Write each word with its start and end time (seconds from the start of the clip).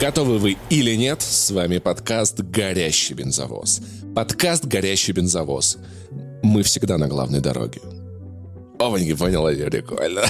Готовы 0.00 0.38
вы 0.38 0.56
или 0.70 0.94
нет? 0.94 1.22
С 1.22 1.50
вами 1.50 1.78
подкаст 1.78 2.40
«Горящий 2.40 3.14
бензовоз». 3.14 3.80
Подкаст 4.14 4.66
«Горящий 4.66 5.12
бензовоз». 5.12 5.78
Мы 6.42 6.62
всегда 6.62 6.98
на 6.98 7.08
главной 7.08 7.40
дороге. 7.40 7.80
Овоньки, 8.78 9.14
поняла, 9.14 9.50
прикольно. 9.52 10.22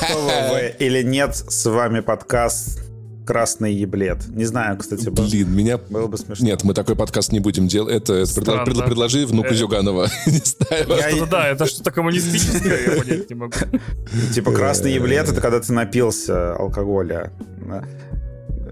Готовы 0.00 0.30
вы 0.50 0.74
или 0.78 1.02
нет? 1.02 1.36
С 1.36 1.64
вами 1.70 2.00
подкаст 2.00 2.80
красный 3.24 3.72
еблет. 3.72 4.26
Не 4.28 4.44
знаю, 4.44 4.76
кстати, 4.76 5.08
был, 5.08 5.24
Блин, 5.28 5.54
меня... 5.54 5.78
было 5.78 6.08
бы 6.08 6.18
смешно. 6.18 6.44
Нет, 6.44 6.64
мы 6.64 6.74
такой 6.74 6.96
подкаст 6.96 7.30
не 7.30 7.38
будем 7.38 7.68
делать. 7.68 7.94
Это, 7.94 8.14
это 8.14 8.24
предло- 8.24 8.42
Странно. 8.42 8.68
предло- 8.70 8.86
предложи 8.86 9.24
внуку 9.24 9.50
Э. 9.50 9.54
Зюганова. 9.54 10.08
Не 10.26 10.38
знаю. 10.38 10.86
Я- 10.88 11.10
Что-то 11.10 11.26
да, 11.30 11.48
это 11.48 11.66
что-то 11.66 11.92
коммунистическое, 11.92 12.80
я 12.96 13.00
понять 13.00 13.30
не 13.30 13.36
могу. 13.36 13.52
Типа 14.34 14.50
красный 14.52 14.92
еблет 14.94 15.28
это 15.28 15.40
когда 15.40 15.60
ты 15.60 15.72
напился 15.72 16.56
алкоголя. 16.56 17.32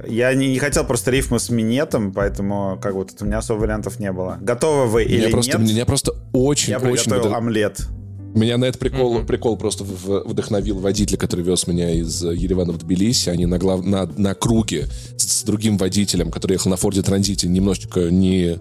Я 0.09 0.33
не, 0.35 0.49
не 0.49 0.59
хотел 0.59 0.85
просто 0.85 1.11
рифму 1.11 1.39
с 1.39 1.51
минетом, 1.51 2.13
поэтому 2.13 2.79
как 2.81 2.95
бы 2.95 3.05
тут 3.05 3.21
у 3.23 3.25
меня 3.25 3.39
особо 3.39 3.61
вариантов 3.61 3.99
не 4.01 4.13
было. 4.13 4.39
Готовы 4.41 4.87
вы 4.87 5.05
Меня 5.05 5.15
или 5.25 5.31
просто, 5.31 5.59
нет? 5.59 5.71
меня 5.71 5.87
просто 5.87 6.13
очень, 6.33 6.71
Я 6.73 6.79
очень... 6.79 7.05
приготовил 7.11 7.23
вдох- 7.33 7.37
омлет. 7.37 7.87
Меня 8.35 8.59
на 8.59 8.67
этот 8.67 8.79
прикол, 8.81 9.15
Мгм. 9.19 9.27
прикол 9.27 9.57
просто 9.57 9.83
в- 9.83 10.23
вдохновил 10.25 10.79
водитель, 10.79 11.17
который 11.17 11.45
вез 11.45 11.67
меня 11.67 11.91
из 11.91 12.23
э, 12.25 12.33
Еревана 12.33 12.73
в 12.73 12.79
Тбилиси. 12.79 13.29
Они 13.29 13.45
на, 13.45 13.59
глав... 13.59 13.85
на, 13.85 14.07
на 14.07 14.35
круге 14.35 14.87
с, 15.17 15.41
с 15.41 15.43
другим 15.43 15.77
водителем, 15.77 16.31
который 16.31 16.53
ехал 16.53 16.71
на 16.71 16.77
Форде 16.77 17.03
Транзите, 17.03 17.49
немножечко 17.49 18.09
не, 18.11 18.61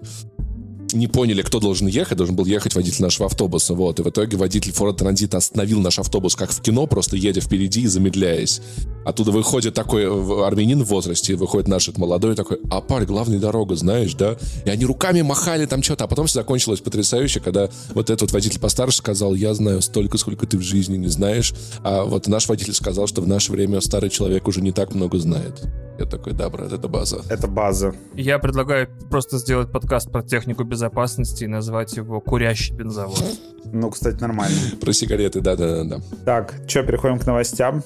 не 0.93 1.07
поняли, 1.07 1.41
кто 1.41 1.59
должен 1.59 1.88
ехать. 1.88 2.17
Должен 2.17 2.35
был 2.35 2.45
ехать 2.45 2.75
водитель 2.75 3.03
нашего 3.03 3.27
автобуса. 3.27 3.73
Вот. 3.73 3.99
И 3.99 4.03
в 4.03 4.09
итоге 4.09 4.38
водитель 4.38 4.71
Форда 4.71 4.99
Транзита 4.99 5.38
остановил 5.38 5.79
наш 5.79 5.99
автобус, 5.99 6.35
как 6.35 6.52
в 6.52 6.62
кино, 6.62 6.88
просто 6.88 7.15
едя 7.15 7.41
впереди 7.41 7.81
и 7.81 7.88
замедляясь. 7.88 8.62
Оттуда 9.05 9.31
выходит 9.31 9.73
такой 9.73 10.04
э, 10.04 10.46
армянин 10.46 10.84
в 10.84 10.87
возрасте, 10.87 11.35
выходит 11.35 11.68
наш 11.68 11.87
этот 11.87 11.98
молодой 11.98 12.35
такой, 12.35 12.59
а 12.70 12.81
парень, 12.81 13.07
главная 13.07 13.40
дорога, 13.40 13.76
знаешь, 13.76 14.13
да? 14.13 14.37
И 14.65 14.70
они 14.70 14.85
руками 14.85 15.21
махали 15.21 15.65
там 15.65 15.81
что-то, 15.81 16.04
а 16.04 16.07
потом 16.07 16.27
все 16.27 16.40
закончилось 16.40 16.81
потрясающе, 16.81 17.40
когда 17.40 17.70
вот 17.93 18.09
этот 18.09 18.21
вот 18.21 18.31
водитель 18.31 18.59
постарше 18.59 18.98
сказал, 18.98 19.34
я 19.35 19.53
знаю 19.53 19.81
столько, 19.81 20.18
сколько 20.18 20.46
ты 20.46 20.57
в 20.57 20.62
жизни 20.62 20.98
не 20.98 21.07
знаешь, 21.07 21.53
а 21.84 22.03
вот 22.03 22.27
наш 22.27 22.48
водитель 22.48 22.74
сказал, 22.74 23.07
что 23.07 23.21
в 23.21 23.27
наше 23.27 23.51
время 23.51 23.81
старый 23.81 24.09
человек 24.09 24.48
уже 24.48 24.62
не 24.62 24.71
так 24.71 24.93
много 24.93 25.18
знает. 25.18 25.62
Я 26.00 26.05
такой, 26.05 26.32
да, 26.32 26.50
брат, 26.50 26.72
это 26.72 26.88
база. 26.88 27.22
Это 27.30 27.48
база. 27.48 27.94
Я 28.14 28.40
предлагаю 28.40 28.88
просто 29.10 29.38
сделать 29.38 29.70
подкаст 29.70 30.10
про 30.10 30.24
технику 30.24 30.64
безопасности 30.64 31.44
и 31.44 31.48
назвать 31.48 31.98
его 31.98 32.22
«Курящий 32.22 32.74
бензовоз». 32.74 33.42
Ну, 33.66 33.90
кстати, 33.90 34.22
нормально. 34.22 34.55
Про 34.80 34.94
сигареты, 34.94 35.42
да-да-да. 35.42 36.00
Так, 36.24 36.55
что, 36.68 36.84
переходим 36.84 37.20
к 37.20 37.26
новостям. 37.26 37.84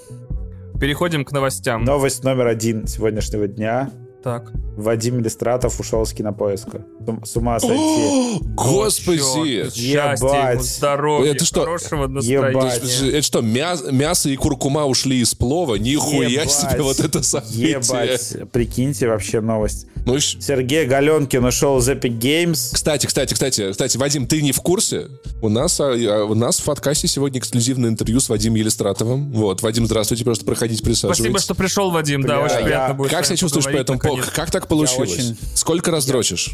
Переходим 0.79 1.25
к 1.25 1.31
новостям. 1.31 1.83
Новость 1.83 2.23
номер 2.23 2.45
один 2.47 2.85
сегодняшнего 2.85 3.47
дня. 3.47 3.89
Так. 4.23 4.51
Вадим 4.77 5.19
Иллюстратов 5.19 5.79
ушел 5.79 6.05
с 6.05 6.13
кинопоиска. 6.13 6.85
С- 7.23 7.35
ума 7.35 7.59
сойти. 7.59 8.39
Господи! 8.55 9.67
Ебать. 9.79 10.61
здоровья, 10.63 11.31
Это 11.33 11.45
что? 11.45 11.61
хорошего 11.61 12.05
Ебать. 12.05 12.53
настроения. 12.55 13.17
Это 13.17 13.21
что, 13.21 13.41
мя- 13.41 13.77
мясо 13.91 14.29
и 14.29 14.35
куркума 14.35 14.85
ушли 14.85 15.19
из 15.19 15.35
плова? 15.35 15.75
Нихуя 15.75 16.27
Ебать. 16.29 16.51
себе 16.51 16.81
вот 16.81 16.99
это 17.01 17.21
событие. 17.21 17.71
Ебать. 17.71 18.35
Прикиньте 18.51 19.07
вообще 19.09 19.41
новость. 19.41 19.87
Ну, 20.05 20.19
Сергей 20.19 20.85
Галенкин 20.85 21.45
ушел 21.45 21.77
из 21.79 21.87
Epic 21.87 22.19
Games. 22.19 22.73
Кстати, 22.73 23.05
кстати, 23.05 23.33
кстати, 23.33 23.71
кстати, 23.71 23.95
Вадим, 23.97 24.27
ты 24.27 24.41
не 24.41 24.51
в 24.51 24.59
курсе? 24.59 25.07
У 25.41 25.47
нас, 25.47 25.79
а, 25.79 25.93
у 26.25 26.35
нас 26.35 26.59
в 26.59 26.63
подкасте 26.65 27.07
сегодня 27.07 27.39
эксклюзивное 27.39 27.89
интервью 27.89 28.19
с 28.19 28.27
Вадимом 28.27 28.57
Елистратовым. 28.57 29.31
Вот, 29.31 29.61
Вадим, 29.61 29.85
здравствуйте, 29.85 30.25
просто 30.25 30.43
проходите, 30.45 30.83
присаживайтесь. 30.83 31.23
Спасибо, 31.23 31.39
что 31.39 31.55
пришел, 31.55 31.89
Вадим. 31.91 32.21
Да, 32.21 32.35
Бля, 32.35 32.45
очень 32.45 32.55
я- 32.55 32.63
приятно 32.63 32.93
будет. 32.95 33.11
Как 33.11 33.25
себя 33.25 33.37
чувствуешь 33.37 33.65
по 33.65 33.69
этому 33.69 33.99
поводу? 33.99 34.23
Как 34.35 34.51
так 34.51 34.67
получилось? 34.67 35.13
очень- 35.13 35.37
Сколько 35.55 35.91
раз 35.91 36.05
дрочишь? 36.05 36.51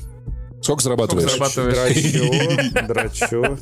Сколько 0.62 0.84
зарабатываешь? 0.84 1.32
зарабатываешь? 1.32 2.74
Драчу, 2.88 2.88
драчу. 2.88 3.58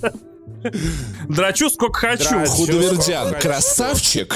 Драчу 1.28 1.70
сколько 1.70 2.00
хочу. 2.00 2.30
Драчу. 2.30 2.52
Худовердян, 2.52 3.34
красавчик. 3.40 4.36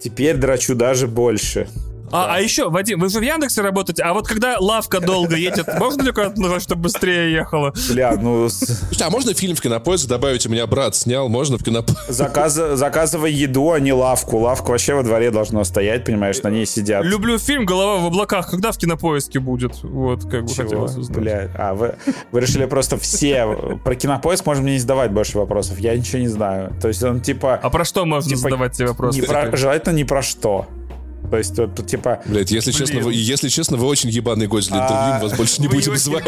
Теперь 0.00 0.36
драчу 0.36 0.74
даже 0.74 1.06
больше. 1.06 1.68
А, 2.12 2.34
а 2.34 2.40
еще, 2.40 2.68
Вадим, 2.70 3.00
вы 3.00 3.08
же 3.08 3.18
в 3.20 3.22
Яндексе 3.22 3.62
работаете, 3.62 4.02
а 4.02 4.12
вот 4.12 4.26
когда 4.26 4.56
лавка 4.58 5.00
долго 5.00 5.36
едет, 5.36 5.66
можно 5.78 6.02
ли 6.02 6.12
куда-то 6.12 6.40
назвать, 6.40 6.62
чтобы 6.62 6.82
быстрее 6.82 7.32
ехала? 7.32 7.72
Бля, 7.90 8.16
ну 8.20 8.48
Слушайте, 8.48 9.04
а 9.04 9.10
можно 9.10 9.32
фильм 9.34 9.54
в 9.54 9.60
кинопоиск 9.60 10.08
добавить? 10.08 10.46
У 10.46 10.50
меня 10.50 10.66
брат 10.66 10.94
снял, 10.96 11.28
можно 11.28 11.56
в 11.58 11.62
кинопоиск? 11.64 12.10
заказа- 12.10 12.76
заказывай 12.76 13.32
еду, 13.32 13.70
а 13.72 13.80
не 13.80 13.92
лавку. 13.92 14.38
Лавка 14.38 14.70
вообще 14.70 14.94
во 14.94 15.02
дворе 15.02 15.30
должна 15.30 15.62
стоять, 15.64 16.04
понимаешь, 16.04 16.42
на 16.42 16.48
ней 16.48 16.66
сидят. 16.66 17.04
Люблю 17.04 17.38
фильм 17.38 17.64
«Голова 17.64 17.98
в 17.98 18.06
облаках». 18.06 18.50
Когда 18.50 18.72
в 18.72 18.78
кинопоиске 18.78 19.38
будет? 19.38 19.82
Вот, 19.82 20.22
как 20.24 20.44
бы 20.44 20.48
Чего? 20.52 20.64
хотелось 20.64 20.96
узнать. 20.96 21.18
Бля, 21.18 21.50
а 21.56 21.74
вы, 21.74 21.94
вы 22.32 22.40
решили 22.40 22.66
просто 22.66 22.96
все... 22.98 23.78
Про 23.84 23.94
кинопоиск 23.94 24.46
можем 24.46 24.64
мне 24.64 24.72
не 24.74 24.78
задавать 24.78 25.12
больше 25.12 25.38
вопросов. 25.38 25.78
Я 25.78 25.96
ничего 25.96 26.18
не 26.18 26.28
знаю. 26.28 26.72
То 26.82 26.88
есть 26.88 27.02
он 27.02 27.20
типа... 27.20 27.54
А 27.62 27.70
про 27.70 27.84
что 27.84 28.04
можно 28.04 28.28
Типа, 28.28 28.40
задавать 28.40 28.72
тебе 28.72 28.88
вопросы? 28.88 29.20
не 29.20 29.26
про- 29.26 29.56
желательно 29.56 29.94
не 29.94 30.04
про 30.04 30.22
что. 30.22 30.66
То 31.30 31.38
есть 31.38 31.56
вот, 31.56 31.74
тут, 31.76 31.86
типа... 31.86 32.22
Блять, 32.26 32.50
если 32.50 32.72
Блин. 32.72 32.86
честно, 32.86 33.00
вы, 33.00 33.14
если 33.14 33.48
честно, 33.48 33.76
вы 33.76 33.86
очень 33.86 34.10
ебаный 34.10 34.48
гость 34.48 34.68
для 34.68 34.78
интервью, 34.78 35.04
А, 35.04 35.14
мы 35.18 35.28
вас 35.28 35.36
больше 35.36 35.62
не 35.62 35.68
будем 35.68 35.96
звать. 35.96 36.24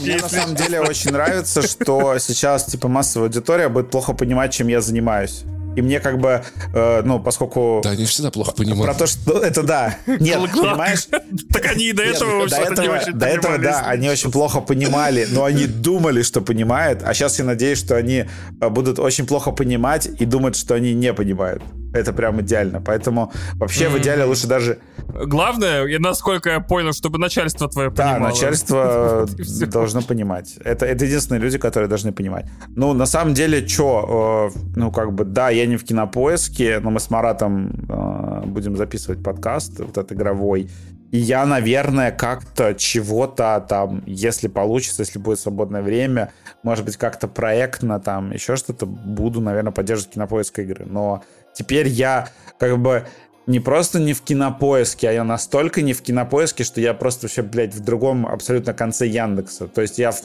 Мне 0.00 0.16
на 0.16 0.28
самом 0.28 0.56
деле 0.56 0.80
очень 0.80 1.12
нравится, 1.12 1.62
что 1.62 2.18
сейчас 2.18 2.64
типа 2.64 2.88
массовая 2.88 3.28
аудитория 3.28 3.68
будет 3.68 3.90
плохо 3.90 4.14
понимать, 4.14 4.52
чем 4.52 4.68
я 4.68 4.80
занимаюсь. 4.80 5.42
И 5.76 5.80
мне 5.80 6.00
как 6.00 6.18
бы, 6.18 6.42
э, 6.74 7.02
ну, 7.04 7.18
поскольку... 7.18 7.80
Да, 7.82 7.90
они 7.90 8.04
всегда 8.04 8.30
плохо 8.30 8.52
Про 8.52 8.64
понимают. 8.64 8.98
то, 8.98 9.06
что 9.06 9.38
это 9.38 9.62
да. 9.62 9.96
Нет, 10.06 10.38
понимаешь? 10.52 11.06
Так 11.50 11.66
они 11.66 11.86
и 11.86 11.92
до 11.92 12.02
этого 12.02 12.46
до 12.46 12.56
этого, 12.56 12.96
очень 12.96 13.12
до 13.12 13.26
этого, 13.26 13.58
да, 13.58 13.82
они 13.86 14.10
очень 14.10 14.30
плохо 14.30 14.60
понимали, 14.60 15.26
но 15.30 15.44
они 15.44 15.66
думали, 15.66 16.22
что 16.22 16.42
понимают, 16.42 17.02
а 17.02 17.14
сейчас 17.14 17.38
я 17.38 17.46
надеюсь, 17.46 17.78
что 17.78 17.96
они 17.96 18.26
э, 18.60 18.68
будут 18.68 18.98
очень 18.98 19.26
плохо 19.26 19.50
понимать 19.50 20.08
и 20.18 20.26
думать, 20.26 20.56
что 20.56 20.74
они 20.74 20.92
не 20.92 21.12
понимают. 21.14 21.62
Это 21.94 22.12
прям 22.12 22.40
идеально. 22.40 22.80
Поэтому 22.80 23.32
вообще 23.54 23.88
в 23.88 23.98
идеале 23.98 24.24
лучше 24.24 24.46
даже... 24.46 24.78
Главное, 25.26 25.84
и 25.86 25.98
насколько 25.98 26.50
я 26.50 26.60
понял, 26.60 26.92
чтобы 26.92 27.18
начальство 27.18 27.68
твое 27.68 27.90
Да, 27.90 28.12
понимало. 28.14 28.30
начальство 28.30 29.26
и 29.38 29.42
всё. 29.42 29.66
должно 29.66 30.02
понимать. 30.02 30.56
Это, 30.64 30.86
это 30.86 31.04
единственные 31.04 31.40
люди, 31.42 31.58
которые 31.58 31.88
должны 31.88 32.12
понимать. 32.12 32.46
Ну, 32.76 32.92
на 32.94 33.06
самом 33.06 33.34
деле, 33.34 33.66
что, 33.66 34.50
ну, 34.74 34.90
как 34.90 35.12
бы, 35.12 35.24
да, 35.24 35.50
я 35.50 35.66
не 35.66 35.76
в 35.76 35.84
кинопоиске, 35.84 36.80
но 36.80 36.90
мы 36.90 36.98
с 37.00 37.10
Маратом 37.10 37.86
э, 37.88 38.46
будем 38.46 38.76
записывать 38.76 39.22
подкаст, 39.22 39.78
вот 39.80 39.90
этот 39.98 40.12
игровой. 40.12 40.70
И 41.10 41.18
я, 41.18 41.44
наверное, 41.44 42.10
как-то 42.10 42.72
чего-то 42.74 43.62
там, 43.68 44.02
если 44.06 44.48
получится, 44.48 45.02
если 45.02 45.18
будет 45.18 45.38
свободное 45.40 45.82
время, 45.82 46.32
может 46.62 46.86
быть, 46.86 46.96
как-то 46.96 47.28
проектно 47.28 48.00
там, 48.00 48.32
еще 48.32 48.56
что-то, 48.56 48.86
буду, 48.86 49.42
наверное, 49.42 49.72
поддерживать 49.72 50.14
кинопоиск 50.14 50.58
игры. 50.60 50.86
Но 50.88 51.22
теперь 51.54 51.88
я 51.88 52.28
как 52.58 52.78
бы 52.78 53.06
не 53.46 53.60
просто 53.60 53.98
не 53.98 54.12
в 54.12 54.22
кинопоиске, 54.22 55.08
а 55.08 55.12
я 55.12 55.24
настолько 55.24 55.82
не 55.82 55.92
в 55.92 56.02
кинопоиске, 56.02 56.64
что 56.64 56.80
я 56.80 56.94
просто 56.94 57.26
вообще, 57.26 57.42
блядь, 57.42 57.74
в 57.74 57.80
другом 57.80 58.26
абсолютно 58.26 58.72
конце 58.72 59.06
Яндекса. 59.06 59.66
То 59.66 59.82
есть 59.82 59.98
я 59.98 60.12
в 60.12 60.22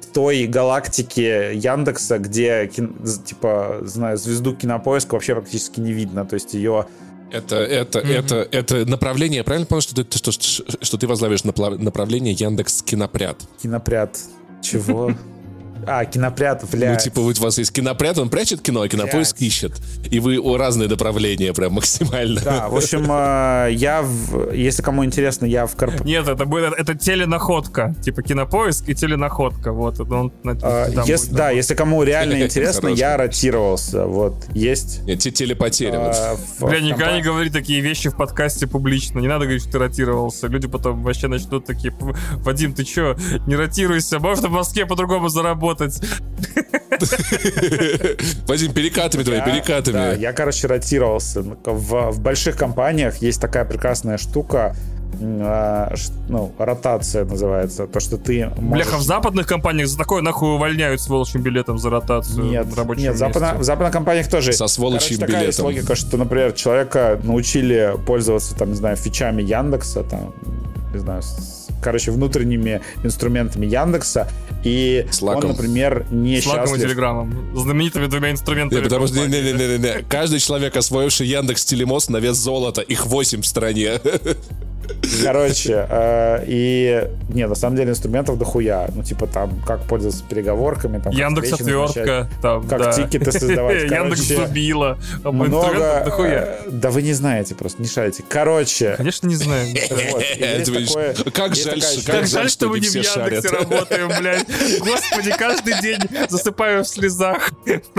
в 0.00 0.12
той 0.12 0.46
галактике 0.46 1.52
Яндекса, 1.54 2.18
где, 2.18 2.66
кин- 2.66 2.96
типа, 3.24 3.80
знаю, 3.82 4.16
звезду 4.16 4.54
кинопоиска 4.54 5.14
вообще 5.14 5.34
практически 5.34 5.80
не 5.80 5.92
видно. 5.92 6.24
То 6.24 6.34
есть 6.34 6.54
ее... 6.54 6.86
Это, 7.30 7.56
это, 7.56 8.00
это, 8.00 8.48
это 8.50 8.86
направление, 8.86 9.38
я 9.38 9.44
правильно 9.44 9.66
понял, 9.66 9.82
что 9.82 9.94
ты, 10.04 10.18
что, 10.18 10.32
что, 10.32 10.64
что 10.84 10.98
ты 10.98 11.06
возглавишь 11.06 11.44
направление 11.44 12.32
Яндекс 12.32 12.82
Кинопряд? 12.82 13.36
Кинопряд. 13.62 14.18
Чего? 14.62 15.14
А, 15.86 16.04
кинопряд, 16.04 16.62
Ну, 16.62 16.68
бля. 16.70 16.96
типа, 16.96 17.20
вот 17.20 17.38
у 17.38 17.42
вас 17.42 17.58
есть 17.58 17.72
кинопряд, 17.72 18.18
он 18.18 18.28
прячет 18.28 18.60
кино, 18.60 18.82
а 18.82 18.88
кинопоиск 18.88 19.40
ищет. 19.40 19.72
И 20.10 20.20
вы 20.20 20.38
о, 20.38 20.56
разные 20.56 20.88
направления 20.88 21.52
прям 21.52 21.74
максимально. 21.74 22.40
Да, 22.40 22.68
в 22.68 22.76
общем, 22.76 23.06
э, 23.10 23.68
я, 23.72 24.02
в- 24.02 24.52
если 24.52 24.82
кому 24.82 25.04
интересно, 25.04 25.46
я 25.46 25.66
в 25.66 25.76
корп... 25.76 26.04
Нет, 26.04 26.28
это 26.28 26.44
будет 26.44 26.72
это 26.74 26.94
теленаходка. 26.94 27.94
Типа 28.02 28.22
кинопоиск 28.22 28.88
и 28.88 28.94
теленаходка. 28.94 29.72
Вот, 29.72 29.94
это 30.00 30.14
он 30.14 30.32
на- 30.42 30.56
там 30.56 31.04
ес- 31.06 31.26
будет. 31.26 31.34
да, 31.36 31.50
если 31.50 31.74
кому 31.74 32.02
реально 32.02 32.42
интересно, 32.44 32.88
я 32.88 33.16
ротировался. 33.16 34.06
Вот, 34.06 34.34
есть... 34.54 35.02
Нет, 35.04 35.20
те- 35.20 35.30
телепотеря. 35.30 35.98
вот. 35.98 36.16
в- 36.58 36.66
Бля, 36.68 36.80
никогда 36.80 37.12
не 37.12 37.22
говори 37.22 37.50
такие 37.50 37.80
вещи 37.80 38.10
в 38.10 38.16
подкасте 38.16 38.66
публично. 38.66 39.18
Не 39.20 39.28
надо 39.28 39.44
говорить, 39.44 39.62
что 39.62 39.72
ты 39.72 39.78
ротировался. 39.78 40.46
Люди 40.48 40.68
потом 40.68 41.02
вообще 41.02 41.28
начнут 41.28 41.64
такие, 41.64 41.92
«П- 41.92 42.14
Вадим, 42.44 42.74
ты 42.74 42.84
чё, 42.84 43.16
не 43.46 43.56
ротируйся, 43.56 44.18
можно 44.18 44.48
в 44.48 44.52
Москве 44.52 44.84
по-другому 44.86 45.28
заработать. 45.28 45.69
Вадим, 48.46 48.72
перекатами 48.72 49.22
твои, 49.22 49.40
перекатами. 49.40 49.94
да, 49.94 50.12
я, 50.12 50.32
короче, 50.32 50.66
ротировался. 50.66 51.42
В, 51.42 52.10
в 52.10 52.20
больших 52.20 52.56
компаниях 52.56 53.16
есть 53.18 53.40
такая 53.40 53.64
прекрасная 53.64 54.18
штука, 54.18 54.76
а, 55.22 55.92
ну, 56.28 56.52
ротация 56.58 57.24
называется. 57.24 57.86
То, 57.86 58.00
что 58.00 58.16
ты 58.16 58.46
можешь... 58.56 58.86
Бляха, 58.86 58.96
в 58.96 59.02
западных 59.02 59.46
компаниях 59.46 59.88
за 59.88 59.98
такое 59.98 60.22
нахуй 60.22 60.54
увольняют 60.54 61.00
с 61.00 61.08
волчьим 61.08 61.42
билетом 61.42 61.78
за 61.78 61.90
ротацию 61.90 62.44
нет, 62.44 62.66
Нет, 62.96 63.16
западно, 63.16 63.54
в 63.58 63.62
западных 63.62 63.92
компаниях 63.92 64.28
тоже. 64.28 64.52
Со 64.52 64.66
сволочьим 64.66 65.18
Короче, 65.18 65.38
билетом. 65.38 65.52
Такая 65.52 65.66
логика, 65.66 65.94
что, 65.94 66.16
например, 66.16 66.52
человека 66.52 67.20
научили 67.22 67.96
пользоваться, 68.06 68.54
там, 68.54 68.70
не 68.70 68.76
знаю, 68.76 68.96
фичами 68.96 69.42
Яндекса, 69.42 70.04
там, 70.04 70.34
не 70.92 70.98
знаю, 70.98 71.22
с, 71.22 71.59
короче, 71.80 72.10
внутренними 72.10 72.80
инструментами 73.02 73.66
Яндекса, 73.66 74.28
и 74.64 75.06
Слаком. 75.10 75.50
он, 75.50 75.56
например, 75.56 76.06
не 76.10 76.40
Слаком 76.40 76.66
счастлив... 76.66 76.84
и 76.84 76.86
Телеграмом. 76.86 77.56
Знаменитыми 77.56 78.06
двумя 78.06 78.30
инструментами. 78.30 78.78
Не, 78.78 78.84
потому 78.84 79.06
что, 79.06 79.16
не, 79.16 79.26
не, 79.26 79.52
не, 79.52 79.52
не, 79.52 79.78
не. 79.78 80.02
Каждый 80.08 80.40
человек, 80.40 80.76
освоивший 80.76 81.26
Яндекс 81.26 81.64
Телемост 81.64 82.10
на 82.10 82.18
вес 82.18 82.36
золота, 82.36 82.82
их 82.82 83.06
восемь 83.06 83.42
в 83.42 83.46
стране. 83.46 84.00
Короче, 85.22 85.86
э, 85.88 86.44
и... 86.46 87.08
Не, 87.28 87.46
на 87.46 87.54
самом 87.54 87.76
деле 87.76 87.90
инструментов 87.90 88.38
дохуя. 88.38 88.88
Ну, 88.94 89.02
типа 89.02 89.26
там, 89.26 89.60
как 89.66 89.82
пользоваться 89.84 90.24
переговорками. 90.28 90.98
Там, 90.98 91.12
Яндекс 91.12 91.52
отвертка. 91.54 92.28
Там, 92.42 92.66
как 92.66 92.78
да. 92.80 92.92
тикеты 92.92 93.32
создавать. 93.32 93.82
Яндекс 93.90 94.22
зубила. 94.22 94.98
Много... 95.24 96.02
Дохуя. 96.04 96.58
Да 96.68 96.90
вы 96.90 97.02
не 97.02 97.12
знаете 97.12 97.54
просто, 97.54 97.82
не 97.82 97.88
шарите. 97.88 98.24
Короче... 98.28 98.94
Конечно, 98.96 99.26
не 99.26 99.36
знаем. 99.36 99.74
Как 101.32 101.54
жаль, 101.54 101.82
как 102.06 102.26
жаль, 102.26 102.50
что 102.50 102.68
мы 102.68 102.80
не 102.80 102.88
в 102.88 102.94
Яндексе 102.94 103.48
работаем, 103.48 104.08
блядь. 104.18 104.46
Господи, 104.80 105.32
каждый 105.36 105.80
день 105.80 106.00
засыпаю 106.28 106.84
в 106.84 106.88
слезах. 106.88 107.50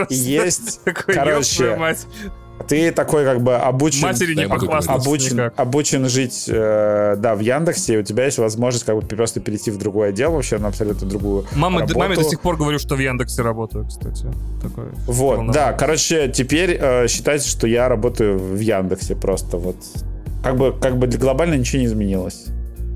Есть, 0.09 0.81
короче, 1.05 1.77
ты 2.67 2.91
такой 2.91 3.23
как 3.25 3.41
бы 3.41 3.55
обучен... 3.55 4.01
Матери 4.01 4.35
не 4.35 4.43
обучен, 4.43 5.51
обучен 5.55 6.09
жить, 6.09 6.45
э, 6.47 7.15
да, 7.17 7.35
в 7.35 7.39
Яндексе, 7.39 7.95
и 7.95 7.97
у 7.97 8.03
тебя 8.03 8.25
есть 8.25 8.37
возможность 8.37 8.85
как 8.85 8.95
бы 8.95 9.01
просто 9.01 9.39
перейти 9.39 9.71
в 9.71 9.77
другое 9.77 10.11
дело, 10.11 10.35
вообще 10.35 10.57
на 10.57 10.67
абсолютно 10.67 11.07
другую 11.07 11.45
Мама, 11.55 11.81
работу. 11.81 11.99
Маме 11.99 12.15
до 12.15 12.23
сих 12.23 12.39
пор 12.39 12.57
говорю, 12.57 12.79
что 12.79 12.95
в 12.95 12.99
Яндексе 12.99 13.41
работаю, 13.41 13.85
кстати. 13.87 14.27
Такое 14.61 14.91
вот, 15.07 15.51
да, 15.51 15.73
короче, 15.73 16.29
теперь 16.29 16.77
э, 16.79 17.07
считайте, 17.07 17.47
что 17.47 17.67
я 17.67 17.89
работаю 17.89 18.37
в 18.37 18.59
Яндексе 18.59 19.15
просто 19.15 19.57
вот. 19.57 19.77
Как 20.43 20.57
бы, 20.57 20.73
как 20.73 20.97
бы 20.97 21.05
глобально 21.05 21.53
ничего 21.53 21.81
не 21.81 21.85
изменилось. 21.85 22.47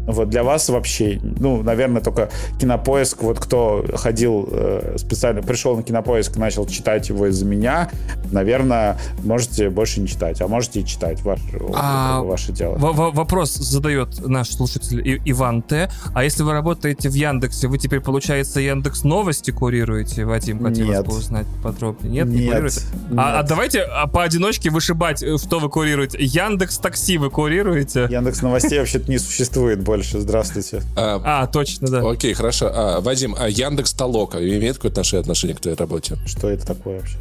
Вот 0.05 0.29
для 0.29 0.43
вас 0.43 0.69
вообще, 0.69 1.19
ну, 1.21 1.63
наверное, 1.63 2.01
только 2.01 2.29
кинопоиск, 2.59 3.23
вот 3.23 3.39
кто 3.39 3.85
ходил 3.95 4.47
э, 4.51 4.95
специально, 4.97 5.41
пришел 5.41 5.75
на 5.75 5.83
кинопоиск, 5.83 6.37
начал 6.37 6.67
читать 6.67 7.09
его 7.09 7.27
из-за 7.27 7.45
меня, 7.45 7.89
наверное, 8.31 8.97
можете 9.23 9.69
больше 9.69 10.01
не 10.01 10.07
читать, 10.07 10.41
а 10.41 10.47
можете 10.47 10.81
и 10.81 10.85
читать 10.85 11.21
ваш, 11.23 11.39
а, 11.73 12.21
ваше 12.21 12.51
дело. 12.51 12.75
Вопрос 12.77 13.55
задает 13.55 14.25
наш 14.27 14.49
слушатель 14.49 15.05
И 15.07 15.21
Иван 15.25 15.61
Т. 15.61 15.89
А 16.13 16.23
если 16.23 16.43
вы 16.43 16.53
работаете 16.53 17.09
в 17.09 17.13
Яндексе, 17.13 17.67
вы 17.67 17.77
теперь, 17.77 18.01
получается, 18.01 18.59
Яндекс 18.59 19.03
Новости 19.03 19.51
курируете, 19.51 20.25
Вадим? 20.25 20.63
Хотелось 20.63 20.97
Нет. 20.97 21.05
бы 21.05 21.13
узнать 21.15 21.47
подробнее. 21.63 22.11
Нет, 22.13 22.27
не 22.27 22.47
курируете? 22.47 22.81
Нет. 23.09 23.19
А, 23.19 23.39
а 23.39 23.43
давайте 23.43 23.81
а, 23.81 24.07
поодиночке 24.07 24.69
вышибать, 24.69 25.23
э, 25.23 25.37
что 25.37 25.59
вы 25.59 25.69
курируете. 25.69 26.17
Яндекс 26.21 26.77
Такси 26.77 27.17
вы 27.17 27.29
курируете? 27.29 28.07
Яндекс 28.09 28.41
Новостей 28.41 28.79
вообще-то 28.79 29.09
не 29.09 29.17
существует 29.17 29.81
больше 29.81 29.94
больше. 29.95 30.19
Здравствуйте. 30.19 30.81
А, 30.95 31.21
а 31.23 31.47
точно, 31.47 31.87
да. 31.87 32.09
Окей, 32.09 32.33
хорошо. 32.33 32.71
А, 32.73 33.01
Вадим, 33.01 33.35
а 33.37 33.47
Яндекс 33.47 33.93
Толока 33.93 34.37
имеет 34.37 34.75
какое-то 34.75 35.01
отношение 35.01 35.55
к 35.55 35.59
твоей 35.59 35.77
работе? 35.77 36.17
Что 36.25 36.49
это 36.49 36.65
такое 36.65 36.99
вообще? 36.99 37.17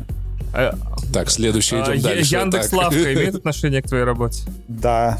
А, 0.52 0.76
так, 1.12 1.30
следующий 1.30 1.76
идем 1.76 1.98
а, 1.98 2.02
дальше. 2.02 2.34
Яндекс 2.34 2.72
Лавка 2.72 3.12
имеет 3.14 3.34
отношение 3.34 3.82
к 3.82 3.88
твоей 3.88 4.04
работе? 4.04 4.42
Да. 4.68 5.18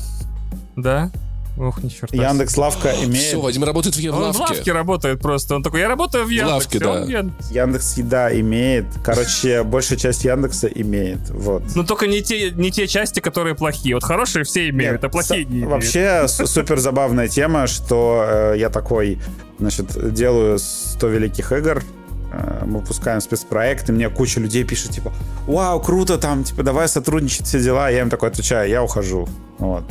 Да? 0.76 1.10
Ох, 1.56 1.82
ни 1.84 1.88
черта. 1.88 2.16
Яндекс 2.16 2.56
Лавка 2.56 2.92
имеет... 3.04 3.26
Все, 3.26 3.40
Вадим 3.40 3.62
работает 3.62 3.94
в 3.94 3.98
Яндекс. 3.98 4.24
Он 4.24 4.32
в 4.32 4.40
Лавке 4.40 4.72
работает 4.72 5.20
просто. 5.20 5.54
Он 5.54 5.62
такой, 5.62 5.80
я 5.80 5.88
работаю 5.88 6.24
в 6.24 6.28
Яндексе. 6.28 6.84
Лавке, 6.84 7.22
да. 7.22 7.32
Яндекс 7.50 7.96
Еда 7.96 8.40
имеет. 8.40 8.86
Короче, 9.04 9.62
большая 9.64 9.96
часть 9.96 10.24
Яндекса 10.24 10.66
имеет. 10.66 11.30
Вот. 11.30 11.62
Ну, 11.76 11.84
только 11.84 12.08
не 12.08 12.22
те, 12.22 12.50
не 12.50 12.72
те 12.72 12.88
части, 12.88 13.20
которые 13.20 13.54
плохие. 13.54 13.94
Вот 13.94 14.02
хорошие 14.02 14.44
все 14.44 14.68
имеют, 14.70 14.94
Нет, 14.94 15.04
а 15.04 15.08
плохие 15.08 15.44
не 15.44 15.58
имеют. 15.58 15.70
Вообще, 15.70 16.26
супер 16.28 16.80
забавная 16.80 17.28
тема, 17.28 17.68
что 17.68 18.24
э, 18.26 18.54
я 18.58 18.68
такой, 18.68 19.20
значит, 19.60 20.12
делаю 20.12 20.58
100 20.58 21.06
великих 21.06 21.52
игр, 21.52 21.84
э, 22.32 22.64
мы 22.66 22.80
выпускаем 22.80 23.20
спецпроект, 23.20 23.88
и 23.88 23.92
мне 23.92 24.10
куча 24.10 24.40
людей 24.40 24.64
пишет, 24.64 24.90
типа, 24.90 25.12
вау, 25.46 25.80
круто, 25.80 26.18
там, 26.18 26.42
типа, 26.42 26.64
давай 26.64 26.88
сотрудничать, 26.88 27.46
все 27.46 27.60
дела. 27.60 27.90
Я 27.90 28.00
им 28.00 28.10
такой 28.10 28.30
отвечаю, 28.30 28.68
я 28.68 28.82
ухожу. 28.82 29.28
Вот 29.58 29.84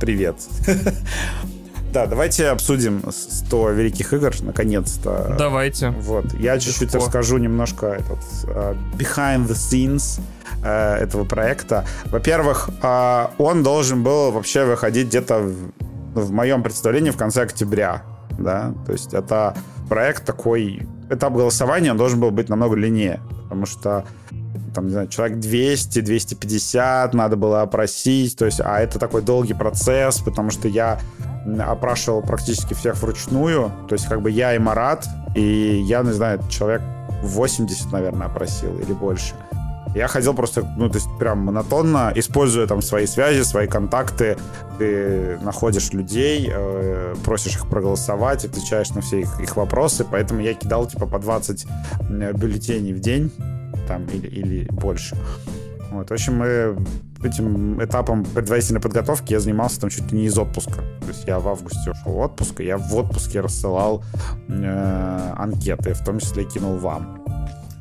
привет. 0.00 0.36
Да, 1.92 2.06
давайте 2.06 2.46
обсудим 2.50 3.02
100 3.10 3.70
великих 3.70 4.12
игр, 4.12 4.32
наконец-то. 4.42 5.34
Давайте. 5.36 5.90
Вот, 5.90 6.32
я 6.34 6.56
чуть-чуть 6.60 6.94
расскажу 6.94 7.38
немножко 7.38 7.86
этот, 7.86 8.20
uh, 8.44 8.76
behind 8.96 9.48
the 9.48 9.54
scenes 9.54 10.20
uh, 10.62 10.94
этого 10.98 11.24
проекта. 11.24 11.84
Во-первых, 12.04 12.70
uh, 12.80 13.30
он 13.38 13.64
должен 13.64 14.04
был 14.04 14.30
вообще 14.30 14.64
выходить 14.64 15.08
где-то 15.08 15.40
в, 15.40 15.72
в 16.14 16.30
моем 16.30 16.62
представлении 16.62 17.10
в 17.10 17.16
конце 17.16 17.42
октября, 17.42 18.04
да, 18.38 18.72
то 18.86 18.92
есть 18.92 19.12
это 19.12 19.56
проект 19.88 20.24
такой, 20.24 20.86
этап 21.10 21.32
голосования, 21.32 21.90
он 21.90 21.96
должен 21.96 22.20
был 22.20 22.30
быть 22.30 22.48
намного 22.48 22.76
длиннее, 22.76 23.20
потому 23.42 23.66
что 23.66 24.04
там, 24.74 24.86
не 24.86 24.92
знаю, 24.92 25.08
человек 25.08 25.38
200, 25.38 26.00
250 26.00 27.14
надо 27.14 27.36
было 27.36 27.62
опросить, 27.62 28.36
то 28.36 28.44
есть, 28.44 28.60
а 28.60 28.80
это 28.80 28.98
такой 28.98 29.22
долгий 29.22 29.54
процесс, 29.54 30.18
потому 30.18 30.50
что 30.50 30.68
я 30.68 31.00
опрашивал 31.58 32.22
практически 32.22 32.74
всех 32.74 33.00
вручную, 33.02 33.72
то 33.88 33.94
есть, 33.94 34.06
как 34.06 34.22
бы 34.22 34.30
я 34.30 34.54
и 34.54 34.58
Марат, 34.58 35.06
и 35.34 35.82
я, 35.86 36.02
не 36.02 36.12
знаю, 36.12 36.40
человек 36.48 36.82
80, 37.22 37.92
наверное, 37.92 38.26
опросил 38.26 38.78
или 38.78 38.92
больше. 38.92 39.34
Я 39.94 40.06
ходил 40.06 40.34
просто, 40.34 40.62
ну, 40.76 40.88
то 40.88 40.98
есть 40.98 41.08
прям 41.18 41.38
монотонно, 41.40 42.12
используя 42.14 42.68
там 42.68 42.80
свои 42.80 43.06
связи, 43.06 43.42
свои 43.42 43.66
контакты. 43.66 44.38
Ты 44.78 45.36
находишь 45.42 45.92
людей, 45.92 46.48
э, 46.48 47.16
просишь 47.24 47.56
их 47.56 47.68
проголосовать, 47.68 48.44
отвечаешь 48.44 48.90
на 48.90 49.00
все 49.00 49.22
их, 49.22 49.40
их 49.40 49.56
вопросы. 49.56 50.06
Поэтому 50.08 50.42
я 50.42 50.54
кидал 50.54 50.86
типа 50.86 51.06
по 51.06 51.18
20 51.18 51.66
бюллетеней 52.08 52.92
в 52.92 53.00
день 53.00 53.32
там 53.90 54.06
или, 54.06 54.28
или 54.28 54.68
больше. 54.70 55.16
Вот, 55.90 56.08
в 56.08 56.12
общем, 56.12 56.36
мы 56.36 56.76
этим 57.24 57.82
этапом 57.82 58.24
предварительной 58.24 58.80
подготовки 58.80 59.32
я 59.32 59.40
занимался 59.40 59.80
там 59.80 59.90
чуть 59.90 60.12
ли 60.12 60.18
не 60.18 60.26
из 60.26 60.38
отпуска. 60.38 60.82
То 61.00 61.08
есть 61.08 61.24
я 61.26 61.40
в 61.40 61.48
августе 61.48 61.90
ушел 61.90 62.12
в 62.12 62.18
отпуск, 62.18 62.60
и 62.60 62.64
я 62.64 62.78
в 62.78 62.94
отпуске 62.94 63.40
рассылал 63.40 64.04
э, 64.48 65.34
анкеты, 65.36 65.94
в 65.94 66.04
том 66.04 66.20
числе 66.20 66.44
кинул 66.44 66.76
вам. 66.76 67.24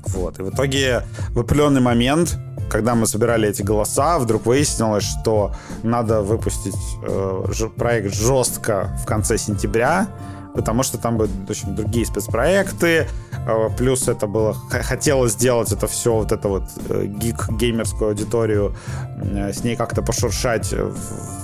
Вот. 0.08 0.40
И 0.40 0.42
в 0.42 0.50
итоге 0.50 1.04
в 1.30 1.40
определенный 1.40 1.82
момент, 1.82 2.40
когда 2.72 2.96
мы 2.96 3.06
собирали 3.06 3.48
эти 3.48 3.62
голоса, 3.62 4.18
вдруг 4.18 4.48
выяснилось, 4.48 5.04
что 5.04 5.54
надо 5.84 6.22
выпустить 6.22 6.76
э, 7.04 7.68
проект 7.78 8.16
жестко 8.16 8.98
в 9.04 9.06
конце 9.06 9.38
сентября, 9.38 10.08
потому 10.54 10.84
что 10.84 10.98
там 10.98 11.18
были 11.18 11.30
общем, 11.48 11.76
другие 11.76 12.06
спецпроекты, 12.06 13.08
а, 13.48 13.70
плюс 13.70 14.08
это 14.08 14.28
было, 14.28 14.54
хотелось 14.70 15.34
сделать 15.34 15.72
это 15.72 15.88
все, 15.88 16.16
вот 16.16 16.32
это 16.32 16.48
вот 16.48 16.64
э, 16.90 17.06
гик-геймерскую 17.06 18.10
аудиторию, 18.10 18.76
э, 19.22 19.54
с 19.54 19.64
ней 19.64 19.76
как-то 19.76 20.02
пошуршать 20.02 20.74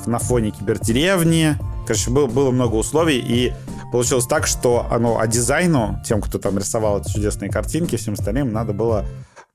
на 0.05 0.19
фоне 0.19 0.51
кибердеревни. 0.51 1.55
Короче, 1.85 2.09
было, 2.09 2.27
было 2.27 2.51
много 2.51 2.75
условий, 2.75 3.19
и 3.19 3.53
получилось 3.91 4.25
так, 4.25 4.47
что 4.47 4.87
оно, 4.89 5.19
а 5.19 5.27
дизайну, 5.27 6.01
тем, 6.05 6.21
кто 6.21 6.39
там 6.39 6.57
рисовал 6.57 6.99
эти 6.99 7.13
чудесные 7.13 7.51
картинки, 7.51 7.95
всем 7.95 8.15
остальным, 8.15 8.51
надо 8.51 8.73
было 8.73 9.05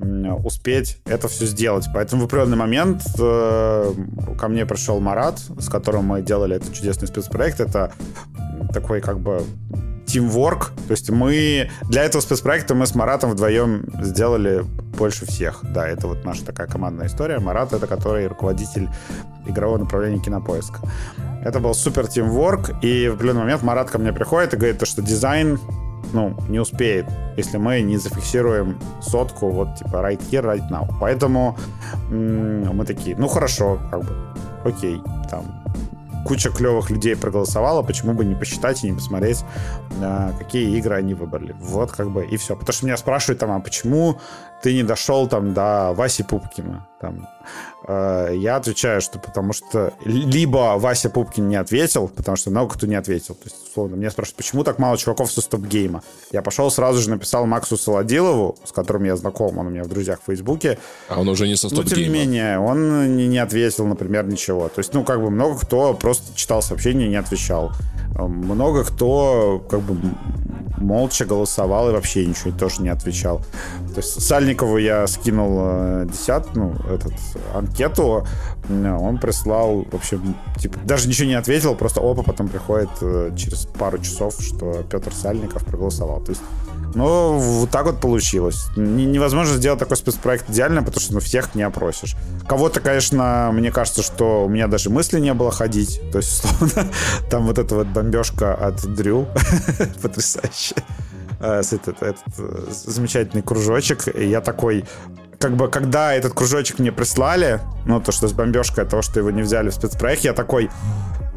успеть 0.00 0.98
это 1.04 1.28
все 1.28 1.46
сделать. 1.46 1.86
Поэтому 1.92 2.22
в 2.22 2.24
определенный 2.26 2.56
момент 2.56 3.02
э, 3.18 3.92
ко 4.38 4.48
мне 4.48 4.66
пришел 4.66 5.00
Марат, 5.00 5.38
с 5.58 5.68
которым 5.68 6.06
мы 6.06 6.22
делали 6.22 6.56
этот 6.56 6.72
чудесный 6.72 7.08
спецпроект. 7.08 7.60
Это 7.60 7.92
такой 8.72 9.00
как 9.00 9.20
бы 9.20 9.44
teamwork. 10.06 10.70
То 10.88 10.92
есть 10.92 11.10
мы 11.10 11.70
для 11.88 12.04
этого 12.04 12.20
спецпроекта 12.20 12.74
мы 12.74 12.86
с 12.86 12.94
Маратом 12.94 13.30
вдвоем 13.30 13.84
сделали 14.02 14.64
больше 14.98 15.26
всех. 15.26 15.60
Да, 15.62 15.86
это 15.86 16.06
вот 16.06 16.24
наша 16.24 16.44
такая 16.44 16.66
командная 16.66 17.06
история. 17.06 17.38
Марат— 17.38 17.72
это 17.72 17.86
который 17.86 18.26
руководитель 18.26 18.88
игрового 19.46 19.78
направления 19.78 20.20
кинопоиска. 20.20 20.80
Это 21.44 21.60
был 21.60 21.74
супер 21.74 22.04
teamwork, 22.04 22.80
и 22.82 23.08
в 23.08 23.14
определенный 23.14 23.40
момент 23.40 23.62
Марат 23.62 23.90
ко 23.90 23.98
мне 23.98 24.12
приходит 24.12 24.52
и 24.52 24.56
говорит, 24.56 24.86
что 24.86 25.00
дизайн 25.00 25.58
ну, 26.12 26.34
не 26.48 26.58
успеет, 26.58 27.06
если 27.36 27.58
мы 27.58 27.80
не 27.82 27.96
зафиксируем 27.96 28.78
сотку, 29.00 29.50
вот, 29.50 29.76
типа, 29.76 29.96
right 29.96 30.20
here, 30.30 30.44
right 30.44 30.68
now. 30.70 30.88
Поэтому 31.00 31.56
мы 32.10 32.84
такие, 32.84 33.16
ну, 33.16 33.28
хорошо, 33.28 33.78
как 33.90 34.00
бы, 34.00 34.16
окей, 34.64 35.02
там, 35.30 35.60
куча 36.24 36.50
клевых 36.50 36.90
людей 36.90 37.16
проголосовала, 37.16 37.82
почему 37.82 38.12
бы 38.12 38.24
не 38.24 38.34
посчитать 38.34 38.84
и 38.84 38.90
не 38.90 38.96
посмотреть, 38.96 39.44
э, 40.00 40.32
какие 40.38 40.76
игры 40.76 40.96
они 40.96 41.14
выбрали. 41.14 41.54
Вот 41.58 41.92
как 41.92 42.10
бы 42.10 42.24
и 42.24 42.36
все. 42.36 42.56
Потому 42.56 42.72
что 42.72 42.86
меня 42.86 42.96
спрашивают 42.96 43.40
там, 43.40 43.50
а 43.50 43.60
почему 43.60 44.20
ты 44.62 44.74
не 44.74 44.82
дошел 44.82 45.26
там 45.28 45.54
до 45.54 45.92
Васи 45.94 46.22
Пупкина? 46.22 46.86
Там, 47.00 47.26
э, 47.88 48.34
я 48.36 48.56
отвечаю, 48.56 49.00
что 49.00 49.18
потому 49.18 49.54
что 49.54 49.94
либо 50.04 50.74
Вася 50.76 51.08
Пупкин 51.08 51.48
не 51.48 51.56
ответил, 51.56 52.08
потому 52.08 52.36
что 52.36 52.50
много 52.50 52.74
кто 52.74 52.86
не 52.86 52.94
ответил. 52.94 53.34
То 53.34 53.44
есть, 53.44 53.70
условно, 53.70 53.94
меня 53.94 54.10
спрашивают, 54.10 54.36
почему 54.36 54.64
так 54.64 54.78
мало 54.78 54.98
чуваков 54.98 55.32
со 55.32 55.40
стоп-гейма? 55.40 56.02
Я 56.30 56.42
пошел 56.42 56.70
сразу 56.70 57.00
же 57.00 57.08
написал 57.08 57.46
Максу 57.46 57.78
Солодилову, 57.78 58.56
с 58.64 58.72
которым 58.72 59.04
я 59.04 59.16
знаком, 59.16 59.56
он 59.56 59.68
у 59.68 59.70
меня 59.70 59.84
в 59.84 59.88
друзьях 59.88 60.20
в 60.20 60.26
Фейсбуке. 60.26 60.78
А 61.08 61.18
он 61.18 61.28
уже 61.28 61.48
не 61.48 61.56
со 61.56 61.68
стоп-гейма? 61.68 61.88
Ну, 61.88 61.96
тем 61.96 62.12
не 62.12 62.18
менее, 62.18 62.58
он 62.58 63.16
не, 63.16 63.26
не 63.28 63.38
ответил, 63.38 63.86
например, 63.86 64.26
ничего. 64.26 64.68
То 64.68 64.80
есть, 64.80 64.92
ну, 64.92 65.02
как 65.02 65.22
бы 65.22 65.30
много 65.30 65.58
кто 65.58 65.94
просто 65.94 66.36
читал 66.36 66.60
сообщения 66.60 67.06
и 67.06 67.08
не 67.08 67.16
отвечал. 67.16 67.72
Много 68.28 68.84
кто 68.84 69.64
как 69.68 69.80
бы 69.80 69.96
молча 70.80 71.24
голосовал 71.24 71.90
и 71.90 71.92
вообще 71.92 72.26
ничего 72.26 72.52
тоже 72.52 72.82
не 72.82 72.88
отвечал. 72.88 73.38
То 73.94 73.98
есть 73.98 74.20
Сальникову 74.22 74.78
я 74.78 75.06
скинул 75.06 75.58
э, 75.62 76.06
десят, 76.10 76.54
ну, 76.56 76.74
этот, 76.90 77.12
анкету, 77.54 78.26
он 78.68 79.18
прислал, 79.18 79.84
в 79.90 79.94
общем, 79.94 80.34
типа, 80.58 80.78
даже 80.84 81.08
ничего 81.08 81.28
не 81.28 81.34
ответил, 81.34 81.74
просто 81.74 82.00
опа, 82.00 82.22
потом 82.22 82.48
приходит 82.48 82.90
э, 83.02 83.32
через 83.36 83.66
пару 83.66 83.98
часов, 83.98 84.34
что 84.40 84.84
Петр 84.90 85.12
Сальников 85.12 85.64
проголосовал. 85.64 86.20
То 86.20 86.30
есть 86.30 86.42
ну, 86.94 87.38
вот 87.38 87.70
так 87.70 87.86
вот 87.86 88.00
получилось. 88.00 88.68
Невозможно 88.76 89.56
сделать 89.56 89.78
такой 89.78 89.96
спецпроект 89.96 90.50
идеально, 90.50 90.82
потому 90.82 91.00
что 91.00 91.14
ну, 91.14 91.20
всех 91.20 91.54
не 91.54 91.62
опросишь. 91.62 92.16
Кого-то, 92.48 92.80
конечно, 92.80 93.50
мне 93.52 93.70
кажется, 93.70 94.02
что 94.02 94.44
у 94.44 94.48
меня 94.48 94.66
даже 94.66 94.90
мысли 94.90 95.20
не 95.20 95.32
было 95.34 95.50
ходить. 95.50 96.00
То 96.12 96.18
есть, 96.18 96.44
условно, 96.44 96.90
там 97.30 97.46
вот 97.46 97.58
эта 97.58 97.74
вот 97.74 97.86
бомбежка 97.88 98.54
от 98.54 98.82
Дрю 98.94 99.28
потрясающая. 100.02 100.82
Э, 101.40 101.60
этот, 101.60 102.02
этот 102.02 102.38
э, 102.38 102.66
замечательный 102.70 103.42
кружочек. 103.42 104.14
И 104.14 104.26
я 104.26 104.40
такой, 104.40 104.84
как 105.38 105.56
бы, 105.56 105.68
когда 105.68 106.14
этот 106.14 106.34
кружочек 106.34 106.78
мне 106.78 106.92
прислали, 106.92 107.60
ну, 107.86 108.00
то, 108.00 108.12
что 108.12 108.28
с 108.28 108.32
бомбежкой, 108.32 108.84
того, 108.84 109.02
что 109.02 109.20
его 109.20 109.30
не 109.30 109.42
взяли 109.42 109.70
в 109.70 109.74
спецпроект, 109.74 110.22
я 110.22 110.34
такой, 110.34 110.70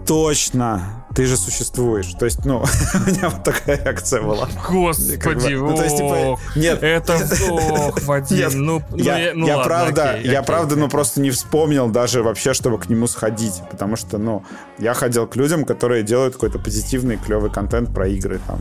точно, 0.05 1.05
ты 1.15 1.25
же 1.25 1.37
существуешь. 1.37 2.13
То 2.13 2.25
есть, 2.25 2.45
ну, 2.45 2.63
у 2.93 3.09
меня 3.09 3.29
вот 3.29 3.43
такая 3.43 3.77
реакция 3.77 4.21
была. 4.21 4.47
Господи, 4.69 5.17
как 5.17 5.41
бы, 5.41 5.49
ну, 5.49 5.75
то 5.75 5.83
есть, 5.83 5.97
типа, 5.97 6.39
нет. 6.55 6.83
Это 6.83 7.19
ох, 7.49 8.01
Вадим, 8.03 8.37
нет, 8.37 8.53
ну, 8.53 8.83
я, 8.95 9.31
ну, 9.33 9.41
ну 9.41 9.47
я 9.47 9.57
ладно, 9.57 9.69
правда, 9.69 10.11
окей, 10.11 10.31
я 10.31 10.39
окей, 10.39 10.47
правда, 10.47 10.73
окей. 10.73 10.83
ну, 10.83 10.89
просто 10.89 11.21
не 11.21 11.31
вспомнил 11.31 11.89
даже 11.89 12.23
вообще, 12.23 12.53
чтобы 12.53 12.77
к 12.79 12.89
нему 12.89 13.07
сходить, 13.07 13.61
потому 13.69 13.95
что, 13.95 14.17
ну, 14.17 14.43
я 14.79 14.93
ходил 14.93 15.27
к 15.27 15.35
людям, 15.35 15.65
которые 15.65 16.03
делают 16.03 16.33
какой-то 16.33 16.59
позитивный, 16.59 17.17
клевый 17.17 17.51
контент 17.51 17.93
про 17.93 18.07
игры, 18.07 18.39
там, 18.47 18.59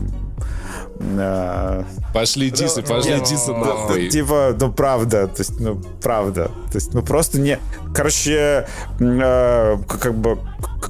Пошли 2.13 2.51
дисы, 2.51 2.81
пошли 2.81 3.19
дисы 3.21 3.51
нахуй. 3.51 4.09
Типа, 4.09 4.55
ну 4.59 4.71
правда, 4.71 5.27
то 5.27 5.39
есть, 5.39 5.59
ну 5.59 5.81
правда, 6.01 6.45
то 6.71 6.75
есть, 6.75 6.93
ну 6.93 7.01
просто 7.01 7.39
не, 7.39 7.59
короче, 7.93 8.67
э, 8.99 9.77
как 9.87 10.13
бы 10.13 10.39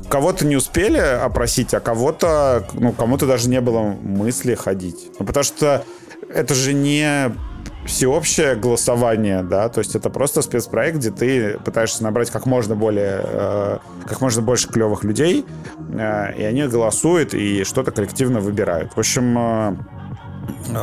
кого-то 0.09 0.45
не 0.45 0.55
успели 0.55 0.97
опросить, 0.97 1.73
а 1.73 1.79
кого-то, 1.79 2.67
ну 2.73 2.91
кому-то 2.91 3.25
даже 3.25 3.49
не 3.49 3.61
было 3.61 3.81
мысли 3.81 4.55
ходить, 4.55 5.11
ну 5.19 5.25
потому 5.25 5.43
что 5.43 5.83
это 6.33 6.53
же 6.53 6.73
не 6.73 7.33
всеобщее 7.85 8.55
голосование, 8.55 9.43
да, 9.43 9.67
то 9.69 9.79
есть 9.79 9.95
это 9.95 10.09
просто 10.09 10.41
спецпроект, 10.41 10.97
где 10.97 11.11
ты 11.11 11.59
пытаешься 11.59 12.03
набрать 12.03 12.31
как 12.31 12.45
можно 12.45 12.75
более, 12.75 13.21
э, 13.23 13.77
как 14.07 14.21
можно 14.21 14.41
больше 14.41 14.69
клевых 14.69 15.03
людей, 15.03 15.45
э, 15.91 16.33
и 16.37 16.43
они 16.43 16.63
голосуют 16.67 17.33
и 17.33 17.63
что-то 17.63 17.91
коллективно 17.91 18.39
выбирают. 18.39 18.93
В 18.95 18.99
общем, 18.99 19.37
э, 19.37 19.75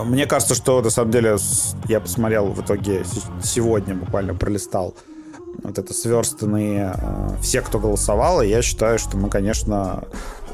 мне 0.04 0.26
кажется, 0.26 0.54
что 0.54 0.80
на 0.82 0.90
самом 0.90 1.10
деле 1.10 1.36
я 1.88 2.00
посмотрел 2.00 2.46
в 2.48 2.60
итоге 2.60 3.04
сегодня 3.42 3.94
буквально 3.94 4.34
пролистал 4.34 4.94
вот 5.62 5.78
это 5.78 5.92
сверстанные 5.92 6.94
э, 6.96 7.28
все, 7.42 7.60
кто 7.60 7.78
голосовал, 7.78 8.40
и 8.42 8.48
я 8.48 8.62
считаю, 8.62 8.98
что 8.98 9.16
мы, 9.16 9.28
конечно, 9.28 10.04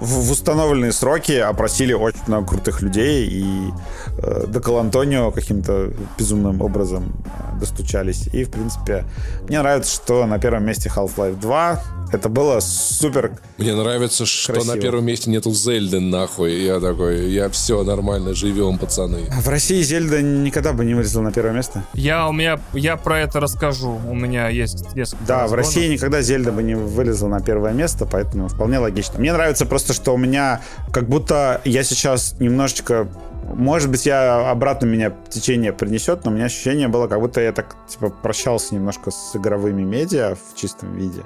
в, 0.01 0.27
в 0.27 0.31
установленные 0.31 0.93
сроки 0.93 1.33
опросили 1.33 1.93
очень 1.93 2.21
много 2.27 2.49
крутых 2.49 2.83
людей, 2.83 3.27
и 3.27 3.71
э, 4.19 4.47
до 4.47 4.61
Калантонио 4.61 5.31
каким-то 5.31 5.93
безумным 6.19 6.61
образом 6.61 7.13
э, 7.25 7.61
достучались. 7.61 8.29
И, 8.33 8.45
в 8.45 8.51
принципе, 8.51 9.05
мне 9.49 9.61
нравится, 9.61 9.95
что 9.95 10.27
на 10.27 10.39
первом 10.39 10.65
месте 10.65 10.91
Half-Life 10.95 11.41
2 11.41 11.83
это 12.13 12.29
было 12.29 12.61
супер 12.61 13.33
Мне 13.59 13.75
нравится, 13.75 14.27
что 14.27 14.53
Красиво. 14.53 14.75
на 14.75 14.81
первом 14.81 15.05
месте 15.05 15.29
нету 15.29 15.51
Зельды, 15.53 15.99
нахуй. 15.99 16.53
Я 16.63 16.79
такой, 16.79 17.31
я 17.31 17.49
все 17.49 17.83
нормально, 17.83 18.33
живем, 18.35 18.79
пацаны. 18.79 19.23
В 19.41 19.49
России 19.49 19.83
Зельда 19.83 20.23
никогда 20.23 20.73
бы 20.73 20.85
не 20.85 20.95
вылезла 20.95 21.23
на 21.23 21.33
первое 21.33 21.53
место. 21.53 21.85
Я, 21.95 22.29
у 22.29 22.33
меня, 22.33 22.61
я 22.75 22.97
про 22.97 23.21
это 23.21 23.41
расскажу. 23.41 23.99
У 24.09 24.15
меня 24.15 24.49
есть 24.49 24.95
несколько 24.95 25.25
Да, 25.27 25.39
в 25.39 25.55
разгонов. 25.55 25.67
России 25.67 25.89
никогда 25.93 26.23
Зельда 26.23 26.53
бы 26.53 26.63
не 26.63 26.77
вылезла 26.77 27.27
на 27.29 27.41
первое 27.41 27.73
место, 27.73 28.07
поэтому 28.07 28.49
вполне 28.49 28.79
логично. 28.79 29.19
Мне 29.19 29.33
нравится 29.33 29.67
просто, 29.67 29.86
что 29.93 30.15
у 30.15 30.17
меня 30.17 30.61
как 30.93 31.09
будто 31.09 31.61
я 31.65 31.85
сейчас 31.85 32.37
немножечко... 32.39 33.09
Может 33.55 33.91
быть, 33.91 34.07
я 34.07 34.51
обратно 34.51 34.87
меня 34.87 35.13
течение 35.31 35.73
принесет, 35.73 36.25
но 36.25 36.31
у 36.31 36.35
меня 36.35 36.47
ощущение 36.47 36.89
было, 36.89 37.07
как 37.07 37.21
будто 37.21 37.41
я 37.41 37.53
так, 37.53 37.77
типа, 37.89 38.11
прощался 38.11 38.75
немножко 38.75 39.11
с 39.11 39.37
игровыми 39.37 39.83
медиа 39.83 40.35
в 40.35 40.57
чистом 40.57 40.95
виде. 40.95 41.23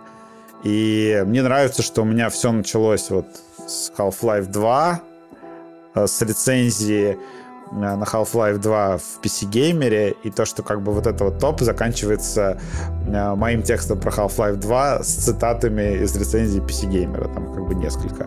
И 0.62 1.22
мне 1.26 1.42
нравится, 1.42 1.82
что 1.82 2.02
у 2.02 2.04
меня 2.04 2.28
все 2.28 2.52
началось 2.52 3.08
вот 3.10 3.26
с 3.66 3.90
Half-Life 3.96 4.46
2, 4.46 5.00
э, 5.94 6.06
с 6.06 6.20
рецензии 6.20 7.18
на 7.72 8.02
Half-Life 8.02 8.58
2 8.58 8.98
в 8.98 9.02
PC-геймере, 9.22 10.16
и 10.24 10.30
то, 10.30 10.44
что 10.44 10.62
как 10.62 10.82
бы 10.82 10.92
вот 10.92 11.06
это 11.06 11.24
вот 11.24 11.38
топ 11.38 11.60
заканчивается 11.60 12.60
э, 13.06 13.34
моим 13.34 13.62
текстом 13.62 14.00
про 14.00 14.10
Half-Life 14.10 14.56
2 14.56 15.02
с 15.02 15.06
цитатами 15.06 16.02
из 16.02 16.16
рецензии 16.16 16.60
PC-геймера, 16.60 17.32
там 17.32 17.52
как 17.54 17.66
бы 17.66 17.74
несколько. 17.74 18.26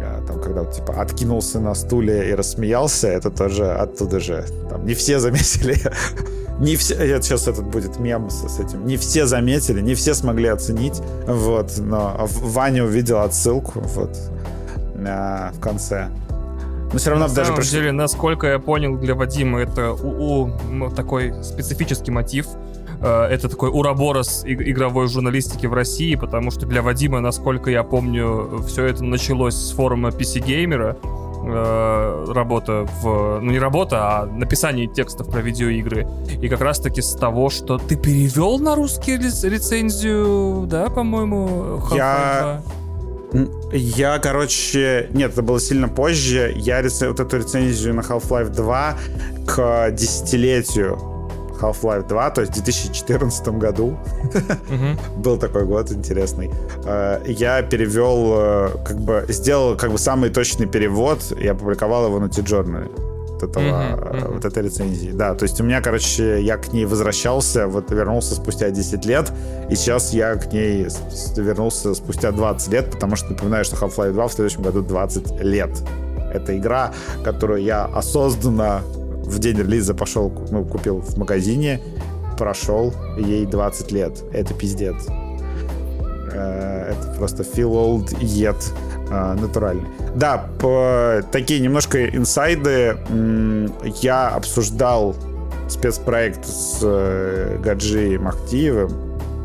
Э, 0.00 0.20
Там, 0.26 0.40
когда 0.40 0.62
вот, 0.62 0.72
типа 0.74 1.00
откинулся 1.00 1.60
на 1.60 1.74
стуле 1.74 2.30
и 2.30 2.34
рассмеялся, 2.34 3.08
это 3.08 3.30
тоже 3.30 3.70
оттуда 3.70 4.20
же. 4.20 4.44
Там 4.68 4.84
не 4.86 4.94
все 4.94 5.18
заметили. 5.18 5.76
Не 6.60 6.76
все, 6.76 6.94
это 6.94 7.22
сейчас 7.22 7.48
этот 7.48 7.64
будет 7.64 7.98
мем 7.98 8.28
с, 8.28 8.46
с 8.46 8.60
этим. 8.60 8.86
Не 8.86 8.98
все 8.98 9.24
заметили, 9.24 9.80
не 9.80 9.94
все 9.94 10.12
смогли 10.12 10.48
оценить. 10.48 11.00
Вот, 11.26 11.78
но 11.78 12.28
Ваня 12.42 12.84
увидел 12.84 13.20
отсылку 13.20 13.80
вот 13.80 14.14
э, 14.94 15.50
в 15.54 15.58
конце. 15.58 16.08
Но 16.92 16.98
все 16.98 17.10
равно 17.10 17.28
На 17.28 17.34
даже 17.34 17.46
самом 17.46 17.60
пришло- 17.60 17.70
деле, 17.72 17.92
насколько 17.92 18.46
я 18.48 18.58
понял, 18.58 18.96
для 18.96 19.14
Вадима 19.14 19.60
это 19.60 19.92
у, 19.92 20.42
у- 20.42 20.50
м, 20.70 20.90
такой 20.94 21.32
специфический 21.44 22.10
мотив. 22.10 22.46
Э, 23.02 23.28
Это 23.30 23.48
такой 23.48 23.70
ураборос 23.70 24.44
иг- 24.44 24.60
игровой 24.68 25.06
журналистики 25.08 25.66
в 25.66 25.72
России, 25.74 26.16
потому 26.16 26.50
что 26.50 26.66
для 26.66 26.82
Вадима, 26.82 27.20
насколько 27.20 27.70
я 27.70 27.82
помню, 27.82 28.62
все 28.66 28.84
это 28.86 29.04
началось 29.04 29.54
с 29.54 29.72
форума 29.72 30.10
PC 30.10 30.40
Gamer, 30.44 30.96
э, 31.42 32.32
работа 32.34 32.86
в... 33.02 33.38
Ну, 33.40 33.50
не 33.52 33.58
работа, 33.58 33.96
а 34.20 34.26
написание 34.26 34.86
текстов 34.86 35.28
про 35.30 35.40
видеоигры. 35.40 36.06
И 36.42 36.48
как 36.48 36.60
раз-таки 36.60 37.00
с 37.00 37.14
того, 37.14 37.48
что 37.50 37.78
ты 37.78 37.96
перевел 37.96 38.58
на 38.58 38.74
русский 38.74 39.16
рец- 39.16 39.44
рецензию, 39.44 40.66
да, 40.66 40.90
по-моему, 40.90 41.80
Я- 41.94 42.40
2? 42.42 42.52
Н- 42.56 42.62
Я, 43.72 44.18
короче... 44.18 45.08
Нет, 45.12 45.32
это 45.32 45.42
было 45.42 45.60
сильно 45.60 45.88
позже. 45.88 46.52
Я 46.56 46.80
реце- 46.82 47.08
вот 47.08 47.20
эту 47.20 47.38
рецензию 47.38 47.94
на 47.94 48.00
Half-Life 48.00 48.48
2 48.50 48.96
к 49.46 49.90
десятилетию 49.92 50.98
Half-Life 51.60 52.08
2, 52.08 52.30
то 52.30 52.40
есть 52.40 52.52
в 52.52 52.62
2014 52.62 53.48
году, 53.58 53.98
Мгм. 54.68 54.98
был 55.22 55.36
такой 55.38 55.64
год 55.66 55.92
интересный. 55.92 56.50
Э, 56.86 57.20
Я 57.26 57.62
перевел, 57.62 58.32
э, 58.34 58.68
как 58.84 58.98
бы, 59.00 59.24
сделал 59.28 59.76
как 59.76 59.92
бы 59.92 59.98
самый 59.98 60.30
точный 60.30 60.66
перевод 60.66 61.20
и 61.38 61.46
опубликовал 61.46 62.06
его 62.06 62.18
на 62.18 62.28
T-Journal. 62.28 62.90
Вот, 63.40 63.50
этого, 63.50 63.64
э, 63.64 64.16
мгм. 64.18 64.34
вот 64.34 64.44
этой 64.44 64.62
рецензии. 64.62 65.10
Да, 65.12 65.34
то 65.34 65.44
есть 65.44 65.60
у 65.60 65.64
меня, 65.64 65.80
короче, 65.80 66.42
я 66.42 66.56
к 66.56 66.72
ней 66.72 66.84
возвращался, 66.84 67.66
вот 67.66 67.90
вернулся 67.90 68.34
спустя 68.34 68.70
10 68.70 69.04
лет, 69.06 69.32
и 69.70 69.74
сейчас 69.76 70.12
я 70.12 70.34
к 70.36 70.52
ней 70.52 70.86
вернулся 71.36 71.94
спустя 71.94 72.32
20 72.32 72.72
лет, 72.72 72.90
потому 72.90 73.16
что 73.16 73.30
напоминаю, 73.30 73.64
что 73.64 73.76
Half-Life 73.76 74.12
2 74.12 74.28
в 74.28 74.32
следующем 74.32 74.62
году 74.62 74.82
20 74.82 75.40
лет. 75.40 75.70
Это 76.32 76.56
игра, 76.56 76.92
которую 77.24 77.62
я 77.62 77.86
осознанно 77.86 78.82
в 79.24 79.38
день 79.38 79.58
релиза 79.58 79.94
пошел, 79.94 80.32
ну, 80.50 80.64
купил 80.64 81.00
в 81.00 81.16
магазине, 81.16 81.80
прошел, 82.38 82.92
ей 83.18 83.46
20 83.46 83.92
лет. 83.92 84.22
Это 84.32 84.54
пиздец. 84.54 85.06
Э, 86.32 86.92
Это 86.92 87.14
просто 87.18 87.42
feel 87.42 87.72
old 87.72 88.08
yet 88.20 88.56
э, 89.10 89.34
натуральный. 89.34 89.86
Да, 90.14 90.46
по- 90.58 91.22
такие 91.32 91.60
немножко 91.60 92.06
инсайды. 92.08 92.96
Я 94.00 94.28
обсуждал 94.28 95.14
спецпроект 95.68 96.44
с 96.46 96.78
э, 96.82 97.58
Гаджи 97.62 98.18
Махтиевым, 98.18 98.90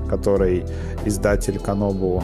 который 0.10 0.66
издатель 1.06 1.60
Канобу 1.60 2.24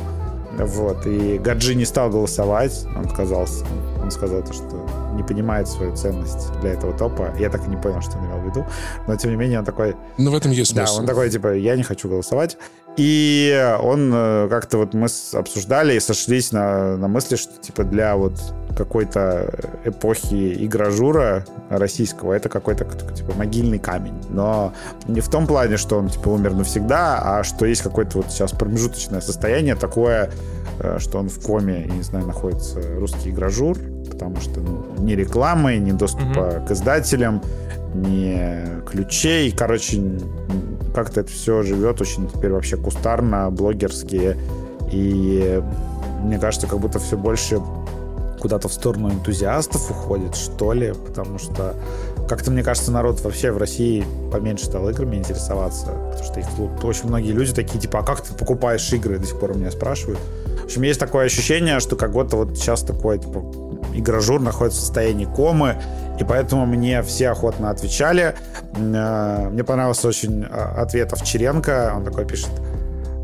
Вот. 0.57 1.05
И 1.05 1.38
Гаджи 1.38 1.75
не 1.75 1.86
стал 1.86 2.10
голосовать, 2.10 2.86
он 2.95 3.05
отказался. 3.05 3.65
Он 4.03 4.12
сказал 4.12 4.41
то, 4.41 4.53
что 4.53 4.88
не 5.15 5.24
понимает 5.24 5.67
свою 5.67 5.95
ценность 5.95 6.51
для 6.62 6.71
этого 6.71 6.93
топа. 6.98 7.33
Я 7.39 7.50
так 7.50 7.65
и 7.67 7.69
не 7.69 7.77
понял, 7.77 8.01
что 8.01 8.17
он 8.17 8.25
имел 8.25 8.38
в 8.39 8.45
виду. 8.45 8.65
Но, 9.07 9.15
тем 9.15 9.31
не 9.31 9.38
менее, 9.38 9.60
он 9.60 9.65
такой... 9.65 9.95
Ну, 10.17 10.31
в 10.31 10.36
этом 10.36 10.51
есть 10.51 10.71
смысл. 10.71 10.95
Да, 10.95 11.00
он 11.01 11.05
такой, 11.05 11.29
типа, 11.29 11.53
я 11.53 11.75
не 11.75 11.83
хочу 11.83 12.10
голосовать. 12.10 12.57
И 12.98 13.75
он 13.81 14.12
э, 14.13 14.48
как-то 14.50 14.77
вот 14.77 14.93
мы 14.93 15.07
обсуждали 15.33 15.95
и 15.95 16.00
сошлись 16.00 16.51
на, 16.51 16.98
на 16.98 17.07
мысли, 17.07 17.38
что 17.38 17.57
типа 17.62 17.83
для 17.83 18.15
вот 18.15 18.33
какой-то 18.75 19.50
эпохи 19.86 20.65
игражура 20.65 21.45
российского 21.69 22.33
это 22.33 22.50
какой-то 22.50 22.86
типа 23.13 23.33
могильный 23.38 23.79
камень. 23.79 24.21
Но 24.29 24.74
не 25.07 25.21
в 25.21 25.29
том 25.29 25.48
плане, 25.48 25.77
что 25.77 25.98
он 25.98 26.10
типа 26.10 26.29
умер 26.29 26.53
навсегда, 26.53 27.19
а 27.24 27.43
что 27.43 27.65
есть 27.65 27.81
какое-то 27.81 28.17
вот 28.17 28.31
сейчас 28.31 28.51
промежуточное 28.51 29.21
состояние 29.21 29.75
такое, 29.75 30.29
э, 30.79 30.98
что 31.00 31.19
он 31.19 31.29
в 31.29 31.41
коме, 31.41 31.86
я 31.88 31.95
не 31.95 32.03
знаю, 32.03 32.27
находится 32.27 32.81
русский 32.98 33.29
игражур, 33.29 33.77
потому 34.10 34.41
что 34.41 34.60
ну, 34.60 34.86
ни 35.00 35.13
рекламы, 35.13 35.77
ни 35.77 35.93
доступа 35.93 36.39
mm-hmm. 36.39 36.67
к 36.67 36.71
издателям, 36.71 37.41
ни 37.93 38.86
ключей, 38.86 39.51
короче, 39.51 40.01
как-то 40.93 41.21
это 41.21 41.29
все 41.29 41.63
живет 41.63 42.01
очень 42.01 42.27
теперь 42.27 42.51
вообще 42.51 42.77
кустарно, 42.77 43.50
блогерски. 43.51 44.38
И 44.91 45.62
мне 46.21 46.38
кажется, 46.39 46.67
как 46.67 46.79
будто 46.79 47.00
все 47.00 47.17
больше 47.17 47.62
куда-то 48.39 48.67
в 48.67 48.74
сторону 48.74 49.12
энтузиастов 49.12 49.89
уходит, 49.91 50.36
что 50.36 50.74
ли, 50.74 50.93
потому 50.93 51.38
что 51.38 51.75
как-то, 52.27 52.50
мне 52.50 52.63
кажется, 52.63 52.91
народ 52.91 53.21
вообще 53.21 53.51
в 53.51 53.57
России 53.57 54.03
поменьше 54.31 54.65
стал 54.65 54.89
играми 54.89 55.17
интересоваться, 55.17 55.88
потому 55.88 56.24
что 56.24 56.39
их 56.39 56.48
очень 56.83 57.07
многие 57.07 57.31
люди 57.33 57.53
такие, 57.53 57.79
типа, 57.79 58.00
а 58.00 58.03
как 58.03 58.21
ты 58.21 58.33
покупаешь 58.33 58.91
игры, 58.93 59.19
до 59.19 59.27
сих 59.27 59.39
пор 59.39 59.55
меня 59.55 59.69
спрашивают. 59.69 60.19
В 60.62 60.65
общем, 60.65 60.81
есть 60.83 61.00
такое 61.00 61.25
ощущение, 61.25 61.79
что 61.79 61.95
как 61.95 62.13
будто 62.13 62.38
вот 62.38 62.57
сейчас 62.57 62.81
такое, 62.81 63.17
типа, 63.17 63.43
игражур 63.93 64.39
находится 64.41 64.79
в 64.79 64.83
состоянии 64.83 65.25
комы, 65.25 65.77
и 66.19 66.24
поэтому 66.24 66.65
мне 66.65 67.01
все 67.03 67.29
охотно 67.29 67.69
отвечали. 67.69 68.36
Э, 68.75 69.50
мне 69.50 69.63
понравился 69.63 70.07
очень 70.07 70.45
а, 70.50 70.81
ответ 70.81 71.12
Овчаренко. 71.13 71.93
Он 71.95 72.03
такой 72.03 72.25
пишет, 72.25 72.50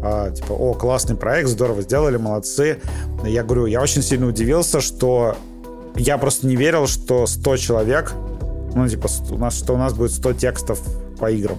а, 0.04 0.32
типа, 0.32 0.54
о, 0.54 0.74
классный 0.74 1.16
проект, 1.16 1.50
здорово 1.50 1.82
сделали, 1.82 2.18
молодцы. 2.18 2.80
Я 3.24 3.44
говорю, 3.44 3.66
я 3.66 3.82
очень 3.82 4.02
сильно 4.02 4.28
удивился, 4.28 4.82
что 4.82 5.36
я 5.96 6.18
просто 6.18 6.48
не 6.48 6.56
верил, 6.56 6.88
что 6.88 7.28
100 7.28 7.58
человек, 7.58 8.14
ну, 8.74 8.88
типа, 8.88 9.08
у 9.32 9.38
нас, 9.38 9.58
что 9.58 9.74
у 9.74 9.78
нас 9.78 9.94
будет 9.94 10.12
100 10.12 10.34
текстов 10.34 10.80
по 11.20 11.30
играм. 11.32 11.58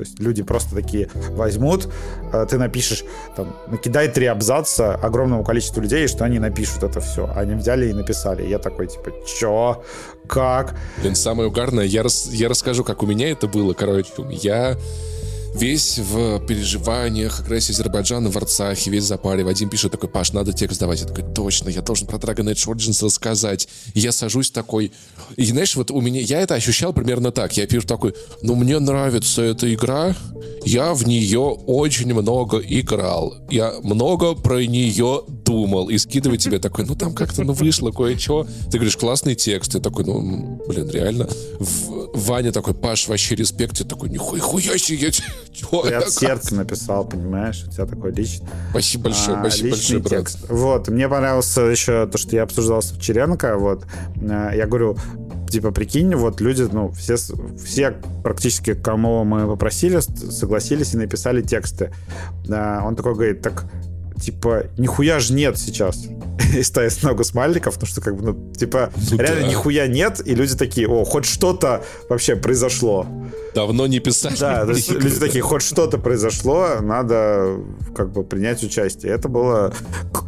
То 0.00 0.06
есть 0.06 0.18
люди 0.18 0.42
просто 0.42 0.74
такие 0.74 1.10
возьмут, 1.32 1.86
э, 2.32 2.46
ты 2.48 2.56
напишешь, 2.56 3.04
там, 3.36 3.54
накидай 3.66 4.08
три 4.08 4.24
абзаца 4.24 4.94
огромному 4.94 5.44
количеству 5.44 5.82
людей, 5.82 6.08
что 6.08 6.24
они 6.24 6.38
напишут 6.38 6.84
это 6.84 7.00
все. 7.02 7.30
Они 7.36 7.54
взяли 7.54 7.90
и 7.90 7.92
написали. 7.92 8.46
Я 8.46 8.58
такой, 8.58 8.86
типа, 8.86 9.12
чё? 9.26 9.84
Как? 10.26 10.74
Блин, 11.02 11.14
самое 11.14 11.50
угарное, 11.50 11.84
я, 11.84 12.02
рас, 12.02 12.30
я 12.32 12.48
расскажу, 12.48 12.82
как 12.82 13.02
у 13.02 13.06
меня 13.06 13.30
это 13.30 13.46
было, 13.46 13.74
короче. 13.74 14.10
Я 14.30 14.78
весь 15.54 15.98
в 15.98 16.40
переживаниях, 16.46 17.40
агрессии 17.40 17.72
Азербайджана 17.72 18.30
в 18.30 18.36
Арцахе, 18.36 18.90
весь 18.90 19.04
в 19.04 19.06
запаре. 19.06 19.44
Вадим 19.44 19.68
пишет 19.68 19.92
такой, 19.92 20.08
Паш, 20.08 20.32
надо 20.32 20.52
текст 20.52 20.80
давать. 20.80 21.00
Я 21.00 21.06
такой, 21.06 21.24
точно, 21.34 21.68
я 21.68 21.82
должен 21.82 22.06
про 22.06 22.18
Dragon 22.18 22.52
Age 22.52 22.72
Origins 22.72 23.04
рассказать. 23.04 23.68
Я 23.94 24.12
сажусь 24.12 24.50
такой... 24.50 24.92
И 25.36 25.44
знаешь, 25.44 25.76
вот 25.76 25.90
у 25.90 26.00
меня... 26.00 26.20
Я 26.20 26.40
это 26.40 26.54
ощущал 26.54 26.92
примерно 26.92 27.32
так. 27.32 27.56
Я 27.56 27.66
пишу 27.66 27.86
такой, 27.86 28.14
ну, 28.42 28.54
мне 28.54 28.78
нравится 28.78 29.42
эта 29.42 29.72
игра, 29.72 30.14
я 30.64 30.94
в 30.94 31.06
нее 31.06 31.40
очень 31.40 32.12
много 32.12 32.58
играл. 32.58 33.36
Я 33.50 33.74
много 33.82 34.34
про 34.34 34.64
нее 34.64 35.22
думал. 35.50 35.90
И 35.90 35.98
скидывает 35.98 36.40
тебе 36.40 36.58
такой, 36.58 36.84
ну, 36.86 36.94
там 36.94 37.12
как-то, 37.12 37.42
ну, 37.42 37.52
вышло 37.52 37.90
кое-что. 37.90 38.46
Ты 38.70 38.78
говоришь, 38.78 38.96
классный 38.96 39.34
текст. 39.34 39.74
Я 39.74 39.80
такой, 39.80 40.04
ну, 40.04 40.62
блин, 40.68 40.88
реально. 40.90 41.28
В... 41.58 42.10
Ваня 42.14 42.52
такой, 42.52 42.74
Паш, 42.74 43.08
вообще 43.08 43.34
респект. 43.34 43.78
Я 43.80 43.86
такой, 43.86 44.10
нихуя 44.10 44.78
себе, 44.78 45.10
чего? 45.52 45.82
Ты 45.82 45.94
от 45.94 46.10
сердца 46.10 46.54
написал, 46.54 47.04
понимаешь? 47.08 47.64
У 47.66 47.70
тебя 47.70 47.86
такой 47.86 48.12
личный... 48.12 48.46
Спасибо 48.70 49.04
большое, 49.04 49.36
а, 49.38 49.40
спасибо 49.40 49.70
большое, 49.70 50.00
брат. 50.00 50.10
Текст. 50.10 50.38
Вот, 50.48 50.88
мне 50.88 51.08
понравилось 51.08 51.56
еще 51.56 52.06
то, 52.06 52.18
что 52.18 52.36
я 52.36 52.42
обсуждал 52.44 52.82
с 52.82 52.92
Овчаренко, 52.92 53.58
вот. 53.58 53.84
Э, 54.20 54.50
я 54.54 54.66
говорю, 54.66 54.96
типа, 55.50 55.70
прикинь, 55.72 56.14
вот 56.14 56.40
люди, 56.40 56.68
ну, 56.70 56.90
все, 56.92 57.16
все 57.16 57.96
практически, 58.22 58.74
кому 58.74 59.24
мы 59.24 59.46
попросили, 59.46 60.00
согласились 60.00 60.94
и 60.94 60.96
написали 60.96 61.42
тексты. 61.42 61.92
Э, 62.48 62.80
он 62.84 62.96
такой 62.96 63.14
говорит, 63.14 63.42
так 63.42 63.64
типа, 64.20 64.66
нихуя 64.76 65.20
же 65.20 65.32
нет 65.34 65.58
сейчас. 65.58 66.06
и 66.56 66.62
ставит 66.62 67.02
много 67.02 67.24
смайликов, 67.24 67.74
потому 67.74 67.88
что, 67.88 68.00
как 68.00 68.16
бы, 68.16 68.32
ну, 68.32 68.52
типа, 68.52 68.90
ну, 69.10 69.18
реально 69.18 69.46
нихуя 69.46 69.86
нет, 69.86 70.20
и 70.24 70.34
люди 70.34 70.56
такие, 70.56 70.88
о, 70.88 71.04
хоть 71.04 71.24
что-то 71.24 71.82
вообще 72.08 72.36
произошло. 72.36 73.06
Давно 73.54 73.86
не 73.86 74.00
писали. 74.00 74.36
Да, 74.38 74.64
то 74.64 74.72
есть 74.72 74.90
люди 74.90 75.18
такие, 75.18 75.42
хоть 75.42 75.62
что-то 75.62 75.98
произошло, 75.98 76.80
надо 76.80 77.58
как 77.94 78.12
бы 78.12 78.24
принять 78.24 78.62
участие. 78.62 79.12
Это 79.12 79.28
было 79.28 79.72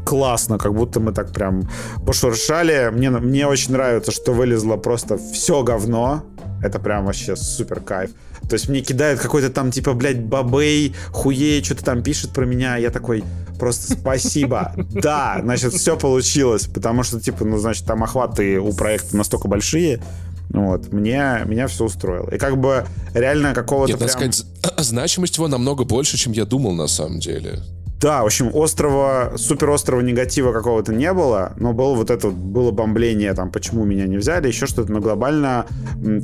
классно, 0.05 0.59
как 0.59 0.75
будто 0.75 1.01
мы 1.01 1.13
так 1.13 1.33
прям 1.33 1.69
пошуршали. 2.07 2.91
Мне, 2.93 3.11
мне 3.11 3.47
очень 3.47 3.73
нравится, 3.73 4.13
что 4.13 4.33
вылезло 4.33 4.77
просто 4.77 5.19
все 5.19 5.63
говно. 5.63 6.25
Это 6.63 6.79
прям 6.79 7.07
вообще 7.07 7.35
супер 7.37 7.81
кайф. 7.81 8.11
То 8.53 8.57
есть 8.57 8.69
мне 8.69 8.83
кидают 8.83 9.19
какой-то 9.19 9.49
там, 9.49 9.71
типа, 9.71 9.95
блядь, 9.95 10.21
бабей, 10.21 10.95
хуей, 11.11 11.65
что-то 11.65 11.85
там 11.85 12.03
пишет 12.03 12.33
про 12.33 12.45
меня. 12.45 12.77
Я 12.77 12.91
такой, 12.91 13.25
просто 13.59 13.95
спасибо. 13.95 14.75
Да, 14.91 15.39
значит, 15.43 15.73
все 15.73 15.97
получилось. 15.97 16.67
Потому 16.67 17.03
что, 17.03 17.19
типа, 17.19 17.47
ну, 17.47 17.57
значит, 17.57 17.87
там 17.87 18.05
охваты 18.05 18.61
у 18.61 18.75
проекта 18.75 19.17
настолько 19.17 19.49
большие, 19.49 20.03
вот, 20.51 20.93
мне, 20.93 21.41
меня 21.47 21.67
все 21.67 21.87
устроило. 21.87 22.29
И 22.29 22.37
как 22.37 22.59
бы 22.59 22.85
реально 23.15 23.55
какого-то 23.55 23.93
Нет, 23.93 24.01
прям... 24.01 24.11
сказать, 24.11 24.45
значимость 24.77 25.39
его 25.39 25.49
намного 25.49 25.85
больше, 25.85 26.19
чем 26.19 26.35
я 26.35 26.45
думал 26.45 26.73
на 26.73 26.89
самом 26.89 27.21
деле. 27.21 27.63
Да, 28.03 28.23
в 28.23 28.27
общем, 28.27 28.51
острого, 28.53 29.35
супер 29.37 29.71
острого 29.71 30.01
негатива 30.01 30.53
какого-то 30.53 30.93
не 30.93 31.13
было, 31.13 31.53
но 31.57 31.73
было 31.73 31.95
вот 31.95 32.11
это, 32.11 32.31
было 32.31 32.73
бомбление, 32.73 33.33
там, 33.33 33.53
почему 33.53 33.85
меня 33.85 34.09
не 34.09 34.17
взяли, 34.17 34.49
еще 34.49 34.67
что-то, 34.67 34.91
но 34.91 34.99
глобально, 34.99 35.67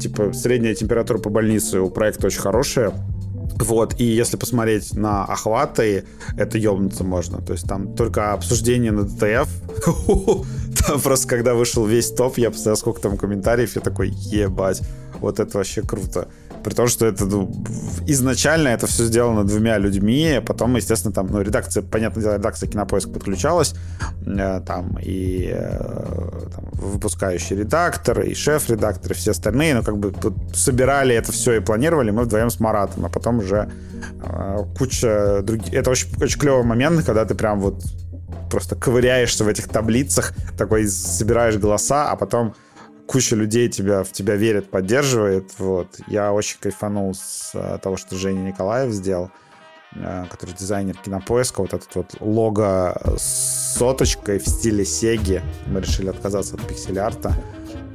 типа, 0.00 0.32
средняя 0.32 0.74
температура 0.74 1.18
по 1.18 1.30
больнице 1.30 1.78
у 1.78 1.88
проекта 1.88 2.26
очень 2.26 2.40
хорошая, 2.40 2.92
вот, 3.60 3.94
и 3.98 4.04
если 4.04 4.36
посмотреть 4.36 4.94
на 4.94 5.24
охваты, 5.24 6.04
это 6.36 6.58
ёбнуться 6.58 7.04
можно. 7.04 7.40
То 7.40 7.52
есть 7.52 7.66
там 7.66 7.94
только 7.94 8.32
обсуждение 8.32 8.92
на 8.92 9.02
ДТФ. 9.02 9.48
Там 10.86 11.00
просто, 11.00 11.26
когда 11.26 11.54
вышел 11.54 11.84
весь 11.84 12.12
топ, 12.12 12.38
я 12.38 12.50
посмотрел, 12.50 12.76
сколько 12.76 13.00
там 13.00 13.16
комментариев, 13.16 13.74
я 13.74 13.82
такой, 13.82 14.10
ебать, 14.10 14.80
вот 15.18 15.40
это 15.40 15.58
вообще 15.58 15.82
круто. 15.82 16.28
При 16.62 16.75
том, 16.75 16.88
что 16.88 17.07
это 17.07 17.25
ну, 17.25 17.51
изначально 18.07 18.68
это 18.68 18.87
все 18.87 19.05
сделано 19.05 19.44
двумя 19.44 19.79
людьми, 19.79 20.40
потом, 20.47 20.77
естественно, 20.77 21.12
там, 21.12 21.29
ну, 21.31 21.40
редакция, 21.40 21.83
понятное 21.83 22.23
дело, 22.23 22.35
редакция 22.35 22.68
Кинопоиск 22.68 23.12
подключалась, 23.12 23.75
э, 24.27 24.61
там, 24.66 24.99
и 25.01 25.51
э, 25.53 26.49
там, 26.55 26.64
выпускающий 26.73 27.57
редактор, 27.57 28.21
и 28.21 28.35
шеф-редактор, 28.35 29.12
и 29.12 29.14
все 29.14 29.31
остальные, 29.31 29.75
ну, 29.75 29.83
как 29.83 29.99
бы 29.99 30.12
собирали 30.53 31.14
это 31.14 31.33
все 31.33 31.55
и 31.55 31.61
планировали 31.61 32.11
мы 32.11 32.23
вдвоем 32.23 32.51
с 32.51 32.61
Маратом, 32.61 33.07
а 33.07 33.09
потом 33.09 33.38
уже 33.38 33.71
э, 34.23 34.59
куча 34.77 35.42
других... 35.42 35.73
Это 35.73 35.90
очень, 35.90 36.09
очень 36.21 36.40
клевый 36.40 36.64
момент, 36.64 37.05
когда 37.05 37.25
ты 37.25 37.35
прям 37.35 37.61
вот 37.61 37.83
просто 38.51 38.77
ковыряешься 38.77 39.44
в 39.44 39.49
этих 39.49 39.68
таблицах, 39.68 40.33
такой 40.57 40.87
собираешь 40.88 41.57
голоса, 41.57 42.11
а 42.11 42.16
потом 42.16 42.55
куча 43.09 43.35
людей 43.35 43.68
тебя, 43.68 44.05
в 44.05 44.12
тебя 44.12 44.37
верит, 44.37 44.71
поддерживает. 44.71 45.59
Вот. 45.59 45.99
Я 46.07 46.33
очень 46.33 46.59
кайфанул 46.61 47.14
с 47.14 47.53
а, 47.55 47.79
того, 47.79 47.97
что 47.97 48.16
Женя 48.16 48.42
Николаев 48.42 48.92
сделал, 48.92 49.31
а, 49.97 50.27
который 50.27 50.55
дизайнер 50.55 50.94
кинопоиска. 50.94 51.62
Вот 51.62 51.73
этот 51.73 51.92
вот 51.94 52.16
лого 52.21 53.01
с 53.16 53.77
соточкой 53.79 54.38
в 54.38 54.47
стиле 54.47 54.85
Сеги. 54.85 55.42
Мы 55.66 55.81
решили 55.81 56.11
отказаться 56.11 56.55
от 56.55 56.66
пиксель-арта. 56.68 57.33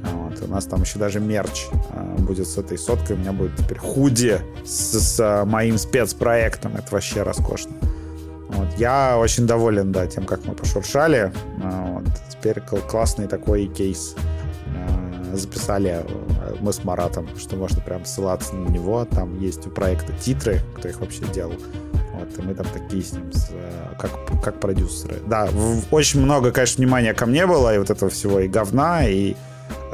Вот. 0.02 0.42
У 0.42 0.50
нас 0.50 0.66
там 0.66 0.82
еще 0.82 0.98
даже 0.98 1.20
мерч 1.20 1.66
а, 1.92 2.16
будет 2.18 2.48
с 2.48 2.58
этой 2.58 2.76
соткой. 2.76 3.14
У 3.14 3.20
меня 3.20 3.32
будет 3.32 3.56
теперь 3.56 3.78
худи 3.78 4.40
с, 4.66 4.98
с 4.98 5.44
моим 5.46 5.78
спецпроектом. 5.78 6.74
Это 6.74 6.88
вообще 6.90 7.22
роскошно. 7.22 7.72
Вот. 8.48 8.68
Я 8.78 9.16
очень 9.16 9.46
доволен, 9.46 9.92
да, 9.92 10.08
тем, 10.08 10.26
как 10.26 10.44
мы 10.44 10.54
пошуршали. 10.54 11.32
Вот. 11.58 12.04
Теперь 12.30 12.60
классный 12.60 13.28
такой 13.28 13.66
кейс 13.66 14.16
записали 15.36 16.04
э, 16.04 16.54
мы 16.60 16.72
с 16.72 16.84
Маратом, 16.84 17.28
что 17.38 17.56
можно 17.56 17.80
прям 17.80 18.04
ссылаться 18.04 18.54
на 18.54 18.68
него. 18.68 19.04
Там 19.04 19.38
есть 19.40 19.66
у 19.66 19.70
проекта 19.70 20.12
титры, 20.12 20.60
кто 20.76 20.88
их 20.88 21.00
вообще 21.00 21.24
делал. 21.32 21.54
Вот, 22.12 22.38
и 22.38 22.42
мы 22.42 22.54
там 22.54 22.66
такие 22.72 23.02
с 23.02 23.12
ним, 23.12 23.32
с, 23.32 23.50
э, 23.50 23.94
как, 23.98 24.10
как 24.42 24.60
продюсеры. 24.60 25.16
Да, 25.26 25.48
очень 25.90 26.20
много, 26.20 26.52
конечно, 26.52 26.82
внимания 26.82 27.12
ко 27.14 27.26
мне 27.26 27.46
было, 27.46 27.74
и 27.74 27.78
вот 27.78 27.90
этого 27.90 28.10
всего, 28.10 28.40
и 28.40 28.48
говна, 28.48 29.06
и 29.08 29.34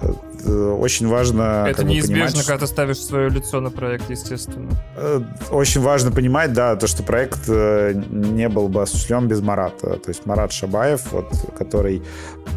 э, 0.02 0.12
э, 0.44 0.70
очень 0.78 1.08
важно 1.08 1.66
Это 1.66 1.82
неизбежно, 1.82 2.26
понимать, 2.26 2.46
когда 2.46 2.58
ты 2.58 2.66
ставишь 2.66 2.98
свое 2.98 3.30
лицо 3.30 3.60
на 3.60 3.70
проект, 3.70 4.10
естественно. 4.10 4.70
Э, 4.96 5.22
Очень 5.50 5.80
важно 5.80 6.12
понимать, 6.12 6.52
да, 6.52 6.76
то, 6.76 6.86
что 6.86 7.02
проект 7.02 7.48
э, 7.48 7.94
не 8.10 8.50
был 8.50 8.68
бы 8.68 8.82
осуществлен 8.82 9.26
без 9.26 9.40
Марата. 9.40 9.96
То 9.96 10.08
есть 10.08 10.26
Марат 10.26 10.52
Шабаев, 10.52 11.12
вот, 11.12 11.32
который 11.56 12.02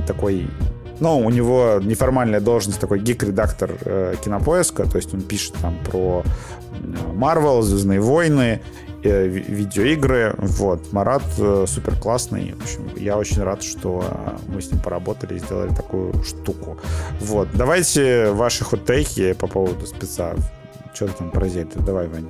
такой 0.05 0.49
ну, 0.99 1.19
у 1.19 1.29
него 1.29 1.79
неформальная 1.81 2.39
должность, 2.41 2.79
такой 2.79 2.99
гик-редактор 2.99 3.71
э, 3.85 4.15
кинопоиска, 4.23 4.85
то 4.89 4.97
есть 4.97 5.13
он 5.13 5.21
пишет 5.21 5.53
там 5.61 5.77
про 5.85 6.23
Марвел, 7.13 7.61
Звездные 7.61 7.99
войны, 7.99 8.61
э, 9.03 9.27
ви- 9.27 9.43
видеоигры. 9.47 10.35
Вот. 10.37 10.91
Марат 10.93 11.23
э, 11.37 11.65
супер 11.67 11.95
классный. 11.97 12.53
В 12.57 12.63
общем, 12.63 12.89
я 12.97 13.17
очень 13.17 13.43
рад, 13.43 13.61
что 13.63 14.03
э, 14.07 14.37
мы 14.47 14.61
с 14.61 14.71
ним 14.71 14.81
поработали 14.81 15.35
и 15.35 15.39
сделали 15.39 15.73
такую 15.73 16.13
штуку. 16.23 16.77
Вот. 17.19 17.47
Давайте 17.53 18.31
ваши 18.31 18.63
хот-тейки 18.63 19.33
по 19.33 19.47
поводу 19.47 19.85
спеца. 19.85 20.33
Что 20.93 21.07
ты 21.07 21.13
там 21.13 21.31
про 21.31 21.47
Зельду? 21.47 21.79
Давай, 21.81 22.07
Вань. 22.07 22.29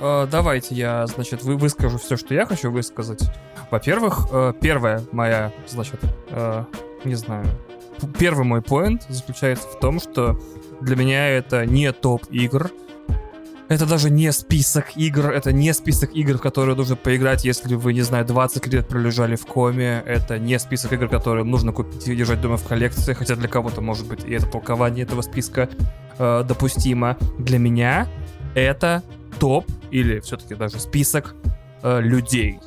Э, 0.00 0.26
Давайте 0.30 0.74
я, 0.74 1.06
значит, 1.06 1.42
вы 1.42 1.56
выскажу 1.56 1.98
все, 1.98 2.16
что 2.16 2.34
я 2.34 2.46
хочу 2.46 2.70
высказать. 2.70 3.22
Во-первых, 3.70 4.28
э, 4.32 4.52
первая 4.60 5.02
моя, 5.12 5.50
значит, 5.66 6.00
э, 6.30 6.64
не 7.04 7.14
знаю, 7.14 7.46
первый 8.08 8.44
мой 8.44 8.62
поинт 8.62 9.02
заключается 9.08 9.68
в 9.68 9.78
том, 9.78 10.00
что 10.00 10.40
для 10.80 10.96
меня 10.96 11.28
это 11.28 11.66
не 11.66 11.92
топ 11.92 12.24
игр, 12.30 12.70
это 13.72 13.86
даже 13.86 14.10
не 14.10 14.30
список 14.32 14.96
игр, 14.96 15.30
это 15.30 15.50
не 15.50 15.72
список 15.72 16.14
игр, 16.14 16.36
в 16.36 16.42
которые 16.42 16.76
нужно 16.76 16.94
поиграть, 16.94 17.44
если 17.46 17.74
вы, 17.74 17.94
не 17.94 18.02
знаю, 18.02 18.26
20 18.26 18.66
лет 18.66 18.86
пролежали 18.86 19.34
в 19.34 19.46
коме. 19.46 20.02
Это 20.06 20.38
не 20.38 20.58
список 20.58 20.92
игр, 20.92 21.08
которые 21.08 21.44
нужно 21.44 21.72
купить 21.72 22.06
и 22.06 22.14
держать 22.14 22.42
дома 22.42 22.58
в 22.58 22.64
коллекции, 22.64 23.14
хотя 23.14 23.34
для 23.34 23.48
кого-то, 23.48 23.80
может 23.80 24.06
быть, 24.06 24.24
и 24.26 24.32
это 24.32 24.46
толкование 24.46 25.04
этого 25.06 25.22
списка 25.22 25.70
э, 26.18 26.44
допустимо. 26.46 27.16
Для 27.38 27.58
меня 27.58 28.08
это 28.54 29.02
топ 29.38 29.64
или 29.90 30.20
все-таки 30.20 30.54
даже 30.54 30.78
список 30.78 31.34
э, 31.82 32.00
людей. 32.02 32.58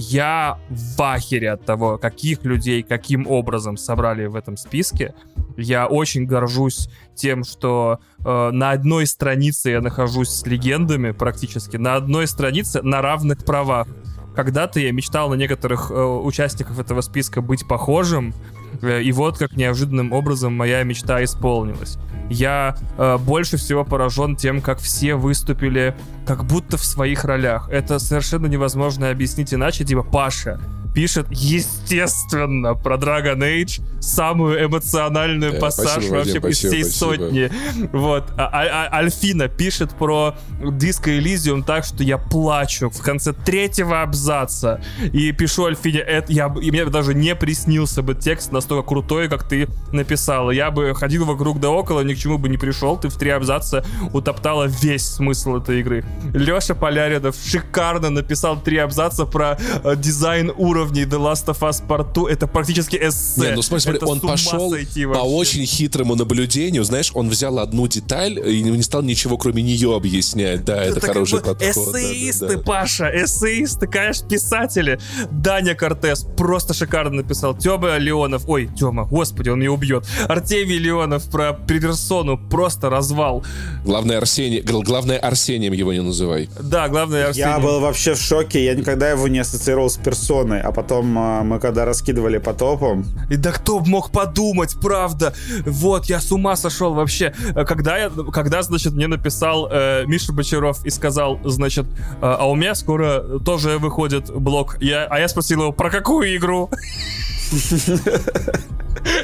Я 0.00 0.58
в 0.70 1.02
ахере 1.02 1.50
от 1.50 1.64
того, 1.64 1.98
каких 1.98 2.44
людей, 2.44 2.84
каким 2.84 3.26
образом 3.26 3.76
собрали 3.76 4.26
в 4.26 4.36
этом 4.36 4.56
списке. 4.56 5.12
Я 5.56 5.88
очень 5.88 6.24
горжусь 6.24 6.88
тем, 7.16 7.42
что 7.42 7.98
э, 8.24 8.50
на 8.52 8.70
одной 8.70 9.08
странице 9.08 9.70
я 9.70 9.80
нахожусь 9.80 10.28
с 10.28 10.46
легендами 10.46 11.10
практически, 11.10 11.78
на 11.78 11.96
одной 11.96 12.28
странице 12.28 12.80
на 12.80 13.02
равных 13.02 13.44
правах. 13.44 13.88
Когда-то 14.36 14.78
я 14.78 14.92
мечтал 14.92 15.30
на 15.30 15.34
некоторых 15.34 15.90
э, 15.90 15.94
участников 15.94 16.78
этого 16.78 17.00
списка 17.00 17.42
быть 17.42 17.66
похожим, 17.66 18.34
и 18.82 19.12
вот 19.12 19.38
как 19.38 19.56
неожиданным 19.56 20.12
образом 20.12 20.54
моя 20.54 20.82
мечта 20.82 21.22
исполнилась. 21.24 21.98
Я 22.30 22.76
э, 22.98 23.16
больше 23.18 23.56
всего 23.56 23.84
поражен 23.84 24.36
тем, 24.36 24.60
как 24.60 24.78
все 24.78 25.14
выступили 25.14 25.96
как 26.26 26.44
будто 26.44 26.76
в 26.76 26.84
своих 26.84 27.24
ролях. 27.24 27.68
Это 27.70 27.98
совершенно 27.98 28.46
невозможно 28.46 29.10
объяснить 29.10 29.54
иначе. 29.54 29.84
Типа 29.84 30.02
Паша 30.02 30.60
пишет, 30.98 31.28
естественно, 31.30 32.74
про 32.74 32.96
Dragon 32.96 33.38
Age 33.38 33.80
самую 34.00 34.64
эмоциональную 34.64 35.54
Э, 35.54 35.60
пассаж 35.60 35.90
спасибо, 35.90 36.14
вообще 36.14 36.40
Вадим, 36.40 36.50
из 36.50 36.58
всей 36.58 36.84
спасибо, 36.84 37.14
спасибо. 37.14 37.24
сотни. 37.24 37.50
Вот. 37.92 38.24
А- 38.36 38.50
а- 38.52 38.88
а- 38.90 38.96
Альфина 38.98 39.46
пишет 39.46 39.92
про 39.92 40.34
Диско 40.60 41.16
Элизиум 41.16 41.62
так, 41.62 41.84
что 41.84 42.02
я 42.02 42.18
плачу 42.18 42.90
в 42.90 43.00
конце 43.00 43.32
третьего 43.32 44.02
абзаца. 44.02 44.80
И 45.12 45.30
пишу 45.30 45.66
Альфине, 45.66 46.00
это 46.00 46.32
я, 46.32 46.52
и 46.60 46.70
мне 46.72 46.84
даже 46.86 47.14
не 47.14 47.36
приснился 47.36 48.02
бы 48.02 48.16
текст 48.16 48.50
настолько 48.50 48.88
крутой, 48.88 49.28
как 49.28 49.48
ты 49.48 49.68
написала. 49.92 50.50
Я 50.50 50.72
бы 50.72 50.94
ходил 50.96 51.26
вокруг 51.26 51.60
да 51.60 51.70
около, 51.70 52.00
ни 52.00 52.14
к 52.14 52.18
чему 52.18 52.38
бы 52.38 52.48
не 52.48 52.56
пришел. 52.56 52.96
Ты 52.96 53.08
в 53.08 53.16
три 53.16 53.30
абзаца 53.30 53.84
утоптала 54.12 54.64
весь 54.64 55.06
смысл 55.06 55.58
этой 55.58 55.78
игры. 55.78 56.04
Леша 56.34 56.74
Поляринов 56.74 57.36
шикарно 57.36 58.10
написал 58.10 58.60
три 58.60 58.78
абзаца 58.78 59.26
про 59.26 59.56
э, 59.84 59.94
дизайн 59.96 60.52
уровней 60.88 61.04
The 61.04 61.18
Last 61.18 61.46
of 61.46 61.58
Us 61.60 61.82
Part 61.86 62.12
2. 62.14 62.30
Это 62.30 62.46
практически 62.46 62.96
эссе. 62.96 63.40
Не, 63.50 63.54
ну 63.54 63.62
смотри, 63.62 63.82
смотри, 63.82 63.98
Это 63.98 64.06
он 64.06 64.20
пошел 64.20 64.74
по 65.12 65.18
очень 65.18 65.64
хитрому 65.66 66.14
наблюдению, 66.14 66.84
знаешь, 66.84 67.10
он 67.14 67.28
взял 67.28 67.58
одну 67.58 67.86
деталь 67.86 68.38
и 68.38 68.62
не 68.62 68.82
стал 68.82 69.02
ничего 69.02 69.36
кроме 69.38 69.62
нее 69.62 69.94
объяснять. 69.94 70.64
Да, 70.64 70.82
это 70.82 71.00
Так 71.00 71.10
хороший 71.10 71.40
как 71.40 71.58
бы 71.58 71.64
подход. 71.64 71.86
да, 71.86 71.92
да, 71.92 71.98
Эссеисты, 72.00 72.56
да. 72.56 72.62
Паша, 72.62 73.10
эссеисты, 73.14 73.86
конечно, 73.86 74.28
писатели. 74.28 74.98
Даня 75.30 75.74
Кортес 75.74 76.26
просто 76.36 76.74
шикарно 76.74 77.16
написал. 77.22 77.56
Тёма 77.56 77.96
Леонов, 77.98 78.48
ой, 78.48 78.68
Тёма, 78.78 79.04
господи, 79.04 79.50
он 79.50 79.60
меня 79.60 79.72
убьет. 79.72 80.06
Артемий 80.28 80.78
Леонов 80.78 81.28
про 81.30 81.52
персону, 81.52 82.38
просто 82.38 82.88
развал. 82.90 83.44
Главное, 83.84 84.18
Арсений, 84.18 84.60
гл- 84.60 84.82
главное, 84.82 85.18
Арсением 85.18 85.72
его 85.72 85.92
не 85.92 86.02
называй. 86.02 86.48
Да, 86.60 86.88
главное 86.88 87.28
Арсений. 87.28 87.48
Я 87.48 87.58
был 87.58 87.80
вообще 87.80 88.14
в 88.14 88.20
шоке. 88.20 88.64
Я 88.64 88.74
никогда 88.74 89.10
его 89.10 89.28
не 89.28 89.38
ассоциировал 89.40 89.90
с 89.90 89.96
персоной. 89.96 90.60
А 90.68 90.72
потом 90.72 91.18
а, 91.18 91.42
мы 91.44 91.60
когда 91.60 91.86
раскидывали 91.86 92.36
по 92.36 92.52
топам, 92.52 93.06
И 93.30 93.36
да 93.36 93.52
кто 93.52 93.80
б 93.80 93.88
мог 93.88 94.10
подумать, 94.10 94.76
правда? 94.78 95.32
Вот, 95.64 96.04
я 96.06 96.20
с 96.20 96.30
ума 96.30 96.56
сошел 96.56 96.92
вообще. 96.92 97.32
Э, 97.54 97.64
Когда, 97.64 97.96
я, 97.96 98.10
когда 98.10 98.60
значит, 98.60 98.92
мне 98.92 99.06
написал 99.06 99.66
э, 99.72 100.04
Миша 100.04 100.34
Бочаров 100.34 100.84
и 100.84 100.90
сказал, 100.90 101.40
значит, 101.44 101.86
э, 101.86 102.16
а 102.20 102.44
у 102.50 102.54
меня 102.54 102.74
скоро 102.74 103.38
тоже 103.38 103.78
выходит 103.78 104.30
блог. 104.30 104.76
Я, 104.82 105.06
а 105.06 105.18
я 105.18 105.28
спросил 105.28 105.62
его, 105.62 105.72
про 105.72 105.88
какую 105.88 106.36
игру? 106.36 106.68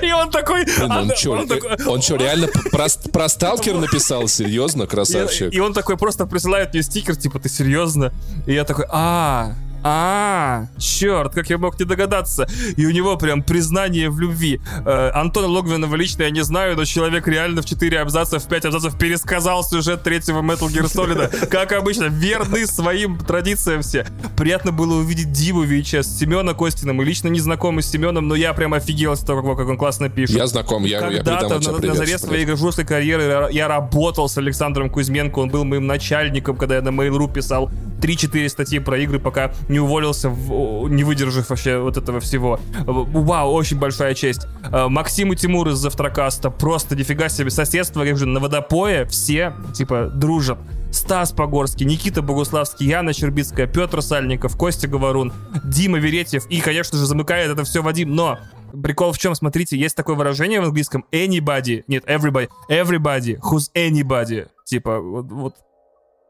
И 0.01 0.13
он 0.13 0.31
такой... 0.31 0.65
Блин, 0.65 0.91
а, 0.93 1.01
он 1.03 1.09
да, 1.09 1.15
чё, 1.15 1.33
он 1.33 1.45
э, 1.45 1.47
такой- 1.47 1.87
он 1.87 2.01
чё, 2.01 2.17
реально 2.17 2.49
про, 2.73 2.87
про 3.13 3.29
сталкер 3.29 3.75
написал? 3.75 4.29
Серьезно, 4.29 4.87
красавчик? 4.87 5.53
И, 5.53 5.57
и 5.57 5.61
он 5.61 5.75
такой 5.75 5.99
просто 5.99 6.25
присылает 6.25 6.73
мне 6.73 6.83
стикер, 6.83 7.17
типа, 7.17 7.39
ты 7.39 7.51
серьезно? 7.51 8.15
И 8.47 8.55
я 8.55 8.65
такой, 8.65 8.87
а, 8.89 9.53
а, 9.87 10.67
черт, 10.79 11.35
как 11.35 11.51
я 11.51 11.59
мог 11.59 11.79
не 11.79 11.85
догадаться. 11.85 12.49
И 12.77 12.87
у 12.87 12.91
него 12.91 13.19
прям 13.19 13.43
признание 13.43 14.09
в 14.09 14.19
любви. 14.19 14.61
Э, 14.87 15.11
Антона 15.13 15.47
Логвинова 15.47 15.95
лично 15.95 16.23
я 16.23 16.31
не 16.31 16.43
знаю, 16.43 16.75
но 16.75 16.87
человек 16.87 17.29
реально 17.29 17.61
в 17.61 17.67
4 17.67 18.01
абзаца, 18.01 18.39
в 18.39 18.49
5 18.49 18.65
абзацев 18.65 18.99
пересказал 18.99 19.63
сюжет 19.63 20.03
третьего 20.03 20.41
Metal 20.41 20.69
Gear 20.69 20.85
Solid. 20.85 21.49
Как 21.49 21.73
обычно, 21.73 22.05
верны 22.05 22.67
своим 22.67 23.19
традициям 23.19 23.83
все. 23.83 24.07
Приятно 24.39 24.73
было 24.73 24.95
увидеть 24.95 25.33
Диву 25.33 25.65
VHS, 25.65 26.05
Семена 26.05 26.55
Костина. 26.55 26.95
Мы 26.95 27.05
лично 27.05 27.29
не 27.29 27.41
знакомы 27.41 27.83
с 27.83 27.91
Семеном, 27.91 28.27
но 28.27 28.35
я 28.37 28.55
прям 28.55 28.73
офигел 28.73 29.15
с 29.15 29.21
того, 29.21 29.55
как 29.55 29.69
он 29.69 29.77
классно 29.77 30.09
пишет. 30.09 30.37
Я 30.37 30.47
знаком, 30.47 30.85
я, 30.85 31.01
Когда-то 31.01 31.59
на, 31.59 31.79
на 31.79 31.95
заре 31.95 32.17
своей 32.17 32.45
игрожурской 32.45 32.87
карьеры 32.87 33.49
я 33.51 33.69
работал 33.69 34.31
с 34.31 34.39
Александром 34.39 34.89
Кузьменко, 34.89 35.41
он 35.41 35.51
был 35.51 35.65
моим 35.65 35.87
начальником, 35.87 36.57
когда 36.57 36.77
я 36.77 36.81
на 36.81 36.89
Mail.ru 36.89 37.31
писал 37.31 37.71
3-4 38.01 38.49
статьи 38.49 38.79
про 38.79 38.99
игры, 38.99 39.19
пока 39.19 39.53
не 39.75 39.81
уволился, 39.81 40.31
в- 40.31 40.89
не 40.89 41.03
выдержав 41.03 41.51
вообще 41.51 41.79
вот 41.79 41.97
этого 41.97 42.21
всего. 42.21 42.61
Вау, 42.87 43.53
очень 43.53 43.79
большая 43.79 44.15
честь. 44.15 44.47
Э, 44.73 44.87
Максим 44.89 45.33
и 45.33 45.37
Тимур 45.37 45.69
из 45.69 45.79
Завтракаста, 45.79 46.51
просто 46.51 46.95
нифига 46.95 47.29
себе 47.29 47.51
соседство, 47.51 48.03
я 48.03 48.13
говорю, 48.13 48.31
на 48.31 48.39
водопое 48.41 49.05
все, 49.07 49.53
типа, 49.75 50.11
дружат. 50.15 50.59
Стас 50.93 51.33
Погорский, 51.33 51.85
Никита 51.87 52.23
Богуславский, 52.23 52.87
Яна 52.87 53.13
Щербицкая, 53.13 53.67
Петр 53.67 54.01
Сальников, 54.01 54.57
Костя 54.57 54.87
Говорун, 54.87 55.33
Дима 55.65 55.99
Веретьев 55.99 56.47
и, 56.47 56.61
конечно 56.61 56.97
же, 56.97 57.05
замыкает 57.07 57.51
это 57.51 57.65
все 57.65 57.83
Вадим. 57.83 58.15
Но 58.15 58.39
прикол 58.81 59.11
в 59.11 59.19
чем, 59.19 59.35
смотрите, 59.35 59.77
есть 59.77 59.97
такое 59.97 60.15
выражение 60.15 60.61
в 60.61 60.65
английском 60.67 61.05
anybody, 61.11 61.83
нет, 61.89 62.05
everybody, 62.09 62.49
everybody, 62.71 63.41
who's 63.41 63.73
anybody. 63.75 64.47
Типа, 64.65 65.01
вот, 65.01 65.33
вот 65.33 65.55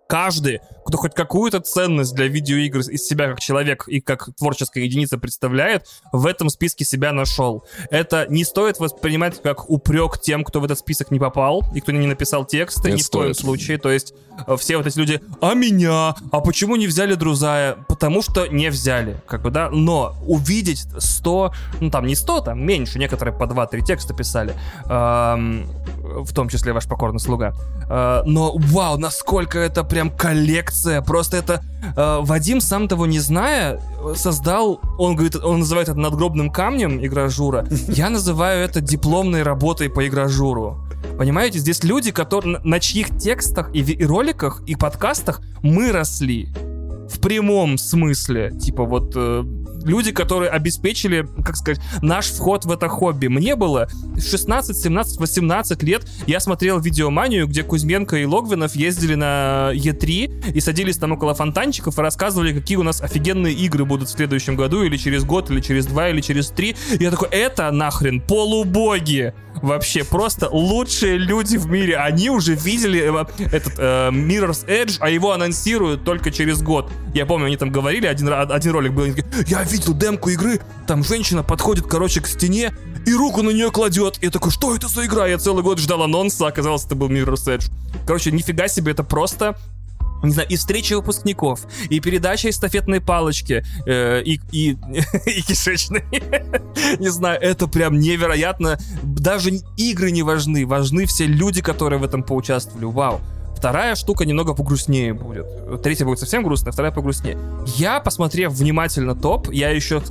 каждый, 0.08 0.60
кто 0.84 0.98
хоть 0.98 1.14
какую-то 1.14 1.60
ценность 1.60 2.14
для 2.14 2.26
видеоигр 2.26 2.80
из 2.80 3.06
себя 3.06 3.28
как 3.28 3.40
человек 3.40 3.88
и 3.88 4.00
как 4.00 4.28
творческая 4.36 4.84
единица 4.84 5.18
представляет, 5.18 5.86
в 6.12 6.26
этом 6.26 6.50
списке 6.50 6.84
себя 6.84 7.12
нашел. 7.12 7.64
Это 7.90 8.26
не 8.28 8.44
стоит 8.44 8.78
воспринимать 8.78 9.40
как 9.42 9.70
упрек 9.70 10.20
тем, 10.20 10.44
кто 10.44 10.60
в 10.60 10.64
этот 10.64 10.78
список 10.78 11.10
не 11.10 11.18
попал 11.18 11.64
и 11.74 11.80
кто 11.80 11.92
не 11.92 12.06
написал 12.06 12.44
тексты, 12.44 12.90
Нет, 12.90 12.98
ни 12.98 13.02
в 13.02 13.10
коем 13.10 13.34
стоит. 13.34 13.44
случае. 13.44 13.78
То 13.78 13.90
есть 13.90 14.14
э, 14.46 14.56
все 14.56 14.76
вот 14.76 14.86
эти 14.86 14.98
люди, 14.98 15.20
а 15.40 15.54
меня? 15.54 16.14
А 16.30 16.40
почему 16.40 16.76
не 16.76 16.86
взяли 16.86 17.14
Друзая? 17.14 17.76
Потому 17.88 18.22
что 18.22 18.46
не 18.46 18.70
взяли, 18.70 19.20
как 19.26 19.42
бы, 19.42 19.50
да? 19.50 19.70
Но 19.70 20.14
увидеть 20.26 20.84
100, 20.98 21.52
ну 21.80 21.90
там 21.90 22.06
не 22.06 22.14
100, 22.14 22.40
там 22.42 22.64
меньше, 22.64 22.98
некоторые 22.98 23.36
по 23.36 23.44
2-3 23.44 23.80
текста 23.82 24.14
писали, 24.14 24.54
эм, 24.86 25.68
в 26.04 26.32
том 26.32 26.48
числе 26.48 26.72
ваш 26.72 26.86
покорный 26.86 27.20
слуга. 27.20 27.54
Э, 27.88 28.22
но 28.26 28.54
вау, 28.56 28.98
насколько 28.98 29.58
это 29.58 29.84
прям 29.84 30.10
коллекция, 30.10 31.00
просто 31.02 31.36
это 31.36 31.62
э, 31.96 32.18
Вадим, 32.22 32.60
сам 32.60 32.88
того 32.88 33.06
не 33.06 33.18
зная, 33.18 33.80
создал, 34.14 34.80
он 34.98 35.14
говорит, 35.16 35.36
он 35.36 35.60
называет 35.60 35.88
это 35.88 35.98
надгробным 35.98 36.50
камнем 36.50 37.04
игражура, 37.04 37.66
я 37.88 38.10
называю 38.10 38.64
это 38.64 38.80
дипломной 38.80 39.42
работой 39.42 39.88
по 39.88 40.06
игражуру. 40.06 40.80
Понимаете, 41.18 41.58
здесь 41.58 41.84
люди, 41.84 42.10
которые, 42.10 42.58
на- 42.64 42.80
чьих 42.80 43.16
текстах 43.18 43.70
и 43.72 44.04
роликах, 44.04 44.62
и 44.66 44.74
подкастах 44.74 45.40
мы 45.62 45.92
росли. 45.92 46.48
В 47.08 47.20
прямом 47.20 47.78
смысле. 47.78 48.50
Типа 48.58 48.84
вот 48.84 49.12
э, 49.14 49.44
люди, 49.84 50.12
которые 50.12 50.50
обеспечили, 50.50 51.26
как 51.44 51.56
сказать, 51.56 51.80
наш 52.02 52.26
вход 52.26 52.64
в 52.64 52.70
это 52.70 52.88
хобби. 52.88 53.26
Мне 53.26 53.56
было 53.56 53.88
16, 54.18 54.76
17, 54.76 55.20
18 55.20 55.82
лет, 55.82 56.06
я 56.26 56.40
смотрел 56.40 56.80
видеоманию, 56.80 57.46
где 57.46 57.62
Кузьменко 57.62 58.16
и 58.16 58.24
Логвинов 58.24 58.74
ездили 58.76 59.14
на 59.14 59.70
Е3 59.74 60.52
и 60.52 60.60
садились 60.60 60.96
там 60.96 61.12
около 61.12 61.34
фонтанчиков 61.34 61.98
и 61.98 62.02
рассказывали, 62.02 62.52
какие 62.52 62.76
у 62.76 62.82
нас 62.82 63.00
офигенные 63.00 63.54
игры 63.54 63.84
будут 63.84 64.08
в 64.08 64.12
следующем 64.12 64.56
году, 64.56 64.82
или 64.82 64.96
через 64.96 65.24
год, 65.24 65.50
или 65.50 65.60
через 65.60 65.86
два, 65.86 66.08
или 66.08 66.20
через 66.20 66.48
три. 66.48 66.76
Я 66.98 67.10
такой, 67.10 67.28
это 67.30 67.70
нахрен 67.70 68.20
полубоги! 68.20 69.34
Вообще, 69.64 70.05
просто 70.05 70.50
лучшие 70.50 71.16
люди 71.16 71.57
в 71.57 71.70
мире. 71.70 71.96
Они 71.96 72.29
уже 72.29 72.55
видели 72.55 73.00
э, 73.00 73.44
этот 73.50 73.79
э, 73.79 74.11
Mirror's 74.11 74.66
Edge, 74.66 74.98
а 75.00 75.09
его 75.09 75.33
анонсируют 75.33 76.05
только 76.05 76.31
через 76.31 76.61
год. 76.61 76.92
Я 77.14 77.24
помню, 77.24 77.46
они 77.46 77.57
там 77.57 77.70
говорили, 77.70 78.07
один, 78.07 78.29
один 78.31 78.72
ролик 78.72 78.92
был, 78.92 79.05
они 79.05 79.14
такие, 79.14 79.44
я 79.46 79.62
видел 79.62 79.94
демку 79.94 80.29
игры, 80.29 80.61
там 80.87 81.03
женщина 81.03 81.42
подходит, 81.42 81.87
короче, 81.87 82.20
к 82.20 82.27
стене, 82.27 82.74
и 83.07 83.14
руку 83.14 83.40
на 83.40 83.50
нее 83.50 83.70
кладет. 83.70 84.18
Я 84.20 84.31
такой, 84.31 84.50
что 84.53 84.77
это 84.77 84.87
за 84.87 85.07
игра? 85.07 85.27
Я 85.27 85.38
целый 85.38 85.62
год 85.62 85.79
ждал 85.79 86.03
анонса, 86.03 86.46
оказалось, 86.46 86.85
это 86.85 86.94
был 86.94 87.09
Mirror's 87.09 87.46
Edge. 87.46 87.70
Короче, 88.07 88.33
нифига 88.33 88.68
себе, 88.68 88.92
это 88.92 89.03
просто 89.03 89.57
не 90.28 90.34
знаю, 90.34 90.48
и 90.48 90.56
встречи 90.56 90.94
выпускников, 90.94 91.66
и 91.90 92.00
передача 92.00 92.50
эстафетной 92.50 93.00
палочки, 93.00 93.64
э, 93.87 94.22
и, 94.22 94.40
и, 94.52 94.70
и 95.26 95.42
кишечной. 95.42 96.04
не 96.98 97.08
знаю, 97.08 97.40
это 97.40 97.66
прям 97.66 97.98
невероятно. 97.98 98.78
Даже 99.02 99.50
игры 99.76 100.10
не 100.10 100.22
важны, 100.22 100.66
важны 100.66 101.06
все 101.06 101.26
люди, 101.26 101.62
которые 101.62 101.98
в 101.98 102.04
этом 102.04 102.22
поучаствовали. 102.22 102.84
Вау. 102.84 103.20
Вторая 103.56 103.94
штука 103.94 104.26
немного 104.26 104.54
погрустнее 104.54 105.14
будет. 105.14 105.46
Третья 105.82 106.04
будет 106.04 106.18
совсем 106.18 106.42
грустная, 106.42 106.72
вторая 106.72 106.92
погрустнее. 106.92 107.38
Я, 107.76 108.00
посмотрев 108.00 108.52
внимательно 108.52 109.14
топ, 109.14 109.50
я 109.52 109.70
еще 109.70 110.02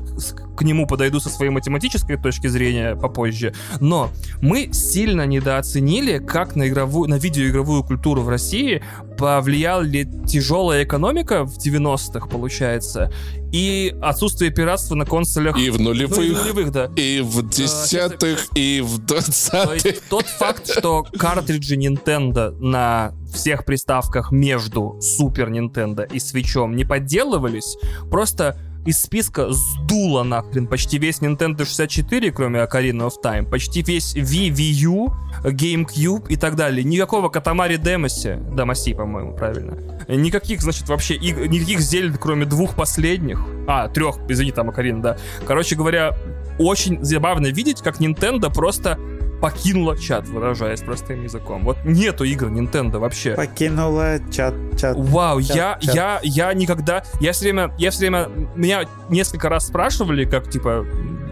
к 0.56 0.62
нему 0.62 0.88
подойду 0.88 1.19
со 1.19 1.29
своей 1.29 1.51
математической 1.51 2.17
точки 2.17 2.47
зрения 2.47 2.95
попозже, 2.95 3.53
но 3.79 4.10
мы 4.41 4.69
сильно 4.71 5.25
недооценили, 5.25 6.19
как 6.19 6.56
на, 6.56 6.67
игровую, 6.67 7.10
на 7.10 7.15
видеоигровую 7.15 7.84
культуру 7.84 8.21
в 8.21 8.29
России 8.29 8.84
повлияла 9.17 9.82
ли 9.82 10.08
тяжелая 10.27 10.84
экономика 10.84 11.45
в 11.45 11.58
90-х, 11.58 12.27
получается, 12.27 13.12
и 13.54 13.96
отсутствие 14.02 14.52
пиратства 14.52 14.96
на 14.96 15.06
консолях. 15.06 15.58
И 15.58 15.70
в 15.70 15.80
нулевых, 15.80 16.18
ну, 16.18 16.24
и 16.24 16.32
в 16.32 16.38
нулевых 16.38 16.72
да. 16.72 16.89
И 16.96 17.22
в 17.22 17.48
десятых, 17.48 18.48
а, 18.50 18.60
и 18.60 18.82
в 18.82 18.98
двадцатых. 18.98 20.02
Тот 20.10 20.26
факт, 20.26 20.70
что 20.70 21.04
картриджи 21.04 21.76
Nintendo 21.76 22.50
на 22.60 23.13
всех 23.32 23.63
приставках 23.63 24.32
между 24.32 25.00
Super 25.00 25.50
Nintendo 25.50 26.12
и 26.12 26.18
Switch 26.18 26.68
не 26.74 26.84
подделывались, 26.84 27.78
просто 28.10 28.58
из 28.86 29.02
списка 29.02 29.52
сдуло 29.52 30.24
нахрен 30.24 30.67
почти 30.67 30.98
весь 30.98 31.19
Nintendo 31.19 31.65
64, 31.65 32.32
кроме 32.32 32.60
Ocarina 32.60 33.08
of 33.08 33.13
Time, 33.24 33.50
почти 33.50 33.82
весь 33.82 34.15
Wii, 34.15 34.50
Wii 34.50 34.72
U, 34.89 35.13
GameCube 35.43 36.28
и 36.30 36.36
так 36.36 36.56
далее. 36.56 36.84
Никакого 36.84 37.30
Катамари 37.30 37.78
Демоси, 37.78 38.39
Дамаси, 38.54 38.93
по-моему, 38.93 39.34
правильно. 39.34 39.78
Никаких, 40.08 40.62
значит, 40.62 40.89
вообще, 40.89 41.15
иг- 41.15 41.48
никаких 41.48 41.80
зелень, 41.80 42.15
кроме 42.19 42.46
двух 42.46 42.76
последних. 42.76 43.41
А, 43.67 43.88
трех, 43.88 44.17
извини, 44.28 44.52
там 44.52 44.69
Ocarina, 44.69 45.02
да. 45.02 45.17
Короче 45.46 45.76
говоря, 45.76 46.17
очень 46.60 47.04
забавно 47.04 47.48
видеть, 47.48 47.82
как 47.82 48.00
Nintendo 48.02 48.54
просто 48.54 49.00
покинула 49.43 49.97
чат, 49.97 50.29
выражаясь 50.29 50.79
простым 50.79 51.21
языком. 51.21 51.65
Вот 51.65 51.75
нету 51.84 52.23
игр 52.23 52.47
Nintendo 52.47 52.99
вообще. 52.99 53.34
Покинула 53.34 54.19
чат, 54.32 54.53
чат. 54.79 54.95
Вау, 54.97 55.41
чат, 55.41 55.53
я, 55.53 55.79
чат. 55.82 55.95
я, 55.95 56.19
я 56.23 56.53
никогда, 56.53 57.03
я 57.19 57.34
все 57.34 57.43
время, 57.43 57.73
я 57.77 57.91
все 57.91 57.99
время, 57.99 58.29
меня 58.56 58.86
несколько 59.10 59.49
раз 59.49 59.67
спрашивали, 59.67 60.23
как 60.23 60.49
типа 60.49 60.86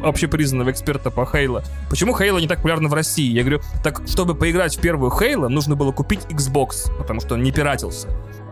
общепризнанного 0.04 0.71
эксперта 0.71 1.10
по 1.10 1.26
Хейла, 1.26 1.63
почему 1.89 2.13
Хейла 2.13 2.39
не 2.39 2.50
так 2.50 2.58
популярна 2.58 2.89
в 2.89 2.93
России? 2.93 3.32
Я 3.32 3.43
говорю, 3.43 3.62
так 3.82 4.02
чтобы 4.08 4.36
поиграть 4.36 4.76
в 4.76 4.82
первую 4.82 5.10
Хейла, 5.10 5.47
нужно 5.47 5.78
было 5.78 5.93
купить 5.93 6.19
Xbox, 6.30 6.93
потому 6.97 7.21
что 7.21 7.36
он 7.36 7.43
не 7.43 7.54
пиратился. 7.54 8.10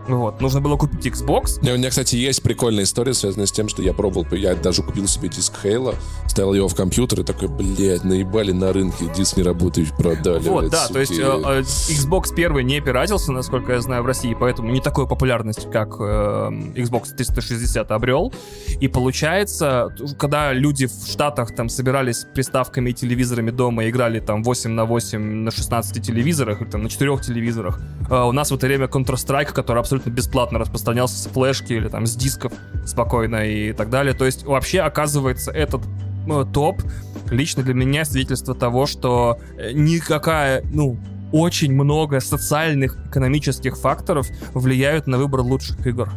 Вот, 0.09 0.41
нужно 0.41 0.59
было 0.59 0.75
купить 0.75 1.05
Xbox. 1.05 1.59
У 1.61 1.77
меня, 1.77 1.89
кстати, 1.89 2.15
есть 2.15 2.41
прикольная 2.41 2.83
история, 2.83 3.13
связанная 3.13 3.45
с 3.45 3.51
тем, 3.51 3.69
что 3.69 3.83
я 3.83 3.93
пробовал, 3.93 4.25
я 4.31 4.55
даже 4.55 4.81
купил 4.81 5.07
себе 5.07 5.29
диск 5.29 5.53
Хейла, 5.61 5.93
ставил 6.27 6.53
его 6.53 6.67
в 6.67 6.75
компьютер 6.75 7.21
и 7.21 7.23
такой, 7.23 7.47
блядь, 7.47 8.03
наебали 8.03 8.51
на 8.51 8.73
рынке, 8.73 9.05
диск 9.15 9.37
не 9.37 9.43
работающий, 9.43 9.93
продали. 9.95 10.49
Вот, 10.49 10.69
да, 10.69 10.87
суки. 10.87 10.93
то 10.93 10.99
есть 10.99 11.19
э, 11.19 11.23
э, 11.23 11.61
Xbox 11.61 12.33
первый 12.35 12.63
не 12.63 12.81
пиратился, 12.81 13.31
насколько 13.31 13.73
я 13.73 13.81
знаю, 13.81 14.01
в 14.01 14.07
России, 14.07 14.35
поэтому 14.39 14.71
не 14.71 14.81
такую 14.81 15.07
популярность, 15.07 15.69
как 15.71 15.95
э, 15.99 16.49
Xbox 16.75 17.15
360 17.15 17.91
обрел. 17.91 18.33
И 18.79 18.87
получается, 18.87 19.93
когда 20.17 20.53
люди 20.53 20.87
в 20.87 21.07
Штатах 21.07 21.53
там 21.53 21.69
собирались 21.69 22.25
приставками 22.33 22.89
и 22.89 22.93
телевизорами 22.93 23.51
дома, 23.51 23.87
играли 23.87 24.19
там 24.19 24.43
8 24.43 24.71
на 24.71 24.85
8 24.85 25.19
на 25.19 25.51
16 25.51 26.03
телевизорах, 26.03 26.61
или 26.61 26.69
там 26.69 26.83
на 26.83 26.89
4 26.89 27.17
телевизорах, 27.17 27.79
э, 28.09 28.19
у 28.19 28.31
нас 28.31 28.49
в 28.49 28.55
это 28.55 28.65
время 28.65 28.87
Counter-Strike, 28.87 29.53
который 29.53 29.79
абсолютно 29.79 29.98
абсолютно 29.99 30.09
бесплатно 30.09 30.59
распространялся 30.59 31.17
с 31.17 31.27
флешки 31.27 31.73
или 31.73 31.87
там 31.87 32.05
с 32.05 32.15
дисков 32.15 32.53
спокойно 32.85 33.45
и 33.45 33.73
так 33.73 33.89
далее. 33.89 34.13
То 34.13 34.25
есть 34.25 34.45
вообще 34.45 34.81
оказывается 34.81 35.51
этот 35.51 35.81
э, 36.27 36.45
топ 36.53 36.81
лично 37.29 37.63
для 37.63 37.73
меня 37.73 38.05
свидетельство 38.05 38.55
того, 38.55 38.85
что 38.85 39.39
э, 39.57 39.71
никакая, 39.73 40.63
ну, 40.71 40.97
очень 41.31 41.73
много 41.73 42.19
социальных, 42.19 42.97
экономических 43.07 43.77
факторов 43.77 44.27
влияют 44.53 45.07
на 45.07 45.17
выбор 45.17 45.41
лучших 45.41 45.85
игр. 45.85 46.09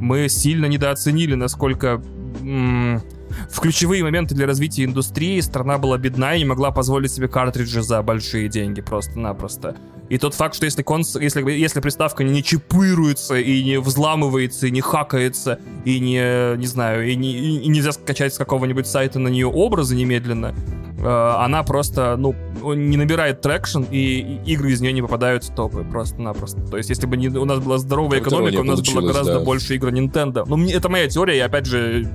Мы 0.00 0.28
сильно 0.28 0.66
недооценили, 0.66 1.34
насколько 1.34 2.00
м- 2.40 3.02
в 3.50 3.60
ключевые 3.60 4.02
моменты 4.02 4.34
для 4.34 4.46
развития 4.46 4.84
индустрии 4.84 5.40
страна 5.40 5.78
была 5.78 5.98
бедна 5.98 6.34
и 6.34 6.38
не 6.38 6.44
могла 6.44 6.70
позволить 6.70 7.12
себе 7.12 7.28
картриджи 7.28 7.82
за 7.82 8.02
большие 8.02 8.48
деньги 8.48 8.80
просто-напросто. 8.80 9.76
И 10.10 10.18
тот 10.18 10.34
факт, 10.34 10.56
что 10.56 10.64
если, 10.64 10.82
конс... 10.82 11.14
если, 11.14 11.48
если 11.52 11.78
приставка 11.80 12.24
не 12.24 12.42
чипируется 12.42 13.36
и 13.36 13.62
не 13.62 13.78
взламывается, 13.78 14.66
и 14.66 14.72
не 14.72 14.80
хакается, 14.80 15.60
и 15.84 16.00
не, 16.00 16.56
не 16.56 16.66
знаю, 16.66 17.08
и, 17.08 17.14
не, 17.14 17.60
и 17.60 17.68
нельзя 17.68 17.92
скачать 17.92 18.34
с 18.34 18.36
какого-нибудь 18.36 18.88
сайта 18.88 19.20
на 19.20 19.28
нее 19.28 19.46
образы 19.46 19.94
немедленно, 19.94 20.52
э, 20.98 21.34
она 21.38 21.62
просто, 21.62 22.16
ну, 22.16 22.34
не 22.74 22.96
набирает 22.96 23.40
traction, 23.40 23.84
и, 23.88 24.40
и 24.44 24.52
игры 24.52 24.72
из 24.72 24.80
нее 24.80 24.92
не 24.92 25.02
попадают 25.02 25.44
в 25.44 25.54
топы 25.54 25.84
просто-напросто. 25.84 26.60
То 26.62 26.76
есть, 26.76 26.90
если 26.90 27.06
бы 27.06 27.16
не, 27.16 27.28
у 27.28 27.44
нас 27.44 27.60
была 27.60 27.78
здоровая 27.78 28.18
экономика, 28.18 28.60
у 28.60 28.64
нас 28.64 28.80
было 28.80 29.06
гораздо 29.06 29.38
да. 29.38 29.44
больше 29.44 29.76
игр 29.76 29.90
Nintendo. 29.90 30.44
Ну, 30.44 30.56
мне, 30.56 30.74
это 30.74 30.88
моя 30.88 31.08
теория, 31.08 31.36
я 31.36 31.44
опять 31.44 31.66
же 31.66 32.08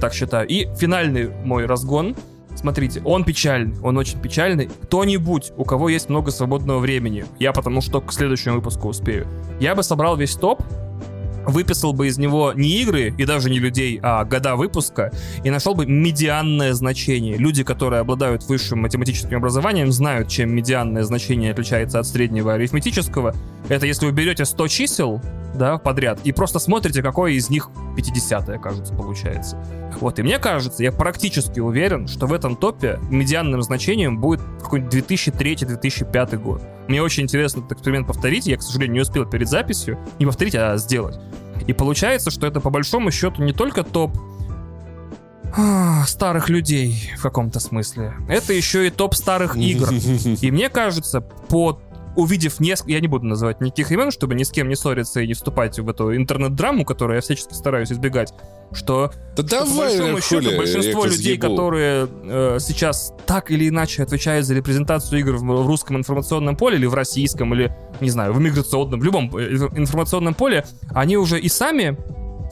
так 0.00 0.12
считаю. 0.12 0.46
И 0.48 0.68
финальный 0.76 1.30
мой 1.44 1.66
разгон— 1.66 2.16
Смотрите, 2.58 3.00
он 3.04 3.22
печальный, 3.22 3.76
он 3.84 3.96
очень 3.98 4.18
печальный. 4.18 4.68
Кто-нибудь, 4.82 5.52
у 5.56 5.64
кого 5.64 5.88
есть 5.88 6.08
много 6.08 6.32
свободного 6.32 6.80
времени, 6.80 7.24
я 7.38 7.52
потому 7.52 7.80
что 7.80 8.00
к 8.00 8.12
следующему 8.12 8.56
выпуску 8.56 8.88
успею, 8.88 9.28
я 9.60 9.76
бы 9.76 9.84
собрал 9.84 10.16
весь 10.16 10.34
топ, 10.34 10.60
выписал 11.46 11.92
бы 11.92 12.08
из 12.08 12.18
него 12.18 12.52
не 12.56 12.82
игры 12.82 13.14
и 13.16 13.24
даже 13.24 13.48
не 13.48 13.60
людей, 13.60 14.00
а 14.02 14.24
года 14.24 14.56
выпуска, 14.56 15.12
и 15.44 15.50
нашел 15.50 15.76
бы 15.76 15.86
медианное 15.86 16.72
значение. 16.72 17.36
Люди, 17.36 17.62
которые 17.62 18.00
обладают 18.00 18.42
высшим 18.48 18.80
математическим 18.80 19.36
образованием, 19.36 19.92
знают, 19.92 20.28
чем 20.28 20.52
медианное 20.52 21.04
значение 21.04 21.52
отличается 21.52 22.00
от 22.00 22.08
среднего 22.08 22.54
арифметического. 22.54 23.36
Это 23.68 23.86
если 23.86 24.06
вы 24.06 24.12
берете 24.12 24.44
100 24.44 24.66
чисел, 24.66 25.22
да, 25.58 25.78
подряд, 25.78 26.20
и 26.24 26.32
просто 26.32 26.58
смотрите, 26.58 27.02
какое 27.02 27.32
из 27.32 27.50
них 27.50 27.70
50 27.96 28.60
кажется, 28.62 28.94
получается. 28.94 29.62
Вот, 30.00 30.18
и 30.18 30.22
мне 30.22 30.38
кажется, 30.38 30.82
я 30.82 30.92
практически 30.92 31.60
уверен, 31.60 32.06
что 32.06 32.26
в 32.26 32.32
этом 32.32 32.56
топе 32.56 32.98
медианным 33.10 33.62
значением 33.62 34.18
будет 34.18 34.40
какой-нибудь 34.62 34.94
2003-2005 34.94 36.36
год. 36.38 36.62
Мне 36.86 37.02
очень 37.02 37.24
интересно 37.24 37.60
этот 37.60 37.72
эксперимент 37.72 38.06
повторить, 38.06 38.46
я, 38.46 38.56
к 38.56 38.62
сожалению, 38.62 38.94
не 38.94 39.00
успел 39.00 39.26
перед 39.26 39.48
записью, 39.48 39.98
не 40.18 40.26
повторить, 40.26 40.54
а 40.54 40.76
сделать. 40.78 41.18
И 41.66 41.72
получается, 41.72 42.30
что 42.30 42.46
это 42.46 42.60
по 42.60 42.70
большому 42.70 43.10
счету 43.10 43.42
не 43.42 43.52
только 43.52 43.82
топ 43.82 44.16
а, 45.56 46.04
старых 46.06 46.48
людей 46.48 47.12
в 47.16 47.22
каком-то 47.22 47.60
смысле. 47.60 48.14
Это 48.28 48.52
еще 48.52 48.86
и 48.86 48.90
топ 48.90 49.14
старых 49.14 49.56
игр. 49.56 49.90
И 50.40 50.50
мне 50.50 50.68
кажется, 50.68 51.20
по 51.20 51.80
увидев 52.18 52.58
несколько... 52.58 52.90
Я 52.90 53.00
не 53.00 53.06
буду 53.06 53.26
называть 53.26 53.60
никаких 53.60 53.92
имен, 53.92 54.10
чтобы 54.10 54.34
ни 54.34 54.42
с 54.42 54.50
кем 54.50 54.68
не 54.68 54.74
ссориться 54.74 55.20
и 55.20 55.26
не 55.28 55.34
вступать 55.34 55.78
в 55.78 55.88
эту 55.88 56.16
интернет-драму, 56.16 56.84
которую 56.84 57.14
я 57.14 57.20
всячески 57.20 57.54
стараюсь 57.54 57.92
избегать, 57.92 58.34
что, 58.72 59.12
да 59.36 59.46
что 59.46 59.60
давай, 59.60 59.96
по 59.96 60.02
большому 60.02 60.20
счету 60.20 60.56
большинство 60.56 61.04
людей, 61.04 61.38
съебу. 61.38 61.48
которые 61.48 62.08
э, 62.24 62.58
сейчас 62.60 63.14
так 63.24 63.52
или 63.52 63.68
иначе 63.68 64.02
отвечают 64.02 64.46
за 64.46 64.54
репрезентацию 64.54 65.20
игр 65.20 65.36
в, 65.36 65.42
в 65.44 65.66
русском 65.68 65.96
информационном 65.96 66.56
поле 66.56 66.76
или 66.76 66.86
в 66.86 66.94
российском, 66.94 67.54
или, 67.54 67.72
не 68.00 68.10
знаю, 68.10 68.32
в 68.32 68.40
миграционном, 68.40 68.98
в 68.98 69.04
любом 69.04 69.34
э, 69.36 69.54
информационном 69.76 70.34
поле, 70.34 70.66
они 70.90 71.16
уже 71.16 71.38
и 71.38 71.48
сами 71.48 71.96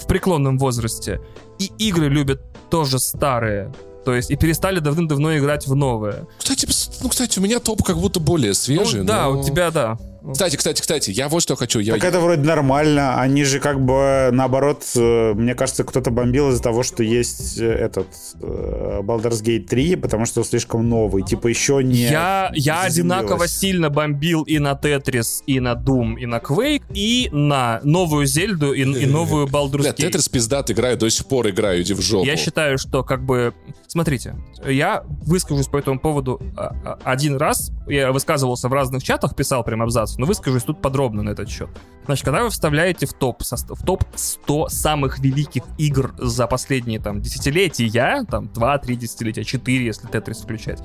в 0.01 0.07
преклонном 0.07 0.59
возрасте, 0.59 1.21
и 1.59 1.73
игры 1.79 2.09
любят 2.09 2.41
тоже 2.71 3.01
старые. 3.01 3.73
То 4.07 4.15
есть 4.15 4.31
и 4.31 4.37
перестали 4.37 4.79
давным-давно 4.79 5.37
играть 5.37 5.67
в 5.67 5.75
новое. 5.75 6.29
Кстати, 6.39 6.69
ну, 7.03 7.09
кстати, 7.09 7.41
у 7.41 7.43
меня 7.43 7.59
топ 7.59 7.83
как 7.83 7.99
будто 7.99 8.21
более 8.21 8.55
свежий. 8.55 9.01
Ну, 9.01 9.05
да, 9.07 9.25
но... 9.25 9.41
у 9.41 9.43
тебя, 9.43 9.73
да. 9.73 9.99
Кстати, 10.33 10.57
кстати, 10.57 10.81
кстати, 10.81 11.11
я 11.11 11.29
вот 11.29 11.43
что 11.43 11.57
хочу. 11.57 11.79
Я... 11.79 11.95
Так 11.95 12.05
это 12.05 12.21
вроде 12.21 12.43
нормально. 12.43 13.21
Они 13.21 13.45
же 13.45 13.61
как 13.61 13.81
бы 13.81 14.31
наоборот, 14.33 14.85
э, 14.97 15.35
мне 15.35 15.55
кажется, 15.55 15.85
кто-то 15.85 16.11
бомбил 16.11 16.51
из-за 16.51 16.63
того, 16.63 16.83
что 16.83 17.03
есть 17.03 17.59
э, 17.59 17.67
этот 17.67 18.09
э, 18.41 19.01
Baldur's 19.03 19.43
Gate 19.43 19.67
3, 19.67 19.97
потому 19.97 20.27
что 20.27 20.41
он 20.41 20.47
слишком 20.47 20.89
новый. 20.89 21.23
Типа 21.23 21.47
еще 21.49 21.83
не... 21.83 22.09
Я, 22.09 22.51
я 22.55 22.83
одинаково 22.83 23.47
сильно 23.47 23.91
бомбил 23.91 24.43
и 24.43 24.59
на 24.59 24.73
Tetris, 24.73 25.43
и 25.47 25.61
на 25.61 25.75
Doom, 25.75 26.19
и 26.19 26.27
на 26.27 26.39
Quake, 26.39 26.83
и 26.93 27.29
на 27.33 27.81
новую 27.85 28.27
Зельду, 28.27 28.73
и, 28.73 28.83
и 28.83 29.07
новую 29.07 29.47
Baldur's 29.47 29.83
Бля, 29.83 29.91
Gate. 29.91 30.11
Tetris 30.11 30.31
пиздат 30.31 30.71
играю, 30.71 30.97
до 30.97 31.09
сих 31.09 31.27
пор 31.27 31.49
играю, 31.49 31.83
иди 31.83 31.95
в 31.95 32.01
жопу. 32.01 32.27
Я 32.27 32.37
считаю, 32.37 32.79
что 32.79 33.05
как 33.05 33.25
бы... 33.25 33.55
Смотрите, 33.87 34.35
я 34.67 35.05
выскажусь 35.07 35.69
по 35.69 35.77
этому 35.77 35.99
поводу 35.99 36.41
а, 36.57 36.75
а, 36.85 36.99
один 37.05 37.37
раз. 37.37 37.71
Я 37.87 38.13
высказывался 38.13 38.69
в 38.69 38.73
разных 38.73 39.03
чатах, 39.03 39.37
писал 39.37 39.63
прям 39.65 39.83
абзац, 39.83 40.16
но 40.19 40.27
выскажусь 40.27 40.65
тут 40.65 40.81
подробно 40.81 41.23
на 41.23 41.31
этот 41.31 41.49
счет. 41.49 41.69
Значит, 42.07 42.25
когда 42.25 42.43
вы 42.43 42.51
вставляете 42.51 43.07
в 43.07 43.13
топ, 43.13 43.43
в 43.43 43.85
топ 43.85 44.05
100 44.15 44.69
самых 44.69 45.19
великих 45.19 45.65
игр 45.79 46.15
за 46.19 46.47
последние 46.47 47.01
там 47.01 47.21
десятилетия, 47.21 48.25
там 48.25 48.45
2-3 48.47 48.95
десятилетия, 48.95 49.45
4, 49.45 49.85
если 49.85 50.07
Тетрис 50.07 50.41
включать, 50.41 50.81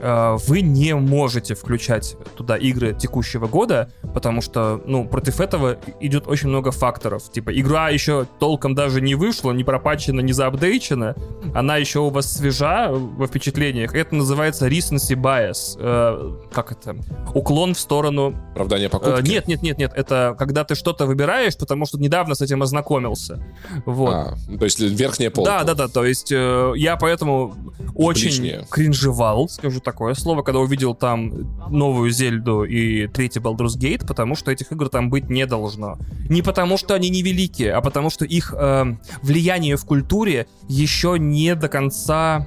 вы 0.00 0.60
не 0.60 0.94
можете 0.94 1.54
включать 1.54 2.16
туда 2.36 2.56
игры 2.56 2.94
текущего 2.94 3.46
года, 3.46 3.90
потому 4.14 4.40
что, 4.40 4.80
ну, 4.86 5.06
против 5.06 5.40
этого 5.40 5.78
идет 6.00 6.26
очень 6.26 6.48
много 6.48 6.70
факторов. 6.70 7.30
Типа, 7.30 7.50
игра 7.58 7.88
еще 7.90 8.26
толком 8.38 8.74
даже 8.74 9.00
не 9.00 9.14
вышла, 9.14 9.52
не 9.52 9.64
пропачена, 9.64 10.20
не 10.20 10.32
заапдейчена, 10.32 11.16
она 11.54 11.76
еще 11.76 12.00
у 12.00 12.10
вас 12.10 12.32
свежа 12.32 12.88
во 12.90 13.26
впечатлениях. 13.26 13.94
Это 13.94 14.14
называется 14.14 14.68
recency 14.68 15.14
bias. 15.14 15.76
Э, 15.78 16.48
как 16.52 16.72
это? 16.72 16.96
Уклон 17.34 17.74
в 17.74 17.80
сторону... 17.80 18.34
Оправдание 18.52 18.88
покупки? 18.88 19.20
Э, 19.20 19.22
нет, 19.22 19.48
нет, 19.48 19.62
нет, 19.62 19.78
нет. 19.78 19.92
Это 19.94 20.36
когда 20.38 20.64
ты 20.64 20.74
что-то 20.74 21.06
выбираешь, 21.06 21.56
потому 21.56 21.86
что 21.86 21.98
недавно 21.98 22.34
с 22.34 22.40
этим 22.40 22.62
ознакомился. 22.62 23.44
Вот. 23.84 24.14
А, 24.14 24.36
то 24.58 24.64
есть 24.64 24.80
верхняя 24.80 25.30
полка. 25.30 25.58
Да, 25.58 25.64
да, 25.64 25.74
да. 25.74 25.88
То 25.88 26.04
есть 26.04 26.30
э, 26.32 26.72
я 26.76 26.96
поэтому 26.96 27.54
очень 27.94 28.28
Ближнее. 28.28 28.66
кринжевал, 28.70 29.48
скажу 29.48 29.80
такое 29.88 30.12
слово, 30.14 30.42
когда 30.42 30.60
увидел 30.60 30.94
там 30.94 31.32
новую 31.70 32.10
Зельду 32.10 32.64
и 32.64 33.06
третий 33.06 33.40
Baldur's 33.40 33.78
Gate, 33.78 34.06
потому 34.06 34.36
что 34.36 34.50
этих 34.50 34.70
игр 34.70 34.90
там 34.90 35.08
быть 35.08 35.30
не 35.30 35.46
должно. 35.46 35.96
Не 36.28 36.42
потому 36.42 36.76
что 36.76 36.94
они 36.94 37.08
невеликие, 37.08 37.72
а 37.72 37.80
потому 37.80 38.10
что 38.10 38.26
их 38.26 38.54
э, 38.54 38.84
влияние 39.22 39.76
в 39.76 39.84
культуре 39.86 40.46
еще 40.68 41.16
не 41.18 41.54
до 41.54 41.68
конца 41.68 42.46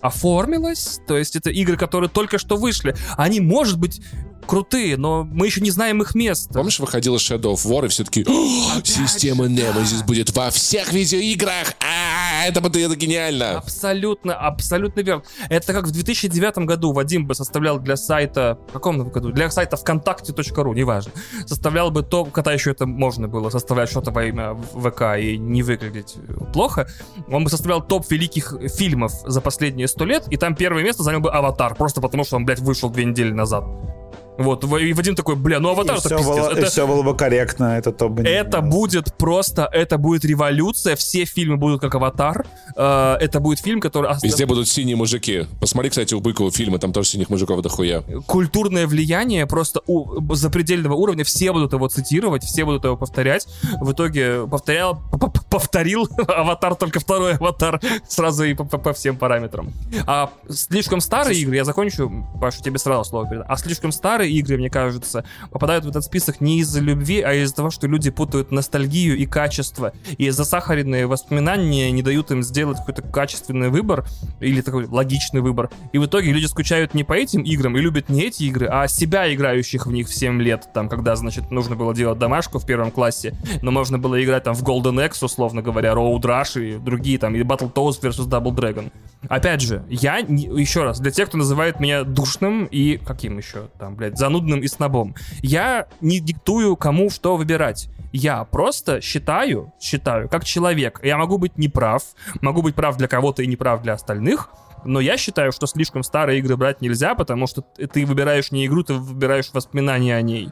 оформилось. 0.00 1.00
То 1.06 1.16
есть 1.16 1.36
это 1.36 1.50
игры, 1.50 1.76
которые 1.76 2.10
только 2.10 2.38
что 2.38 2.56
вышли. 2.56 2.94
Они, 3.16 3.40
может 3.40 3.78
быть, 3.78 4.00
крутые, 4.50 4.96
но 4.96 5.22
мы 5.22 5.46
еще 5.46 5.60
не 5.60 5.70
знаем 5.70 6.02
их 6.02 6.16
места. 6.16 6.52
Помнишь, 6.52 6.80
выходила 6.80 7.16
Shadow 7.16 7.54
of 7.54 7.64
War, 7.66 7.86
и 7.86 7.88
все 7.88 8.02
таки 8.02 8.24
система 8.82 9.46
Nemesis 9.46 10.04
будет 10.04 10.34
во 10.34 10.50
всех 10.50 10.92
видеоиграх! 10.92 11.74
А, 11.80 12.46
это 12.46 12.60
будет 12.60 12.76
это 12.76 12.96
гениально! 12.96 13.58
Абсолютно, 13.58 14.34
абсолютно 14.34 15.02
верно. 15.02 15.22
Это 15.48 15.72
как 15.72 15.86
в 15.86 15.92
2009 15.92 16.66
году 16.66 16.92
Вадим 16.92 17.28
бы 17.28 17.36
составлял 17.36 17.78
для 17.78 17.96
сайта... 17.96 18.58
В 18.70 18.72
каком 18.72 19.08
году? 19.08 19.30
Для 19.30 19.52
сайта 19.52 19.76
вконтакте.ру, 19.76 20.72
неважно. 20.74 21.12
Составлял 21.46 21.92
бы 21.92 22.02
то, 22.02 22.24
когда 22.24 22.52
еще 22.52 22.72
это 22.72 22.86
можно 22.86 23.28
было 23.28 23.50
составлять 23.50 23.90
что-то 23.90 24.10
во 24.10 24.24
имя 24.24 24.54
ВК 24.54 25.16
и 25.16 25.38
не 25.38 25.62
выглядеть 25.62 26.16
плохо. 26.52 26.88
Он 27.28 27.44
бы 27.44 27.50
составлял 27.50 27.86
топ 27.86 28.10
великих 28.10 28.54
фильмов 28.76 29.12
за 29.24 29.40
последние 29.40 29.86
сто 29.90 30.04
лет, 30.04 30.24
и 30.30 30.36
там 30.36 30.54
первое 30.54 30.82
место 30.82 31.02
занял 31.02 31.20
бы 31.20 31.30
«Аватар», 31.30 31.74
просто 31.74 32.00
потому 32.00 32.24
что 32.24 32.36
он, 32.36 32.44
блядь, 32.44 32.60
вышел 32.60 32.90
две 32.90 33.04
недели 33.04 33.32
назад. 33.32 33.64
Вот, 34.40 34.64
в- 34.64 34.76
и 34.76 34.92
Вадим 34.92 35.14
такой, 35.14 35.36
бля, 35.36 35.60
ну 35.60 35.70
аватар 35.70 35.96
это 35.98 36.08
все, 36.08 36.16
пиздец. 36.18 36.34
было, 36.36 36.50
Это- 36.50 36.66
все 36.70 36.86
было 36.86 37.02
бы 37.02 37.16
корректно, 37.16 37.76
это 37.78 37.92
то 37.92 38.08
бы 38.08 38.22
не 38.22 38.28
это 38.30 38.60
было. 38.60 38.70
будет 38.70 39.14
просто, 39.16 39.68
это 39.72 39.98
будет 39.98 40.24
революция, 40.24 40.96
все 40.96 41.24
фильмы 41.24 41.56
будут 41.56 41.80
как 41.80 41.94
«Аватар», 41.94 42.46
Э, 42.76 43.16
это 43.20 43.40
будет 43.40 43.58
фильм, 43.58 43.80
который... 43.80 44.10
Везде 44.22 44.46
будут 44.46 44.68
синие 44.68 44.96
мужики. 44.96 45.46
Посмотри, 45.60 45.90
кстати, 45.90 46.14
у 46.14 46.20
Быкова 46.20 46.50
фильмы, 46.50 46.78
там 46.78 46.92
тоже 46.92 47.08
синих 47.08 47.28
мужиков 47.28 47.60
дохуя. 47.62 48.02
культурное 48.26 48.86
влияние 48.86 49.46
просто 49.46 49.80
у 49.86 50.34
запредельного 50.34 50.94
уровня, 50.94 51.24
все 51.24 51.52
будут 51.52 51.72
его 51.72 51.88
цитировать, 51.88 52.44
все 52.44 52.64
будут 52.64 52.84
его 52.84 52.96
повторять. 52.96 53.46
В 53.80 53.92
итоге 53.92 54.46
повторял, 54.46 55.00
повторил 55.50 56.08
аватар, 56.28 56.74
только 56.76 57.00
второй 57.00 57.34
аватар, 57.34 57.80
сразу 58.08 58.44
и 58.44 58.54
по, 58.54 58.64
по- 58.64 58.78
по 58.78 58.92
всем 58.92 59.16
параметрам. 59.16 59.72
А 60.06 60.30
слишком 60.48 61.00
старые 61.00 61.40
игры, 61.40 61.56
я 61.56 61.64
закончу, 61.64 62.10
Паша, 62.40 62.62
тебе 62.62 62.78
сразу 62.78 63.04
слово 63.10 63.28
передам. 63.28 63.46
А 63.48 63.56
слишком 63.56 63.92
старые 63.92 64.29
игры, 64.30 64.56
мне 64.56 64.70
кажется, 64.70 65.24
попадают 65.50 65.84
в 65.84 65.88
этот 65.88 66.04
список 66.04 66.40
не 66.40 66.60
из-за 66.60 66.80
любви, 66.80 67.20
а 67.20 67.32
из-за 67.34 67.54
того, 67.54 67.70
что 67.70 67.86
люди 67.86 68.10
путают 68.10 68.50
ностальгию 68.50 69.16
и 69.16 69.26
качество. 69.26 69.92
И 70.18 70.30
засахаренные 70.30 71.06
воспоминания 71.06 71.90
не 71.90 72.02
дают 72.02 72.30
им 72.30 72.42
сделать 72.42 72.78
какой-то 72.78 73.02
качественный 73.02 73.70
выбор 73.70 74.06
или 74.40 74.60
такой 74.60 74.86
логичный 74.86 75.40
выбор. 75.40 75.70
И 75.92 75.98
в 75.98 76.06
итоге 76.06 76.32
люди 76.32 76.46
скучают 76.46 76.94
не 76.94 77.04
по 77.04 77.12
этим 77.12 77.42
играм 77.42 77.76
и 77.76 77.80
любят 77.80 78.08
не 78.08 78.22
эти 78.22 78.44
игры, 78.44 78.66
а 78.70 78.88
себя, 78.88 79.32
играющих 79.32 79.86
в 79.86 79.92
них 79.92 80.08
в 80.08 80.14
7 80.14 80.40
лет. 80.40 80.68
Там, 80.74 80.88
когда, 80.88 81.16
значит, 81.16 81.50
нужно 81.50 81.76
было 81.76 81.94
делать 81.94 82.18
домашку 82.18 82.58
в 82.58 82.66
первом 82.66 82.90
классе, 82.90 83.34
но 83.62 83.70
можно 83.70 83.98
было 83.98 84.22
играть 84.22 84.44
там 84.44 84.54
в 84.54 84.62
Golden 84.62 85.06
Axe, 85.06 85.24
условно 85.24 85.62
говоря, 85.62 85.92
Road 85.92 86.22
Rush 86.22 86.62
и 86.62 86.78
другие 86.78 87.18
там, 87.18 87.34
и 87.34 87.40
Battletoads 87.40 88.00
vs 88.00 88.28
Double 88.28 88.54
Dragon. 88.54 88.90
Опять 89.28 89.60
же, 89.60 89.84
я, 89.88 90.18
еще 90.18 90.82
раз, 90.82 90.98
для 90.98 91.10
тех, 91.10 91.28
кто 91.28 91.36
называет 91.36 91.78
меня 91.78 92.04
душным 92.04 92.64
и 92.64 92.96
каким 92.96 93.36
еще 93.38 93.68
там, 93.78 93.94
блядь, 93.94 94.18
занудным 94.20 94.60
и 94.60 94.68
снобом, 94.68 95.16
я 95.42 95.86
не 96.00 96.20
диктую, 96.20 96.76
кому 96.76 97.10
что 97.10 97.36
выбирать. 97.36 97.88
Я 98.12 98.44
просто 98.44 99.00
считаю, 99.00 99.72
считаю, 99.80 100.28
как 100.28 100.44
человек. 100.44 101.00
Я 101.02 101.16
могу 101.16 101.38
быть 101.38 101.58
неправ, 101.58 102.02
могу 102.40 102.62
быть 102.62 102.74
прав 102.74 102.96
для 102.96 103.08
кого-то 103.08 103.42
и 103.42 103.46
неправ 103.46 103.82
для 103.82 103.94
остальных, 103.94 104.50
но 104.84 105.00
я 105.00 105.16
считаю, 105.16 105.52
что 105.52 105.66
слишком 105.66 106.02
старые 106.02 106.38
игры 106.38 106.56
брать 106.56 106.80
нельзя, 106.80 107.14
потому 107.14 107.46
что 107.46 107.62
ты 107.62 108.06
выбираешь 108.06 108.50
не 108.50 108.66
игру, 108.66 108.82
ты 108.82 108.94
выбираешь 108.94 109.50
воспоминания 109.52 110.16
о 110.16 110.22
ней. 110.22 110.50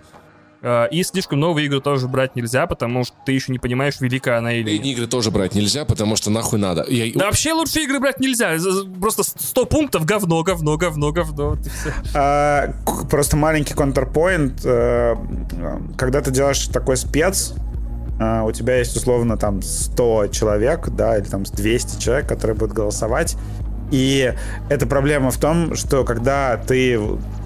Э, 0.61 0.87
И 0.91 1.03
слишком 1.05 1.39
новые 1.41 1.67
игры 1.67 1.81
тоже 1.81 2.09
брать 2.09 2.35
нельзя, 2.37 2.67
потому 2.67 3.05
что 3.05 3.15
ты 3.25 3.33
еще 3.33 3.53
не 3.53 3.59
понимаешь, 3.59 4.01
велика 4.01 4.39
она 4.39 4.53
или 4.53 4.77
нет. 4.79 4.87
Игры 4.87 5.07
тоже 5.07 5.31
брать 5.31 5.55
нельзя, 5.55 5.85
потому 5.85 6.17
что 6.17 6.31
нахуй 6.31 6.59
надо. 6.59 6.85
Я- 6.89 7.13
Да 7.15 7.27
вообще 7.27 7.53
лучше 7.53 7.81
игры 7.83 8.01
брать 8.01 8.19
нельзя. 8.21 8.57
Просто 9.01 9.23
100 9.23 9.65
пунктов 9.67 10.05
говно, 10.05 10.43
говно, 10.43 10.77
говно, 10.77 11.13
говно. 11.13 11.57
А, 12.15 12.73
просто 13.11 13.37
маленький 13.37 13.75
контрпоинт. 13.75 14.61
э, 14.65 15.15
Когда 15.97 16.21
ты 16.21 16.31
делаешь 16.31 16.67
такой 16.69 16.97
спец, 16.97 17.55
а, 18.21 18.43
у 18.45 18.51
тебя 18.53 18.79
есть 18.79 18.97
условно 18.97 19.37
там 19.37 19.63
100 19.63 20.27
человек, 20.29 20.89
да, 20.89 21.17
или 21.19 21.25
там 21.25 21.45
200 21.45 22.01
человек, 22.01 22.27
которые 22.29 22.57
будут 22.57 22.75
голосовать. 22.75 23.37
И 23.91 24.35
эта 24.69 24.87
проблема 24.87 25.31
в 25.31 25.39
том, 25.39 25.75
что 25.75 26.05
когда 26.05 26.57
ты 26.57 27.01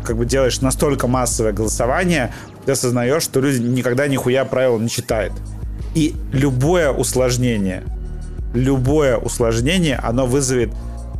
как 0.04 0.16
бы 0.16 0.26
делаешь 0.26 0.60
настолько 0.60 1.06
массовое 1.06 1.52
голосование, 1.52 2.32
ты 2.66 2.72
осознаешь, 2.72 3.22
что 3.22 3.40
люди 3.40 3.60
никогда 3.62 4.08
нихуя 4.08 4.44
правил 4.44 4.78
не 4.78 4.88
читают. 4.88 5.32
И 5.94 6.14
любое 6.32 6.90
усложнение, 6.90 7.84
любое 8.54 9.16
усложнение, 9.16 9.96
оно 9.96 10.26
вызовет, 10.26 10.72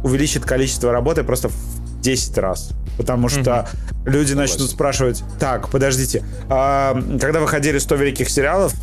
увеличит 0.03 0.45
количество 0.45 0.93
работы 0.93 1.25
просто 1.25 1.49
в 1.49 2.01
10 2.01 2.39
раз. 2.39 2.71
Потому 2.99 3.29
что 3.29 3.69
люди 4.05 4.35
начнут 4.35 4.71
спрашивать, 4.71 5.23
так, 5.39 5.69
подождите, 5.71 6.23
а, 6.49 7.01
когда 7.21 7.41
выходили 7.41 7.79
100 7.79 7.95
великих 7.97 8.29
сериалов, 8.29 8.75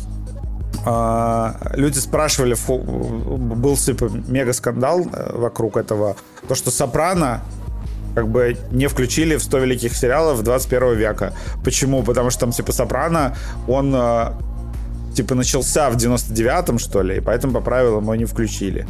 люди 0.84 1.98
спрашивали, 1.98 2.56
был 2.68 3.76
типа 3.76 4.10
мега 4.28 4.52
скандал 4.52 5.06
э, 5.12 5.36
вокруг 5.36 5.76
этого, 5.76 6.16
то, 6.48 6.54
что 6.54 6.70
Сопрано 6.70 7.42
как 8.14 8.28
бы 8.28 8.56
не 8.70 8.88
включили 8.88 9.36
в 9.36 9.42
100 9.42 9.58
великих 9.58 9.94
сериалов 9.94 10.42
21 10.42 10.96
века. 10.96 11.34
Почему? 11.64 12.02
Потому 12.02 12.30
что 12.30 12.40
там 12.40 12.52
типа 12.52 12.72
Сопрано, 12.72 13.36
он 13.68 13.92
э, 13.94 14.32
типа 15.14 15.34
начался 15.34 15.90
в 15.90 15.96
99-м, 15.96 16.78
что 16.78 17.02
ли, 17.02 17.18
и 17.18 17.20
поэтому 17.20 17.52
по 17.52 17.60
правилам 17.60 18.04
его 18.04 18.14
не 18.14 18.24
включили. 18.24 18.86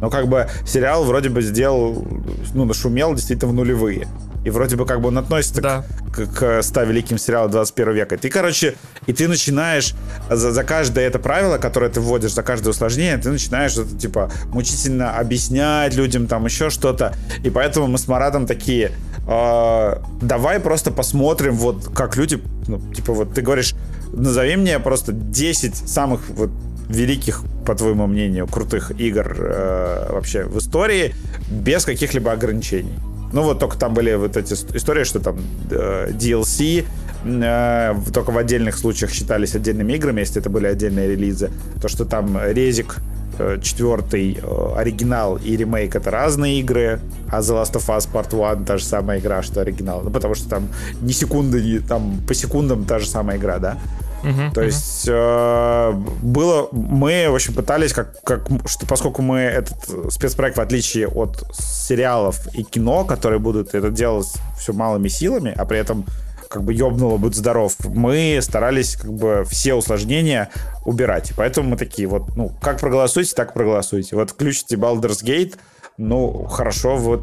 Но 0.00 0.10
как 0.10 0.28
бы 0.28 0.48
сериал 0.66 1.04
вроде 1.04 1.28
бы 1.28 1.42
сделал, 1.42 2.06
ну, 2.52 2.64
нашумел 2.64 3.14
действительно 3.14 3.52
в 3.52 3.54
нулевые. 3.54 4.08
И 4.44 4.50
вроде 4.50 4.76
бы 4.76 4.86
как 4.86 5.00
бы 5.00 5.08
он 5.08 5.18
относится 5.18 5.60
Да. 5.62 5.84
к, 6.14 6.26
к 6.26 6.62
100 6.62 6.82
великим 6.82 7.18
сериалам 7.18 7.50
21 7.50 7.94
века. 7.94 8.18
Ты, 8.18 8.28
короче, 8.28 8.74
и 9.06 9.12
ты 9.12 9.26
начинаешь 9.26 9.94
за, 10.30 10.52
за 10.52 10.64
каждое 10.64 11.06
это 11.06 11.18
правило, 11.18 11.58
которое 11.58 11.90
ты 11.90 12.00
вводишь, 12.00 12.34
за 12.34 12.42
каждое 12.42 12.70
усложнение, 12.70 13.16
ты 13.18 13.30
начинаешь 13.30 13.76
это, 13.76 13.96
типа, 13.96 14.30
мучительно 14.48 15.16
объяснять 15.16 15.94
людям 15.94 16.26
там 16.26 16.44
еще 16.44 16.70
что-то. 16.70 17.14
И 17.42 17.50
поэтому 17.50 17.86
мы 17.86 17.98
с 17.98 18.06
Маратом 18.06 18.46
такие, 18.46 18.92
«А, 19.26 20.02
давай 20.20 20.60
просто 20.60 20.90
посмотрим, 20.90 21.54
вот 21.54 21.88
как 21.94 22.16
люди, 22.16 22.40
ну, 22.68 22.80
типа, 22.92 23.12
вот 23.14 23.34
ты 23.34 23.40
говоришь, 23.42 23.74
назови 24.12 24.56
мне 24.56 24.78
просто 24.78 25.12
10 25.12 25.74
самых 25.74 26.28
вот 26.28 26.50
великих, 26.88 27.42
по 27.64 27.74
твоему 27.74 28.06
мнению, 28.06 28.46
крутых 28.46 28.92
игр 29.00 29.34
э, 29.38 30.12
вообще 30.12 30.44
в 30.44 30.58
истории 30.58 31.14
без 31.50 31.84
каких-либо 31.86 32.30
ограничений. 32.30 32.92
Ну 33.34 33.42
вот 33.42 33.58
только 33.58 33.76
там 33.76 33.92
были 33.94 34.14
вот 34.14 34.36
эти 34.36 34.54
ст- 34.54 34.76
истории, 34.76 35.04
что 35.04 35.18
там 35.18 35.36
э, 35.70 36.10
DLC, 36.12 36.84
э, 37.24 37.94
только 38.12 38.30
в 38.30 38.38
отдельных 38.38 38.78
случаях 38.78 39.10
считались 39.12 39.56
отдельными 39.56 39.92
играми, 39.94 40.20
если 40.20 40.40
это 40.40 40.50
были 40.50 40.66
отдельные 40.66 41.08
релизы. 41.08 41.50
То, 41.82 41.88
что 41.88 42.04
там 42.04 42.38
резик 42.40 42.96
э, 43.38 43.58
четвертый 43.60 44.38
э, 44.40 44.74
оригинал 44.76 45.36
и 45.36 45.56
ремейк 45.56 45.96
это 45.96 46.10
разные 46.12 46.60
игры, 46.60 47.00
а 47.28 47.40
The 47.40 47.54
Last 47.62 47.72
of 47.74 47.88
Us 47.88 48.08
Part 48.12 48.52
1 48.52 48.64
та 48.64 48.76
же 48.78 48.84
самая 48.84 49.18
игра, 49.18 49.42
что 49.42 49.60
оригинал. 49.62 50.02
Ну, 50.04 50.10
потому 50.10 50.36
что 50.36 50.48
там 50.48 50.68
ни 51.02 51.12
секунды, 51.12 51.60
ни, 51.60 51.78
там 51.78 52.20
по 52.28 52.34
секундам 52.34 52.84
та 52.84 53.00
же 53.00 53.06
самая 53.08 53.36
игра, 53.36 53.58
да? 53.58 53.78
Uh-huh, 54.24 54.52
То 54.54 54.62
uh-huh. 54.62 54.66
есть 54.66 55.06
э, 55.06 55.92
было, 56.22 56.68
мы, 56.72 57.26
в 57.28 57.34
общем, 57.34 57.52
пытались, 57.54 57.92
как, 57.92 58.22
как, 58.22 58.46
что 58.66 58.86
поскольку 58.86 59.20
мы 59.20 59.40
этот 59.40 60.12
спецпроект, 60.12 60.56
в 60.56 60.60
отличие 60.60 61.08
от 61.08 61.44
сериалов 61.52 62.46
и 62.54 62.62
кино, 62.62 63.04
которые 63.04 63.38
будут 63.38 63.74
это 63.74 63.90
делать 63.90 64.32
все 64.58 64.72
малыми 64.72 65.08
силами, 65.08 65.52
а 65.54 65.66
при 65.66 65.78
этом 65.78 66.06
как 66.48 66.62
бы 66.62 66.72
ёбнуло, 66.72 67.18
будь 67.18 67.34
здоров, 67.34 67.74
мы 67.84 68.38
старались 68.40 68.96
как 68.96 69.12
бы 69.12 69.44
все 69.46 69.74
усложнения 69.74 70.50
убирать. 70.84 71.32
Поэтому 71.36 71.70
мы 71.70 71.76
такие 71.76 72.06
вот, 72.08 72.36
ну, 72.36 72.50
как 72.62 72.80
проголосуете, 72.80 73.34
так 73.34 73.52
проголосуйте. 73.52 74.16
Вот 74.16 74.30
включите 74.30 74.76
Baldur's 74.76 75.22
Gate, 75.24 75.56
ну, 75.98 76.44
хорошо, 76.44 76.96
вот 76.96 77.22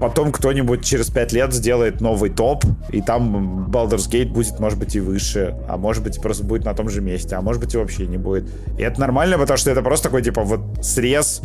потом 0.00 0.32
кто-нибудь 0.32 0.84
через 0.84 1.10
пять 1.10 1.32
лет 1.32 1.52
сделает 1.52 2.00
новый 2.00 2.30
топ, 2.30 2.64
и 2.90 3.02
там 3.02 3.66
Baldur's 3.70 4.10
Gate 4.10 4.32
будет, 4.32 4.58
может 4.58 4.78
быть, 4.78 4.96
и 4.96 5.00
выше, 5.00 5.54
а 5.68 5.76
может 5.76 6.02
быть, 6.02 6.20
просто 6.20 6.42
будет 6.42 6.64
на 6.64 6.74
том 6.74 6.88
же 6.88 7.00
месте, 7.00 7.36
а 7.36 7.42
может 7.42 7.62
быть, 7.62 7.74
и 7.74 7.78
вообще 7.78 8.06
не 8.06 8.16
будет. 8.16 8.50
И 8.78 8.82
это 8.82 8.98
нормально, 8.98 9.38
потому 9.38 9.58
что 9.58 9.70
это 9.70 9.82
просто 9.82 10.08
такой, 10.08 10.22
типа, 10.22 10.42
вот 10.42 10.60
срез 10.82 11.42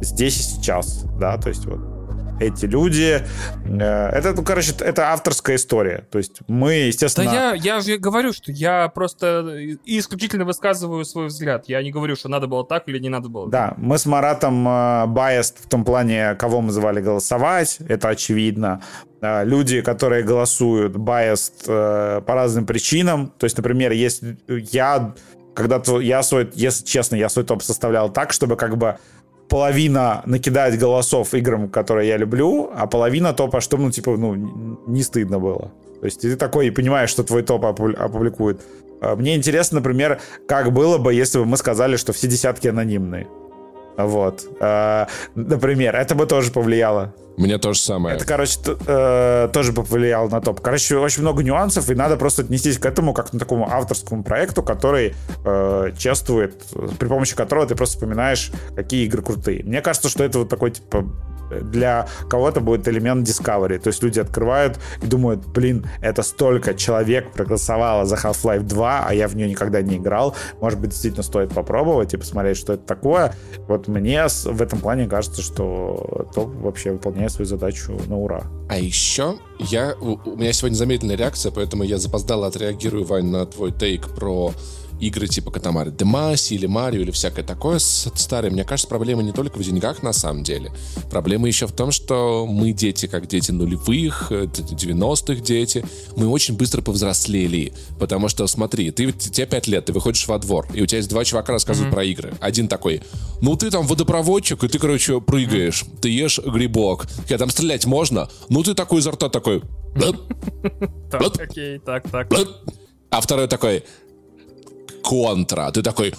здесь 0.00 0.38
и 0.38 0.42
сейчас, 0.42 1.04
да, 1.18 1.36
то 1.36 1.48
есть 1.48 1.66
вот 1.66 1.99
эти 2.40 2.66
люди. 2.66 3.22
Э, 3.66 4.08
это, 4.08 4.32
ну, 4.32 4.42
короче, 4.42 4.72
это 4.80 5.12
авторская 5.12 5.56
история. 5.56 6.06
То 6.10 6.18
есть 6.18 6.40
мы, 6.48 6.72
естественно... 6.72 7.30
Да 7.30 7.52
я, 7.52 7.54
я 7.54 7.80
же 7.80 7.98
говорю, 7.98 8.32
что 8.32 8.50
я 8.50 8.88
просто 8.88 9.76
исключительно 9.84 10.44
высказываю 10.44 11.04
свой 11.04 11.26
взгляд. 11.26 11.68
Я 11.68 11.82
не 11.82 11.92
говорю, 11.92 12.16
что 12.16 12.28
надо 12.28 12.46
было 12.46 12.66
так 12.66 12.88
или 12.88 12.98
не 12.98 13.08
надо 13.08 13.28
было. 13.28 13.48
Да, 13.48 13.74
мы 13.76 13.98
с 13.98 14.06
Маратом 14.06 14.66
э, 14.66 15.06
в 15.06 15.68
том 15.68 15.84
плане, 15.84 16.34
кого 16.34 16.60
мы 16.60 16.72
звали 16.72 17.00
голосовать, 17.00 17.78
это 17.88 18.08
очевидно. 18.08 18.82
Э, 19.20 19.44
люди, 19.44 19.82
которые 19.82 20.22
голосуют 20.22 20.96
biased 20.96 21.64
э, 21.66 22.22
по 22.22 22.34
разным 22.34 22.66
причинам. 22.66 23.32
То 23.38 23.44
есть, 23.44 23.56
например, 23.56 23.92
если 23.92 24.38
я 24.48 25.14
когда-то 25.54 26.00
я 26.00 26.22
свой, 26.22 26.50
если 26.54 26.84
честно, 26.84 27.16
я 27.16 27.28
свой 27.28 27.44
топ 27.44 27.62
составлял 27.62 28.10
так, 28.10 28.32
чтобы 28.32 28.56
как 28.56 28.76
бы 28.76 28.98
половина 29.50 30.22
накидать 30.26 30.78
голосов 30.78 31.34
играм, 31.34 31.68
которые 31.68 32.08
я 32.08 32.16
люблю, 32.16 32.70
а 32.74 32.86
половина 32.86 33.34
топа, 33.34 33.60
чтобы, 33.60 33.82
ну, 33.82 33.90
типа, 33.90 34.16
ну, 34.16 34.34
не 34.86 35.02
стыдно 35.02 35.38
было. 35.38 35.70
То 36.00 36.06
есть 36.06 36.20
ты 36.22 36.36
такой 36.36 36.70
понимаешь, 36.70 37.10
что 37.10 37.24
твой 37.24 37.42
топ 37.42 37.64
опубликует. 37.64 38.60
А, 39.02 39.16
мне 39.16 39.36
интересно, 39.36 39.76
например, 39.76 40.20
как 40.46 40.72
было 40.72 40.98
бы, 40.98 41.12
если 41.12 41.38
бы 41.38 41.44
мы 41.44 41.56
сказали, 41.56 41.96
что 41.96 42.12
все 42.12 42.28
десятки 42.28 42.68
анонимные. 42.68 43.26
Вот. 43.96 44.44
А, 44.60 45.08
например, 45.34 45.96
это 45.96 46.14
бы 46.14 46.26
тоже 46.26 46.50
повлияло. 46.50 47.14
Мне 47.36 47.56
то 47.56 47.72
же 47.72 47.80
самое. 47.80 48.16
Это, 48.16 48.26
короче, 48.26 48.58
э, 48.66 49.48
тоже 49.52 49.72
повлияло 49.72 50.28
на 50.28 50.42
топ. 50.42 50.60
Короче, 50.60 50.98
очень 50.98 51.22
много 51.22 51.42
нюансов, 51.42 51.88
и 51.88 51.94
надо 51.94 52.18
просто 52.18 52.42
отнестись 52.42 52.78
к 52.78 52.84
этому 52.84 53.14
как 53.14 53.30
к 53.30 53.38
такому 53.38 53.66
авторскому 53.70 54.22
проекту, 54.22 54.62
который 54.62 55.14
э, 55.44 55.92
чествует, 55.96 56.62
при 56.98 57.08
помощи 57.08 57.34
которого 57.34 57.66
ты 57.66 57.74
просто 57.74 57.96
вспоминаешь, 57.96 58.52
какие 58.76 59.06
игры 59.06 59.22
крутые. 59.22 59.64
Мне 59.64 59.80
кажется, 59.80 60.10
что 60.10 60.22
это 60.22 60.40
вот 60.40 60.50
такой, 60.50 60.72
типа, 60.72 61.06
для 61.50 62.06
кого-то 62.28 62.60
будет 62.60 62.86
элемент 62.88 63.26
Discovery. 63.26 63.78
То 63.78 63.88
есть 63.88 64.02
люди 64.02 64.20
открывают 64.20 64.78
и 65.02 65.06
думают, 65.06 65.46
блин, 65.46 65.86
это 66.00 66.22
столько 66.22 66.74
человек 66.74 67.32
проголосовало 67.32 68.04
за 68.04 68.16
Half-Life 68.16 68.62
2, 68.62 69.04
а 69.06 69.14
я 69.14 69.28
в 69.28 69.36
нее 69.36 69.48
никогда 69.48 69.82
не 69.82 69.96
играл. 69.96 70.34
Может 70.60 70.80
быть, 70.80 70.90
действительно 70.90 71.22
стоит 71.22 71.52
попробовать 71.52 72.14
и 72.14 72.16
посмотреть, 72.16 72.56
что 72.56 72.74
это 72.74 72.84
такое. 72.84 73.34
Вот 73.68 73.88
мне 73.88 74.26
в 74.28 74.62
этом 74.62 74.78
плане 74.80 75.08
кажется, 75.08 75.42
что 75.42 76.28
топ 76.34 76.54
вообще 76.56 76.92
выполняет 76.92 77.32
свою 77.32 77.46
задачу 77.46 77.98
на 78.06 78.16
ура. 78.16 78.42
А 78.68 78.78
еще 78.78 79.36
я, 79.58 79.94
у 80.00 80.36
меня 80.36 80.52
сегодня 80.52 80.76
замедленная 80.76 81.16
реакция, 81.16 81.52
поэтому 81.52 81.82
я 81.82 81.98
запоздало 81.98 82.46
отреагирую, 82.46 83.04
Вань, 83.04 83.26
на 83.26 83.46
твой 83.46 83.72
тейк 83.72 84.08
про 84.14 84.52
игры 85.00 85.26
типа 85.26 85.50
Катамари 85.50 85.90
Демаси 85.90 86.54
или 86.54 86.66
Марио 86.66 87.00
или 87.00 87.10
всякое 87.10 87.44
такое 87.44 87.78
старое, 87.78 88.50
мне 88.50 88.64
кажется, 88.64 88.88
проблема 88.88 89.22
не 89.22 89.32
только 89.32 89.58
в 89.58 89.62
деньгах 89.62 90.02
на 90.02 90.12
самом 90.12 90.42
деле. 90.42 90.72
Проблема 91.10 91.48
еще 91.48 91.66
в 91.66 91.72
том, 91.72 91.90
что 91.90 92.46
мы 92.46 92.72
дети, 92.72 93.06
как 93.06 93.26
дети 93.26 93.50
нулевых, 93.50 94.30
90-х 94.30 95.32
э, 95.32 95.36
дети, 95.36 95.84
мы 96.16 96.28
очень 96.28 96.56
быстро 96.56 96.82
повзрослели. 96.82 97.72
Потому 97.98 98.28
что, 98.28 98.46
смотри, 98.46 98.90
ты, 98.90 99.12
тебе 99.12 99.46
5 99.46 99.66
лет, 99.68 99.84
ты 99.86 99.92
выходишь 99.92 100.26
во 100.28 100.38
двор, 100.38 100.66
и 100.74 100.82
у 100.82 100.86
тебя 100.86 100.98
есть 100.98 101.10
два 101.10 101.24
чувака 101.24 101.52
рассказывают 101.52 101.92
mm-hmm. 101.92 101.94
про 101.94 102.04
игры. 102.04 102.34
Один 102.40 102.68
такой, 102.68 103.02
ну 103.40 103.56
ты 103.56 103.70
там 103.70 103.86
водопроводчик, 103.86 104.62
и 104.64 104.68
ты, 104.68 104.78
короче, 104.78 105.20
прыгаешь, 105.20 105.82
mm-hmm. 105.82 105.98
ты 106.00 106.08
ешь 106.10 106.38
грибок. 106.38 107.06
Я 107.28 107.38
там 107.38 107.50
стрелять 107.50 107.86
можно? 107.86 108.28
Ну 108.48 108.62
ты 108.62 108.74
такой 108.74 109.00
изо 109.00 109.12
рта 109.12 109.28
такой... 109.28 109.62
Так, 111.10 111.22
окей, 111.40 111.80
так, 111.80 112.08
так. 112.08 112.28
А 113.10 113.20
второй 113.20 113.48
такой, 113.48 113.82
контра. 115.02 115.70
Ты 115.72 115.82
такой... 115.82 116.14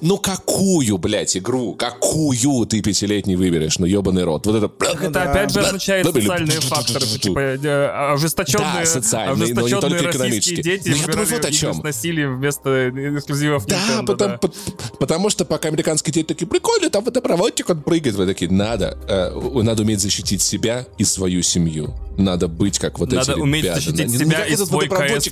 Ну 0.00 0.18
какую, 0.18 0.98
блядь, 0.98 1.36
игру? 1.36 1.74
Какую 1.74 2.66
ты 2.66 2.82
пятилетний 2.82 3.36
выберешь? 3.36 3.78
Ну 3.78 3.86
ебаный 3.86 4.24
рот. 4.24 4.46
Вот 4.46 4.56
это... 4.56 4.70
Это 5.02 5.22
опять 5.22 5.52
же 5.52 5.60
означает 5.60 6.06
социальные 6.06 6.60
факторы. 6.60 7.06
Типа 7.06 7.38
э, 7.38 8.12
ожесточенные, 8.12 8.80
да, 8.80 8.86
социальные, 8.86 9.54
но 9.54 9.68
не 9.68 9.80
только 9.80 10.10
экономические. 10.10 10.62
дети 10.62 10.88
но 10.88 10.96
я 10.96 11.06
думаю, 11.06 11.26
вот 11.28 11.44
о 11.44 11.52
чем. 11.52 11.78
насилие 11.78 12.28
вместо 12.28 12.90
эксклюзивов 12.90 13.66
да, 13.66 13.76
Nintendo, 13.76 14.06
потому, 14.06 14.38
да. 14.42 14.50
потому 14.98 15.30
что 15.30 15.44
пока 15.44 15.68
американские 15.68 16.12
дети 16.12 16.26
такие, 16.26 16.46
прикольно, 16.46 16.90
там 16.90 17.04
водопроводчик, 17.04 17.70
он 17.70 17.82
прыгает. 17.82 18.16
Вы 18.16 18.26
такие, 18.26 18.50
надо, 18.50 18.98
э, 19.08 19.60
надо 19.62 19.82
уметь 19.82 20.00
защитить 20.00 20.42
себя 20.42 20.86
и 20.98 21.04
свою 21.04 21.42
семью. 21.42 21.94
Надо 22.16 22.48
быть 22.48 22.78
как 22.78 22.98
вот 22.98 23.10
надо 23.10 23.22
эти 23.22 23.30
Надо 23.30 23.42
уметь 23.42 23.64
защитить 23.64 24.08
ну, 24.08 24.18
себя 24.18 24.44
и 24.46 24.56
свой 24.56 24.88
КС 24.88 25.28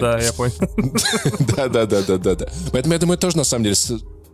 Да, 0.00 0.18
я 0.18 0.32
понял. 0.32 0.54
Да-да-да-да-да. 1.56 2.48
Поэтому 2.72 2.94
я 2.94 3.00
думаю, 3.00 3.18
тоже 3.18 3.36
на 3.38 3.44
самом 3.44 3.64
деле 3.64 3.76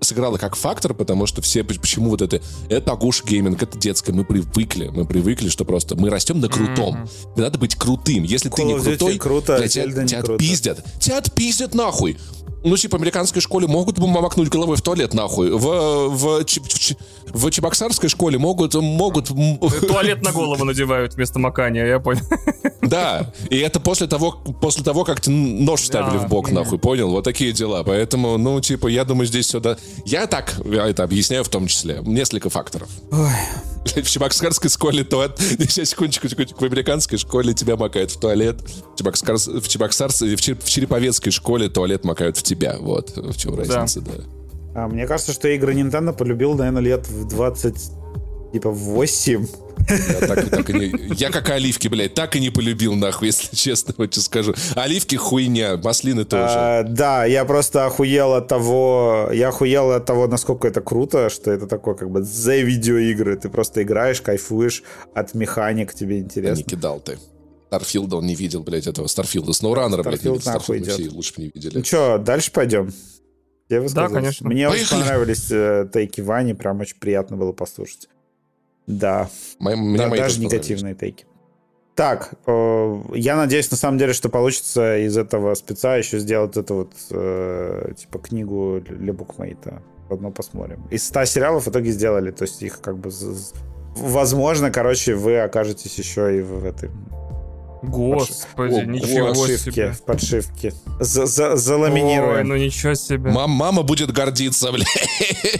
сыграла 0.00 0.36
как 0.36 0.54
фактор, 0.54 0.94
потому 0.94 1.26
что 1.26 1.42
все, 1.42 1.64
почему 1.64 2.10
вот 2.10 2.22
это, 2.22 2.40
это 2.68 2.92
Агуш 2.92 3.24
гейминг, 3.24 3.62
это 3.62 3.78
детское, 3.78 4.12
мы 4.12 4.24
привыкли, 4.24 4.88
мы 4.88 5.06
привыкли, 5.06 5.48
что 5.48 5.64
просто 5.64 5.96
мы 5.96 6.10
растем 6.10 6.40
на 6.40 6.48
крутом. 6.48 6.96
Mm-hmm. 6.96 7.40
Надо 7.40 7.58
быть 7.58 7.74
крутым. 7.74 8.22
Если 8.22 8.50
Call 8.50 8.56
ты 8.56 8.64
не 8.64 8.78
крутой, 8.78 9.18
круто, 9.18 9.68
тебя, 9.68 9.84
тебя, 9.90 10.06
тебя 10.06 10.18
отпиздят. 10.20 10.84
Тебя 11.00 11.18
отпиздят 11.18 11.74
нахуй 11.74 12.18
ну, 12.64 12.76
типа, 12.76 12.96
в 12.96 13.00
американской 13.00 13.42
школе 13.42 13.66
могут 13.66 13.98
макнуть 13.98 14.48
головой 14.48 14.76
в 14.76 14.82
туалет, 14.82 15.14
нахуй. 15.14 15.50
В, 15.50 16.08
в, 16.08 16.44
в, 16.44 16.44
в 17.26 17.50
чебоксарской 17.50 18.08
школе 18.08 18.38
могут... 18.38 18.74
могут... 18.74 19.28
Туалет 19.86 20.22
на 20.22 20.32
голову 20.32 20.64
надевают 20.64 21.14
вместо 21.14 21.38
макания, 21.38 21.86
я 21.86 22.00
понял. 22.00 22.22
Да, 22.82 23.32
и 23.50 23.58
это 23.58 23.80
после 23.80 24.06
того, 24.06 24.32
после 24.60 24.84
того 24.84 25.04
как 25.04 25.26
нож 25.26 25.80
ставили 25.80 26.18
в 26.18 26.28
бок, 26.28 26.50
нахуй, 26.50 26.78
понял? 26.78 27.10
Вот 27.10 27.24
такие 27.24 27.52
дела. 27.52 27.82
Поэтому, 27.82 28.38
ну, 28.38 28.60
типа, 28.60 28.88
я 28.88 29.04
думаю, 29.04 29.26
здесь 29.26 29.46
все... 29.46 29.60
Да... 29.60 29.76
Я 30.04 30.26
так 30.26 30.54
это 30.64 31.02
объясняю 31.02 31.44
в 31.44 31.48
том 31.48 31.66
числе. 31.66 32.00
Несколько 32.04 32.50
факторов. 32.50 32.88
Ой. 33.10 33.30
В 34.02 34.08
чебоксарской 34.08 34.70
школе 34.70 35.04
туалет... 35.04 35.38
Сейчас, 35.38 35.90
секундочку, 35.90 36.28
секундочку. 36.28 36.60
В 36.60 36.64
американской 36.64 37.18
школе 37.18 37.52
тебя 37.52 37.76
макают 37.76 38.10
в 38.10 38.18
туалет. 38.18 38.56
В, 38.94 38.98
Чебоксар... 38.98 39.36
в, 39.36 39.68
Чебоксарской... 39.68 40.34
в 40.36 40.40
Череповецкой 40.40 41.32
школе 41.32 41.68
туалет 41.68 42.04
макают 42.04 42.36
в 42.36 42.42
тебя. 42.42 42.53
Вот 42.80 43.16
в 43.16 43.36
чем 43.36 43.54
разница, 43.56 44.00
да. 44.00 44.12
да. 44.16 44.24
А, 44.74 44.88
мне 44.88 45.06
кажется, 45.06 45.32
что 45.32 45.48
игры 45.48 45.74
Nintendo 45.74 46.12
полюбил, 46.12 46.54
наверное, 46.54 46.82
лет 46.82 47.08
в 47.08 47.28
20 47.28 47.74
типа 48.54 48.70
8. 48.70 49.46
Я, 49.88 50.26
так, 50.26 50.48
так 50.48 50.68
не, 50.68 51.14
я 51.16 51.30
как 51.30 51.50
оливки, 51.50 51.88
блядь, 51.88 52.14
так 52.14 52.36
и 52.36 52.40
не 52.40 52.50
полюбил, 52.50 52.94
нахуй, 52.94 53.26
если 53.26 53.54
честно, 53.54 53.92
вот 53.98 54.12
тебе 54.12 54.22
скажу. 54.22 54.54
Оливки 54.76 55.16
хуйня, 55.16 55.76
маслины 55.76 56.24
тоже. 56.24 56.54
А, 56.56 56.82
да, 56.84 57.24
я 57.24 57.44
просто 57.44 57.84
охуел 57.84 58.34
от 58.34 58.48
того, 58.48 59.28
я 59.32 59.48
охуел 59.48 59.90
от 59.90 60.06
того, 60.06 60.28
насколько 60.28 60.68
это 60.68 60.80
круто, 60.80 61.28
что 61.28 61.50
это 61.50 61.66
такое 61.66 61.94
как 61.94 62.10
бы 62.10 62.22
за 62.22 62.56
видеоигры. 62.56 63.36
Ты 63.36 63.48
просто 63.48 63.82
играешь, 63.82 64.20
кайфуешь 64.20 64.84
от 65.14 65.34
механик, 65.34 65.92
тебе 65.92 66.20
интересно. 66.20 66.54
А 66.54 66.56
не 66.56 66.62
кидал 66.62 67.00
ты. 67.00 67.18
Starfield 67.74 68.12
а 68.12 68.16
он 68.16 68.26
не 68.26 68.34
видел, 68.34 68.62
блядь, 68.62 68.86
этого 68.86 69.06
Starfield 69.06 69.44
а. 69.44 69.52
SnowRunner 69.52 69.94
а, 69.94 70.02
блядь, 70.02 70.22
не 70.22 70.30
видел. 70.30 70.40
Starfield 70.40 70.86
все 70.86 71.08
лучше 71.10 71.34
бы 71.34 71.42
не 71.42 71.50
видели. 71.54 71.78
Ну 71.78 71.84
что, 71.84 72.18
дальше 72.18 72.52
пойдем? 72.52 72.92
Я 73.68 73.80
да, 73.80 74.08
конечно. 74.08 74.48
Мне 74.48 74.68
Поехали. 74.68 74.84
очень 74.84 75.04
понравились 75.04 75.50
э, 75.50 75.88
take 75.92 76.15
и 76.15 76.20
Вани, 76.20 76.54
прям 76.54 76.80
очень 76.80 76.98
приятно 76.98 77.36
было 77.36 77.52
послушать. 77.52 78.08
Да. 78.86 79.30
Мои, 79.58 79.74
мне 79.74 79.98
да 79.98 80.08
мои 80.08 80.18
даже 80.18 80.40
негативные 80.40 80.94
take 80.94 81.14
и. 81.14 81.24
Так, 81.94 82.34
э, 82.46 83.02
я 83.14 83.36
надеюсь, 83.36 83.70
на 83.70 83.76
самом 83.76 83.98
деле, 83.98 84.12
что 84.12 84.28
получится 84.28 84.98
из 84.98 85.16
этого 85.16 85.54
спеца 85.54 85.96
еще 85.96 86.18
сделать 86.18 86.56
эту 86.56 86.74
вот, 86.74 86.92
э, 87.10 87.92
типа, 87.96 88.18
книгу 88.18 88.82
для 88.86 89.12
букмейта. 89.12 89.82
Одно 90.10 90.30
посмотрим. 90.30 90.86
Из 90.90 91.04
100 91.06 91.24
сериалов 91.24 91.66
в 91.66 91.70
итоге 91.70 91.90
сделали, 91.90 92.30
то 92.30 92.42
есть 92.42 92.62
их 92.62 92.80
как 92.80 92.98
бы 92.98 93.10
возможно, 93.96 94.70
короче, 94.70 95.14
вы 95.14 95.38
окажетесь 95.40 95.98
еще 95.98 96.38
и 96.38 96.42
в 96.42 96.64
этой 96.64 96.90
Господи, 97.88 98.74
О, 98.74 98.84
ничего 98.84 99.26
в 99.26 99.38
подшивке, 99.38 99.58
себе. 99.70 99.92
В 99.92 100.02
подшивке. 100.02 100.72
За, 101.00 101.26
за, 101.26 101.56
заламинируем. 101.56 102.36
Ой, 102.38 102.44
ну 102.44 102.56
ничего 102.56 102.94
себе. 102.94 103.30
Мам, 103.30 103.50
мама 103.50 103.82
будет 103.82 104.12
гордиться, 104.12 104.70
бля. 104.72 104.84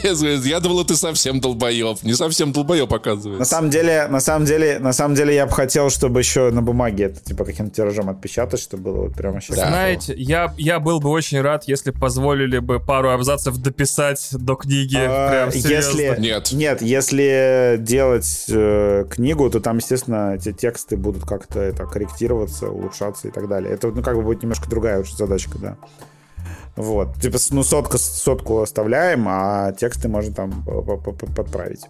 Я 0.02 0.60
думала, 0.60 0.84
ты 0.84 0.96
совсем 0.96 1.40
долбоеб. 1.40 2.02
Не 2.02 2.14
совсем 2.14 2.52
долбоеб, 2.52 2.90
На 2.90 2.96
оказывается. 2.96 3.44
самом 3.44 3.70
деле, 3.70 4.06
на 4.08 4.20
самом 4.20 4.46
деле, 4.46 4.78
на 4.78 4.92
самом 4.92 5.14
деле, 5.14 5.34
я 5.34 5.46
бы 5.46 5.52
хотел, 5.52 5.90
чтобы 5.90 6.20
еще 6.20 6.50
на 6.50 6.62
бумаге 6.62 7.04
это 7.04 7.20
типа 7.22 7.44
каким-то 7.44 7.74
тиражом 7.74 8.08
отпечатать, 8.10 8.60
чтобы 8.60 8.82
было 8.84 8.96
вот 9.04 9.14
прямо 9.14 9.40
сейчас. 9.40 9.56
Да. 9.56 9.68
Знаете, 9.68 10.14
я, 10.16 10.52
я 10.56 10.80
был 10.80 11.00
бы 11.00 11.10
очень 11.10 11.40
рад, 11.40 11.64
если 11.66 11.90
позволили 11.90 12.58
бы 12.58 12.80
пару 12.80 13.10
абзацев 13.10 13.56
дописать 13.58 14.28
до 14.32 14.54
книги. 14.54 14.96
А, 14.98 15.30
Прям 15.30 15.50
серьезно. 15.52 16.00
если 16.00 16.20
Нет. 16.20 16.52
нет, 16.52 16.82
если 16.82 17.76
делать 17.78 18.44
э, 18.48 19.04
книгу, 19.10 19.48
то 19.50 19.60
там, 19.60 19.78
естественно, 19.78 20.34
эти 20.34 20.52
тексты 20.52 20.96
будут 20.96 21.24
как-то 21.24 21.60
это 21.60 21.86
корректироваться, 22.18 22.70
улучшаться 22.70 23.28
и 23.28 23.30
так 23.30 23.48
далее. 23.48 23.72
Это 23.72 23.88
ну 23.88 24.02
как 24.02 24.16
бы 24.16 24.22
будет 24.22 24.42
немножко 24.42 24.68
другая 24.68 25.00
уже 25.00 25.16
задачка, 25.16 25.58
да. 25.58 25.76
Вот, 26.76 27.14
типа, 27.20 27.38
ну 27.50 27.62
сотка, 27.62 27.98
сотку 27.98 28.60
оставляем, 28.60 29.26
а 29.28 29.72
тексты 29.72 30.08
можно 30.08 30.34
там 30.34 30.64
по- 30.64 30.82
по- 30.82 31.12
по- 31.12 31.26
подправить. 31.32 31.86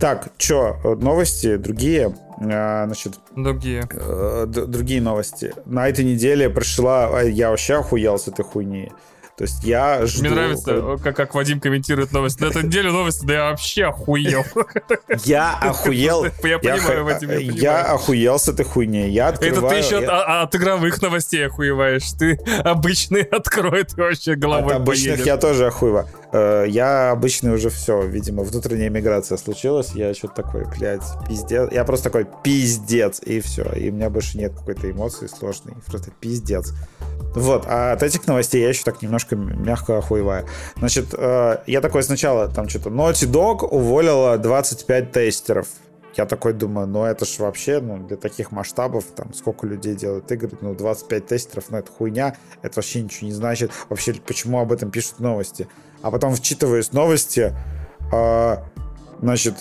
Так, 0.00 0.28
что, 0.38 0.76
новости 1.00 1.56
другие, 1.56 2.14
А, 2.40 2.86
значит, 2.86 3.12
Другие. 3.36 3.86
э, 3.92 4.46
другие 4.48 5.00
новости. 5.00 5.52
На 5.66 5.88
этой 5.88 6.04
неделе 6.04 6.50
пришла, 6.50 7.20
я 7.22 7.50
вообще 7.50 7.74
охуел 7.76 8.18
с 8.18 8.26
этой 8.26 8.44
хуйни. 8.44 8.90
То 9.36 9.42
есть 9.42 9.64
я 9.64 10.06
жду... 10.06 10.20
Мне 10.20 10.30
нравится, 10.30 10.96
как, 11.02 11.16
как 11.16 11.34
Вадим 11.34 11.58
комментирует 11.60 12.12
новости. 12.12 12.40
На 12.40 12.46
этой 12.46 12.62
неделе 12.62 12.92
новости, 12.92 13.26
да 13.26 13.34
я 13.34 13.44
вообще 13.50 13.86
охуел. 13.86 14.44
Я 15.24 15.58
охуел. 15.58 16.24
Я 16.24 16.58
понимаю, 16.58 17.04
Вадим, 17.04 17.30
я 17.30 17.38
я 17.40 17.82
охуел 17.82 18.38
с 18.38 18.48
этой 18.48 18.64
хуйней. 18.64 19.10
Я 19.10 19.30
Это 19.30 19.46
открываю... 19.46 19.68
ты 19.70 19.86
еще 19.86 19.96
от, 19.98 20.02
я- 20.04 20.10
а- 20.10 20.42
от 20.42 20.54
игровых 20.54 21.02
новостей 21.02 21.46
охуеваешь. 21.46 22.10
Ты 22.12 22.38
обычный 22.64 23.22
открой, 23.22 23.82
ты 23.84 23.96
вообще 23.96 24.32
От 24.34 24.38
головой 24.38 24.74
обычных 24.74 25.14
поедешь. 25.14 25.26
я 25.26 25.36
тоже 25.36 25.66
охуева. 25.66 26.08
Э, 26.32 26.66
Я 26.68 27.10
обычный 27.10 27.52
уже 27.52 27.70
все, 27.70 28.02
видимо, 28.02 28.42
внутренняя 28.44 28.90
миграция 28.90 29.36
случилась. 29.38 29.92
Я 29.94 30.14
что-то 30.14 30.42
такой, 30.42 30.64
блядь, 30.78 31.02
пиздец. 31.28 31.70
Я 31.72 31.84
просто 31.84 32.04
такой 32.10 32.26
пиздец, 32.44 33.20
и 33.20 33.40
все. 33.40 33.64
И 33.72 33.90
у 33.90 33.92
меня 33.92 34.10
больше 34.10 34.38
нет 34.38 34.52
какой-то 34.56 34.90
эмоции 34.90 35.26
сложной. 35.26 35.74
Просто 35.86 36.10
пиздец. 36.20 36.72
Вот, 37.34 37.64
а 37.66 37.92
от 37.92 38.02
этих 38.02 38.26
новостей 38.26 38.62
я 38.62 38.68
еще 38.68 38.84
так 38.84 39.02
немножко 39.02 39.34
мягко 39.34 39.98
охуеваю. 39.98 40.46
Значит, 40.76 41.06
э, 41.12 41.58
я 41.66 41.80
такой 41.80 42.02
сначала 42.04 42.48
там 42.48 42.68
что-то... 42.68 42.90
Naughty 42.90 43.28
Dog 43.28 43.66
уволила 43.66 44.38
25 44.38 45.10
тестеров. 45.10 45.66
Я 46.16 46.26
такой 46.26 46.52
думаю, 46.52 46.86
ну 46.86 47.04
это 47.04 47.24
ж 47.24 47.40
вообще, 47.40 47.80
ну, 47.80 47.98
для 47.98 48.16
таких 48.16 48.52
масштабов, 48.52 49.04
там, 49.16 49.34
сколько 49.34 49.66
людей 49.66 49.96
делают 49.96 50.30
игры, 50.30 50.50
ну, 50.60 50.74
25 50.74 51.26
тестеров, 51.26 51.64
ну, 51.70 51.78
это 51.78 51.90
хуйня, 51.90 52.36
это 52.62 52.76
вообще 52.76 53.02
ничего 53.02 53.26
не 53.26 53.34
значит. 53.34 53.72
Вообще, 53.88 54.14
почему 54.14 54.60
об 54.60 54.70
этом 54.72 54.92
пишут 54.92 55.18
новости? 55.18 55.66
А 56.02 56.12
потом, 56.12 56.36
вчитываясь 56.36 56.92
новости, 56.92 57.52
а, 58.12 58.64
значит, 59.20 59.54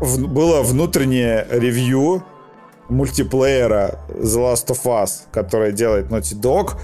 было 0.00 0.62
внутреннее 0.62 1.46
ревью 1.50 2.24
мультиплеера 2.90 3.98
The 4.08 4.38
Last 4.52 4.66
of 4.66 4.82
Us, 4.84 5.22
которое 5.32 5.72
делает 5.72 6.10
Naughty 6.10 6.38
Dog, 6.40 6.78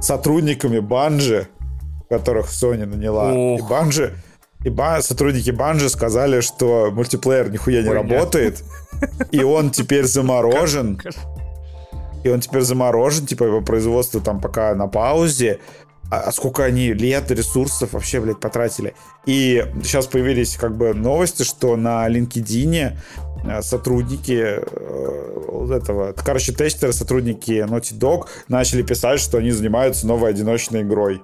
сотрудниками 0.00 0.78
Банжи, 0.80 1.48
которых 2.08 2.46
Sony 2.46 2.86
наняла. 2.86 3.32
Ох. 3.32 3.60
И 3.60 3.62
Банжи, 3.62 4.14
и 4.64 4.70
ба- 4.70 5.00
сотрудники 5.00 5.50
Банжи 5.50 5.88
сказали, 5.88 6.40
что 6.40 6.90
мультиплеер 6.90 7.50
нихуя 7.50 7.82
не 7.82 7.88
Хуйня. 7.88 8.02
работает, 8.02 8.62
и 9.30 9.42
он 9.42 9.70
теперь 9.70 10.04
заморожен. 10.06 11.00
И 12.22 12.28
он 12.28 12.40
теперь 12.40 12.62
заморожен, 12.62 13.26
типа 13.26 13.44
его 13.44 13.62
производство 13.62 14.20
там 14.20 14.40
пока 14.40 14.74
на 14.74 14.88
паузе. 14.88 15.58
А, 16.10 16.18
а 16.26 16.32
сколько 16.32 16.64
они 16.64 16.92
лет, 16.92 17.30
ресурсов 17.30 17.92
вообще, 17.92 18.20
блядь, 18.20 18.40
потратили. 18.40 18.94
И 19.26 19.64
сейчас 19.82 20.06
появились 20.06 20.56
как 20.56 20.76
бы 20.76 20.92
новости, 20.92 21.44
что 21.44 21.76
на 21.76 22.06
LinkedIn 22.08 22.96
сотрудники 23.62 24.60
э, 24.60 25.74
этого, 25.74 26.12
короче, 26.12 26.52
тестеры, 26.52 26.92
сотрудники 26.92 27.50
Naughty 27.50 27.98
Dog 27.98 28.26
начали 28.48 28.82
писать, 28.82 29.20
что 29.20 29.38
они 29.38 29.50
занимаются 29.50 30.06
новой 30.06 30.30
одиночной 30.30 30.82
игрой. 30.82 31.22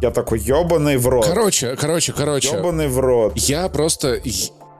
Я 0.00 0.10
такой, 0.10 0.40
ебаный 0.40 0.96
в 0.96 1.06
рот. 1.06 1.26
Короче, 1.26 1.76
короче, 1.76 2.12
короче. 2.12 2.56
Ебаный 2.56 2.88
в 2.88 2.98
рот. 2.98 3.34
Я 3.36 3.68
просто... 3.68 4.20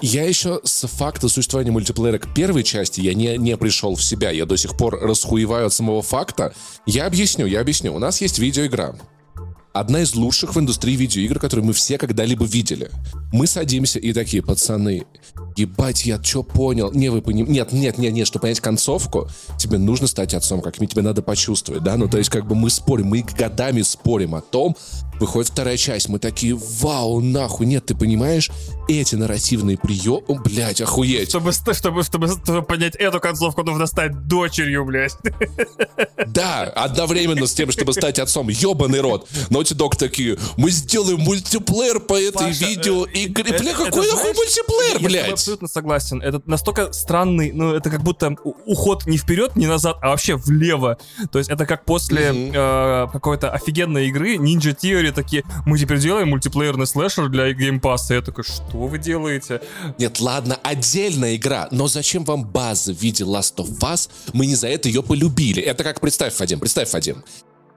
Я 0.00 0.24
еще 0.24 0.60
с 0.64 0.88
факта 0.88 1.28
существования 1.28 1.70
мультиплеера 1.70 2.18
к 2.18 2.34
первой 2.34 2.64
части 2.64 3.00
я 3.00 3.14
не, 3.14 3.38
не 3.38 3.56
пришел 3.56 3.94
в 3.94 4.02
себя. 4.02 4.30
Я 4.32 4.46
до 4.46 4.56
сих 4.56 4.76
пор 4.76 4.98
расхуеваю 5.00 5.66
от 5.66 5.72
самого 5.72 6.02
факта. 6.02 6.54
Я 6.86 7.06
объясню, 7.06 7.46
я 7.46 7.60
объясню. 7.60 7.94
У 7.94 8.00
нас 8.00 8.20
есть 8.20 8.40
видеоигра. 8.40 8.96
Одна 9.72 10.00
из 10.02 10.16
лучших 10.16 10.56
в 10.56 10.58
индустрии 10.58 10.96
видеоигр, 10.96 11.38
которые 11.38 11.64
мы 11.64 11.72
все 11.72 11.98
когда-либо 11.98 12.44
видели. 12.44 12.90
Мы 13.32 13.46
садимся 13.46 14.00
и 14.00 14.12
такие, 14.12 14.42
пацаны, 14.42 15.06
ебать, 15.56 16.04
я 16.04 16.22
что 16.22 16.42
понял? 16.42 16.92
Не, 16.92 17.08
вы 17.08 17.22
поним... 17.22 17.50
Нет, 17.50 17.72
нет, 17.72 17.98
нет, 17.98 18.12
нет, 18.12 18.26
чтобы 18.26 18.42
понять 18.42 18.60
концовку, 18.60 19.28
тебе 19.58 19.78
нужно 19.78 20.06
стать 20.06 20.34
отцом, 20.34 20.60
как 20.60 20.78
мне 20.78 20.86
тебе 20.88 21.02
надо 21.02 21.22
почувствовать, 21.22 21.82
да? 21.82 21.96
Ну, 21.96 22.08
то 22.08 22.18
есть, 22.18 22.30
как 22.30 22.46
бы 22.46 22.54
мы 22.54 22.70
спорим, 22.70 23.06
мы 23.06 23.22
годами 23.22 23.82
спорим 23.82 24.34
о 24.34 24.40
том, 24.40 24.76
выходит 25.20 25.50
вторая 25.50 25.76
часть, 25.76 26.08
мы 26.08 26.18
такие, 26.18 26.58
вау, 26.80 27.20
нахуй, 27.20 27.66
нет, 27.66 27.86
ты 27.86 27.94
понимаешь, 27.94 28.50
эти 28.88 29.14
нарративные 29.14 29.78
приемы, 29.78 30.22
блядь, 30.42 30.80
охуеть. 30.80 31.28
Чтобы, 31.28 31.52
чтобы, 31.52 32.02
чтобы, 32.02 32.28
чтобы 32.28 32.62
понять 32.62 32.96
эту 32.96 33.20
концовку, 33.20 33.62
нужно 33.62 33.86
стать 33.86 34.26
дочерью, 34.26 34.84
блядь. 34.84 35.16
Да, 36.26 36.62
одновременно 36.62 37.46
с 37.46 37.54
тем, 37.54 37.70
чтобы 37.70 37.92
стать 37.92 38.18
отцом. 38.18 38.48
Ебаный 38.48 39.00
рот. 39.00 39.28
Naughty 39.50 39.76
Dog 39.76 39.96
такие, 39.96 40.38
мы 40.56 40.70
сделаем 40.70 41.20
мультиплеер 41.20 42.00
по 42.00 42.20
этой 42.20 42.48
Паша, 42.48 42.64
видеоигре. 42.66 43.54
э, 43.54 43.58
Бля, 43.58 43.72
какой 43.74 44.06
нахуй 44.08 44.32
мультиплеер, 44.32 45.00
блядь? 45.00 45.41
Абсолютно 45.42 45.68
согласен. 45.68 46.22
Это 46.22 46.40
настолько 46.46 46.92
странный, 46.92 47.52
ну, 47.52 47.74
это 47.74 47.90
как 47.90 48.02
будто 48.02 48.36
уход 48.64 49.06
не 49.06 49.18
вперед, 49.18 49.56
не 49.56 49.66
назад, 49.66 49.98
а 50.00 50.10
вообще 50.10 50.36
влево. 50.36 50.98
То 51.30 51.38
есть 51.38 51.50
это 51.50 51.66
как 51.66 51.84
после 51.84 52.32
Мгм. 52.32 52.52
э, 52.54 53.08
какой-то 53.12 53.50
офигенной 53.50 54.08
игры 54.08 54.36
Ninja 54.36 54.74
Theory 54.76 55.12
такие, 55.12 55.42
мы 55.66 55.78
теперь 55.78 55.98
делаем 55.98 56.30
мультиплеерный 56.30 56.86
слэшер 56.86 57.28
для 57.28 57.50
Game. 57.52 57.80
И 57.82 58.14
я 58.14 58.22
такой, 58.22 58.44
что 58.44 58.78
вы 58.78 58.98
делаете? 58.98 59.60
Нет, 59.98 60.20
ладно, 60.20 60.58
отдельная 60.62 61.36
игра, 61.36 61.68
но 61.70 61.88
зачем 61.88 62.24
вам 62.24 62.44
база 62.44 62.92
в 62.92 63.02
виде 63.02 63.24
Last 63.24 63.56
of 63.56 63.78
Us? 63.80 64.08
Мы 64.32 64.46
не 64.46 64.54
за 64.54 64.68
это 64.68 64.88
ее 64.88 65.02
полюбили. 65.02 65.60
Это 65.62 65.82
как, 65.82 66.00
представь, 66.00 66.38
Вадим, 66.38 66.60
представь, 66.60 66.92
Вадим. 66.92 67.24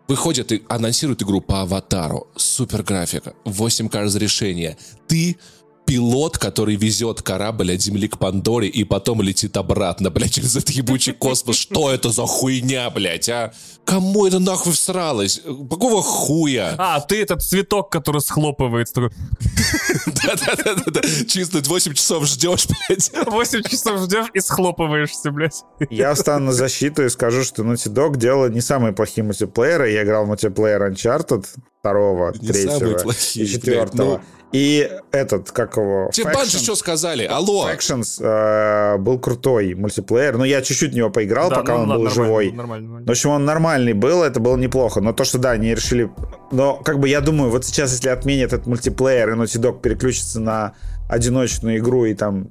Выходит 0.07 0.51
и 0.51 0.63
анонсирует 0.69 1.23
игру 1.23 1.41
по 1.41 1.61
аватару. 1.61 2.27
Супер 2.35 2.83
графика, 2.83 3.33
8К 3.45 4.03
разрешение. 4.03 4.77
Ты 5.07 5.37
пилот, 5.85 6.37
который 6.37 6.75
везет 6.75 7.21
корабль 7.21 7.73
от 7.73 7.81
Земли 7.81 8.07
к 8.07 8.17
Пандоре 8.17 8.67
и 8.67 8.83
потом 8.83 9.21
летит 9.21 9.55
обратно, 9.57 10.09
блядь, 10.09 10.33
через 10.33 10.55
этот 10.55 10.69
ебучий 10.71 11.13
космос. 11.17 11.57
Что 11.57 11.91
это 11.91 12.09
за 12.09 12.25
хуйня, 12.25 12.89
блядь, 12.89 13.29
а? 13.29 13.53
Кому 13.85 14.25
это 14.25 14.39
нахуй 14.39 14.73
всралось? 14.73 15.41
Какого 15.69 16.01
хуя? 16.01 16.75
А, 16.77 16.99
ты 17.01 17.21
этот 17.21 17.43
цветок, 17.43 17.91
который 17.91 18.21
схлопывается. 18.21 19.01
Да-да-да-да. 20.05 21.01
Чисто 21.27 21.61
8 21.63 21.93
часов 21.93 22.25
ждешь, 22.25 22.67
блядь. 22.67 23.11
8 23.25 23.63
часов 23.63 23.99
ждешь 24.01 24.27
и 24.33 24.39
схлопываешься, 24.39 25.31
блядь. 25.31 25.63
Я 25.89 26.13
встану 26.13 26.47
на 26.47 26.53
защиту 26.53 27.03
и 27.05 27.09
скажу, 27.09 27.43
что 27.43 27.63
Naughty 27.63 27.93
Dog 27.93 28.17
делала 28.17 28.47
не 28.47 28.61
самые 28.61 28.93
плохие 28.93 29.23
мультиплееры. 29.23 29.91
Я 29.91 30.03
играл 30.03 30.25
в 30.25 30.27
мультиплеер 30.29 30.81
Uncharted 30.91 31.45
второго, 31.79 32.33
Не 32.41 32.47
третьего 32.47 32.97
и 33.35 33.45
четвертого. 33.45 33.85
блядь, 33.85 33.93
ну. 33.93 34.21
И 34.55 34.89
этот, 35.11 35.51
как 35.51 35.75
его... 35.75 36.09
Тебе 36.13 36.31
Банжи 36.31 36.59
что 36.59 36.75
сказали? 36.75 37.25
Алло. 37.25 37.69
Factions 37.69 38.23
э, 38.23 38.97
был 38.99 39.19
крутой 39.19 39.75
мультиплеер. 39.75 40.37
Но 40.37 40.45
я 40.45 40.61
чуть-чуть 40.61 40.93
в 40.93 40.95
него 40.95 41.09
поиграл, 41.09 41.49
Да, 41.49 41.57
пока 41.57 41.73
ну 41.73 41.79
он 41.83 41.89
ладно, 41.89 41.95
был 41.95 42.03
нормально, 42.05 42.25
живой. 42.25 42.51
Нормально, 42.53 42.87
нормально. 42.87 43.05
В 43.05 43.11
общем, 43.11 43.29
он 43.31 43.43
нормальный 43.43 43.91
был, 43.91 44.23
это 44.23 44.39
было 44.39 44.55
неплохо. 44.55 45.01
Но 45.01 45.11
то, 45.11 45.25
что 45.25 45.39
да, 45.39 45.51
они 45.51 45.75
решили... 45.75 46.09
Но 46.53 46.75
как 46.77 46.99
бы 46.99 47.09
я 47.09 47.19
думаю, 47.19 47.51
вот 47.51 47.65
сейчас, 47.65 47.91
если 47.91 48.07
отменят 48.07 48.53
этот 48.53 48.65
мультиплеер, 48.65 49.31
и 49.31 49.33
Naughty 49.33 49.59
Dog 49.59 49.81
переключится 49.81 50.39
на 50.39 50.71
одиночную 51.09 51.79
игру 51.79 52.05
и 52.05 52.13
там 52.13 52.47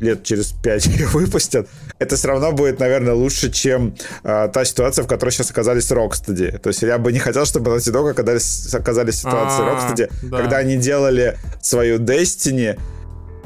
лет 0.00 0.22
через 0.22 0.52
пять 0.52 0.86
ее 0.86 1.06
выпустят, 1.06 1.68
это 1.98 2.16
все 2.16 2.28
равно 2.28 2.52
будет, 2.52 2.80
наверное, 2.80 3.14
лучше, 3.14 3.50
чем 3.50 3.94
э, 4.22 4.48
та 4.52 4.64
ситуация, 4.64 5.04
в 5.04 5.08
которой 5.08 5.30
сейчас 5.30 5.50
оказались 5.50 5.90
Rocksteady. 5.90 6.58
То 6.58 6.68
есть 6.68 6.82
я 6.82 6.98
бы 6.98 7.12
не 7.12 7.18
хотел, 7.18 7.44
чтобы 7.44 7.70
Naughty 7.70 7.92
Dog 7.92 8.10
оказались, 8.10 8.74
оказались 8.74 9.14
в 9.14 9.18
ситуации 9.18 9.62
А, 9.62 9.94
Rocksteady, 9.94 10.12
да. 10.22 10.38
когда 10.38 10.58
они 10.58 10.76
делали 10.76 11.36
свою 11.60 11.98
Destiny, 11.98 12.78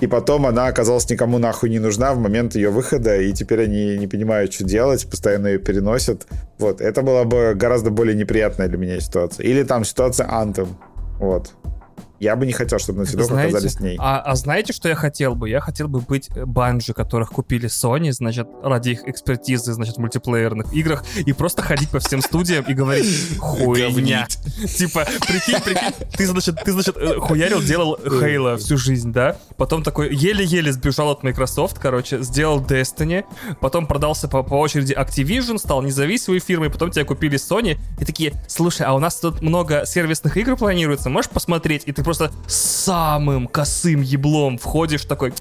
и 0.01 0.09
потом 0.09 0.47
она 0.47 0.67
оказалась 0.67 1.09
никому 1.09 1.39
нахуй 1.39 1.71
не 1.71 1.79
нужна 1.79 2.13
в 2.13 2.19
момент 2.19 2.57
ее 2.57 2.71
выхода, 2.71 3.17
и 3.17 3.33
теперь 3.33 3.63
они 3.63 3.97
не 3.99 4.09
понимают, 4.09 4.53
что 4.53 4.65
делать, 4.65 5.09
постоянно 5.09 5.47
ее 5.47 5.59
переносят. 5.61 6.27
Вот, 6.59 6.81
это 6.81 7.03
была 7.03 7.23
бы 7.23 7.55
гораздо 7.55 7.91
более 7.91 8.17
неприятная 8.17 8.67
для 8.67 8.79
меня 8.79 8.99
ситуация. 8.99 9.47
Или 9.47 9.63
там 9.63 9.85
ситуация 9.85 10.27
Anthem. 10.27 10.71
Вот. 11.21 11.53
Я 12.23 12.37
бы 12.37 12.47
не 12.47 12.53
хотел, 12.53 12.79
чтобы 12.79 13.03
Naughty 13.03 13.17
Dog 13.17 13.25
Знаете, 13.25 13.49
оказались 13.49 13.73
с 13.73 13.81
ней. 13.81 13.97
А, 13.99 14.21
а 14.21 14.37
знаете, 14.37 14.73
что 14.73 14.89
я 14.89 14.95
хотел 14.95 15.35
бы? 15.35 15.49
Я 15.49 15.59
хотел 15.59 15.89
бы 15.89 15.99
быть 15.99 16.31
банжи, 16.33 16.95
которых 16.95 17.33
купили 17.33 17.69
Sony, 17.69 18.13
значит, 18.13 18.47
ради 18.63 18.91
их 18.91 19.09
экспертизы, 19.09 19.73
значит, 19.73 19.97
в 19.97 19.99
мультиплеерных 19.99 20.73
играх, 20.73 21.05
и 21.17 21.33
просто 21.33 21.63
ходить 21.63 21.91
по 21.91 21.99
всем 21.99 22.23
студиям 22.23 22.65
и 22.69 22.75
говорить 22.75 23.09
хуйня. 23.41 24.29
Типа, 24.29 25.05
прикинь, 25.27 25.61
прикинь, 25.65 25.95
ты, 26.17 26.27
значит, 26.29 26.63
ты, 26.65 26.71
значит, 26.71 26.97
э, 26.97 27.17
хуярил, 27.19 27.61
делал 27.61 27.99
Хейла 27.99 28.57
всю 28.57 28.77
жизнь, 28.77 29.13
да? 29.13 29.37
Потом 29.57 29.83
такой 29.83 30.15
еле-еле 30.15 30.71
сбежал 30.71 31.11
от 31.11 31.25
Microsoft, 31.25 31.81
короче, 31.81 32.23
сделал 32.23 32.63
Destiny, 32.63 33.25
потом 33.61 33.89
продался 33.89 34.29
по, 34.29 34.45
по 34.45 34.55
очереди 34.55 34.93
Activision, 34.93 35.59
стал 35.59 35.83
независимой 35.83 36.39
фирмой, 36.39 36.71
потом 36.71 36.93
тебя 36.93 37.05
купили 37.05 37.37
Sony, 37.37 37.81
и 37.99 38.05
такие, 38.05 38.33
слушай, 38.47 38.87
а 38.87 38.95
у 38.95 39.01
нас 39.01 39.17
тут 39.17 39.43
много 39.43 39.85
сервисных 39.87 40.37
игр 40.37 40.57
планируется, 40.57 41.11
можешь 41.11 41.29
посмотреть? 41.29 41.83
И 41.87 41.91
ты 41.91 42.05
просто 42.05 42.12
самым 42.47 43.47
косым 43.49 44.03
еблом 44.03 44.59
входишь 44.59 45.05
такой, 45.05 45.33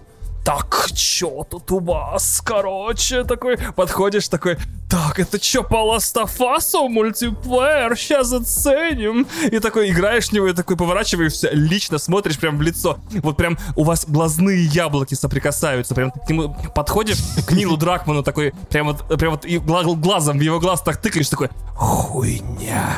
так, 0.44 0.88
чё 0.96 1.46
тут 1.48 1.72
у 1.72 1.80
вас, 1.80 2.42
короче, 2.44 3.24
такой, 3.24 3.60
подходишь 3.76 4.28
такой, 4.28 4.58
так, 4.90 5.20
это 5.20 5.40
чё, 5.40 5.62
по 5.62 5.84
Ластафасу 5.84 6.90
мультиплеер, 6.90 7.96
сейчас 7.96 8.28
заценим, 8.30 9.28
и 9.52 9.60
такой 9.60 9.92
играешь 9.92 10.30
в 10.30 10.32
него, 10.32 10.48
и 10.48 10.54
такой 10.54 10.78
поворачиваешься, 10.78 11.52
лично 11.54 12.00
смотришь 12.00 12.40
прям 12.40 12.58
в 12.58 12.62
лицо, 12.64 12.98
вот 13.22 13.38
прям 13.38 13.60
у 13.76 13.84
вас 13.84 14.06
глазные 14.08 14.66
яблоки 14.66 15.14
соприкасаются, 15.14 15.94
прям 15.94 16.10
к 16.10 16.28
нему 16.28 16.56
подходишь, 16.74 17.20
к 17.46 17.52
Нилу 17.52 17.78
Дракману 17.78 18.24
такой, 18.24 18.52
прям 18.72 18.88
вот, 18.88 19.20
прям 19.20 19.34
вот 19.34 19.46
и 19.46 19.60
гла- 19.60 19.84
глазом 19.84 20.40
в 20.40 20.42
его 20.42 20.60
глаз 20.60 20.82
так 20.82 20.98
тыкаешь, 20.98 21.30
такой, 21.30 21.50
хуйня. 21.76 22.98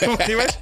Понимаешь? 0.00 0.52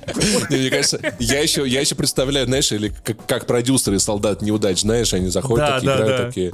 Не, 0.51 0.57
Мне 0.59 0.71
кажется, 0.71 1.01
я 1.19 1.41
еще, 1.41 1.67
я 1.67 1.81
еще 1.81 1.95
представляю, 1.95 2.47
знаешь, 2.47 2.71
или 2.73 2.93
как, 3.05 3.25
как 3.27 3.47
продюсеры 3.47 3.99
солдат 3.99 4.43
неудач, 4.43 4.81
знаешь, 4.81 5.13
они 5.15 5.29
заходят, 5.29 5.67
Да, 5.67 5.75
такие, 5.75 5.87
да, 5.89 5.97
играют 5.97 6.17
да. 6.19 6.27
такие. 6.27 6.53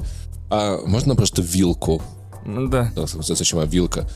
А 0.49 0.77
можно 0.85 1.15
просто 1.15 1.41
вилку? 1.41 2.01
Ну 2.45 2.67
Да. 2.67 2.91
Да, 2.95 3.05
Зачем 3.05 3.59
а 3.59 3.65
вилка? 3.65 4.09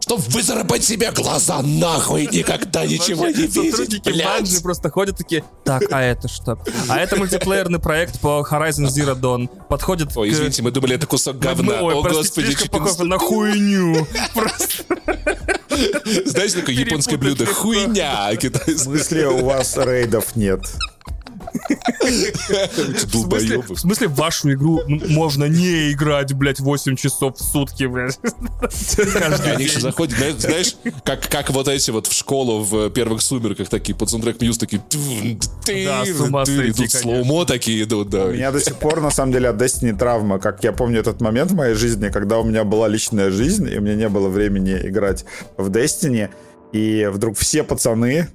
Чтоб 0.00 0.20
выцарапать 0.28 0.84
себе 0.84 1.10
глаза 1.10 1.60
нахуй 1.62 2.26
никогда 2.26 2.86
ничего 2.86 3.26
не 3.26 3.32
видеть, 3.34 3.70
Сотрудники. 3.70 4.24
Банжи 4.24 4.60
просто 4.60 4.90
ходят 4.90 5.16
такие, 5.16 5.44
так, 5.64 5.82
а 5.90 6.00
это 6.00 6.28
что? 6.28 6.58
А 6.88 6.98
это 6.98 7.16
мультиплеерный 7.16 7.78
проект 7.78 8.20
по 8.20 8.46
Horizon 8.48 8.86
Zero 8.86 9.18
Dawn. 9.18 9.48
Подходит 9.68 10.16
Ой, 10.16 10.30
извините, 10.30 10.62
мы 10.62 10.70
думали, 10.70 10.94
это 10.96 11.06
кусок 11.06 11.38
говна. 11.38 11.80
Ой, 11.82 11.94
О, 11.94 12.02
господи, 12.02 12.56
на 13.04 13.18
хуйню. 13.18 14.06
Просто 14.34 14.84
Знаете, 16.24 16.60
такое 16.60 16.74
японское 16.74 17.16
блюдо? 17.16 17.46
Хуйня 17.46 18.30
В 18.32 18.78
смысле, 18.78 19.28
у 19.28 19.44
вас 19.44 19.76
рейдов 19.76 20.36
нет? 20.36 20.60
В 23.68 23.76
смысле, 23.76 24.08
в 24.08 24.14
вашу 24.14 24.52
игру 24.52 24.82
можно 24.86 25.44
не 25.44 25.92
играть, 25.92 26.32
блядь, 26.32 26.60
8 26.60 26.96
часов 26.96 27.36
в 27.38 27.42
сутки, 27.42 27.84
блядь. 27.84 28.18
Они 29.44 29.66
день. 29.66 29.80
заходят, 29.80 30.40
знаешь, 30.40 30.76
как, 31.04 31.50
вот 31.50 31.68
эти 31.68 31.90
вот 31.90 32.06
в 32.06 32.12
школу 32.12 32.62
в 32.62 32.90
первых 32.90 33.22
сумерках 33.22 33.68
такие 33.68 33.94
под 33.94 34.10
саундтрек 34.10 34.40
Мьюз 34.40 34.58
такие 34.58 34.82
идут 36.70 36.90
слоумо 36.90 37.44
такие 37.44 37.82
идут, 37.82 38.10
да. 38.10 38.26
У 38.26 38.32
меня 38.32 38.50
до 38.52 38.60
сих 38.60 38.76
пор, 38.76 39.00
на 39.00 39.10
самом 39.10 39.32
деле, 39.32 39.48
от 39.48 39.60
Destiny 39.60 39.96
травма. 39.96 40.38
Как 40.38 40.64
я 40.64 40.72
помню 40.72 41.00
этот 41.00 41.20
момент 41.20 41.50
в 41.50 41.54
моей 41.54 41.74
жизни, 41.74 42.08
когда 42.08 42.38
у 42.38 42.44
меня 42.44 42.64
была 42.64 42.88
личная 42.88 43.30
жизнь, 43.30 43.68
и 43.68 43.78
у 43.78 43.80
меня 43.80 43.94
не 43.94 44.08
было 44.08 44.28
времени 44.28 44.78
играть 44.82 45.24
в 45.56 45.70
Destiny, 45.70 46.30
и 46.72 47.08
вдруг 47.12 47.36
все 47.38 47.62
пацаны, 47.62 48.28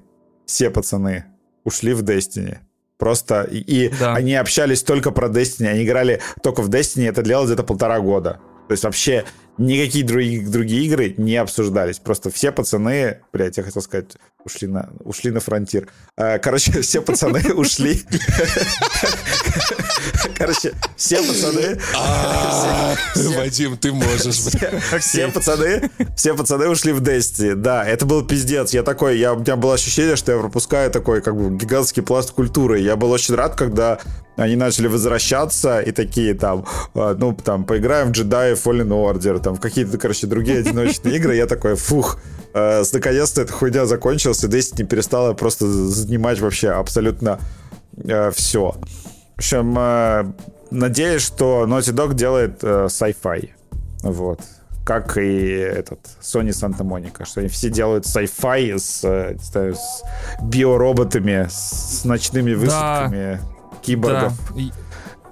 все 0.46 0.70
пацаны 0.70 1.26
ушли 1.64 1.94
в 1.94 2.04
Destiny. 2.04 2.58
Просто, 3.04 3.44
и, 3.44 3.58
и 3.58 3.90
Да. 4.00 4.14
они 4.16 4.34
общались 4.34 4.82
только 4.82 5.12
про 5.12 5.28
Destiny, 5.28 5.68
они 5.68 5.84
играли 5.84 6.22
только 6.42 6.62
в 6.62 6.70
Destiny, 6.70 7.10
это 7.10 7.22
длилось 7.22 7.48
где-то 7.48 7.64
полтора 7.64 8.00
года. 8.00 8.40
То 8.70 8.72
есть 8.72 8.86
вообще 8.86 9.26
никакие 9.58 10.06
другие, 10.06 10.48
другие 10.48 10.86
игры 10.86 11.14
не 11.18 11.36
обсуждались. 11.36 12.00
Просто 12.00 12.30
все 12.30 12.54
пацаны, 12.54 13.20
блядь, 13.34 13.58
я 13.58 13.64
хотел 13.64 13.82
сказать, 13.82 14.16
ушли 14.46 14.68
на, 14.68 14.90
ушли 15.04 15.32
на 15.32 15.40
фронтир. 15.40 15.88
Э, 16.18 16.40
Короче, 16.40 16.72
все 16.82 17.02
пацаны 17.02 17.54
ушли. 17.56 18.04
Короче, 20.38 20.74
все 20.96 21.18
пацаны... 21.18 21.80
А, 21.96 22.96
Вадим, 23.36 23.78
ты 23.78 23.92
можешь. 23.92 24.36
Все, 25.00 25.28
пацаны, 25.30 25.90
все 26.16 26.34
пацаны 26.34 26.70
ушли 26.70 26.92
в 26.92 27.02
Destiny. 27.02 27.56
Да, 27.56 27.86
это 27.86 28.06
был 28.06 28.26
пиздец. 28.26 28.74
Я 28.74 28.84
такой, 28.84 29.18
я, 29.18 29.34
у 29.34 29.40
меня 29.40 29.56
было 29.56 29.76
ощущение, 29.76 30.16
что 30.16 30.32
я 30.32 30.40
пропускаю 30.40 30.92
такой, 30.92 31.22
как 31.22 31.36
бы, 31.36 31.56
гигантский 31.56 32.04
пласт 32.04 32.32
культуры. 32.32 32.80
Я 32.80 32.96
был 32.96 33.12
очень 33.12 33.36
рад, 33.36 33.56
когда 33.56 34.00
они 34.36 34.56
начали 34.56 34.88
возвращаться 34.88 35.80
и 35.80 35.92
такие 35.92 36.34
там, 36.34 36.66
э, 36.96 37.16
ну, 37.18 37.34
там, 37.34 37.66
поиграем 37.66 38.12
в 38.12 38.18
Jedi 38.18 38.54
Fallen 38.54 38.90
Order, 38.90 39.40
там, 39.40 39.56
в 39.56 39.60
какие-то, 39.60 39.98
короче, 39.98 40.28
другие 40.28 40.60
одиночные 40.60 41.16
игры. 41.18 41.36
Я 41.36 41.46
такой, 41.46 41.76
фух, 41.76 42.20
э, 42.54 42.84
наконец-то 42.92 43.42
эта 43.42 43.54
хуйня 43.54 43.86
закончилась, 43.86 44.44
и 44.44 44.48
Destiny 44.48 44.86
перестала 44.86 45.34
просто 45.34 45.68
занимать 45.68 46.40
вообще 46.40 46.70
абсолютно 46.70 47.40
все. 48.34 48.76
В 49.36 49.38
общем, 49.38 49.76
э, 49.78 50.26
надеюсь, 50.72 51.22
что 51.22 51.66
Naughty 51.66 51.94
Dog 51.94 52.14
делает 52.14 52.64
э, 52.64 52.86
sci-fi. 52.86 53.50
Вот. 54.04 54.40
Как 54.86 55.18
и 55.18 55.48
этот 55.48 56.00
Sony 56.22 56.50
Santa 56.50 56.84
Monica, 56.84 57.26
что 57.26 57.40
они 57.40 57.50
все 57.50 57.70
делают 57.70 58.06
sci-fi 58.06 58.78
с, 58.78 59.04
э, 59.04 59.36
не 59.40 59.74
с 59.74 60.04
биороботами, 60.44 61.48
с 61.50 62.06
ночными 62.06 62.54
высадками 62.54 63.40
киборгов. 63.82 64.34
Да. 64.56 64.64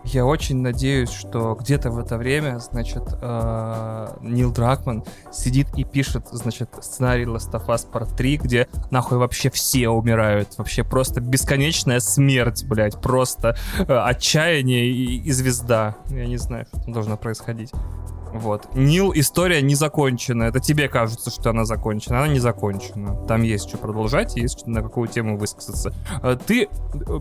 Я 0.03 0.25
очень 0.25 0.61
надеюсь, 0.61 1.11
что 1.11 1.55
где-то 1.55 1.91
в 1.91 1.99
это 1.99 2.17
время, 2.17 2.59
значит, 2.59 3.03
э, 3.21 4.07
Нил 4.21 4.51
Дракман 4.51 5.03
сидит 5.31 5.67
и 5.77 5.83
пишет, 5.83 6.27
значит, 6.31 6.69
сценарий 6.81 7.25
Last 7.25 7.51
of 7.51 7.67
Us 7.67 7.89
Part 7.89 8.15
3, 8.15 8.37
где 8.37 8.67
нахуй 8.89 9.17
вообще 9.17 9.49
все 9.49 9.89
умирают. 9.89 10.57
Вообще 10.57 10.83
просто 10.83 11.21
бесконечная 11.21 11.99
смерть, 11.99 12.65
блядь. 12.65 12.99
Просто 12.99 13.55
э, 13.77 13.83
отчаяние 13.93 14.87
и, 14.87 15.21
и 15.21 15.31
звезда. 15.31 15.95
Я 16.09 16.25
не 16.25 16.37
знаю, 16.37 16.65
что 16.65 16.81
там 16.81 16.93
должно 16.93 17.17
происходить. 17.17 17.71
Вот. 18.33 18.73
Нил, 18.75 19.11
история 19.13 19.61
не 19.61 19.75
закончена. 19.75 20.43
Это 20.43 20.59
тебе 20.59 20.87
кажется, 20.87 21.29
что 21.29 21.49
она 21.49 21.65
закончена. 21.65 22.19
Она 22.23 22.27
не 22.27 22.39
закончена. 22.39 23.15
Там 23.27 23.43
есть 23.43 23.67
что 23.67 23.77
продолжать, 23.77 24.35
есть 24.35 24.65
на 24.67 24.81
какую 24.81 25.07
тему 25.07 25.37
высказаться. 25.37 25.93
А 26.21 26.35
Ты 26.35 26.63
э, 26.65 26.67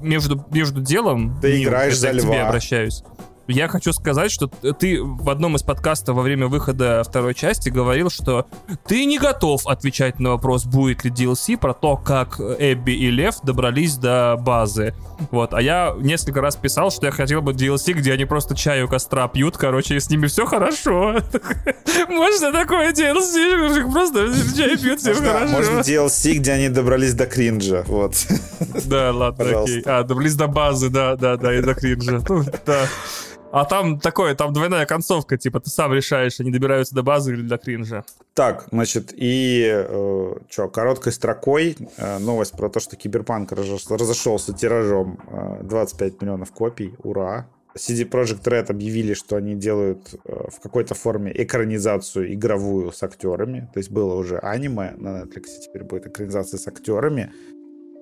между, 0.03 0.45
между 0.51 0.81
делом... 0.81 1.39
Ты 1.41 1.59
Нил, 1.59 1.69
играешь 1.69 1.99
за 1.99 2.09
я 2.09 2.15
к 2.15 2.19
тебе 2.21 2.33
льва. 2.39 2.49
обращаюсь. 2.49 3.03
Я 3.51 3.69
хочу 3.69 3.93
сказать, 3.93 4.31
что 4.31 4.47
ты 4.47 5.03
в 5.03 5.29
одном 5.29 5.57
из 5.57 5.63
подкастов 5.63 6.17
во 6.17 6.23
время 6.23 6.47
выхода 6.47 7.03
второй 7.05 7.35
части 7.35 7.69
говорил, 7.69 8.11
что 8.11 8.47
ты 8.87 9.05
не 9.05 9.19
готов 9.19 9.67
отвечать 9.67 10.21
на 10.21 10.31
вопрос, 10.31 10.65
будет 10.65 11.05
ли 11.05 11.11
DLC, 11.11 11.59
про 11.59 11.75
то, 11.75 11.97
как 11.97 12.41
Эбби 12.41 12.93
и 12.93 13.11
Лев 13.11 13.37
добрались 13.43 13.97
до 13.97 14.37
базы. 14.39 14.95
Вот, 15.31 15.53
а 15.55 15.61
я 15.61 15.95
несколько 15.99 16.41
раз 16.41 16.57
писал, 16.57 16.91
что 16.91 17.07
я 17.07 17.13
хотел 17.13 17.43
бы 17.43 17.53
DLC, 17.53 17.93
где 17.93 18.13
они 18.13 18.25
просто 18.25 18.57
чай 18.57 18.83
у 18.83 18.89
костра 18.89 19.29
пьют, 19.29 19.57
короче, 19.57 19.97
и 19.97 20.01
с 20.01 20.09
ними 20.09 20.27
все 20.27 20.47
хорошо. 20.47 21.17
Можно 22.09 22.53
такое 22.53 22.93
DLC, 22.93 23.91
просто 23.93 24.33
чай 24.57 24.77
пьют, 24.77 25.01
все 25.01 25.15
хорошо. 25.15 25.49
можно 25.49 25.81
DLC, 25.81 26.35
где 26.35 26.53
они 26.53 26.69
добрались 26.69 27.15
до 27.15 27.27
кринжа. 27.27 27.85
Вот. 27.87 28.15
Да, 28.87 29.13
ладно, 29.13 29.63
окей. 29.63 29.83
А, 29.85 30.03
добрались 30.03 30.35
до 30.35 30.47
базы, 30.47 30.89
да, 30.89 31.17
да, 31.17 31.37
да, 31.37 31.55
и 31.55 31.61
до 31.61 31.75
кринжа. 31.75 32.23
Ну, 32.29 32.45
да. 32.65 32.87
А 33.53 33.65
там 33.65 33.99
такое, 33.99 34.35
там 34.35 34.53
двойная 34.53 34.87
концовка, 34.87 35.37
типа 35.37 35.61
ты 35.61 35.71
сам 35.71 35.93
решаешь, 35.93 36.39
они 36.41 36.53
добираются 36.53 36.95
до 36.95 37.03
базы 37.03 37.33
или 37.33 37.43
до 37.43 37.59
кринжа. 37.59 38.05
Так, 38.35 38.67
значит, 38.71 39.13
и 39.17 39.69
э, 39.69 40.35
что, 40.49 40.69
короткой 40.69 41.13
строкой 41.13 41.77
э, 41.97 42.19
новость 42.19 42.53
про 42.53 42.69
то, 42.69 42.79
что 42.79 42.97
Киберпанк 42.97 43.53
разош- 43.53 43.97
разошелся 43.97 44.53
тиражом 44.53 45.19
э, 45.29 45.63
25 45.65 46.23
миллионов 46.23 46.53
копий. 46.53 46.95
Ура! 47.03 47.49
CD 47.77 48.09
Projekt 48.09 48.43
Red 48.45 48.71
объявили, 48.71 49.15
что 49.15 49.37
они 49.37 49.55
делают 49.55 50.15
э, 50.25 50.49
в 50.51 50.61
какой-то 50.61 50.95
форме 50.95 51.33
экранизацию 51.35 52.33
игровую 52.33 52.93
с 52.93 53.03
актерами. 53.03 53.69
То 53.73 53.79
есть 53.79 53.91
было 53.91 54.15
уже 54.15 54.39
аниме 54.39 54.95
на 54.97 55.23
Netflix, 55.23 55.45
теперь 55.65 55.85
будет 55.85 56.07
экранизация 56.07 56.59
с 56.59 56.67
актерами. 56.67 57.33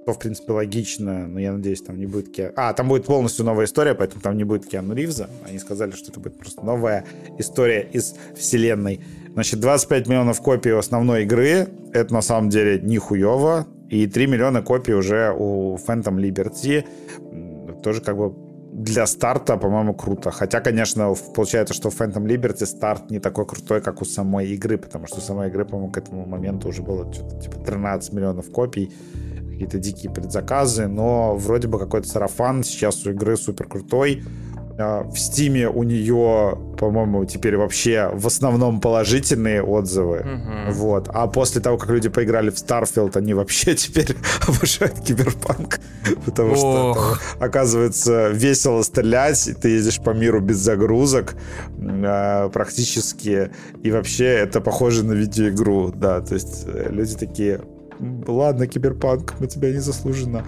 Что, 0.08 0.14
в 0.14 0.18
принципе, 0.20 0.52
логично, 0.52 1.28
но 1.28 1.38
я 1.38 1.52
надеюсь, 1.52 1.82
там 1.82 1.98
не 1.98 2.06
будет 2.06 2.32
Ке... 2.34 2.50
А, 2.56 2.72
там 2.72 2.88
будет 2.88 3.04
полностью 3.04 3.44
новая 3.44 3.66
история, 3.66 3.94
поэтому 3.94 4.22
там 4.22 4.38
не 4.38 4.44
будет 4.44 4.66
Киану 4.66 4.94
Ривза. 4.94 5.28
Они 5.46 5.58
сказали, 5.58 5.90
что 5.90 6.10
это 6.10 6.18
будет 6.18 6.38
просто 6.38 6.64
новая 6.64 7.04
история 7.36 7.86
из 7.92 8.14
вселенной. 8.34 9.02
Значит, 9.34 9.60
25 9.60 10.08
миллионов 10.08 10.40
копий 10.40 10.70
основной 10.70 11.24
игры. 11.24 11.68
Это 11.92 12.14
на 12.14 12.22
самом 12.22 12.48
деле 12.48 12.80
нихуево. 12.80 13.66
И 13.90 14.06
3 14.06 14.26
миллиона 14.28 14.62
копий 14.62 14.94
уже 14.94 15.30
у 15.38 15.76
Phantom 15.76 16.16
Liberty. 16.16 16.86
Тоже 17.82 18.00
как 18.00 18.16
бы 18.16 18.34
для 18.72 19.06
старта, 19.06 19.58
по-моему, 19.58 19.92
круто. 19.92 20.30
Хотя, 20.30 20.60
конечно, 20.60 21.14
получается, 21.34 21.74
что 21.74 21.90
в 21.90 22.00
Phantom 22.00 22.24
Liberty 22.24 22.64
старт 22.64 23.10
не 23.10 23.18
такой 23.18 23.44
крутой, 23.44 23.82
как 23.82 24.00
у 24.00 24.06
самой 24.06 24.48
игры, 24.54 24.78
потому 24.78 25.06
что 25.06 25.18
у 25.18 25.20
самой 25.20 25.48
игры, 25.48 25.66
по-моему, 25.66 25.92
к 25.92 25.98
этому 25.98 26.24
моменту 26.24 26.68
уже 26.68 26.80
было 26.80 27.12
типа 27.12 27.58
13 27.66 28.14
миллионов 28.14 28.50
копий. 28.50 28.90
Какие-то 29.58 29.78
дикие 29.78 30.12
предзаказы, 30.12 30.86
но 30.86 31.34
вроде 31.34 31.66
бы 31.66 31.80
какой-то 31.80 32.06
сарафан 32.06 32.62
сейчас 32.62 33.04
у 33.06 33.10
игры 33.10 33.36
супер 33.36 33.66
крутой. 33.66 34.22
А, 34.78 35.02
в 35.02 35.18
Стиме 35.18 35.68
у 35.68 35.82
нее, 35.82 36.56
по-моему, 36.78 37.24
теперь 37.24 37.56
вообще 37.56 38.08
в 38.12 38.24
основном 38.28 38.80
положительные 38.80 39.60
отзывы. 39.60 40.18
Мгм. 40.18 40.70
Вот. 40.70 41.10
А 41.12 41.26
после 41.26 41.60
того, 41.60 41.76
как 41.76 41.90
люди 41.90 42.08
поиграли 42.08 42.50
в 42.50 42.54
Starfield, 42.54 43.16
они 43.16 43.34
вообще 43.34 43.74
теперь 43.74 44.14
обожают 44.46 45.00
киберпанк. 45.00 45.80
Потому 46.24 46.54
что 46.54 46.94
там, 46.94 47.48
оказывается 47.48 48.28
весело 48.28 48.82
стрелять, 48.82 49.50
ты 49.60 49.70
ездишь 49.70 49.98
по 49.98 50.10
миру 50.10 50.40
без 50.40 50.58
загрузок 50.58 51.34
э, 51.80 52.48
практически. 52.52 53.50
И 53.82 53.90
вообще 53.90 54.26
это 54.26 54.60
похоже 54.60 55.04
на 55.04 55.14
видеоигру. 55.14 55.92
Да, 55.92 56.20
то 56.20 56.34
есть 56.34 56.62
э, 56.68 56.90
люди 56.90 57.16
такие... 57.16 57.60
«М, 58.00 58.24
Ладно, 58.26 58.66
киберпанк, 58.66 59.34
мы 59.40 59.46
тебя 59.46 59.72
незаслуженно. 59.72 60.44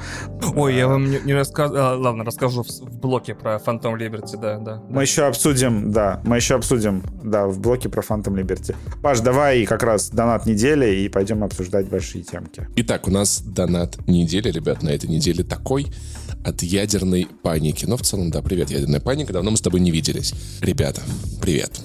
Ой, 0.54 0.76
я 0.76 0.88
вам 0.88 1.10
не, 1.10 1.20
не 1.20 1.34
рассказывал. 1.34 2.00
Ладно, 2.00 2.24
расскажу 2.24 2.62
в, 2.62 2.68
в 2.68 2.98
блоке 3.00 3.34
про 3.34 3.56
Phantom 3.56 3.98
Liberty, 3.98 4.40
да, 4.40 4.58
да. 4.58 4.82
Мы 4.88 5.02
еще 5.02 5.24
обсудим, 5.24 5.92
да, 5.92 6.20
мы 6.24 6.36
еще 6.36 6.54
обсудим, 6.56 7.02
да, 7.22 7.46
в 7.46 7.60
блоке 7.60 7.88
про 7.88 8.02
Phantom 8.02 8.34
Liberty. 8.34 8.74
Паш, 9.02 9.20
давай 9.20 9.64
как 9.66 9.82
раз 9.82 10.10
донат 10.10 10.46
недели 10.46 11.00
и 11.00 11.08
пойдем 11.08 11.42
обсуждать 11.44 11.88
большие 11.88 12.24
темки. 12.24 12.68
Итак, 12.76 13.08
у 13.08 13.10
нас 13.10 13.40
донат 13.42 13.98
недели, 14.06 14.50
ребят, 14.50 14.82
на 14.82 14.90
этой 14.90 15.08
неделе 15.08 15.44
такой 15.44 15.86
от 16.44 16.62
ядерной 16.62 17.28
паники. 17.42 17.84
Но 17.86 17.96
в 17.96 18.02
целом, 18.02 18.30
да, 18.30 18.42
привет, 18.42 18.70
ядерная 18.70 19.00
паника. 19.00 19.32
Давно 19.32 19.50
мы 19.50 19.56
с 19.56 19.60
тобой 19.60 19.80
не 19.80 19.90
виделись. 19.90 20.34
Ребята, 20.60 21.02
привет. 21.40 21.80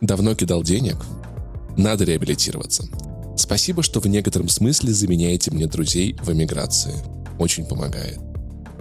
Давно 0.00 0.34
кидал 0.34 0.62
денег? 0.62 0.96
Надо 1.76 2.04
реабилитироваться. 2.04 2.84
Спасибо, 3.36 3.82
что 3.82 4.00
в 4.00 4.06
некотором 4.06 4.48
смысле 4.48 4.92
заменяете 4.92 5.50
мне 5.50 5.66
друзей 5.66 6.16
в 6.22 6.32
эмиграции. 6.32 6.94
Очень 7.38 7.66
помогает. 7.66 8.18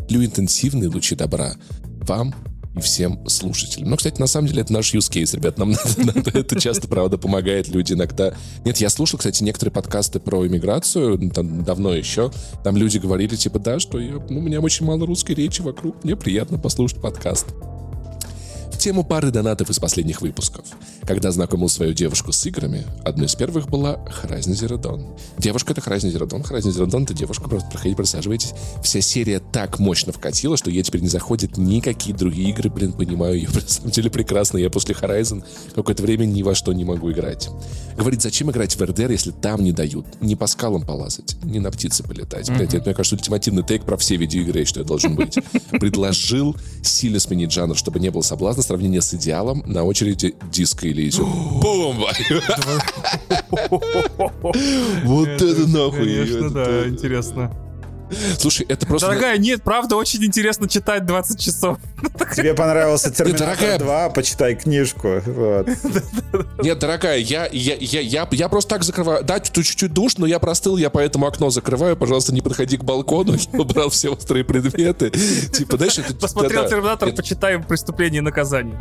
Лю 0.09 0.23
интенсивные 0.23 0.89
лучи 0.89 1.15
добра 1.15 1.55
вам 2.01 2.33
и 2.75 2.81
всем 2.81 3.27
слушателям. 3.27 3.89
Но, 3.89 3.97
кстати, 3.97 4.19
на 4.19 4.27
самом 4.27 4.47
деле 4.47 4.61
это 4.61 4.73
наш 4.73 4.93
use 4.93 5.09
case, 5.11 5.35
ребят. 5.35 5.57
Нам 5.57 5.71
надо, 5.97 6.13
надо- 6.13 6.39
это 6.39 6.59
часто, 6.59 6.87
правда, 6.87 7.17
помогает 7.17 7.67
люди 7.69 7.93
иногда. 7.93 8.33
Нет, 8.63 8.77
я 8.77 8.89
слушал, 8.89 9.17
кстати, 9.17 9.43
некоторые 9.43 9.71
подкасты 9.71 10.19
про 10.19 10.45
иммиграцию, 10.45 11.17
ну, 11.19 11.29
там, 11.29 11.63
давно 11.63 11.93
еще. 11.93 12.31
Там 12.63 12.77
люди 12.77 12.97
говорили, 12.97 13.35
типа, 13.35 13.59
да, 13.59 13.79
что 13.79 13.99
я, 13.99 14.13
ну, 14.29 14.39
у 14.39 14.41
меня 14.41 14.59
очень 14.59 14.85
мало 14.85 15.05
русской 15.05 15.33
речи 15.33 15.61
вокруг, 15.61 16.03
мне 16.03 16.15
приятно 16.15 16.57
послушать 16.59 17.01
подкаст. 17.01 17.47
Тему 18.77 19.03
пары 19.03 19.31
донатов 19.31 19.69
из 19.69 19.79
последних 19.79 20.21
выпусков. 20.21 20.65
Когда 21.07 21.31
знакомил 21.31 21.69
свою 21.69 21.93
девушку 21.93 22.31
с 22.31 22.45
играми, 22.45 22.85
одной 23.03 23.27
из 23.27 23.35
первых 23.35 23.67
была 23.67 24.03
Харазни 24.05 24.53
Зерадон. 24.53 25.07
Девушка— 25.37 25.71
это 25.73 25.81
Харазни 25.81 26.09
Зерадон. 26.09 26.43
Харазни 26.43 26.71
Зерадон— 26.71 27.03
это 27.05 27.13
девушка, 27.13 27.49
просто 27.49 27.69
проходите, 27.69 27.97
присаживайтесь. 27.97 28.53
Вся 28.83 29.01
серия 29.01 29.39
так 29.39 29.79
мощно 29.79 30.11
вкатила, 30.11 30.57
что 30.57 30.69
ей 30.69 30.83
теперь 30.83 31.01
не 31.01 31.07
заходят 31.07 31.57
никакие 31.57 32.15
другие 32.15 32.49
игры. 32.49 32.69
Блин, 32.69 32.93
понимаю 32.93 33.35
ее, 33.35 33.49
на 33.53 33.61
самом 33.61 33.91
деле 33.91 34.09
прекрасно. 34.09 34.57
Я 34.57 34.69
после 34.69 34.93
Horizon 34.93 35.43
какое-то 35.73 36.03
время 36.03 36.25
ни 36.25 36.43
во 36.43 36.53
что 36.53 36.73
не 36.73 36.85
могу 36.85 37.11
играть. 37.11 37.49
Говорит, 37.97 38.21
зачем 38.21 38.51
играть 38.51 38.75
в 38.75 38.81
РДР, 38.81 39.11
если 39.11 39.31
там 39.31 39.63
не 39.63 39.71
дают? 39.71 40.05
Не 40.21 40.35
по 40.35 40.47
скалам 40.47 40.85
полазать, 40.85 41.37
не 41.43 41.59
на 41.59 41.71
птицы 41.71 42.03
полетать. 42.03 42.49
Блядь, 42.49 42.73
это, 42.73 42.85
мне 42.85 42.93
кажется, 42.93 43.15
ультимативный 43.15 43.63
тейк 43.63 43.83
про 43.83 43.95
все 43.97 44.17
видеоигры, 44.17 44.65
что 44.65 44.81
я 44.81 44.85
должен 44.85 45.15
быть. 45.15 45.37
Предложил 45.71 46.55
сильно 46.83 47.19
сменить 47.19 47.51
жанр, 47.51 47.77
чтобы 47.77 47.99
не 47.99 48.09
было 48.09 48.21
соблазна 48.21 48.63
сравнения 48.63 49.01
с 49.01 49.13
идеалом. 49.13 49.63
На 49.65 49.83
очереди 49.83 50.35
диско 50.51 50.89
Элизиум. 50.89 51.59
Бомба! 51.61 52.11
Вот 55.03 55.27
это 55.27 55.67
нахуй! 55.67 55.99
Конечно, 55.99 56.49
да, 56.49 56.87
интересно. 56.87 57.51
Слушай, 58.37 58.65
это 58.69 58.85
просто... 58.85 59.07
Дорогая, 59.07 59.37
нет, 59.37 59.63
правда, 59.63 59.95
очень 59.95 60.23
интересно 60.23 60.67
читать 60.69 61.05
20 61.05 61.39
часов. 61.39 61.77
Тебе 62.35 62.53
понравился 62.53 63.11
Терминатор 63.11 63.47
дорогая. 63.47 63.79
2, 63.79 64.09
почитай 64.09 64.55
книжку. 64.55 65.21
Вот. 65.25 65.67
Нет, 66.61 66.79
дорогая, 66.79 67.17
я, 67.17 67.47
я, 67.51 67.75
я, 67.79 67.99
я, 68.01 68.27
я 68.31 68.49
просто 68.49 68.69
так 68.75 68.83
закрываю. 68.83 69.23
Да, 69.23 69.39
тут 69.39 69.65
чуть-чуть 69.65 69.93
душ, 69.93 70.17
но 70.17 70.25
я 70.25 70.39
простыл, 70.39 70.77
я 70.77 70.89
поэтому 70.89 71.27
окно 71.27 71.49
закрываю. 71.49 71.95
Пожалуйста, 71.97 72.33
не 72.33 72.41
подходи 72.41 72.77
к 72.77 72.83
балкону. 72.83 73.35
Я 73.53 73.59
убрал 73.59 73.89
все 73.89 74.09
острые 74.09 74.43
предметы. 74.43 75.09
Типа, 75.09 75.77
знаешь, 75.77 75.97
это... 75.97 76.13
Посмотрел 76.15 76.63
да-да. 76.63 76.69
Терминатор, 76.69 77.09
Это- 77.09 77.17
почитаем 77.17 77.63
«Преступление 77.63 78.19
и 78.19 78.21
наказание». 78.21 78.77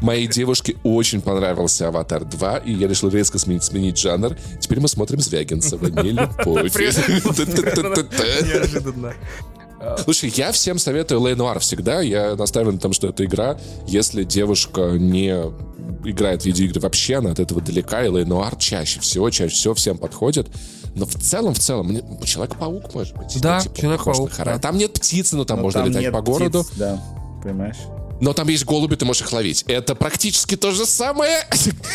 Моей 0.00 0.26
девушке 0.26 0.76
очень 0.82 1.20
понравился 1.20 1.88
«Аватар 1.88 2.22
2», 2.22 2.64
и 2.64 2.72
я 2.72 2.88
решил 2.88 3.08
резко 3.08 3.38
сменить, 3.38 3.62
сменить 3.64 3.98
жанр. 3.98 4.36
Теперь 4.60 4.80
мы 4.80 4.88
смотрим 4.88 5.20
Звягинцева, 5.20 5.86
не 5.86 6.10
любовь. 6.12 6.72
Неожиданно. 8.42 9.14
Слушай, 10.04 10.32
я 10.36 10.52
всем 10.52 10.78
советую 10.78 11.20
Лейнуар 11.22 11.58
всегда. 11.58 12.00
Я 12.00 12.36
настаиваю 12.36 12.74
на 12.74 12.78
том, 12.80 12.92
что 12.92 13.08
это 13.08 13.24
игра. 13.24 13.58
Если 13.88 14.22
девушка 14.22 14.92
не 14.92 15.30
играет 16.04 16.42
в 16.42 16.46
видеоигры 16.46 16.80
вообще, 16.80 17.16
она 17.16 17.32
от 17.32 17.40
этого 17.40 17.60
далека, 17.60 18.04
и 18.04 18.08
Лейнуар 18.08 18.54
чаще 18.56 19.00
всего, 19.00 19.28
чаще 19.30 19.54
всего 19.54 19.74
всем 19.74 19.98
подходит. 19.98 20.48
Но 20.94 21.04
в 21.04 21.14
целом, 21.14 21.54
в 21.54 21.58
целом, 21.58 21.88
мне- 21.88 22.04
Человек-паук, 22.24 22.94
может 22.94 23.16
быть. 23.16 23.40
Да, 23.40 23.60
типа, 23.60 23.76
Человек-паук, 23.80 24.30
да. 24.44 24.58
Там 24.58 24.76
нет 24.78 24.92
птицы, 24.92 25.36
но 25.36 25.44
там 25.44 25.56
Но 25.58 25.62
можно 25.64 25.80
там 25.80 25.88
летать 25.88 26.02
нет 26.02 26.12
по 26.12 26.20
городу. 26.22 26.62
птиц, 26.62 26.76
Да, 26.76 27.02
понимаешь? 27.42 27.76
Но 28.20 28.34
там 28.34 28.46
есть 28.46 28.64
голуби, 28.64 28.94
ты 28.94 29.04
можешь 29.04 29.22
их 29.22 29.32
ловить. 29.32 29.64
Это 29.66 29.96
практически 29.96 30.56
то 30.56 30.70
же 30.70 30.86
самое. 30.86 31.38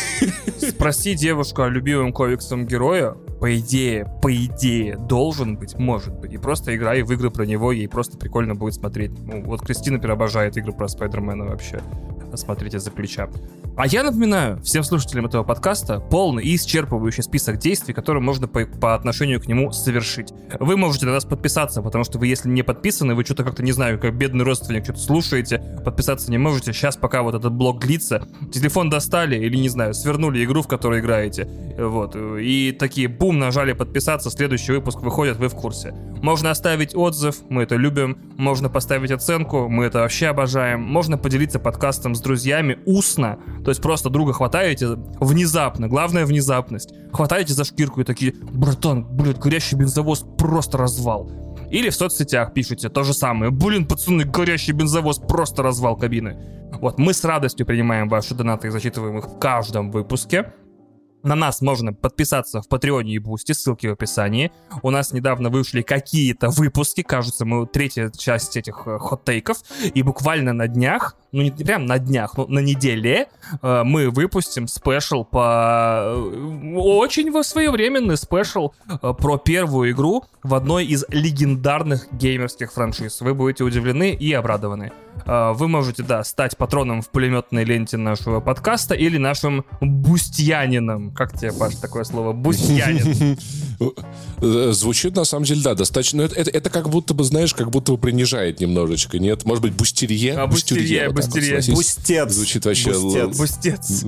Спроси 0.68 1.14
девушку 1.14 1.62
о 1.62 1.68
любимом 1.68 2.12
комиксом 2.12 2.66
героя, 2.66 3.16
по 3.40 3.56
идее, 3.56 4.06
по 4.20 4.34
идее, 4.34 4.96
должен 4.96 5.56
быть, 5.56 5.78
может 5.78 6.14
быть. 6.14 6.32
И 6.32 6.38
просто 6.38 6.74
играй 6.74 7.02
в 7.02 7.12
игры 7.12 7.30
про 7.30 7.44
него, 7.44 7.72
ей 7.72 7.88
просто 7.88 8.18
прикольно 8.18 8.54
будет 8.54 8.74
смотреть. 8.74 9.12
Ну, 9.18 9.42
вот 9.44 9.62
Кристина, 9.62 9.96
например, 9.96 10.14
обожает 10.14 10.56
игры 10.56 10.72
про 10.72 10.88
Спайдермена 10.88 11.44
вообще. 11.44 11.80
Смотрите 12.34 12.78
за 12.78 12.90
плеча. 12.90 13.28
А 13.76 13.86
я 13.86 14.02
напоминаю 14.02 14.60
всем 14.62 14.82
слушателям 14.82 15.26
этого 15.26 15.44
подкаста 15.44 16.00
полный 16.00 16.42
и 16.42 16.56
исчерпывающий 16.56 17.22
список 17.22 17.58
действий, 17.58 17.94
которые 17.94 18.22
можно 18.22 18.48
по, 18.48 18.66
по 18.66 18.94
отношению 18.94 19.40
к 19.40 19.46
нему 19.46 19.70
совершить. 19.70 20.32
Вы 20.58 20.76
можете 20.76 21.06
на 21.06 21.12
нас 21.12 21.24
подписаться, 21.24 21.80
потому 21.80 22.02
что 22.02 22.18
вы, 22.18 22.26
если 22.26 22.48
не 22.48 22.62
подписаны, 22.62 23.14
вы 23.14 23.24
что-то 23.24 23.44
как-то, 23.44 23.62
не 23.62 23.70
знаю, 23.70 24.00
как 24.00 24.16
бедный 24.16 24.44
родственник, 24.44 24.82
что-то 24.82 24.98
слушаете, 24.98 25.62
подписаться 25.84 26.30
не 26.30 26.38
можете. 26.38 26.72
Сейчас, 26.72 26.96
пока 26.96 27.22
вот 27.22 27.36
этот 27.36 27.52
блок 27.52 27.78
длится, 27.78 28.26
телефон 28.52 28.90
достали 28.90 29.36
или, 29.36 29.56
не 29.56 29.68
знаю, 29.68 29.94
свернули 29.94 30.44
игру, 30.44 30.62
в 30.62 30.68
которой 30.68 30.98
играете. 30.98 31.48
Вот. 31.78 32.16
И 32.16 32.72
такие, 32.72 33.06
бум, 33.06 33.38
нажали 33.38 33.74
подписаться, 33.74 34.30
следующий 34.30 34.72
выпуск 34.72 35.00
выходит, 35.00 35.36
вы 35.36 35.48
в 35.48 35.54
курсе. 35.54 35.94
Можно 36.20 36.50
оставить 36.50 36.96
отзыв, 36.96 37.36
мы 37.48 37.62
это 37.62 37.76
любим. 37.76 38.18
Можно 38.36 38.68
поставить 38.68 39.12
оценку, 39.12 39.68
мы 39.68 39.84
это 39.84 40.00
вообще 40.00 40.26
обожаем. 40.26 40.80
Можно 40.80 41.16
поделиться 41.16 41.60
подкастом 41.60 42.16
с 42.18 42.20
друзьями 42.20 42.78
устно. 42.84 43.38
То 43.64 43.70
есть 43.70 43.80
просто 43.80 44.10
друга 44.10 44.32
хватаете 44.32 44.98
внезапно, 45.20 45.88
главное 45.88 46.26
внезапность. 46.26 46.92
Хватаете 47.12 47.54
за 47.54 47.64
шкирку 47.64 48.02
и 48.02 48.04
такие, 48.04 48.32
братан, 48.32 49.04
блядь, 49.04 49.38
горящий 49.38 49.76
бензовоз 49.76 50.24
просто 50.36 50.78
развал. 50.78 51.30
Или 51.70 51.90
в 51.90 51.94
соцсетях 51.94 52.54
пишите 52.54 52.88
то 52.88 53.02
же 53.04 53.12
самое. 53.14 53.50
Блин, 53.50 53.86
пацаны, 53.86 54.24
горящий 54.24 54.72
бензовоз, 54.72 55.18
просто 55.18 55.62
развал 55.62 55.96
кабины. 55.96 56.36
Вот, 56.80 56.98
мы 56.98 57.12
с 57.12 57.24
радостью 57.24 57.66
принимаем 57.66 58.08
ваши 58.08 58.34
донаты 58.34 58.68
и 58.68 58.70
зачитываем 58.70 59.18
их 59.18 59.26
в 59.26 59.38
каждом 59.38 59.90
выпуске. 59.90 60.52
На 61.24 61.34
нас 61.34 61.60
можно 61.60 61.92
подписаться 61.92 62.62
в 62.62 62.68
Patreon 62.68 63.08
е 63.08 63.14
и 63.14 63.18
Boosty, 63.18 63.52
ссылки 63.52 63.88
в 63.88 63.92
описании. 63.92 64.52
У 64.82 64.90
нас 64.90 65.12
недавно 65.12 65.50
вышли 65.50 65.82
какие-то 65.82 66.48
выпуски, 66.48 67.02
кажется, 67.02 67.44
мы 67.44 67.66
третья 67.66 68.10
часть 68.16 68.56
этих 68.56 68.82
э, 68.86 68.98
hot 68.98 69.16
take 69.16 69.40
ов, 69.40 69.58
и 69.92 70.02
буквально 70.02 70.52
на 70.52 70.68
днях, 70.68 71.16
ну 71.32 71.42
не 71.42 71.50
прям 71.50 71.86
на 71.86 71.98
днях, 71.98 72.36
но 72.36 72.46
на 72.46 72.60
неделе 72.60 73.28
э, 73.62 73.82
мы 73.84 74.10
выпустим 74.10 74.66
special 74.68 75.24
по... 75.24 76.02
э, 76.06 76.74
очень 76.76 77.30
во 77.30 77.42
своевременный 77.44 78.16
special 78.16 78.72
э, 78.88 78.96
про 79.18 79.36
первую 79.38 79.90
игру 79.92 80.24
в 80.42 80.54
одной 80.54 80.86
из 80.86 81.04
легендарных 81.10 82.06
геймерских 82.12 82.72
франшиз. 82.72 83.20
Вы 83.20 83.34
будете 83.34 83.64
удивлены 83.64 84.12
и 84.12 84.32
обрадованы. 84.32 84.92
Э, 85.26 85.52
Вы 85.52 85.68
можете, 85.68 86.02
да, 86.02 86.24
стать 86.24 86.56
патроном 86.56 87.02
в 87.02 87.10
пулеметной 87.10 87.64
ленте 87.64 87.96
нашего 87.98 88.40
подкаста 88.40 88.94
или 88.94 89.18
нашим 89.18 89.64
бустьянином. 89.80 91.10
Как 91.12 91.32
тебе, 91.38 91.52
Паш, 91.52 91.74
такое 91.76 92.04
слово? 92.04 92.32
Бустьянин. 92.32 93.36
Звучит, 94.72 95.14
на 95.16 95.24
самом 95.24 95.44
деле, 95.44 95.62
да, 95.62 95.74
достаточно. 95.74 96.22
Это, 96.22 96.34
это- 96.40 96.50
это 96.50 96.70
как 96.70 96.88
будто 96.88 97.14
бы, 97.14 97.24
знаешь, 97.24 97.54
как 97.54 97.70
будто 97.70 97.92
бы 97.92 97.98
принижает 97.98 98.60
немножечко, 98.60 99.18
нет? 99.18 99.44
Может 99.44 99.62
быть, 99.62 99.72
бустерье? 99.74 100.34
А, 100.36 100.46
бустерье, 100.46 100.82
бустерье. 101.10 101.10
Согласись? 101.22 101.74
Бустец. 101.74 102.32
Звучит 102.32 102.64
вообще 102.64 103.26
Бустец. 103.28 104.04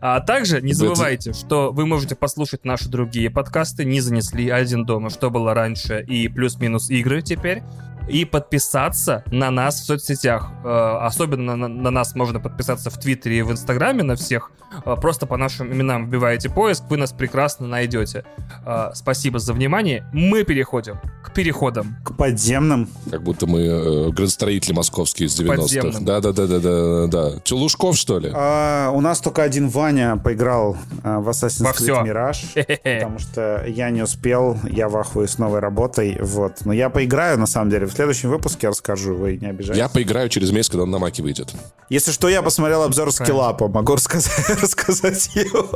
А 0.00 0.20
также 0.20 0.60
не 0.62 0.72
забывайте, 0.72 1.32
что 1.32 1.72
вы 1.72 1.86
можете 1.86 2.14
послушать 2.14 2.64
наши 2.64 2.88
другие 2.88 3.30
подкасты. 3.30 3.84
Не 3.84 4.00
занесли 4.00 4.48
один 4.50 4.84
дома, 4.84 5.10
что 5.10 5.30
было 5.30 5.54
раньше, 5.54 6.04
и 6.06 6.28
плюс-минус 6.28 6.90
игры 6.90 7.22
теперь. 7.22 7.62
И 8.08 8.24
подписаться 8.24 9.24
на 9.26 9.50
нас 9.50 9.80
в 9.80 9.84
соцсетях. 9.84 10.50
Э, 10.64 10.98
особенно 11.02 11.56
на, 11.56 11.68
на 11.68 11.90
нас 11.90 12.14
можно 12.14 12.40
подписаться 12.40 12.90
в 12.90 12.98
Твиттере 12.98 13.38
и 13.38 13.42
в 13.42 13.50
Инстаграме 13.50 14.02
на 14.02 14.16
всех. 14.16 14.50
Э, 14.84 14.96
просто 15.00 15.26
по 15.26 15.36
нашим 15.36 15.72
именам 15.72 16.06
вбиваете 16.06 16.50
поиск, 16.50 16.84
вы 16.88 16.96
нас 16.96 17.12
прекрасно 17.12 17.66
найдете. 17.66 18.24
Э, 18.64 18.90
спасибо 18.94 19.38
за 19.38 19.52
внимание. 19.52 20.06
Мы 20.12 20.44
переходим 20.44 20.98
к 21.22 21.32
переходам. 21.32 21.96
К 22.04 22.16
подземным. 22.16 22.88
Как 23.10 23.22
будто 23.22 23.46
мы 23.46 23.60
э, 23.60 24.10
градостроители 24.10 24.72
московские 24.72 25.28
из 25.28 25.38
90-х. 25.40 26.00
Да-да-да-да-да. 26.00 27.06
да. 27.06 27.40
Че, 27.42 27.56
Лужков, 27.56 27.96
что 27.96 28.18
ли? 28.18 28.30
А, 28.34 28.90
у 28.90 29.00
нас 29.00 29.20
только 29.20 29.42
один 29.42 29.68
Ваня 29.68 30.16
поиграл 30.16 30.76
а, 31.02 31.20
в 31.20 31.28
Assassin's 31.28 31.72
Creed 31.74 32.04
Mirage, 32.04 32.64
потому 33.00 33.18
что 33.18 33.64
я 33.66 33.90
не 33.90 34.02
успел, 34.02 34.58
я 34.64 34.88
в 34.88 34.96
ахуе 34.96 35.28
с 35.28 35.38
новой 35.38 35.60
работой, 35.60 36.18
вот. 36.20 36.64
Но 36.64 36.72
я 36.72 36.90
поиграю, 36.90 37.38
на 37.38 37.46
самом 37.46 37.70
деле, 37.70 37.86
в 37.86 37.93
следующем 37.94 38.30
выпуске 38.30 38.68
расскажу, 38.68 39.14
вы 39.14 39.36
не 39.36 39.48
обижайтесь. 39.48 39.78
Я 39.78 39.88
поиграю 39.88 40.28
через 40.28 40.50
месяц, 40.50 40.70
когда 40.70 40.84
он 40.84 40.90
на 40.90 40.98
маке 40.98 41.22
выйдет. 41.22 41.54
Если 41.88 42.12
что, 42.12 42.28
я 42.28 42.42
посмотрел 42.42 42.82
обзор 42.82 43.12
скиллапа, 43.12 43.68
могу 43.68 43.94
рассказать, 43.94 44.48
рассказать 44.62 45.28
его. 45.34 45.68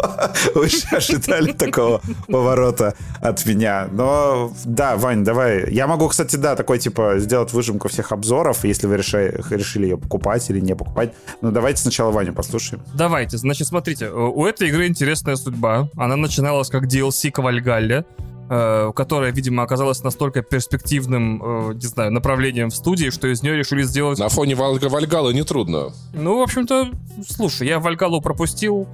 Вы 0.54 0.68
же 0.68 0.86
ожидали 0.90 1.52
такого 1.52 2.00
поворота 2.26 2.94
от 3.20 3.44
меня. 3.46 3.88
Но 3.92 4.52
да, 4.64 4.96
Вань, 4.96 5.24
давай. 5.24 5.70
Я 5.72 5.86
могу, 5.86 6.08
кстати, 6.08 6.36
да, 6.36 6.56
такой, 6.56 6.78
типа, 6.78 7.14
сделать 7.18 7.52
выжимку 7.52 7.88
всех 7.88 8.12
обзоров, 8.12 8.64
если 8.64 8.86
вы 8.86 8.96
решили, 8.96 9.40
решили 9.50 9.84
ее 9.84 9.98
покупать 9.98 10.48
или 10.50 10.60
не 10.60 10.74
покупать. 10.74 11.12
Но 11.40 11.50
давайте 11.50 11.82
сначала 11.82 12.10
Ваню 12.10 12.32
послушаем. 12.32 12.82
Давайте. 12.94 13.36
Значит, 13.36 13.68
смотрите, 13.68 14.10
у 14.10 14.46
этой 14.46 14.68
игры 14.68 14.86
интересная 14.86 15.36
судьба. 15.36 15.88
Она 15.96 16.16
начиналась 16.16 16.68
как 16.68 16.84
DLC 16.84 17.30
к 17.30 17.38
Вальгалле. 17.38 18.04
Э, 18.50 18.92
которая, 18.96 19.30
видимо, 19.30 19.62
оказалась 19.62 20.02
настолько 20.02 20.40
перспективным, 20.40 21.42
э, 21.42 21.74
не 21.74 21.86
знаю, 21.86 22.10
направлением 22.10 22.70
в 22.70 22.74
студии, 22.74 23.10
что 23.10 23.28
из 23.28 23.42
нее 23.42 23.56
решили 23.56 23.82
сделать... 23.82 24.18
На 24.18 24.30
фоне 24.30 24.54
Валь... 24.54 24.78
Вальгала 24.78 25.30
нетрудно. 25.30 25.92
Ну, 26.14 26.38
в 26.38 26.42
общем-то, 26.42 26.88
слушай, 27.28 27.68
я 27.68 27.78
Вальгалу 27.78 28.22
пропустил, 28.22 28.88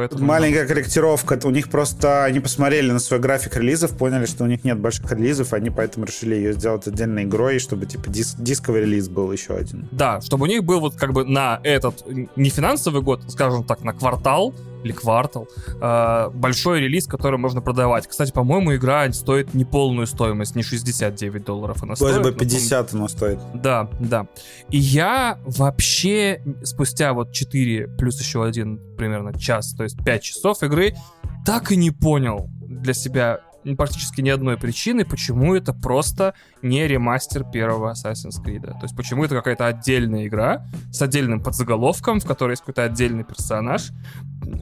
Поэтому... 0.00 0.24
Маленькая 0.24 0.66
корректировка. 0.66 1.38
У 1.44 1.50
них 1.50 1.68
просто... 1.68 2.24
Они 2.24 2.40
посмотрели 2.40 2.90
на 2.90 2.98
свой 2.98 3.20
график 3.20 3.56
релизов, 3.56 3.96
поняли, 3.96 4.24
что 4.24 4.44
у 4.44 4.46
них 4.46 4.64
нет 4.64 4.78
больших 4.78 5.12
релизов, 5.12 5.52
они 5.52 5.68
поэтому 5.68 6.06
решили 6.06 6.34
ее 6.34 6.52
сделать 6.54 6.86
отдельной 6.86 7.24
игрой, 7.24 7.58
чтобы, 7.58 7.84
типа, 7.84 8.08
дис 8.08 8.34
дисковый 8.38 8.80
релиз 8.80 9.08
был 9.10 9.30
еще 9.30 9.54
один. 9.54 9.88
Да, 9.90 10.22
чтобы 10.22 10.44
у 10.44 10.46
них 10.46 10.64
был 10.64 10.80
вот 10.80 10.96
как 10.96 11.12
бы 11.12 11.24
на 11.24 11.60
этот, 11.64 12.04
не 12.36 12.48
финансовый 12.48 13.02
год, 13.02 13.22
скажем 13.28 13.64
так, 13.64 13.84
на 13.84 13.92
квартал, 13.92 14.54
или 14.82 14.92
квартал, 14.92 15.48
э, 15.80 16.30
большой 16.32 16.80
релиз, 16.80 17.06
который 17.06 17.38
можно 17.38 17.60
продавать. 17.60 18.06
Кстати, 18.06 18.32
по-моему, 18.32 18.74
игра 18.74 19.10
стоит 19.12 19.54
не 19.54 19.64
полную 19.64 20.06
стоимость, 20.06 20.56
не 20.56 20.62
69 20.62 21.44
долларов 21.44 21.82
она 21.82 21.96
стоит. 21.96 22.22
Бы 22.22 22.32
50 22.32 22.94
она 22.94 23.08
стоит. 23.08 23.38
Да, 23.54 23.90
да. 24.00 24.26
И 24.70 24.78
я 24.78 25.38
вообще 25.44 26.42
спустя 26.62 27.12
вот 27.12 27.32
4 27.32 27.88
плюс 27.98 28.20
еще 28.20 28.44
один 28.44 28.80
примерно 28.96 29.38
час, 29.38 29.74
то 29.74 29.84
есть 29.84 29.89
5 29.96 30.22
часов 30.22 30.62
игры, 30.62 30.94
так 31.44 31.72
и 31.72 31.76
не 31.76 31.90
понял 31.90 32.48
для 32.60 32.94
себя 32.94 33.40
практически 33.76 34.20
ни 34.20 34.30
одной 34.30 34.56
причины, 34.56 35.04
почему 35.04 35.54
это 35.54 35.72
просто 35.72 36.34
не 36.62 36.86
ремастер 36.86 37.44
первого 37.44 37.92
Assassin's 37.92 38.42
Creed. 38.42 38.62
То 38.62 38.82
есть 38.82 38.96
почему 38.96 39.24
это 39.24 39.34
какая-то 39.34 39.66
отдельная 39.66 40.26
игра 40.26 40.66
с 40.90 41.02
отдельным 41.02 41.42
подзаголовком, 41.42 42.20
в 42.20 42.26
которой 42.26 42.52
есть 42.52 42.62
какой-то 42.62 42.84
отдельный 42.84 43.24
персонаж. 43.24 43.90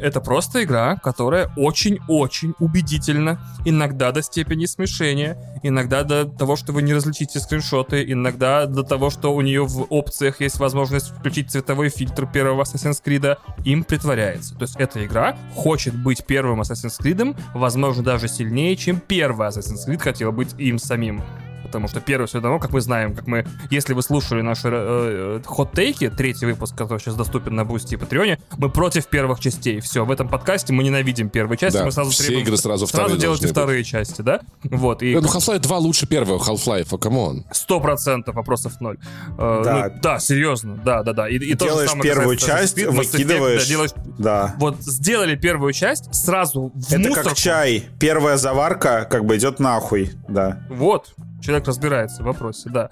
Это 0.01 0.21
просто 0.21 0.63
игра, 0.65 0.97
которая 0.97 1.51
очень-очень 1.57 2.55
убедительна, 2.59 3.41
иногда 3.65 4.13
до 4.13 4.23
степени 4.23 4.67
смешения, 4.67 5.37
иногда 5.63 6.03
до 6.05 6.25
того, 6.25 6.57
что 6.57 6.73
вы 6.73 6.83
не 6.83 6.95
различите 6.95 7.41
скриншоты, 7.41 8.05
иногда 8.11 8.67
до 8.67 8.83
того, 8.83 9.11
что 9.11 9.35
у 9.35 9.41
нее 9.41 9.65
в 9.65 9.87
опциях 9.91 10.41
есть 10.41 10.59
возможность 10.59 11.11
включить 11.11 11.51
цветовой 11.51 11.89
фильтр 11.89 12.27
первого 12.27 12.63
Assassin's 12.63 13.03
Creed, 13.05 13.37
им 13.65 13.85
притворяется. 13.85 14.55
То 14.57 14.63
есть 14.63 14.77
эта 14.77 15.05
игра 15.05 15.37
хочет 15.55 15.95
быть 15.95 16.25
первым 16.25 16.61
Assassin's 16.61 17.01
Creed, 17.01 17.37
возможно, 17.55 18.03
даже 18.03 18.29
сильнее, 18.29 18.77
чем 18.77 19.01
первый 19.01 19.49
Assassin's 19.49 19.87
Creed 19.87 19.99
хотел 19.99 20.33
быть 20.33 20.55
им 20.59 20.79
самим 20.79 21.23
потому 21.63 21.89
что 21.89 22.01
первый 22.01 22.27
все 22.27 22.41
равно, 22.41 22.59
как 22.59 22.73
мы 22.73 22.81
знаем, 22.81 23.15
как 23.15 23.27
мы, 23.27 23.47
если 23.71 23.93
вы 23.93 24.03
слушали 24.03 24.43
наши 24.43 24.69
э, 24.71 25.41
hot 25.45 25.67
take 25.67 25.96
и, 25.96 26.11
третий 26.11 26.47
выпуск, 26.47 26.77
который 26.77 26.99
сейчас 26.99 27.15
доступен 27.15 27.55
на 27.55 27.65
Boosty 27.65 27.95
и 27.95 27.97
Patreon 27.97 28.29
е, 28.29 28.39
мы 28.57 28.71
против 28.71 29.07
первых 29.07 29.41
частей. 29.41 29.81
Все, 29.81 30.05
в 30.05 30.11
этом 30.11 30.29
подкасте 30.29 30.73
мы 30.73 30.83
ненавидим 30.85 31.29
первые 31.29 31.59
части, 31.59 31.79
да, 31.79 31.85
мы 31.85 31.93
сразу 31.93 32.11
все 32.11 32.25
требуем, 32.25 32.47
игры 32.47 32.57
сразу, 32.57 32.87
сразу 32.87 33.17
делайте 33.17 33.43
быть. 33.43 33.53
вторые 33.53 33.85
части, 33.85 34.23
да? 34.23 34.41
Вот, 34.65 35.03
и... 35.03 35.15
ну, 35.15 35.21
Half-Life 35.21 35.61
2 35.61 35.79
лучше 35.79 36.07
первого 36.07 36.39
Half-Life, 36.39 36.99
come 36.99 37.25
on. 37.25 37.45
Сто 37.53 37.81
процентов 37.81 38.35
вопросов 38.35 38.81
ноль. 38.81 38.99
Э, 39.39 39.63
да. 39.65 39.91
Ну, 39.95 40.01
да, 40.03 40.19
серьезно, 40.19 40.77
да, 40.85 41.03
да, 41.03 41.13
да. 41.13 41.29
И, 41.29 41.37
и 41.37 41.55
делаешь 41.55 41.91
самое, 41.91 42.11
первую 42.11 42.37
часть, 42.37 42.83
выкидываешь... 42.83 43.63
Да, 43.63 43.69
делаешь... 43.69 43.91
да. 44.19 44.55
Вот 44.59 44.77
сделали 44.81 45.37
первую 45.37 45.73
часть, 45.73 46.15
сразу 46.15 46.73
в 46.75 46.93
Это 46.93 46.99
мусорку. 46.99 47.29
как 47.31 47.37
чай. 47.37 47.85
Первая 47.99 48.37
заварка 48.37 49.07
как 49.09 49.25
бы 49.25 49.37
идет 49.37 49.59
нахуй, 49.59 50.13
да. 50.29 50.63
Вот, 50.69 51.15
Человек 51.41 51.69
разбирается 51.69 52.23
в 52.23 52.27
вопросе, 52.27 52.69
да. 52.69 52.91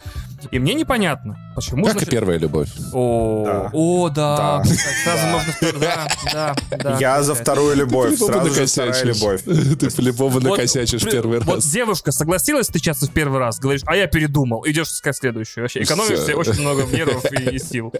И 0.53 0.59
мне 0.59 0.75
непонятно, 0.75 1.37
почему... 1.55 1.85
Как 1.85 1.95
значит... 1.95 2.09
и 2.09 2.11
первая 2.13 2.39
любовь. 2.39 2.69
О, 2.93 3.45
да. 3.45 3.71
О, 3.73 4.09
да. 4.09 4.37
да. 4.37 4.65
Сразу 4.65 5.27
можно... 5.27 5.81
Да, 5.81 6.07
да, 6.33 6.57
да. 6.79 6.99
Я 6.99 7.23
за 7.23 7.35
вторую 7.35 7.77
любовь. 7.77 8.17
Сразу 8.17 8.51
же 8.55 8.67
вторая 8.67 9.05
любовь. 9.05 9.43
Ты 9.81 9.91
по-любому 9.91 10.41
накосячишь 10.41 11.03
первый 11.03 11.39
раз. 11.39 11.47
Вот 11.47 11.61
девушка 11.61 12.13
согласилась 12.13 12.67
встречаться 12.67 13.07
в 13.07 13.11
первый 13.11 13.41
раз, 13.41 13.59
говоришь, 13.59 13.83
а 13.87 13.97
я 13.97 14.07
передумал. 14.07 14.65
Идешь 14.67 14.89
искать 14.89 15.17
следующую. 15.17 15.65
Вообще 15.65 15.83
экономишь 15.83 16.21
себе 16.21 16.37
очень 16.37 16.61
много 16.61 16.85
нервов 16.85 17.25
и 17.33 17.59
сил. 17.59 17.93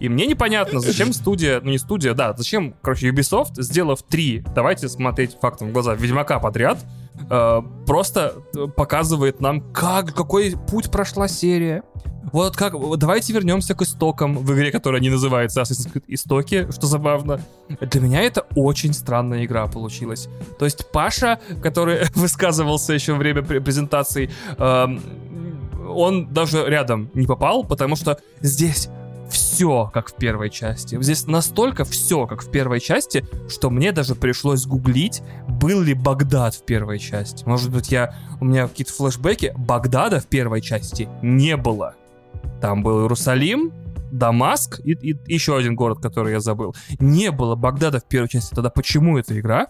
И 0.00 0.08
мне 0.08 0.26
непонятно, 0.26 0.80
зачем 0.80 1.12
студия, 1.12 1.60
ну 1.60 1.70
не 1.70 1.78
студия, 1.78 2.14
да, 2.14 2.34
зачем, 2.36 2.74
короче, 2.82 3.10
Ubisoft, 3.10 3.60
сделав 3.60 4.02
три, 4.02 4.44
давайте 4.54 4.88
смотреть 4.88 5.36
фактом 5.40 5.70
в 5.70 5.72
глаза, 5.72 5.94
Ведьмака 5.94 6.38
подряд, 6.38 6.78
Э, 7.30 7.62
просто 7.86 8.34
показывает 8.76 9.40
нам, 9.40 9.60
как, 9.72 10.14
какой 10.14 10.56
путь 10.68 10.90
прошла 10.90 11.28
серия. 11.28 11.82
Вот 12.32 12.56
как, 12.56 12.74
давайте 12.98 13.32
вернемся 13.32 13.74
к 13.74 13.82
истокам 13.82 14.38
в 14.38 14.54
игре, 14.54 14.70
которая 14.70 15.00
не 15.00 15.08
называется 15.08 15.62
Assassin's 15.62 15.92
Creed 15.92 16.04
Истоки, 16.08 16.70
что 16.70 16.86
забавно. 16.86 17.40
Для 17.80 18.00
меня 18.00 18.22
это 18.22 18.46
очень 18.54 18.92
странная 18.92 19.44
игра 19.44 19.66
получилась. 19.66 20.28
То 20.58 20.64
есть 20.64 20.90
Паша, 20.90 21.40
который 21.62 22.00
высказывался 22.14 22.92
еще 22.92 23.12
во 23.12 23.18
время 23.18 23.42
презентации, 23.42 24.30
э, 24.58 24.86
он 25.88 26.32
даже 26.32 26.64
рядом 26.66 27.10
не 27.14 27.26
попал, 27.26 27.64
потому 27.64 27.96
что 27.96 28.18
здесь 28.40 28.88
все, 29.30 29.90
как 29.92 30.10
в 30.10 30.14
первой 30.14 30.50
части. 30.50 31.00
Здесь 31.00 31.26
настолько 31.26 31.84
все, 31.84 32.26
как 32.26 32.42
в 32.42 32.50
первой 32.50 32.80
части, 32.80 33.24
что 33.48 33.70
мне 33.70 33.92
даже 33.92 34.14
пришлось 34.14 34.66
гуглить, 34.66 35.22
был 35.48 35.80
ли 35.80 35.94
Багдад 35.94 36.54
в 36.54 36.64
первой 36.64 36.98
части. 36.98 37.44
Может 37.44 37.70
быть, 37.70 37.90
я 37.90 38.14
у 38.40 38.44
меня 38.44 38.68
какие-то 38.68 38.92
флешбеки. 38.92 39.54
Багдада 39.56 40.20
в 40.20 40.26
первой 40.26 40.60
части 40.60 41.08
не 41.22 41.56
было. 41.56 41.94
Там 42.60 42.82
был 42.82 43.02
Иерусалим, 43.02 43.72
Дамаск 44.10 44.80
и, 44.84 44.92
и 44.92 45.16
еще 45.26 45.56
один 45.56 45.74
город, 45.74 45.98
который 46.00 46.32
я 46.32 46.40
забыл. 46.40 46.74
Не 46.98 47.30
было 47.30 47.54
Багдада 47.54 48.00
в 48.00 48.04
первой 48.04 48.28
части. 48.28 48.54
Тогда 48.54 48.70
почему 48.70 49.18
эта 49.18 49.38
игра 49.38 49.68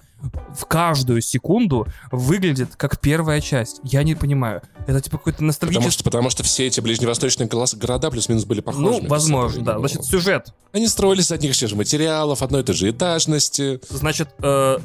в 0.54 0.64
каждую 0.66 1.20
секунду 1.20 1.86
выглядит 2.10 2.76
как 2.76 3.00
первая 3.00 3.40
часть? 3.40 3.80
Я 3.84 4.02
не 4.02 4.14
понимаю. 4.14 4.62
Это 4.86 5.00
типа 5.00 5.18
какой-то 5.18 5.44
ностальгический... 5.44 5.80
Потому 5.80 5.92
что, 5.92 6.04
потому 6.04 6.30
что 6.30 6.42
все 6.42 6.66
эти 6.66 6.80
ближневосточные 6.80 7.48
города 7.48 8.10
плюс-минус 8.10 8.44
были 8.44 8.60
похожи. 8.60 9.02
Ну, 9.02 9.08
возможно, 9.08 9.62
да. 9.62 9.78
Значит, 9.78 10.04
сюжет. 10.04 10.54
Они 10.72 10.86
строились 10.88 11.26
из 11.26 11.32
одних 11.32 11.52
и 11.52 11.54
тех 11.54 11.68
же 11.68 11.76
материалов, 11.76 12.42
одной 12.42 12.62
и 12.62 12.64
той 12.64 12.74
же 12.74 12.90
этажности. 12.90 13.80
Значит, 13.88 14.30
э, 14.42 14.78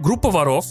группа 0.00 0.30
воров 0.30 0.66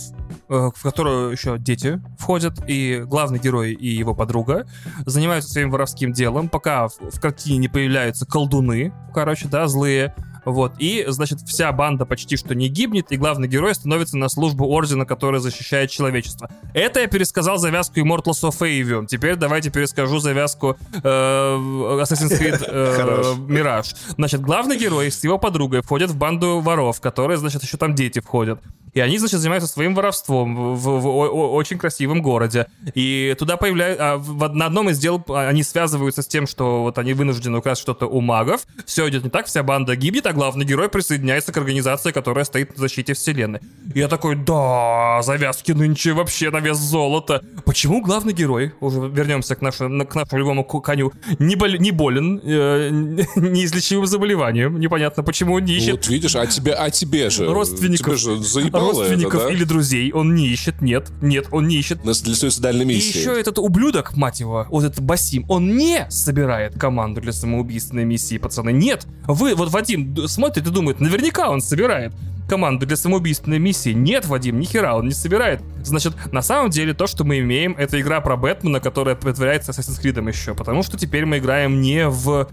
Э, 0.48 0.72
в 0.76 0.82
которую 0.82 1.32
еще 1.32 1.60
дети 1.60 2.02
входят, 2.18 2.54
и 2.68 3.04
главный 3.06 3.38
герой 3.40 3.74
и 3.74 3.88
его 3.88 4.16
подруга 4.16 4.68
занимаются 5.06 5.52
своим 5.52 5.70
воровским 5.70 6.12
делом, 6.12 6.50
пока 6.50 6.88
в, 6.88 6.98
в 7.00 7.20
картине 7.20 7.58
не 7.58 7.68
появляются 7.68 8.26
колдуны, 8.26 8.92
короче, 9.14 9.48
да, 9.48 9.68
злые, 9.68 10.16
вот, 10.46 10.74
и, 10.80 11.06
значит, 11.08 11.42
вся 11.42 11.72
банда 11.72 12.06
почти 12.06 12.38
что 12.38 12.56
не 12.56 12.68
гибнет, 12.68 13.12
и 13.12 13.18
главный 13.18 13.48
герой 13.48 13.76
становится 13.76 14.18
на 14.18 14.30
службу 14.30 14.66
Ордена, 14.66 15.06
который 15.06 15.40
защищает 15.40 15.90
человечество. 15.90 16.50
Это 16.74 17.02
я 17.02 17.08
пересказал 17.08 17.58
завязку 17.58 18.00
Immortals 18.00 18.44
of 18.44 18.60
Avium. 18.60 19.08
Теперь 19.08 19.36
давайте 19.36 19.70
перескажу 19.70 20.20
завязку 20.20 20.78
э, 20.92 21.08
Assassin's 21.08 22.40
Creed 22.40 22.64
э, 22.68 23.36
Mirage. 23.48 23.96
Значит, 24.16 24.42
главный 24.42 24.78
герой 24.78 25.12
с 25.12 25.24
его 25.24 25.38
подругой 25.38 25.82
входят 25.82 26.12
в 26.12 26.18
банду 26.18 26.60
воров, 26.60 27.02
которые, 27.02 27.38
значит, 27.38 27.64
еще 27.64 27.78
там 27.78 27.96
дети 27.96 28.20
входят. 28.20 28.60
И 28.94 29.00
они, 29.00 29.18
значит, 29.18 29.40
занимаются 29.40 29.70
своим 29.70 29.94
воровством 29.94 30.76
в, 30.76 30.80
в, 30.80 31.02
в 31.02 31.54
очень 31.54 31.78
красивом 31.78 32.22
городе. 32.22 32.68
И 32.96 33.36
туда 33.38 33.58
появляются... 33.58 34.14
А, 34.14 34.18
в, 34.18 34.48
на 34.50 34.66
одном 34.66 34.90
из 34.90 35.00
дел 35.00 35.24
они 35.30 35.64
связываются 35.64 36.22
с 36.22 36.28
тем, 36.28 36.48
что 36.48 36.84
вот 36.84 36.98
они 36.98 37.14
вынуждены 37.14 37.60
украсть 37.60 37.82
что-то 37.82 38.08
у 38.08 38.22
магов. 38.22 38.66
Все 38.86 39.08
идет 39.10 39.24
не 39.24 39.30
так, 39.30 39.46
вся 39.46 39.64
банда 39.64 39.96
гибнет, 39.96 40.26
а 40.30 40.34
главный 40.34 40.66
герой 40.66 40.90
присоединяется 40.90 41.52
к 41.52 41.58
организации, 41.58 42.12
которая 42.12 42.46
стоит 42.46 42.76
на 42.78 42.82
защите 42.82 43.14
вселенной. 43.14 43.60
И 43.94 44.00
я 44.00 44.08
такой, 44.08 44.36
да, 44.36 45.22
завязки 45.24 45.72
нынче 45.72 46.14
вообще 46.14 46.52
на 46.52 46.60
вес 46.60 46.78
золота. 46.78 47.44
Почему 47.66 48.02
главный 48.02 48.34
герой, 48.34 48.74
уже 48.80 49.00
вернемся 49.00 49.56
к 49.56 49.62
нашему, 49.62 50.06
к 50.06 50.16
нашему 50.16 50.40
любому 50.40 50.64
коню, 50.64 51.12
не, 51.40 51.56
бол, 51.56 51.70
не 51.70 51.92
болен 51.92 52.40
э, 52.44 52.90
неизлечимым 53.36 54.06
заболеванием? 54.06 54.80
Непонятно, 54.80 55.24
почему 55.24 55.56
он 55.56 55.66
не 55.66 55.74
ищет... 55.74 55.92
Вот 55.92 56.08
видишь, 56.08 56.36
а 56.36 56.46
тебе, 56.46 56.74
а 56.74 56.90
тебе 56.92 57.30
же... 57.30 57.52
Родственников. 57.52 58.06
Тебе 58.06 58.18
же 58.18 58.36
родственников 58.72 59.36
это, 59.36 59.46
да? 59.46 59.54
или 59.54 59.64
друзей 59.64 60.12
он 60.12 60.36
не 60.36 60.48
ищет, 60.48 60.82
нет, 60.82 61.10
нет, 61.22 61.48
он 61.52 61.68
не 61.68 61.78
ищет. 61.78 62.06
На- 62.06 62.14
Для 62.14 62.36
суицидальной 62.36 62.86
И 62.86 62.88
миссии. 62.88 63.18
еще 63.18 63.40
этот 63.40 63.58
ублюдок, 63.58 64.16
мать 64.16 64.40
его, 64.40 64.68
вот 64.70 64.84
этот 64.84 65.00
Басим, 65.02 65.46
он 65.50 65.76
не 65.76 66.06
собирает 66.10 66.78
команду 66.78 67.20
для 67.22 67.32
самоубийственной 67.32 68.06
миссии, 68.06 68.38
пацаны. 68.38 68.72
Нет. 68.72 69.08
Вы, 69.26 69.56
вот 69.56 69.70
Вадим 69.70 70.19
смотрит 70.28 70.68
и 70.68 70.72
думает, 70.72 71.00
наверняка 71.00 71.50
он 71.50 71.62
собирает 71.62 72.14
команду 72.50 72.86
для 72.86 72.98
самоубийственной 72.98 73.60
миссии. 73.60 73.92
Нет, 73.92 74.26
Вадим, 74.26 74.60
ни 74.60 74.66
хера 74.66 74.96
он 74.96 75.06
не 75.06 75.14
собирает. 75.14 75.62
Значит, 75.84 76.14
на 76.34 76.42
самом 76.42 76.72
деле 76.72 76.94
то, 76.94 77.06
что 77.08 77.24
мы 77.24 77.40
имеем, 77.40 77.76
это 77.78 78.02
игра 78.02 78.20
про 78.22 78.36
Бэтмена, 78.36 78.80
которая 78.80 79.16
притворяется 79.16 79.72
Assassin's 79.72 80.02
Creed 80.02 80.28
еще. 80.28 80.56
Потому 80.56 80.84
что 80.84 80.98
теперь 80.98 81.26
мы 81.26 81.38
играем 81.38 81.80
не 81.80 82.10
в 82.10 82.50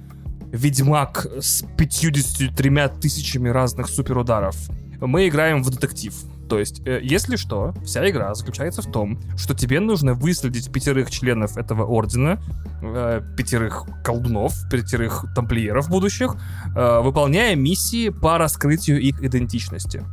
Ведьмак 0.52 1.26
с 1.40 1.64
53 1.76 2.88
тысячами 3.00 3.48
разных 3.48 3.88
суперударов. 3.88 4.56
Мы 5.00 5.28
играем 5.28 5.62
в 5.62 5.70
детектив. 5.70 6.14
То 6.48 6.58
есть, 6.58 6.86
э, 6.86 7.00
если 7.02 7.36
что, 7.36 7.74
вся 7.84 8.08
игра 8.08 8.34
заключается 8.34 8.82
в 8.82 8.90
том, 8.90 9.20
что 9.36 9.54
тебе 9.54 9.80
нужно 9.80 10.14
выследить 10.14 10.72
пятерых 10.72 11.10
членов 11.10 11.56
этого 11.56 11.84
ордена, 11.84 12.40
э, 12.82 13.20
пятерых 13.36 13.86
колдунов, 14.04 14.54
пятерых 14.70 15.26
тамплиеров 15.34 15.88
будущих, 15.88 16.36
э, 16.74 17.00
выполняя 17.00 17.56
миссии 17.56 18.10
по 18.10 18.38
раскрытию 18.38 19.00
их 19.00 19.22
идентичности. 19.22 20.04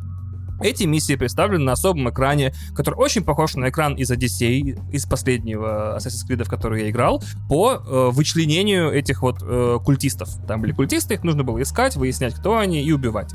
Эти 0.62 0.86
миссии 0.86 1.16
представлены 1.16 1.66
на 1.66 1.74
особом 1.74 2.10
экране, 2.10 2.54
который 2.74 2.96
очень 2.96 3.24
похож 3.24 3.56
на 3.56 3.70
экран 3.70 3.96
из 3.96 4.10
Одиссей, 4.10 4.78
из 4.92 5.06
последнего 5.06 5.98
Assassin's 5.98 6.28
Creed, 6.30 6.44
в 6.46 6.50
который 6.50 6.84
я 6.84 6.90
играл, 6.90 7.22
по 7.50 7.74
э, 7.74 8.10
вычленению 8.12 8.92
этих 8.92 9.22
вот 9.22 9.40
э, 9.42 9.80
культистов. 9.84 10.30
Там 10.48 10.62
были 10.62 10.72
культисты, 10.72 11.16
их 11.16 11.24
нужно 11.24 11.44
было 11.44 11.62
искать, 11.62 11.98
выяснять, 11.98 12.36
кто 12.36 12.58
они 12.58 12.82
и 12.82 12.92
убивать. 12.92 13.34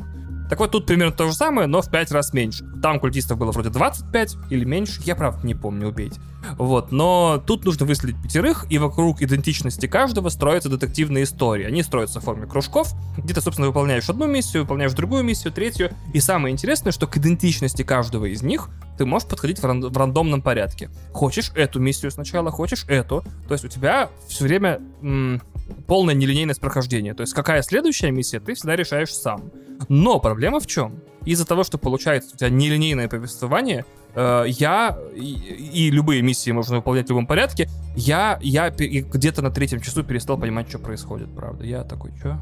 Так 0.48 0.58
вот, 0.60 0.70
тут 0.70 0.86
примерно 0.86 1.12
то 1.12 1.26
же 1.26 1.34
самое, 1.34 1.66
но 1.66 1.82
в 1.82 1.90
5 1.90 2.12
раз 2.12 2.32
меньше. 2.32 2.64
Там 2.82 3.00
культистов 3.00 3.38
было 3.38 3.52
вроде 3.52 3.70
25 3.70 4.36
или 4.50 4.64
меньше, 4.64 5.00
я 5.04 5.14
правда 5.14 5.46
не 5.46 5.54
помню, 5.54 5.88
убейте. 5.88 6.20
Вот, 6.56 6.92
но 6.92 7.42
тут 7.44 7.64
нужно 7.64 7.84
выследить 7.84 8.22
пятерых, 8.22 8.64
и 8.70 8.78
вокруг 8.78 9.20
идентичности 9.20 9.86
каждого 9.86 10.28
строятся 10.28 10.68
детективные 10.68 11.24
истории. 11.24 11.64
Они 11.66 11.82
строятся 11.82 12.20
в 12.20 12.24
форме 12.24 12.46
кружков, 12.46 12.94
где 13.18 13.34
ты, 13.34 13.40
собственно, 13.40 13.68
выполняешь 13.68 14.08
одну 14.08 14.26
миссию, 14.26 14.62
выполняешь 14.62 14.92
другую 14.92 15.24
миссию, 15.24 15.52
третью. 15.52 15.90
И 16.14 16.20
самое 16.20 16.52
интересное, 16.52 16.92
что 16.92 17.06
к 17.06 17.16
идентичности 17.16 17.82
каждого 17.82 18.26
из 18.26 18.42
них 18.42 18.70
ты 18.96 19.04
можешь 19.04 19.28
подходить 19.28 19.58
в, 19.60 19.64
ран- 19.64 19.86
в 19.86 19.96
рандомном 19.96 20.40
порядке. 20.40 20.90
Хочешь 21.12 21.52
эту 21.54 21.80
миссию 21.80 22.10
сначала, 22.10 22.50
хочешь 22.50 22.84
эту. 22.88 23.24
То 23.48 23.54
есть 23.54 23.64
у 23.64 23.68
тебя 23.68 24.08
все 24.28 24.44
время 24.44 24.80
м, 25.02 25.42
полная 25.86 26.14
нелинейность 26.14 26.60
прохождения. 26.60 27.14
То 27.14 27.22
есть 27.22 27.34
какая 27.34 27.62
следующая 27.62 28.10
миссия, 28.10 28.40
ты 28.40 28.54
всегда 28.54 28.76
решаешь 28.76 29.12
сам. 29.12 29.50
Но 29.88 30.20
проблема 30.20 30.60
в 30.60 30.66
чем? 30.66 31.00
Из-за 31.24 31.46
того, 31.46 31.64
что 31.64 31.78
получается 31.78 32.30
у 32.34 32.36
тебя 32.36 32.50
нелинейное 32.50 33.08
повествование, 33.08 33.84
э, 34.14 34.44
я 34.48 34.98
и, 35.14 35.34
и 35.88 35.90
любые 35.90 36.22
миссии 36.22 36.50
можно 36.50 36.76
выполнять 36.76 37.06
в 37.06 37.10
любом 37.10 37.26
порядке, 37.26 37.68
я, 37.96 38.38
я 38.42 38.70
где-то 38.70 39.42
на 39.42 39.50
третьем 39.50 39.80
часу 39.80 40.02
перестал 40.02 40.38
понимать, 40.38 40.68
что 40.68 40.78
происходит, 40.78 41.34
правда. 41.34 41.64
Я 41.64 41.84
такой, 41.84 42.12
что? 42.18 42.38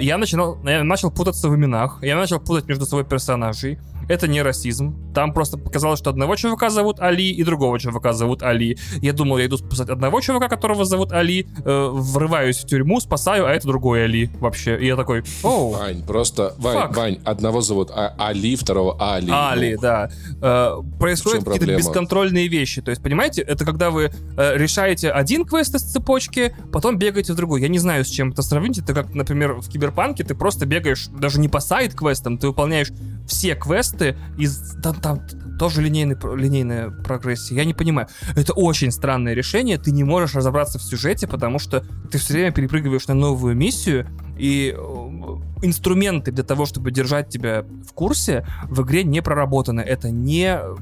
Я 0.00 0.16
начинал, 0.16 0.56
я 0.64 0.82
начал 0.82 1.10
путаться 1.10 1.50
в 1.50 1.54
именах, 1.54 1.98
я 2.02 2.16
начал 2.16 2.40
путать 2.40 2.66
между 2.68 2.86
собой 2.86 3.04
персонажей. 3.04 3.78
Это 4.08 4.26
не 4.28 4.42
расизм. 4.42 5.12
Там 5.14 5.32
просто 5.32 5.58
показалось, 5.58 5.98
что 5.98 6.10
одного 6.10 6.36
чувака 6.36 6.70
зовут 6.70 7.00
Али 7.00 7.30
и 7.30 7.42
другого 7.44 7.78
чувака 7.78 8.12
зовут 8.12 8.42
Али. 8.42 8.78
Я 9.02 9.12
думал, 9.12 9.38
я 9.38 9.46
иду 9.46 9.56
спасать 9.58 9.88
одного 9.88 10.20
чувака, 10.20 10.48
которого 10.48 10.84
зовут 10.84 11.12
Али, 11.12 11.46
э, 11.64 11.88
врываюсь 11.92 12.58
в 12.58 12.66
тюрьму, 12.66 13.00
спасаю, 13.00 13.46
а 13.46 13.50
это 13.50 13.66
другой 13.66 14.04
Али 14.04 14.30
вообще. 14.40 14.78
И 14.78 14.86
я 14.86 14.96
такой, 14.96 15.24
оу, 15.42 15.70
Вань, 15.70 16.02
просто... 16.06 16.54
Вань, 16.58 16.74
Фак. 16.76 16.96
Вань, 16.96 17.18
одного 17.24 17.60
зовут 17.60 17.90
А- 17.90 18.14
Али, 18.18 18.56
второго 18.56 18.96
Али. 18.98 19.30
Али, 19.30 19.74
Ну, 19.74 19.80
да. 19.82 20.10
Э, 20.40 20.76
происходят 20.98 21.44
какие-то 21.44 21.76
бесконтрольные 21.76 22.48
вещи. 22.48 22.80
То 22.80 22.90
есть, 22.90 23.02
понимаете, 23.02 23.42
это 23.42 23.64
когда 23.64 23.90
вы 23.90 24.10
э, 24.36 24.56
решаете 24.56 25.10
один 25.10 25.44
квест 25.44 25.74
из 25.74 25.82
цепочки, 25.82 26.54
потом 26.72 26.96
бегаете 26.98 27.32
в 27.32 27.36
другой. 27.36 27.60
Я 27.60 27.68
не 27.68 27.78
знаю, 27.78 28.04
с 28.04 28.08
чем 28.08 28.30
это 28.30 28.42
сравнить. 28.42 28.78
Это 28.78 28.94
как, 28.94 29.14
например, 29.14 29.54
в 29.54 29.68
Киберпанке 29.68 30.24
ты 30.24 30.34
просто 30.34 30.64
бегаешь 30.66 31.08
даже 31.08 31.40
не 31.40 31.48
по 31.48 31.60
сайт-квестам, 31.60 32.38
ты 32.38 32.46
выполняешь 32.46 32.88
все 33.26 33.54
квесты 33.54 33.97
из... 34.36 34.76
Там, 34.82 34.96
там 34.96 35.20
тоже 35.58 35.82
линейный, 35.82 36.16
линейная 36.36 36.90
прогрессия. 36.90 37.56
Я 37.56 37.64
не 37.64 37.74
понимаю. 37.74 38.08
Это 38.36 38.52
очень 38.52 38.90
странное 38.90 39.34
решение. 39.34 39.78
Ты 39.78 39.90
не 39.90 40.04
можешь 40.04 40.34
разобраться 40.34 40.78
в 40.78 40.82
сюжете, 40.82 41.26
потому 41.26 41.58
что 41.58 41.84
ты 42.10 42.18
все 42.18 42.34
время 42.34 42.52
перепрыгиваешь 42.52 43.06
на 43.08 43.14
новую 43.14 43.56
миссию, 43.56 44.06
и 44.38 44.72
э, 44.76 45.36
инструменты 45.62 46.30
для 46.30 46.44
того, 46.44 46.64
чтобы 46.64 46.92
держать 46.92 47.28
тебя 47.28 47.64
в 47.86 47.92
курсе, 47.92 48.46
в 48.68 48.82
игре 48.82 49.02
не 49.02 49.20
проработаны. 49.20 49.80
Это 49.80 50.10
не, 50.10 50.46
э, 50.46 50.76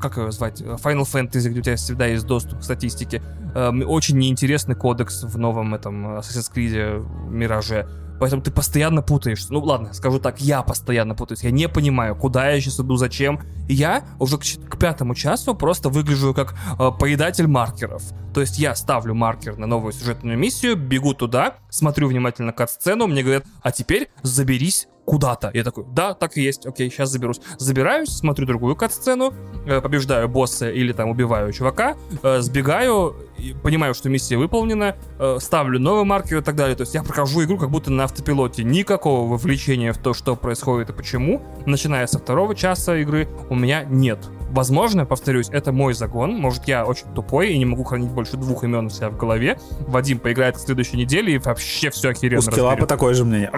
как 0.00 0.18
его 0.18 0.30
звать, 0.30 0.60
Final 0.60 1.06
Fantasy, 1.10 1.48
где 1.48 1.60
у 1.60 1.62
тебя 1.62 1.76
всегда 1.76 2.06
есть 2.06 2.26
доступ 2.26 2.60
к 2.60 2.62
статистике. 2.62 3.22
Эм, 3.54 3.82
Очень 3.88 4.18
неинтересный 4.18 4.74
кодекс 4.74 5.22
в 5.22 5.38
новом 5.38 5.74
этом 5.74 6.18
Assassin's 6.18 6.52
Creed 6.54 7.30
Мираже. 7.30 7.88
Поэтому 8.20 8.42
ты 8.42 8.50
постоянно 8.50 9.02
путаешься. 9.02 9.52
Ну 9.52 9.60
ладно, 9.60 9.92
скажу 9.92 10.18
так, 10.18 10.40
я 10.40 10.62
постоянно 10.62 11.14
путаюсь. 11.14 11.42
Я 11.42 11.50
не 11.50 11.68
понимаю, 11.68 12.16
куда 12.16 12.50
я 12.50 12.60
сейчас 12.60 12.80
иду, 12.80 12.96
зачем. 12.96 13.40
И 13.68 13.74
я 13.74 14.04
уже 14.18 14.38
к, 14.38 14.42
к 14.42 14.78
пятому 14.78 15.14
часу 15.14 15.54
просто 15.54 15.88
выгляжу 15.88 16.34
как 16.34 16.54
э, 16.78 16.90
поедатель 16.98 17.46
маркеров. 17.46 18.02
То 18.34 18.40
есть 18.40 18.58
я 18.58 18.74
ставлю 18.74 19.14
маркер 19.14 19.56
на 19.56 19.66
новую 19.66 19.92
сюжетную 19.92 20.38
миссию, 20.38 20.76
бегу 20.76 21.14
туда, 21.14 21.56
смотрю 21.70 22.08
внимательно 22.08 22.52
кат-сцену, 22.52 23.06
мне 23.06 23.22
говорят, 23.22 23.44
а 23.62 23.72
теперь 23.72 24.10
заберись 24.22 24.88
куда-то. 25.08 25.50
Я 25.54 25.64
такой, 25.64 25.86
да, 25.88 26.12
так 26.12 26.36
и 26.36 26.42
есть, 26.42 26.66
окей, 26.66 26.90
сейчас 26.90 27.10
заберусь. 27.10 27.40
Забираюсь, 27.56 28.10
смотрю 28.10 28.46
другую 28.46 28.76
кат-сцену, 28.76 29.32
э, 29.66 29.80
побеждаю 29.80 30.28
босса 30.28 30.70
или 30.70 30.92
там 30.92 31.08
убиваю 31.08 31.50
чувака, 31.52 31.96
э, 32.22 32.40
сбегаю, 32.40 33.16
понимаю, 33.62 33.94
что 33.94 34.08
миссия 34.08 34.36
выполнена, 34.36 34.96
э, 35.18 35.38
ставлю 35.40 35.78
новый 35.78 36.04
маркер 36.04 36.38
и 36.38 36.42
так 36.42 36.56
далее. 36.56 36.76
То 36.76 36.82
есть 36.82 36.94
я 36.94 37.02
прохожу 37.02 37.44
игру 37.44 37.58
как 37.58 37.70
будто 37.70 37.90
на 37.90 38.04
автопилоте. 38.04 38.64
Никакого 38.64 39.28
вовлечения 39.28 39.92
в 39.92 39.98
то, 39.98 40.14
что 40.14 40.36
происходит 40.36 40.90
и 40.90 40.92
почему, 40.92 41.42
начиная 41.66 42.06
со 42.06 42.18
второго 42.18 42.54
часа 42.54 42.96
игры, 42.96 43.28
у 43.50 43.54
меня 43.54 43.84
нет. 43.84 44.18
Возможно, 44.48 45.04
повторюсь, 45.06 45.48
это 45.50 45.72
мой 45.72 45.94
загон. 45.94 46.36
Может, 46.36 46.66
я 46.66 46.84
очень 46.84 47.06
тупой 47.14 47.50
и 47.50 47.58
не 47.58 47.64
могу 47.64 47.84
хранить 47.84 48.10
больше 48.10 48.36
двух 48.36 48.64
имен 48.64 48.86
у 48.86 48.90
себя 48.90 49.10
в 49.10 49.16
голове. 49.16 49.58
Вадим 49.80 50.18
поиграет 50.18 50.56
к 50.56 50.60
следующей 50.60 50.96
неделе 50.96 51.34
и 51.34 51.38
вообще 51.38 51.90
все 51.90 52.10
охеренно 52.10 52.38
У 52.38 52.42
Скиллапа 52.42 52.86
такое 52.86 53.14
же 53.14 53.24
мнение. 53.24 53.50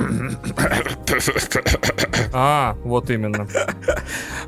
А, 2.32 2.76
вот 2.84 3.10
именно. 3.10 3.48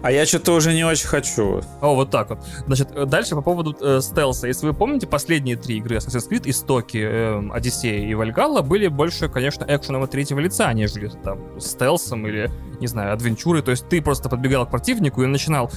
А 0.03 0.13
я 0.13 0.27
что-то 0.27 0.53
уже 0.55 0.73
не 0.73 0.85
очень 0.85 1.07
хочу. 1.07 1.63
О, 1.81 1.95
вот 1.95 2.11
так 2.11 2.31
вот. 2.31 2.39
Значит, 2.67 2.89
э, 2.95 3.07
дальше 3.07 3.35
по 3.35 3.43
поводу 3.43 3.77
э, 3.81 4.01
стелса. 4.01 4.47
Если 4.47 4.67
вы 4.67 4.75
помните, 4.75 5.07
последние 5.07 5.57
три 5.57 5.79
игры 5.79 5.97
Assassin's 5.97 6.29
Creed, 6.29 6.43
Истоки, 6.49 6.99
э, 6.99 7.51
Одиссея 7.53 8.07
и 8.07 8.15
Вальгалла 8.15 8.63
были 8.63 8.89
больше, 8.89 9.29
конечно, 9.29 9.65
экшеном 9.69 10.03
от 10.03 10.11
третьего 10.11 10.39
лица, 10.41 10.73
нежели 10.73 11.09
там 11.23 11.61
стелсом 11.61 12.27
или, 12.27 12.51
не 12.81 12.87
знаю, 12.87 13.13
адвенчурой. 13.13 13.63
То 13.63 13.71
есть 13.71 13.89
ты 13.89 14.01
просто 14.01 14.29
подбегал 14.29 14.67
к 14.67 14.71
противнику 14.71 15.23
и 15.23 15.27
начинал 15.27 15.71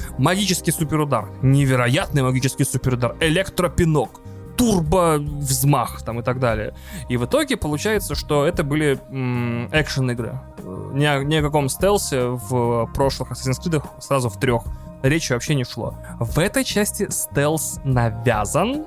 магический 0.56 0.72
суперудар, 0.72 1.26
невероятный 1.42 2.24
магический 2.24 2.64
суперудар, 2.66 3.16
электропинок, 3.20 4.22
турбо 4.58 5.18
взмах 5.20 6.02
там 6.04 6.20
и 6.20 6.24
так 6.24 6.40
далее. 6.40 6.74
И 7.10 7.18
в 7.18 7.26
итоге 7.26 7.58
получается, 7.58 8.16
что 8.16 8.46
это 8.46 8.64
были 8.64 8.98
м, 9.12 9.68
экшен-игры. 9.74 10.40
Э, 10.60 10.92
Ни 10.94 11.24
ни 11.26 11.36
о 11.36 11.42
каком 11.42 11.68
стелсе 11.68 12.28
в 12.28 12.90
прошлых 12.94 13.32
Assassin's 13.32 13.60
Creed 13.62 13.84
сразу 14.00 14.30
в 14.30 14.40
трех 14.40 14.64
речи 15.04 15.34
вообще 15.34 15.56
не 15.56 15.66
шло. 15.66 15.94
В 16.20 16.40
этой 16.40 16.64
части 16.64 17.10
стелс 17.10 17.80
навязан. 17.84 18.86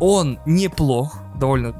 Он 0.00 0.38
неплох, 0.46 1.18
довольно 1.38 1.72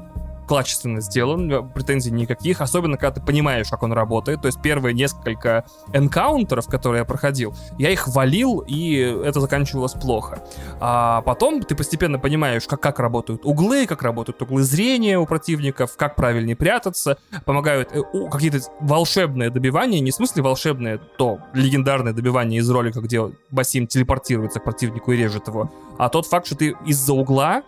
качественно 0.51 0.99
сделан, 0.99 1.69
претензий 1.69 2.11
никаких, 2.11 2.59
особенно 2.59 2.97
когда 2.97 3.19
ты 3.19 3.25
понимаешь, 3.25 3.69
как 3.69 3.83
он 3.83 3.93
работает. 3.93 4.41
То 4.41 4.47
есть 4.47 4.61
первые 4.61 4.93
несколько 4.93 5.63
энкаунтеров, 5.93 6.67
которые 6.67 6.99
я 6.99 7.05
проходил, 7.05 7.55
я 7.77 7.89
их 7.89 8.07
валил, 8.09 8.59
и 8.67 8.95
это 9.23 9.39
заканчивалось 9.39 9.93
плохо. 9.93 10.43
А 10.81 11.21
потом 11.21 11.63
ты 11.63 11.73
постепенно 11.73 12.19
понимаешь, 12.19 12.67
как, 12.67 12.81
как 12.81 12.99
работают 12.99 13.45
углы, 13.45 13.87
как 13.87 14.01
работают 14.03 14.41
углы 14.41 14.63
зрения 14.63 15.17
у 15.17 15.25
противников, 15.25 15.95
как 15.95 16.15
правильнее 16.15 16.57
прятаться, 16.57 17.17
помогают 17.45 17.89
э, 17.93 18.01
какие-то 18.29 18.59
волшебные 18.81 19.49
добивания, 19.49 20.01
не 20.01 20.11
в 20.11 20.15
смысле 20.15 20.43
волшебные, 20.43 20.99
то 21.17 21.39
легендарное 21.53 22.11
добивание 22.11 22.59
из 22.59 22.69
ролика, 22.69 22.99
где 22.99 23.31
Басим 23.51 23.87
телепортируется 23.87 24.59
к 24.59 24.65
противнику 24.65 25.13
и 25.13 25.17
режет 25.17 25.47
его, 25.47 25.71
а 25.97 26.09
тот 26.09 26.25
факт, 26.25 26.45
что 26.45 26.57
ты 26.57 26.75
из-за 26.85 27.13
угла 27.13 27.63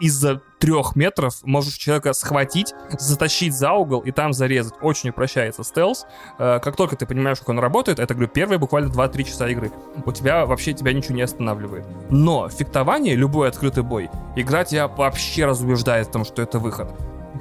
из-за 0.00 0.40
трех 0.58 0.96
метров 0.96 1.36
можешь 1.42 1.74
человека 1.74 2.12
схватить, 2.12 2.74
затащить 2.98 3.54
за 3.54 3.72
угол 3.72 4.00
и 4.00 4.10
там 4.10 4.32
зарезать. 4.32 4.74
Очень 4.80 5.10
упрощается 5.10 5.62
стелс. 5.62 6.06
Э, 6.38 6.58
как 6.60 6.76
только 6.76 6.96
ты 6.96 7.06
понимаешь, 7.06 7.38
как 7.38 7.48
он 7.50 7.58
работает, 7.58 7.98
это, 7.98 8.14
говорю, 8.14 8.30
первые 8.30 8.58
буквально 8.58 8.88
2-3 8.92 9.24
часа 9.24 9.48
игры. 9.48 9.70
У 10.04 10.12
тебя 10.12 10.46
вообще 10.46 10.72
тебя 10.72 10.92
ничего 10.92 11.14
не 11.14 11.22
останавливает. 11.22 11.84
Но 12.10 12.48
фехтование, 12.48 13.14
любой 13.14 13.48
открытый 13.48 13.82
бой, 13.82 14.10
игра 14.36 14.64
тебя 14.64 14.88
вообще 14.88 15.44
разубеждает 15.44 16.08
в 16.08 16.10
том, 16.10 16.24
что 16.24 16.42
это 16.42 16.58
выход. 16.58 16.88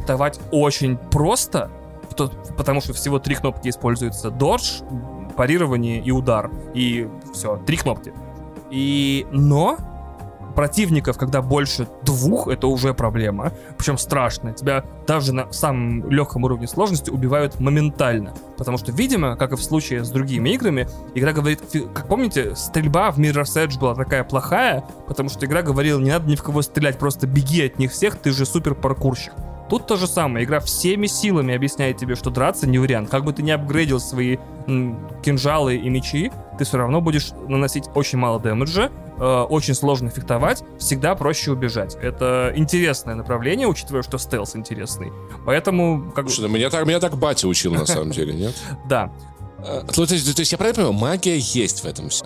Давать 0.08 0.40
очень 0.52 0.98
просто, 0.98 1.72
потому 2.58 2.82
что 2.82 2.94
всего 2.94 3.20
три 3.20 3.36
кнопки 3.36 3.70
используются. 3.70 4.30
Додж, 4.30 4.82
парирование 5.36 6.02
и 6.02 6.12
удар. 6.12 6.52
И 6.74 7.08
все, 7.34 7.58
три 7.66 7.78
кнопки. 7.78 8.14
И... 8.70 9.26
Но 9.32 9.78
противников, 10.56 11.18
когда 11.18 11.42
больше 11.42 11.88
двух, 12.04 12.48
это 12.48 12.68
уже 12.68 12.94
проблема. 12.94 13.52
Причем 13.78 13.98
страшно. 13.98 14.54
Тебя 14.54 14.84
даже 15.08 15.34
на 15.34 15.52
самом 15.52 16.10
легком 16.10 16.44
уровне 16.44 16.68
сложности 16.68 17.10
убивают 17.10 17.60
моментально. 17.60 18.34
Потому 18.58 18.78
что, 18.78 18.92
видимо, 18.92 19.36
как 19.36 19.52
и 19.54 19.56
в 19.56 19.64
случае 19.64 20.04
с 20.04 20.10
другими 20.10 20.50
играми, 20.50 20.88
игра 21.16 21.34
говорит... 21.34 21.62
Как 21.94 22.08
помните, 22.08 22.56
стрельба 22.56 23.12
в 23.12 23.20
Mirror's 23.20 23.56
Edge 23.56 23.80
была 23.80 23.96
такая 23.96 24.24
плохая, 24.24 24.84
потому 25.08 25.30
что 25.30 25.46
игра 25.46 25.62
говорила, 25.62 26.00
не 26.00 26.12
надо 26.12 26.30
ни 26.30 26.36
в 26.36 26.44
кого 26.44 26.62
стрелять, 26.62 26.98
просто 27.00 27.28
беги 27.28 27.66
от 27.66 27.80
них 27.80 27.92
всех, 27.92 28.18
ты 28.18 28.32
же 28.32 28.46
супер 28.46 28.76
паркурщик. 28.76 29.34
Тут 29.74 29.88
то 29.88 29.96
же 29.96 30.06
самое. 30.06 30.46
Игра 30.46 30.60
всеми 30.60 31.08
силами 31.08 31.56
объясняет 31.56 31.98
тебе, 31.98 32.14
что 32.14 32.30
драться 32.30 32.70
не 32.70 32.78
вариант. 32.78 33.10
Как 33.10 33.24
бы 33.24 33.34
ты 33.34 33.42
ни 33.42 33.50
апгрейдил 33.50 34.00
свои 34.00 34.38
м, 34.68 35.00
кинжалы 35.24 35.78
и 35.78 35.90
мечи, 35.90 36.32
ты 36.60 36.64
все 36.64 36.78
равно 36.78 37.02
будешь 37.02 37.32
наносить 37.48 37.86
очень 37.96 38.20
мало 38.20 38.40
дэмэджа, 38.40 38.92
э, 39.18 39.42
очень 39.50 39.74
сложно 39.74 40.12
фехтовать, 40.12 40.64
всегда 40.78 41.16
проще 41.16 41.54
убежать. 41.54 41.96
Это 41.96 42.54
интересное 42.56 43.16
направление, 43.16 43.66
учитывая, 43.66 44.04
что 44.04 44.20
стелс 44.20 44.56
интересный. 44.56 45.12
Поэтому... 45.44 46.12
Как... 46.12 46.30
Слушай, 46.30 46.52
меня 46.52 46.70
так, 46.70 46.86
меня 46.86 47.00
так 47.00 47.18
батя 47.18 47.48
учил 47.48 47.74
на 47.74 47.88
самом 47.88 48.12
деле, 48.12 48.32
нет? 48.32 48.54
Да. 48.88 49.12
Э, 49.66 49.82
то, 49.88 50.06
то, 50.06 50.08
то 50.08 50.14
есть 50.16 50.52
я 50.52 50.58
правильно 50.58 50.84
понимаю, 50.84 50.94
магия 50.94 51.38
есть 51.38 51.84
в 51.84 51.86
этом 51.86 52.10
все? 52.10 52.26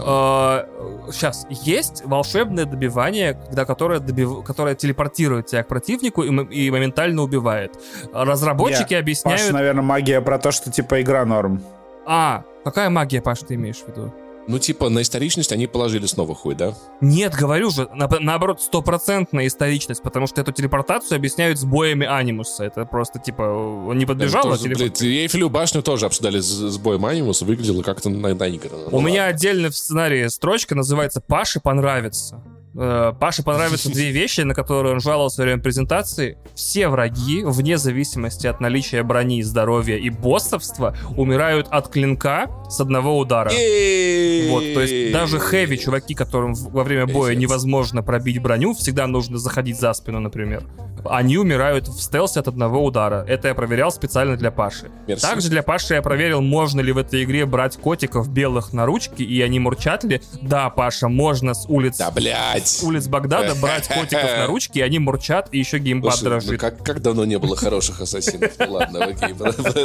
сейчас, 1.12 1.46
э, 1.46 1.54
есть 1.64 2.04
волшебное 2.06 2.66
добивание, 2.66 3.34
когда, 3.34 3.66
которое, 3.66 4.00
добив... 4.00 4.44
которое 4.44 4.76
телепортирует 4.76 5.48
тебя 5.48 5.64
к 5.64 5.68
противнику 5.68 6.24
и, 6.24 6.30
и 6.30 6.72
моментально 6.72 7.22
убивает. 7.22 7.78
Разработчики 8.12 8.94
yeah. 8.94 9.00
объясняют... 9.00 9.42
Паша, 9.42 9.54
наверное, 9.54 9.84
магия 9.84 10.22
про 10.22 10.40
то, 10.40 10.52
что 10.52 10.72
типа 10.72 11.02
игра 11.02 11.26
норм. 11.26 11.62
А, 12.06 12.44
какая 12.64 12.90
магия, 12.90 13.22
Паш, 13.22 13.40
ты 13.40 13.56
имеешь 13.56 13.78
в 13.78 13.88
виду? 13.88 14.14
Ну, 14.48 14.60
типа, 14.60 14.90
на 14.90 15.02
историчность 15.02 15.52
они 15.52 15.68
положили 15.68 16.06
снова 16.06 16.34
хуй, 16.34 16.56
да? 16.56 16.74
Нет, 17.02 17.34
говорю 17.34 17.70
же, 17.70 17.88
на, 17.94 18.08
наоборот, 18.20 18.62
стопроцентная 18.62 19.48
историчность, 19.48 20.02
потому 20.02 20.28
что 20.28 20.40
эту 20.42 20.52
телепортацию 20.54 21.18
объясняют 21.18 21.60
сбоями 21.60 22.08
анимуса. 22.08 22.64
Это 22.64 22.86
просто, 22.86 23.20
типа, 23.20 23.42
он 23.42 23.98
не 23.98 24.06
подбежал, 24.06 24.44
да, 24.44 24.50
а 24.50 24.58
тоже, 24.58 24.64
телепорт... 24.64 25.02
Эйфелю 25.02 25.50
башню 25.50 25.82
тоже 25.82 26.06
обсуждали 26.06 26.40
с 26.40 26.48
сбоем 26.48 27.06
анимуса, 27.06 27.44
выглядело 27.44 27.82
как-то 27.82 28.10
на, 28.10 28.34
на 28.34 28.48
Ну, 28.48 28.58
У 28.92 29.02
меня 29.02 29.26
отдельно 29.26 29.70
в 29.70 29.76
сценарии 29.76 30.28
строчка 30.28 30.76
называется 30.76 31.20
«Паше 31.20 31.60
понравится». 31.60 32.42
Э, 32.80 33.12
Паше 33.20 33.42
понравятся 33.42 33.90
две 33.90 34.12
вещи, 34.12 34.42
на 34.42 34.54
которые 34.54 34.94
он 34.94 35.00
жаловался 35.00 35.42
во 35.42 35.46
время 35.46 35.62
презентации. 35.62 36.38
Все 36.54 36.88
враги, 36.90 37.44
вне 37.44 37.78
зависимости 37.78 38.46
от 38.46 38.62
наличия 38.62 39.02
брони, 39.02 39.42
здоровья 39.42 39.98
и 39.98 40.12
боссовства, 40.12 40.96
умирают 41.16 41.68
от 41.72 41.90
клинка 41.90 42.48
с 42.70 42.80
одного 42.80 43.18
удара. 43.18 43.50
Вот, 43.50 44.64
то 44.74 44.82
есть 44.82 45.12
даже 45.12 45.40
хэви, 45.40 45.80
чуваки, 45.80 46.14
которым 46.14 46.54
во 46.54 46.84
время 46.84 47.08
боя 47.08 47.34
невозможно 47.34 48.04
пробить 48.04 48.40
броню, 48.42 48.74
всегда 48.76 49.08
нужно 49.08 49.40
заходить 49.40 49.80
за 49.80 49.94
спину, 49.94 50.20
например. 50.20 50.64
Они 51.10 51.38
умирают 51.38 51.88
в 51.88 52.02
стелсе 52.02 52.40
от 52.42 52.48
одного 52.48 52.84
удара. 52.84 53.24
Это 53.28 53.48
я 53.48 53.56
проверял 53.56 53.92
специально 53.92 54.36
для 54.36 54.52
Паши. 54.52 54.92
Мерси. 55.08 55.22
Также 55.22 55.50
для 55.50 55.64
Паши 55.64 55.94
я 55.94 56.02
проверил, 56.02 56.42
можно 56.42 56.82
ли 56.82 56.92
в 56.92 56.98
этой 56.98 57.24
игре 57.24 57.46
брать 57.46 57.78
котиков 57.78 58.30
белых 58.30 58.74
на 58.74 58.86
ручки, 58.86 59.22
и 59.24 59.42
они 59.42 59.60
мурчат 59.60 60.04
ли. 60.04 60.22
Да, 60.42 60.70
Паша, 60.70 61.08
можно 61.08 61.54
с 61.54 61.66
улиц... 61.68 61.98
Да, 61.98 62.12
блядь! 62.12 62.67
С 62.68 62.84
улиц 62.84 63.08
Багдада 63.08 63.56
брать 63.56 63.88
котиков 63.88 64.24
на 64.38 64.48
ручки, 64.48 64.80
и 64.80 64.82
они 64.82 65.00
мурчат, 65.00 65.50
и 65.52 65.60
еще 65.60 65.80
геймпад 65.80 66.14
Слушай, 66.14 66.24
дрожит. 66.24 66.52
Ну 66.52 66.58
как, 66.58 66.84
как 66.84 67.02
давно 67.02 67.26
не 67.26 67.40
было 67.40 67.56
хороших 67.56 68.02
ассасинов? 68.02 68.52
Ну 68.60 68.74
ладно, 68.74 69.06
окей, 69.06 69.34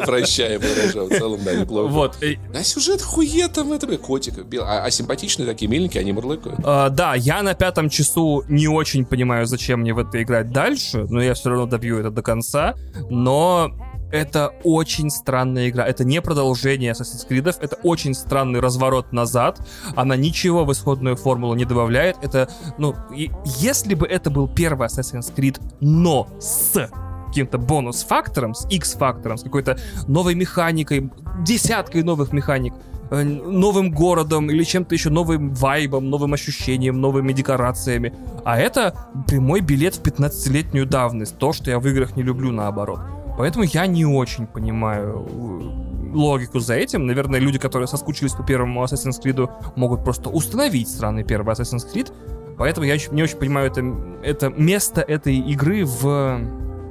прощаем, 0.05 0.61
хорошо, 0.61 1.07
в 1.07 1.11
целом, 1.11 1.41
да, 1.45 1.55
неплохо. 1.55 1.89
Вот. 1.89 2.19
А 2.55 2.63
сюжет 2.63 3.03
хуе 3.03 3.49
там, 3.49 3.73
это, 3.73 3.87
котиков, 3.99 4.47
а, 4.63 4.85
а 4.85 4.91
симпатичные 4.91 5.47
такие, 5.47 5.69
миленькие, 5.69 6.01
они 6.01 6.13
мурлыкают. 6.13 6.61
А, 6.65 6.89
да, 6.89 7.15
я 7.15 7.43
на 7.43 7.55
пятом 7.55 7.89
часу 7.89 8.45
не 8.49 8.69
очень 8.69 9.05
понимаю, 9.05 9.47
зачем 9.47 9.81
мне 9.81 9.95
в 9.95 9.99
это 9.99 10.23
играть 10.23 10.51
дальше, 10.51 11.07
но 11.09 11.23
я 11.23 11.35
все 11.35 11.51
равно 11.51 11.67
добью 11.67 11.99
это 11.99 12.11
до 12.11 12.23
конца, 12.23 12.75
но 13.11 13.73
это 14.13 14.53
очень 14.63 15.11
странная 15.11 15.71
игра. 15.71 15.87
Это 15.87 16.05
не 16.05 16.21
продолжение 16.21 16.93
Assassin's 16.93 17.27
Creed, 17.27 17.57
это 17.61 17.77
очень 17.83 18.15
странный 18.15 18.61
разворот 18.61 19.13
назад. 19.13 19.59
Она 19.97 20.17
ничего 20.17 20.65
в 20.65 20.73
исходную 20.73 21.17
формулу 21.17 21.55
не 21.55 21.65
добавляет. 21.65 22.17
Это, 22.23 22.49
ну, 22.79 22.95
и, 23.17 23.31
если 23.45 23.95
бы 23.95 24.07
это 24.07 24.31
был 24.31 24.49
первый 24.49 24.87
Assassin's 24.87 25.35
Creed, 25.35 25.61
но 25.81 26.29
с 26.39 26.91
каким-то 27.29 27.57
бонус-фактором, 27.57 28.55
с 28.55 28.67
X-фактором, 28.71 29.39
с 29.39 29.43
какой-то 29.43 29.79
новой 30.07 30.35
механикой, 30.35 31.11
десяткой 31.41 32.03
новых 32.03 32.35
механик, 32.35 32.75
э, 33.11 33.23
новым 33.23 33.91
городом 33.91 34.51
или 34.51 34.63
чем-то 34.63 34.95
еще 34.95 35.09
новым 35.09 35.55
вайбом, 35.55 36.11
новым 36.11 36.35
ощущением, 36.35 37.01
новыми 37.01 37.33
декорациями. 37.33 38.13
А 38.45 38.59
это 38.59 38.95
прямой 39.27 39.61
билет 39.63 39.95
в 39.95 40.03
15-летнюю 40.03 40.85
давность. 40.85 41.39
То, 41.39 41.55
что 41.55 41.71
я 41.71 41.79
в 41.79 41.89
играх 41.89 42.15
не 42.17 42.23
люблю 42.23 42.53
наоборот. 42.53 43.01
Поэтому 43.39 43.65
я 43.65 43.87
не 43.87 44.05
очень 44.05 44.47
понимаю 44.47 45.27
э, 45.29 46.15
логику 46.15 46.61
за 46.61 46.75
этим. 46.75 47.07
Наверное, 47.07 47.41
люди, 47.41 47.59
которые 47.59 47.89
соскучились 47.89 48.33
по 48.33 48.43
первому 48.43 48.83
Assassin's 48.85 49.21
Creed, 49.23 49.51
могут 49.77 50.05
просто 50.05 50.29
установить 50.29 50.89
странный 50.89 51.25
первый 51.25 51.55
Assassin's 51.55 51.87
Creed. 51.93 52.13
Поэтому 52.59 52.87
я 52.87 52.97
не 53.11 53.23
очень 53.23 53.39
понимаю 53.39 53.71
это, 53.71 53.83
это 54.23 54.49
место 54.51 55.01
этой 55.01 55.37
игры 55.37 55.85
в 55.85 56.41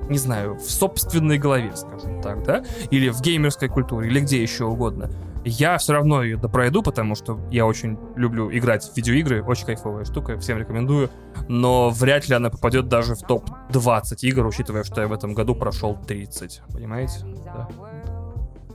не 0.10 0.18
знаю, 0.18 0.56
в 0.56 0.70
собственной 0.70 1.38
голове, 1.38 1.72
скажем 1.74 2.22
так, 2.22 2.44
да, 2.44 2.66
или 2.90 3.08
в 3.08 3.22
геймерской 3.22 3.70
культуре, 3.70 4.10
или 4.10 4.20
где 4.20 4.42
еще 4.42 4.66
угодно. 4.66 5.10
Я 5.44 5.78
все 5.78 5.94
равно 5.94 6.24
ее 6.24 6.38
допройду, 6.38 6.84
потому 6.84 7.16
что 7.16 7.40
я 7.50 7.66
очень 7.66 7.98
люблю 8.16 8.56
играть 8.56 8.84
в 8.84 8.96
видеоигры. 8.96 9.44
Очень 9.44 9.66
кайфовая 9.66 10.06
штука, 10.06 10.38
всем 10.38 10.60
рекомендую. 10.60 11.10
Но 11.48 11.90
вряд 11.90 12.30
ли 12.30 12.36
она 12.36 12.50
попадет 12.50 12.88
даже 12.88 13.16
в 13.16 13.22
топ-20 13.22 14.18
игр, 14.22 14.46
учитывая, 14.46 14.84
что 14.84 15.02
я 15.02 15.08
в 15.08 15.14
этом 15.14 15.34
году 15.34 15.56
прошел 15.56 15.98
30. 16.08 16.62
Понимаете? 16.74 17.26
Да. 17.44 17.68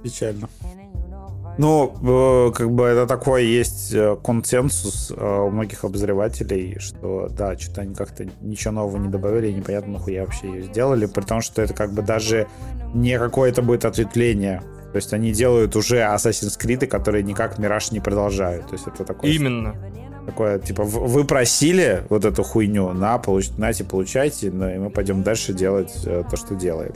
Печально. 0.02 0.48
Ну, 1.58 2.48
э, 2.48 2.52
как 2.52 2.70
бы 2.70 2.84
это 2.84 3.06
такой 3.06 3.46
есть 3.46 3.94
э, 3.94 4.16
консенсус 4.22 5.10
э, 5.16 5.38
у 5.40 5.50
многих 5.50 5.84
обозревателей, 5.84 6.78
что 6.78 7.28
да, 7.30 7.56
что-то 7.56 7.80
они 7.80 7.94
как-то 7.94 8.26
ничего 8.42 8.74
нового 8.74 8.98
не 8.98 9.08
добавили, 9.08 9.50
непонятно, 9.50 9.94
нахуя 9.94 10.24
вообще 10.24 10.48
ее 10.48 10.62
сделали, 10.64 11.06
при 11.06 11.22
том, 11.22 11.40
что 11.40 11.62
это 11.62 11.72
как 11.72 11.92
бы 11.92 12.02
даже 12.02 12.46
не 12.92 13.18
какое-то 13.18 13.62
будет 13.62 13.86
ответвление 13.86 14.62
то 14.96 14.98
есть 14.98 15.12
они 15.12 15.30
делают 15.30 15.76
уже 15.76 15.98
Assassin's 15.98 16.58
Creed, 16.58 16.86
которые 16.86 17.22
никак 17.22 17.58
Мираж 17.58 17.90
не 17.90 18.00
продолжают. 18.00 18.68
То 18.68 18.72
есть 18.72 18.86
это 18.86 19.04
такое... 19.04 19.30
Именно. 19.30 19.76
Такое, 20.24 20.58
типа, 20.58 20.84
вы 20.84 21.24
просили 21.24 22.02
вот 22.08 22.24
эту 22.24 22.42
хуйню, 22.42 22.94
на, 22.94 23.18
получ... 23.18 23.50
нате, 23.58 23.84
получайте, 23.84 24.50
но 24.50 24.70
и 24.70 24.78
мы 24.78 24.88
пойдем 24.88 25.22
дальше 25.22 25.52
делать 25.52 25.92
э, 26.06 26.24
то, 26.30 26.36
что 26.38 26.54
делаем. 26.54 26.94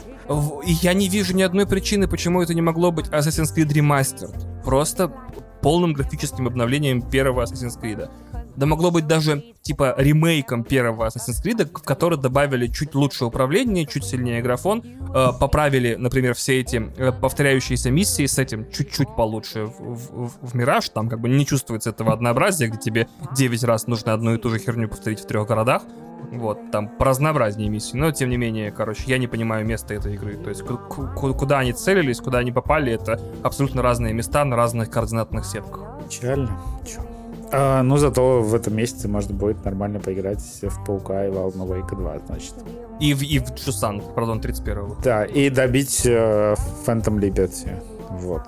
Я 0.65 0.93
не 0.93 1.09
вижу 1.09 1.35
ни 1.35 1.43
одной 1.43 1.67
причины, 1.67 2.07
почему 2.07 2.41
это 2.41 2.55
не 2.55 2.61
могло 2.61 2.91
быть 2.91 3.05
Assassin's 3.09 3.55
Creed 3.55 3.67
Remastered. 3.67 4.63
Просто 4.63 5.13
полным 5.61 5.93
графическим 5.93 6.47
обновлением 6.47 7.03
первого 7.03 7.43
Assassin's 7.43 7.79
Creed. 7.79 8.09
Да 8.55 8.65
могло 8.65 8.91
быть 8.91 9.07
даже 9.07 9.43
типа 9.61 9.95
ремейком 9.97 10.63
первого 10.63 11.07
Assassin's 11.07 11.43
Creed, 11.43 11.65
в 11.65 11.83
который 11.83 12.17
добавили 12.17 12.67
чуть 12.67 12.95
лучше 12.95 13.25
управление, 13.25 13.85
чуть 13.85 14.03
сильнее 14.03 14.41
графон, 14.41 14.83
э, 14.83 15.27
поправили, 15.39 15.95
например, 15.95 16.33
все 16.33 16.59
эти 16.59 16.91
э, 16.97 17.11
повторяющиеся 17.11 17.91
миссии 17.91 18.25
с 18.25 18.37
этим 18.37 18.69
чуть-чуть 18.71 19.15
получше 19.15 19.65
в, 19.65 19.71
в, 19.79 20.31
в 20.41 20.55
Мираж, 20.55 20.89
там 20.89 21.09
как 21.09 21.19
бы 21.19 21.29
не 21.29 21.45
чувствуется 21.45 21.91
этого 21.91 22.13
однообразия, 22.13 22.67
где 22.67 22.77
тебе 22.77 23.07
9 23.35 23.63
раз 23.63 23.87
нужно 23.87 24.13
одну 24.13 24.35
и 24.35 24.37
ту 24.37 24.49
же 24.49 24.59
херню 24.59 24.89
повторить 24.89 25.19
в 25.19 25.27
трех 25.27 25.47
городах. 25.47 25.83
Вот, 26.31 26.71
там 26.71 26.91
разнообразнее 26.99 27.69
миссии. 27.69 27.97
Но, 27.97 28.11
тем 28.11 28.29
не 28.29 28.37
менее, 28.37 28.71
короче, 28.71 29.03
я 29.07 29.17
не 29.17 29.27
понимаю 29.27 29.65
места 29.65 29.93
этой 29.95 30.13
игры. 30.13 30.37
То 30.37 30.49
есть, 30.49 30.61
куда 30.61 31.59
они 31.59 31.73
целились, 31.73 32.21
куда 32.21 32.37
они 32.39 32.51
попали, 32.51 32.93
это 32.93 33.19
абсолютно 33.43 33.81
разные 33.81 34.13
места 34.13 34.45
на 34.45 34.55
разных 34.55 34.89
координатных 34.89 35.45
сетках. 35.45 36.03
Печально. 36.05 36.57
Чё? 36.85 37.10
А, 37.51 37.83
ну, 37.83 37.97
зато 37.97 38.41
в 38.41 38.55
этом 38.55 38.75
месяце 38.75 39.07
можно 39.07 39.33
будет 39.33 39.63
нормально 39.65 39.99
поиграть 39.99 40.41
в 40.61 40.85
Паука 40.85 41.25
и 41.25 41.29
в 41.29 41.33
Alan 41.33 41.67
Wake 41.67 41.95
2, 41.95 42.19
значит. 42.27 42.53
И 42.99 43.13
в, 43.13 43.21
и 43.23 43.39
в 43.39 43.51
Джусан, 43.53 44.01
пардон, 44.15 44.39
31-го. 44.39 44.97
Да, 45.03 45.25
и 45.25 45.49
добить 45.49 46.05
э, 46.05 46.55
Phantom 46.85 47.19
Liberty. 47.19 47.69
Вот. 48.11 48.43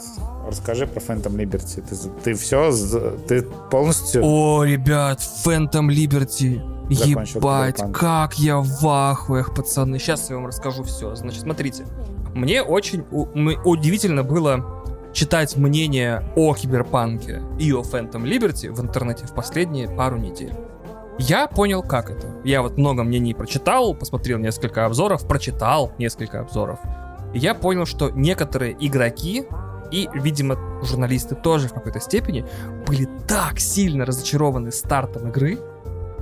Расскажи 0.48 0.86
про 0.86 1.00
Phantom 1.00 1.36
Liberty. 1.36 1.82
Ты, 1.82 1.96
ты 2.24 2.34
все, 2.36 2.72
ты 3.28 3.42
полностью... 3.72 4.22
О, 4.24 4.64
ребят, 4.64 5.20
Phantom 5.20 5.88
Liberty. 5.88 6.62
Ебать, 6.90 7.82
как 7.94 8.38
я 8.38 8.58
в 8.58 8.86
ахуях, 8.88 9.56
пацаны. 9.56 10.00
Сейчас 10.00 10.30
я 10.30 10.36
вам 10.36 10.48
расскажу 10.48 10.84
все. 10.84 11.16
Значит, 11.16 11.42
смотрите. 11.42 11.86
Мне 12.36 12.62
очень 12.62 13.06
у, 13.12 13.26
удивительно 13.64 14.24
было 14.24 14.83
читать 15.14 15.56
мнение 15.56 16.24
о 16.36 16.54
Киберпанке 16.56 17.42
и 17.60 17.72
о 17.72 17.82
Phantom 17.82 18.24
Liberty 18.24 18.72
в 18.72 18.82
интернете 18.82 19.26
в 19.26 19.34
последние 19.34 19.88
пару 19.88 20.18
недель. 20.18 20.54
Я 21.20 21.48
понял, 21.48 21.84
как 21.84 22.10
это. 22.10 22.28
Я 22.44 22.64
вот 22.64 22.78
много 22.78 23.04
мнений 23.04 23.36
прочитал, 23.36 23.94
посмотрел 23.94 24.40
несколько 24.40 24.86
обзоров, 24.86 25.28
прочитал 25.28 25.92
несколько 26.00 26.40
обзоров. 26.40 26.80
И 27.34 27.40
я 27.40 27.54
понял, 27.54 27.86
что 27.86 28.10
некоторые 28.10 28.76
игроки 28.80 29.46
и, 29.92 30.10
видимо, 30.16 30.58
журналисты 30.84 31.36
тоже 31.36 31.68
в 31.68 31.74
какой-то 31.74 32.00
степени 32.00 32.46
были 32.88 33.08
так 33.28 33.60
сильно 33.60 34.06
разочарованы 34.06 34.72
стартом 34.72 35.30
игры, 35.30 35.60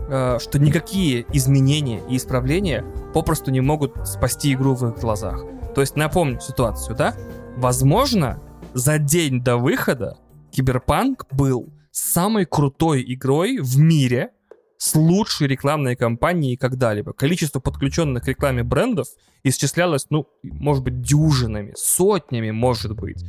э, 0.10 0.38
что 0.42 0.60
никакие 0.60 1.26
изменения 1.32 2.02
и 2.10 2.18
исправления 2.18 2.84
попросту 3.14 3.50
не 3.52 3.62
могут 3.62 3.96
спасти 4.06 4.54
игру 4.54 4.76
в 4.76 4.86
их 4.90 5.00
глазах. 5.00 5.46
То 5.74 5.80
есть 5.80 5.96
напомню 5.96 6.42
ситуацию, 6.42 6.98
да? 6.98 7.16
Возможно, 7.56 8.42
за 8.74 8.98
день 9.00 9.42
до 9.42 9.58
выхода 9.58 10.18
Киберпанк 10.52 11.26
был 11.32 11.70
самой 11.92 12.46
крутой 12.46 13.04
игрой 13.14 13.60
в 13.60 13.78
мире 13.78 14.32
с 14.78 14.96
лучшей 14.96 15.48
рекламной 15.48 15.96
кампанией 15.96 16.58
когда-либо. 16.58 17.14
Количество 17.14 17.60
подключенных 17.60 18.24
к 18.24 18.28
рекламе 18.28 18.64
брендов 18.64 19.08
исчислялось, 19.44 20.08
ну, 20.10 20.28
может 20.44 20.84
быть, 20.84 21.02
дюжинами, 21.02 21.74
сотнями, 21.76 22.52
может 22.52 22.96
быть. 22.96 23.24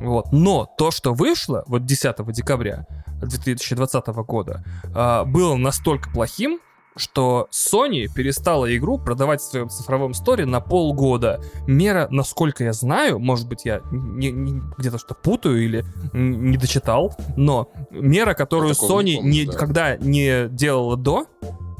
Вот. 0.00 0.32
Но 0.32 0.68
то, 0.78 0.90
что 0.90 1.14
вышло 1.14 1.64
вот 1.66 1.84
10 1.84 2.32
декабря 2.32 2.86
2020 3.20 4.06
года, 4.24 4.64
а, 4.94 5.24
было 5.24 5.56
настолько 5.56 6.10
плохим, 6.10 6.60
что 6.96 7.48
Sony 7.50 8.06
перестала 8.12 8.74
игру 8.76 8.98
продавать 8.98 9.40
в 9.40 9.44
своем 9.44 9.70
цифровом 9.70 10.14
сторе 10.14 10.46
на 10.46 10.60
полгода. 10.60 11.40
Мера, 11.66 12.08
насколько 12.10 12.64
я 12.64 12.72
знаю, 12.72 13.18
может 13.18 13.48
быть, 13.48 13.64
я 13.64 13.82
не, 13.90 14.30
не, 14.30 14.60
где-то 14.78 14.98
что 14.98 15.14
путаю 15.14 15.62
или 15.64 15.84
не 16.12 16.56
дочитал, 16.56 17.16
но 17.36 17.70
мера, 17.90 18.34
которую 18.34 18.72
Sony 18.72 19.02
не 19.04 19.16
помню, 19.16 19.30
не, 19.30 19.44
да. 19.44 19.52
никогда 19.52 19.96
не 19.96 20.48
делала 20.48 20.96
до 20.96 21.26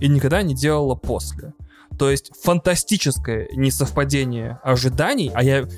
и 0.01 0.09
никогда 0.09 0.43
не 0.43 0.55
делала 0.55 0.95
после. 0.95 1.53
То 2.03 2.11
есть 2.11 2.33
фантастическое 2.43 3.49
несовпадение 3.53 4.59
ожиданий, 4.65 5.31
а 5.33 5.45
я 5.45 5.69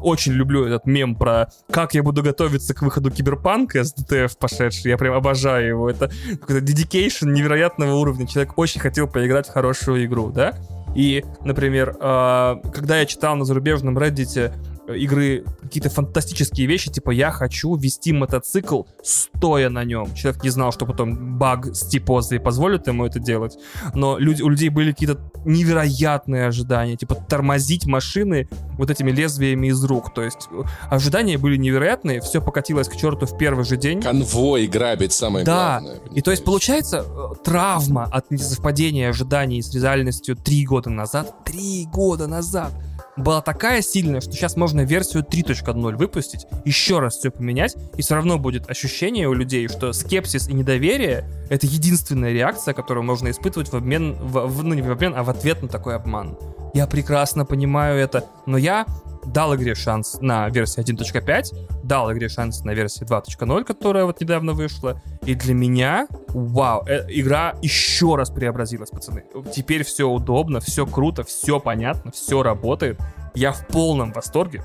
очень 0.00 0.32
люблю 0.32 0.64
этот 0.64 0.86
мем 0.86 1.14
про 1.14 1.52
как 1.70 1.94
я 1.94 2.02
буду 2.02 2.20
готовиться 2.20 2.74
к 2.74 2.82
выходу 2.82 3.12
Киберпанка 3.12 3.84
с 3.84 3.94
DTF 3.94 4.38
пошедший. 4.40 4.90
Я 4.90 4.98
прям 4.98 5.14
обожаю 5.14 5.68
его. 5.68 5.88
Это 5.88 6.10
какой-то 6.40 6.66
dedication 6.66 7.28
невероятного 7.28 7.94
уровня. 7.94 8.26
Человек 8.26 8.58
очень 8.58 8.80
хотел 8.80 9.06
поиграть 9.06 9.46
в 9.46 9.52
хорошую 9.52 10.04
игру, 10.04 10.30
да? 10.30 10.58
И, 10.96 11.24
например, 11.44 11.96
а, 12.00 12.56
когда 12.74 12.98
я 12.98 13.06
читал 13.06 13.36
на 13.36 13.44
зарубежном 13.44 13.96
Reddit 13.96 14.52
игры 14.94 15.44
какие-то 15.62 15.90
фантастические 15.90 16.66
вещи, 16.66 16.90
типа 16.90 17.10
я 17.10 17.30
хочу 17.30 17.74
вести 17.76 18.12
мотоцикл 18.12 18.82
стоя 19.02 19.68
на 19.68 19.84
нем. 19.84 20.14
Человек 20.14 20.42
не 20.44 20.50
знал, 20.50 20.72
что 20.72 20.86
потом 20.86 21.38
баг 21.38 21.74
с 21.74 21.86
типозой 21.86 22.40
позволит 22.40 22.86
ему 22.86 23.06
это 23.06 23.18
делать, 23.18 23.58
но 23.94 24.18
люди, 24.18 24.42
у 24.42 24.48
людей 24.48 24.68
были 24.68 24.92
какие-то 24.92 25.18
невероятные 25.44 26.46
ожидания, 26.46 26.96
типа 26.96 27.14
тормозить 27.14 27.86
машины 27.86 28.48
вот 28.78 28.90
этими 28.90 29.10
лезвиями 29.10 29.68
из 29.68 29.82
рук. 29.84 30.14
То 30.14 30.22
есть 30.22 30.48
э, 30.50 30.62
ожидания 30.88 31.38
были 31.38 31.56
невероятные, 31.56 32.20
все 32.20 32.40
покатилось 32.40 32.88
к 32.88 32.96
черту 32.96 33.26
в 33.26 33.36
первый 33.36 33.64
же 33.64 33.76
день. 33.76 34.00
Конвой 34.02 34.66
грабить 34.66 35.12
самое 35.12 35.44
да. 35.44 35.80
главное. 35.80 36.00
Да, 36.04 36.14
и 36.14 36.20
то 36.20 36.30
есть 36.30 36.44
получается 36.44 37.04
э, 37.06 37.34
травма 37.44 38.04
от 38.04 38.30
несовпадения 38.30 39.10
ожиданий 39.10 39.62
с 39.62 39.74
реальностью 39.74 40.36
три 40.36 40.64
года 40.64 40.90
назад. 40.90 41.44
Три 41.44 41.86
года 41.92 42.26
назад! 42.26 42.72
Была 43.16 43.42
такая 43.42 43.82
сильная, 43.82 44.20
что 44.20 44.32
сейчас 44.32 44.56
можно 44.56 44.82
версию 44.82 45.24
3.0 45.24 45.96
выпустить, 45.96 46.46
еще 46.64 46.98
раз 46.98 47.16
все 47.16 47.30
поменять, 47.30 47.76
и 47.96 48.02
все 48.02 48.14
равно 48.14 48.38
будет 48.38 48.70
ощущение 48.70 49.28
у 49.28 49.34
людей, 49.34 49.68
что 49.68 49.92
скепсис 49.92 50.48
и 50.48 50.54
недоверие— 50.54 51.28
это 51.50 51.66
единственная 51.66 52.32
реакция, 52.32 52.74
которую 52.74 53.04
можно 53.04 53.30
испытывать 53.30 53.70
в 53.70 53.76
обмен, 53.76 54.14
в, 54.14 54.46
в, 54.46 54.64
ну 54.64 54.74
не 54.74 54.82
в 54.82 54.90
обмен, 54.90 55.14
а 55.16 55.22
в 55.22 55.30
ответ 55.30 55.62
на 55.62 55.68
такой 55.68 55.94
обман. 55.94 56.36
Я 56.74 56.86
прекрасно 56.86 57.44
понимаю 57.44 57.98
это, 57.98 58.24
но 58.46 58.56
я 58.56 58.86
дал 59.24 59.54
игре 59.54 59.74
шанс 59.74 60.18
на 60.20 60.48
версии 60.48 60.82
1.5, 60.82 61.82
дал 61.84 62.12
игре 62.12 62.28
шанс 62.28 62.64
на 62.64 62.72
версии 62.72 63.04
2.0, 63.04 63.64
которая 63.64 64.04
вот 64.04 64.20
недавно 64.20 64.52
вышла, 64.52 65.00
и 65.24 65.34
для 65.34 65.54
меня, 65.54 66.06
вау, 66.28 66.84
э, 66.86 67.06
игра 67.08 67.54
еще 67.62 68.16
раз 68.16 68.30
преобразилась, 68.30 68.90
пацаны. 68.90 69.24
Теперь 69.54 69.84
все 69.84 70.08
удобно, 70.08 70.60
все 70.60 70.86
круто, 70.86 71.24
все 71.24 71.60
понятно, 71.60 72.10
все 72.12 72.42
работает. 72.42 73.00
Я 73.34 73.52
в 73.52 73.66
полном 73.68 74.12
восторге. 74.12 74.64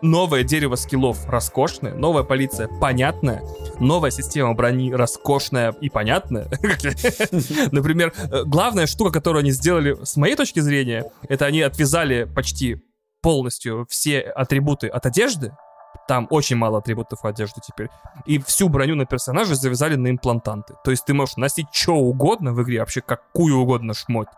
Новое 0.00 0.42
дерево 0.42 0.74
скиллов 0.74 1.28
роскошное, 1.28 1.94
новая 1.94 2.24
полиция 2.24 2.66
понятная, 2.66 3.40
новая 3.78 4.10
система 4.10 4.52
брони 4.52 4.92
роскошная 4.92 5.76
и 5.80 5.90
понятная. 5.90 6.46
Например, 7.70 8.12
э, 8.16 8.42
главная 8.44 8.86
штука, 8.86 9.12
которую 9.12 9.42
они 9.42 9.52
сделали, 9.52 9.96
с 10.02 10.16
моей 10.16 10.34
точки 10.34 10.58
зрения, 10.58 11.04
это 11.28 11.46
они 11.46 11.62
отвязали 11.62 12.24
почти 12.24 12.82
полностью 13.22 13.86
все 13.88 14.20
атрибуты 14.20 14.88
от 14.88 15.06
одежды, 15.06 15.56
там 16.08 16.26
очень 16.30 16.56
мало 16.56 16.78
атрибутов 16.78 17.24
одежды 17.24 17.60
теперь. 17.64 17.88
И 18.26 18.38
всю 18.38 18.68
броню 18.68 18.96
на 18.96 19.06
персонажа 19.06 19.54
завязали 19.54 19.94
на 19.94 20.10
имплантанты. 20.10 20.74
То 20.84 20.90
есть 20.90 21.04
ты 21.04 21.14
можешь 21.14 21.36
носить 21.36 21.66
что 21.72 21.94
угодно 21.94 22.52
в 22.52 22.62
игре, 22.62 22.80
вообще 22.80 23.00
какую 23.00 23.56
угодно 23.56 23.94
шмоть 23.94 24.28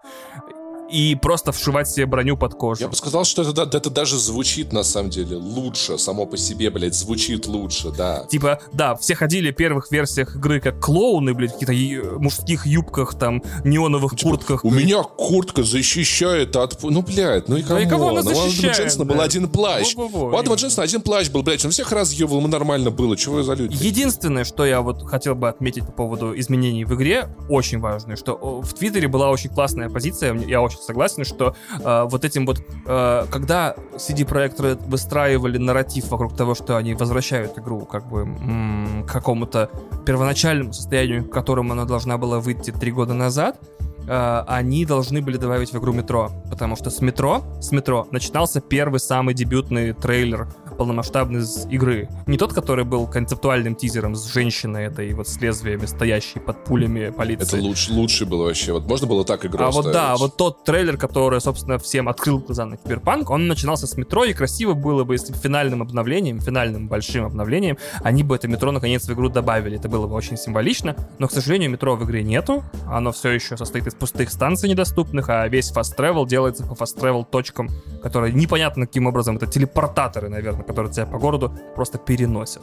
и 0.91 1.15
просто 1.15 1.53
вшивать 1.53 1.89
себе 1.89 2.07
броню 2.07 2.37
под 2.37 2.55
кожу. 2.55 2.83
Я 2.83 2.89
бы 2.89 2.97
сказал, 2.97 3.25
что 3.25 3.43
это, 3.43 3.63
это 3.63 3.91
даже 3.91 4.19
звучит 4.19 4.73
на 4.73 4.83
самом 4.83 5.11
деле 5.11 5.37
лучше, 5.37 5.99
само 5.99 6.27
по 6.27 6.37
себе, 6.37 6.71
блядь, 6.71 6.95
звучит 6.95 7.47
лучше, 7.47 7.91
да. 7.91 8.27
Типа, 8.31 8.61
да, 8.73 8.95
все 8.97 9.15
ходили 9.15 9.51
в 9.51 9.57
первых 9.57 9.91
версиях 9.91 10.37
игры 10.37 10.61
как 10.61 10.81
клоуны, 10.81 11.35
блядь, 11.35 11.51
в 11.51 11.59
каких-то 11.59 12.19
мужских 12.19 12.67
юбках, 12.67 13.15
там, 13.19 13.43
неоновых 13.65 14.17
типа, 14.17 14.31
куртках. 14.31 14.65
У 14.65 14.71
блядь. 14.71 14.85
меня 14.85 15.03
куртка 15.03 15.63
защищает 15.63 16.57
от... 16.57 16.83
Ну, 16.83 17.03
блядь, 17.03 17.49
ну 17.49 17.57
и 17.57 17.63
кого? 17.63 17.79
Ну, 17.79 17.87
и 17.87 17.89
кого 17.89 18.09
она 18.11 18.23
ну, 18.23 18.35
защищает, 18.35 18.79
у 18.79 18.83
Дженсона 18.83 19.05
был 19.05 19.21
один 19.21 19.49
плащ. 19.49 19.95
У 19.97 20.37
Адама 20.37 20.57
Дженсона 20.57 20.85
один 20.85 21.01
плащ 21.01 21.29
был, 21.31 21.43
блядь, 21.43 21.65
он 21.65 21.71
всех 21.71 21.93
разъебывал, 21.93 22.39
ему 22.39 22.49
нормально 22.49 22.91
было, 22.91 23.17
чего 23.17 23.43
за 23.43 23.55
люди? 23.55 23.77
Единственное, 23.81 24.45
что 24.45 24.65
я 24.65 24.81
вот 24.81 25.09
хотел 25.09 25.35
бы 25.35 25.49
отметить 25.49 25.87
по 25.87 25.93
поводу 25.93 26.39
изменений 26.39 26.85
в 26.85 26.95
игре, 26.95 27.29
очень 27.49 27.81
важное, 27.81 28.17
что 28.17 28.61
в 28.63 28.75
Твиттере 28.75 29.09
была 29.09 29.31
очень 29.31 29.51
классная 29.51 29.89
позиция, 29.89 30.35
я 30.47 30.61
очень 30.61 30.74
согласен, 30.83 31.25
что 31.25 31.55
э, 31.79 32.05
вот 32.09 32.25
этим 32.25 32.47
вот, 32.47 32.61
э, 32.87 33.27
когда 33.31 33.75
CD 33.95 34.27
Projekt 34.27 34.89
выстраивали 34.89 35.59
нарратив 35.59 36.09
вокруг 36.09 36.37
того, 36.37 36.55
что 36.55 36.77
они 36.77 36.95
возвращают 36.95 37.59
игру 37.59 37.81
как 37.87 38.09
бы 38.09 38.21
м- 38.23 39.05
к 39.07 39.13
какому-то 39.13 39.71
первоначальному 40.07 40.73
состоянию, 40.73 41.25
к 41.25 41.33
которому 41.33 41.73
она 41.73 41.85
должна 41.85 42.19
была 42.19 42.41
выйти 42.41 42.71
три 42.71 42.93
года 42.93 43.15
назад, 43.15 43.59
Uh, 44.07 44.45
они 44.49 44.85
должны 44.85 45.23
были 45.23 45.39
добавить 45.39 45.73
в 45.73 45.79
игру 45.79 45.95
метро. 45.95 46.31
Потому 46.51 46.77
что 46.77 46.91
с 46.91 47.01
метро, 47.01 47.43
с 47.63 47.73
метро 47.73 48.07
начинался 48.11 48.61
первый 48.61 49.01
самый 49.01 49.33
дебютный 49.33 49.95
трейлер 49.95 50.47
полномасштабный 50.77 51.41
из 51.41 51.67
игры. 51.67 52.09
Не 52.27 52.39
тот, 52.39 52.53
который 52.53 52.85
был 52.85 53.07
концептуальным 53.07 53.75
тизером 53.75 54.15
с 54.15 54.33
женщиной 54.33 54.85
этой 54.85 55.13
вот 55.15 55.29
с 55.29 55.41
лезвиями, 55.41 55.87
стоящей 55.87 56.41
под 56.41 56.65
пулями 56.65 57.11
полиции. 57.11 57.57
Это 57.59 57.67
лучше, 57.67 57.93
лучше 57.93 58.27
было 58.27 58.45
вообще. 58.45 58.73
Вот 58.73 58.87
можно 58.87 59.07
было 59.07 59.25
так 59.25 59.45
игру 59.47 59.65
А 59.65 59.71
вот 59.71 59.93
да, 59.93 60.17
вот 60.17 60.37
тот 60.37 60.65
трейлер, 60.65 60.97
который, 60.97 61.41
собственно, 61.41 61.79
всем 61.79 62.09
открыл 62.09 62.39
глаза 62.39 62.67
на 62.67 62.77
Киберпанк, 62.77 63.31
он 63.31 63.47
начинался 63.47 63.87
с 63.87 63.97
метро, 63.97 64.25
и 64.25 64.33
красиво 64.33 64.75
было 64.75 65.05
бы, 65.05 65.15
если 65.15 65.33
финальным 65.33 65.83
обновлением, 65.83 66.41
финальным 66.41 66.89
большим 66.89 67.27
обновлением, 67.27 67.79
они 68.03 68.23
бы 68.23 68.35
это 68.37 68.49
метро 68.49 68.73
наконец 68.73 69.07
в 69.07 69.13
игру 69.13 69.29
добавили. 69.29 69.77
Это 69.77 69.89
было 69.89 70.07
бы 70.07 70.15
очень 70.15 70.37
символично, 70.37 70.97
но, 71.19 71.29
к 71.29 71.33
сожалению, 71.33 71.71
метро 71.71 71.97
в 71.97 72.05
игре 72.05 72.23
нету, 72.23 72.65
оно 72.87 73.13
все 73.13 73.31
еще 73.31 73.57
состоит 73.57 73.87
из 73.87 73.95
пустых 73.95 74.31
станций 74.31 74.69
недоступных, 74.69 75.29
а 75.29 75.47
весь 75.49 75.71
fast 75.71 75.97
travel 75.97 76.27
делается 76.27 76.65
по 76.65 76.73
fast 76.73 76.99
travel 76.99 77.25
точкам, 77.25 77.69
которые 78.03 78.33
непонятно 78.33 78.87
каким 78.87 79.07
образом, 79.07 79.37
это 79.37 79.47
телепортаторы, 79.47 80.29
наверное, 80.29 80.64
которые 80.67 80.93
тебя 80.93 81.07
по 81.07 81.19
городу 81.19 81.53
просто 81.75 81.99
переносят. 81.99 82.63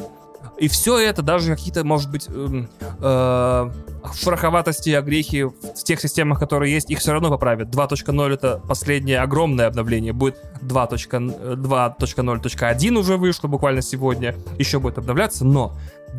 И 0.58 0.68
все 0.68 1.00
это, 1.00 1.22
даже 1.24 1.56
какие-то, 1.56 1.84
может 1.84 2.12
быть, 2.12 2.28
эм, 2.30 2.70
э, 3.00 3.72
шероховатости, 4.14 4.92
огрехи 4.92 5.46
в 5.46 5.84
тех 5.84 6.00
системах, 6.00 6.40
которые 6.40 6.72
есть, 6.74 6.92
их 6.92 7.00
все 7.00 7.14
равно 7.14 7.30
поправят. 7.30 7.70
2.0 7.70 8.34
это 8.34 8.62
последнее 8.68 9.22
огромное 9.22 9.68
обновление. 9.68 10.14
Будет 10.14 10.38
2.0.1 10.62 12.98
уже 12.98 13.18
вышло 13.18 13.48
буквально 13.48 13.82
сегодня. 13.82 14.36
Еще 14.60 14.80
будет 14.80 15.00
обновляться, 15.00 15.46
но 15.46 15.74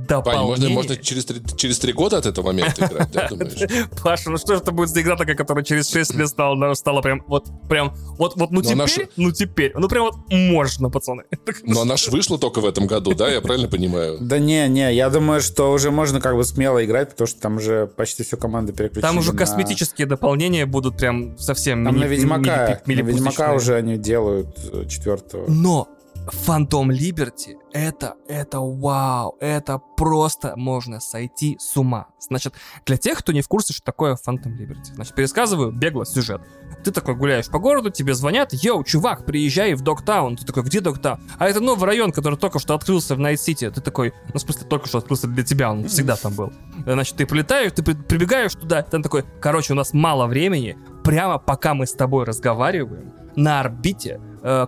Пань, 0.09 0.24
дополнение... 0.24 0.69
можно, 0.69 0.95
можно 0.95 0.97
через, 0.97 1.24
три, 1.24 1.41
через 1.57 1.79
три 1.79 1.93
года 1.93 2.19
от 2.19 2.27
этого 2.27 2.47
момента 2.47 2.87
играть, 2.87 3.11
да, 3.12 3.29
думаешь? 3.31 3.89
Паша, 4.03 4.31
ну 4.31 4.37
что 4.39 4.55
же 4.55 4.61
это 4.61 4.73
будет 4.73 4.89
за 4.91 5.01
игра 5.01 5.16
такая, 5.16 5.37
которая 5.37 5.65
через 5.65 5.91
6 5.91 6.15
лет 6.15 6.29
стала, 6.29 6.74
стала 6.74 7.01
прям, 7.03 7.23
вот, 7.27 7.49
прям, 7.69 7.95
вот, 8.19 8.37
вот, 8.37 8.51
ну 8.51 8.61
Но 8.62 8.70
она 8.70 8.87
теперь, 8.87 9.09
ну 9.16 9.33
теперь, 9.33 9.73
ну 9.74 9.89
прям 9.89 10.05
вот 10.05 10.15
можно, 10.31 10.91
пацаны. 10.91 11.24
Но 11.65 11.83
она 11.83 11.97
ж 11.97 12.09
вышла 12.09 12.39
только 12.39 12.61
в 12.61 12.66
этом 12.66 12.87
году, 12.87 13.15
да, 13.15 13.29
я 13.29 13.41
правильно 13.41 13.69
понимаю? 13.69 14.19
Да 14.20 14.39
не, 14.39 14.69
не, 14.69 14.93
я 14.95 15.11
думаю, 15.11 15.41
что 15.41 15.73
уже 15.73 15.91
можно 15.91 16.20
как 16.20 16.37
бы 16.37 16.45
смело 16.45 16.85
играть, 16.85 17.11
потому 17.11 17.27
что 17.27 17.41
там 17.41 17.57
уже 17.57 17.87
почти 17.87 18.23
всю 18.23 18.37
команду 18.37 18.73
переключили 18.73 19.03
Там 19.03 19.19
уже 19.19 19.33
на- 19.33 19.39
косметические 19.39 20.07
дополнения 20.07 20.66
будут 20.66 20.97
прям 20.97 21.39
совсем 21.39 21.85
Там 21.85 21.95
мини- 21.97 22.01
на 22.01 22.05
Ведьмака, 22.07 22.83
мили- 22.87 23.03
на 23.03 23.07
Ведьмака 23.07 23.53
уже 23.55 23.77
они 23.77 23.97
делают 23.97 24.49
э, 24.73 24.85
четвертого. 24.89 25.45
Но 25.49 25.89
Фантом 26.28 26.90
Либерти 26.90 27.59
это, 27.73 28.15
это 28.28 28.61
вау, 28.61 29.36
это 29.40 29.78
просто 29.97 30.55
можно 30.57 31.01
сойти 31.01 31.57
с 31.59 31.77
ума. 31.77 32.09
Значит, 32.20 32.55
для 32.86 32.97
тех, 32.97 33.19
кто 33.19 33.32
не 33.32 33.43
в 33.43 33.49
курсе, 33.49 33.73
что 33.73 33.82
такое 33.82 34.16
Фантом 34.16 34.55
Либерти, 34.57 34.93
значит, 34.93 35.15
пересказываю 35.15 35.73
бегло 35.73 36.05
сюжет. 36.05 36.43
Ты 36.85 36.90
такой 36.90 37.15
гуляешь 37.15 37.49
по 37.49 37.59
городу, 37.59 37.90
тебе 37.90 38.15
звонят, 38.15 38.53
йоу, 38.53 38.85
чувак, 38.85 39.24
приезжай 39.24 39.74
в 39.74 39.82
Догтаун. 39.82 40.36
Ты 40.36 40.44
такой, 40.44 40.62
где 40.65 40.81
Догтаун? 40.81 41.20
А 41.39 41.49
это 41.49 41.61
новый 41.61 41.86
район, 41.86 42.12
который 42.12 42.39
только 42.39 42.59
что 42.59 42.74
открылся 42.74 43.15
в 43.15 43.19
Найт-Сити. 43.19 43.70
Ты 43.70 43.81
такой, 43.81 44.12
ну, 44.32 44.39
в 44.39 44.40
смысле, 44.40 44.66
только 44.66 44.89
что 44.89 44.99
открылся 44.99 45.27
для 45.28 45.44
тебя, 45.44 45.70
он 45.70 45.89
всегда 45.89 46.16
там 46.16 46.35
был. 46.35 46.53
Значит, 46.85 47.16
ты 47.16 47.27
прилетаешь, 47.27 47.73
ты 47.73 47.82
при- 47.82 47.94
прибегаешь 47.94 48.55
туда, 48.55 48.82
там 48.82 49.03
такой, 49.03 49.24
короче, 49.40 49.73
у 49.73 49.77
нас 49.77 49.93
мало 49.93 50.27
времени, 50.27 50.77
прямо 51.05 51.39
пока 51.39 51.74
мы 51.74 51.86
с 51.86 51.93
тобой 51.93 52.24
разговариваем, 52.24 53.12
на 53.36 53.61
орбите 53.61 54.20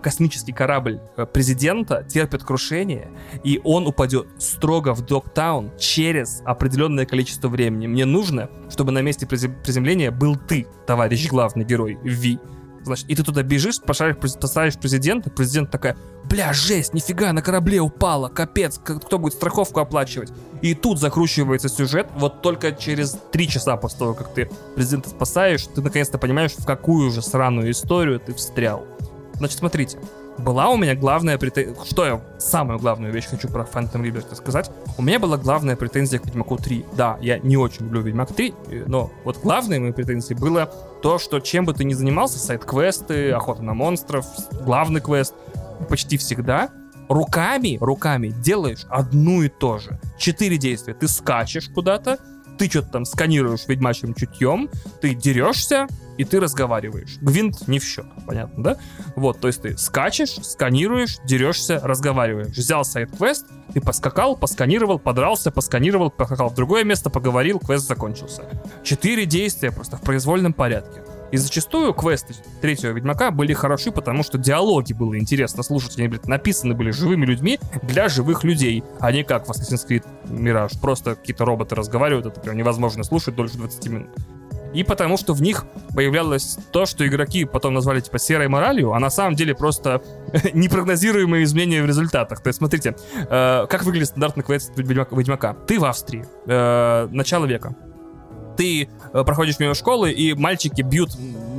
космический 0.02 0.52
корабль 0.52 1.00
э, 1.16 1.26
президента 1.26 2.04
терпит 2.04 2.44
крушение, 2.44 3.10
и 3.42 3.60
он 3.64 3.86
упадет 3.86 4.28
строго 4.38 4.94
в 4.94 5.04
Догтаун 5.04 5.72
через 5.78 6.42
определенное 6.44 7.06
количество 7.06 7.48
времени. 7.48 7.86
Мне 7.86 8.04
нужно, 8.04 8.48
чтобы 8.70 8.92
на 8.92 9.02
месте 9.02 9.26
приземления 9.26 10.10
был 10.10 10.36
ты, 10.36 10.66
товарищ 10.86 11.28
главный 11.28 11.64
герой, 11.64 11.98
Ви. 12.02 12.38
Значит, 12.84 13.08
и 13.08 13.14
ты 13.14 13.22
туда 13.22 13.42
бежишь, 13.42 13.76
спасаешь 13.76 14.76
президента, 14.76 15.30
президент 15.30 15.70
такая, 15.70 15.96
бля, 16.24 16.52
жесть, 16.52 16.92
нифига, 16.92 17.32
на 17.32 17.40
корабле 17.40 17.80
упала, 17.80 18.28
капец, 18.28 18.78
кто 18.78 19.18
будет 19.18 19.32
страховку 19.32 19.80
оплачивать? 19.80 20.32
И 20.60 20.74
тут 20.74 21.00
закручивается 21.00 21.70
сюжет, 21.70 22.08
вот 22.14 22.42
только 22.42 22.72
через 22.72 23.18
три 23.32 23.48
часа 23.48 23.78
после 23.78 24.00
того, 24.00 24.14
как 24.14 24.34
ты 24.34 24.50
президента 24.76 25.08
спасаешь, 25.08 25.66
ты 25.66 25.80
наконец-то 25.80 26.18
понимаешь, 26.18 26.52
в 26.52 26.66
какую 26.66 27.10
же 27.10 27.22
сраную 27.22 27.70
историю 27.70 28.20
ты 28.20 28.34
встрял. 28.34 28.86
Значит, 29.34 29.58
смотрите, 29.58 29.98
была 30.38 30.68
у 30.68 30.76
меня 30.76 30.94
главная 30.94 31.38
претензия... 31.38 31.74
Что 31.84 32.04
я 32.06 32.20
самую 32.38 32.78
главную 32.78 33.12
вещь 33.12 33.26
хочу 33.26 33.48
про 33.48 33.62
Phantom 33.62 34.02
Liberty 34.02 34.34
сказать? 34.34 34.70
У 34.96 35.02
меня 35.02 35.18
была 35.18 35.36
главная 35.36 35.76
претензия 35.76 36.18
к 36.18 36.26
Ведьмаку 36.26 36.56
3. 36.56 36.86
Да, 36.96 37.18
я 37.20 37.38
не 37.38 37.56
очень 37.56 37.84
люблю 37.84 38.02
Ведьмак 38.02 38.32
3, 38.32 38.54
э, 38.70 38.84
но 38.86 39.10
вот 39.24 39.38
главной 39.42 39.78
моей 39.78 39.92
претензией 39.92 40.38
было 40.38 40.70
то, 41.02 41.18
что 41.18 41.40
чем 41.40 41.64
бы 41.64 41.74
ты 41.74 41.84
ни 41.84 41.94
занимался, 41.94 42.38
сайт-квесты, 42.38 43.30
охота 43.30 43.62
на 43.62 43.74
монстров, 43.74 44.26
главный 44.64 45.00
квест, 45.00 45.34
почти 45.88 46.16
всегда 46.16 46.70
руками, 47.08 47.78
руками 47.80 48.28
делаешь 48.28 48.86
одну 48.88 49.42
и 49.42 49.48
то 49.48 49.78
же. 49.78 49.98
Четыре 50.18 50.56
действия. 50.56 50.94
Ты 50.94 51.08
скачешь 51.08 51.68
куда-то, 51.68 52.18
ты 52.58 52.68
что-то 52.68 52.88
там 52.88 53.04
сканируешь 53.04 53.66
ведьмачьим 53.66 54.14
чутьем, 54.14 54.68
ты 55.00 55.14
дерешься, 55.14 55.86
и 56.16 56.24
ты 56.24 56.40
разговариваешь. 56.40 57.18
Гвинт 57.20 57.66
не 57.66 57.78
в 57.78 57.84
счет, 57.84 58.06
понятно, 58.26 58.62
да? 58.62 58.76
Вот, 59.16 59.40
то 59.40 59.48
есть 59.48 59.62
ты 59.62 59.76
скачешь, 59.76 60.36
сканируешь, 60.42 61.18
дерешься, 61.24 61.80
разговариваешь. 61.82 62.56
Взял 62.56 62.84
сайт-квест, 62.84 63.46
ты 63.72 63.80
поскакал, 63.80 64.36
посканировал, 64.36 64.98
подрался, 64.98 65.50
посканировал, 65.50 66.10
поскакал 66.10 66.50
в 66.50 66.54
другое 66.54 66.84
место, 66.84 67.10
поговорил, 67.10 67.58
квест 67.58 67.88
закончился. 67.88 68.44
Четыре 68.82 69.26
действия 69.26 69.72
просто 69.72 69.96
в 69.96 70.02
произвольном 70.02 70.52
порядке. 70.52 71.02
И 71.32 71.36
зачастую 71.36 71.92
квесты 71.94 72.34
третьего 72.60 72.92
Ведьмака 72.92 73.30
были 73.30 73.52
хороши, 73.52 73.90
потому 73.90 74.22
что 74.22 74.38
диалоги 74.38 74.92
было 74.92 75.18
интересно 75.18 75.62
слушать. 75.62 75.98
Они, 75.98 76.08
блядь, 76.08 76.28
написаны 76.28 76.74
были 76.74 76.90
живыми 76.90 77.26
людьми 77.26 77.58
для 77.82 78.08
живых 78.08 78.44
людей, 78.44 78.84
а 79.00 79.10
не 79.10 79.24
как 79.24 79.46
в 79.46 79.50
Assassin's 79.50 79.86
Creed 79.88 80.04
Mirage. 80.26 80.80
Просто 80.80 81.16
какие-то 81.16 81.44
роботы 81.44 81.74
разговаривают, 81.74 82.26
это 82.26 82.40
прям 82.40 82.56
невозможно 82.56 83.02
слушать 83.04 83.34
дольше 83.34 83.56
20 83.56 83.88
минут. 83.88 84.08
И 84.74 84.82
потому 84.82 85.16
что 85.16 85.32
в 85.34 85.40
них 85.40 85.64
появлялось 85.94 86.58
то, 86.72 86.84
что 86.84 87.06
игроки 87.06 87.44
потом 87.44 87.74
назвали 87.74 88.00
типа 88.00 88.18
серой 88.18 88.48
моралью, 88.48 88.92
а 88.92 88.98
на 88.98 89.08
самом 89.08 89.36
деле 89.36 89.54
просто 89.54 90.02
непрогнозируемые 90.52 91.44
изменения 91.44 91.82
в 91.82 91.86
результатах. 91.86 92.40
То 92.42 92.48
есть, 92.48 92.58
смотрите, 92.58 92.96
э, 93.14 93.66
как 93.68 93.84
выглядит 93.84 94.08
стандартный 94.08 94.42
квест 94.42 94.72
Ведьмака. 94.76 95.54
Ты 95.66 95.78
в 95.78 95.84
Австрии, 95.84 96.26
э, 96.46 97.08
начало 97.12 97.46
века. 97.46 97.76
Ты 98.56 98.88
э, 99.12 99.24
проходишь 99.24 99.58
мимо 99.58 99.74
школы, 99.74 100.12
и 100.12 100.34
мальчики 100.34 100.82
бьют 100.82 101.10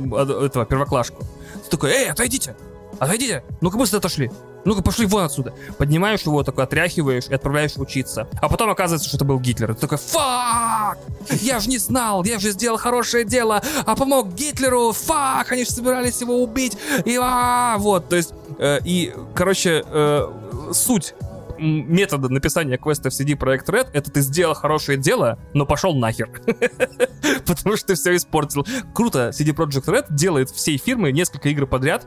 этого 0.06 0.64
первоклашку. 0.64 1.24
Ты 1.64 1.70
такой, 1.70 1.90
эй, 1.90 2.10
отойдите! 2.10 2.56
Отойдите! 2.98 3.42
Ну-ка 3.60 3.76
быстро 3.76 3.98
отошли! 3.98 4.30
Ну-ка 4.64 4.82
пошли 4.82 5.06
вон 5.06 5.24
отсюда! 5.24 5.54
Поднимаешь 5.78 6.22
его, 6.22 6.42
такой 6.42 6.64
отряхиваешь 6.64 7.26
и 7.28 7.34
отправляешь 7.34 7.76
учиться. 7.76 8.28
А 8.40 8.48
потом 8.48 8.70
оказывается, 8.70 9.08
что 9.08 9.16
это 9.16 9.24
был 9.24 9.38
Гитлер. 9.38 9.74
Ты 9.74 9.80
такой, 9.80 9.98
фак! 9.98 10.98
Я 11.40 11.60
же 11.60 11.68
не 11.68 11.78
знал, 11.78 12.24
я 12.24 12.38
же 12.38 12.50
сделал 12.50 12.78
хорошее 12.78 13.24
дело, 13.24 13.62
а 13.84 13.94
помог 13.94 14.34
Гитлеру, 14.34 14.92
фак! 14.92 15.52
Они 15.52 15.64
же 15.64 15.70
собирались 15.70 16.20
его 16.20 16.42
убить, 16.42 16.76
и 17.04 17.18
а, 17.20 17.76
вот, 17.78 18.08
то 18.08 18.16
есть, 18.16 18.32
э, 18.58 18.78
и, 18.84 19.14
короче, 19.34 19.84
э, 19.86 20.28
суть 20.72 21.14
метода 21.58 22.28
написания 22.28 22.78
квеста 22.78 23.10
в 23.10 23.12
CD 23.12 23.36
Projekt 23.36 23.66
Red 23.66 23.88
это 23.92 24.10
ты 24.10 24.20
сделал 24.20 24.54
хорошее 24.54 24.98
дело, 24.98 25.38
но 25.54 25.66
пошел 25.66 25.94
нахер. 25.94 26.28
Потому 27.46 27.76
что 27.76 27.88
ты 27.88 27.94
все 27.94 28.16
испортил. 28.16 28.66
Круто, 28.94 29.30
CD 29.32 29.54
Projekt 29.54 29.86
Red 29.86 30.06
делает 30.10 30.50
всей 30.50 30.78
фирмы 30.78 31.12
несколько 31.12 31.48
игр 31.48 31.66
подряд 31.66 32.06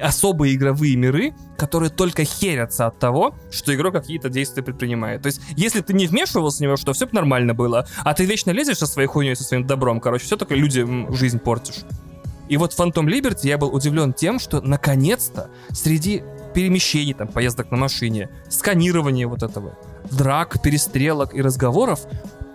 особые 0.00 0.54
игровые 0.54 0.96
миры, 0.96 1.34
которые 1.56 1.90
только 1.90 2.24
херятся 2.24 2.86
от 2.86 2.98
того, 2.98 3.36
что 3.50 3.74
игрок 3.74 3.94
какие-то 3.94 4.28
действия 4.28 4.62
предпринимает. 4.62 5.22
То 5.22 5.28
есть, 5.28 5.40
если 5.56 5.80
ты 5.80 5.94
не 5.94 6.06
вмешивался 6.06 6.58
в 6.58 6.60
него, 6.60 6.76
что 6.76 6.92
все 6.92 7.06
бы 7.06 7.12
нормально 7.12 7.54
было, 7.54 7.86
а 8.04 8.14
ты 8.14 8.24
вечно 8.24 8.50
лезешь 8.50 8.78
со 8.78 8.86
своей 8.86 9.08
хуйней, 9.08 9.36
со 9.36 9.44
своим 9.44 9.66
добром, 9.66 10.00
короче, 10.00 10.24
все 10.24 10.36
только 10.36 10.54
людям 10.54 11.14
жизнь 11.14 11.38
портишь. 11.38 11.84
И 12.48 12.56
вот 12.56 12.72
Phantom 12.78 13.06
Liberty 13.06 13.48
я 13.48 13.58
был 13.58 13.74
удивлен 13.74 14.12
тем, 14.12 14.38
что 14.38 14.60
наконец-то 14.60 15.50
среди 15.70 16.22
перемещений, 16.56 17.12
там, 17.12 17.28
поездок 17.28 17.70
на 17.70 17.76
машине, 17.76 18.30
сканирования 18.48 19.28
вот 19.28 19.42
этого, 19.42 19.78
драк, 20.10 20.62
перестрелок 20.62 21.34
и 21.34 21.42
разговоров, 21.42 22.06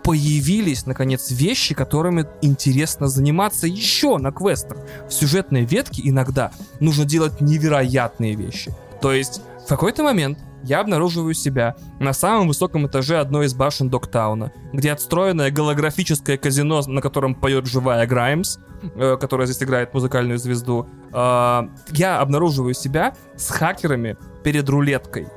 появились, 0.02 0.86
наконец, 0.86 1.30
вещи, 1.30 1.72
которыми 1.76 2.26
интересно 2.40 3.06
заниматься 3.06 3.68
еще 3.68 4.18
на 4.18 4.32
квестах. 4.32 4.78
В 5.08 5.12
сюжетной 5.12 5.64
ветке 5.64 6.02
иногда 6.04 6.50
нужно 6.80 7.04
делать 7.04 7.40
невероятные 7.40 8.34
вещи. 8.34 8.74
То 9.00 9.12
есть 9.12 9.40
в 9.64 9.68
какой-то 9.68 10.02
момент 10.02 10.36
я 10.62 10.80
обнаруживаю 10.80 11.34
себя 11.34 11.76
на 12.00 12.12
самом 12.12 12.48
высоком 12.48 12.86
этаже 12.86 13.18
одной 13.18 13.46
из 13.46 13.54
башен 13.54 13.88
Доктауна, 13.88 14.52
где 14.72 14.92
отстроенное 14.92 15.50
голографическое 15.50 16.36
казино, 16.36 16.82
на 16.86 17.00
котором 17.00 17.34
поет 17.34 17.66
живая 17.66 18.06
Граймс, 18.06 18.58
э, 18.94 19.16
которая 19.20 19.46
здесь 19.46 19.62
играет 19.62 19.94
музыкальную 19.94 20.38
звезду. 20.38 20.88
Э, 21.12 21.62
я 21.90 22.20
обнаруживаю 22.20 22.74
себя 22.74 23.14
с 23.36 23.50
хакерами 23.50 24.16
перед 24.42 24.68
рулеткой. 24.68 25.28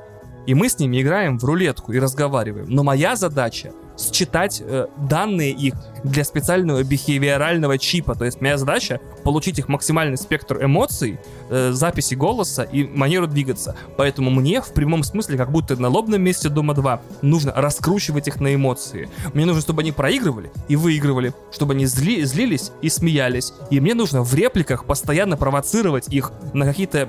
И 0.46 0.54
мы 0.54 0.68
с 0.68 0.78
ними 0.78 1.02
играем 1.02 1.38
в 1.38 1.44
рулетку 1.44 1.92
и 1.92 1.98
разговариваем. 1.98 2.66
Но 2.68 2.84
моя 2.84 3.16
задача 3.16 3.72
считать 3.98 4.62
э, 4.64 4.86
данные 4.96 5.50
их 5.50 5.74
для 6.04 6.24
специального 6.24 6.82
бихевиорального 6.82 7.78
чипа. 7.78 8.14
То 8.14 8.24
есть 8.24 8.40
моя 8.40 8.58
задача 8.58 9.00
получить 9.24 9.58
их 9.58 9.68
максимальный 9.68 10.16
спектр 10.16 10.64
эмоций, 10.64 11.18
э, 11.50 11.72
записи 11.72 12.14
голоса 12.14 12.62
и 12.62 12.84
манеру 12.84 13.26
двигаться. 13.26 13.76
Поэтому 13.96 14.30
мне 14.30 14.60
в 14.60 14.72
прямом 14.72 15.02
смысле, 15.02 15.36
как 15.36 15.50
будто 15.50 15.76
на 15.80 15.88
лобном 15.88 16.22
месте 16.22 16.48
Дома 16.48 16.74
2, 16.74 17.00
нужно 17.22 17.52
раскручивать 17.54 18.28
их 18.28 18.40
на 18.40 18.54
эмоции. 18.54 19.08
Мне 19.34 19.46
нужно, 19.46 19.62
чтобы 19.62 19.82
они 19.82 19.92
проигрывали 19.92 20.50
и 20.68 20.76
выигрывали, 20.76 21.32
чтобы 21.52 21.74
они 21.74 21.86
зли, 21.86 22.24
злились 22.24 22.72
и 22.82 22.88
смеялись. 22.88 23.52
И 23.70 23.80
мне 23.80 23.94
нужно 23.94 24.22
в 24.22 24.34
репликах 24.34 24.84
постоянно 24.84 25.36
провоцировать 25.36 26.08
их 26.08 26.32
на 26.52 26.64
какие-то 26.64 27.08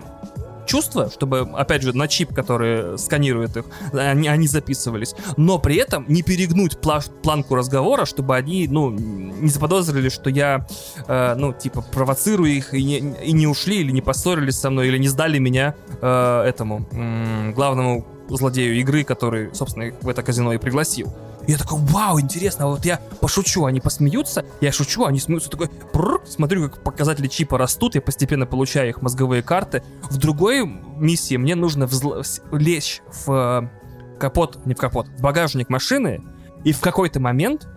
чувства, 0.68 1.10
чтобы, 1.10 1.39
опять 1.39 1.81
же, 1.81 1.94
на 1.94 2.07
чип, 2.07 2.34
который 2.34 2.98
сканирует 2.99 3.57
их, 3.57 3.65
они, 3.94 4.27
они 4.27 4.48
записывались, 4.48 5.15
но 5.38 5.57
при 5.57 5.77
этом 5.77 6.06
не 6.07 6.22
перегнуть 6.22 6.80
пла 6.80 7.02
планку 7.23 7.56
разговора, 7.56 8.06
чтобы 8.06 8.35
они, 8.35 8.68
ну, 8.68 8.91
не 8.91 9.49
заподозрили, 9.49 10.10
что 10.10 10.30
я, 10.30 10.68
э, 11.07 11.35
ну, 11.35 11.53
типа, 11.53 11.81
провоцирую 11.81 12.52
их 12.52 12.73
и 12.73 12.84
не, 12.84 12.98
и 12.99 13.31
не 13.31 13.48
ушли, 13.48 13.77
или 13.77 13.91
не 13.91 14.02
поссорились 14.02 14.60
со 14.60 14.69
мной, 14.69 14.88
или 14.88 14.98
не 14.98 15.07
сдали 15.07 15.39
меня 15.39 15.76
э, 16.02 16.44
этому 16.45 16.88
э, 16.91 17.52
главному 17.52 18.06
злодею 18.30 18.76
игры, 18.80 19.03
который, 19.03 19.53
собственно, 19.53 19.91
в 20.02 20.10
это 20.10 20.22
казино 20.23 20.53
и 20.53 20.57
пригласил. 20.57 21.14
Я 21.47 21.57
такой, 21.57 21.79
вау, 21.79 22.19
интересно, 22.19 22.65
а 22.65 22.67
вот 22.67 22.83
я 22.85 22.99
пошучу, 23.21 23.65
они 23.65 23.79
посмеются, 23.79 24.45
я 24.59 24.71
шучу, 24.73 25.05
они 25.05 25.19
смеются, 25.19 25.49
такой, 25.49 25.69
прррр, 25.69 26.21
смотрю, 26.27 26.69
как 26.69 26.83
показатели 26.83 27.27
чипа 27.27 27.57
растут, 27.57 27.95
я 27.95 28.01
постепенно 28.01 28.45
получаю 28.45 28.89
их 28.89 29.01
мозговые 29.01 29.41
карты. 29.41 29.81
В 30.03 30.17
другой 30.17 30.65
миссии 30.65 31.37
мне 31.37 31.55
нужно 31.55 31.85
взл... 31.85 32.21
лечь 32.51 33.01
в 33.25 33.31
э, 33.31 34.19
капот, 34.19 34.65
не 34.65 34.73
в 34.73 34.77
капот, 34.77 35.07
в 35.07 35.21
багажник 35.21 35.69
машины, 35.69 36.21
и 36.65 36.73
в 36.73 36.81
какой-то 36.81 37.21
момент 37.21 37.67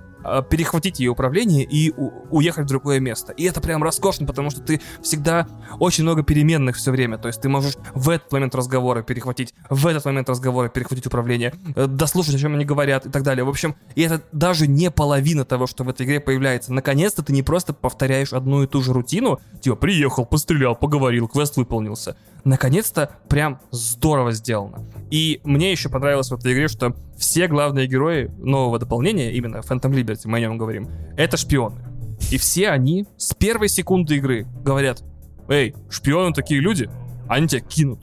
перехватить 0.51 1.01
ее 1.01 1.11
управление 1.11 1.65
и 1.65 1.93
уехать 2.31 2.65
в 2.65 2.69
другое 2.69 3.01
место. 3.01 3.33
И 3.33 3.45
это 3.45 3.61
прям 3.61 3.83
роскошно, 3.83 4.27
потому 4.27 4.51
что 4.51 4.61
ты 4.61 4.81
всегда 5.03 5.47
очень 5.79 6.05
много 6.05 6.23
переменных 6.23 6.77
все 6.77 6.91
время. 6.91 7.19
То 7.19 7.29
есть 7.29 7.41
ты 7.41 7.49
можешь 7.49 7.75
в 7.95 8.09
этот 8.11 8.31
момент 8.33 8.55
разговора 8.55 9.03
перехватить, 9.03 9.55
в 9.69 9.87
этот 9.87 10.05
момент 10.05 10.29
разговора 10.29 10.69
перехватить 10.69 11.07
управление, 11.07 11.55
э, 11.75 11.87
дослушать, 11.87 12.35
о 12.35 12.39
чем 12.39 12.55
они 12.55 12.65
говорят 12.65 13.07
и 13.07 13.11
так 13.11 13.23
далее. 13.23 13.45
В 13.45 13.49
общем, 13.49 13.77
и 13.95 14.03
это 14.03 14.23
даже 14.33 14.67
не 14.67 14.91
половина 14.91 15.45
того, 15.45 15.67
что 15.67 15.85
в 15.85 15.89
этой 15.89 16.07
игре 16.07 16.21
появляется. 16.21 16.73
Наконец-то 16.73 17.23
ты 17.23 17.33
не 17.33 17.43
просто 17.43 17.73
повторяешь 17.73 18.33
одну 18.33 18.63
и 18.63 18.67
ту 18.67 18.83
же 18.83 18.93
рутину, 18.93 19.41
типа 19.61 19.77
приехал, 19.77 20.25
пострелял, 20.25 20.77
поговорил, 20.77 21.29
квест 21.29 21.57
выполнился. 21.57 22.17
Наконец-то 22.45 23.11
прям 23.29 23.61
здорово 23.71 24.33
сделано. 24.33 24.85
И 25.11 25.41
мне 25.45 25.73
еще 25.73 25.89
понравилось 25.89 26.31
в 26.31 26.35
этой 26.35 26.53
игре, 26.53 26.69
что 26.69 26.95
все 27.17 27.49
главные 27.49 27.87
герои 27.87 28.31
нового 28.39 28.79
дополнения, 28.79 29.33
именно 29.33 29.57
Phantom 29.57 29.91
Liberty, 29.91 30.23
мы 30.25 30.39
о 30.39 30.41
нем 30.41 30.57
говорим, 30.57 30.89
это 31.17 31.37
шпионы. 31.37 31.83
И 32.31 32.39
все 32.39 32.69
они 32.69 33.07
с 33.17 33.35
первой 33.35 33.69
секунды 33.69 34.17
игры 34.17 34.47
говорят, 34.63 35.03
эй, 35.49 35.75
шпионы 35.89 36.33
такие 36.33 36.61
люди, 36.61 36.89
они 37.29 37.49
тебя 37.49 37.61
кинут. 37.61 38.01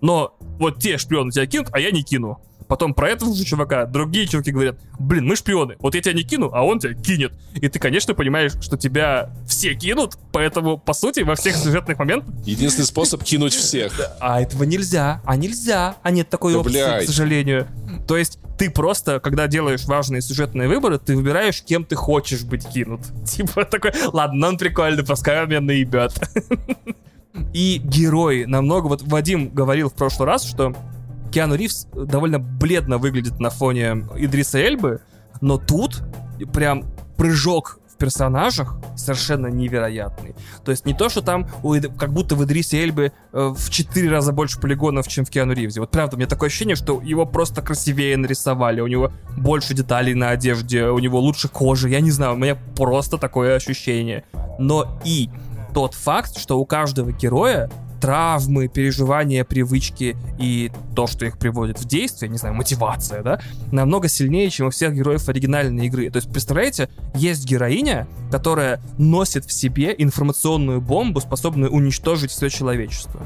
Но 0.00 0.36
вот 0.58 0.80
те 0.80 0.98
шпионы 0.98 1.30
тебя 1.30 1.46
кинут, 1.46 1.68
а 1.72 1.78
я 1.78 1.90
не 1.90 2.02
кину. 2.02 2.40
Потом 2.66 2.92
про 2.92 3.08
этого 3.08 3.34
же 3.34 3.44
чувака 3.44 3.86
другие 3.86 4.26
чуваки 4.26 4.50
говорят, 4.50 4.78
блин, 4.98 5.26
мы 5.26 5.36
шпионы, 5.36 5.76
вот 5.78 5.94
я 5.94 6.02
тебя 6.02 6.12
не 6.12 6.22
кину, 6.22 6.50
а 6.52 6.64
он 6.64 6.80
тебя 6.80 6.94
кинет. 6.94 7.32
И 7.54 7.68
ты, 7.68 7.78
конечно, 7.78 8.14
понимаешь, 8.14 8.52
что 8.60 8.76
тебя 8.76 9.34
все 9.58 9.74
кинут, 9.74 10.14
поэтому, 10.30 10.78
по 10.78 10.92
сути, 10.92 11.20
во 11.20 11.34
всех 11.34 11.56
сюжетных 11.56 11.98
моментах... 11.98 12.32
Единственный 12.44 12.84
способ 12.84 13.24
кинуть 13.24 13.52
всех. 13.52 13.92
А 14.20 14.40
этого 14.40 14.62
нельзя, 14.62 15.20
а 15.24 15.34
нельзя, 15.34 15.96
а 16.04 16.12
нет 16.12 16.30
такой 16.30 16.52
да, 16.52 16.60
опции, 16.60 16.72
блядь. 16.72 17.04
к 17.04 17.06
сожалению. 17.08 17.66
То 18.06 18.16
есть 18.16 18.38
ты 18.56 18.70
просто, 18.70 19.18
когда 19.18 19.48
делаешь 19.48 19.84
важные 19.86 20.22
сюжетные 20.22 20.68
выборы, 20.68 21.00
ты 21.00 21.16
выбираешь, 21.16 21.60
кем 21.62 21.84
ты 21.84 21.96
хочешь 21.96 22.44
быть 22.44 22.68
кинут. 22.68 23.00
Типа 23.26 23.64
такой, 23.64 23.90
ладно, 24.12 24.46
он 24.48 24.58
прикольный, 24.58 25.04
пускай 25.04 25.42
он 25.42 25.48
меня 25.48 25.60
наебет. 25.60 26.12
И 27.52 27.80
герои 27.82 28.44
намного... 28.44 28.86
Вот 28.86 29.02
Вадим 29.02 29.48
говорил 29.48 29.90
в 29.90 29.94
прошлый 29.94 30.28
раз, 30.28 30.44
что 30.44 30.76
Киану 31.32 31.56
Ривз 31.56 31.88
довольно 31.92 32.38
бледно 32.38 32.98
выглядит 32.98 33.40
на 33.40 33.50
фоне 33.50 34.06
Идриса 34.16 34.60
Эльбы, 34.60 35.00
но 35.40 35.58
тут 35.58 36.02
прям 36.52 36.84
прыжок 37.16 37.80
персонажах 37.98 38.76
совершенно 38.96 39.48
невероятный. 39.48 40.34
То 40.64 40.70
есть 40.70 40.86
не 40.86 40.94
то, 40.94 41.08
что 41.08 41.20
там 41.20 41.48
у, 41.62 41.74
как 41.98 42.12
будто 42.12 42.34
в 42.34 42.44
Идрисе 42.44 42.82
Эльбы 42.82 43.12
э, 43.32 43.54
в 43.56 43.70
4 43.70 44.10
раза 44.10 44.32
больше 44.32 44.60
полигонов, 44.60 45.08
чем 45.08 45.24
в 45.24 45.30
Киану 45.30 45.52
Ривзе. 45.52 45.80
Вот 45.80 45.90
правда, 45.90 46.16
у 46.16 46.18
меня 46.18 46.28
такое 46.28 46.48
ощущение, 46.48 46.76
что 46.76 47.00
его 47.02 47.26
просто 47.26 47.62
красивее 47.62 48.16
нарисовали, 48.16 48.80
у 48.80 48.86
него 48.86 49.12
больше 49.36 49.74
деталей 49.74 50.14
на 50.14 50.30
одежде, 50.30 50.86
у 50.86 50.98
него 50.98 51.18
лучше 51.20 51.48
кожа, 51.48 51.88
я 51.88 52.00
не 52.00 52.10
знаю, 52.10 52.34
у 52.34 52.36
меня 52.36 52.56
просто 52.76 53.18
такое 53.18 53.56
ощущение. 53.56 54.24
Но 54.58 55.00
и 55.04 55.28
тот 55.74 55.94
факт, 55.94 56.38
что 56.38 56.58
у 56.58 56.64
каждого 56.64 57.12
героя 57.12 57.70
травмы, 58.00 58.68
переживания, 58.68 59.44
привычки 59.44 60.16
и 60.38 60.70
то, 60.94 61.06
что 61.06 61.26
их 61.26 61.38
приводит 61.38 61.78
в 61.78 61.86
действие, 61.86 62.30
не 62.30 62.38
знаю, 62.38 62.54
мотивация, 62.54 63.22
да, 63.22 63.40
намного 63.72 64.08
сильнее, 64.08 64.50
чем 64.50 64.68
у 64.68 64.70
всех 64.70 64.94
героев 64.94 65.28
оригинальной 65.28 65.86
игры. 65.86 66.10
То 66.10 66.16
есть, 66.16 66.30
представляете, 66.30 66.88
есть 67.14 67.44
героиня, 67.46 68.06
которая 68.30 68.80
носит 68.98 69.44
в 69.44 69.52
себе 69.52 69.94
информационную 69.96 70.80
бомбу, 70.80 71.20
способную 71.20 71.70
уничтожить 71.70 72.30
все 72.30 72.48
человечество 72.48 73.20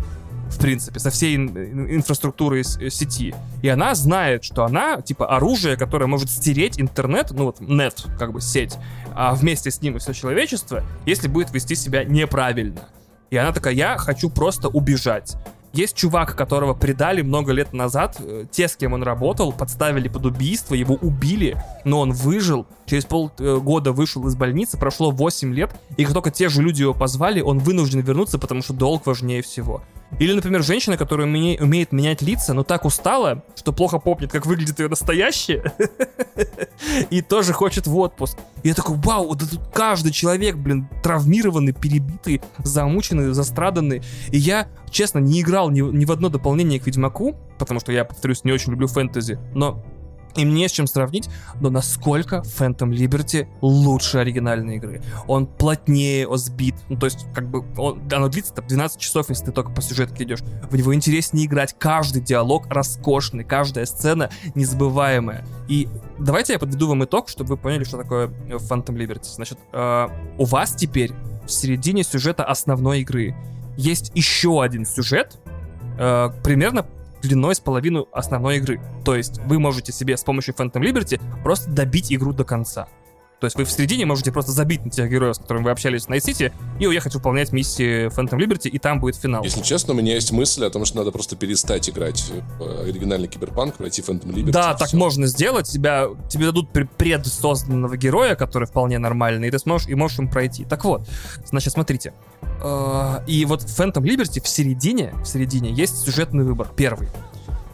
в 0.53 0.59
принципе, 0.59 1.01
со 1.01 1.11
всей 1.11 1.37
инфраструктурой 1.37 2.61
э, 2.61 2.91
сети. 2.91 3.35
И 3.63 3.69
она 3.69 3.95
знает, 3.95 4.45
что 4.45 4.65
она, 4.65 5.01
типа, 5.01 5.27
оружие, 5.35 5.77
которое 5.77 6.07
может 6.07 6.31
стереть 6.31 6.81
интернет, 6.81 7.31
ну 7.31 7.47
вот, 7.47 7.61
нет, 7.61 8.05
как 8.19 8.33
бы 8.33 8.41
сеть, 8.41 8.77
а 9.15 9.35
вместе 9.35 9.71
с 9.71 9.81
ним 9.81 9.97
и 9.97 9.99
все 9.99 10.13
человечество, 10.13 10.85
если 11.07 11.29
будет 11.29 11.53
вести 11.53 11.75
себя 11.75 12.05
неправильно. 12.05 12.89
И 13.33 13.37
она 13.39 13.51
такая, 13.51 13.73
я 13.73 13.97
хочу 13.97 14.29
просто 14.29 14.69
убежать. 14.69 15.37
Есть 15.73 15.97
чувак, 15.97 16.37
которого 16.37 16.75
предали 16.75 17.23
много 17.23 17.53
лет 17.53 17.73
назад, 17.73 18.17
э, 18.21 18.45
те, 18.51 18.69
с 18.69 18.77
кем 18.77 18.93
он 18.93 19.03
работал, 19.03 19.55
подставили 19.55 20.09
под 20.09 20.27
убийство, 20.27 20.75
его 20.75 20.97
убили, 20.97 21.57
но 21.87 22.01
он 22.01 22.13
выжил, 22.13 22.67
через 22.93 23.07
полгода 23.07 23.93
вышел 23.93 24.27
из 24.27 24.35
больницы, 24.35 24.77
прошло 24.77 25.11
8 25.11 25.55
лет, 25.55 25.71
и 25.97 26.05
как 26.05 26.13
только 26.13 26.31
те 26.31 26.51
же 26.51 26.61
люди 26.61 26.83
его 26.83 26.93
позвали, 26.93 27.41
он 27.41 27.59
вынужден 27.59 28.01
вернуться, 28.01 28.39
потому 28.39 28.61
что 28.61 28.75
долг 28.75 29.07
важнее 29.07 29.41
всего. 29.41 29.83
Или, 30.19 30.35
например, 30.35 30.63
женщина, 30.63 30.99
которая 30.99 31.27
умеет 31.27 31.91
менять 31.91 32.21
лица, 32.21 32.53
но 32.53 32.65
так 32.65 32.85
устала, 32.85 33.45
что 33.57 33.73
плохо 33.73 33.99
помнит, 33.99 34.31
как 34.31 34.45
выглядит 34.45 34.79
ее 34.79 34.89
настоящее, 34.89 35.73
и 37.11 37.23
тоже 37.23 37.55
хочет 37.55 37.87
в 37.87 37.97
отпуск. 37.97 38.37
И 38.63 38.69
я 38.69 38.75
такой, 38.75 38.97
вау, 38.99 39.35
да 39.37 39.47
тут 39.47 39.61
каждый 39.73 40.13
человек, 40.13 40.57
блин, 40.57 40.87
травмированный, 41.03 41.73
перебитый, 41.73 42.43
замученный, 42.59 43.33
застраданный. 43.33 44.03
И 44.29 44.37
я, 44.37 44.69
честно, 44.91 45.19
не 45.19 45.41
играл 45.41 45.71
ни, 45.71 45.81
ни 45.81 46.05
в 46.05 46.13
одно 46.13 46.29
дополнение 46.29 46.79
к 46.79 46.87
Ведьмаку, 46.87 47.37
потому 47.59 47.81
что 47.81 47.91
я, 47.91 48.05
повторюсь, 48.05 48.45
не 48.45 48.53
очень 48.53 48.73
люблю 48.73 48.87
фэнтези, 48.87 49.39
но 49.55 49.83
им 50.37 50.55
не 50.55 50.69
с 50.69 50.73
чем 50.73 50.87
сравнить, 50.87 51.29
но 51.61 51.71
насколько 51.71 52.37
Phantom 52.37 52.91
Liberty 52.91 53.47
лучше 53.61 54.19
оригинальной 54.19 54.77
игры. 54.77 55.03
Он 55.27 55.47
плотнее, 55.47 56.27
он 56.27 56.39
сбит, 56.39 56.75
ну 56.89 56.97
то 56.97 57.07
есть 57.07 57.27
как 57.35 57.49
бы 57.49 57.65
он, 57.77 58.03
оно 58.13 58.29
длится 58.29 58.55
там 58.55 58.67
12 58.67 58.99
часов, 59.01 59.29
если 59.29 59.47
ты 59.47 59.53
только 59.53 59.71
по 59.71 59.83
сюжетке 59.83 60.25
идешь. 60.25 60.41
В 60.71 60.77
него 60.77 60.95
интереснее 60.95 61.47
играть, 61.47 61.75
каждый 61.79 62.23
диалог 62.23 62.67
роскошный, 62.69 63.45
каждая 63.45 63.87
сцена 63.87 64.31
незабываемая. 64.55 65.45
И 65.69 65.89
давайте 66.19 66.55
я 66.55 66.59
подведу 66.59 66.89
вам 66.89 67.05
итог, 67.05 67.29
чтобы 67.29 67.51
вы 67.51 67.57
поняли, 67.57 67.85
что 67.85 67.99
такое 67.99 68.29
Phantom 68.29 68.97
Liberty. 68.97 69.25
Значит, 69.25 69.59
э, 69.73 70.09
у 70.39 70.45
вас 70.45 70.75
теперь 70.75 71.13
в 71.47 71.51
середине 71.51 72.05
сюжета 72.05 72.45
основной 72.45 73.01
игры 73.01 73.35
есть 73.77 74.13
еще 74.15 74.63
один 74.63 74.85
сюжет, 74.85 75.39
э, 75.99 76.31
примерно 76.43 76.87
длиной 77.23 77.55
с 77.55 77.61
половину 77.61 78.09
основной 78.13 78.59
игры. 78.59 78.81
То 79.05 79.15
есть 79.15 79.39
вы 79.47 79.59
можете 79.59 79.93
себе 79.93 80.17
с 80.17 80.25
помощью 80.25 80.55
Phantom 80.55 80.83
Liberty 80.83 81.21
просто 81.43 81.71
добить 81.71 82.13
игру 82.13 82.33
до 82.33 82.45
конца. 82.45 82.89
То 83.43 83.47
есть 83.47 83.57
вы 83.57 83.65
в 83.65 83.73
середине 83.73 84.07
можете 84.07 84.31
просто 84.31 84.53
забить 84.53 84.85
на 84.85 84.91
тех 84.93 85.11
героев, 85.11 85.35
с 85.35 85.39
которыми 85.41 85.65
вы 85.65 85.73
общались 85.73 86.05
в 86.05 86.09
Night 86.09 86.21
City, 86.21 86.53
и 86.79 86.87
уехать 86.87 87.13
выполнять 87.17 87.51
миссии 87.51 88.07
Phantom 88.07 88.39
Liberty, 88.39 88.69
и 88.69 88.79
там 88.79 89.01
будет 89.01 89.17
финал. 89.17 89.43
Если 89.43 89.63
честно, 89.63 89.95
у 89.95 89.97
меня 89.97 90.15
есть 90.15 90.31
мысль 90.31 90.65
о 90.65 90.71
том, 90.71 90.85
что 90.85 90.99
надо 90.99 91.11
просто 91.11 91.35
перестать 91.35 91.91
играть 91.91 92.31
в 92.61 92.83
оригинальный 92.85 93.27
Киберпанк, 93.27 93.75
пройти 93.75 94.01
Phantom 94.01 94.33
Liberty. 94.33 94.53
Да, 94.53 94.75
так 94.75 94.87
все. 94.87 94.97
можно 94.97 95.27
сделать. 95.27 95.67
Тебя, 95.69 96.07
тебе 96.29 96.47
дадут 96.47 96.71
предсозданного 96.71 97.97
героя, 97.97 98.37
который 98.37 98.69
вполне 98.69 98.99
нормальный, 98.99 99.49
и 99.49 99.51
ты 99.51 99.59
сможешь, 99.59 99.89
и 99.89 99.97
можешь 99.97 100.21
им 100.21 100.29
пройти. 100.29 100.65
Так 100.65 100.85
вот, 100.85 101.09
значит, 101.45 101.73
смотрите. 101.73 102.15
Э, 102.63 103.25
и 103.27 103.45
вот 103.45 103.63
Phantom 103.63 104.05
Liberty 104.05 104.41
в 104.41 104.47
середине, 104.47 105.15
в 105.21 105.25
середине 105.25 105.73
есть 105.73 106.05
сюжетный 106.05 106.45
выбор. 106.45 106.69
Первый. 106.77 107.09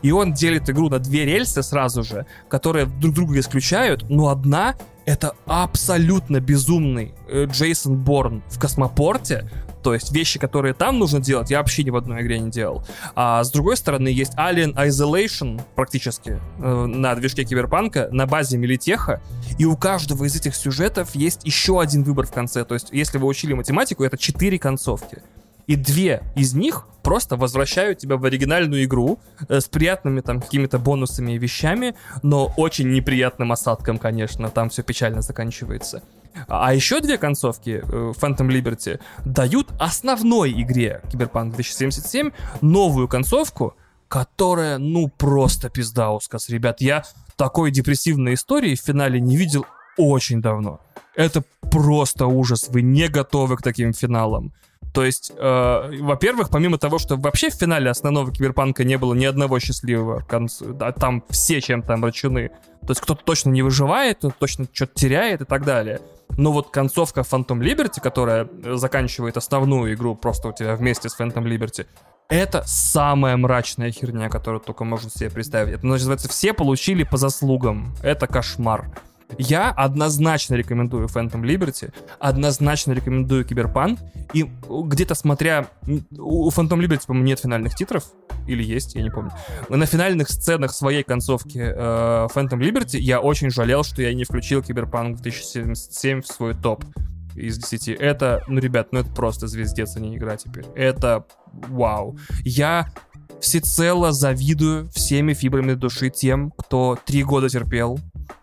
И 0.02 0.10
он 0.10 0.32
делит 0.32 0.68
игру 0.70 0.88
на 0.88 0.98
две 0.98 1.24
рельсы 1.24 1.62
сразу 1.62 2.02
же, 2.02 2.26
которые 2.48 2.86
друг 2.86 3.14
друга 3.14 3.38
исключают, 3.38 4.08
но 4.08 4.28
одна 4.28 4.74
это 5.04 5.34
абсолютно 5.46 6.38
безумный 6.40 7.14
э, 7.28 7.46
Джейсон 7.46 7.96
Борн 7.96 8.42
в 8.48 8.58
космопорте, 8.58 9.48
то 9.82 9.94
есть 9.94 10.12
вещи, 10.12 10.38
которые 10.38 10.74
там 10.74 10.98
нужно 10.98 11.20
делать, 11.20 11.50
я 11.50 11.58
вообще 11.58 11.82
ни 11.82 11.88
в 11.88 11.96
одной 11.96 12.20
игре 12.20 12.38
не 12.40 12.50
делал. 12.50 12.84
А 13.14 13.42
с 13.42 13.50
другой 13.50 13.78
стороны, 13.78 14.08
есть 14.08 14.34
Alien 14.34 14.74
Isolation 14.74 15.62
практически 15.74 16.38
э, 16.58 16.86
на 16.86 17.14
движке 17.14 17.44
Киберпанка 17.44 18.08
на 18.12 18.26
базе 18.26 18.58
Милитеха, 18.58 19.22
и 19.58 19.64
у 19.64 19.76
каждого 19.76 20.24
из 20.24 20.36
этих 20.36 20.54
сюжетов 20.54 21.14
есть 21.14 21.40
еще 21.44 21.80
один 21.80 22.02
выбор 22.02 22.26
в 22.26 22.32
конце. 22.32 22.66
То 22.66 22.74
есть, 22.74 22.88
если 22.92 23.16
вы 23.16 23.26
учили 23.26 23.54
математику, 23.54 24.04
это 24.04 24.18
четыре 24.18 24.58
концовки. 24.58 25.22
И 25.66 25.76
две 25.76 26.22
из 26.34 26.54
них 26.54 26.86
просто 27.09 27.36
возвращают 27.39 27.98
тебя 27.98 28.18
в 28.18 28.24
оригинальную 28.26 28.85
игру 28.85 29.18
э, 29.48 29.60
с 29.60 29.68
приятными 29.68 30.20
там 30.20 30.43
какими-то 30.43 30.78
бонусами 30.78 31.32
и 31.32 31.39
вещами, 31.39 31.94
но 32.22 32.52
очень 32.59 32.90
неприятным 32.90 33.51
осадком, 33.51 33.97
конечно, 33.97 34.51
там 34.51 34.68
все 34.68 34.82
печально 34.82 35.22
заканчивается. 35.22 36.02
А 36.48 36.74
еще 36.74 37.01
две 37.01 37.16
концовки 37.16 37.80
э, 37.82 38.12
Phantom 38.20 38.48
Liberty 38.48 39.01
дают 39.24 39.68
основной 39.80 40.52
игре 40.60 41.01
Cyberpunk 41.05 41.55
2077 41.55 42.30
новую 42.60 43.09
концовку, 43.09 43.74
которая, 44.09 44.76
ну, 44.76 45.09
просто 45.09 45.70
пиздаускас, 45.70 46.51
ребят. 46.51 46.82
Я 46.82 47.05
такой 47.36 47.70
депрессивной 47.70 48.35
истории 48.35 48.74
в 48.74 48.80
финале 48.80 49.18
не 49.18 49.39
видел 49.39 49.64
очень 49.97 50.43
давно. 50.43 50.80
Это 51.16 51.43
просто 51.70 52.26
ужас. 52.26 52.68
Вы 52.68 52.82
не 52.82 53.09
готовы 53.09 53.56
к 53.56 53.62
таким 53.62 53.94
финалам. 53.94 54.52
То 54.93 55.05
есть, 55.05 55.32
э, 55.36 55.90
во-первых, 56.01 56.51
помимо 56.51 56.78
того, 56.78 56.98
что 56.98 57.16
вообще 57.16 57.51
в 57.51 57.55
финале 57.55 57.90
основного 57.90 58.32
киберпанка 58.32 58.85
не 58.85 58.97
было 58.97 59.15
ни 59.15 59.24
одного 59.24 59.59
счастливого 59.59 60.20
конца, 60.20 60.66
да, 60.66 60.93
там 60.93 61.23
все 61.28 61.60
чем-то 61.60 61.94
омрачены. 61.94 62.51
То 62.81 62.90
есть 62.90 63.01
кто-то 63.01 63.23
точно 63.24 63.51
не 63.51 63.62
выживает, 63.62 64.19
кто-то 64.19 64.36
точно 64.39 64.66
что-то 64.73 64.94
теряет 64.94 65.43
и 65.43 65.44
так 65.44 65.65
далее. 65.65 66.01
Но 66.36 66.52
вот 66.52 66.70
концовка 66.70 67.20
Phantom 67.20 67.59
Liberty, 67.59 68.01
которая 68.01 68.48
заканчивает 68.77 69.36
основную 69.36 69.94
игру 69.94 70.15
просто 70.15 70.48
у 70.48 70.52
тебя 70.52 70.77
вместе 70.77 71.09
с 71.09 71.19
Phantom 71.19 71.44
Liberty, 71.44 71.86
это 72.28 72.62
самая 72.66 73.36
мрачная 73.36 73.90
херня, 73.90 74.28
которую 74.28 74.60
только 74.60 74.85
можно 74.85 75.10
себе 75.10 75.31
представить. 75.31 75.74
Это 75.74 75.86
называется 75.86 76.28
«Все 76.28 76.52
получили 76.52 77.02
по 77.02 77.16
заслугам». 77.16 77.94
Это 78.02 78.27
кошмар. 78.27 78.90
Я 79.36 79.70
однозначно 79.70 80.55
рекомендую 80.55 81.06
Phantom 81.06 81.42
Liberty, 81.42 81.92
однозначно 82.18 82.92
рекомендую 82.92 83.44
Киберпанк, 83.44 84.00
и 84.32 84.50
где-то 84.68 85.14
смотря... 85.14 85.66
У 86.18 86.48
Phantom 86.50 86.78
Liberty, 86.78 87.06
по-моему, 87.06 87.26
нет 87.26 87.40
финальных 87.40 87.74
титров, 87.74 88.05
или 88.46 88.62
есть, 88.62 88.94
я 88.94 89.02
не 89.02 89.10
помню. 89.10 89.32
На 89.68 89.86
финальных 89.86 90.30
сценах 90.30 90.72
своей 90.72 91.02
концовки 91.02 91.59
э, 91.59 92.28
Phantom 92.34 92.59
Liberty 92.59 92.98
я 92.98 93.20
очень 93.20 93.50
жалел, 93.50 93.84
что 93.84 94.02
я 94.02 94.14
не 94.14 94.24
включил 94.24 94.62
Киберпанк 94.62 95.16
2077 95.16 96.22
в 96.22 96.26
свой 96.26 96.55
топ 96.55 96.84
из 97.34 97.59
10. 97.59 97.88
Это, 97.88 98.42
ну, 98.48 98.60
ребят, 98.60 98.88
ну 98.92 99.00
это 99.00 99.10
просто 99.10 99.46
звездец, 99.46 99.96
а 99.96 100.00
не 100.00 100.16
игра 100.16 100.36
теперь. 100.36 100.64
Это 100.74 101.24
вау. 101.52 102.18
Я 102.44 102.88
всецело 103.40 104.12
завидую 104.12 104.88
всеми 104.90 105.34
фибрами 105.34 105.74
души 105.74 106.10
тем, 106.10 106.50
кто 106.50 106.98
три 107.05 107.22
года 107.22 107.48
терпел, 107.48 107.98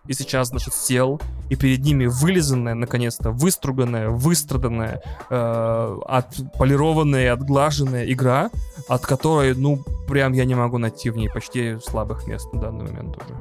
и 0.08 0.14
сейчас, 0.14 0.50
значит, 0.50 0.74
сел, 0.74 1.20
и 1.50 1.56
перед 1.56 1.84
ними 1.84 2.06
вылизанная, 2.06 2.76
наконец-то, 2.76 3.32
выструганная, 3.32 4.10
выстраданная, 4.10 5.02
э, 5.30 6.00
отполированная, 6.08 7.34
отглаженная 7.34 8.12
игра, 8.12 8.50
от 8.88 9.06
которой, 9.06 9.56
ну, 9.56 9.84
прям 10.08 10.34
я 10.34 10.46
не 10.46 10.56
могу 10.56 10.78
найти 10.78 11.10
в 11.10 11.18
ней 11.18 11.30
почти 11.30 11.78
слабых 11.86 12.28
мест 12.28 12.52
на 12.54 12.62
данный 12.62 12.86
момент 12.86 13.18
уже. 13.18 13.36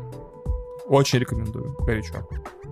Очень 0.86 1.20
рекомендую, 1.20 1.74
горячо. 1.80 2.26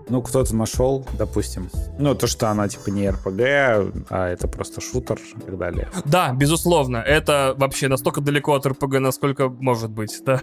Ну, 0.08 0.22
кто-то 0.22 0.54
нашел, 0.54 1.06
допустим. 1.18 1.70
Ну, 1.98 2.14
то, 2.14 2.26
что 2.26 2.50
она 2.50 2.68
типа 2.68 2.90
не 2.90 3.08
РПГ, 3.08 4.04
а 4.10 4.28
это 4.28 4.48
просто 4.48 4.80
шутер 4.80 5.18
и 5.36 5.40
так 5.40 5.58
далее. 5.58 5.88
Да, 6.04 6.32
безусловно. 6.32 6.98
Это 6.98 7.54
вообще 7.56 7.88
настолько 7.88 8.20
далеко 8.20 8.54
от 8.54 8.66
РПГ, 8.66 8.98
насколько 8.98 9.48
может 9.48 9.90
быть, 9.90 10.20
да. 10.24 10.40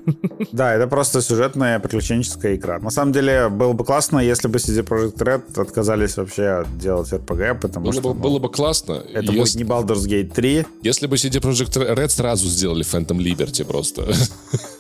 Да, 0.51 0.73
это 0.73 0.87
просто 0.87 1.21
сюжетная 1.21 1.79
приключенческая 1.79 2.55
игра. 2.55 2.79
На 2.79 2.89
самом 2.89 3.11
деле, 3.11 3.49
было 3.49 3.73
бы 3.73 3.83
классно, 3.83 4.19
если 4.19 4.47
бы 4.47 4.57
CD 4.59 4.83
Projekt 4.83 5.17
Red 5.17 5.61
отказались 5.61 6.17
вообще 6.17 6.65
делать 6.75 7.11
РПГ, 7.11 7.61
потому 7.61 7.85
было 7.85 7.93
что... 7.93 8.01
Бы, 8.01 8.15
ну, 8.15 8.21
было 8.21 8.39
бы 8.39 8.49
классно. 8.49 8.93
Это 8.93 9.31
если... 9.31 9.37
будет 9.37 9.55
не 9.55 9.63
Baldur's 9.63 10.07
Gate 10.07 10.33
3. 10.33 10.65
Если 10.81 11.07
бы 11.07 11.15
CD 11.15 11.39
Projekt 11.39 11.75
Red 11.75 12.09
сразу 12.09 12.47
сделали 12.47 12.83
Phantom 12.85 13.17
Liberty 13.17 13.65
просто. 13.65 14.11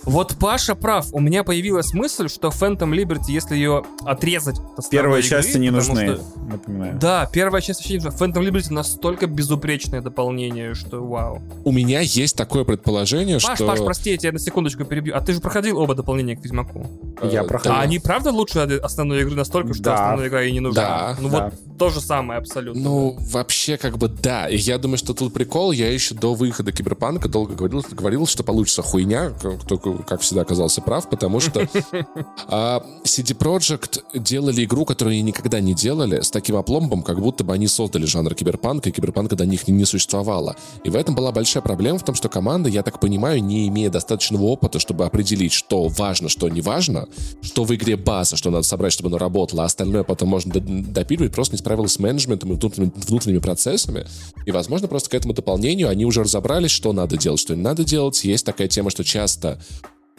Вот 0.03 0.35
Паша 0.39 0.75
прав. 0.75 1.07
У 1.13 1.19
меня 1.19 1.43
появилась 1.43 1.93
мысль, 1.93 2.29
что 2.29 2.47
Phantom 2.49 2.89
Liberty, 2.91 3.29
если 3.29 3.55
ее 3.55 3.83
отрезать 4.05 4.59
Первые 4.89 5.23
части 5.23 5.57
не 5.57 5.69
нужны, 5.69 6.15
что... 6.15 6.23
напоминаю. 6.47 6.97
Да, 6.99 7.29
первая 7.31 7.61
часть 7.61 7.81
вообще 7.81 7.97
не 7.97 8.03
нужна. 8.03 8.25
Phantom 8.25 8.47
Liberty 8.47 8.73
настолько 8.73 9.27
безупречное 9.27 10.01
дополнение, 10.01 10.73
что 10.73 11.05
вау. 11.05 11.41
У 11.65 11.71
меня 11.71 11.99
есть 12.01 12.35
такое 12.35 12.63
предположение, 12.63 13.39
Паш, 13.39 13.57
что... 13.57 13.67
Паш, 13.67 13.79
прости, 13.79 14.11
я 14.11 14.17
тебя 14.17 14.31
на 14.31 14.39
секундочку 14.39 14.85
перебью. 14.85 15.15
А 15.15 15.21
ты 15.21 15.33
же 15.33 15.41
проходил 15.41 15.77
оба 15.79 15.95
дополнения 15.95 16.35
к 16.35 16.43
Ведьмаку? 16.43 16.87
Я 17.23 17.43
проходил. 17.43 17.73
А 17.77 17.81
они 17.81 17.99
правда 17.99 18.31
лучше 18.31 18.59
основной 18.59 19.21
игры 19.21 19.35
настолько, 19.35 19.73
что 19.73 19.83
да. 19.83 19.95
основная 19.95 20.27
игра 20.27 20.43
и 20.43 20.51
не 20.51 20.59
нужна? 20.59 20.81
Да. 20.81 21.17
Ну 21.19 21.29
да. 21.29 21.43
вот 21.45 21.53
то 21.79 21.89
же 21.89 22.01
самое 22.01 22.39
абсолютно. 22.39 22.81
Ну, 22.81 23.17
вообще, 23.31 23.77
как 23.77 23.97
бы 23.97 24.09
да. 24.09 24.49
И 24.49 24.57
я 24.57 24.77
думаю, 24.77 24.97
что 24.97 25.13
тут 25.13 25.33
прикол. 25.33 25.71
Я 25.71 25.91
еще 25.91 26.13
до 26.13 26.33
выхода 26.33 26.73
Киберпанка 26.73 27.29
долго 27.29 27.55
говорил, 27.55 27.83
говорил 27.89 28.27
что 28.27 28.43
получится 28.43 28.81
хуйня. 28.81 29.31
Только, 29.67 29.93
как 30.03 30.19
всегда, 30.21 30.41
оказался 30.41 30.81
прав, 30.81 31.09
потому 31.09 31.39
что 31.39 31.67
а, 32.47 32.83
CD 33.05 33.35
Projekt 33.35 34.03
делали 34.13 34.65
игру, 34.65 34.83
которую 34.83 35.13
они 35.13 35.21
никогда 35.21 35.61
не 35.61 35.73
делали, 35.73 36.19
с 36.19 36.29
таким 36.29 36.57
опломбом, 36.57 37.01
как 37.01 37.21
будто 37.21 37.45
бы 37.45 37.53
они 37.53 37.67
создали 37.67 38.05
жанр 38.05 38.35
киберпанка, 38.35 38.89
и 38.89 38.91
киберпанка 38.91 39.37
до 39.37 39.45
них 39.45 39.67
не 39.69 39.85
существовало. 39.85 40.57
И 40.83 40.89
в 40.89 40.95
этом 40.95 41.15
была 41.15 41.31
большая 41.31 41.63
проблема 41.63 41.97
в 41.97 42.03
том, 42.03 42.13
что 42.13 42.27
команда, 42.27 42.69
я 42.69 42.83
так 42.83 42.99
понимаю, 42.99 43.41
не 43.41 43.69
имея 43.69 43.89
достаточного 43.89 44.43
опыта, 44.43 44.79
чтобы 44.79 45.05
определить, 45.05 45.53
что 45.53 45.87
важно, 45.87 46.27
что 46.27 46.49
не 46.49 46.59
важно, 46.59 47.07
что 47.41 47.63
в 47.63 47.73
игре 47.73 47.95
база, 47.95 48.35
что 48.35 48.51
надо 48.51 48.63
собрать, 48.63 48.91
чтобы 48.91 49.09
она 49.09 49.17
работала, 49.17 49.63
а 49.63 49.65
остальное 49.65 50.03
потом 50.03 50.27
можно 50.27 50.53
допиливать, 50.53 51.31
просто 51.31 51.55
не 51.55 51.68
справилась 51.69 51.93
с 51.93 51.99
менеджментом 51.99 52.51
и 52.51 52.55
внутренними, 52.55 52.91
внутренними 52.95 53.37
процессами. 53.37 54.07
И, 54.47 54.51
возможно, 54.51 54.87
просто 54.87 55.11
к 55.11 55.13
этому 55.13 55.35
дополнению 55.35 55.87
они 55.89 56.03
уже 56.03 56.23
разобрались, 56.23 56.71
что 56.71 56.93
надо 56.93 57.15
делать, 57.15 57.39
что 57.39 57.55
не 57.55 57.61
надо 57.61 57.83
делать. 57.83 58.23
Есть 58.23 58.43
такая 58.43 58.67
тема, 58.67 58.89
что 58.89 59.03
часто 59.03 59.61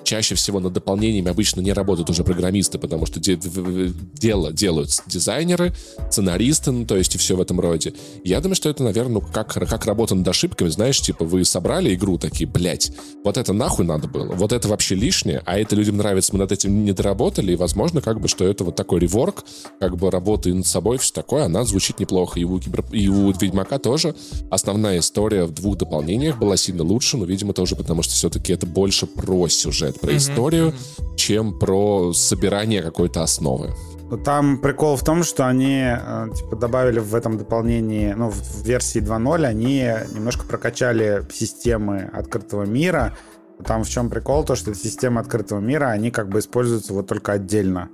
чаще 0.04 0.34
всего 0.34 0.60
над 0.60 0.72
дополнениями 0.72 1.30
обычно 1.30 1.60
не 1.60 1.72
работают 1.72 2.10
уже 2.10 2.24
программисты, 2.24 2.78
потому 2.78 3.06
что 3.06 3.20
де- 3.20 3.38
дело 4.14 4.52
делают 4.52 4.90
дизайнеры, 5.06 5.74
сценаристы, 6.10 6.70
ну, 6.70 6.86
то 6.86 6.96
есть 6.96 7.14
и 7.14 7.18
все 7.18 7.36
в 7.36 7.40
этом 7.40 7.60
роде. 7.60 7.94
Я 8.24 8.40
думаю, 8.40 8.56
что 8.56 8.68
это, 8.68 8.82
наверное, 8.82 9.14
ну, 9.14 9.20
как, 9.20 9.52
как 9.52 9.86
работа 9.86 10.14
над 10.14 10.26
ошибками, 10.26 10.68
знаешь, 10.68 11.00
типа 11.00 11.24
вы 11.24 11.44
собрали 11.44 11.94
игру 11.94 12.18
такие, 12.18 12.48
блять, 12.48 12.92
вот 13.24 13.36
это 13.36 13.52
нахуй 13.52 13.84
надо 13.84 14.08
было, 14.08 14.32
вот 14.34 14.52
это 14.52 14.68
вообще 14.68 14.94
лишнее, 14.94 15.42
а 15.46 15.58
это 15.58 15.76
людям 15.76 15.96
нравится, 15.96 16.32
мы 16.32 16.38
над 16.38 16.52
этим 16.52 16.84
не 16.84 16.92
доработали, 16.92 17.52
и, 17.52 17.56
возможно, 17.56 18.00
как 18.00 18.20
бы, 18.20 18.28
что 18.28 18.44
это 18.44 18.64
вот 18.64 18.76
такой 18.76 19.00
реворк, 19.00 19.44
как 19.78 19.96
бы 19.96 20.10
работы 20.10 20.52
над 20.54 20.66
собой, 20.66 20.98
все 20.98 21.12
такое, 21.12 21.44
она 21.44 21.64
звучит 21.64 22.00
неплохо. 22.00 22.38
И 22.40 22.44
у, 22.44 22.58
Кибер... 22.58 22.84
и 22.92 23.08
у 23.08 23.30
Ведьмака 23.32 23.78
тоже 23.78 24.14
основная 24.50 24.98
история 24.98 25.44
в 25.44 25.52
двух 25.52 25.76
дополнениях 25.78 26.38
была 26.38 26.56
сильно 26.56 26.82
лучше, 26.82 27.16
но, 27.16 27.24
видимо, 27.24 27.52
тоже 27.52 27.76
потому, 27.76 28.02
что 28.02 28.14
все-таки 28.14 28.52
это 28.52 28.66
больше 28.66 29.06
про 29.06 29.48
сюжет 29.48 29.89
рассказывает 29.90 30.00
про 30.00 30.10
mm-hmm. 30.10 30.16
историю, 30.16 30.74
чем 31.16 31.58
про 31.58 32.12
собирание 32.12 32.82
какой-то 32.82 33.22
основы. 33.22 33.70
Ну, 34.10 34.18
там 34.18 34.58
прикол 34.58 34.96
в 34.96 35.04
том, 35.04 35.22
что 35.22 35.46
они 35.46 35.82
э, 35.84 36.28
типа 36.36 36.56
добавили 36.56 36.98
в 36.98 37.14
этом 37.14 37.38
дополнении, 37.38 38.12
ну, 38.12 38.30
в 38.30 38.64
версии 38.64 39.00
2.0 39.00 39.44
они 39.44 39.78
немножко 40.12 40.44
прокачали 40.44 41.22
системы 41.32 42.10
открытого 42.12 42.64
мира. 42.64 43.16
Там 43.64 43.84
в 43.84 43.88
чем 43.88 44.10
прикол? 44.10 44.44
То, 44.44 44.56
что 44.56 44.74
системы 44.74 45.20
открытого 45.20 45.60
мира, 45.60 45.86
они 45.86 46.10
как 46.10 46.28
бы 46.28 46.40
используются 46.40 46.92
вот 46.92 47.06
только 47.06 47.32
отдельно 47.32 47.88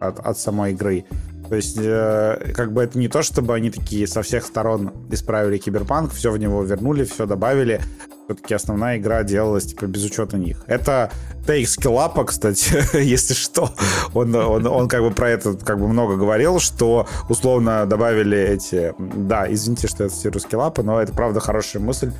от, 0.00 0.18
от 0.18 0.38
самой 0.38 0.72
игры. 0.72 1.04
То 1.48 1.56
есть, 1.56 1.78
э, 1.80 2.52
как 2.54 2.72
бы 2.72 2.82
это 2.82 2.98
не 2.98 3.08
то, 3.08 3.22
чтобы 3.22 3.54
они 3.54 3.70
такие 3.70 4.06
со 4.06 4.22
всех 4.22 4.44
сторон 4.44 4.92
исправили 5.10 5.58
киберпанк, 5.58 6.12
все 6.12 6.30
в 6.30 6.38
него 6.38 6.62
вернули, 6.62 7.04
все 7.04 7.26
добавили. 7.26 7.80
Все-таки 8.26 8.54
основная 8.54 8.98
игра 8.98 9.22
делалась 9.22 9.66
типа 9.66 9.86
без 9.86 10.04
учета 10.04 10.36
них. 10.36 10.64
Это 10.66 11.12
Take 11.46 11.62
Skill 11.62 12.12
Up, 12.12 12.24
кстати, 12.24 12.74
если 12.96 13.34
что. 13.34 13.70
Он, 14.14 14.34
он, 14.34 14.66
он 14.66 14.88
как 14.88 15.02
бы 15.02 15.12
про 15.12 15.30
это 15.30 15.54
как 15.54 15.78
бы 15.78 15.86
много 15.86 16.16
говорил, 16.16 16.58
что 16.58 17.06
условно 17.28 17.86
добавили 17.86 18.36
эти... 18.36 18.94
Да, 18.98 19.46
извините, 19.48 19.86
что 19.86 20.04
я 20.04 20.10
цитирую 20.10 20.40
скиллапы, 20.40 20.82
но 20.82 21.00
это 21.00 21.12
правда 21.12 21.38
хорошая 21.38 21.80
мысль. 21.80 22.10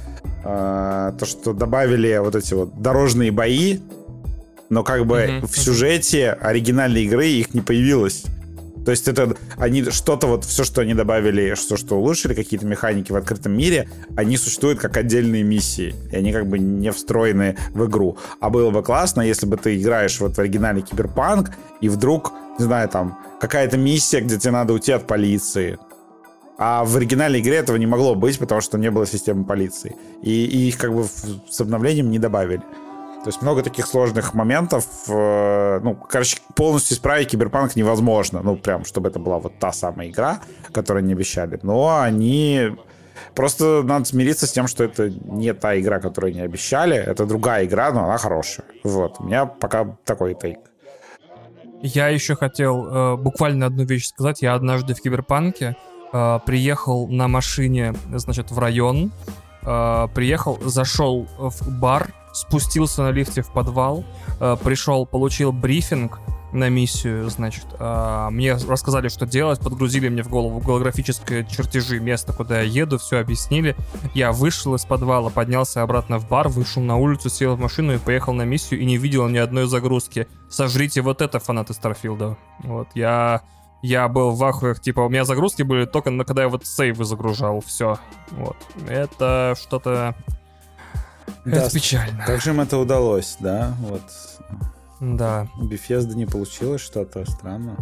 Э, 0.45 1.13
то, 1.19 1.27
что 1.27 1.53
добавили 1.53 2.17
вот 2.19 2.37
эти 2.37 2.55
вот 2.55 2.81
дорожные 2.81 3.33
бои, 3.33 3.81
но 4.69 4.85
как 4.85 5.07
бы 5.07 5.17
mm-hmm. 5.17 5.47
в 5.47 5.59
сюжете 5.59 6.31
оригинальной 6.31 7.03
игры 7.03 7.27
их 7.27 7.53
не 7.53 7.63
появилось. 7.63 8.25
То 8.87 8.93
есть 8.93 9.09
это 9.09 9.37
они 9.57 9.83
что-то 9.91 10.29
вот 10.29 10.45
все, 10.45 10.63
что 10.63 10.81
они 10.81 10.95
добавили, 10.95 11.53
все, 11.55 11.77
что 11.77 11.97
улучшили, 11.97 12.35
какие-то 12.35 12.67
механики 12.67 13.11
в 13.11 13.17
открытом 13.17 13.53
мире, 13.53 13.89
они 14.17 14.37
существуют 14.37 14.79
как 14.79 14.97
отдельные 14.97 15.43
миссии, 15.43 15.93
и 16.13 16.17
они 16.17 16.33
как 16.33 16.47
бы 16.47 16.61
не 16.61 16.93
встроены 16.93 17.57
в 17.75 17.85
игру. 17.87 18.17
А 18.39 18.49
было 18.49 18.71
бы 18.71 18.85
классно, 18.85 19.23
если 19.23 19.45
бы 19.45 19.57
ты 19.57 19.77
играешь 19.77 20.21
вот 20.21 20.37
в 20.37 20.39
оригинале 20.39 20.83
Киберпанк, 20.83 21.51
и 21.81 21.89
вдруг, 21.89 22.33
не 22.61 22.65
знаю, 22.65 22.89
там 22.89 23.19
какая-то 23.41 23.77
миссия, 23.77 24.21
где 24.21 24.39
тебе 24.39 24.53
надо 24.53 24.73
уйти 24.73 24.93
от 24.93 25.05
полиции, 25.09 25.81
а 26.57 26.85
в 26.85 26.97
оригинальной 26.97 27.41
игре 27.41 27.57
этого 27.57 27.77
не 27.77 27.87
могло 27.87 28.15
быть, 28.15 28.39
потому 28.39 28.61
что 28.61 28.79
не 28.79 28.93
было 28.93 29.05
системы 29.05 29.45
полиции. 29.45 29.97
И, 30.23 30.45
и 30.45 30.69
их 30.69 30.79
как 30.79 30.95
бы 30.95 31.05
с 31.05 31.61
обновлением 31.61 32.11
не 32.13 32.21
добавили. 32.21 32.63
То 33.27 33.31
есть 33.31 33.43
много 33.43 33.65
таких 33.65 33.89
сложных 33.89 34.35
моментов. 34.35 34.87
Э, 35.09 35.81
ну, 35.83 35.97
короче, 35.97 36.39
полностью 36.55 36.95
исправить 36.95 37.29
киберпанк 37.29 37.75
невозможно. 37.75 38.41
Ну, 38.41 38.57
прям, 38.57 38.85
чтобы 38.85 39.09
это 39.09 39.19
была 39.19 39.41
вот 39.41 39.59
та 39.59 39.73
самая 39.73 40.11
игра, 40.11 40.39
которую 40.71 41.03
они 41.03 41.13
обещали. 41.13 41.59
Но 41.65 41.99
они... 41.99 42.77
Просто 43.35 43.83
надо 43.83 44.05
смириться 44.05 44.47
с 44.47 44.53
тем, 44.53 44.69
что 44.69 44.85
это 44.85 45.11
не 45.11 45.53
та 45.55 45.77
игра, 45.77 45.99
которую 45.99 46.31
они 46.31 46.41
обещали. 46.41 46.97
Это 46.97 47.27
другая 47.27 47.65
игра, 47.65 47.91
но 47.91 48.05
она 48.05 48.17
хорошая. 48.17 48.65
Вот. 48.85 49.17
У 49.19 49.25
меня 49.25 49.47
пока 49.47 49.97
такой 50.05 50.35
тейк. 50.35 50.61
Я 51.83 52.07
еще 52.07 52.37
хотел 52.37 52.87
э, 52.87 53.17
буквально 53.17 53.67
одну 53.67 53.83
вещь 53.83 54.07
сказать. 54.07 54.41
Я 54.41 54.55
однажды 54.55 54.95
в 54.95 55.01
Киберпанке 55.01 55.77
э, 56.13 56.39
приехал 56.47 57.09
на 57.09 57.27
машине, 57.27 57.93
значит, 58.15 58.53
в 58.53 58.59
район, 58.61 59.11
э, 59.63 60.07
приехал, 60.15 60.61
зашел 60.63 61.27
в 61.39 61.81
бар, 61.81 62.13
спустился 62.37 63.03
на 63.03 63.11
лифте 63.11 63.43
в 63.43 63.51
подвал, 63.51 64.05
э, 64.41 64.57
пришел, 64.63 65.07
получил 65.07 65.53
брифинг 65.53 66.21
на 66.53 66.69
миссию, 66.69 67.29
значит, 67.29 67.67
э, 67.79 68.29
мне 68.31 68.55
рассказали, 68.55 69.09
что 69.09 69.27
делать, 69.27 69.61
подгрузили 69.61 70.09
мне 70.09 70.23
в 70.23 70.29
голову 70.29 70.61
голографические 70.61 71.47
чертежи 71.47 71.99
места, 71.99 72.33
куда 72.33 72.61
я 72.61 72.83
еду, 72.83 72.99
все 72.99 73.19
объяснили. 73.19 73.75
Я 74.15 74.33
вышел 74.33 74.75
из 74.75 74.85
подвала, 74.85 75.31
поднялся 75.31 75.83
обратно 75.83 76.19
в 76.19 76.29
бар, 76.29 76.49
вышел 76.49 76.83
на 76.83 76.97
улицу, 76.97 77.31
сел 77.31 77.57
в 77.57 77.61
машину 77.61 77.95
и 77.95 77.99
поехал 77.99 78.33
на 78.33 78.43
миссию 78.43 78.81
и 78.81 78.85
не 78.85 78.99
видел 78.99 79.29
ни 79.29 79.39
одной 79.39 79.67
загрузки. 79.67 80.29
Сожрите 80.51 81.01
вот 81.01 81.23
это, 81.23 81.41
фанаты 81.41 81.73
Старфилда. 81.73 82.37
Вот, 82.65 82.89
я 82.95 83.43
я 83.83 84.09
был 84.09 84.33
в 84.33 84.43
ахуях, 84.45 84.81
типа, 84.81 85.01
у 85.01 85.09
меня 85.09 85.25
загрузки 85.25 85.63
были 85.63 85.85
только 85.85 86.17
когда 86.25 86.43
я 86.43 86.49
вот 86.49 86.67
сейвы 86.67 87.05
загружал, 87.05 87.61
все. 87.61 87.99
Вот. 88.31 88.57
Это 88.89 89.55
что-то... 89.61 90.15
Да, 91.45 91.57
это 91.59 91.71
печально. 91.75 92.25
Как 92.27 92.41
же 92.41 92.51
им 92.51 92.61
это 92.61 92.79
удалось, 92.79 93.37
да? 93.41 93.75
Вот. 93.81 94.03
Да. 95.01 95.49
У 95.59 95.65
Bethesda 95.67 96.15
не 96.15 96.27
получилось 96.27 96.81
что-то 96.81 97.25
странно. 97.31 97.77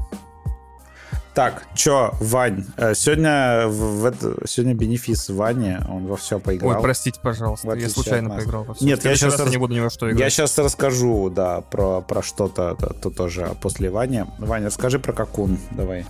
Так, 1.35 1.67
чё, 1.75 2.15
Вань, 2.21 2.65
э, 2.77 2.95
сегодня, 2.95 3.67
в, 3.67 4.03
в 4.03 4.05
это, 4.05 4.47
сегодня 4.47 4.75
бенефис 4.75 5.29
Ване, 5.31 5.85
он 5.91 6.07
во 6.07 6.17
все 6.17 6.39
поиграл. 6.39 6.77
Ой, 6.77 6.81
простите, 6.81 7.19
пожалуйста, 7.21 7.73
я 7.73 7.89
случайно 7.89 8.31
поиграл 8.31 8.63
во 8.63 8.75
все. 8.75 8.85
Нет, 8.85 9.05
я 9.05 9.17
сейчас 9.17 9.41
раз 9.41 9.51
не 9.51 9.57
буду 9.57 9.75
ни 9.75 9.81
во 9.81 9.91
что 9.91 10.09
играть. 10.09 10.21
Я 10.21 10.31
сейчас 10.31 10.57
расскажу, 10.59 11.31
да, 11.31 11.61
про, 11.61 12.03
про 12.03 12.23
что-то 12.23 12.77
то, 12.77 12.93
то 12.95 13.11
тоже 13.11 13.51
после 13.61 13.91
Вани. 13.91 14.25
Ваня, 14.39 14.67
расскажи 14.67 15.01
про 15.01 15.13
Какун, 15.13 15.59
давай. 15.73 16.07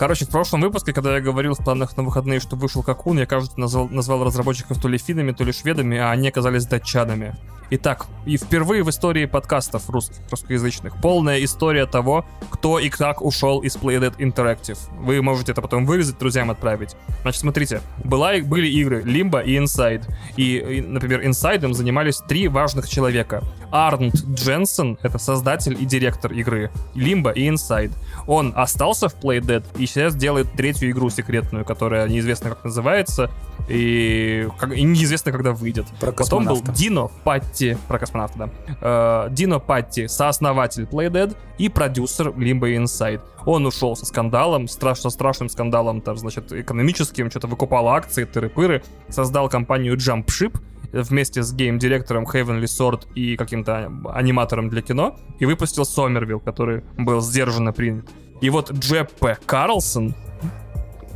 Короче, 0.00 0.24
в 0.24 0.30
прошлом 0.30 0.62
выпуске, 0.62 0.94
когда 0.94 1.16
я 1.16 1.20
говорил 1.20 1.52
в 1.52 1.62
планах 1.62 1.94
на 1.94 2.02
выходные, 2.02 2.40
что 2.40 2.56
вышел 2.56 2.82
Какун, 2.82 3.18
я, 3.18 3.26
кажется, 3.26 3.60
назвал, 3.60 3.86
назвал 3.90 4.24
разработчиков 4.24 4.80
то 4.80 4.88
ли 4.88 4.96
финнами, 4.96 5.32
то 5.32 5.44
ли 5.44 5.52
шведами, 5.52 5.98
а 5.98 6.10
они 6.10 6.28
оказались 6.28 6.64
датчанами. 6.64 7.36
Итак, 7.72 8.06
и 8.26 8.36
впервые 8.36 8.82
в 8.82 8.90
истории 8.90 9.26
подкастов 9.26 9.88
русских, 9.90 10.16
русскоязычных 10.28 11.00
полная 11.00 11.42
история 11.44 11.86
того, 11.86 12.26
кто 12.50 12.80
и 12.80 12.88
как 12.88 13.22
ушел 13.22 13.60
из 13.60 13.76
Playdead 13.76 14.16
Interactive. 14.16 14.78
Вы 14.98 15.22
можете 15.22 15.52
это 15.52 15.62
потом 15.62 15.86
вырезать, 15.86 16.18
друзьям 16.18 16.50
отправить. 16.50 16.96
Значит, 17.22 17.42
смотрите, 17.42 17.80
была, 18.02 18.32
были 18.42 18.66
игры 18.66 19.02
Limbo 19.02 19.44
и 19.44 19.56
Inside. 19.56 20.04
И, 20.36 20.56
и 20.56 20.80
например, 20.80 21.22
Inside 21.22 21.72
занимались 21.72 22.18
три 22.18 22.48
важных 22.48 22.88
человека. 22.88 23.44
Арнт 23.70 24.16
Дженсен, 24.16 24.98
это 25.02 25.18
создатель 25.18 25.76
и 25.80 25.84
директор 25.84 26.32
игры. 26.32 26.72
Limbo 26.96 27.32
и 27.32 27.48
Inside. 27.48 27.92
Он 28.26 28.52
остался 28.56 29.08
в 29.08 29.14
Playdead 29.14 29.64
и 29.78 29.86
сейчас 29.86 30.16
делает 30.16 30.50
третью 30.54 30.90
игру 30.90 31.08
секретную, 31.08 31.64
которая 31.64 32.08
неизвестно 32.08 32.50
как 32.50 32.64
называется 32.64 33.30
и, 33.68 34.48
как, 34.58 34.72
и 34.72 34.82
неизвестно 34.82 35.32
когда 35.32 35.52
выйдет. 35.52 35.86
Про 36.00 36.12
Потом 36.12 36.46
был 36.46 36.62
Дино 36.62 37.08
Патти, 37.24 37.76
про 37.88 37.98
космонавта, 37.98 38.38
да. 38.38 39.26
Э, 39.26 39.28
Дино 39.30 39.58
Патти, 39.58 40.08
сооснователь 40.08 40.84
Playdead 40.84 41.36
и 41.58 41.68
продюсер 41.68 42.28
Limbo 42.28 42.74
Inside. 42.76 43.20
Он 43.46 43.66
ушел 43.66 43.96
со 43.96 44.06
скандалом, 44.06 44.68
страш, 44.68 45.00
со 45.00 45.10
страшным 45.10 45.48
скандалом, 45.48 46.00
там, 46.00 46.16
значит, 46.16 46.52
экономическим, 46.52 47.30
что-то 47.30 47.46
выкупал 47.46 47.88
акции, 47.88 48.24
тыры-пыры, 48.24 48.82
создал 49.08 49.48
компанию 49.48 49.96
Jumpship, 49.96 50.60
вместе 50.92 51.42
с 51.42 51.52
гейм-директором 51.52 52.24
Heavenly 52.24 52.64
Sword 52.64 53.12
и 53.14 53.36
каким-то 53.36 53.90
аниматором 54.12 54.68
для 54.68 54.82
кино, 54.82 55.16
и 55.38 55.46
выпустил 55.46 55.84
Сомервилл, 55.84 56.40
который 56.40 56.82
был 56.98 57.20
сдержанно 57.20 57.72
принят. 57.72 58.08
И 58.40 58.50
вот 58.50 58.72
Джеппе 58.72 59.38
Карлсон, 59.46 60.14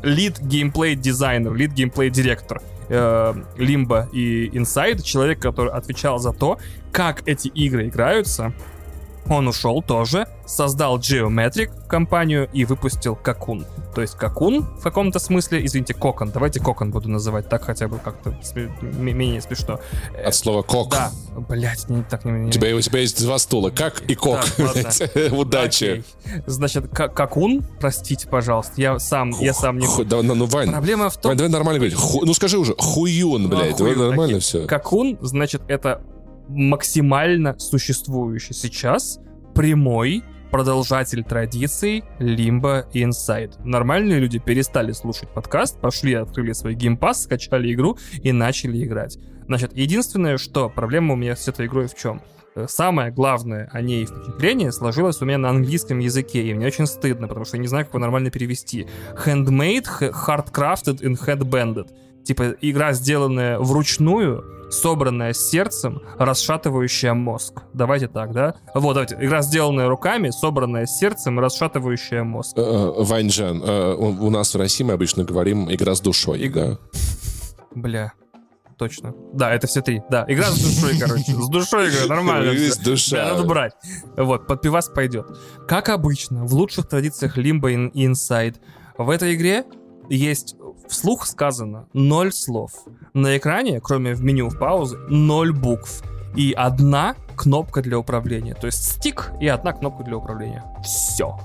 лид 0.04 0.40
геймплей 0.40 0.94
дизайнер, 0.94 1.54
лид 1.54 1.72
геймплей 1.72 2.10
директор. 2.10 2.60
Лимба 2.88 4.10
и 4.12 4.48
Inside, 4.48 5.02
человек, 5.02 5.40
который 5.40 5.72
отвечал 5.72 6.18
за 6.18 6.32
то, 6.32 6.58
как 6.92 7.26
эти 7.26 7.48
игры 7.48 7.88
играются, 7.88 8.52
он 9.28 9.48
ушел 9.48 9.82
тоже, 9.82 10.26
создал 10.46 10.98
Geometric 10.98 11.86
компанию 11.88 12.48
и 12.52 12.64
выпустил 12.64 13.16
Какун. 13.16 13.64
То 13.94 14.02
есть 14.02 14.14
Какун 14.16 14.62
в 14.62 14.82
каком-то 14.82 15.18
смысле, 15.18 15.64
извините, 15.64 15.94
Кокон. 15.94 16.30
Давайте 16.30 16.60
Кокон 16.60 16.90
буду 16.90 17.08
называть, 17.08 17.48
так 17.48 17.64
хотя 17.64 17.88
бы 17.88 17.98
как-то 17.98 18.30
сме- 18.42 18.70
менее 18.82 19.40
смешно. 19.40 19.80
От 20.24 20.34
слова 20.34 20.62
кок. 20.62 20.90
Да, 20.90 21.10
блять, 21.48 21.88
не 21.88 22.02
так 22.02 22.24
не, 22.24 22.32
не... 22.32 22.48
У 22.48 22.50
тебя, 22.50 22.74
у 22.76 22.80
тебя 22.80 23.00
есть 23.00 23.22
два 23.22 23.38
стула, 23.38 23.70
как 23.70 24.02
и 24.02 24.14
кок. 24.14 24.40
Да. 24.58 24.90
Удачи. 25.36 25.84
Окей. 25.84 26.04
Значит, 26.46 26.88
Ка- 26.88 27.08
Какун, 27.08 27.64
простите, 27.80 28.28
пожалуйста, 28.28 28.72
я 28.76 28.98
сам, 28.98 29.30
я 29.40 29.54
сам 29.54 29.78
не... 29.78 29.86
Ху- 29.86 30.04
да, 30.04 30.22
ну, 30.22 30.34
ну, 30.34 30.46
Вань, 30.46 30.70
Проблема 30.70 31.08
в 31.10 31.16
том, 31.16 31.30
Вань, 31.30 31.38
давай 31.38 31.50
нормально 31.52 31.78
говорить. 31.78 31.96
Ху- 31.98 32.24
ну 32.24 32.34
скажи 32.34 32.58
уже, 32.58 32.74
хуюн, 32.76 33.48
блядь, 33.48 33.76
давай 33.76 33.92
Охуенно, 33.92 34.08
нормально 34.08 34.36
окей. 34.36 34.40
все. 34.40 34.66
Какун, 34.66 35.18
значит, 35.20 35.62
это 35.68 36.02
максимально 36.48 37.58
существующий 37.58 38.54
сейчас 38.54 39.20
прямой 39.54 40.22
продолжатель 40.50 41.24
традиций 41.24 42.04
Limbo 42.20 42.84
Inside. 42.92 43.54
Нормальные 43.64 44.20
люди 44.20 44.38
перестали 44.38 44.92
слушать 44.92 45.28
подкаст, 45.30 45.80
пошли, 45.80 46.14
открыли 46.14 46.52
свой 46.52 46.74
геймпас, 46.74 47.24
скачали 47.24 47.72
игру 47.72 47.98
и 48.22 48.30
начали 48.30 48.84
играть. 48.84 49.18
Значит, 49.46 49.76
единственное, 49.76 50.38
что 50.38 50.68
проблема 50.68 51.14
у 51.14 51.16
меня 51.16 51.34
с 51.34 51.48
этой 51.48 51.66
игрой 51.66 51.88
в 51.88 51.94
чем? 51.96 52.22
Э, 52.54 52.66
Самое 52.68 53.10
главное 53.10 53.68
о 53.72 53.80
ней 53.80 54.06
впечатление 54.06 54.72
сложилось 54.72 55.20
у 55.20 55.24
меня 55.24 55.38
на 55.38 55.50
английском 55.50 55.98
языке, 55.98 56.42
и 56.44 56.54
мне 56.54 56.66
очень 56.66 56.86
стыдно, 56.86 57.26
потому 57.26 57.44
что 57.44 57.56
я 57.56 57.60
не 57.60 57.68
знаю, 57.68 57.84
как 57.84 57.94
его 57.94 58.00
нормально 58.00 58.30
перевести. 58.30 58.86
Handmade, 59.26 59.86
hardcrafted 60.00 61.00
and 61.02 61.18
headbanded. 61.26 61.88
Типа 62.24 62.54
игра, 62.60 62.92
сделанная 62.92 63.58
вручную, 63.58 64.44
собранная 64.70 65.32
сердцем, 65.32 66.02
расшатывающая 66.18 67.14
мозг. 67.14 67.62
Давайте 67.72 68.08
так, 68.08 68.32
да? 68.32 68.54
Вот, 68.74 68.94
давайте. 68.94 69.16
Игра, 69.20 69.42
сделанная 69.42 69.88
руками, 69.88 70.30
собранная 70.30 70.86
сердцем, 70.86 71.38
расшатывающая 71.38 72.24
мозг. 72.24 72.56
Э, 72.56 72.62
э, 72.62 73.02
Ваньжан, 73.02 73.62
э, 73.62 73.94
у 73.94 74.30
нас 74.30 74.54
в 74.54 74.58
России 74.58 74.84
мы 74.84 74.94
обычно 74.94 75.24
говорим 75.24 75.72
«игра 75.72 75.94
с 75.94 76.00
душой». 76.00 76.46
Игра. 76.46 76.66
да. 76.66 76.78
Бля. 77.74 78.12
Точно. 78.78 79.14
Да, 79.32 79.54
это 79.54 79.66
все 79.66 79.82
три. 79.82 80.02
Да, 80.10 80.24
игра 80.26 80.46
с 80.46 80.58
душой, 80.60 80.98
короче. 80.98 81.32
С 81.32 81.48
душой 81.48 81.90
игра, 81.90 82.06
нормально. 82.06 82.52
Всё. 82.52 82.82
душа. 82.82 83.16
Да, 83.16 83.34
надо 83.34 83.44
брать. 83.44 83.72
Вот, 84.16 84.46
под 84.46 84.62
пивас 84.62 84.88
пойдет. 84.88 85.26
Как 85.68 85.88
обычно, 85.88 86.44
в 86.44 86.54
лучших 86.54 86.88
традициях 86.88 87.38
Limbo 87.38 87.70
и 87.70 88.06
Inside, 88.06 88.56
в 88.98 89.10
этой 89.10 89.34
игре 89.34 89.64
есть 90.08 90.56
вслух 90.88 91.26
сказано 91.26 91.86
ноль 91.92 92.32
слов. 92.32 92.70
На 93.12 93.36
экране, 93.36 93.80
кроме 93.80 94.14
в 94.14 94.22
меню 94.22 94.48
в 94.48 94.58
паузе, 94.58 94.96
ноль 95.08 95.52
букв. 95.52 96.02
И 96.36 96.52
одна 96.52 97.14
кнопка 97.36 97.80
для 97.80 97.98
управления. 97.98 98.54
То 98.54 98.66
есть 98.66 98.84
стик 98.84 99.30
и 99.40 99.46
одна 99.46 99.72
кнопка 99.72 100.02
для 100.02 100.16
управления. 100.16 100.64
Все. 100.82 101.38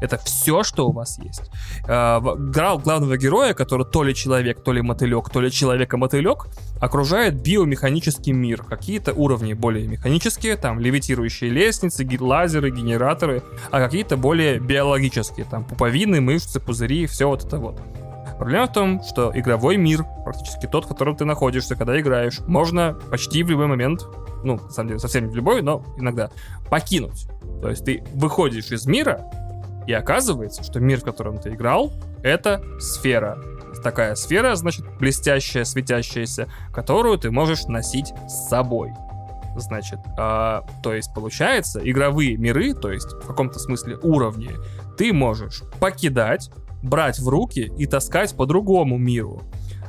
Это 0.00 0.18
все, 0.18 0.62
что 0.62 0.88
у 0.88 0.92
вас 0.92 1.18
есть. 1.18 1.50
Э, 1.88 2.18
в- 2.18 2.50
гра- 2.50 2.76
главного 2.76 3.16
героя, 3.16 3.54
который 3.54 3.86
то 3.86 4.02
ли 4.02 4.14
человек, 4.14 4.62
то 4.62 4.72
ли 4.72 4.82
мотылек, 4.82 5.30
то 5.30 5.40
ли 5.40 5.50
человека-мотылек, 5.50 6.48
окружает 6.80 7.40
биомеханический 7.40 8.32
мир. 8.32 8.62
Какие-то 8.62 9.14
уровни 9.14 9.54
более 9.54 9.86
механические, 9.88 10.56
там 10.56 10.80
левитирующие 10.80 11.48
лестницы, 11.50 12.06
лазеры, 12.20 12.70
генераторы, 12.70 13.42
а 13.70 13.80
какие-то 13.80 14.16
более 14.18 14.58
биологические, 14.58 15.46
там 15.46 15.64
пуповины, 15.64 16.20
мышцы, 16.20 16.60
пузыри, 16.60 17.06
все 17.06 17.26
вот 17.28 17.44
это 17.44 17.58
вот. 17.58 17.80
Проблема 18.38 18.66
в 18.66 18.72
том, 18.72 19.02
что 19.02 19.32
игровой 19.34 19.76
мир, 19.76 20.04
практически 20.24 20.66
тот, 20.66 20.84
в 20.84 20.88
котором 20.88 21.16
ты 21.16 21.24
находишься, 21.24 21.74
когда 21.74 21.98
играешь, 21.98 22.40
можно 22.40 22.98
почти 23.10 23.42
в 23.42 23.50
любой 23.50 23.66
момент, 23.66 24.02
ну, 24.44 24.56
на 24.56 24.70
самом 24.70 24.88
деле, 24.88 25.00
совсем 25.00 25.24
не 25.24 25.30
в 25.30 25.36
любой, 25.36 25.62
но 25.62 25.84
иногда, 25.96 26.30
покинуть. 26.70 27.26
То 27.62 27.70
есть 27.70 27.84
ты 27.84 28.04
выходишь 28.14 28.70
из 28.70 28.86
мира, 28.86 29.24
И 29.86 29.92
оказывается, 29.92 30.64
что 30.64 30.80
мир, 30.80 30.98
в 30.98 31.04
котором 31.04 31.38
ты 31.38 31.50
играл, 31.50 31.92
это 32.24 32.60
сфера. 32.80 33.38
Такая 33.84 34.16
сфера, 34.16 34.56
значит, 34.56 34.84
блестящая, 34.98 35.64
светящаяся, 35.64 36.48
которую 36.74 37.18
ты 37.18 37.30
можешь 37.30 37.66
носить 37.66 38.12
с 38.28 38.48
собой. 38.48 38.92
Значит, 39.56 40.00
а, 40.18 40.66
то 40.82 40.92
есть 40.92 41.14
получается, 41.14 41.80
игровые 41.88 42.36
миры, 42.36 42.74
то 42.74 42.90
есть 42.90 43.12
в 43.12 43.26
каком-то 43.26 43.60
смысле 43.60 43.96
уровни, 44.02 44.50
ты 44.98 45.12
можешь 45.12 45.62
покидать, 45.78 46.50
брать 46.86 47.18
в 47.18 47.28
руки 47.28 47.72
и 47.76 47.86
таскать 47.86 48.34
по 48.36 48.46
другому 48.46 48.96
миру. 48.96 49.42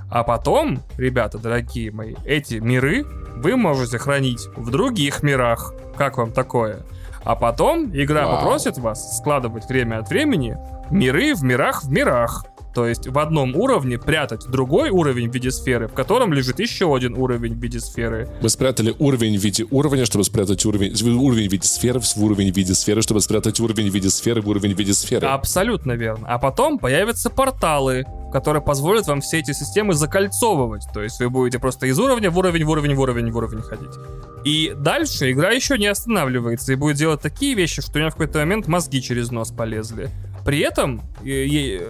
А 0.09 0.23
потом, 0.23 0.79
ребята, 0.97 1.37
дорогие 1.37 1.91
мои, 1.91 2.15
эти 2.25 2.55
миры 2.55 3.05
вы 3.35 3.55
можете 3.55 3.97
хранить 3.97 4.47
в 4.55 4.71
других 4.71 5.21
мирах. 5.21 5.73
Как 5.97 6.17
вам 6.17 6.31
такое? 6.31 6.85
А 7.23 7.35
потом 7.35 7.89
игра 7.93 8.25
Вау. 8.25 8.37
попросит 8.37 8.77
вас 8.77 9.17
складывать 9.17 9.67
время 9.67 9.99
от 9.99 10.09
времени 10.09 10.57
миры 10.89 11.35
в 11.35 11.43
мирах 11.43 11.83
в 11.83 11.91
мирах. 11.91 12.45
То 12.77 12.85
есть 12.85 13.07
в 13.07 13.17
одном 13.17 13.55
уровне 13.55 13.97
прятать 13.97 14.45
другой 14.45 14.91
уровень 14.91 15.31
в 15.31 15.33
виде 15.33 15.49
сферы, 15.49 15.87
в 15.87 15.93
котором 15.93 16.31
лежит 16.31 16.59
еще 16.59 16.95
один 16.95 17.15
уровень 17.17 17.55
в 17.55 17.59
виде 17.59 17.79
сферы. 17.79 18.29
Мы 18.39 18.49
спрятали 18.49 18.93
уровень 18.99 19.35
в 19.35 19.41
виде 19.41 19.65
уровня, 19.71 20.05
чтобы 20.05 20.23
спрятать 20.23 20.63
уровень, 20.63 20.91
уровень 21.17 21.49
в 21.49 21.51
виде 21.51 21.67
сферы 21.67 21.99
в 21.99 22.23
уровень 22.23 22.53
в 22.53 22.55
виде 22.55 22.75
сферы, 22.75 23.01
чтобы 23.01 23.21
спрятать 23.21 23.59
уровень 23.59 23.89
в 23.89 23.93
виде 23.95 24.11
сферы 24.11 24.43
в 24.43 24.47
уровень 24.47 24.75
в 24.75 24.77
виде 24.77 24.93
сферы. 24.93 25.25
Абсолютно 25.25 25.93
верно. 25.93 26.27
А 26.27 26.37
потом 26.37 26.77
появятся 26.77 27.31
порталы, 27.31 28.05
которые 28.31 28.61
позволят 28.61 29.07
вам 29.07 29.21
все 29.21 29.39
эти 29.39 29.53
системы 29.53 29.95
закольцовывать. 29.95 30.83
То 30.93 31.01
есть 31.01 31.19
вы 31.19 31.31
будете 31.31 31.57
просто 31.57 31.87
из 31.87 31.97
уровня 31.97 32.29
в 32.29 32.37
уровень, 32.37 32.63
в 32.63 32.69
уровень, 32.69 32.93
в 32.93 32.99
уровень, 32.99 33.31
в 33.31 33.37
уровень 33.37 33.61
ходить. 33.63 33.95
И 34.45 34.73
дальше 34.77 35.31
игра 35.31 35.49
еще 35.49 35.79
не 35.79 35.87
останавливается 35.87 36.73
и 36.73 36.75
будет 36.75 36.97
делать 36.97 37.21
такие 37.21 37.55
вещи, 37.55 37.81
что 37.81 37.93
у 37.95 37.97
меня 37.97 38.09
в 38.11 38.13
какой-то 38.13 38.37
момент 38.37 38.67
мозги 38.67 39.01
через 39.01 39.31
нос 39.31 39.51
полезли. 39.51 40.11
При 40.47 40.59
этом 40.59 41.01
э, 41.25 41.27
е- 41.27 41.81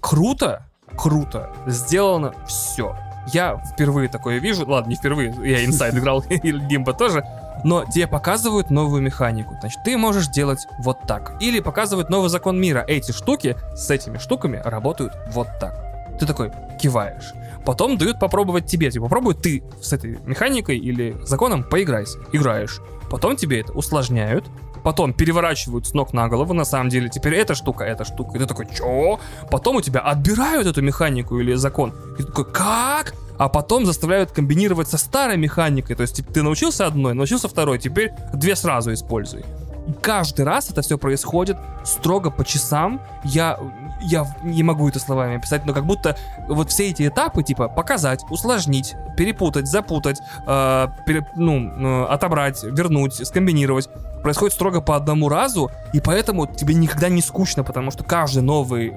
круто, 0.00 0.62
круто 0.96 1.52
сделано 1.66 2.34
все. 2.48 2.96
Я 3.30 3.62
впервые 3.74 4.08
такое 4.08 4.38
вижу. 4.38 4.66
Ладно, 4.66 4.88
не 4.88 4.96
впервые, 4.96 5.34
я 5.44 5.62
инсайд 5.66 5.94
играл, 5.98 6.24
и 6.30 6.50
Гимба 6.50 6.94
тоже. 6.94 7.22
Но 7.62 7.84
тебе 7.84 8.06
показывают 8.06 8.70
новую 8.70 9.02
механику. 9.02 9.54
Значит, 9.60 9.80
ты 9.84 9.98
можешь 9.98 10.28
делать 10.28 10.66
вот 10.78 10.96
так. 11.06 11.36
Или 11.42 11.60
показывают 11.60 12.08
новый 12.08 12.30
закон 12.30 12.58
мира. 12.58 12.82
Эти 12.88 13.12
штуки 13.12 13.54
с 13.74 13.90
этими 13.90 14.16
штуками 14.16 14.62
работают 14.64 15.12
вот 15.32 15.48
так. 15.60 15.74
Ты 16.18 16.24
такой 16.24 16.52
киваешь. 16.80 17.34
Потом 17.66 17.98
дают 17.98 18.18
попробовать 18.18 18.64
тебе. 18.64 18.90
Типа, 18.90 19.04
попробуй 19.04 19.34
ты 19.34 19.62
с 19.82 19.92
этой 19.92 20.18
механикой 20.24 20.78
или 20.78 21.18
законом 21.24 21.64
поиграйся. 21.64 22.18
Играешь. 22.32 22.80
Потом 23.10 23.36
тебе 23.36 23.60
это 23.60 23.72
усложняют. 23.72 24.46
Потом 24.86 25.12
переворачивают 25.12 25.84
с 25.88 25.94
ног 25.94 26.12
на 26.12 26.28
голову, 26.28 26.54
на 26.54 26.64
самом 26.64 26.90
деле. 26.90 27.08
Теперь 27.08 27.34
эта 27.34 27.56
штука, 27.56 27.82
эта 27.82 28.04
штука. 28.04 28.36
И 28.36 28.38
ты 28.38 28.46
такой, 28.46 28.66
чё? 28.66 29.18
Потом 29.50 29.76
у 29.76 29.80
тебя 29.80 29.98
отбирают 29.98 30.68
эту 30.68 30.80
механику 30.80 31.40
или 31.40 31.54
закон. 31.54 31.92
И 32.20 32.22
ты 32.22 32.26
такой, 32.26 32.44
как? 32.44 33.14
А 33.36 33.48
потом 33.48 33.84
заставляют 33.84 34.30
комбинировать 34.30 34.86
со 34.86 34.96
старой 34.96 35.38
механикой. 35.38 35.96
То 35.96 36.02
есть 36.02 36.24
ты 36.32 36.40
научился 36.40 36.86
одной, 36.86 37.14
научился 37.14 37.48
второй, 37.48 37.80
теперь 37.80 38.12
две 38.32 38.54
сразу 38.54 38.92
используй. 38.92 39.44
И 39.88 39.92
каждый 40.00 40.44
раз 40.44 40.70
это 40.70 40.82
все 40.82 40.98
происходит 40.98 41.56
строго 41.84 42.30
по 42.30 42.44
часам. 42.44 43.00
Я, 43.24 43.58
я 44.00 44.26
не 44.42 44.62
могу 44.62 44.88
это 44.88 44.98
словами 44.98 45.36
описать, 45.36 45.64
но 45.66 45.72
как 45.72 45.84
будто 45.86 46.16
вот 46.48 46.70
все 46.70 46.88
эти 46.90 47.06
этапы, 47.08 47.42
типа 47.42 47.68
показать, 47.68 48.24
усложнить, 48.30 48.94
перепутать, 49.16 49.66
запутать, 49.66 50.20
э, 50.46 50.88
пере- 51.06 51.26
ну, 51.36 52.04
э, 52.04 52.06
отобрать, 52.06 52.62
вернуть, 52.62 53.14
скомбинировать, 53.26 53.88
происходит 54.22 54.54
строго 54.54 54.80
по 54.80 54.96
одному 54.96 55.28
разу, 55.28 55.70
и 55.92 56.00
поэтому 56.00 56.46
тебе 56.46 56.74
никогда 56.74 57.08
не 57.08 57.22
скучно, 57.22 57.64
потому 57.64 57.90
что 57.90 58.04
каждый 58.04 58.42
новый, 58.42 58.92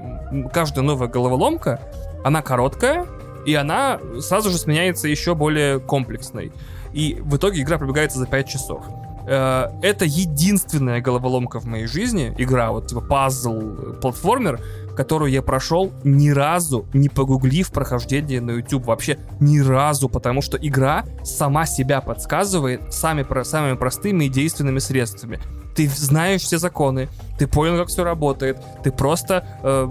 каждая 0.52 0.84
новая 0.84 1.08
головоломка, 1.08 1.80
она 2.24 2.42
короткая, 2.42 3.06
и 3.46 3.54
она 3.56 4.00
сразу 4.22 4.50
же 4.50 4.58
сменяется 4.58 5.08
еще 5.08 5.34
более 5.36 5.80
комплексной. 5.80 6.52
И 6.92 7.18
в 7.22 7.38
итоге 7.38 7.62
игра 7.62 7.78
пробегается 7.78 8.18
за 8.20 8.26
5 8.26 8.48
часов. 8.50 8.84
Э, 9.28 9.68
Это 9.82 10.06
единственная 10.06 11.02
головоломка 11.02 11.60
в 11.60 11.66
моей 11.66 11.86
жизни, 11.86 12.34
игра, 12.38 12.72
вот 12.72 12.88
типа 12.88 13.02
пазл, 13.02 13.60
э, 13.62 13.94
платформер, 14.02 14.60
которую 15.00 15.32
я 15.32 15.42
прошел 15.42 15.94
ни 16.04 16.30
разу, 16.30 16.86
не 16.94 17.08
погуглив 17.08 17.72
прохождение 17.72 18.42
на 18.42 18.52
YouTube. 18.52 18.84
Вообще 18.84 19.18
ни 19.40 19.60
разу, 19.60 20.10
потому 20.10 20.42
что 20.42 20.58
игра 20.58 21.06
сама 21.24 21.66
себя 21.66 22.02
подсказывает 22.02 22.94
сами, 22.94 23.26
самыми 23.44 23.78
простыми 23.78 24.26
и 24.26 24.30
действенными 24.30 24.80
средствами. 24.80 25.40
Ты 25.74 25.88
знаешь 25.88 26.42
все 26.42 26.58
законы, 26.58 27.08
ты 27.38 27.48
понял, 27.48 27.78
как 27.78 27.88
все 27.88 28.04
работает, 28.04 28.58
ты 28.84 28.92
просто 28.92 29.48
э, 29.64 29.88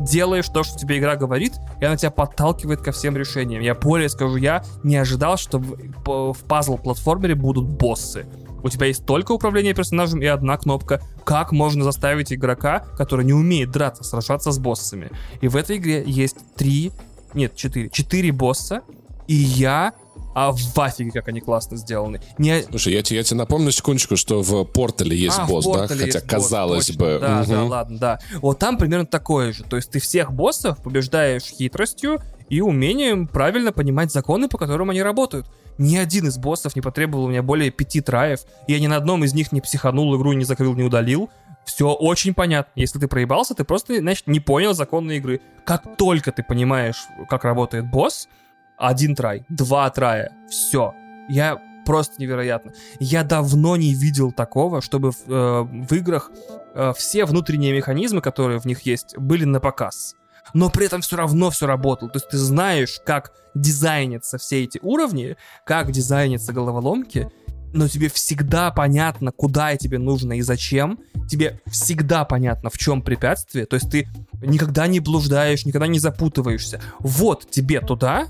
делаешь 0.00 0.48
то, 0.48 0.64
что 0.64 0.76
тебе 0.76 0.98
игра 0.98 1.14
говорит, 1.14 1.52
и 1.80 1.84
она 1.84 1.96
тебя 1.96 2.10
подталкивает 2.10 2.80
ко 2.80 2.90
всем 2.90 3.16
решениям. 3.16 3.62
Я 3.62 3.76
более 3.76 4.08
скажу, 4.08 4.34
я 4.34 4.64
не 4.82 4.96
ожидал, 4.96 5.36
что 5.36 5.60
в, 5.60 6.32
в 6.32 6.44
пазл-платформере 6.48 7.36
будут 7.36 7.68
боссы. 7.68 8.26
У 8.62 8.68
тебя 8.68 8.86
есть 8.86 9.06
только 9.06 9.32
управление 9.32 9.74
персонажем 9.74 10.20
и 10.20 10.26
одна 10.26 10.56
кнопка. 10.56 11.02
Как 11.24 11.52
можно 11.52 11.84
заставить 11.84 12.32
игрока, 12.32 12.80
который 12.96 13.24
не 13.24 13.32
умеет 13.32 13.70
драться, 13.70 14.04
сражаться 14.04 14.52
с 14.52 14.58
боссами? 14.58 15.10
И 15.40 15.48
в 15.48 15.56
этой 15.56 15.76
игре 15.76 16.02
есть 16.06 16.36
три, 16.56 16.92
нет, 17.34 17.54
четыре, 17.56 17.90
четыре 17.90 18.32
босса, 18.32 18.82
и 19.26 19.34
я 19.34 19.92
а 20.34 20.52
в 20.52 20.78
афиге, 20.78 21.10
как 21.10 21.26
они 21.28 21.40
классно 21.40 21.76
сделаны. 21.76 22.20
Не, 22.38 22.62
Слушай, 22.62 22.92
я, 22.92 22.98
я 22.98 23.22
тебе 23.24 23.36
напомню 23.36 23.72
секундочку, 23.72 24.16
что 24.16 24.40
в 24.40 24.64
Портале 24.64 25.16
есть 25.16 25.38
а, 25.38 25.46
босс, 25.46 25.64
да? 25.64 25.72
Портале 25.72 26.04
Хотя, 26.04 26.18
есть 26.18 26.26
босс, 26.26 26.30
казалось 26.30 26.86
точно. 26.86 27.04
бы... 27.04 27.18
Да, 27.20 27.44
да, 27.44 27.60
мгм. 27.60 27.68
ладно, 27.68 27.98
да. 27.98 28.20
Вот 28.34 28.58
там 28.58 28.78
примерно 28.78 29.06
такое 29.06 29.52
же. 29.52 29.64
То 29.64 29.74
есть 29.74 29.90
ты 29.90 29.98
всех 29.98 30.32
боссов 30.32 30.80
побеждаешь 30.80 31.42
хитростью 31.42 32.20
и 32.48 32.60
умением 32.60 33.26
правильно 33.26 33.72
понимать 33.72 34.12
законы, 34.12 34.48
по 34.48 34.58
которым 34.58 34.90
они 34.90 35.02
работают. 35.02 35.46
Ни 35.78 35.96
один 35.96 36.26
из 36.26 36.36
боссов 36.38 36.74
не 36.74 36.82
потребовал 36.82 37.24
у 37.24 37.28
меня 37.28 37.42
более 37.42 37.70
пяти 37.70 38.00
траев. 38.00 38.40
Я 38.66 38.80
ни 38.80 38.88
на 38.88 38.96
одном 38.96 39.24
из 39.24 39.32
них 39.32 39.52
не 39.52 39.60
психанул 39.60 40.16
игру, 40.16 40.32
не 40.32 40.44
закрыл, 40.44 40.74
не 40.74 40.82
удалил. 40.82 41.30
Все 41.64 41.92
очень 41.92 42.34
понятно. 42.34 42.72
Если 42.74 42.98
ты 42.98 43.08
проебался, 43.08 43.54
ты 43.54 43.64
просто, 43.64 43.98
значит, 43.98 44.26
не 44.26 44.40
понял 44.40 44.74
законы 44.74 45.18
игры. 45.18 45.40
Как 45.64 45.96
только 45.96 46.32
ты 46.32 46.42
понимаешь, 46.42 47.06
как 47.28 47.44
работает 47.44 47.88
босс, 47.88 48.28
один 48.76 49.14
трай, 49.14 49.44
два 49.48 49.88
трая, 49.90 50.32
все. 50.48 50.94
Я 51.28 51.60
просто 51.84 52.20
невероятно. 52.20 52.72
Я 53.00 53.22
давно 53.22 53.76
не 53.76 53.94
видел 53.94 54.32
такого, 54.32 54.82
чтобы 54.82 55.12
в, 55.12 55.26
э, 55.26 55.62
в 55.62 55.92
играх 55.94 56.30
э, 56.74 56.92
все 56.96 57.24
внутренние 57.24 57.72
механизмы, 57.72 58.20
которые 58.20 58.60
в 58.60 58.64
них 58.66 58.82
есть, 58.82 59.16
были 59.16 59.44
на 59.44 59.60
показ. 59.60 60.14
Но 60.54 60.70
при 60.70 60.86
этом 60.86 61.00
все 61.00 61.16
равно 61.16 61.50
все 61.50 61.66
работало. 61.66 62.10
То 62.10 62.18
есть 62.18 62.28
ты 62.28 62.38
знаешь, 62.38 63.00
как 63.04 63.32
дизайнятся 63.54 64.38
все 64.38 64.64
эти 64.64 64.78
уровни, 64.82 65.36
как 65.64 65.90
дизайнятся 65.90 66.52
головоломки, 66.52 67.30
но 67.72 67.88
тебе 67.88 68.08
всегда 68.08 68.70
понятно, 68.70 69.30
куда 69.32 69.76
тебе 69.76 69.98
нужно 69.98 70.34
и 70.34 70.40
зачем. 70.40 71.00
Тебе 71.28 71.60
всегда 71.66 72.24
понятно, 72.24 72.70
в 72.70 72.78
чем 72.78 73.02
препятствие. 73.02 73.66
То 73.66 73.74
есть 73.74 73.90
ты 73.90 74.08
никогда 74.42 74.86
не 74.86 75.00
блуждаешь, 75.00 75.66
никогда 75.66 75.86
не 75.86 75.98
запутываешься. 75.98 76.80
Вот 77.00 77.50
тебе 77.50 77.80
туда, 77.80 78.28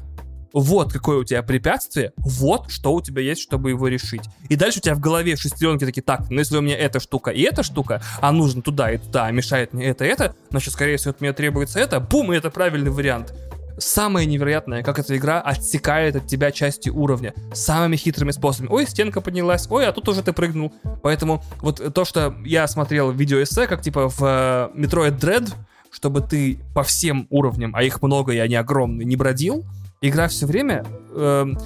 вот 0.53 0.93
какое 0.93 1.19
у 1.19 1.25
тебя 1.25 1.43
препятствие, 1.43 2.13
вот 2.17 2.71
что 2.71 2.93
у 2.93 3.01
тебя 3.01 3.23
есть, 3.23 3.43
чтобы 3.43 3.71
его 3.71 3.89
решить. 3.89 4.23
И 4.49 4.57
дальше 4.57 4.79
у 4.79 4.83
тебя 4.83 4.95
в 4.95 5.01
голове 5.01 5.37
шестеренки 5.37 5.85
такие, 5.85 6.03
так, 6.03 6.31
ну 6.31 6.39
если 6.39 6.57
у 6.57 6.61
меня 6.61 6.77
эта 6.77 7.01
штука 7.01 7.31
и 7.31 7.43
эта 7.43 7.63
штука, 7.63 8.03
а 8.21 8.33
нужно 8.33 8.63
туда 8.63 8.93
и 8.93 8.99
туда, 8.99 9.27
а 9.27 9.31
мешает 9.31 9.73
мне 9.73 9.87
это 9.87 10.05
и 10.05 10.09
это, 10.09 10.35
значит, 10.51 10.73
скорее 10.73 10.97
всего, 10.97 11.11
от 11.11 11.21
меня 11.21 11.33
требуется 11.33 11.79
это, 11.79 12.01
бум, 12.01 12.33
и 12.33 12.37
это 12.37 12.51
правильный 12.51 12.91
вариант. 12.91 13.35
Самое 13.79 14.27
невероятное, 14.27 14.83
как 14.83 14.99
эта 14.99 15.17
игра 15.17 15.41
отсекает 15.41 16.17
от 16.17 16.27
тебя 16.27 16.51
части 16.51 16.89
уровня 16.89 17.33
самыми 17.53 17.95
хитрыми 17.95 18.33
способами. 18.33 18.73
Ой, 18.73 18.87
стенка 18.87 19.21
поднялась, 19.21 19.69
ой, 19.71 19.87
а 19.87 19.93
тут 19.93 20.09
уже 20.09 20.23
ты 20.23 20.33
прыгнул. 20.33 20.73
Поэтому 21.03 21.45
вот 21.61 21.95
то, 21.95 22.05
что 22.05 22.35
я 22.45 22.67
смотрел 22.67 23.13
видеоэссе, 23.13 23.69
как 23.69 23.83
типа 23.83 24.09
в 24.09 24.21
э, 24.21 24.71
Metroid 24.77 25.21
Dread, 25.21 25.55
чтобы 25.93 26.23
ты 26.23 26.59
по 26.75 26.83
всем 26.83 27.29
уровням, 27.31 27.75
а 27.75 27.83
их 27.85 28.03
много 28.03 28.33
и 28.33 28.39
они 28.39 28.57
огромные, 28.57 29.07
не 29.07 29.17
бродил, 29.17 29.65
игра 30.01 30.29
все 30.29 30.47
время 30.47 30.85
эм, 31.15 31.59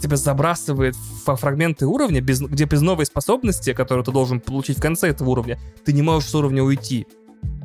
тебя 0.00 0.16
забрасывает 0.16 0.96
во 1.26 1.36
фрагменты 1.36 1.86
уровня, 1.86 2.20
без, 2.20 2.40
где 2.40 2.64
без 2.64 2.80
новой 2.80 3.06
способности, 3.06 3.72
которую 3.72 4.04
ты 4.04 4.12
должен 4.12 4.40
получить 4.40 4.78
в 4.78 4.82
конце 4.82 5.08
этого 5.08 5.30
уровня, 5.30 5.58
ты 5.84 5.92
не 5.92 6.02
можешь 6.02 6.28
с 6.28 6.34
уровня 6.34 6.62
уйти. 6.62 7.06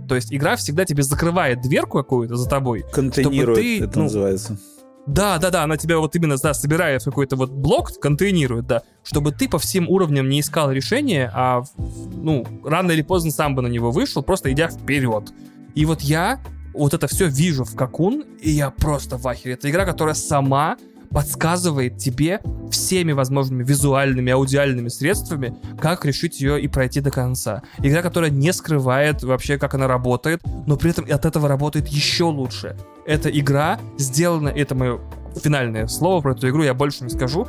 То 0.07 0.15
есть 0.15 0.33
игра 0.33 0.55
всегда 0.55 0.85
тебе 0.85 1.03
закрывает 1.03 1.61
дверку 1.61 1.97
какую-то 1.97 2.35
за 2.35 2.47
тобой. 2.47 2.85
Контейнирует, 2.91 3.59
ты, 3.59 3.81
это 3.81 3.97
ну, 3.97 4.03
называется. 4.03 4.59
Да, 5.07 5.37
да, 5.37 5.51
да, 5.51 5.63
она 5.63 5.77
тебя 5.77 5.99
вот 5.99 6.15
именно 6.15 6.35
да, 6.37 6.53
собирает 6.53 7.03
в 7.03 7.05
какой-то 7.05 7.35
вот 7.35 7.51
блок, 7.51 7.91
контейнирует, 7.99 8.65
да, 8.65 8.81
чтобы 9.03 9.31
ты 9.31 9.47
по 9.47 9.59
всем 9.59 9.87
уровням 9.87 10.29
не 10.29 10.39
искал 10.39 10.71
решение, 10.71 11.31
а 11.33 11.63
ну, 11.77 12.45
рано 12.63 12.91
или 12.91 13.03
поздно 13.03 13.31
сам 13.31 13.55
бы 13.55 13.61
на 13.61 13.67
него 13.67 13.91
вышел, 13.91 14.23
просто 14.23 14.51
идя 14.51 14.67
вперед. 14.67 15.31
И 15.75 15.85
вот 15.85 16.01
я 16.01 16.39
вот 16.77 16.93
это 16.93 17.07
все 17.07 17.27
вижу 17.27 17.63
в 17.63 17.75
Какун, 17.75 18.23
и 18.41 18.49
я 18.49 18.69
просто 18.69 19.17
в 19.17 19.27
ахере. 19.27 19.53
Это 19.53 19.69
игра, 19.69 19.85
которая 19.85 20.15
сама 20.15 20.77
подсказывает 21.09 21.97
тебе 21.97 22.41
всеми 22.71 23.13
возможными 23.13 23.63
визуальными, 23.63 24.33
аудиальными 24.33 24.89
средствами, 24.89 25.55
как 25.79 26.03
решить 26.03 26.41
ее 26.41 26.61
и 26.61 26.67
пройти 26.67 26.99
до 26.99 27.11
конца. 27.11 27.61
Игра, 27.79 28.01
которая 28.01 28.31
не 28.31 28.51
скрывает 28.51 29.23
вообще, 29.23 29.57
как 29.57 29.73
она 29.75 29.87
работает, 29.87 30.41
но 30.67 30.75
при 30.75 30.91
этом 30.91 31.05
от 31.09 31.25
этого 31.25 31.47
работает 31.47 31.87
еще 31.87 32.25
лучше. 32.25 32.75
Эта 33.05 33.29
игра 33.29 33.79
сделана, 33.97 34.49
это 34.49 34.75
мое 34.75 34.99
финальное 35.41 35.87
слово 35.87 36.21
про 36.21 36.31
эту 36.33 36.49
игру, 36.49 36.63
я 36.63 36.73
больше 36.73 37.03
не 37.03 37.09
скажу, 37.09 37.47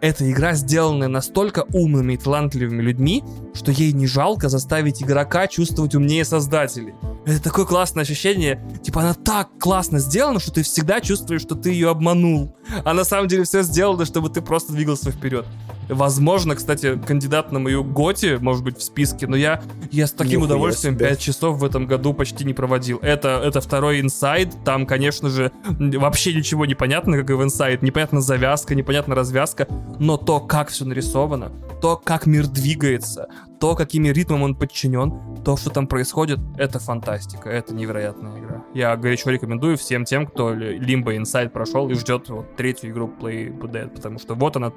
эта 0.00 0.30
игра 0.30 0.54
сделана 0.54 1.08
настолько 1.08 1.64
умными 1.72 2.14
и 2.14 2.16
талантливыми 2.16 2.82
людьми, 2.82 3.24
что 3.54 3.72
ей 3.72 3.92
не 3.92 4.06
жалко 4.06 4.48
заставить 4.48 5.02
игрока 5.02 5.46
чувствовать 5.46 5.94
умнее 5.94 6.24
создателей. 6.24 6.94
Это 7.24 7.42
такое 7.42 7.64
классное 7.64 8.02
ощущение. 8.02 8.62
Типа 8.82 9.00
она 9.02 9.14
так 9.14 9.50
классно 9.58 9.98
сделана, 9.98 10.38
что 10.38 10.52
ты 10.52 10.62
всегда 10.62 11.00
чувствуешь, 11.00 11.42
что 11.42 11.54
ты 11.54 11.70
ее 11.70 11.90
обманул. 11.90 12.54
А 12.84 12.94
на 12.94 13.04
самом 13.04 13.28
деле 13.28 13.44
все 13.44 13.62
сделано, 13.62 14.04
чтобы 14.04 14.28
ты 14.28 14.40
просто 14.42 14.72
двигался 14.72 15.10
вперед. 15.10 15.46
Возможно, 15.88 16.54
кстати, 16.56 16.98
кандидат 17.06 17.52
на 17.52 17.58
мою 17.58 17.84
Готи, 17.84 18.38
может 18.40 18.64
быть, 18.64 18.78
в 18.78 18.82
списке, 18.82 19.26
но 19.26 19.36
я, 19.36 19.62
я 19.90 20.06
с 20.06 20.12
таким 20.12 20.40
Нихуя 20.40 20.46
удовольствием 20.46 20.94
себе. 20.96 21.08
5 21.08 21.20
часов 21.20 21.58
в 21.58 21.64
этом 21.64 21.86
году 21.86 22.12
почти 22.14 22.44
не 22.44 22.54
проводил. 22.54 22.98
Это, 23.02 23.40
это 23.44 23.60
второй 23.60 24.00
инсайд, 24.00 24.54
там, 24.64 24.86
конечно 24.86 25.28
же, 25.28 25.52
вообще 25.64 26.34
ничего 26.34 26.66
не 26.66 26.74
понятно, 26.74 27.16
как 27.16 27.30
и 27.30 27.34
в 27.34 27.42
инсайд. 27.42 27.82
Непонятна 27.82 28.20
завязка, 28.20 28.74
непонятна 28.74 29.14
развязка, 29.14 29.68
но 29.98 30.16
то, 30.16 30.40
как 30.40 30.68
все 30.68 30.84
нарисовано, 30.84 31.52
то, 31.80 31.96
как 31.96 32.26
мир 32.26 32.46
двигается, 32.46 33.28
то, 33.60 33.74
какими 33.74 34.08
ритмом 34.08 34.42
он 34.42 34.54
подчинен, 34.54 35.12
то, 35.44 35.56
что 35.56 35.70
там 35.70 35.86
происходит, 35.86 36.40
это 36.56 36.78
фантастика, 36.78 37.48
это 37.48 37.74
невероятная 37.74 38.38
игра. 38.38 38.64
Я 38.74 38.96
горячо 38.96 39.30
рекомендую 39.30 39.76
всем 39.76 40.04
тем, 40.04 40.26
кто 40.26 40.52
Limbo 40.52 41.16
Inside 41.16 41.50
прошел 41.50 41.88
и 41.88 41.94
ждет 41.94 42.28
вот 42.28 42.56
третью 42.56 42.90
игру 42.90 43.10
Play 43.20 43.56
Dead, 43.58 43.88
потому 43.88 44.18
что 44.18 44.34
вот 44.34 44.56
она 44.56 44.72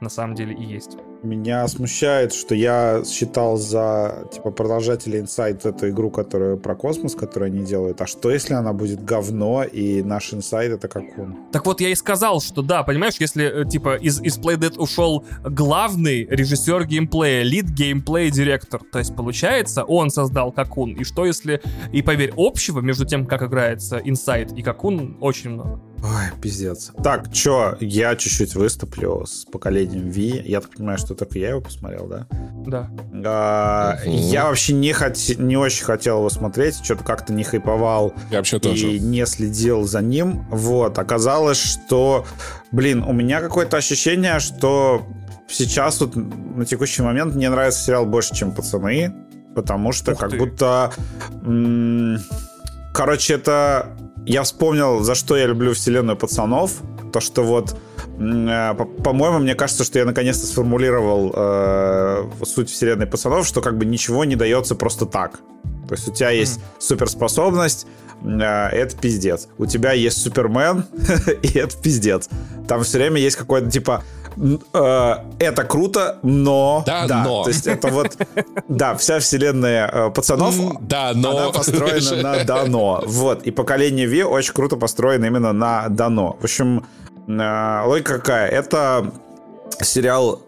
на 0.00 0.08
самом 0.08 0.34
деле 0.34 0.54
и 0.54 0.64
есть. 0.64 0.96
Меня 1.22 1.66
смущает, 1.66 2.32
что 2.32 2.54
я 2.54 3.02
считал 3.04 3.56
за 3.56 4.28
типа 4.32 4.52
продолжателя 4.52 5.20
Inside 5.20 5.68
эту 5.68 5.88
игру, 5.88 6.10
которую 6.10 6.58
про 6.58 6.76
космос, 6.76 7.16
которую 7.16 7.48
они 7.48 7.64
делают. 7.64 8.00
А 8.00 8.06
что 8.06 8.30
если 8.30 8.54
она 8.54 8.72
будет 8.72 9.04
говно 9.04 9.64
и 9.64 10.02
наш 10.02 10.32
Inside 10.32 10.74
это 10.74 10.86
как 10.86 11.02
он? 11.18 11.36
Так 11.50 11.66
вот, 11.66 11.80
я 11.80 11.88
и 11.88 11.94
сказал, 11.96 12.40
что 12.40 12.62
да, 12.62 12.84
понимаешь, 12.84 13.16
если, 13.18 13.62
э, 13.62 13.68
типа, 13.68 13.96
из, 13.96 14.20
из 14.22 14.38
Playdead 14.38 14.78
ушел 14.78 15.24
главный 15.44 16.24
режиссер 16.24 16.84
геймплея, 16.86 17.42
лид 17.42 17.66
геймплей 17.66 18.30
директор, 18.30 18.80
то 18.92 19.00
есть, 19.00 19.16
получается, 19.16 19.82
он 19.82 20.10
создал 20.10 20.52
Какун, 20.52 20.92
и 20.92 21.02
что 21.02 21.26
если, 21.26 21.60
и 21.92 22.02
поверь, 22.02 22.32
общего 22.36 22.80
между 22.80 23.04
тем, 23.04 23.26
как 23.26 23.42
играется 23.42 23.98
Inside 23.98 24.54
и 24.54 24.62
Какун, 24.62 25.18
очень 25.20 25.50
много. 25.50 25.80
Ой, 26.02 26.40
пиздец. 26.40 26.92
Так, 27.02 27.32
чё, 27.32 27.76
я 27.80 28.14
чуть-чуть 28.14 28.54
выступлю 28.54 29.26
с 29.26 29.44
поколением 29.44 30.10
V. 30.10 30.42
Я 30.46 30.60
так 30.60 30.70
понимаю, 30.70 30.96
что 30.98 31.14
только 31.14 31.38
я 31.38 31.50
его 31.50 31.60
посмотрел, 31.60 32.06
да? 32.06 32.26
Да. 32.64 32.90
А. 33.24 33.98
Я 34.06 34.46
вообще 34.46 34.74
не, 34.74 34.92
хот- 34.92 35.40
не 35.42 35.56
очень 35.56 35.84
хотел 35.84 36.18
его 36.18 36.30
смотреть, 36.30 36.76
что-то 36.84 37.02
как-то 37.02 37.32
не 37.32 37.42
хайповал 37.42 38.12
Я 38.30 38.38
вообще 38.38 38.60
тоже. 38.60 38.92
и 38.92 39.00
не 39.00 39.26
следил 39.26 39.84
за 39.84 40.00
ним. 40.00 40.46
Вот, 40.50 40.98
оказалось, 40.98 41.58
что, 41.60 42.24
блин, 42.70 43.02
у 43.02 43.12
меня 43.12 43.40
какое-то 43.40 43.76
ощущение, 43.76 44.38
что 44.38 45.02
сейчас 45.48 46.00
вот 46.00 46.14
на 46.14 46.64
текущий 46.64 47.02
момент 47.02 47.34
мне 47.34 47.50
нравится 47.50 47.80
сериал 47.82 48.06
больше, 48.06 48.34
чем 48.34 48.52
«Пацаны», 48.52 49.12
потому 49.56 49.90
что 49.92 50.12
Ух 50.12 50.18
как 50.20 50.30
ты. 50.30 50.36
будто... 50.38 50.92
м, 51.44 52.18
Короче, 52.94 53.34
это... 53.34 53.96
Я 54.28 54.42
вспомнил, 54.42 55.00
за 55.00 55.14
что 55.14 55.38
я 55.38 55.46
люблю 55.46 55.72
вселенную 55.72 56.14
«Пацанов», 56.16 56.82
то, 57.14 57.20
что 57.20 57.42
вот 57.42 57.74
э, 58.18 58.74
по- 58.76 58.84
по-моему, 58.84 59.38
мне 59.38 59.54
кажется, 59.54 59.84
что 59.84 59.98
я 59.98 60.04
наконец-то 60.04 60.44
сформулировал 60.44 61.32
э, 61.34 62.24
суть 62.44 62.68
вселенной 62.68 63.06
пацанов, 63.06 63.46
что 63.46 63.62
как 63.62 63.78
бы 63.78 63.86
ничего 63.86 64.26
не 64.26 64.36
дается 64.36 64.74
просто 64.74 65.06
так. 65.06 65.40
То 65.88 65.94
есть 65.94 66.08
у 66.08 66.12
тебя 66.12 66.28
есть 66.28 66.60
суперспособность, 66.78 67.86
э, 68.22 68.38
это 68.42 68.94
пиздец. 68.98 69.48
У 69.56 69.64
тебя 69.64 69.92
есть 69.92 70.20
Супермен, 70.22 70.84
и 71.42 71.58
это 71.58 71.74
пиздец. 71.78 72.28
Там 72.68 72.84
все 72.84 72.98
время 72.98 73.18
есть 73.22 73.36
какое-то 73.36 73.70
типа 73.70 74.04
э, 74.36 75.14
это 75.38 75.64
круто, 75.64 76.18
но 76.22 76.82
Да, 76.86 77.06
но. 77.24 77.44
То 77.44 77.50
есть 77.50 77.66
это 77.66 77.88
вот 77.88 78.16
да, 78.68 78.94
вся 78.94 79.18
вселенная 79.18 79.88
э, 79.92 80.10
пацанов. 80.10 80.54
Да, 80.80 81.12
но... 81.14 81.30
Она 81.30 81.50
построена 81.50 82.22
на 82.22 82.44
дано. 82.44 83.02
Вот. 83.06 83.42
И 83.42 83.50
поколение 83.50 84.06
V 84.08 84.24
очень 84.24 84.52
круто 84.52 84.76
построено 84.76 85.26
именно 85.26 85.52
на 85.52 85.88
дано. 85.88 86.36
В 86.40 86.44
общем, 86.44 86.86
э, 87.26 87.82
логика 87.86 88.18
какая? 88.18 88.48
Это 88.48 89.12
сериал 89.80 90.40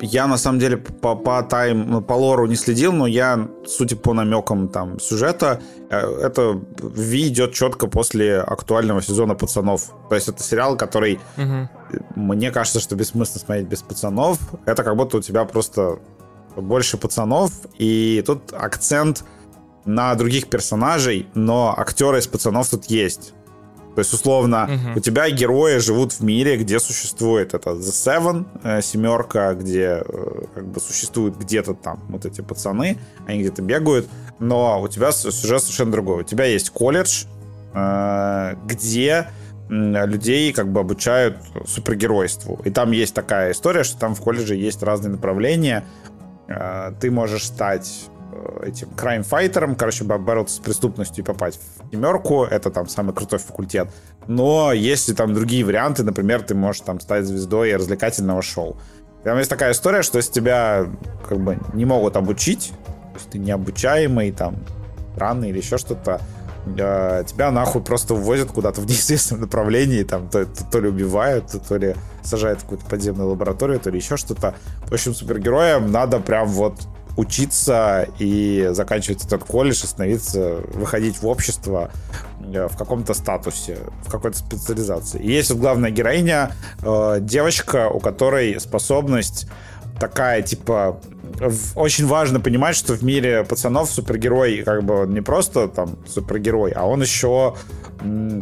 я 0.00 0.26
на 0.26 0.36
самом 0.36 0.58
деле 0.58 0.76
по, 0.76 1.16
по 1.16 1.42
тайм, 1.42 1.90
ну, 1.90 2.00
по 2.02 2.14
лору 2.14 2.46
не 2.46 2.56
следил, 2.56 2.92
но 2.92 3.06
я, 3.06 3.48
судя 3.66 3.96
по 3.96 4.14
намекам 4.14 4.68
там 4.68 5.00
сюжета, 5.00 5.60
э, 5.90 5.96
это 6.22 6.60
Ви 6.78 7.28
идет 7.28 7.52
четко 7.52 7.86
после 7.86 8.40
актуального 8.40 9.02
сезона 9.02 9.34
пацанов. 9.34 9.92
То 10.08 10.14
есть 10.14 10.28
это 10.28 10.42
сериал, 10.42 10.76
который 10.76 11.18
Мгм. 11.36 11.68
мне 12.16 12.50
кажется, 12.50 12.80
что 12.80 12.96
бессмысленно 12.96 13.40
смотреть 13.40 13.68
без 13.68 13.82
пацанов. 13.82 14.38
Это 14.66 14.84
как 14.84 14.96
будто 14.96 15.18
у 15.18 15.20
тебя 15.20 15.44
просто 15.44 15.98
больше 16.56 16.96
пацанов, 16.96 17.52
и 17.78 18.22
тут 18.26 18.52
акцент 18.52 19.24
на 19.84 20.14
других 20.14 20.48
персонажей, 20.48 21.26
но 21.34 21.74
актеры 21.76 22.18
из 22.18 22.26
пацанов 22.26 22.68
тут 22.68 22.86
есть. 22.86 23.34
То 24.00 24.02
есть, 24.02 24.14
условно, 24.14 24.66
Мгм. 24.66 24.96
у 24.96 25.00
тебя 25.00 25.28
герои 25.28 25.76
живут 25.76 26.14
в 26.14 26.20
мире, 26.22 26.56
где 26.56 26.80
существует 26.80 27.52
это 27.52 27.72
The 27.72 27.92
Seven, 27.92 28.46
э, 28.64 28.80
семерка, 28.80 29.52
где 29.52 30.02
э, 30.02 30.44
как 30.54 30.64
бы 30.68 30.80
существуют 30.80 31.36
где-то 31.36 31.74
там 31.74 32.00
вот 32.08 32.24
эти 32.24 32.40
пацаны, 32.40 32.96
они 33.26 33.40
где-то 33.40 33.60
бегают, 33.60 34.08
но 34.38 34.80
у 34.80 34.88
тебя 34.88 35.12
сюжет 35.12 35.60
совершенно 35.62 35.92
другой. 35.92 36.20
У 36.22 36.22
тебя 36.22 36.46
есть 36.46 36.70
колледж, 36.70 37.24
э, 37.74 38.54
где 38.66 39.26
людей 39.68 40.52
как 40.54 40.72
бы 40.72 40.80
обучают 40.80 41.36
супергеройству. 41.66 42.58
И 42.64 42.70
там 42.70 42.92
есть 42.92 43.12
такая 43.14 43.52
история, 43.52 43.84
что 43.84 43.98
там 44.00 44.14
в 44.14 44.20
колледже 44.22 44.56
есть 44.56 44.82
разные 44.82 45.10
направления. 45.10 45.84
Э, 46.48 46.92
Ты 46.98 47.10
можешь 47.10 47.44
стать 47.44 48.08
этим 48.62 48.88
крайм-файтером, 48.90 49.74
короче, 49.74 50.04
бо- 50.04 50.18
бороться 50.18 50.56
с 50.56 50.58
преступностью 50.58 51.22
и 51.24 51.26
попасть 51.26 51.60
в 51.60 51.90
семерку. 51.90 52.44
Это 52.44 52.70
там 52.70 52.88
самый 52.88 53.14
крутой 53.14 53.38
факультет. 53.38 53.88
Но 54.26 54.72
есть 54.72 55.08
и 55.08 55.14
там 55.14 55.34
другие 55.34 55.64
варианты. 55.64 56.02
Например, 56.02 56.42
ты 56.42 56.54
можешь 56.54 56.82
там 56.82 57.00
стать 57.00 57.24
звездой 57.24 57.74
развлекательного 57.74 58.42
шоу. 58.42 58.76
Там 59.24 59.36
есть 59.38 59.50
такая 59.50 59.72
история, 59.72 60.02
что 60.02 60.18
если 60.18 60.32
тебя 60.32 60.86
как 61.28 61.38
бы 61.40 61.58
не 61.74 61.84
могут 61.84 62.16
обучить, 62.16 62.72
то 62.84 63.18
есть 63.18 63.30
ты 63.30 63.38
необучаемый, 63.38 64.32
там, 64.32 64.56
странный 65.14 65.50
или 65.50 65.58
еще 65.58 65.76
что-то, 65.76 66.20
э, 66.78 67.24
тебя 67.26 67.50
нахуй 67.50 67.82
просто 67.82 68.14
увозят 68.14 68.50
куда-то 68.50 68.80
в 68.80 68.86
неизвестном 68.86 69.40
направлении, 69.40 70.04
там, 70.04 70.28
то, 70.28 70.44
то- 70.46 70.64
то 70.70 70.80
ли 70.80 70.88
убивают, 70.88 71.48
то, 71.48 71.58
то 71.58 71.76
ли 71.76 71.96
сажают 72.22 72.60
в 72.60 72.62
какую-то 72.62 72.86
подземную 72.86 73.28
лабораторию, 73.30 73.80
то 73.80 73.90
ли 73.90 73.98
еще 73.98 74.16
что-то. 74.16 74.54
В 74.86 74.92
общем, 74.92 75.14
супергероям 75.14 75.90
надо 75.90 76.18
прям 76.20 76.48
вот 76.48 76.74
учиться 77.16 78.08
и 78.18 78.68
заканчивать 78.72 79.24
этот 79.24 79.44
колледж, 79.44 79.84
становиться, 79.84 80.60
выходить 80.72 81.20
в 81.22 81.26
общество 81.26 81.90
э, 82.40 82.68
в 82.68 82.76
каком-то 82.76 83.14
статусе, 83.14 83.78
в 84.04 84.10
какой-то 84.10 84.38
специализации. 84.38 85.20
И 85.20 85.30
есть 85.32 85.50
вот 85.50 85.60
главная 85.60 85.90
героиня, 85.90 86.52
э, 86.82 87.18
девочка, 87.20 87.88
у 87.88 88.00
которой 88.00 88.58
способность 88.60 89.46
такая, 89.98 90.42
типа, 90.42 91.00
очень 91.74 92.06
важно 92.06 92.40
понимать, 92.40 92.74
что 92.74 92.94
в 92.94 93.02
мире 93.02 93.44
пацанов 93.44 93.90
супергерой 93.90 94.62
как 94.62 94.82
бы 94.82 95.06
не 95.06 95.20
просто 95.20 95.68
там 95.68 95.98
супергерой, 96.06 96.72
а 96.72 96.86
он 96.86 97.02
еще 97.02 97.54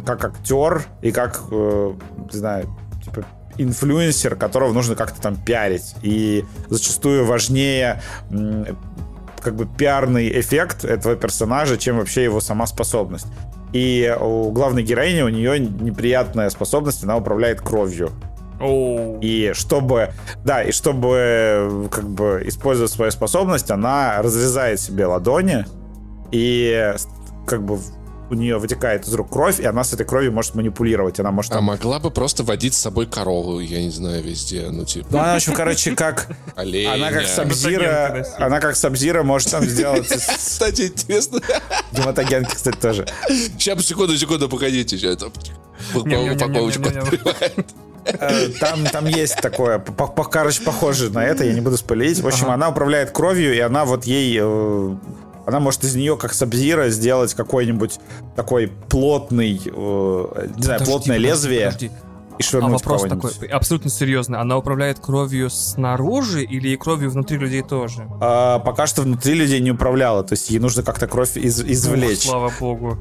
как 0.05 0.23
актер 0.23 0.83
и 1.01 1.11
как, 1.11 1.41
э, 1.51 1.93
не 2.31 2.37
знаю, 2.37 2.67
инфлюенсер, 3.61 4.35
которого 4.35 4.73
нужно 4.73 4.95
как-то 4.95 5.21
там 5.21 5.35
пиарить. 5.35 5.95
И 6.01 6.45
зачастую 6.69 7.25
важнее 7.25 8.01
как 9.41 9.55
бы 9.55 9.65
пиарный 9.65 10.39
эффект 10.39 10.83
этого 10.83 11.15
персонажа, 11.15 11.77
чем 11.77 11.97
вообще 11.97 12.23
его 12.23 12.41
сама 12.41 12.65
способность. 12.67 13.27
И 13.71 14.15
у 14.19 14.51
главной 14.51 14.83
героини 14.83 15.21
у 15.21 15.29
нее 15.29 15.59
неприятная 15.59 16.49
способность, 16.49 17.03
она 17.03 17.17
управляет 17.17 17.61
кровью. 17.61 18.11
И 18.61 19.51
чтобы, 19.53 20.11
да, 20.43 20.63
и 20.63 20.71
чтобы 20.71 21.87
как 21.91 22.09
бы 22.09 22.43
использовать 22.45 22.91
свою 22.91 23.11
способность, 23.11 23.71
она 23.71 24.21
разрезает 24.21 24.81
себе 24.81 25.05
ладони, 25.05 25.65
и 26.31 26.93
как 27.47 27.63
бы 27.63 27.79
у 28.29 28.35
нее 28.35 28.57
вытекает 28.57 29.07
из 29.07 29.13
рук 29.13 29.29
кровь, 29.29 29.59
и 29.59 29.65
она 29.65 29.83
с 29.83 29.93
этой 29.93 30.05
кровью 30.05 30.31
может 30.31 30.55
манипулировать. 30.55 31.19
Она 31.19 31.31
может 31.31 31.51
А 31.51 31.55
там... 31.55 31.65
могла 31.65 31.99
бы 31.99 32.11
просто 32.11 32.43
водить 32.43 32.73
с 32.73 32.77
собой 32.77 33.05
корову, 33.07 33.59
я 33.59 33.81
не 33.81 33.89
знаю, 33.89 34.23
везде. 34.23 34.67
Ну, 34.69 34.85
типа, 34.85 35.07
Ну, 35.11 35.17
она, 35.19 35.33
в 35.33 35.35
общем, 35.37 35.53
короче, 35.53 35.95
как... 35.95 36.29
оленя. 36.55 36.93
Она 36.93 37.11
как 37.11 37.27
Сабзира... 37.27 38.25
Она 38.37 38.59
как 38.59 38.75
Сабзира 38.75 39.23
может 39.23 39.51
там 39.51 39.65
сделать... 39.65 40.07
Кстати, 40.07 40.87
интересно. 40.87 41.41
Гематогенки, 41.91 42.55
кстати, 42.55 42.77
тоже. 42.77 43.07
Сейчас, 43.27 43.83
секунду, 43.85 44.17
секунду, 44.17 44.49
погодите. 44.49 44.97
Сейчас. 44.97 45.19
Ням-ням-ням-ням-ням-ням. 45.93 47.65
Э, 48.05 48.49
там, 48.59 48.85
там 48.85 49.05
есть 49.05 49.35
такое, 49.35 49.79
короче, 50.31 50.63
похоже 50.63 51.09
на 51.11 51.25
это, 51.25 51.43
я 51.43 51.53
не 51.53 51.61
буду 51.61 51.77
спалить. 51.77 52.19
В 52.19 52.27
общем, 52.27 52.45
ага. 52.45 52.53
она 52.55 52.69
управляет 52.69 53.11
кровью, 53.11 53.55
и 53.55 53.59
она 53.59 53.85
вот 53.85 54.05
ей... 54.05 54.37
Э, 54.41 54.95
она 55.49 55.59
может 55.59 55.83
из 55.83 55.95
нее, 55.95 56.17
как 56.17 56.33
Сабзира, 56.33 56.89
сделать 56.89 57.33
какой-нибудь 57.33 57.99
такой 58.35 58.67
плотный, 58.67 59.61
э, 59.65 60.47
не 60.55 60.63
знаю, 60.63 60.79
плотное 60.85 61.17
подожди, 61.17 61.27
лезвие. 61.27 61.65
Подожди. 61.65 61.91
И 62.39 62.55
а 62.55 62.61
вопрос 62.61 63.01
такой, 63.01 63.31
абсолютно 63.47 63.89
серьезно. 63.89 64.39
Она 64.39 64.57
управляет 64.57 64.99
кровью 64.99 65.49
снаружи 65.49 66.41
или 66.41 66.73
кровью 66.77 67.11
внутри 67.11 67.37
людей 67.37 67.61
тоже? 67.61 68.07
А, 68.21 68.59
пока 68.59 68.87
что 68.87 69.01
внутри 69.01 69.33
людей 69.33 69.59
не 69.59 69.71
управляла. 69.71 70.23
То 70.23 70.33
есть 70.33 70.49
ей 70.49 70.59
нужно 70.59 70.81
как-то 70.81 71.07
кровь 71.07 71.35
из, 71.35 71.61
извлечь. 71.61 72.19
Ох, 72.19 72.31
слава 72.31 72.53
богу. 72.57 72.97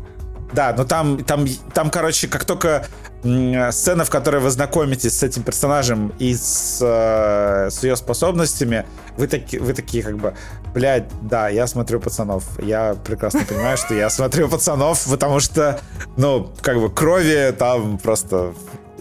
Да, 0.53 0.75
но 0.77 0.85
там, 0.85 1.23
там, 1.25 1.47
там, 1.73 1.91
короче, 1.91 2.27
как 2.27 2.45
только 2.45 2.87
сцена, 3.23 4.05
в 4.05 4.11
которой 4.11 4.41
вы 4.41 4.51
знакомитесь 4.51 5.19
с 5.19 5.23
этим 5.23 5.43
персонажем 5.43 6.13
и 6.19 6.35
с, 6.35 6.79
э, 6.81 7.71
с 7.71 7.83
ее 7.83 7.97
способностями, 7.97 8.87
вы, 9.17 9.27
таки, 9.27 9.59
вы 9.59 9.75
такие 9.75 10.05
как 10.05 10.17
бы, 10.19 10.35
блядь, 10.73 11.09
да, 11.23 11.49
я 11.49 11.67
смотрю 11.67 12.01
пацанов. 12.01 12.45
Я 12.63 12.95
прекрасно 12.95 13.45
понимаю, 13.49 13.77
что 13.77 13.95
я 13.95 14.09
смотрю 14.11 14.49
пацанов, 14.49 15.05
потому 15.11 15.41
что, 15.41 15.81
ну, 16.17 16.53
как 16.61 16.79
бы 16.79 16.91
крови 16.91 17.55
там 17.59 17.99
просто 17.99 18.55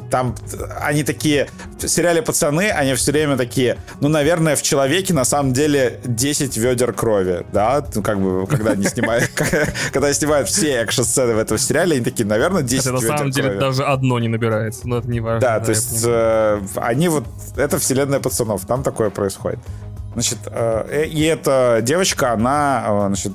там 0.09 0.35
они 0.81 1.03
такие, 1.03 1.49
в 1.79 1.87
сериале 1.87 2.21
«Пацаны» 2.21 2.69
они 2.69 2.93
все 2.95 3.11
время 3.11 3.37
такие, 3.37 3.77
ну, 3.99 4.07
наверное, 4.09 4.55
в 4.55 4.61
человеке 4.61 5.13
на 5.13 5.25
самом 5.25 5.53
деле 5.53 5.99
10 6.05 6.57
ведер 6.57 6.93
крови, 6.93 7.45
да, 7.51 7.85
ну, 7.93 8.01
как 8.01 8.19
бы, 8.19 8.47
когда 8.47 8.71
они 8.71 8.85
снимают, 8.85 9.29
когда 9.91 10.13
снимают 10.13 10.47
все 10.47 10.81
экшн-сцены 10.83 11.35
в 11.35 11.39
этом 11.39 11.57
сериале, 11.57 11.95
они 11.95 12.05
такие, 12.05 12.25
наверное, 12.25 12.61
10 12.61 12.85
ведер 12.85 12.93
на 12.93 13.17
самом 13.17 13.31
деле 13.31 13.57
даже 13.59 13.83
одно 13.83 14.19
не 14.19 14.27
набирается, 14.27 14.87
но 14.87 14.97
это 14.97 15.09
не 15.09 15.19
важно. 15.19 15.41
Да, 15.41 15.59
то 15.59 15.71
есть 15.71 16.03
э, 16.05 16.61
они 16.75 17.09
вот, 17.09 17.25
это 17.55 17.77
вселенная 17.79 18.19
пацанов, 18.19 18.65
там 18.65 18.83
такое 18.83 19.09
происходит. 19.09 19.59
Значит, 20.13 20.39
э, 20.47 21.05
и 21.05 21.23
эта 21.23 21.79
девочка, 21.83 22.33
она, 22.33 22.85
э, 22.87 23.07
значит, 23.07 23.33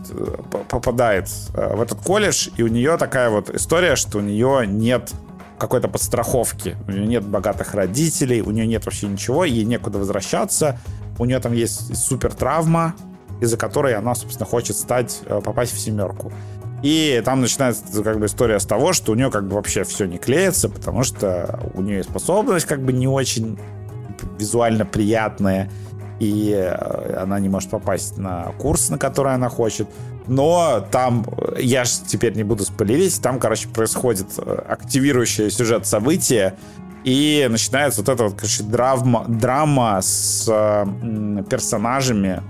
попадает 0.68 1.28
в 1.52 1.80
этот 1.80 1.98
колледж, 2.00 2.48
и 2.56 2.62
у 2.62 2.68
нее 2.68 2.96
такая 2.96 3.30
вот 3.30 3.50
история, 3.50 3.96
что 3.96 4.18
у 4.18 4.20
нее 4.20 4.64
нет 4.66 5.12
какой-то 5.62 5.86
подстраховки. 5.86 6.76
У 6.88 6.90
нее 6.90 7.06
нет 7.06 7.24
богатых 7.24 7.74
родителей, 7.74 8.42
у 8.42 8.50
нее 8.50 8.66
нет 8.66 8.84
вообще 8.84 9.06
ничего, 9.06 9.44
ей 9.44 9.64
некуда 9.64 9.98
возвращаться. 9.98 10.80
У 11.18 11.24
нее 11.24 11.38
там 11.38 11.52
есть 11.52 11.96
супер 11.96 12.34
травма, 12.34 12.94
из-за 13.40 13.56
которой 13.56 13.94
она, 13.94 14.16
собственно, 14.16 14.44
хочет 14.44 14.76
стать, 14.76 15.20
э, 15.24 15.40
попасть 15.40 15.72
в 15.72 15.78
семерку. 15.78 16.32
И 16.82 17.22
там 17.24 17.40
начинается 17.40 18.02
как 18.02 18.18
бы 18.18 18.26
история 18.26 18.58
с 18.58 18.66
того, 18.66 18.92
что 18.92 19.12
у 19.12 19.14
нее 19.14 19.30
как 19.30 19.46
бы 19.46 19.54
вообще 19.54 19.84
все 19.84 20.06
не 20.06 20.18
клеится, 20.18 20.68
потому 20.68 21.04
что 21.04 21.60
у 21.74 21.80
нее 21.80 22.02
способность 22.02 22.66
как 22.66 22.82
бы 22.84 22.92
не 22.92 23.06
очень 23.06 23.56
визуально 24.38 24.84
приятная, 24.84 25.70
и 26.22 26.52
э, 26.52 27.16
она 27.20 27.40
не 27.40 27.48
может 27.48 27.68
попасть 27.68 28.16
на 28.16 28.52
курс, 28.58 28.90
на 28.90 28.98
который 28.98 29.34
она 29.34 29.48
хочет. 29.48 29.88
Но 30.28 30.86
там, 30.92 31.26
я 31.58 31.82
же 31.84 31.90
теперь 32.06 32.34
не 32.36 32.44
буду 32.44 32.64
спойлерить, 32.64 33.20
там, 33.20 33.40
короче, 33.40 33.68
происходит 33.68 34.28
э, 34.38 34.62
активирующее 34.68 35.50
сюжет 35.50 35.84
события, 35.84 36.54
и 37.02 37.48
начинается 37.50 38.02
вот 38.02 38.08
эта 38.08 38.22
вот, 38.22 38.34
короче, 38.34 38.62
драма, 38.62 39.24
драма 39.26 39.98
с 40.00 40.46
э, 40.48 41.42
персонажами. 41.50 42.40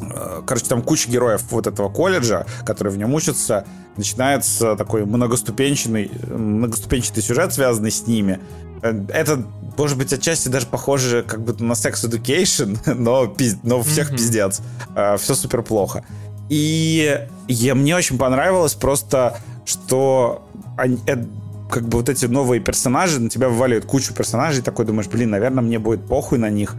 Э, 0.00 0.42
короче, 0.46 0.66
там 0.66 0.82
куча 0.82 1.10
героев 1.10 1.42
вот 1.50 1.66
этого 1.66 1.88
колледжа, 1.88 2.46
которые 2.64 2.94
в 2.94 2.98
нем 2.98 3.14
учатся. 3.14 3.64
Начинается 3.96 4.76
такой 4.76 5.06
многоступенчатый, 5.06 6.10
многоступенчатый 6.28 7.22
сюжет, 7.22 7.52
связанный 7.52 7.90
с 7.90 8.06
ними. 8.06 8.40
Это, 8.82 9.42
может 9.78 9.96
быть, 9.96 10.12
отчасти 10.12 10.48
даже 10.48 10.66
похоже 10.66 11.24
как 11.26 11.42
будто 11.42 11.64
на 11.64 11.72
Sex 11.72 11.94
Education, 12.04 12.78
но, 12.94 13.26
пиз... 13.26 13.56
но 13.62 13.82
всех 13.82 14.10
mm-hmm. 14.10 14.16
пиздец. 14.16 14.60
Uh, 14.94 15.16
все 15.18 15.34
супер 15.34 15.62
плохо. 15.62 16.04
И 16.48 17.26
я, 17.48 17.74
мне 17.74 17.96
очень 17.96 18.18
понравилось 18.18 18.74
просто, 18.74 19.38
что 19.64 20.46
они, 20.76 20.98
э, 21.06 21.24
как 21.70 21.88
бы 21.88 21.98
вот 21.98 22.08
эти 22.08 22.26
новые 22.26 22.60
персонажи, 22.60 23.20
на 23.20 23.28
тебя 23.28 23.48
вываливают 23.48 23.84
кучу 23.84 24.14
персонажей, 24.14 24.62
такой 24.62 24.84
думаешь, 24.84 25.08
блин, 25.08 25.30
наверное, 25.30 25.62
мне 25.62 25.78
будет 25.78 26.06
похуй 26.06 26.38
на 26.38 26.50
них, 26.50 26.76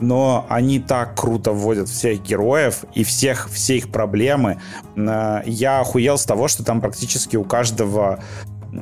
но 0.00 0.46
они 0.48 0.80
так 0.80 1.18
круто 1.18 1.52
вводят 1.52 1.88
всех 1.88 2.22
героев 2.22 2.84
и 2.94 3.04
всех, 3.04 3.48
все 3.50 3.76
их 3.76 3.90
проблемы. 3.90 4.60
Э, 4.96 5.42
я 5.46 5.80
охуел 5.80 6.18
с 6.18 6.24
того, 6.24 6.48
что 6.48 6.64
там 6.64 6.80
практически 6.80 7.36
у 7.36 7.44
каждого 7.44 8.20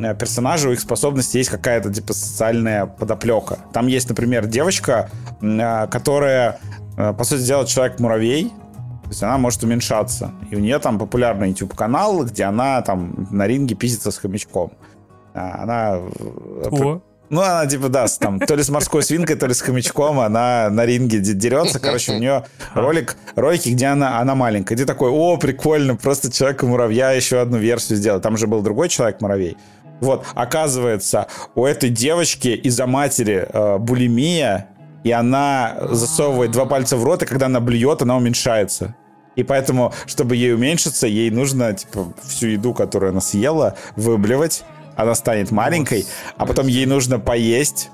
Э, 0.01 0.15
персонажа, 0.15 0.69
у 0.69 0.73
их 0.73 0.81
способностей 0.81 1.39
есть 1.39 1.51
какая-то 1.51 1.93
типа 1.93 2.13
социальная 2.13 2.87
подоплека. 2.87 3.59
Там 3.73 3.87
есть, 3.87 4.09
например, 4.09 4.47
девочка, 4.47 5.11
э, 5.41 5.87
которая, 5.89 6.59
по 6.97 7.25
сути 7.25 7.43
дела, 7.43 7.67
человек-муравей, 7.67 8.51
то 9.03 9.09
есть 9.09 9.23
она 9.23 9.39
может 9.39 9.63
уменьшаться. 9.63 10.33
И 10.51 10.57
у 10.57 10.61
нее 10.61 10.79
там 10.79 10.99
популярный 10.99 11.51
YouTube-канал, 11.51 12.25
где 12.25 12.45
она 12.45 12.81
там 12.83 13.29
на 13.31 13.47
ринге 13.47 13.75
пиздится 13.75 14.11
с 14.11 14.19
хомячком. 14.19 14.73
Она... 15.35 15.99
О. 16.71 17.01
Ну, 17.31 17.41
она 17.41 17.67
типа, 17.67 17.89
да, 17.89 18.07
там, 18.19 18.39
то 18.39 18.55
ли 18.55 18.63
с 18.63 18.69
морской 18.69 19.03
свинкой, 19.03 19.37
то 19.37 19.47
ли 19.47 19.55
с 19.55 19.61
хомячком, 19.63 20.21
она 20.21 20.69
на 20.71 20.85
ринге 20.85 21.19
дерется. 21.21 21.81
Короче, 21.81 22.13
у 22.13 22.19
нее 22.19 22.45
ролик, 22.75 23.17
ролики, 23.35 23.71
где 23.71 23.87
она, 23.87 24.21
она 24.21 24.35
маленькая. 24.35 24.77
Ты 24.77 24.85
такой, 24.85 25.11
о, 25.11 25.37
прикольно, 25.37 25.97
просто 25.97 26.31
Человека-муравья 26.31 27.13
еще 27.13 27.41
одну 27.41 27.59
версию 27.59 27.99
сделал. 27.99 28.21
Там 28.21 28.37
же 28.37 28.47
был 28.47 28.63
другой 28.63 28.89
Человек-муравей. 28.89 29.57
Вот, 30.01 30.27
оказывается, 30.35 31.29
у 31.55 31.65
этой 31.65 31.89
девочки 31.89 32.49
из-за 32.49 32.87
матери 32.87 33.49
э, 33.49 33.79
булимия, 33.79 34.69
и 35.03 35.11
она 35.11 35.77
засовывает 35.91 36.51
два 36.51 36.67
пальца 36.67 36.97
в 36.97 37.05
рот, 37.05 37.23
и 37.23 37.27
когда 37.27 37.47
она 37.47 37.61
блюет, 37.61 38.03
она 38.03 38.17
уменьшается. 38.17 38.95
И 39.37 39.43
поэтому, 39.43 39.93
чтобы 40.07 40.37
ей 40.37 40.55
уменьшиться, 40.55 41.07
ей 41.07 41.31
нужно, 41.31 41.73
типа, 41.73 42.13
всю 42.23 42.49
еду, 42.49 42.73
которую 42.75 43.11
она 43.11 43.21
съела, 43.21 43.77
выблевать. 43.97 44.65
Она 44.97 45.15
станет 45.15 45.51
маленькой, 45.51 46.07
а 46.37 46.47
потом 46.47 46.67
ей 46.67 46.87
нужно 46.87 47.19
поесть, 47.19 47.91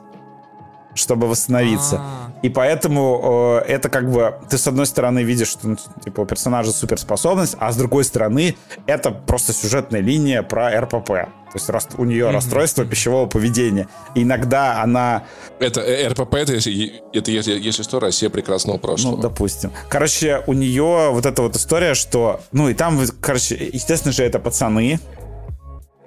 чтобы 0.94 1.28
восстановиться. 1.28 1.97
А-а-а. 1.97 2.40
И 2.43 2.48
поэтому 2.48 3.60
э, 3.64 3.70
это 3.70 3.89
как 3.89 4.10
бы 4.10 4.35
ты 4.48 4.59
с 4.59 4.66
одной 4.66 4.86
стороны 4.86 5.22
видишь, 5.22 5.48
что 5.48 5.68
ну, 5.68 5.77
типа 6.05 6.22
у 6.22 6.27
персонажа 6.27 6.72
суперспособность, 6.72 7.56
а 7.59 7.70
с 7.70 7.77
другой 7.77 8.05
стороны 8.05 8.56
это 8.86 9.10
просто 9.10 9.52
сюжетная 9.52 10.01
линия 10.01 10.43
про 10.43 10.81
РПП. 10.81 11.06
То 11.06 11.56
есть 11.56 11.68
рас, 11.68 11.89
у 11.98 12.05
нее 12.05 12.27
mm-hmm. 12.27 12.32
расстройство 12.32 12.85
пищевого 12.85 13.27
поведения. 13.27 13.89
И 14.14 14.22
иногда 14.22 14.82
она... 14.82 15.24
Это 15.59 15.81
э, 15.81 16.09
РПП, 16.09 16.35
это, 16.35 16.52
это 16.52 17.31
если, 17.31 17.59
если 17.59 17.82
что, 17.82 17.98
Россия 17.98 18.31
прекрасного 18.31 18.78
прошлого. 18.78 19.16
Ну, 19.16 19.22
допустим. 19.22 19.72
Короче, 19.89 20.44
у 20.47 20.52
нее 20.52 21.10
вот 21.10 21.27
эта 21.27 21.43
вот 21.43 21.56
история, 21.56 21.94
что... 21.94 22.40
Ну, 22.52 22.68
и 22.68 22.74
там, 22.74 23.01
короче, 23.20 23.68
естественно 23.72 24.12
же, 24.12 24.22
это 24.22 24.39
пацаны, 24.39 25.01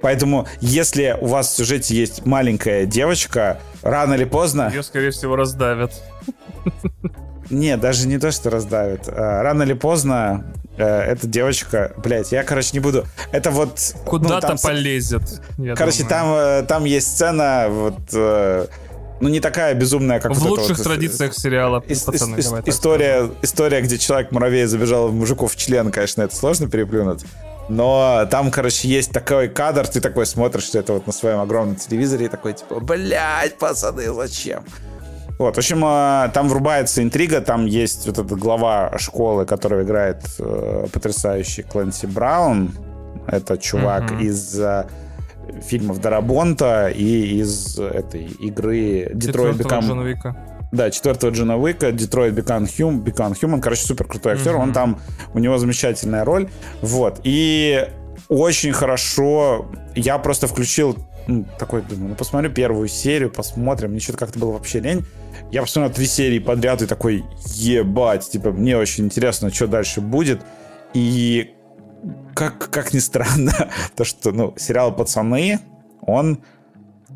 Поэтому, 0.03 0.45
если 0.59 1.17
у 1.21 1.27
вас 1.27 1.47
в 1.47 1.55
сюжете 1.55 1.95
есть 1.95 2.25
маленькая 2.25 2.85
девочка, 2.85 3.59
рано 3.81 4.15
или 4.15 4.25
поздно... 4.25 4.69
Ее, 4.69 4.84
скорее 4.84 5.11
всего, 5.11 5.38
раздавят. 5.38 5.93
Не, 7.49 7.77
даже 7.77 8.05
не 8.05 8.17
то, 8.17 8.30
что 8.34 8.49
раздавят. 8.49 9.07
А, 9.07 9.41
рано 9.43 9.63
или 9.63 9.71
поздно 9.71 10.53
э, 10.75 10.85
эта 10.85 11.25
девочка, 11.25 11.93
блядь, 12.03 12.34
я, 12.34 12.43
короче, 12.43 12.71
не 12.73 12.81
буду. 12.81 13.05
Это 13.31 13.49
вот... 13.49 13.80
Куда-то 14.05 14.51
ну, 14.51 14.57
полезет. 14.61 15.41
Короче, 15.77 16.03
там, 16.03 16.34
э, 16.34 16.63
там 16.63 16.84
есть 16.84 17.07
сцена, 17.07 17.67
вот 17.69 17.99
э, 18.11 18.67
ну, 19.21 19.30
не 19.30 19.39
такая 19.39 19.73
безумная, 19.73 20.19
как 20.19 20.34
В 20.34 20.39
вот 20.39 20.59
лучших 20.59 20.80
вот, 20.80 20.84
традициях 20.84 21.34
сериала, 21.34 21.81
ис- 21.88 22.05
пацаны, 22.05 22.35
ис- 22.35 22.63
история, 22.65 23.30
история, 23.41 23.80
где 23.80 23.97
человек-муравей 23.97 24.65
забежал 24.65 25.07
в 25.07 25.13
мужиков 25.13 25.53
в 25.53 25.55
член, 25.55 25.91
конечно, 25.91 26.23
это 26.23 26.35
сложно 26.35 26.69
переплюнуть. 26.69 27.23
Но 27.69 28.27
там, 28.30 28.52
короче, 28.52 28.88
есть 28.88 29.11
такой 29.11 29.48
кадр, 29.48 29.88
ты 29.88 30.02
такой 30.02 30.26
смотришь, 30.26 30.65
что 30.65 30.80
это 30.80 30.94
вот 30.94 31.07
на 31.07 31.14
своем 31.14 31.40
огромном 31.40 31.76
телевизоре, 31.76 32.26
и 32.26 32.30
такой, 32.30 32.53
типа, 32.53 32.80
блядь, 32.80 33.57
пацаны, 33.57 34.14
зачем? 34.14 34.64
Вот, 35.40 35.56
в 35.56 35.57
общем, 35.57 35.84
э, 35.84 36.30
там 36.34 36.48
врубается 36.48 37.02
интрига, 37.02 37.41
там 37.41 37.65
есть 37.65 38.06
вот 38.06 38.19
эта 38.19 38.35
глава 38.35 38.94
школы, 38.98 39.45
которая 39.45 39.84
играет 39.84 40.23
э, 40.40 40.88
потрясающий 40.91 41.64
Клэнси 41.64 42.06
Браун. 42.06 42.72
Это 43.27 43.57
чувак 43.57 44.11
mm-hmm. 44.11 44.22
из 44.22 44.60
э, 44.60 44.85
фильмов 45.65 45.99
Дарабонта 46.02 46.90
и 46.90 47.40
из 47.40 47.80
этой 47.80 48.26
игры 48.26 49.11
Детройт 49.14 49.57
Become... 49.57 50.35
Да, 50.74 50.90
четвертого 50.90 51.30
Джона 51.30 51.56
Уика, 51.56 51.91
Детройт 51.91 52.34
Become 52.34 52.64
Human, 52.64 53.04
Become 53.04 53.40
Human. 53.40 53.62
Короче, 53.62 53.84
супер 53.84 54.08
крутой 54.08 54.34
актер. 54.34 54.56
Mm-hmm. 54.56 54.62
Он 54.64 54.74
там, 54.74 55.00
у 55.36 55.40
него 55.40 55.60
замечательная 55.60 56.26
роль. 56.26 56.50
Вот. 56.82 57.22
И 57.24 57.88
очень 58.28 58.74
хорошо. 58.74 59.68
Я 59.94 60.18
просто 60.18 60.48
включил 60.48 60.98
ну, 61.28 61.45
такой, 61.60 61.84
думаю, 61.84 62.10
ну 62.10 62.16
посмотрю 62.16 62.50
первую 62.50 62.88
серию, 62.88 63.30
посмотрим. 63.30 63.91
Мне 63.91 64.00
что-то 64.00 64.18
как-то 64.18 64.40
было 64.40 64.54
вообще 64.54 64.80
лень. 64.80 65.06
Я 65.52 65.62
посмотрел 65.62 65.94
три 65.94 66.08
серии 66.08 66.40
подряд 66.40 66.82
и 66.82 66.88
такой, 66.88 67.24
ебать, 67.54 68.28
типа, 68.28 68.52
мне 68.52 68.76
очень 68.76 69.06
интересно, 69.06 69.54
что 69.54 69.68
дальше 69.68 70.02
будет. 70.02 70.41
И 70.95 71.54
как, 72.34 72.72
как 72.72 72.95
ни 72.95 73.00
странно, 73.00 73.70
то, 73.95 74.06
что, 74.06 74.32
ну, 74.32 74.56
сериал 74.58 74.91
«Пацаны», 74.95 75.60
он 76.02 76.40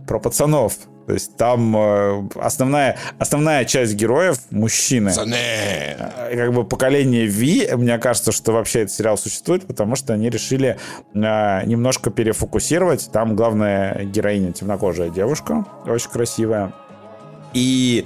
про 0.05 0.19
пацанов. 0.19 0.77
То 1.07 1.13
есть 1.13 1.37
там 1.37 1.73
э, 1.77 2.27
основная, 2.35 2.97
основная 3.17 3.63
часть 3.63 3.93
героев 3.95 4.39
мужчины. 4.49 5.11
Пацаны. 5.11 5.37
Э, 5.37 6.35
Как 6.35 6.53
бы 6.53 6.65
поколение 6.65 7.25
Ви, 7.25 7.65
мне 7.77 7.97
кажется, 7.97 8.33
что 8.33 8.51
вообще 8.51 8.81
этот 8.81 8.93
сериал 8.93 9.17
существует, 9.17 9.65
потому 9.65 9.95
что 9.95 10.13
они 10.13 10.29
решили 10.29 10.77
э, 11.13 11.65
немножко 11.65 12.09
перефокусировать. 12.11 13.09
Там 13.13 13.37
главная 13.37 14.03
героиня 14.03 14.51
темнокожая 14.51 15.09
девушка, 15.09 15.65
очень 15.85 16.09
красивая. 16.09 16.73
И 17.53 18.05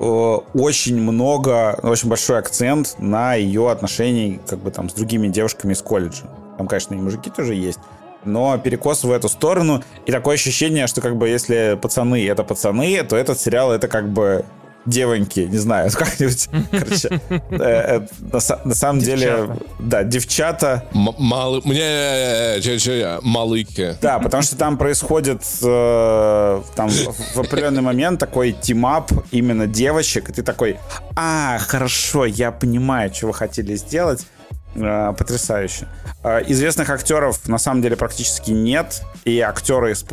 очень 0.00 1.00
много, 1.00 1.78
очень 1.82 2.08
большой 2.08 2.38
акцент 2.38 2.96
на 2.98 3.34
ее 3.34 3.70
отношении 3.70 4.40
как 4.48 4.58
бы 4.58 4.70
там 4.70 4.88
с 4.88 4.94
другими 4.94 5.28
девушками 5.28 5.74
из 5.74 5.82
колледжа. 5.82 6.24
Там, 6.56 6.66
конечно, 6.66 6.94
и 6.94 6.96
мужики 6.96 7.30
тоже 7.30 7.54
есть. 7.54 7.78
Но 8.24 8.58
перекос 8.58 9.04
в 9.04 9.10
эту 9.10 9.28
сторону. 9.28 9.82
И 10.06 10.12
такое 10.12 10.34
ощущение, 10.34 10.86
что 10.86 11.00
как 11.00 11.16
бы 11.16 11.28
если 11.28 11.78
пацаны 11.80 12.26
это 12.26 12.44
пацаны, 12.44 13.02
то 13.04 13.16
этот 13.16 13.40
сериал 13.40 13.72
это 13.72 13.88
как 13.88 14.08
бы 14.08 14.44
девоньки, 14.86 15.40
не 15.40 15.58
знаю, 15.58 15.90
как-нибудь, 15.94 16.48
короче, 16.70 17.20
э, 17.28 17.38
э, 17.50 18.00
на 18.32 18.38
са- 18.38 18.60
на 18.64 18.74
самом 18.74 19.00
деле, 19.00 19.56
да, 19.78 20.02
девчата, 20.04 20.84
Малы... 20.92 21.60
Мне... 21.64 22.58
э? 23.02 23.18
Малыки. 23.22 23.96
Да, 24.00 24.18
потому 24.18 24.42
что 24.42 24.56
там 24.56 24.78
происходит 24.78 25.42
там 25.60 26.88
в 26.88 27.34
в 27.34 27.38
определенный 27.38 27.82
момент 27.82 28.18
такой 28.20 28.52
team-up 28.52 29.12
именно 29.30 29.66
девочек, 29.66 30.30
и 30.30 30.32
ты 30.32 30.42
такой, 30.42 30.78
а, 31.16 31.58
хорошо, 31.58 32.24
я 32.26 32.50
понимаю, 32.50 33.12
что 33.14 33.28
вы 33.28 33.34
хотели 33.34 33.76
сделать. 33.76 34.26
Э, 34.74 35.12
потрясающе. 35.16 35.88
Э, 36.22 36.42
известных 36.46 36.90
актеров 36.90 37.48
на 37.48 37.58
самом 37.58 37.82
деле 37.82 37.96
практически 37.96 38.52
нет, 38.52 39.02
и 39.24 39.40
актеры 39.40 39.92
из 39.92 40.04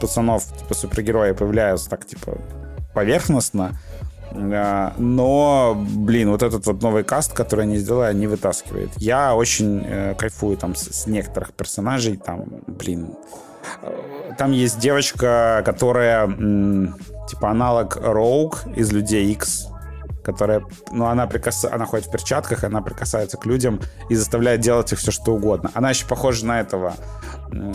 пацанов, 0.00 0.44
типа 0.58 0.74
супергерои, 0.74 1.32
появляются 1.32 1.90
так, 1.90 2.06
типа, 2.06 2.38
поверхностно. 2.94 3.78
Э, 4.32 4.92
Но, 4.96 5.74
блин, 5.76 6.30
вот 6.30 6.42
этот 6.42 6.66
вот 6.66 6.82
новый 6.82 7.04
каст, 7.04 7.32
который 7.34 7.64
они 7.64 7.76
сделали, 7.76 8.14
не 8.16 8.26
вытаскивает. 8.26 8.90
Я 8.96 9.34
очень 9.34 9.82
э, 9.84 10.14
кайфую 10.14 10.56
там 10.56 10.74
с, 10.74 11.02
с 11.02 11.06
некоторых 11.06 11.52
персонажей. 11.52 12.16
Там, 12.16 12.44
блин, 12.66 13.14
там 14.38 14.52
есть 14.52 14.78
девочка, 14.78 15.62
которая 15.66 16.24
м, 16.24 16.96
типа 17.28 17.50
аналог 17.50 17.96
Роук 17.96 18.62
из 18.76 18.90
Людей 18.92 19.30
X, 19.32 19.68
которая, 20.32 20.64
ну, 20.90 21.06
она, 21.06 21.26
прикас... 21.26 21.64
она 21.64 21.86
ходит 21.86 22.06
в 22.06 22.10
перчатках, 22.10 22.64
она 22.64 22.80
прикасается 22.80 23.36
к 23.36 23.46
людям 23.46 23.80
и 24.08 24.14
заставляет 24.14 24.60
делать 24.60 24.92
их 24.92 24.98
все, 24.98 25.10
что 25.10 25.34
угодно. 25.34 25.70
Она 25.74 25.90
еще 25.90 26.06
похожа 26.06 26.46
на 26.46 26.60
этого 26.60 26.94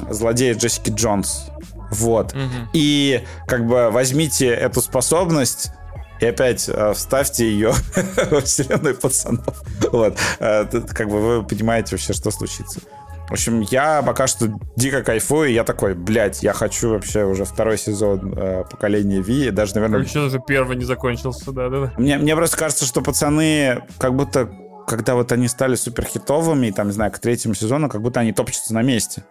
злодея 0.10 0.54
Джессики 0.56 0.90
Джонс. 0.90 1.48
Вот. 1.92 2.34
И 2.74 3.24
как 3.48 3.66
бы 3.68 3.90
возьмите 3.92 4.48
эту 4.48 4.82
способность 4.82 5.72
и 6.20 6.26
опять 6.26 6.70
э, 6.70 6.94
вставьте 6.94 7.50
ее 7.50 7.74
во 8.32 8.42
вселенную 8.42 8.96
пацанов. 8.96 9.64
Вот. 9.92 10.18
Э, 10.40 10.66
как 10.66 11.10
бы 11.10 11.20
вы 11.20 11.44
понимаете 11.44 11.96
вообще, 11.96 12.14
что 12.14 12.32
случится. 12.32 12.80
В 13.28 13.32
общем, 13.32 13.62
я 13.62 14.04
пока 14.04 14.28
что 14.28 14.48
дико 14.76 15.04
кайфую, 15.04 15.50
и 15.50 15.54
я 15.54 15.64
такой, 15.64 15.96
блядь, 15.96 16.44
я 16.44 16.54
хочу 16.54 16.92
вообще 16.92 17.26
уже 17.26 17.44
второй 17.46 17.78
сезон 17.78 18.34
э, 18.38 18.64
поколения 18.70 19.20
Ви, 19.22 19.50
даже, 19.50 19.74
наверное, 19.76 20.02
Еще 20.02 20.22
даже 20.22 20.40
первый 20.46 20.78
не 20.78 20.86
закончился, 20.86 21.52
да-да-да. 21.52 21.94
мне, 21.98 22.18
мне 22.18 22.36
просто 22.36 22.58
кажется, 22.58 22.86
что 22.86 23.02
пацаны, 23.02 23.84
как 23.98 24.16
будто, 24.16 24.50
когда 24.88 25.16
вот 25.16 25.32
они 25.32 25.48
стали 25.48 25.76
суперхитовыми, 25.76 26.68
и 26.68 26.72
там, 26.72 26.88
не 26.88 26.94
знаю, 26.94 27.12
к 27.12 27.20
третьему 27.20 27.56
сезону, 27.56 27.90
как 27.90 28.02
будто 28.02 28.20
они 28.20 28.32
топчутся 28.32 28.74
на 28.76 28.84
месте. 28.84 29.24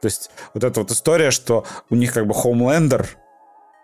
То 0.00 0.06
есть 0.06 0.30
вот 0.54 0.62
эта 0.62 0.80
вот 0.80 0.90
история, 0.92 1.30
что 1.32 1.64
у 1.90 1.96
них 1.96 2.12
как 2.12 2.26
бы 2.26 2.34
Хоумлендер, 2.34 3.06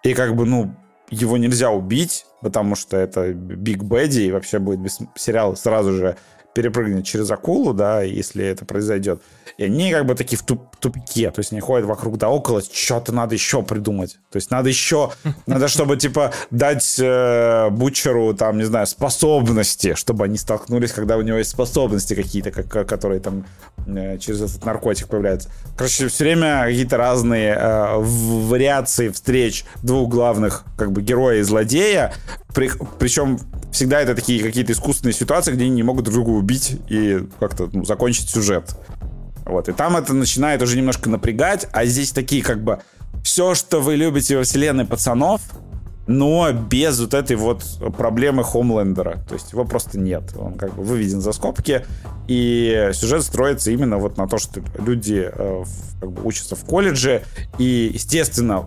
и 0.05 0.14
как 0.14 0.36
бы, 0.36 0.47
ну, 0.47 0.74
его 1.10 1.36
нельзя 1.36 1.70
убить, 1.70 2.26
потому 2.40 2.76
что 2.76 2.97
это 2.97 3.32
Биг 3.32 3.82
Бэдди, 3.82 4.20
и 4.20 4.32
вообще 4.32 4.59
будет 4.59 4.80
без... 4.80 4.98
сериал 5.16 5.56
сразу 5.56 5.93
же 5.93 6.16
перепрыгнет 6.56 7.04
через 7.04 7.30
акулу, 7.30 7.74
да, 7.74 8.00
если 8.00 8.42
это 8.42 8.64
произойдет. 8.64 9.20
И 9.58 9.64
они 9.64 9.92
как 9.92 10.06
бы 10.06 10.14
такие 10.14 10.38
в 10.38 10.42
туп- 10.42 10.74
тупике, 10.80 11.30
то 11.30 11.40
есть 11.40 11.52
они 11.52 11.60
ходят 11.60 11.86
вокруг 11.86 12.16
да 12.16 12.30
около, 12.30 12.62
что-то 12.62 13.12
надо 13.12 13.34
еще 13.34 13.62
придумать. 13.62 14.18
То 14.30 14.36
есть 14.36 14.50
надо 14.50 14.70
еще, 14.70 15.10
надо, 15.46 15.68
чтобы, 15.68 15.96
типа, 15.98 16.32
дать 16.50 16.96
э, 16.98 17.68
Бутчеру, 17.70 18.32
там, 18.34 18.56
не 18.56 18.64
знаю, 18.64 18.86
способности, 18.86 19.94
чтобы 19.94 20.24
они 20.24 20.38
столкнулись, 20.38 20.92
когда 20.92 21.18
у 21.18 21.22
него 21.22 21.36
есть 21.36 21.50
способности 21.50 22.14
какие-то, 22.14 22.50
как- 22.50 22.86
которые 22.88 23.20
там 23.20 23.44
э, 23.86 24.16
через 24.18 24.40
этот 24.40 24.64
наркотик 24.64 25.08
появляются. 25.08 25.50
Короче, 25.76 26.08
все 26.08 26.24
время 26.24 26.64
какие-то 26.64 26.96
разные 26.96 27.54
э, 27.54 27.96
вариации 27.98 29.08
встреч 29.10 29.64
двух 29.82 30.08
главных, 30.10 30.64
как 30.78 30.90
бы, 30.92 31.02
героя 31.02 31.38
и 31.38 31.42
злодея, 31.42 32.12
при- 32.54 32.70
причем 32.98 33.38
всегда 33.72 34.01
это 34.01 34.14
такие 34.14 34.43
какие-то 34.43 34.72
искусственные 34.72 35.14
ситуации, 35.14 35.52
где 35.52 35.64
они 35.64 35.74
не 35.74 35.82
могут 35.82 36.05
друг 36.05 36.14
друга 36.14 36.30
убить 36.30 36.78
и 36.88 37.26
как-то 37.40 37.68
ну, 37.72 37.84
закончить 37.84 38.30
сюжет. 38.30 38.76
Вот, 39.44 39.68
и 39.68 39.72
там 39.72 39.97
это 39.97 40.12
начинает 40.12 40.60
уже 40.62 40.76
немножко 40.76 41.09
напрягать, 41.09 41.68
а 41.72 41.84
здесь 41.84 42.10
такие 42.10 42.43
как 42.43 42.62
бы 42.62 42.80
все, 43.22 43.55
что 43.55 43.80
вы 43.80 43.97
любите 43.97 44.36
во 44.36 44.43
вселенной 44.43 44.84
пацанов, 44.84 45.40
но 46.06 46.52
без 46.52 47.01
вот 47.01 47.14
этой 47.14 47.36
вот 47.36 47.64
проблемы 47.97 48.44
Хомлендера. 48.44 49.18
То 49.28 49.34
есть 49.34 49.52
его 49.52 49.64
просто 49.64 49.98
нет. 49.98 50.22
Он 50.36 50.55
как 50.55 50.74
бы 50.74 50.82
выведен 50.82 51.20
за 51.20 51.32
скобки, 51.32 51.84
и 52.28 52.90
сюжет 52.93 53.22
строится 53.22 53.70
именно 53.70 53.98
вот 53.98 54.16
на 54.16 54.28
то, 54.28 54.38
что 54.38 54.60
люди 54.78 55.28
э, 55.32 55.64
как 56.01 56.12
бы 56.12 56.22
учатся 56.24 56.55
в 56.56 56.64
колледже, 56.64 57.24
и, 57.59 57.90
естественно, 57.93 58.66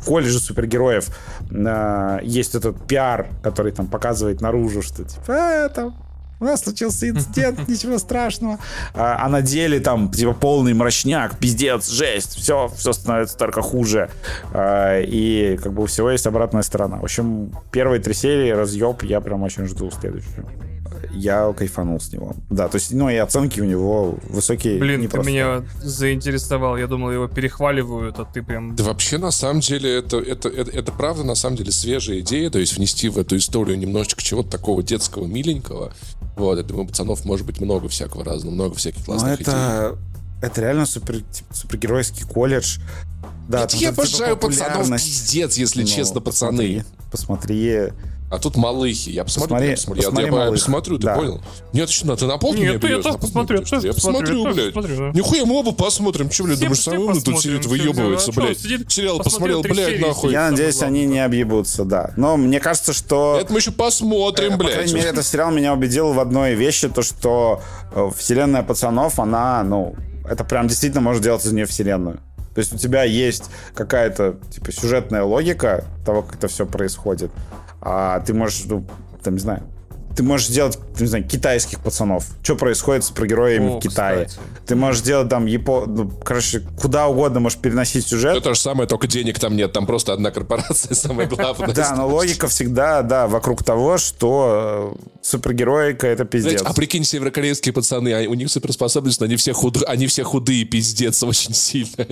в 0.00 0.04
колледже 0.04 0.38
супергероев 0.38 1.08
э, 1.50 2.18
есть 2.22 2.54
этот 2.54 2.86
пиар, 2.86 3.28
который 3.42 3.72
там 3.72 3.86
показывает 3.86 4.40
наружу, 4.40 4.82
что 4.82 5.04
типа, 5.04 5.24
«А, 5.28 5.68
там, 5.68 5.94
у 6.40 6.44
нас 6.44 6.62
случился 6.62 7.08
инцидент, 7.08 7.68
ничего 7.68 7.98
страшного. 7.98 8.58
А, 8.94 9.18
а 9.24 9.28
на 9.28 9.42
деле 9.42 9.78
там 9.78 10.10
типа 10.10 10.32
полный 10.32 10.72
мрачняк, 10.72 11.38
пиздец, 11.38 11.88
жесть, 11.90 12.34
все, 12.36 12.70
все 12.74 12.92
становится 12.92 13.36
только 13.36 13.60
хуже. 13.60 14.10
А, 14.52 15.00
и 15.00 15.58
как 15.62 15.72
бы 15.74 15.82
у 15.82 15.86
всего 15.86 16.10
есть 16.10 16.26
обратная 16.26 16.62
сторона. 16.62 16.96
В 16.96 17.04
общем, 17.04 17.52
первые 17.70 18.00
три 18.00 18.14
серии 18.14 18.50
разъеб, 18.50 19.02
я 19.02 19.20
прям 19.20 19.42
очень 19.42 19.66
жду 19.66 19.90
следующую. 19.90 20.46
Я 21.20 21.52
кайфанул 21.52 22.00
с 22.00 22.12
него. 22.12 22.34
Да, 22.48 22.68
то 22.68 22.76
есть, 22.76 22.92
ну 22.92 23.10
и 23.10 23.16
оценки 23.16 23.60
у 23.60 23.64
него 23.64 24.18
высокие. 24.28 24.78
Блин, 24.78 25.08
ты 25.08 25.18
меня 25.18 25.62
заинтересовал. 25.82 26.76
Я 26.76 26.86
думал, 26.86 27.10
его 27.10 27.28
перехваливают, 27.28 28.18
а 28.18 28.24
ты 28.24 28.42
прям... 28.42 28.74
Да 28.74 28.84
вообще, 28.84 29.18
на 29.18 29.30
самом 29.30 29.60
деле, 29.60 29.98
это, 29.98 30.18
это, 30.18 30.48
это, 30.48 30.70
это 30.70 30.92
правда, 30.92 31.24
на 31.24 31.34
самом 31.34 31.56
деле, 31.56 31.72
свежая 31.72 32.20
идея, 32.20 32.50
то 32.50 32.58
есть 32.58 32.76
внести 32.76 33.08
в 33.08 33.18
эту 33.18 33.36
историю 33.36 33.78
немножечко 33.78 34.22
чего-то 34.22 34.50
такого 34.50 34.82
детского, 34.82 35.26
миленького. 35.26 35.92
Вот, 36.36 36.56
я 36.56 36.64
думаю, 36.64 36.86
пацанов 36.86 37.24
может 37.24 37.46
быть 37.46 37.60
много 37.60 37.88
всякого 37.88 38.24
разного, 38.24 38.54
много 38.54 38.74
всяких 38.76 39.00
Ну, 39.00 39.04
классных 39.04 39.34
идей. 39.40 39.42
это, 39.42 39.98
это 40.42 40.60
реально 40.60 40.86
супер, 40.86 41.20
типа, 41.20 41.54
супергеройский 41.54 42.24
колледж. 42.26 42.78
Да, 43.48 43.64
Это 43.64 43.72
там 43.72 43.80
я 43.80 43.88
обожаю 43.90 44.36
типа, 44.36 44.46
пацанов, 44.46 44.88
пиздец, 44.90 45.58
если 45.58 45.82
Ну, 45.82 45.86
честно, 45.86 46.20
посмотри, 46.20 46.78
пацаны. 46.78 46.84
Посмотри. 47.10 47.88
А 48.30 48.38
тут 48.38 48.56
малыхи. 48.56 49.10
Я 49.10 49.24
посмотрю, 49.24 49.48
Посмотри- 49.56 49.68
я 49.70 49.74
посмотрю. 49.76 50.02
Я- 50.02 50.08
посмотри 50.08 50.24
я, 50.26 50.32
я 50.32 50.38
малых. 50.44 50.54
посмотрю, 50.60 50.98
ты 50.98 51.06
Да. 51.06 51.14
понял? 51.16 51.40
Нет, 51.72 51.90
что, 51.90 52.14
ты 52.16 52.26
на 52.26 52.38
пол 52.38 52.52
Нет, 52.54 52.60
меня 52.60 52.72
я 52.74 52.78
берешь? 52.78 53.02
тоже 53.02 53.18
посмотрю, 53.18 53.58
я 53.58 53.64
тоже? 53.66 53.86
Я 53.88 53.92
посмотрю, 53.92 54.20
посмотрю, 54.20 54.46
я 54.46 54.52
блядь. 54.54 54.74
посмотрю, 54.74 54.96
да. 54.98 55.18
Нихуя, 55.18 55.44
мы 55.46 55.54
оба 55.58 55.72
посмотрим. 55.72 56.28
Че, 56.28 56.44
блядь, 56.44 56.56
Все- 56.56 56.64
думаешь, 56.66 56.78
все 56.80 56.90
самому 56.92 57.06
тут 57.14 57.16
посмотрим, 57.24 57.40
сидит, 57.42 57.60
все 57.60 57.68
выебывается. 57.70 58.30
А 58.30 58.34
блядь. 58.40 58.58
что, 58.58 58.68
сидит, 58.68 58.92
Сериал 58.92 59.18
посмотрел 59.18 59.62
блядь, 59.62 59.76
серии, 59.76 59.98
нахуй. 60.04 60.32
Я 60.32 60.50
надеюсь, 60.50 60.76
главное. 60.78 61.00
они 61.00 61.06
не 61.12 61.24
объебутся, 61.24 61.84
да. 61.84 62.12
Но 62.16 62.36
мне 62.36 62.60
кажется, 62.60 62.92
что... 62.92 63.36
Это 63.40 63.52
мы 63.52 63.58
еще 63.58 63.72
посмотрим, 63.72 64.52
По 64.52 64.58
блядь. 64.58 64.74
крайней 64.74 64.94
мере, 64.94 65.08
этот 65.08 65.26
сериал 65.26 65.50
меня 65.50 65.74
убедил 65.74 66.12
в 66.12 66.20
одной 66.20 66.54
вещи, 66.54 66.88
то, 66.88 67.02
что 67.02 67.60
э, 67.92 68.10
вселенная 68.16 68.62
пацанов, 68.62 69.18
она, 69.18 69.64
ну, 69.64 69.96
это 70.24 70.44
прям 70.44 70.68
действительно 70.68 71.00
может 71.00 71.20
делать 71.22 71.44
из 71.44 71.50
нее 71.52 71.66
вселенную. 71.66 72.20
То 72.54 72.58
есть 72.60 72.72
у 72.72 72.78
тебя 72.78 73.04
есть 73.04 73.44
какая-то, 73.74 74.36
типа, 74.52 74.72
сюжетная 74.72 75.22
логика 75.22 75.84
того, 76.04 76.22
как 76.22 76.36
это 76.36 76.48
все 76.48 76.66
происходит, 76.66 77.30
а 77.80 78.20
ты 78.20 78.34
можешь, 78.34 78.64
ну, 78.66 78.84
там, 79.22 79.34
не 79.34 79.40
знаю, 79.40 79.62
ты 80.16 80.24
можешь 80.24 80.48
сделать, 80.48 80.78
не 80.98 81.06
знаю, 81.06 81.24
китайских 81.26 81.80
пацанов. 81.80 82.26
Что 82.42 82.56
происходит 82.56 83.04
с 83.04 83.08
супергероями 83.08 83.68
О, 83.68 83.76
в 83.78 83.80
Китае? 83.80 84.26
кстати. 84.26 84.46
Ты 84.66 84.74
можешь 84.74 85.02
делать 85.02 85.28
там 85.28 85.46
Япо... 85.46 85.84
Ну, 85.86 86.10
короче, 86.10 86.60
куда 86.80 87.06
угодно 87.06 87.40
можешь 87.40 87.58
переносить 87.58 88.06
сюжет. 88.06 88.32
Это 88.32 88.40
то 88.40 88.54
же 88.54 88.60
самое, 88.60 88.88
только 88.88 89.06
денег 89.06 89.38
там 89.38 89.56
нет. 89.56 89.72
Там 89.72 89.86
просто 89.86 90.12
одна 90.12 90.30
корпорация, 90.30 90.94
самое 90.96 91.28
главное. 91.28 91.72
Да, 91.72 91.94
но 91.96 92.08
логика 92.08 92.48
всегда, 92.48 93.02
да, 93.02 93.28
вокруг 93.28 93.62
того, 93.62 93.98
что 93.98 94.96
э, 95.00 95.08
супергероика 95.22 96.06
это 96.08 96.24
пиздец. 96.24 96.62
А 96.64 96.74
прикинь, 96.74 97.04
северокорейские 97.04 97.72
пацаны, 97.72 98.12
а 98.12 98.28
у 98.28 98.34
них 98.34 98.50
суперспособность, 98.50 99.20
но 99.20 99.26
они 99.26 99.36
все, 99.36 99.52
худ... 99.52 99.82
они 99.86 100.06
все 100.06 100.24
худые, 100.24 100.64
пиздец, 100.64 101.22
очень 101.22 101.54
сильно. 101.54 102.06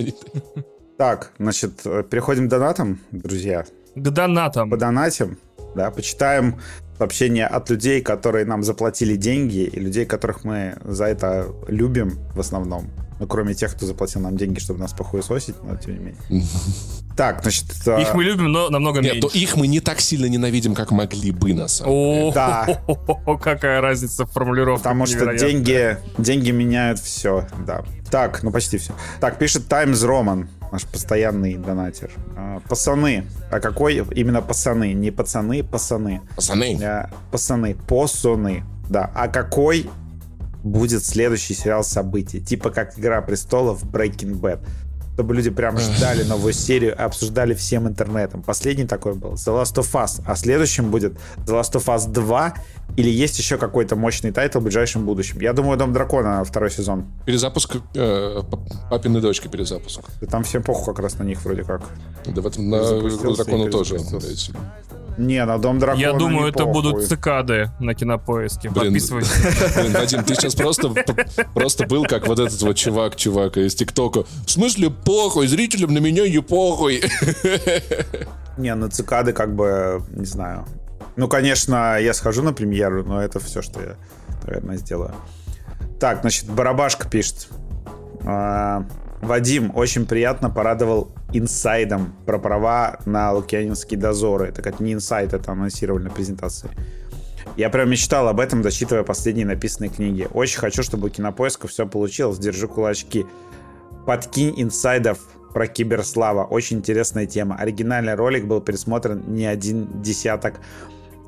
Так, 0.97 1.33
значит, 1.37 1.81
э, 1.85 2.03
переходим 2.09 2.47
к 2.47 2.49
донатам, 2.49 2.99
друзья. 3.11 3.65
К 3.95 4.09
донатам. 4.09 4.69
По 4.69 4.77
донатам, 4.77 5.37
да, 5.75 5.91
почитаем 5.91 6.59
сообщения 6.97 7.47
от 7.47 7.69
людей, 7.69 8.01
которые 8.01 8.45
нам 8.45 8.63
заплатили 8.63 9.15
деньги, 9.15 9.63
и 9.63 9.79
людей, 9.79 10.05
которых 10.05 10.43
мы 10.43 10.77
за 10.83 11.05
это 11.05 11.47
любим 11.67 12.19
в 12.35 12.39
основном. 12.39 12.89
Ну, 13.19 13.27
кроме 13.27 13.53
тех, 13.53 13.75
кто 13.75 13.85
заплатил 13.85 14.21
нам 14.21 14.37
деньги, 14.37 14.59
чтобы 14.59 14.79
нас 14.79 14.93
похуесосить, 14.93 15.55
но 15.63 15.75
тем 15.75 15.93
не 15.93 15.99
менее. 15.99 16.21
Так, 17.19 17.41
значит... 17.41 17.65
Их 17.85 18.13
мы 18.13 18.23
любим, 18.23 18.49
но 18.49 18.69
намного 18.69 19.01
Нет, 19.01 19.15
меньше. 19.15 19.27
то 19.27 19.37
их 19.37 19.57
мы 19.57 19.67
не 19.67 19.81
так 19.81 19.99
сильно 19.99 20.27
ненавидим, 20.27 20.73
как 20.73 20.91
могли 20.91 21.31
бы, 21.31 21.53
на 21.53 21.67
самом 21.67 21.91
деле. 21.91 22.29
О, 22.29 22.31
Да. 22.31 22.81
какая 23.43 23.81
разница 23.81 24.25
в 24.25 24.31
формулировке. 24.31 24.83
Потому 24.83 25.05
что 25.05 25.37
деньги, 25.37 25.97
деньги 26.17 26.51
меняют 26.51 26.97
все, 26.97 27.45
да. 27.67 27.83
Так, 28.09 28.41
ну 28.41 28.51
почти 28.51 28.77
все. 28.77 28.93
Так, 29.19 29.37
пишет 29.37 29.67
Times 29.67 30.01
Roman, 30.01 30.47
наш 30.71 30.85
постоянный 30.85 31.55
донатер. 31.55 32.09
А, 32.37 32.61
Пацаны. 32.61 33.25
А 33.51 33.59
какой 33.59 33.95
именно 34.15 34.41
пацаны? 34.41 34.93
Не 34.93 35.11
пацаны, 35.11 35.61
пацаны. 35.61 36.21
Пацаны, 36.37 36.79
А, 36.81 37.09
Пацаны, 37.31 37.75
посуны. 37.75 38.63
Да. 38.89 39.11
А 39.13 39.27
какой 39.27 39.89
будет 40.63 41.03
следующий 41.03 41.53
сериал 41.53 41.83
событий? 41.83 42.39
Типа 42.39 42.69
как 42.69 42.97
Игра 42.97 43.21
престолов 43.21 43.83
Breaking 43.83 44.39
Bad. 44.39 44.61
Чтобы 45.19 45.35
люди 45.35 45.49
прям 45.49 45.77
ждали 45.77 46.23
новую 46.23 46.53
серию 46.53 46.91
и 46.91 46.95
обсуждали 46.95 47.53
всем 47.53 47.89
интернетом. 47.89 48.41
Последний 48.41 48.85
такой 48.85 49.15
был 49.15 49.33
The 49.33 49.61
Last 49.61 49.75
of 49.75 49.91
Us. 49.91 50.21
А 50.25 50.37
следующим 50.37 50.91
будет 50.91 51.15
The 51.45 51.59
Last 51.59 51.73
of 51.73 51.83
Us 51.93 52.09
2 52.09 52.53
или 52.95 53.09
есть 53.09 53.37
еще 53.37 53.57
какой-то 53.57 53.97
мощный 53.97 54.31
title 54.31 54.59
в 54.59 54.63
ближайшем 54.63 55.05
будущем. 55.05 55.41
Я 55.41 55.51
думаю, 55.51 55.77
Дом 55.77 55.91
Дракона 55.91 56.41
второй 56.45 56.71
сезон. 56.71 57.03
перезапуск 57.25 57.75
э, 57.95 58.41
п- 58.49 58.57
папиной 58.89 59.19
дочки 59.19 59.49
перезапуск. 59.49 59.99
И 60.21 60.25
Там 60.25 60.43
всем 60.45 60.63
похуй 60.63 60.93
как 60.93 61.03
раз 61.03 61.19
на 61.19 61.23
них 61.23 61.43
вроде 61.43 61.63
как. 61.65 61.81
Да 62.25 62.41
в 62.41 62.47
этом 62.47 62.69
на 62.69 62.79
дракону 62.81 63.67
и 63.67 63.71
тоже. 63.71 63.97
Не, 65.17 65.43
на 65.43 65.57
Дом 65.57 65.79
Дракона 65.79 65.99
Я 66.01 66.13
думаю, 66.13 66.43
не 66.45 66.49
это 66.51 66.59
похуй. 66.59 66.73
будут 66.73 67.05
цикады 67.09 67.71
на 67.81 67.93
кинопоиске. 67.93 68.69
Блин. 68.69 68.85
Подписывайтесь. 68.85 69.31
Блин, 69.75 69.91
Вадим, 69.91 70.23
ты 70.23 70.33
сейчас 70.33 70.55
просто, 70.55 70.93
просто 71.53 71.85
был 71.87 72.05
как 72.05 72.25
вот 72.29 72.39
этот 72.39 72.61
вот 72.61 72.77
чувак, 72.77 73.17
чувак 73.17 73.57
из 73.57 73.75
ТикТока. 73.75 74.23
В 74.45 74.49
смысле 74.49 74.89
похуй? 75.09 75.47
Зрителям 75.47 75.91
на 75.91 75.97
меня 75.97 76.29
не 76.29 76.39
похуй. 76.39 77.01
Не, 78.57 78.75
на 78.75 78.89
цикады 78.89 79.33
как 79.33 79.55
бы, 79.55 80.03
не 80.11 80.25
знаю. 80.25 80.65
Ну, 81.15 81.27
конечно, 81.27 81.97
я 81.99 82.13
схожу 82.13 82.43
на 82.43 82.53
премьеру, 82.53 83.03
но 83.03 83.19
это 83.19 83.39
все, 83.39 83.63
что 83.63 83.81
я, 83.81 83.95
наверное, 84.45 84.77
сделаю. 84.77 85.15
Так, 85.99 86.21
значит, 86.21 86.45
Барабашка 86.45 87.09
пишет. 87.09 87.47
А, 88.23 88.85
Вадим, 89.21 89.71
очень 89.75 90.05
приятно 90.05 90.51
порадовал 90.51 91.11
инсайдом 91.33 92.13
про 92.27 92.37
права 92.37 92.99
на 93.05 93.31
лукьянинские 93.31 93.99
дозоры. 93.99 94.51
Так 94.51 94.67
это 94.67 94.83
не 94.83 94.93
инсайд, 94.93 95.33
это 95.33 95.51
анонсировали 95.53 96.03
на 96.03 96.09
презентации. 96.11 96.69
Я 97.57 97.69
прям 97.69 97.89
мечтал 97.89 98.27
об 98.27 98.39
этом, 98.39 98.61
дочитывая 98.61 99.03
последние 99.03 99.47
написанные 99.47 99.89
книги. 99.89 100.27
Очень 100.33 100.59
хочу, 100.59 100.83
чтобы 100.83 101.07
у 101.07 101.09
Кинопоиска 101.09 101.67
все 101.67 101.87
получилось. 101.87 102.37
Держу 102.37 102.67
кулачки. 102.67 103.25
Подкинь 104.05 104.53
инсайдов 104.57 105.19
про 105.53 105.67
Киберслава. 105.67 106.45
Очень 106.45 106.77
интересная 106.77 107.25
тема. 107.25 107.55
Оригинальный 107.55 108.15
ролик 108.15 108.45
был 108.45 108.61
пересмотрен 108.61 109.23
не 109.27 109.45
один 109.45 110.01
десяток 110.01 110.61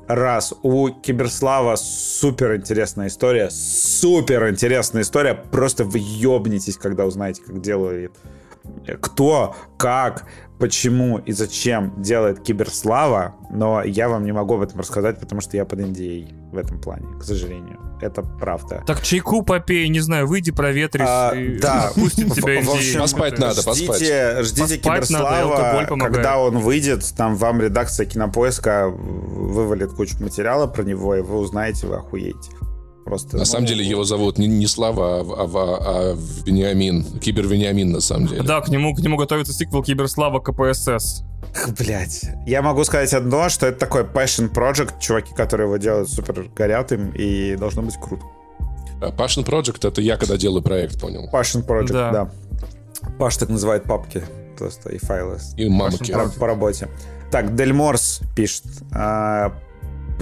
раз. 0.08 0.54
У 0.62 0.88
Киберслава 0.90 1.76
супер 1.76 2.56
интересная 2.56 3.08
история. 3.08 3.50
Супер 3.50 4.48
интересная 4.48 5.02
история. 5.02 5.34
Просто 5.34 5.84
вы 5.84 6.00
ёбнетесь, 6.02 6.76
когда 6.76 7.06
узнаете, 7.06 7.42
как 7.42 7.60
делает 7.60 8.12
кто, 9.00 9.54
как, 9.76 10.24
почему 10.58 11.18
и 11.18 11.32
зачем 11.32 12.00
делает 12.00 12.40
Киберслава, 12.40 13.34
но 13.50 13.82
я 13.82 14.08
вам 14.08 14.24
не 14.24 14.32
могу 14.32 14.54
об 14.54 14.62
этом 14.62 14.80
рассказать, 14.80 15.18
потому 15.18 15.40
что 15.40 15.56
я 15.56 15.64
под 15.64 15.80
NDA 15.80 16.41
в 16.52 16.56
этом 16.58 16.78
плане, 16.78 17.06
к 17.18 17.24
сожалению. 17.24 17.78
Это 18.00 18.22
правда. 18.22 18.82
Так 18.86 19.00
чайку 19.02 19.42
попей, 19.42 19.88
не 19.88 20.00
знаю, 20.00 20.26
выйди 20.26 20.50
проветрись. 20.50 21.06
А, 21.08 21.32
и 21.34 21.56
да. 21.58 21.92
Пустит 21.94 22.32
тебя 22.34 22.60
В- 22.60 22.70
общем, 22.70 23.00
Поспать 23.00 23.38
надо, 23.38 23.62
поспать. 23.62 23.96
Ждите, 23.96 24.42
ждите 24.42 24.62
Поспать 24.78 25.10
надо, 25.10 25.24
Киберслава, 25.24 25.86
помогает. 25.86 26.14
когда 26.14 26.38
он 26.38 26.58
выйдет, 26.58 27.04
там 27.16 27.36
вам 27.36 27.60
редакция 27.60 28.06
Кинопоиска 28.06 28.88
вывалит 28.88 29.92
кучу 29.92 30.16
материала 30.20 30.66
про 30.66 30.82
него, 30.82 31.14
и 31.14 31.20
вы 31.20 31.38
узнаете, 31.38 31.86
вы 31.86 31.96
охуеете. 31.96 32.50
Просто, 33.04 33.36
На 33.36 33.40
ну, 33.40 33.44
самом 33.44 33.66
деле 33.66 33.84
его 33.84 34.04
зовут 34.04 34.38
не, 34.38 34.46
не 34.46 34.66
Слава, 34.66 35.20
а, 35.20 35.22
а- 35.22 36.12
а- 36.12 36.16
Вениамин. 36.46 37.04
Кибер 37.20 37.46
Вениамин, 37.48 37.90
на 37.90 38.00
самом 38.00 38.28
деле. 38.28 38.42
Да, 38.42 38.60
к 38.60 38.68
нему, 38.68 38.94
к 38.94 39.00
нему 39.00 39.16
готовится 39.16 39.52
сиквел 39.52 39.82
Киберслава 39.82 40.38
КПСС. 40.40 41.24
Блять. 41.78 42.24
Я 42.46 42.62
могу 42.62 42.84
сказать 42.84 43.12
одно, 43.12 43.48
что 43.48 43.66
это 43.66 43.78
такой 43.80 44.02
passion 44.04 44.50
project, 44.52 45.00
чуваки, 45.00 45.34
которые 45.34 45.66
его 45.66 45.76
делают, 45.76 46.08
супер 46.08 46.48
горят 46.56 46.92
им, 46.92 47.10
и 47.10 47.56
должно 47.56 47.82
быть 47.82 47.96
круто. 47.96 48.22
А 49.00 49.10
Passion 49.10 49.44
Project— 49.44 49.88
это 49.88 50.00
я, 50.00 50.16
когда 50.16 50.36
делаю 50.36 50.62
проект, 50.62 51.00
понял. 51.00 51.28
Passion 51.32 51.66
project, 51.66 51.92
Да. 51.92 52.10
да. 52.12 52.30
Паш 53.18 53.36
так 53.36 53.48
называет 53.48 53.82
папки 53.82 54.22
просто 54.56 54.90
и 54.90 54.98
файлы 54.98 55.38
И 55.56 55.68
мамки. 55.68 56.12
по, 56.12 56.28
по 56.28 56.46
работе. 56.46 56.88
Так, 57.32 57.56
Дельморс 57.56 58.20
пишет. 58.36 58.62
а, 58.92 59.52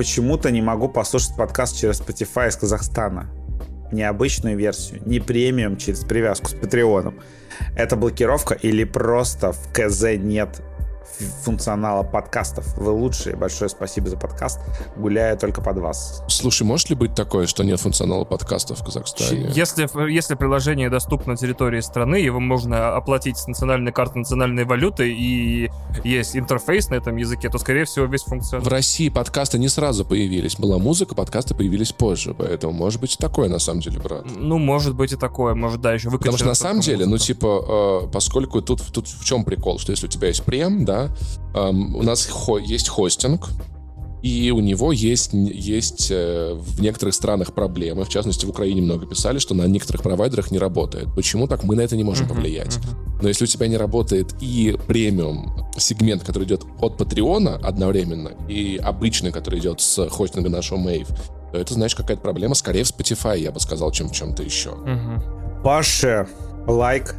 Почему-то 0.00 0.50
не 0.50 0.62
могу 0.62 0.88
послушать 0.88 1.36
подкаст 1.36 1.78
через 1.78 2.00
Spotify 2.00 2.48
из 2.48 2.56
Казахстана. 2.56 3.28
Не 3.92 4.04
обычную 4.04 4.56
версию, 4.56 5.02
не 5.04 5.20
премиум 5.20 5.76
через 5.76 6.04
привязку 6.04 6.48
с 6.48 6.54
Патреоном. 6.54 7.20
Это 7.76 7.96
блокировка 7.96 8.54
или 8.54 8.84
просто 8.84 9.52
в 9.52 9.70
КЗ 9.74 10.16
нет 10.16 10.62
функционала 11.42 12.02
подкастов? 12.02 12.76
Вы 12.76 12.90
лучшие. 12.90 13.36
Большое 13.36 13.68
спасибо 13.68 14.08
за 14.08 14.16
подкаст. 14.16 14.60
Гуляю 14.96 15.36
только 15.38 15.60
под 15.60 15.78
вас. 15.78 16.22
Слушай, 16.28 16.62
может 16.64 16.90
ли 16.90 16.96
быть 16.96 17.14
такое, 17.14 17.46
что 17.46 17.62
нет 17.64 17.80
функционала 17.80 18.24
подкастов 18.24 18.80
в 18.80 18.84
Казахстане? 18.84 19.50
Если, 19.54 19.88
если 20.10 20.34
приложение 20.34 20.90
доступно 20.90 21.32
на 21.32 21.36
территории 21.36 21.80
страны, 21.80 22.16
его 22.16 22.40
можно 22.40 22.96
оплатить 22.96 23.38
с 23.38 23.46
национальной 23.46 23.92
карты 23.92 24.18
национальной 24.18 24.64
валюты, 24.64 25.12
и 25.12 25.70
есть 26.04 26.36
интерфейс 26.36 26.88
на 26.88 26.94
этом 26.94 27.16
языке, 27.16 27.48
то, 27.48 27.58
скорее 27.58 27.84
всего, 27.84 28.06
весь 28.06 28.22
В 28.22 28.28
функционал. 28.28 28.68
России 28.68 29.08
подкасты 29.08 29.58
не 29.58 29.68
сразу 29.68 30.04
появились. 30.04 30.56
Была 30.56 30.78
музыка, 30.78 31.14
подкасты 31.14 31.54
появились 31.54 31.92
позже. 31.92 32.34
Поэтому 32.34 32.72
может 32.72 33.00
быть 33.00 33.14
и 33.14 33.18
такое, 33.18 33.48
на 33.48 33.58
самом 33.58 33.80
деле, 33.80 33.98
брат. 34.00 34.24
Ну, 34.24 34.58
может 34.58 34.94
быть 34.94 35.12
и 35.12 35.16
такое, 35.16 35.54
может, 35.54 35.80
да, 35.80 35.92
еще 35.92 36.10
Потому 36.10 36.36
что 36.36 36.46
на 36.46 36.54
самом 36.54 36.80
деле, 36.80 37.04
ну, 37.04 37.12
музыка. 37.12 37.26
типа, 37.26 38.02
э, 38.04 38.08
поскольку 38.12 38.62
тут, 38.62 38.82
тут 38.92 39.08
в 39.08 39.24
чем 39.24 39.44
прикол, 39.44 39.78
что 39.78 39.92
если 39.92 40.06
у 40.06 40.08
тебя 40.08 40.28
есть 40.28 40.42
прем, 40.44 40.84
да, 40.84 41.09
эм, 41.54 41.96
у 41.96 42.02
нас 42.02 42.26
хо- 42.26 42.58
есть 42.58 42.88
хостинг, 42.88 43.48
и 44.22 44.50
у 44.50 44.60
него 44.60 44.92
есть, 44.92 45.30
есть 45.32 46.08
э, 46.10 46.52
в 46.54 46.82
некоторых 46.82 47.14
странах 47.14 47.54
проблемы. 47.54 48.04
В 48.04 48.10
частности, 48.10 48.44
в 48.44 48.50
Украине 48.50 48.82
много 48.82 49.06
писали, 49.06 49.38
что 49.38 49.54
на 49.54 49.66
некоторых 49.66 50.02
провайдерах 50.02 50.50
не 50.50 50.58
работает. 50.58 51.08
Почему 51.14 51.48
так? 51.48 51.64
Мы 51.64 51.74
на 51.74 51.80
это 51.80 51.96
не 51.96 52.04
можем 52.04 52.26
Мгм, 52.26 52.34
повлиять. 52.36 52.76
мгм. 52.76 53.18
Но 53.22 53.28
если 53.28 53.44
у 53.44 53.46
тебя 53.46 53.66
не 53.66 53.78
работает 53.78 54.34
и 54.42 54.76
премиум 54.86 55.66
сегмент, 55.78 56.22
который 56.22 56.44
идет 56.44 56.64
от 56.80 56.98
Патреона 56.98 57.54
одновременно, 57.62 58.32
и 58.46 58.76
обычный, 58.82 59.32
который 59.32 59.58
идет 59.58 59.80
с 59.80 60.06
хостинга 60.10 60.50
нашего 60.50 60.78
Mave, 60.78 61.08
то 61.52 61.58
это, 61.58 61.72
знаешь, 61.74 61.94
какая-то 61.94 62.20
проблема 62.22 62.54
скорее 62.54 62.84
в 62.84 62.88
Spotify, 62.88 63.38
я 63.40 63.50
бы 63.52 63.58
сказал, 63.60 63.90
чем 63.90 64.08
в 64.10 64.12
чем-то 64.12 64.42
еще. 64.42 64.72
Мгм. 64.74 65.22
Паше, 65.64 66.28
лайк 66.66 67.14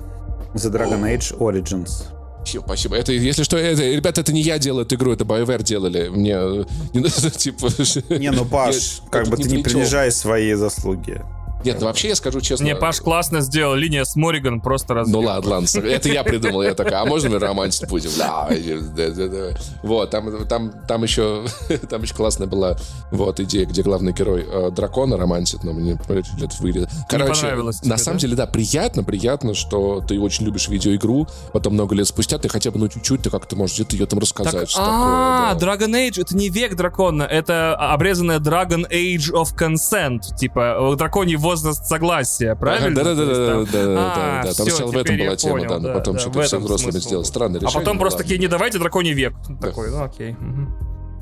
The 0.54 0.72
Dragon 0.72 1.02
Age 1.02 1.36
Origins. 1.40 2.04
Спасибо, 2.44 2.64
спасибо. 2.66 2.96
Это, 2.96 3.12
если 3.12 3.44
что, 3.44 3.58
это, 3.58 3.84
ребята, 3.84 4.22
это 4.22 4.34
не 4.34 4.42
я 4.42 4.58
делаю 4.58 4.86
эту 4.86 4.96
игру, 4.96 5.14
это 5.14 5.24
BioWare 5.24 5.64
делали. 5.64 6.10
Мне, 6.10 6.66
не 6.94 7.04
типа... 7.38 7.70
Не, 8.10 8.32
ну, 8.32 8.46
Паш, 8.52 9.02
я 9.04 9.10
как 9.10 9.28
бы 9.28 9.38
ты 9.38 9.50
не 9.50 9.64
принижай 9.64 10.12
свои 10.12 10.54
заслуги. 10.54 11.22
Нет, 11.64 11.78
ну 11.80 11.88
вообще 11.88 12.10
я 12.10 12.16
скажу 12.16 12.42
честно. 12.42 12.64
Не, 12.64 12.76
Паш 12.76 13.02
классно 13.02 13.42
сделал, 13.42 13.76
линия 13.76 14.04
с 14.04 14.16
Мориган 14.16 14.62
просто 14.62 14.94
раз. 14.94 15.08
Ну 15.08 15.20
ладно, 15.20 15.52
ладно, 15.52 15.80
это 15.80 16.10
я 16.10 16.24
придумал, 16.24 16.64
я 16.64 16.74
такая, 16.74 17.02
а 17.02 17.06
можно 17.06 17.30
мы 17.30 17.40
романтить 17.40 17.88
будем? 17.88 18.10
Да, 18.18 18.50
да, 18.96 19.10
да, 19.10 19.28
да. 19.28 19.58
Вот, 19.84 20.10
там, 20.10 20.46
там, 20.48 20.72
там 20.88 21.04
еще, 21.04 21.46
там 21.90 22.02
еще 22.02 22.14
классная 22.14 22.48
была 22.48 22.78
вот 23.12 23.40
идея, 23.40 23.66
где 23.66 23.84
главный 23.84 24.14
герой 24.14 24.46
э, 24.48 24.72
дракона 24.72 25.18
романтит, 25.18 25.64
но 25.64 25.74
мне 25.74 25.98
лет 26.38 26.60
вырез. 26.60 26.88
Короче, 27.10 27.42
понравилось 27.42 27.80
тебе, 27.80 27.90
на 27.90 27.98
самом 27.98 28.18
да? 28.18 28.22
деле, 28.22 28.36
да, 28.36 28.48
приятно, 28.48 29.04
приятно, 29.04 29.54
что 29.54 30.02
ты 30.02 30.20
очень 30.20 30.46
любишь 30.46 30.68
видеоигру, 30.68 31.28
потом 31.54 31.74
много 31.74 31.96
лет 31.96 32.08
спустя 32.08 32.38
ты 32.38 32.50
хотя 32.50 32.72
бы, 32.72 32.80
ну, 32.80 32.88
чуть-чуть, 32.88 33.22
ты 33.22 33.30
как-то 33.30 33.56
можешь 33.56 33.76
где-то 33.76 33.96
ее 33.96 34.06
там 34.06 34.20
рассказать. 34.20 34.74
Так, 34.74 34.78
а, 34.78 35.56
такое, 35.56 35.78
да. 35.78 35.86
Dragon 35.86 36.10
Age 36.10 36.22
это 36.22 36.36
не 36.36 36.50
век 36.50 36.76
дракона, 36.76 37.24
это 37.24 37.76
обрезанная 37.76 38.40
Dragon 38.40 38.90
Age 38.90 39.32
of 39.34 39.56
Consent, 39.58 40.36
типа 40.38 40.94
э, 40.94 40.96
драконий 40.98 41.36
возраст 41.52 41.86
согласия, 41.86 42.56
правильно? 42.56 42.96
Да, 42.96 43.04
да, 43.04 43.16
да, 43.16 43.26
да, 43.26 43.36
да, 43.36 43.64
да, 43.64 43.64
А, 43.64 43.66
да, 43.66 44.44
да. 44.44 44.54
Там 44.54 44.66
сначала 44.68 44.92
в 44.92 44.98
этом 44.98 45.18
была 45.18 45.36
тема, 45.36 45.68
да, 45.68 45.80
но 45.80 45.94
потом 45.94 46.18
что-то 46.20 46.42
все 46.44 46.60
взрослыми 46.60 46.92
смысл. 46.92 47.08
сделали. 47.08 47.26
Странное 47.26 47.60
А 47.60 47.62
решение. 47.64 47.80
потом 47.80 47.96
ну 47.98 48.02
просто 48.02 48.20
такие, 48.20 48.40
не 48.40 48.48
давайте 48.48 48.80
драконий 48.80 49.14
век. 49.14 49.34
Такой, 49.62 49.92
ну 49.92 50.04
окей. 50.04 50.36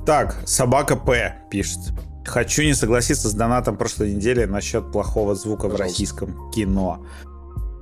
Так, 0.05 0.35
собака 0.45 0.95
П 0.95 1.35
пишет. 1.51 1.79
Хочу 2.25 2.61
не 2.63 2.73
согласиться 2.73 3.27
с 3.29 3.33
донатом 3.33 3.75
прошлой 3.77 4.13
недели 4.13 4.45
насчет 4.45 4.91
плохого 4.91 5.35
звука 5.35 5.67
в 5.67 5.75
российском 5.75 6.51
кино. 6.51 7.05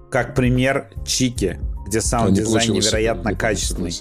Как 0.09 0.35
пример 0.35 0.89
Чики, 1.05 1.59
где 1.85 1.99
А, 1.99 2.01
саунд-дизайн 2.01 2.71
невероятно 2.73 3.29
не 3.29 3.35
качественный. 3.35 3.91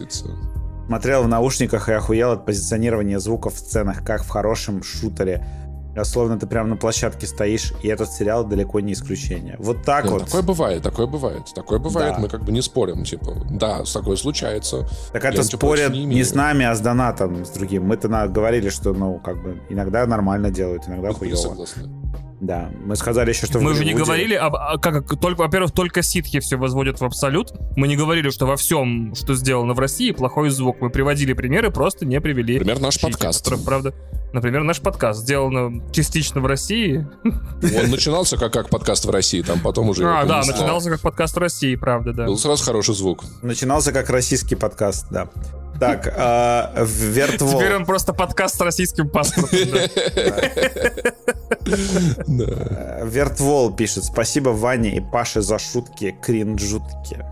Смотрел 0.86 1.24
в 1.24 1.28
наушниках 1.28 1.88
и 1.88 1.92
охуел 1.92 2.30
от 2.32 2.46
позиционирования 2.46 3.18
звука 3.18 3.50
в 3.50 3.58
сценах, 3.58 4.04
как 4.04 4.22
в 4.22 4.28
хорошем 4.28 4.84
шутере. 4.84 5.44
Словно 6.04 6.38
ты 6.38 6.46
прямо 6.46 6.68
на 6.70 6.76
площадке 6.76 7.26
стоишь, 7.26 7.72
и 7.82 7.88
этот 7.88 8.10
сериал 8.12 8.44
далеко 8.44 8.80
не 8.80 8.92
исключение. 8.92 9.56
Вот 9.58 9.82
так 9.84 10.04
Ну, 10.04 10.12
вот. 10.12 10.24
Такое 10.26 10.42
бывает, 10.42 10.82
такое 10.82 11.06
бывает. 11.06 11.42
Такое 11.54 11.78
бывает, 11.78 12.14
Да. 12.16 12.20
мы 12.20 12.28
как 12.28 12.44
бы 12.44 12.52
не 12.52 12.62
спорим, 12.62 13.04
типа, 13.04 13.34
да, 13.50 13.82
такое 13.84 14.16
случается. 14.16 14.86
Так 15.12 15.24
это 15.24 15.42
спорят 15.42 15.92
не 15.92 16.04
не, 16.04 16.22
с 16.22 16.34
нами, 16.34 16.64
а 16.64 16.74
с 16.74 16.80
донатом, 16.80 17.44
с 17.44 17.50
другим. 17.50 17.84
Мы-то 17.84 18.08
говорили, 18.28 18.68
что, 18.68 18.92
ну, 18.92 19.18
как 19.18 19.42
бы, 19.42 19.60
иногда 19.68 20.06
нормально 20.06 20.50
делают, 20.50 20.86
иногда 20.88 21.08
Я 21.08 21.14
хуево. 21.14 21.36
согласен. 21.36 21.90
Да. 22.40 22.70
Мы 22.84 22.96
сказали 22.96 23.30
еще, 23.30 23.46
что 23.46 23.58
в 23.58 23.62
Мы 23.62 23.74
же 23.74 23.84
не 23.84 23.94
говорили, 23.94 24.34
об, 24.34 24.56
а 24.56 24.78
как, 24.78 25.08
только, 25.18 25.40
во-первых, 25.40 25.72
только 25.72 26.02
ситхи 26.02 26.40
все 26.40 26.56
возводят 26.56 27.00
в 27.00 27.04
абсолют. 27.04 27.52
Мы 27.76 27.88
не 27.88 27.96
говорили, 27.96 28.30
что 28.30 28.46
во 28.46 28.56
всем, 28.56 29.14
что 29.14 29.34
сделано 29.34 29.74
в 29.74 29.78
России, 29.78 30.10
плохой 30.10 30.50
звук. 30.50 30.80
Мы 30.80 30.90
приводили 30.90 31.32
примеры, 31.32 31.70
просто 31.70 32.04
не 32.04 32.20
привели. 32.20 32.54
Например, 32.58 32.80
наш 32.80 32.94
чьи-то, 32.94 33.08
подкаст. 33.08 33.44
которые, 33.44 33.64
правда, 33.64 33.94
например, 34.32 34.62
наш 34.64 34.80
подкаст 34.80 35.20
сделан 35.20 35.82
частично 35.92 36.40
в 36.40 36.46
России. 36.46 37.06
Он 37.24 37.90
начинался 37.90 38.36
как, 38.36 38.52
как 38.52 38.68
подкаст 38.68 39.06
в 39.06 39.10
России, 39.10 39.42
там 39.42 39.60
потом 39.60 39.88
уже... 39.88 40.04
А, 40.04 40.18
его 40.20 40.28
да, 40.28 40.42
начинался 40.44 40.90
как 40.90 41.00
подкаст 41.00 41.36
в 41.36 41.38
России, 41.38 41.74
правда, 41.76 42.12
да. 42.12 42.26
Был 42.26 42.38
сразу 42.38 42.64
хороший 42.64 42.94
звук. 42.94 43.24
Начинался 43.42 43.92
как 43.92 44.10
российский 44.10 44.56
подкаст, 44.56 45.06
да. 45.10 45.28
Так, 45.78 46.12
а, 46.16 46.72
Вертвол. 46.84 47.58
Теперь 47.58 47.74
он 47.74 47.84
просто 47.84 48.12
подкаст 48.12 48.56
с 48.56 48.60
российским 48.60 49.08
паспортом. 49.08 49.58
Вертвол 53.04 53.72
пишет. 53.72 54.04
Спасибо 54.04 54.50
Ване 54.50 54.96
и 54.96 55.00
Паше 55.00 55.42
за 55.42 55.58
шутки 55.58 56.16
кринжутки. 56.22 57.24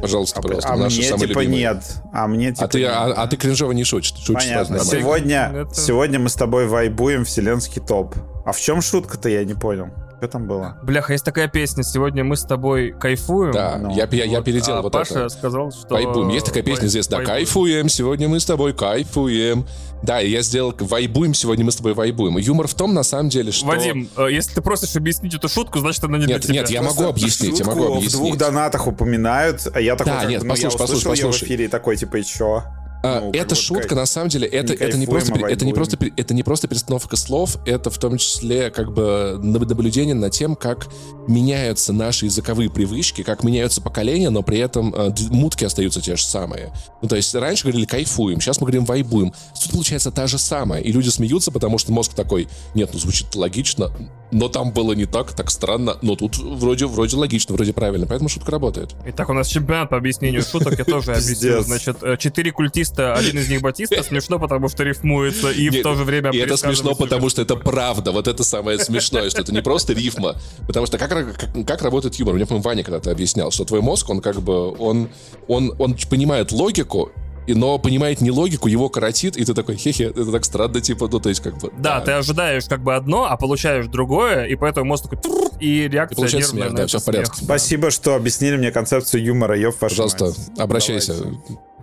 Пожалуйста, 0.00 0.40
а, 0.40 0.42
пожалуйста, 0.42 0.72
а 0.72 0.76
наши 0.76 0.98
мне 0.98 1.08
самые 1.08 1.28
типа 1.28 1.38
любимые. 1.38 1.60
нет. 1.74 1.84
А 2.12 2.26
мне 2.26 2.50
типа 2.50 2.64
А 2.64 2.68
ты, 2.68 2.78
нет. 2.80 2.90
а, 2.92 3.12
а 3.16 3.26
ты 3.28 3.36
кринжово 3.36 3.70
не 3.72 3.84
шутишь. 3.84 4.26
Понятно. 4.26 4.80
Сегодня, 4.80 5.52
Это- 5.54 5.74
сегодня 5.74 6.18
мы 6.18 6.28
с 6.30 6.34
тобой 6.34 6.66
вайбуем 6.66 7.24
вселенский 7.24 7.80
топ. 7.80 8.16
А 8.44 8.50
в 8.52 8.58
чем 8.60 8.82
шутка-то, 8.82 9.28
я 9.28 9.44
не 9.44 9.54
понял. 9.54 9.88
Что 10.18 10.26
там 10.26 10.48
было? 10.48 10.76
Бляха, 10.82 11.12
есть 11.12 11.24
такая 11.24 11.46
песня 11.46 11.84
«Сегодня 11.84 12.24
мы 12.24 12.36
с 12.36 12.42
тобой 12.42 12.90
кайфуем». 12.90 13.52
Да, 13.52 13.78
Ну, 13.78 13.90
я, 13.94 14.08
я, 14.10 14.24
я 14.24 14.38
Вот, 14.38 14.44
переделал 14.44 14.78
а 14.80 14.82
вот 14.82 14.92
Паша 14.92 15.20
это. 15.20 15.28
сказал, 15.28 15.70
что... 15.70 15.94
Вайбуем. 15.94 16.28
Есть 16.30 16.46
такая 16.46 16.64
песня 16.64 16.88
здесь, 16.88 17.06
да, 17.06 17.18
вайбуем. 17.18 17.36
кайфуем, 17.36 17.88
сегодня 17.88 18.28
мы 18.28 18.40
с 18.40 18.44
тобой 18.44 18.72
кайфуем. 18.74 19.64
Да, 20.02 20.20
и 20.20 20.28
я 20.30 20.42
сделал 20.42 20.74
вайбуем, 20.76 21.34
сегодня 21.34 21.64
мы 21.64 21.70
с 21.70 21.76
тобой 21.76 21.94
вайбуем. 21.94 22.36
И 22.36 22.42
юмор 22.42 22.66
в 22.66 22.74
том, 22.74 22.94
на 22.94 23.04
самом 23.04 23.28
деле, 23.28 23.52
что... 23.52 23.66
Вадим, 23.66 24.08
э, 24.16 24.26
если 24.32 24.54
ты 24.54 24.60
просишь 24.60 24.96
объяснить 24.96 25.34
эту 25.34 25.48
шутку, 25.48 25.78
значит, 25.78 26.02
она 26.02 26.18
не 26.18 26.26
Нет, 26.26 26.40
для 26.40 26.48
тебя. 26.48 26.54
нет, 26.62 26.70
я 26.70 26.82
могу 26.82 27.04
объяснить, 27.04 27.58
я 27.60 27.64
могу 27.64 27.78
Шутку 27.78 27.94
в 27.94 27.96
объяснить. 27.98 28.20
двух 28.20 28.36
донатах 28.36 28.86
упоминают, 28.88 29.68
а 29.72 29.80
я 29.80 29.94
такой, 29.94 30.12
Да, 30.14 30.24
нет, 30.24 30.42
ну, 30.42 30.48
я 30.48 30.50
послушай, 30.50 30.74
услышал 30.74 30.80
послушай, 30.90 31.16
её 31.18 31.28
в 31.28 31.30
послушай. 31.30 31.44
эфире 31.46 31.68
такой, 31.68 31.96
типа, 31.96 32.16
и 32.16 32.24
чё? 32.24 32.64
А, 33.02 33.20
Ну, 33.20 33.30
бы, 33.30 33.54
шутка, 33.54 33.88
кай- 33.90 33.96
на 33.96 34.06
самом 34.06 34.28
деле, 34.28 34.46
это, 34.48 34.72
не 34.72 34.78
это, 34.78 34.96
не 34.98 35.06
просто, 35.06 35.32
это, 35.34 35.64
не 35.64 35.72
просто, 35.72 35.98
это 36.16 36.34
не 36.34 36.42
просто 36.42 36.66
перестановка 36.68 37.16
слов, 37.16 37.56
это 37.64 37.90
в 37.90 37.98
том 37.98 38.18
числе 38.18 38.70
как 38.70 38.92
бы 38.92 39.38
наб- 39.40 39.68
наблюдение 39.68 40.14
над 40.14 40.32
тем, 40.32 40.56
как 40.56 40.88
меняются 41.28 41.92
наши 41.92 42.24
языковые 42.24 42.70
привычки, 42.70 43.22
как 43.22 43.44
меняются 43.44 43.80
поколения, 43.80 44.30
но 44.30 44.42
при 44.42 44.58
этом 44.58 44.94
э, 44.94 45.10
мутки 45.30 45.64
остаются 45.64 46.00
те 46.00 46.16
же 46.16 46.22
самые. 46.24 46.72
Ну, 47.02 47.08
то 47.08 47.16
есть 47.16 47.34
раньше 47.34 47.64
говорили 47.64 47.84
кайфуем, 47.84 48.40
сейчас 48.40 48.60
мы 48.60 48.66
говорим 48.66 48.84
вайбуем. 48.84 49.32
Тут 49.62 49.72
получается 49.72 50.10
та 50.10 50.26
же 50.26 50.38
самая, 50.38 50.80
и 50.80 50.90
люди 50.90 51.08
смеются, 51.10 51.52
потому 51.52 51.78
что 51.78 51.92
мозг 51.92 52.14
такой, 52.14 52.48
нет, 52.74 52.90
ну 52.92 52.98
звучит 52.98 53.34
логично, 53.34 53.90
но 54.32 54.48
там 54.48 54.72
было 54.72 54.92
не 54.92 55.06
так, 55.06 55.32
так 55.32 55.50
странно, 55.50 55.98
но 56.02 56.16
тут 56.16 56.36
вроде, 56.38 56.86
вроде 56.86 57.16
логично, 57.16 57.54
вроде 57.54 57.72
правильно, 57.72 58.06
поэтому 58.06 58.28
шутка 58.28 58.50
работает. 58.50 58.94
Итак, 59.06 59.28
у 59.28 59.32
нас 59.34 59.48
чемпионат 59.48 59.90
по 59.90 59.96
объяснению 59.96 60.42
шуток, 60.42 60.78
я 60.78 60.84
тоже 60.84 61.12
объясню. 61.12 61.34
Пиздец. 61.34 61.66
Значит, 61.66 62.02
э, 62.02 62.16
четыре 62.18 62.52
культиста, 62.52 62.87
один 62.96 63.38
из 63.38 63.48
них 63.48 63.60
Батиста, 63.62 64.02
смешно, 64.02 64.38
потому 64.38 64.68
что 64.68 64.82
рифмуется, 64.84 65.50
и 65.50 65.68
в 65.68 65.72
Нет, 65.74 65.82
то 65.82 65.94
же 65.94 66.04
время 66.04 66.30
И 66.30 66.38
это 66.38 66.56
смешно, 66.56 66.94
потому 66.94 67.28
что 67.28 67.42
это 67.42 67.56
правда. 67.56 68.12
Вот 68.12 68.28
это 68.28 68.44
самое 68.44 68.78
смешное, 68.78 69.30
что 69.30 69.40
это 69.42 69.52
не 69.52 69.62
просто 69.62 69.92
рифма. 69.92 70.36
Потому 70.66 70.86
что 70.86 70.98
как, 70.98 71.10
как, 71.10 71.66
как 71.66 71.82
работает 71.82 72.14
юмор? 72.16 72.34
Мне, 72.34 72.46
по-моему, 72.46 72.62
Ваня 72.64 72.84
когда-то 72.84 73.10
объяснял, 73.10 73.50
что 73.50 73.64
твой 73.64 73.80
мозг, 73.80 74.08
он 74.10 74.20
как 74.20 74.40
бы, 74.40 74.74
он, 74.78 75.08
он, 75.46 75.74
он 75.78 75.96
понимает 76.10 76.52
логику, 76.52 77.10
и- 77.46 77.54
но 77.54 77.78
понимает 77.78 78.20
не 78.20 78.30
логику, 78.30 78.68
его 78.68 78.88
коротит, 78.90 79.36
и 79.36 79.44
ты 79.44 79.54
такой, 79.54 79.76
хе-хе, 79.76 80.04
это 80.04 80.30
так 80.30 80.44
странно, 80.44 80.80
типа, 80.82 81.08
ну, 81.10 81.18
то 81.18 81.30
есть, 81.30 81.40
как 81.40 81.56
бы... 81.58 81.72
Да, 81.78 82.00
ты 82.00 82.12
ожидаешь 82.12 82.64
как 82.66 82.82
бы 82.82 82.94
одно, 82.94 83.24
а 83.28 83.36
получаешь 83.38 83.86
другое, 83.86 84.44
и 84.44 84.54
поэтому 84.54 84.86
мозг 84.86 85.04
такой... 85.08 85.18
И 85.60 85.84
И 85.84 85.88
реакция 85.88 86.16
получается 86.16 86.54
нервная 86.54 86.68
смех, 86.70 86.80
да, 86.82 86.86
все 86.86 86.98
в 86.98 87.04
порядке. 87.06 87.34
смех. 87.36 87.44
Спасибо, 87.46 87.90
что 87.90 88.14
объяснили 88.14 88.56
мне 88.58 88.70
концепцию 88.70 89.24
юмора, 89.24 89.58
ёб 89.58 89.74
Пожалуйста, 89.76 90.26
мать. 90.26 90.36
обращайся. 90.58 91.14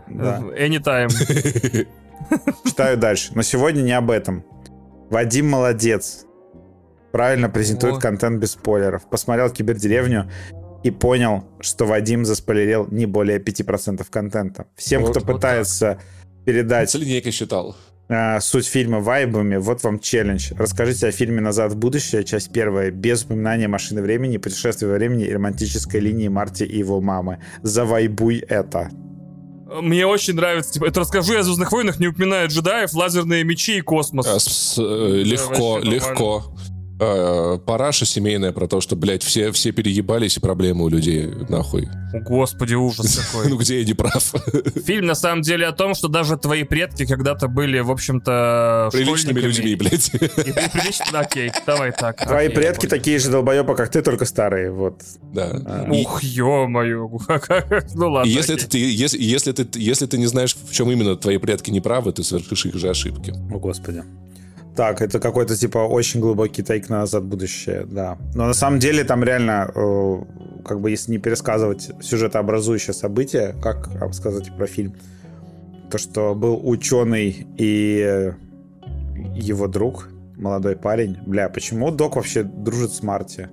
Да. 0.07 0.40
Anytime. 0.57 1.10
Читаю 2.65 2.98
дальше. 2.98 3.32
Но 3.36 3.41
сегодня 3.41 3.82
не 3.82 3.91
об 3.91 4.10
этом. 4.11 4.44
Вадим 5.10 5.49
молодец. 5.49 6.26
Правильно 7.11 7.49
презентует 7.49 7.95
О. 7.95 7.99
контент 7.99 8.40
без 8.41 8.52
спойлеров. 8.52 9.07
Посмотрел 9.10 9.49
Кибердеревню 9.49 10.30
и 10.84 10.91
понял, 10.91 11.45
что 11.61 11.86
Вадим 11.86 12.26
заспойлерил 12.26 12.88
не 12.91 13.06
более 13.06 13.40
5% 13.40 14.06
контента. 14.10 14.65
Всем, 14.76 15.02
Вот- 15.02 15.11
кто 15.11 15.19
вот 15.22 15.36
пытается 15.36 15.99
передать 16.45 16.90
С 16.90 16.95
линейкой 16.95 17.32
считал. 17.32 17.76
э, 18.10 18.40
суть 18.40 18.68
фильма 18.68 18.99
вайбами, 18.99 19.56
вот 19.56 19.82
вам 19.84 19.99
челлендж. 19.99 20.52
Расскажите 20.57 21.07
о 21.07 21.11
фильме 21.11 21.41
«Назад 21.41 21.72
в 21.72 21.77
будущее», 21.77 22.23
часть 22.23 22.52
первая, 22.52 22.91
без 22.91 23.23
упоминания 23.23 23.68
машины 23.68 24.02
времени, 24.02 24.38
путешествия 24.38 24.88
во 24.88 24.95
времени 24.95 25.26
и 25.26 25.34
романтической 25.34 25.99
линии 26.02 26.27
Марти 26.27 26.64
и 26.64 26.77
его 26.77 27.02
мамы. 27.02 27.40
Завайбуй 27.64 28.40
это. 28.40 28.90
Мне 29.81 30.06
очень 30.07 30.34
нравится, 30.35 30.73
типа, 30.73 30.85
это 30.85 30.99
расскажу 31.02 31.34
я 31.34 31.39
о 31.39 31.43
Звездных 31.43 31.72
войнах, 31.72 31.99
не 31.99 32.07
упоминают 32.07 32.52
джедаев, 32.52 32.93
лазерные 32.93 33.43
мечи 33.43 33.77
и 33.77 33.81
космос. 33.81 34.26
А, 34.27 34.39
с- 34.39 34.76
э, 34.77 35.22
легко, 35.23 35.80
легко. 35.80 36.43
Э, 36.98 37.58
Параша 37.66 38.06
семейная 38.06 38.54
про 38.54 38.68
то, 38.68 38.80
что, 38.80 38.96
блядь, 38.96 39.22
все, 39.22 39.52
все 39.52 39.72
переебались 39.74 40.38
и 40.38 40.40
проблемы 40.40 40.86
у 40.86 40.90
людей, 40.90 41.28
нахуй. 41.50 41.90
О, 42.14 42.20
Господи, 42.20 42.74
ужас 42.76 43.18
какой. 43.32 43.50
Ну 43.50 43.58
где 43.58 43.80
я 43.80 43.86
не 43.86 43.94
прав? 43.94 44.34
Фильм 44.86 45.06
на 45.06 45.16
самом 45.16 45.42
деле 45.42 45.68
о 45.68 45.74
том, 45.74 45.94
что 45.94 46.08
даже 46.08 46.38
твои 46.38 46.64
предки 46.64 47.06
когда-то 47.06 47.50
были, 47.50 47.80
в 47.80 47.92
общем-то, 47.92 48.90
Приличными 48.94 49.40
людьми, 49.40 49.76
блядь. 49.76 50.10
И, 50.14 50.18
и 50.18 50.54
прилично, 50.72 51.20
окей, 51.20 51.52
давай 51.66 51.92
так. 51.92 52.26
Твои 52.26 52.48
окей, 52.48 52.56
предки 52.56 52.86
такие 52.88 53.20
же 53.20 53.30
долбоебы, 53.30 53.76
как 53.76 53.92
ты, 53.92 54.02
только 54.02 54.24
старые. 54.24 54.72
Вот. 54.72 55.02
Да. 55.34 55.52
А. 55.66 55.88
Ух, 55.92 56.24
ё-моё. 56.24 57.10
Ну 57.96 58.10
ладно. 58.10 58.30
Если, 58.30 58.56
ты, 58.56 58.78
если, 58.78 59.22
если, 59.22 59.52
ты, 59.52 59.68
если 59.80 60.06
ты 60.06 60.18
не 60.18 60.28
знаешь, 60.28 60.56
в 60.56 60.74
чем 60.74 60.90
именно 60.92 61.16
твои 61.16 61.38
предки 61.38 61.72
не 61.72 61.82
правы, 61.82 62.14
ты 62.14 62.24
совершишь 62.24 62.66
их 62.66 62.76
же 62.76 62.90
ошибки. 62.90 63.34
О, 63.52 63.60
господи. 63.60 64.04
Так, 64.76 65.02
это 65.02 65.19
какой-то, 65.19 65.56
типа, 65.56 65.80
очень 65.80 66.19
глубокий 66.19 66.61
тейк 66.64 66.89
на 66.89 66.99
назад 66.99 67.23
в 67.23 67.27
будущее, 67.27 67.85
да. 67.85 68.18
Но 68.34 68.45
на 68.47 68.53
самом 68.53 68.80
деле 68.80 69.03
там 69.06 69.23
реально, 69.23 69.72
э, 69.73 70.18
как 70.65 70.81
бы, 70.81 70.89
если 70.89 71.11
не 71.11 71.18
пересказывать 71.18 71.91
сюжетообразующее 72.02 72.93
событие, 72.93 73.56
как 73.61 73.89
рассказать 74.02 74.56
про 74.56 74.68
фильм, 74.68 74.95
то, 75.89 75.97
что 75.97 76.35
был 76.35 76.60
ученый 76.68 77.47
и 77.57 78.34
его 79.35 79.68
друг, 79.68 80.10
молодой 80.35 80.76
парень. 80.76 81.18
Бля, 81.26 81.47
почему 81.47 81.91
Док 81.91 82.18
вообще 82.18 82.43
дружит 82.43 82.91
с 82.91 83.02
Марти? 83.02 83.49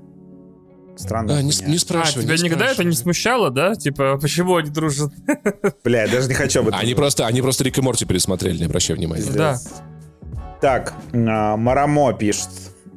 Странно. 0.97 1.39
А, 1.39 1.43
не, 1.43 1.53
не 1.67 1.77
А, 1.77 1.79
спрашивай. 1.79 2.25
тебя 2.25 2.37
не 2.37 2.43
никогда 2.43 2.67
это 2.67 2.85
не 2.85 2.93
спрашивай. 2.93 3.03
смущало, 3.03 3.51
да? 3.51 3.75
Типа, 3.75 4.19
почему 4.21 4.57
они 4.57 4.71
дружат? 4.71 5.13
Бля, 5.85 6.05
я 6.05 6.11
даже 6.11 6.29
не 6.29 6.35
хочу 6.35 6.61
об 6.61 6.69
этом. 6.69 6.81
Они 6.81 6.95
просто, 6.95 7.27
они 7.27 7.41
просто 7.43 7.65
Рик 7.65 7.79
и 7.79 7.81
Морти 7.81 8.05
пересмотрели, 8.05 8.59
не 8.59 8.65
обращай 8.65 8.97
внимания. 8.97 9.25
Да. 9.33 9.59
Так, 10.63 10.95
а, 11.13 11.57
Марамо 11.57 12.13
пишет. 12.13 12.49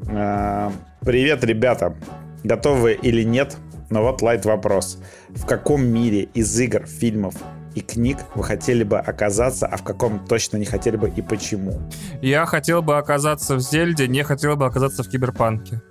а, 0.07 0.71
Привет, 1.01 1.43
ребята. 1.43 1.95
Готовы 2.43 2.93
или 2.93 3.23
нет? 3.23 3.57
Но 3.89 4.03
вот 4.03 4.21
лайт 4.21 4.45
вопрос. 4.45 4.99
В 5.29 5.47
каком 5.47 5.83
мире 5.83 6.29
из 6.35 6.59
игр, 6.59 6.85
фильмов 6.85 7.33
и 7.73 7.81
книг 7.81 8.19
вы 8.35 8.43
хотели 8.43 8.83
бы 8.83 8.99
оказаться, 8.99 9.65
а 9.65 9.77
в 9.77 9.83
каком 9.83 10.23
точно 10.27 10.57
не 10.57 10.65
хотели 10.65 10.95
бы 10.95 11.09
и 11.09 11.23
почему? 11.23 11.81
Я 12.21 12.45
хотел 12.45 12.83
бы 12.83 12.99
оказаться 12.99 13.55
в 13.55 13.59
Зельде, 13.61 14.07
не 14.07 14.21
хотел 14.23 14.55
бы 14.55 14.67
оказаться 14.67 15.01
в 15.01 15.09
Киберпанке. 15.09 15.81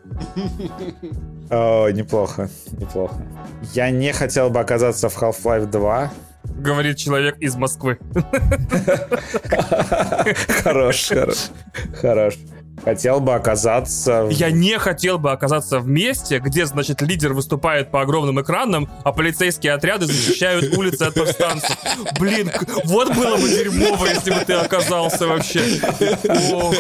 О, 1.51 1.89
неплохо, 1.91 2.49
неплохо. 2.79 3.17
Я 3.75 3.91
не 3.91 4.13
хотел 4.13 4.49
бы 4.49 4.61
оказаться 4.61 5.09
в 5.09 5.21
Half-Life 5.21 5.67
2. 5.67 6.13
Говорит 6.45 6.99
человек 6.99 7.39
из 7.41 7.57
Москвы. 7.57 7.99
Хорош, 10.63 11.09
хорош, 11.09 11.51
хорош. 12.01 12.35
Хотел 12.83 13.21
бы 13.21 13.35
оказаться... 13.35 14.29
Я 14.31 14.51
не 14.51 14.79
хотел 14.79 15.19
бы 15.19 15.33
оказаться 15.33 15.79
в 15.79 15.87
месте, 15.89 16.39
где, 16.39 16.67
значит, 16.67 17.01
лидер 17.03 17.33
выступает 17.33 17.91
по 17.91 18.03
огромным 18.03 18.41
экранам, 18.41 18.89
а 19.05 19.13
полицейские 19.13 19.73
отряды 19.73 20.07
защищают 20.07 20.77
улицы 20.77 21.03
от 21.05 21.15
повстанцев. 21.15 21.77
Блин, 22.19 22.51
вот 22.85 23.15
было 23.15 23.37
бы 23.37 23.49
дерьмово, 23.49 24.07
если 24.07 24.33
бы 24.33 24.41
ты 24.45 24.55
оказался 24.55 25.27
вообще. 25.27 25.63
Ох. 26.53 26.75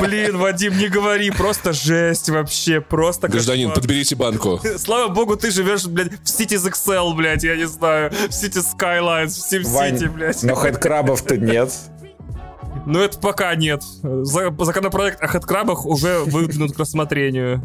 Блин, 0.00 0.38
Вадим, 0.38 0.76
не 0.78 0.88
говори, 0.88 1.30
просто 1.30 1.72
жесть 1.72 2.28
вообще, 2.28 2.80
просто 2.80 3.28
Гражданин, 3.28 3.68
кошмар. 3.68 3.80
подберите 3.82 4.14
банку. 4.16 4.60
Слава 4.78 5.08
богу, 5.08 5.36
ты 5.36 5.50
живешь, 5.50 5.86
блядь, 5.86 6.12
в 6.12 6.24
Cities 6.24 6.70
XL, 6.70 7.14
блядь, 7.14 7.42
я 7.44 7.56
не 7.56 7.66
знаю, 7.66 8.10
в 8.10 8.30
City 8.30 8.62
Skylines, 8.62 9.28
в 9.30 9.52
SimCity, 9.52 10.08
блядь. 10.08 10.42
но 10.42 10.54
хэдкрабов-то 10.54 11.36
нет. 11.36 11.72
Ну, 12.86 13.00
это 13.00 13.18
пока 13.18 13.54
нет. 13.54 13.82
За- 14.02 14.54
Законопроект 14.64 15.22
о 15.22 15.26
хэдкрабах 15.28 15.86
уже 15.86 16.20
выдвинут 16.24 16.72
к 16.74 16.78
рассмотрению. 16.78 17.62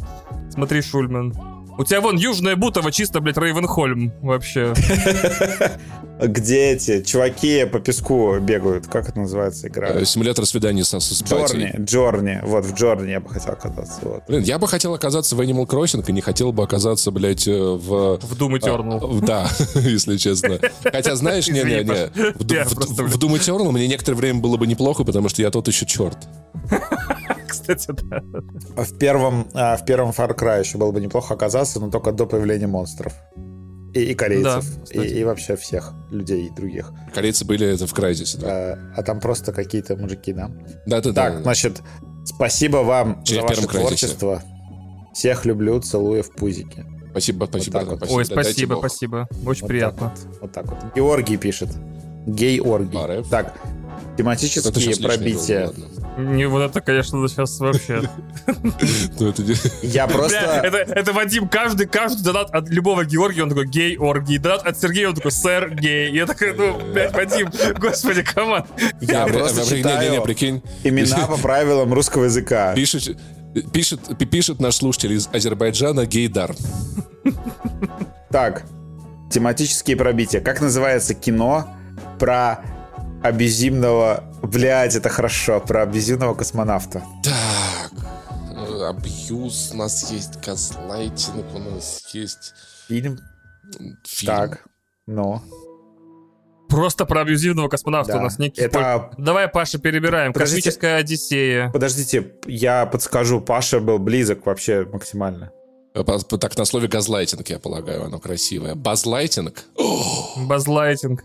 Смотри, 0.51 0.81
Шульман. 0.81 1.33
У 1.77 1.83
тебя 1.83 2.01
вон 2.01 2.17
Южная 2.17 2.55
Бутова, 2.55 2.91
чисто, 2.91 3.19
блядь, 3.19 3.37
Рейвенхольм 3.37 4.11
вообще. 4.21 4.73
Где 6.19 6.71
эти 6.71 7.03
чуваки 7.03 7.65
по 7.65 7.79
песку 7.79 8.39
бегают? 8.39 8.87
Как 8.87 9.07
это 9.07 9.19
называется 9.19 9.67
игра? 9.67 9.89
Э, 9.89 10.03
Симулятор 10.03 10.47
свиданий 10.47 10.83
с, 10.83 10.99
с 10.99 11.21
батей. 11.21 11.37
Джорни, 11.37 11.75
Джорни. 11.77 12.39
Вот, 12.43 12.65
в 12.65 12.73
Джорни 12.73 13.11
я 13.11 13.19
бы 13.19 13.29
хотел 13.29 13.53
оказаться. 13.53 13.99
Вот. 14.01 14.23
Блин, 14.27 14.41
я 14.41 14.57
бы 14.57 14.67
хотел 14.67 14.95
оказаться 14.95 15.35
в 15.35 15.41
Animal 15.41 15.67
Crossing 15.67 16.03
и 16.07 16.11
не 16.11 16.21
хотел 16.21 16.51
бы 16.51 16.63
оказаться, 16.63 17.11
блядь, 17.11 17.47
э, 17.47 17.51
в... 17.51 18.17
В 18.17 18.33
Doom 18.41 18.59
Eternal. 18.59 19.19
А, 19.19 19.25
Да, 19.25 19.49
если 19.79 20.17
честно. 20.17 20.59
Хотя, 20.83 21.15
знаешь, 21.15 21.47
не-не-не, 21.47 22.07
в 22.33 23.17
Doom 23.17 23.35
Eternal 23.37 23.71
мне 23.71 23.87
некоторое 23.87 24.17
время 24.17 24.39
было 24.39 24.57
бы 24.57 24.65
неплохо, 24.65 25.03
потому 25.03 25.29
что 25.29 25.43
я 25.43 25.51
тот 25.51 25.67
еще 25.67 25.85
черт. 25.85 26.17
Кстати, 27.61 27.91
да. 28.03 28.21
А 28.75 28.83
В 28.83 28.97
первом, 28.97 29.47
а, 29.53 29.77
в 29.77 29.85
первом 29.85 30.09
Far 30.11 30.37
Cry 30.37 30.59
еще 30.59 30.77
было 30.77 30.91
бы 30.91 31.01
неплохо 31.01 31.33
оказаться, 31.33 31.79
но 31.79 31.89
только 31.89 32.11
до 32.11 32.25
появления 32.25 32.67
монстров. 32.67 33.13
И, 33.93 34.01
и 34.01 34.13
корейцев. 34.13 34.65
Да, 34.93 35.03
и, 35.03 35.07
и 35.07 35.23
вообще 35.23 35.55
всех 35.55 35.93
людей 36.11 36.49
других. 36.55 36.91
Корейцы 37.13 37.45
были 37.45 37.67
это 37.67 37.87
в 37.87 37.93
Крайзисе, 37.93 38.37
да. 38.37 38.47
А, 38.49 38.77
а 38.97 39.03
там 39.03 39.19
просто 39.19 39.51
какие-то 39.53 39.95
мужики, 39.95 40.33
да? 40.33 40.51
Да-да-да. 40.85 41.31
Так, 41.31 41.41
значит, 41.41 41.81
спасибо 42.25 42.77
вам 42.77 43.23
Через 43.23 43.41
за 43.41 43.47
ваше 43.47 43.61
Crysis. 43.61 43.79
творчество. 43.79 44.43
Всех 45.13 45.45
люблю, 45.45 45.79
целую 45.79 46.21
в 46.21 46.31
пузики. 46.31 46.85
Спасибо, 47.11 47.45
спасибо. 47.45 47.77
Вот 47.77 47.81
так 47.81 47.89
вот. 47.89 47.97
спасибо. 47.97 48.17
Ой, 48.17 48.25
Да, 48.25 48.43
спасибо, 48.43 48.75
спасибо. 48.79 49.27
Очень 49.45 49.61
Вот 49.61 49.67
приятно. 49.67 50.09
так 50.09 50.19
вот. 50.27 50.41
Вот 50.41 50.51
так 50.51 50.65
вот. 50.67 50.95
Георгий 50.95 51.37
пишет. 51.37 51.69
Гей-оргий. 52.27 52.99
Так, 53.31 53.57
тематические 54.17 54.95
пробития. 54.97 55.67
ладно. 55.67 55.85
Не, 56.17 56.47
вот 56.47 56.61
это, 56.61 56.81
конечно, 56.81 57.27
сейчас 57.27 57.59
вообще. 57.59 58.01
Ну, 59.19 59.33
Я 59.83 60.07
просто... 60.07 60.37
это, 60.37 60.77
это 60.77 61.13
Вадим, 61.13 61.47
каждый, 61.47 61.85
каждый 61.87 62.23
донат 62.23 62.49
от 62.49 62.69
любого 62.69 63.05
Георгия, 63.05 63.43
он 63.43 63.49
такой, 63.49 63.67
гей, 63.67 63.97
оргий. 63.97 64.39
Донат 64.39 64.65
от 64.65 64.79
Сергея, 64.79 65.09
он 65.09 65.15
такой, 65.15 65.31
сэр, 65.31 65.75
гей. 65.75 66.11
Я 66.11 66.25
такой, 66.25 66.53
ну, 66.55 66.79
блядь, 66.91 67.13
Вадим, 67.13 67.49
господи, 67.77 68.23
команд. 68.23 68.65
Я 68.99 69.27
просто 69.27 69.75
читаю 69.75 70.21
прикинь. 70.23 70.63
имена 70.83 71.27
по 71.27 71.37
правилам 71.37 71.93
русского 71.93 72.23
языка. 72.23 72.73
Пишет, 72.73 73.17
пишет, 73.71 73.99
пи- 74.17 74.25
пишет 74.25 74.59
наш 74.59 74.75
слушатель 74.75 75.13
из 75.13 75.29
Азербайджана 75.31 76.05
Гейдар. 76.07 76.55
Так, 78.31 78.63
тематические 79.31 79.95
пробития. 79.97 80.41
Как 80.41 80.61
называется 80.61 81.13
кино 81.13 81.67
про 82.19 82.61
абьюзивного... 83.23 84.23
Блядь, 84.43 84.95
это 84.95 85.09
хорошо. 85.09 85.59
Про 85.59 85.83
абьюзивного 85.83 86.35
космонавта. 86.35 87.03
Так, 87.23 87.91
э, 88.51 88.87
абьюз, 88.89 89.71
у 89.73 89.77
нас 89.77 90.11
есть 90.11 90.39
газлайтинг, 90.45 91.45
у 91.55 91.59
нас 91.59 92.03
есть 92.13 92.53
Фильм? 92.87 93.17
фильм. 94.05 94.35
Так, 94.35 94.65
ну. 95.07 95.41
Просто 96.69 97.05
про 97.05 97.21
абьюзивного 97.21 97.69
космонавта 97.69 98.13
Да. 98.13 98.19
у 98.19 98.21
нас 98.23 98.39
некий... 98.39 98.61
Это- 98.61 99.11
Давай, 99.17 99.47
Паша, 99.47 99.79
перебираем. 99.79 100.33
Подождите. 100.33 100.61
Космическая 100.69 100.95
Одиссея. 100.97 101.69
Подождите, 101.71 102.33
я 102.45 102.85
подскажу. 102.85 103.41
Паша 103.41 103.79
был 103.79 103.99
близок 103.99 104.45
вообще 104.45 104.85
максимально. 104.85 105.51
Э, 105.95 106.03
Так, 106.39 106.57
на 106.57 106.65
слове 106.65 106.87
газлайтинг, 106.87 107.49
я 107.49 107.59
полагаю, 107.59 108.03
оно 108.05 108.19
красивое. 108.19 108.75
Базлайтинг? 108.75 109.63
Базлайтинг. 110.37 111.23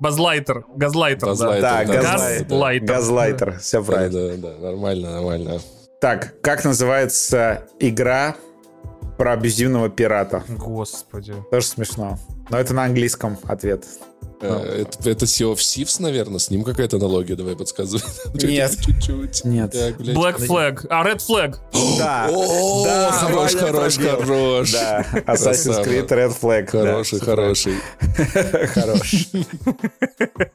Базлайтер. 0.00 0.64
Газлайтер, 0.74 1.20
да. 1.20 1.26
Базлайтер, 1.26 1.60
Так, 1.62 1.86
да, 1.86 1.94
газлайтер. 1.94 2.44
да, 2.46 2.48
Газлайтер. 2.48 2.86
Газлайтер, 2.94 3.58
все 3.58 3.80
да, 3.80 3.86
правильно. 3.86 4.36
да, 4.36 4.48
да, 4.52 4.58
нормально, 4.58 5.10
нормально. 5.12 5.58
Так, 6.00 6.40
как 6.40 6.64
называется 6.64 7.64
игра 7.78 8.34
про 9.18 9.32
абьюзивного 9.34 9.90
пирата? 9.90 10.42
Господи. 10.48 11.34
Тоже 11.50 11.66
смешно. 11.66 12.18
Но 12.48 12.58
это 12.58 12.72
на 12.72 12.84
английском 12.84 13.36
ответ. 13.46 13.84
Э, 14.42 14.84
Это, 14.86 15.10
это 15.10 15.24
Sea 15.26 15.52
of 15.52 15.56
Thieves, 15.56 16.00
наверное, 16.00 16.38
с 16.38 16.50
ним 16.50 16.64
какая-то 16.64 16.96
аналогия, 16.96 17.36
давай 17.36 17.56
подсказывай. 17.56 18.02
Нет. 18.34 18.74
Чуть-чуть. 18.80 19.44
Нет. 19.44 19.72
Так, 19.72 19.98
блядь. 19.98 20.16
Black 20.16 20.38
Flag. 20.38 20.86
А, 20.88 21.04
Red 21.06 21.20
Flag. 21.26 21.56
Да. 21.98 22.28
О, 22.32 22.84
Да, 22.84 23.12
хорош, 23.12 23.54
хорош, 23.54 23.96
хорош. 23.98 24.72
Да, 24.72 25.04
Assassin's. 25.26 25.84
Creed 25.84 26.08
Red 26.08 26.34
Flag. 26.40 26.70
Хороший, 26.70 27.20
хороший. 27.20 27.74
Хорош. 28.74 29.26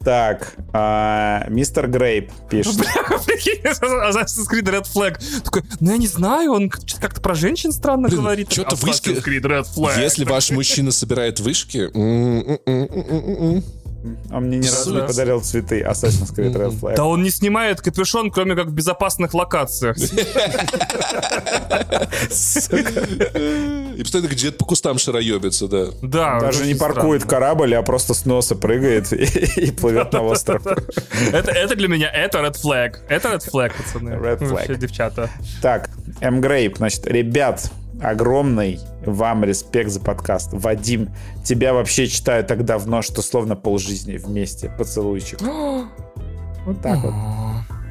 Так, 0.04 0.56
а, 0.74 1.46
мистер 1.50 1.88
Грейп 1.88 2.32
пишет. 2.50 2.76
Assassin's 3.16 4.48
Creed 4.52 4.66
Red 4.66 4.88
Flag. 4.92 5.22
Такой, 5.44 5.64
ну 5.80 5.92
я 5.92 5.98
не 5.98 6.08
знаю, 6.08 6.54
он 6.54 6.72
что-то 6.72 7.02
как-то 7.02 7.22
про 7.22 7.36
женщин 7.36 7.72
странно 7.72 8.10
говорит. 8.10 8.50
Assassin's 8.50 8.76
вышки-. 8.82 10.02
Если 10.02 10.26
ваш 10.26 10.50
мужчина 10.52 10.92
собирает 10.92 11.40
вышки, 11.40 11.90
Он 14.32 14.44
мне 14.46 14.58
ни 14.58 14.68
разу 14.68 14.94
не 14.94 15.00
Да. 15.02 15.08
подарил 15.08 15.42
цветы 15.42 15.82
Assassin's 15.82 16.34
Creed 16.36 16.54
Red 16.56 16.80
Flag. 16.80 16.96
Да 16.96 17.06
он 17.06 17.24
не 17.24 17.30
снимает 17.30 17.82
капюшон, 17.82 18.32
кроме 18.32 18.56
как 18.56 18.68
в 18.68 18.74
безопасных 18.74 19.34
локациях. 19.34 19.98
и 23.96 24.02
постоянно 24.04 24.28
где-то 24.28 24.58
по 24.58 24.66
кустам 24.66 24.98
шароебится, 24.98 25.68
да. 25.68 25.86
Да. 26.02 26.40
Даже 26.40 26.66
не 26.66 26.76
паркует 26.76 27.24
корабль, 27.26 27.76
а 27.76 27.82
просто 27.84 28.14
с 28.14 28.26
носа 28.26 28.56
прыгает 28.56 29.12
и, 29.14 29.72
плывет 29.72 30.12
на 30.14 30.22
остров. 30.24 30.66
Это, 31.32 31.52
это 31.52 31.76
для 31.76 31.88
меня, 31.88 32.10
это 32.10 32.40
Red 32.40 32.56
Flag. 32.62 32.96
Это 33.10 33.30
Red 33.30 33.44
Flag, 33.52 33.72
пацаны. 33.78 34.10
Red 34.12 34.40
flag. 34.40 34.76
Девчата. 34.78 35.30
Так, 35.62 35.90
М. 36.22 36.42
Грейп, 36.42 36.78
значит, 36.78 37.06
ребят, 37.08 37.72
огромный 38.02 38.80
вам 39.06 39.44
респект 39.44 39.90
за 39.90 40.00
подкаст. 40.00 40.50
Вадим, 40.52 41.10
тебя 41.44 41.74
вообще 41.74 42.08
читаю 42.08 42.44
так 42.44 42.66
давно, 42.66 43.02
что 43.02 43.22
словно 43.22 43.56
полжизни 43.56 44.18
вместе. 44.18 44.70
Поцелуйчик. 44.78 45.40
Вот 46.66 46.82
так 46.82 46.98
вот. 47.04 47.14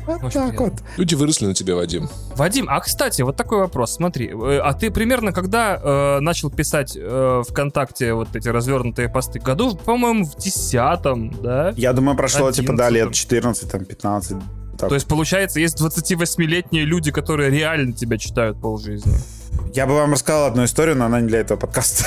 Вот 0.07 0.23
Очень 0.23 0.41
так 0.41 0.49
приятно. 0.51 0.65
вот. 0.67 0.99
Люди 0.99 1.15
выросли 1.15 1.47
на 1.47 1.55
тебе, 1.55 1.75
Вадим. 1.75 2.09
Вадим, 2.37 2.67
а 2.69 2.81
кстати, 2.81 3.23
вот 3.23 3.37
такой 3.37 3.59
вопрос, 3.59 3.95
смотри, 3.95 4.29
э, 4.29 4.59
а 4.59 4.75
ты 4.75 4.91
примерно 4.91 5.33
когда 5.33 5.81
э, 5.83 6.21
начал 6.21 6.51
писать 6.51 6.97
э, 6.97 7.43
ВКонтакте 7.49 8.13
вот 8.13 8.35
эти 8.37 8.49
развернутые 8.49 9.09
посты? 9.09 9.39
Году, 9.39 9.75
по-моему, 9.77 10.25
в 10.25 10.37
десятом, 10.37 11.33
да? 11.41 11.73
Я 11.77 11.93
думаю, 11.93 12.17
прошло 12.17 12.53
типа, 12.53 12.75
да, 12.75 12.91
лет 12.91 13.09
11. 13.09 13.17
14, 13.17 13.71
там, 13.71 13.85
15. 13.85 14.37
так. 14.79 14.89
То 14.89 14.95
есть, 14.95 15.07
получается, 15.07 15.61
есть 15.61 15.81
28-летние 15.81 16.85
люди, 16.85 17.11
которые 17.11 17.51
реально 17.51 17.93
тебя 17.93 18.19
читают 18.19 18.61
полжизни. 18.61 19.15
Я 19.75 19.87
бы 19.87 19.95
вам 19.95 20.13
рассказал 20.13 20.47
одну 20.47 20.65
историю, 20.65 20.97
но 20.97 21.07
она 21.07 21.21
не 21.21 21.29
для 21.29 21.41
этого 21.41 21.59
подкаста. 21.59 22.05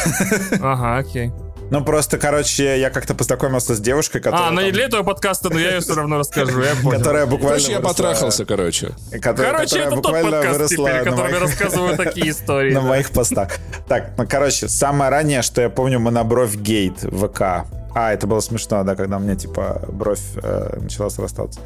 Ага, 0.62 0.98
окей. 0.98 1.32
Ну, 1.70 1.84
просто, 1.84 2.18
короче, 2.18 2.80
я 2.80 2.90
как-то 2.90 3.14
познакомился 3.14 3.76
с 3.76 3.80
девушкой, 3.82 4.22
которая... 4.22 4.48
А, 4.48 4.52
ну 4.52 4.62
не 4.62 4.68
там- 4.68 4.74
для 4.74 4.86
этого 4.86 5.04
подкаста, 5.04 5.50
но 5.50 5.60
я 5.60 5.72
ее 5.76 5.80
все 5.82 5.96
равно 5.96 6.18
расскажу, 6.18 6.62
я 6.62 6.76
понял. 6.76 6.98
Которая 6.98 7.26
буквально 7.26 7.58
Короче, 7.58 7.72
я 7.74 7.80
потрахался, 7.82 8.46
короче. 8.46 8.92
Короче, 9.22 9.80
это 9.80 9.96
тот 10.02 10.04
подкаст 10.04 10.70
теперь, 10.70 10.94
на 10.94 11.04
который 11.04 11.32
моих- 11.32 11.42
рассказываю 11.42 11.98
такие 11.98 12.30
истории. 12.30 12.72
на 12.74 12.82
моих 12.82 13.10
постах. 13.12 13.58
Так, 13.88 14.12
ну, 14.18 14.26
короче, 14.30 14.70
самое 14.70 15.12
раннее, 15.12 15.42
что 15.42 15.62
я 15.62 15.70
помню, 15.70 16.00
мы 16.00 16.12
на 16.12 16.24
бровь 16.24 16.56
гейт 16.56 17.04
в 17.04 17.28
ВК. 17.28 17.68
А, 18.00 18.14
это 18.14 18.28
было 18.28 18.42
смешно, 18.42 18.84
да, 18.84 18.96
когда 18.96 19.18
у 19.18 19.20
меня, 19.20 19.36
типа, 19.36 19.82
бровь 19.92 20.22
э, 20.36 20.78
начала 20.80 21.10
срастаться. 21.10 21.60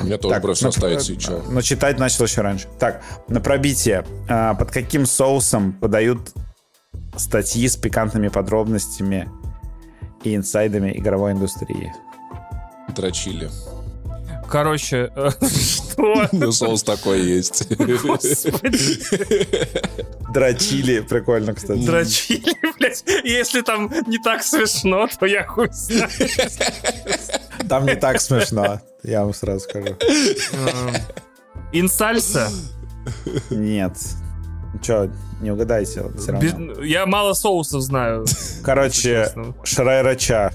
У 0.00 0.04
меня 0.04 0.16
тоже 0.16 0.32
Так, 0.32 0.42
бровь 0.42 0.58
ну, 0.62 0.72
составится, 0.72 1.12
э, 1.12 1.14
и 1.14 1.18
чё? 1.18 1.42
Но 1.50 1.60
читать 1.60 1.98
начал 1.98 2.24
еще 2.24 2.40
раньше. 2.40 2.68
Так, 2.78 3.02
на 3.28 3.42
пробитие. 3.42 4.06
А, 4.26 4.54
под 4.54 4.70
каким 4.70 5.04
соусом 5.04 5.74
подают 5.74 6.32
статьи 7.16 7.68
с 7.68 7.76
пикантными 7.76 8.28
подробностями 8.28 9.28
и 10.22 10.34
инсайдами 10.34 10.90
игровой 10.96 11.32
индустрии? 11.32 11.92
Дрочили. 12.96 13.50
Короче, 14.54 15.10
э, 15.16 15.30
что? 15.40 16.28
Ну, 16.30 16.52
соус 16.52 16.84
такой 16.84 17.20
есть. 17.22 17.66
Дрочили, 20.32 21.00
прикольно, 21.00 21.54
кстати. 21.54 21.84
дрочили, 21.84 22.54
блядь. 22.78 23.02
Если 23.24 23.62
там 23.62 23.92
не 24.06 24.18
так 24.18 24.44
смешно, 24.44 25.08
то 25.18 25.26
я 25.26 25.44
хуй 25.44 25.70
знаю. 25.72 26.08
Там 27.68 27.84
не 27.84 27.96
так 27.96 28.20
смешно, 28.20 28.80
я 29.02 29.24
вам 29.24 29.34
сразу 29.34 29.58
скажу. 29.58 29.88
Эм, 29.88 30.94
Инсальса. 31.72 32.48
Нет. 33.50 33.96
Че, 34.80 35.10
не 35.40 35.50
угадайте 35.50 35.90
все 36.16 36.30
равно. 36.30 36.40
Без- 36.40 36.86
Я 36.88 37.06
мало 37.06 37.32
соусов 37.32 37.82
знаю. 37.82 38.24
Короче. 38.62 39.34
Шрайрача. 39.64 40.52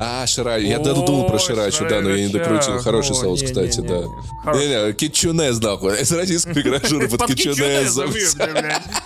А, 0.00 0.26
Шира... 0.26 0.58
Я 0.58 0.78
даже 0.78 1.02
думал 1.04 1.26
про 1.26 1.38
Ширачу, 1.38 1.86
да, 1.88 2.00
но 2.00 2.10
я 2.10 2.26
не 2.26 2.32
докрутил. 2.32 2.78
Хороший 2.78 3.12
О, 3.12 3.14
соус, 3.14 3.42
кстати, 3.42 3.80
да. 3.80 4.04
Не-не, 4.52 4.92
кетчунез, 4.92 5.60
нахуй. 5.60 6.00
Из 6.00 6.12
российской 6.12 6.62
гражуры 6.62 7.08
под 7.08 7.26
кетчунезом. 7.26 8.10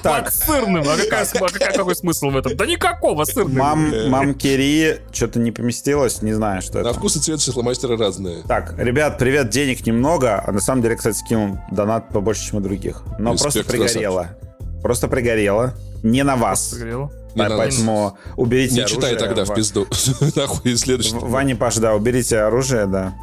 Так. 0.02 0.30
Сырным. 0.30 0.84
А 0.86 0.94
а 0.94 1.72
какой 1.72 1.96
смысл 1.96 2.30
в 2.30 2.36
этом? 2.36 2.56
Да 2.56 2.66
никакого 2.66 3.24
сырным. 3.24 3.56
Мам, 3.56 4.10
мам 4.10 4.34
Кири 4.34 5.00
что-то 5.12 5.38
не 5.38 5.52
поместилось, 5.52 6.22
не 6.22 6.32
знаю, 6.32 6.62
что 6.62 6.82
На 6.82 6.88
это. 6.88 6.94
вкус 6.98 7.16
и 7.16 7.20
цвет 7.20 7.40
шефломастера 7.40 7.96
разные. 7.96 8.42
Так, 8.46 8.74
ребят, 8.78 9.18
привет, 9.18 9.50
денег 9.50 9.86
немного, 9.86 10.42
а 10.46 10.52
на 10.52 10.60
самом 10.60 10.82
деле, 10.82 10.96
кстати, 10.96 11.16
скинул 11.16 11.58
донат 11.70 12.08
побольше, 12.08 12.48
чем 12.48 12.58
у 12.58 12.60
других. 12.60 13.02
Но 13.18 13.36
просто 13.36 13.64
пригорело. 13.64 14.36
Просто 14.82 15.08
пригорело. 15.08 15.74
Не 16.02 16.24
на 16.24 16.36
вас. 16.36 16.70
Согрело. 16.70 17.12
Не 17.34 17.42
надо. 17.42 17.56
Поэтому 17.58 18.18
уберите 18.36 18.74
Не 18.74 18.80
оружие. 18.80 18.96
читай 19.00 19.16
тогда 19.16 19.44
в 19.44 19.54
пизду. 19.54 19.86
Нахуй, 20.36 20.76
следующий. 20.76 21.14
Ваня, 21.14 21.56
Паша, 21.56 21.80
да, 21.80 21.94
уберите 21.94 22.38
оружие, 22.38 22.86
да. 22.86 23.14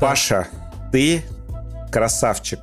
Паша, 0.00 0.48
ты 0.92 1.22
красавчик. 1.92 2.60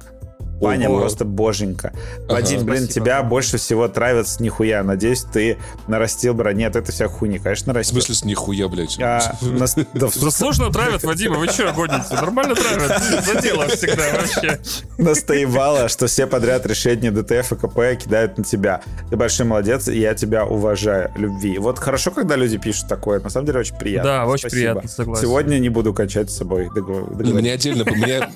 Ваня 0.62 0.90
Ого. 0.90 1.00
просто 1.02 1.26
боженька. 1.26 1.92
Вадим, 2.28 2.64
блин, 2.66 2.84
Спасибо. 2.84 3.06
тебя 3.06 3.24
больше 3.24 3.58
всего 3.58 3.88
травится 3.88 4.42
нихуя. 4.44 4.84
Надеюсь, 4.84 5.24
ты 5.24 5.58
нарастил 5.88 6.34
бро. 6.34 6.52
Нет, 6.52 6.76
это 6.76 6.92
вся 6.92 7.08
хуйня, 7.08 7.40
конечно, 7.40 7.66
В 7.66 7.76
нарастил. 7.76 7.96
смысле, 7.96 8.16
с 8.16 8.24
нихуя, 8.26 8.68
блядь. 8.68 8.98
А, 9.02 9.36
нас- 9.42 9.76
да, 9.94 10.08
в- 10.08 10.14
сложно 10.32 10.72
травят, 10.72 11.04
Вадима, 11.04 11.38
вы 11.38 11.48
что 11.48 11.72
гоните? 11.74 12.06
Нормально 12.14 12.56
травят. 12.56 13.02
За 13.26 13.42
дело 13.42 13.68
всегда 13.68 14.04
вообще. 14.14 14.60
настоевала, 14.98 15.90
что 15.90 16.08
все 16.08 16.28
подряд 16.28 16.66
решения 16.66 17.12
ДТФ 17.12 17.52
и 17.54 17.56
КП 17.56 18.02
кидают 18.02 18.38
на 18.38 18.44
тебя. 18.44 18.82
Ты 19.10 19.18
большой 19.18 19.46
молодец, 19.46 19.88
и 19.88 20.00
я 20.00 20.14
тебя 20.14 20.46
уважаю. 20.46 21.12
Любви. 21.16 21.58
Вот 21.58 21.80
хорошо, 21.80 22.12
когда 22.12 22.36
люди 22.36 22.58
пишут 22.58 22.88
такое. 22.88 23.20
На 23.20 23.30
самом 23.30 23.48
деле 23.48 23.60
очень 23.60 23.76
приятно. 23.78 24.10
Да, 24.12 24.26
очень 24.26 24.50
Спасибо. 24.50 24.72
приятно, 24.74 24.90
согласен. 24.90 25.22
Сегодня 25.24 25.58
не 25.60 25.70
буду 25.70 25.94
кончать 25.94 26.30
с 26.32 26.38
собой. 26.38 26.70
Договор-. 26.74 27.12
Мне 27.16 27.54
отдельно, 27.54 27.84
мне, 27.86 28.30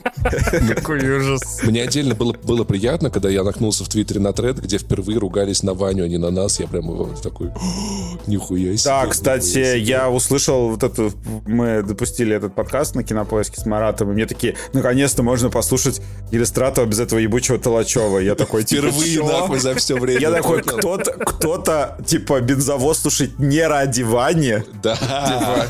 Какой 0.76 1.07
ужас. 1.18 1.61
мне 1.64 1.84
отдельно 1.84 2.15
было, 2.16 2.34
было 2.34 2.64
приятно, 2.64 3.10
когда 3.10 3.30
я 3.30 3.44
наткнулся 3.44 3.84
в 3.84 3.90
Твиттере 3.90 4.20
на 4.20 4.34
тред, 4.34 4.58
где 4.60 4.78
впервые 4.78 5.20
ругались 5.20 5.64
на 5.64 5.74
Ваню, 5.74 6.06
а 6.06 6.08
не 6.08 6.18
на 6.18 6.32
нас. 6.32 6.60
Я 6.60 6.68
прям 6.68 6.88
вот 6.88 7.22
такой, 7.22 7.50
«О, 7.50 8.18
нихуя 8.28 8.76
себе. 8.78 8.90
Да, 8.90 9.06
кстати, 9.08 9.46
себе». 9.46 9.80
я 9.80 10.10
услышал 10.10 10.70
вот 10.70 10.84
эту... 10.84 11.12
Мы 11.46 11.84
допустили 11.84 12.36
этот 12.36 12.56
подкаст 12.56 12.96
на 12.96 13.04
Кинопоиске 13.04 13.60
с 13.62 13.66
Маратом, 13.66 14.12
и 14.12 14.14
мне 14.14 14.26
такие, 14.26 14.56
наконец-то 14.74 15.24
можно 15.24 15.50
послушать 15.50 16.02
Иллюстратора 16.32 16.86
без 16.86 17.00
этого 17.00 17.20
ебучего 17.20 17.58
Толочева. 17.58 18.20
Я 18.20 18.36
такой, 18.36 18.64
типа, 18.64 18.90
Впервые, 18.90 19.24
нахуй, 19.24 19.60
за 19.60 19.76
все 19.76 19.96
время. 19.96 20.20
Я 20.20 20.32
такой, 20.32 20.62
кто-то, 20.62 21.12
кто-то, 21.14 21.98
типа, 22.06 22.42
бензовоз 22.42 23.00
слушает 23.00 23.38
не 23.40 23.66
ради 23.68 24.02
Вани. 24.02 24.58
Да. 24.82 25.68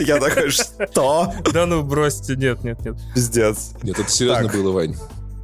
Я 0.00 0.18
такой, 0.18 0.50
что? 0.50 1.32
Да 1.52 1.66
ну 1.66 1.82
бросьте, 1.82 2.36
нет, 2.36 2.64
нет, 2.64 2.84
нет. 2.84 2.96
Пиздец. 3.14 3.72
Нет, 3.82 3.98
это 3.98 4.10
серьезно 4.10 4.48
было, 4.48 4.72
Вань. 4.72 4.96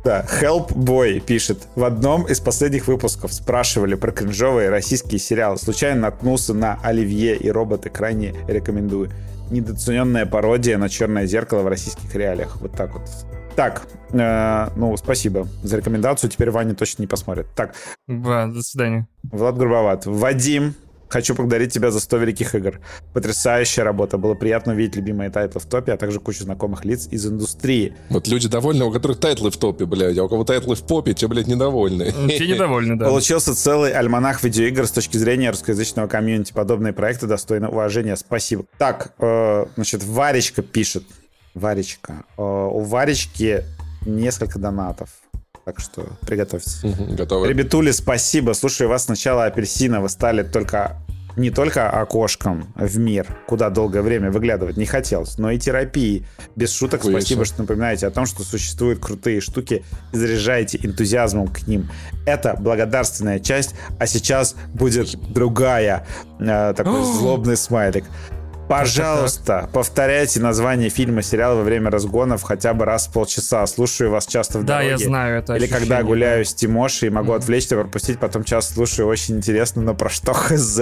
Да, 0.04 0.22
Help 0.42 0.74
Boy 0.74 1.18
пишет. 1.20 1.66
В 1.76 1.84
одном 1.84 2.24
из 2.24 2.38
последних 2.38 2.88
выпусков 2.88 3.32
спрашивали 3.32 3.94
про 3.94 4.12
кринжовые 4.12 4.68
российские 4.68 5.18
сериалы. 5.18 5.56
Случайно 5.56 6.02
наткнулся 6.02 6.52
на 6.52 6.78
Оливье 6.82 7.34
и 7.36 7.50
роботы. 7.50 7.88
Крайне 7.88 8.34
рекомендую. 8.46 9.10
Недооцененная 9.50 10.26
пародия 10.26 10.76
на 10.76 10.90
черное 10.90 11.24
зеркало 11.24 11.62
в 11.62 11.68
российских 11.68 12.14
реалиях. 12.14 12.60
Вот 12.60 12.72
так 12.72 12.92
вот. 12.92 13.08
Так, 13.56 13.86
э, 14.12 14.68
ну, 14.76 14.94
спасибо 14.98 15.48
за 15.62 15.78
рекомендацию. 15.78 16.28
Теперь 16.28 16.50
Ваня 16.50 16.74
точно 16.74 17.02
не 17.02 17.06
посмотрит. 17.06 17.46
Так, 17.54 17.74
Ба, 18.06 18.50
до 18.52 18.62
свидания. 18.62 19.06
Влад 19.22 19.56
Грубоват. 19.56 20.04
Вадим, 20.04 20.74
хочу 21.08 21.34
поблагодарить 21.34 21.72
тебя 21.72 21.90
за 21.90 22.00
100 22.00 22.16
великих 22.18 22.54
игр. 22.54 22.80
Потрясающая 23.12 23.84
работа. 23.84 24.18
Было 24.18 24.34
приятно 24.34 24.72
увидеть 24.72 24.96
любимые 24.96 25.30
title 25.30 25.55
ы 25.55 25.60
в 25.60 25.66
топе, 25.66 25.92
а 25.92 25.96
также 25.96 26.20
кучу 26.20 26.42
знакомых 26.44 26.84
лиц 26.84 27.08
из 27.10 27.26
индустрии. 27.26 27.94
Вот 28.10 28.28
люди 28.28 28.48
довольны, 28.48 28.84
у 28.84 28.92
которых 28.92 29.18
title 29.20 29.45
ы 29.45 29.50
в 29.50 29.56
топе, 29.56 29.86
блядь, 29.86 30.18
а 30.18 30.24
у 30.24 30.28
кого 30.28 30.44
title 30.44 30.69
ы 30.69 30.74
в 30.74 30.82
попе, 30.82 31.14
те, 31.14 31.28
блядь, 31.28 31.46
недовольны. 31.46 32.12
Все 32.28 32.46
недовольны, 32.46 32.96
да. 32.96 33.06
Получился 33.06 33.54
целый 33.54 33.92
альманах 33.92 34.42
видеоигр 34.42 34.86
с 34.86 34.90
точки 34.90 35.16
зрения 35.16 35.50
русскоязычного 35.50 36.08
комьюнити. 36.08 36.52
Подобные 36.52 36.92
проекты 36.92 37.26
достойны 37.26 37.68
уважения. 37.68 38.16
Спасибо. 38.16 38.64
Так, 38.78 39.14
э, 39.18 39.66
значит, 39.76 40.04
Варечка 40.04 40.62
пишет. 40.62 41.04
Варечка. 41.54 42.24
Э, 42.36 42.42
у 42.42 42.80
Варечки 42.80 43.64
несколько 44.06 44.58
донатов. 44.58 45.10
Так 45.64 45.80
что 45.80 46.06
приготовьтесь. 46.26 46.80
Готовы. 46.82 47.48
Ребятули, 47.48 47.90
спасибо. 47.90 48.52
Слушаю 48.52 48.90
вас 48.90 49.04
сначала 49.04 49.46
апельсина. 49.46 50.00
Вы 50.00 50.10
стали 50.10 50.42
только 50.42 50.98
не 51.36 51.50
только 51.50 51.90
окошком 51.90 52.72
в 52.76 52.98
мир, 52.98 53.26
куда 53.46 53.70
долгое 53.70 54.02
время 54.02 54.30
выглядывать 54.30 54.76
не 54.76 54.86
хотелось, 54.86 55.38
но 55.38 55.50
и 55.50 55.58
терапии. 55.58 56.24
Без 56.54 56.72
шуток, 56.72 57.02
Хуя 57.02 57.18
спасибо, 57.18 57.44
что 57.44 57.62
напоминаете 57.62 58.06
о 58.06 58.10
том, 58.10 58.26
что 58.26 58.42
существуют 58.44 59.00
крутые 59.00 59.40
штуки 59.40 59.84
и 60.12 60.16
заряжаете 60.16 60.78
энтузиазмом 60.82 61.48
к 61.48 61.66
ним. 61.66 61.90
Это 62.26 62.56
благодарственная 62.58 63.40
часть, 63.40 63.74
а 63.98 64.06
сейчас 64.06 64.54
будет 64.72 65.16
другая. 65.32 66.06
Э, 66.38 66.72
такой 66.76 67.02
злобный 67.18 67.56
смайлик. 67.56 68.04
Пожалуйста, 68.68 69.68
повторяйте 69.72 70.40
название 70.40 70.88
фильма, 70.88 71.22
сериала 71.22 71.56
во 71.56 71.62
время 71.62 71.90
разгонов 71.90 72.42
хотя 72.42 72.74
бы 72.74 72.84
раз 72.84 73.06
в 73.06 73.12
полчаса. 73.12 73.66
Слушаю 73.66 74.10
вас 74.10 74.26
часто 74.26 74.58
в 74.58 74.64
Да, 74.64 74.80
я 74.80 74.90
дороге. 74.90 75.04
знаю 75.06 75.38
это 75.38 75.54
Или 75.56 75.66
когда 75.66 75.96
ощущение, 75.96 76.04
гуляю 76.04 76.44
с 76.44 76.54
Тимошей, 76.54 77.10
могу 77.10 77.32
отвлечься, 77.32 77.76
пропустить, 77.76 78.18
потом 78.18 78.44
час 78.44 78.70
слушаю, 78.72 79.08
очень 79.08 79.36
интересно, 79.36 79.82
но 79.82 79.94
про 79.94 80.08
что 80.08 80.32
хз? 80.34 80.80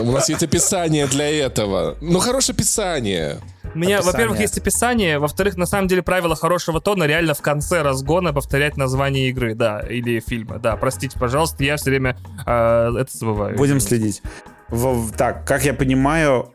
У 0.00 0.12
нас 0.12 0.28
есть 0.28 0.42
описание 0.42 1.06
для 1.06 1.28
этого. 1.44 1.96
Ну, 2.00 2.18
хорошее 2.20 2.54
описание. 2.54 3.38
У 3.74 3.78
меня, 3.78 3.96
Описание. 3.98 4.12
во-первых, 4.12 4.40
есть 4.40 4.56
описание, 4.56 5.18
во-вторых, 5.18 5.56
на 5.58 5.66
самом 5.66 5.88
деле 5.88 6.02
правило 6.02 6.34
хорошего 6.34 6.80
тона 6.80 7.04
реально 7.04 7.34
в 7.34 7.42
конце 7.42 7.82
разгона 7.82 8.32
повторять 8.32 8.76
название 8.78 9.28
игры, 9.28 9.54
да, 9.54 9.80
или 9.80 10.20
фильма, 10.26 10.58
да. 10.58 10.76
Простите, 10.76 11.18
пожалуйста, 11.18 11.62
я 11.64 11.76
все 11.76 11.90
время 11.90 12.16
э, 12.46 12.92
это 12.98 13.10
забываю. 13.16 13.56
Будем 13.58 13.80
следить. 13.80 14.22
В- 14.70 15.12
так, 15.12 15.46
как 15.46 15.64
я 15.64 15.74
понимаю, 15.74 16.50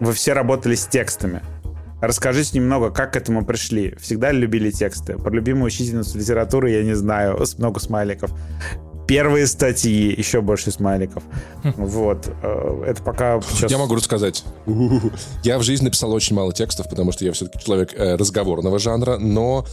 вы 0.00 0.12
все 0.12 0.32
работали 0.32 0.74
с 0.74 0.86
текстами. 0.86 1.42
Расскажите 2.00 2.58
немного, 2.58 2.90
как 2.90 3.14
к 3.14 3.16
этому 3.16 3.44
пришли. 3.44 3.96
Всегда 4.00 4.30
любили 4.30 4.70
тексты. 4.70 5.14
Про 5.14 5.30
любимую 5.30 5.66
учительницу 5.66 6.18
литературы 6.18 6.70
я 6.70 6.82
не 6.84 6.94
знаю. 6.94 7.42
Много 7.58 7.80
смайликов. 7.80 8.30
Первые 9.08 9.46
статьи, 9.46 10.12
еще 10.16 10.40
больше 10.40 10.70
смайликов. 10.72 11.22
Вот. 11.62 12.28
э, 12.42 12.84
Это 12.88 13.02
пока 13.02 13.40
сейчас... 13.40 13.70
Я 13.70 13.78
могу 13.78 13.94
рассказать. 13.94 14.44
Я 15.44 15.58
в 15.58 15.62
жизни 15.62 15.84
написал 15.84 16.12
очень 16.12 16.34
мало 16.34 16.52
текстов, 16.52 16.88
потому 16.90 17.12
что 17.12 17.24
я 17.24 17.32
все-таки 17.32 17.64
человек 17.64 17.94
э, 17.94 18.16
разговорного 18.16 18.78
жанра, 18.78 19.16
но 19.16 19.64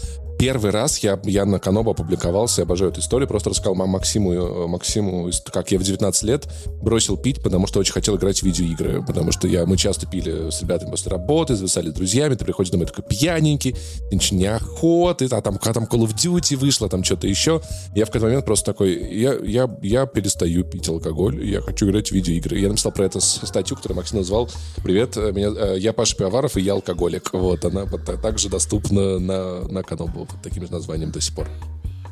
первый 0.43 0.71
раз 0.71 0.99
я, 0.99 1.17
я 1.23 1.45
на 1.45 1.57
Канобу 1.57 1.91
опубликовался, 1.91 2.61
я 2.61 2.65
обожаю 2.65 2.91
эту 2.91 2.99
историю, 2.99 3.29
просто 3.29 3.51
рассказал 3.51 3.75
Ма- 3.75 3.85
Максиму, 3.85 4.67
Максиму, 4.67 5.31
как 5.53 5.71
я 5.71 5.79
в 5.79 5.83
19 5.83 6.23
лет 6.23 6.49
бросил 6.81 7.15
пить, 7.15 7.41
потому 7.41 7.65
что 7.65 7.79
очень 7.79 7.93
хотел 7.93 8.17
играть 8.17 8.39
в 8.39 8.43
видеоигры, 8.43 9.01
потому 9.05 9.31
что 9.31 9.47
я, 9.47 9.65
мы 9.65 9.77
часто 9.77 10.05
пили 10.05 10.49
с 10.49 10.61
ребятами 10.61 10.91
после 10.91 11.13
работы, 11.13 11.55
зависали 11.55 11.91
с 11.91 11.93
друзьями, 11.93 12.35
ты 12.35 12.43
приходишь 12.43 12.71
домой 12.71 12.87
такой 12.87 13.05
пьяненький, 13.05 13.73
ничего 14.11 14.37
не 14.37 14.47
охоты, 14.47 15.29
а 15.31 15.41
там, 15.41 15.57
а 15.63 15.73
там 15.73 15.85
Call 15.85 16.05
of 16.05 16.13
Duty 16.13 16.57
вышло, 16.57 16.89
там 16.89 17.05
что-то 17.05 17.25
еще. 17.25 17.61
Я 17.95 18.03
в 18.03 18.09
какой-то 18.09 18.25
момент 18.25 18.43
просто 18.45 18.73
такой, 18.73 18.95
я, 19.17 19.35
я, 19.35 19.69
я 19.81 20.05
перестаю 20.07 20.65
пить 20.65 20.89
алкоголь, 20.89 21.41
я 21.47 21.61
хочу 21.61 21.89
играть 21.89 22.09
в 22.09 22.11
видеоигры. 22.11 22.59
Я 22.59 22.67
написал 22.67 22.91
про 22.91 23.05
это 23.05 23.21
статью, 23.21 23.77
которую 23.77 23.95
Максим 23.95 24.17
назвал 24.17 24.49
«Привет, 24.83 25.15
э, 25.15 25.31
меня, 25.31 25.51
э, 25.55 25.79
я 25.79 25.93
Паша 25.93 26.17
Пивоваров, 26.17 26.57
и 26.57 26.61
я 26.61 26.73
алкоголик». 26.73 27.31
Вот, 27.31 27.63
она 27.63 27.85
также 28.21 28.49
доступна 28.49 29.19
на, 29.19 29.61
на 29.69 29.83
Канобу 29.83 30.27
под 30.34 30.41
таким 30.41 30.65
же 30.65 30.72
названием 30.72 31.11
до 31.11 31.22
сих 31.22 31.34
пор. 31.35 31.47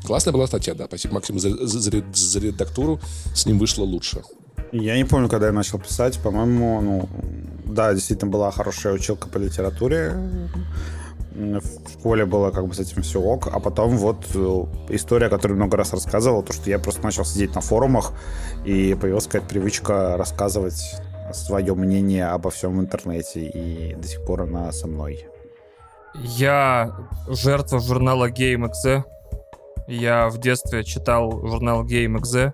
Классная 0.05 0.33
была 0.33 0.47
статья, 0.47 0.73
да. 0.73 0.85
Спасибо 0.85 1.15
Максиму 1.15 1.39
за, 1.39 1.49
за- 1.67 1.79
за 1.79 1.91
ре- 1.91 2.03
за 2.13 2.39
редактуру. 2.39 2.99
С 3.35 3.45
ним 3.45 3.59
вышло 3.59 3.83
лучше. 3.83 4.21
Я 4.71 4.95
не 4.97 5.03
помню, 5.03 5.29
когда 5.29 5.47
я 5.47 5.51
начал 5.53 5.79
писать. 5.79 6.17
По-моему, 6.19 6.81
ну, 6.81 7.09
да, 7.65 7.93
действительно 7.93 8.31
была 8.31 8.51
хорошая 8.51 8.93
училка 8.93 9.27
по 9.27 9.37
литературе. 9.37 10.15
В 11.33 11.89
школе 11.99 12.25
было 12.25 12.51
как 12.51 12.67
бы 12.67 12.73
с 12.73 12.79
этим 12.79 13.03
все 13.03 13.21
ок. 13.21 13.47
А 13.51 13.59
потом 13.59 13.97
вот 13.97 14.25
э, 14.33 14.65
история, 14.89 15.29
которую 15.29 15.57
много 15.57 15.77
раз 15.77 15.93
рассказывал, 15.93 16.43
то, 16.43 16.51
что 16.51 16.69
я 16.69 16.79
просто 16.79 17.03
начал 17.03 17.23
сидеть 17.23 17.55
на 17.55 17.61
форумах, 17.61 18.11
и 18.65 18.97
появилась 18.99 19.25
какая-то 19.27 19.47
привычка 19.47 20.17
рассказывать 20.17 20.81
свое 21.33 21.73
мнение 21.75 22.27
обо 22.27 22.49
всем 22.49 22.77
в 22.77 22.81
интернете, 22.81 23.45
и 23.45 23.95
до 23.95 24.07
сих 24.07 24.25
пор 24.25 24.41
она 24.41 24.71
со 24.73 24.87
мной. 24.87 25.25
Я 26.13 26.91
жертва 27.27 27.79
журнала 27.79 28.29
GameXZ. 28.29 29.03
Я 29.87 30.29
в 30.29 30.39
детстве 30.39 30.83
читал 30.83 31.31
журнал 31.47 31.85
GameXZ 31.85 32.53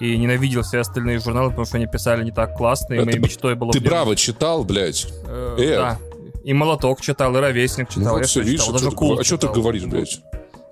и 0.00 0.16
ненавидел 0.16 0.62
все 0.62 0.78
остальные 0.80 1.18
журналы, 1.18 1.50
потому 1.50 1.66
что 1.66 1.76
они 1.76 1.86
писали 1.86 2.24
не 2.24 2.30
так 2.30 2.56
классно, 2.56 2.94
и 2.94 2.96
Это 2.98 3.06
моей 3.06 3.18
мечтой 3.18 3.54
было... 3.56 3.72
Ты 3.72 3.80
браво 3.80 4.14
читал, 4.14 4.64
блядь? 4.64 5.06
Э, 5.26 5.56
Э. 5.58 5.76
Да. 5.76 5.98
И 6.44 6.52
Молоток 6.54 7.00
читал, 7.00 7.36
и 7.36 7.40
Ровесник 7.40 7.88
Ну 7.94 8.02
читал, 8.02 8.14
вот 8.16 8.26
всё, 8.26 8.40
всё 8.40 8.42
видишь, 8.42 8.60
читал, 8.60 8.74
а 8.74 8.78
даже 8.78 8.90
ты 8.90 8.96
Кул 8.96 9.18
а 9.18 9.24
что 9.24 9.36
ты 9.38 9.48
говоришь, 9.48 9.84
блядь? 9.84 10.20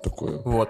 Такое. 0.09 0.41
Вот. 0.43 0.69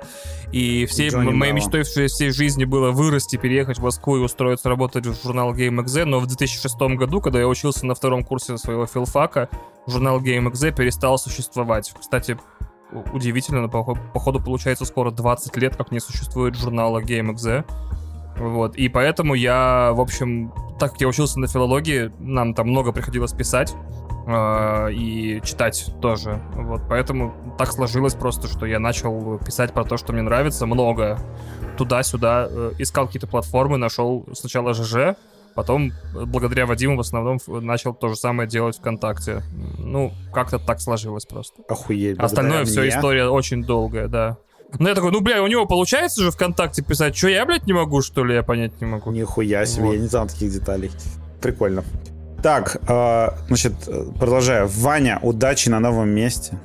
И 0.51 0.85
всей 0.85 1.09
Джонни 1.09 1.31
моей 1.31 1.53
Браво. 1.53 1.65
мечтой 1.65 1.83
всей, 1.83 2.29
жизни 2.29 2.65
было 2.65 2.91
вырасти, 2.91 3.37
переехать 3.37 3.79
в 3.79 3.83
Москву 3.83 4.17
и 4.17 4.19
устроиться 4.19 4.69
работать 4.69 5.05
в 5.05 5.23
журнал 5.23 5.53
GameXZ, 5.53 6.05
но 6.05 6.19
в 6.19 6.27
2006 6.27 6.79
году, 6.95 7.21
когда 7.21 7.39
я 7.39 7.47
учился 7.47 7.85
на 7.85 7.95
втором 7.95 8.23
курсе 8.23 8.57
своего 8.57 8.85
филфака, 8.85 9.49
журнал 9.87 10.19
GameXZ 10.21 10.75
перестал 10.75 11.17
существовать. 11.17 11.93
Кстати, 11.99 12.37
удивительно, 13.13 13.61
но 13.61 13.69
по- 13.69 13.95
походу 14.13 14.39
получается 14.41 14.85
скоро 14.85 15.11
20 15.11 15.57
лет, 15.57 15.75
как 15.75 15.91
не 15.91 15.99
существует 15.99 16.55
журнала 16.55 16.99
GameXZ. 17.01 17.65
Вот, 18.39 18.75
и 18.75 18.87
поэтому 18.87 19.33
я, 19.33 19.91
в 19.93 19.99
общем, 19.99 20.53
так 20.79 20.91
как 20.91 21.01
я 21.01 21.07
учился 21.07 21.39
на 21.39 21.47
филологии, 21.47 22.11
нам 22.19 22.53
там 22.53 22.67
много 22.69 22.91
приходилось 22.91 23.33
писать, 23.33 23.73
э, 24.27 24.91
и 24.93 25.41
читать 25.43 25.91
тоже. 26.01 26.41
Вот, 26.55 26.81
поэтому 26.89 27.33
так 27.57 27.71
сложилось 27.71 28.13
просто, 28.13 28.47
что 28.47 28.65
я 28.65 28.79
начал 28.79 29.39
писать 29.39 29.73
про 29.73 29.83
то, 29.83 29.97
что 29.97 30.13
мне 30.13 30.21
нравится, 30.21 30.65
много. 30.65 31.19
Туда-сюда 31.77 32.47
э, 32.49 32.71
искал 32.79 33.07
какие-то 33.07 33.27
платформы, 33.27 33.77
нашел 33.77 34.25
сначала 34.33 34.73
ЖЖ, 34.73 35.15
потом, 35.55 35.91
э, 36.15 36.25
благодаря 36.25 36.65
Вадиму, 36.65 36.97
в 36.97 36.99
основном 36.99 37.39
начал 37.47 37.93
то 37.93 38.09
же 38.09 38.15
самое 38.15 38.47
делать 38.49 38.77
ВКонтакте. 38.77 39.43
Ну, 39.77 40.11
как-то 40.33 40.59
так 40.59 40.81
сложилось 40.81 41.25
просто. 41.25 41.63
Охуеть. 41.69 42.19
Остальное 42.19 42.65
все 42.65 42.81
мне. 42.81 42.89
история 42.89 43.27
очень 43.29 43.63
долгая, 43.63 44.07
да. 44.07 44.37
Ну, 44.79 44.89
я 44.89 44.95
такой, 44.95 45.11
ну, 45.11 45.21
бля, 45.21 45.41
у 45.41 45.47
него 45.47 45.65
получается 45.65 46.21
же 46.21 46.31
ВКонтакте 46.31 46.83
писать, 46.83 47.15
что 47.15 47.29
я, 47.29 47.45
блядь, 47.45 47.65
не 47.67 47.73
могу, 47.73 48.01
что 48.01 48.25
ли, 48.25 48.35
я 48.35 48.43
понять 48.43 48.81
не 48.81 48.87
могу. 48.87 49.11
Нихуя 49.11 49.65
себе, 49.65 49.85
Вот. 49.85 49.93
я 49.93 49.99
не 49.99 50.07
знал 50.07 50.27
таких 50.27 50.51
деталей. 50.51 50.91
Прикольно. 51.41 51.83
Так, 52.47 52.77
э, 52.87 53.29
значит, 53.49 53.73
э, 53.87 54.05
продолжаю. 54.17 54.69
Ваня, 54.69 55.19
удачи 55.21 55.67
на 55.67 55.81
новом 55.81 56.07
месте. 56.07 56.57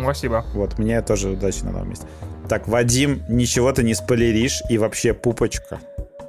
Спасибо. 0.00 0.44
Вот, 0.54 0.78
мне 0.78 1.02
тоже 1.02 1.30
удачи 1.30 1.64
на 1.64 1.72
новом 1.72 1.90
месте. 1.90 2.06
Так, 2.48 2.68
Вадим, 2.68 3.24
ничего 3.28 3.72
ты 3.72 3.82
не 3.82 3.94
спойлеришь 3.94 4.62
и 4.70 4.78
вообще 4.78 5.12
пупочка. 5.12 5.80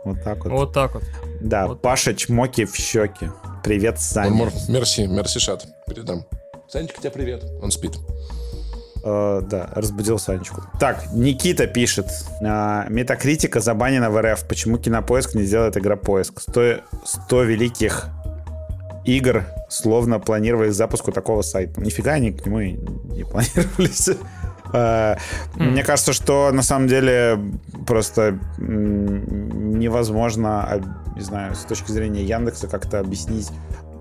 Вот 0.03 0.23
так 0.23 0.43
вот. 0.43 0.51
Вот 0.53 0.73
так 0.73 0.95
вот. 0.95 1.03
да, 1.39 1.67
вот. 1.67 1.83
Паша 1.83 2.15
чмоки 2.15 2.65
в 2.65 2.75
щеки. 2.75 3.29
Привет, 3.63 4.01
Саня. 4.01 4.51
Мерси, 4.67 5.05
мерси, 5.05 5.37
шат. 5.37 5.67
Передам. 5.85 6.25
Санечка, 6.67 6.99
тебе 6.99 7.11
привет. 7.11 7.45
Он 7.61 7.69
спит. 7.69 7.91
Э, 9.05 9.41
да, 9.43 9.69
разбудил 9.75 10.17
Санечку. 10.17 10.63
Так, 10.79 11.13
Никита 11.13 11.67
пишет. 11.67 12.07
а, 12.41 12.87
Метакритика 12.89 13.59
забанена 13.59 14.09
в 14.09 14.19
РФ. 14.19 14.47
Почему 14.47 14.79
Кинопоиск 14.79 15.35
не 15.35 15.43
сделает 15.43 15.77
игропоиск? 15.77 16.41
100, 16.41 16.77
100 17.05 17.43
великих 17.43 18.09
игр 19.05 19.43
словно 19.69 20.19
планировали 20.19 20.69
запуску 20.69 21.11
такого 21.11 21.41
сайта. 21.41 21.81
Нифига 21.81 22.13
они 22.13 22.31
к 22.31 22.45
нему 22.45 22.59
и 22.59 22.71
не 22.73 23.23
планировались. 23.23 24.09
Э, 24.75 25.17
Мне 25.55 25.83
кажется, 25.83 26.13
что 26.13 26.49
на 26.51 26.63
самом 26.63 26.87
деле 26.87 27.37
просто 27.85 28.39
невозможно, 28.57 30.63
об- 30.63 31.15
не 31.15 31.21
знаю, 31.21 31.55
с 31.55 31.63
точки 31.65 31.91
зрения 31.91 32.23
Яндекса 32.23 32.67
как-то 32.67 32.99
объяснить, 32.99 33.49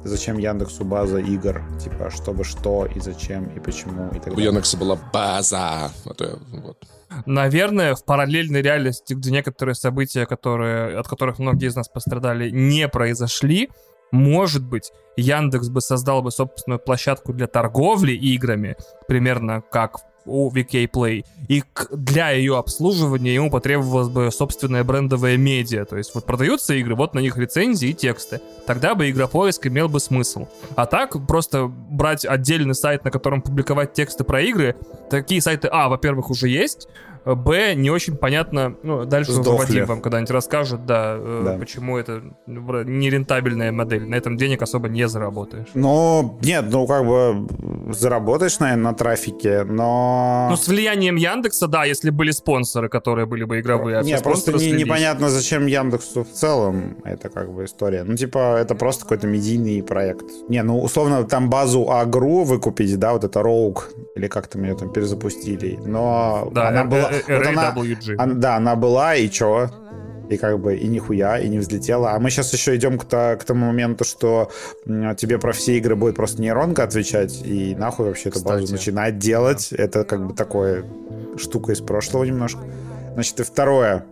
зачем 0.05 0.39
Яндексу 0.39 0.85
база 0.85 1.19
игр, 1.19 1.63
типа, 1.83 2.11
чтобы 2.11 2.45
что 2.45 2.87
и 2.87 3.01
зачем 3.01 3.45
и 3.57 3.61
почему 3.61 4.09
и 4.11 4.19
так 4.19 4.29
У 4.29 4.37
далее. 4.37 4.47
Яндекса 4.47 4.77
была 4.77 4.99
база. 5.13 5.91
А 6.07 6.15
то 6.17 6.25
я- 6.25 6.37
вот. 6.61 6.79
Наверное, 7.27 7.95
в 7.95 8.05
параллельной 8.05 8.63
реальности, 8.63 9.13
где 9.13 9.31
некоторые 9.31 9.75
события, 9.75 10.25
которые, 10.25 10.99
от 10.99 11.07
которых 11.07 11.39
многие 11.39 11.69
из 11.69 11.77
нас 11.77 11.89
пострадали, 11.89 12.51
не 12.51 12.89
произошли, 12.89 13.69
может 14.13 14.63
быть, 14.63 14.93
Яндекс 15.17 15.69
бы 15.69 15.81
создал 15.81 16.23
бы 16.23 16.31
собственную 16.31 16.79
площадку 16.79 17.33
для 17.33 17.47
торговли 17.47 18.13
играми, 18.13 18.77
примерно 19.09 19.63
как 19.71 20.01
у 20.25 20.51
VK 20.51 20.89
Play, 20.91 21.25
и 21.49 21.65
для 21.91 22.31
ее 22.31 22.57
обслуживания 22.57 23.35
ему 23.35 23.51
потребовалось 23.51 24.09
бы 24.09 24.31
собственное 24.31 24.85
брендовое 24.85 25.37
медиа. 25.37 25.85
То 25.85 25.97
есть 25.97 26.15
вот 26.15 26.25
продаются 26.25 26.75
игры, 26.75 26.95
вот 26.95 27.15
на 27.15 27.19
них 27.19 27.37
лицензии 27.37 27.89
и 27.89 27.95
тексты. 27.95 28.41
Тогда 28.67 28.95
бы 28.95 29.11
игропоиск 29.11 29.67
имел 29.67 29.89
бы 29.89 29.99
смысл. 30.01 30.47
А 30.77 30.87
так, 30.87 31.17
просто 31.27 31.67
брать 31.67 32.25
отдельный 32.25 32.75
сайт, 32.75 33.05
на 33.05 33.11
котором 33.11 33.43
публиковать 33.43 33.95
тексты 33.95 34.25
про 34.25 34.41
игры, 34.43 34.77
такие 35.11 35.41
сайты, 35.41 35.69
а, 35.71 35.89
во-первых, 35.89 36.31
уже 36.31 36.49
есть, 36.49 36.89
Б, 37.25 37.75
не 37.75 37.91
очень 37.91 38.17
понятно, 38.17 38.75
ну, 38.83 39.05
дальше. 39.05 39.33
Вадим 39.33 39.85
вам 39.87 40.01
когда-нибудь 40.01 40.31
расскажет, 40.31 40.87
да, 40.87 41.17
э, 41.19 41.43
Да. 41.45 41.59
почему 41.59 41.97
это 41.99 42.23
нерентабельная 42.47 43.73
модель, 43.73 44.07
на 44.09 44.15
этом 44.17 44.37
денег 44.37 44.63
особо 44.63 44.89
не 44.89 45.09
заработаешь. 45.09 45.69
Ну, 45.75 46.39
нет, 46.43 46.65
ну 46.71 46.87
как 46.87 47.05
бы 47.07 47.47
заработаешь, 47.95 48.59
наверное, 48.59 48.83
на 48.91 48.95
трафике, 48.95 49.65
но... 49.65 50.49
Ну, 50.51 50.57
с 50.57 50.69
влиянием 50.69 51.17
Яндекса, 51.17 51.67
да, 51.69 51.85
если 51.85 52.11
были 52.11 52.31
спонсоры, 52.31 52.89
которые 52.89 53.27
были 53.27 53.45
бы 53.45 53.61
игровые, 53.61 53.99
а 53.99 54.03
все 54.03 54.17
не, 54.17 54.21
просто 54.23 54.53
не- 54.53 54.73
непонятно, 54.73 55.29
зачем 55.29 55.67
Яндексу 55.67 56.25
в 56.25 56.31
целом 56.31 56.97
это 57.05 57.29
как 57.29 57.53
бы 57.53 57.65
история. 57.65 58.05
Ну, 58.05 58.17
типа, 58.17 58.57
это 58.59 58.75
просто 58.75 59.03
какой-то 59.05 59.27
медийный 59.27 59.83
проект. 59.83 60.25
Не, 60.49 60.63
ну, 60.63 60.81
условно, 60.81 61.25
там 61.25 61.51
базу 61.51 61.91
Агру 61.91 62.45
выкупить, 62.45 62.99
да, 62.99 63.13
вот 63.13 63.25
это 63.25 63.41
Rogue, 63.41 63.81
или 64.17 64.27
как 64.29 64.47
там 64.49 64.63
ее 64.65 64.75
там 64.75 64.93
перезапустили. 64.93 65.79
Но 65.85 66.51
Да, 66.53 66.69
она 66.69 66.83
э- 66.83 66.87
была... 66.87 67.12
э- 67.17 67.23
вот 67.39 67.47
она-. 67.47 67.71
Ан- 68.19 68.41
да, 68.41 68.57
она 68.57 68.77
была, 68.77 69.15
и 69.15 69.29
чё? 69.31 69.71
И 70.31 70.37
как 70.39 70.59
бы 70.61 70.77
и 70.77 70.89
нихуя, 70.89 71.39
и 71.39 71.49
не 71.49 71.59
взлетела. 71.59 72.13
А 72.13 72.19
мы 72.19 72.31
сейчас 72.31 72.53
еще 72.53 72.75
идем 72.77 72.99
к, 72.99 73.05
то- 73.05 73.37
к 73.39 73.45
тому 73.45 73.67
моменту, 73.67 74.05
что 74.05 74.51
тебе 74.87 75.39
про 75.39 75.53
все 75.53 75.77
игры 75.77 75.95
будет 75.95 76.17
просто 76.17 76.41
нейронка 76.41 76.85
отвечать, 76.85 77.43
и 77.45 77.75
нахуй 77.75 78.07
вообще 78.07 78.31
эту 78.31 78.39
базу 78.43 78.73
начинать 78.73 79.19
делать. 79.19 79.73
Это 79.73 80.05
как 80.05 80.27
бы 80.27 80.35
такое 80.35 80.85
штука 81.37 81.73
из 81.73 81.81
прошлого 81.81 82.25
немножко. 82.25 82.61
Значит, 83.15 83.41
и 83.41 83.43
второе. 83.43 84.07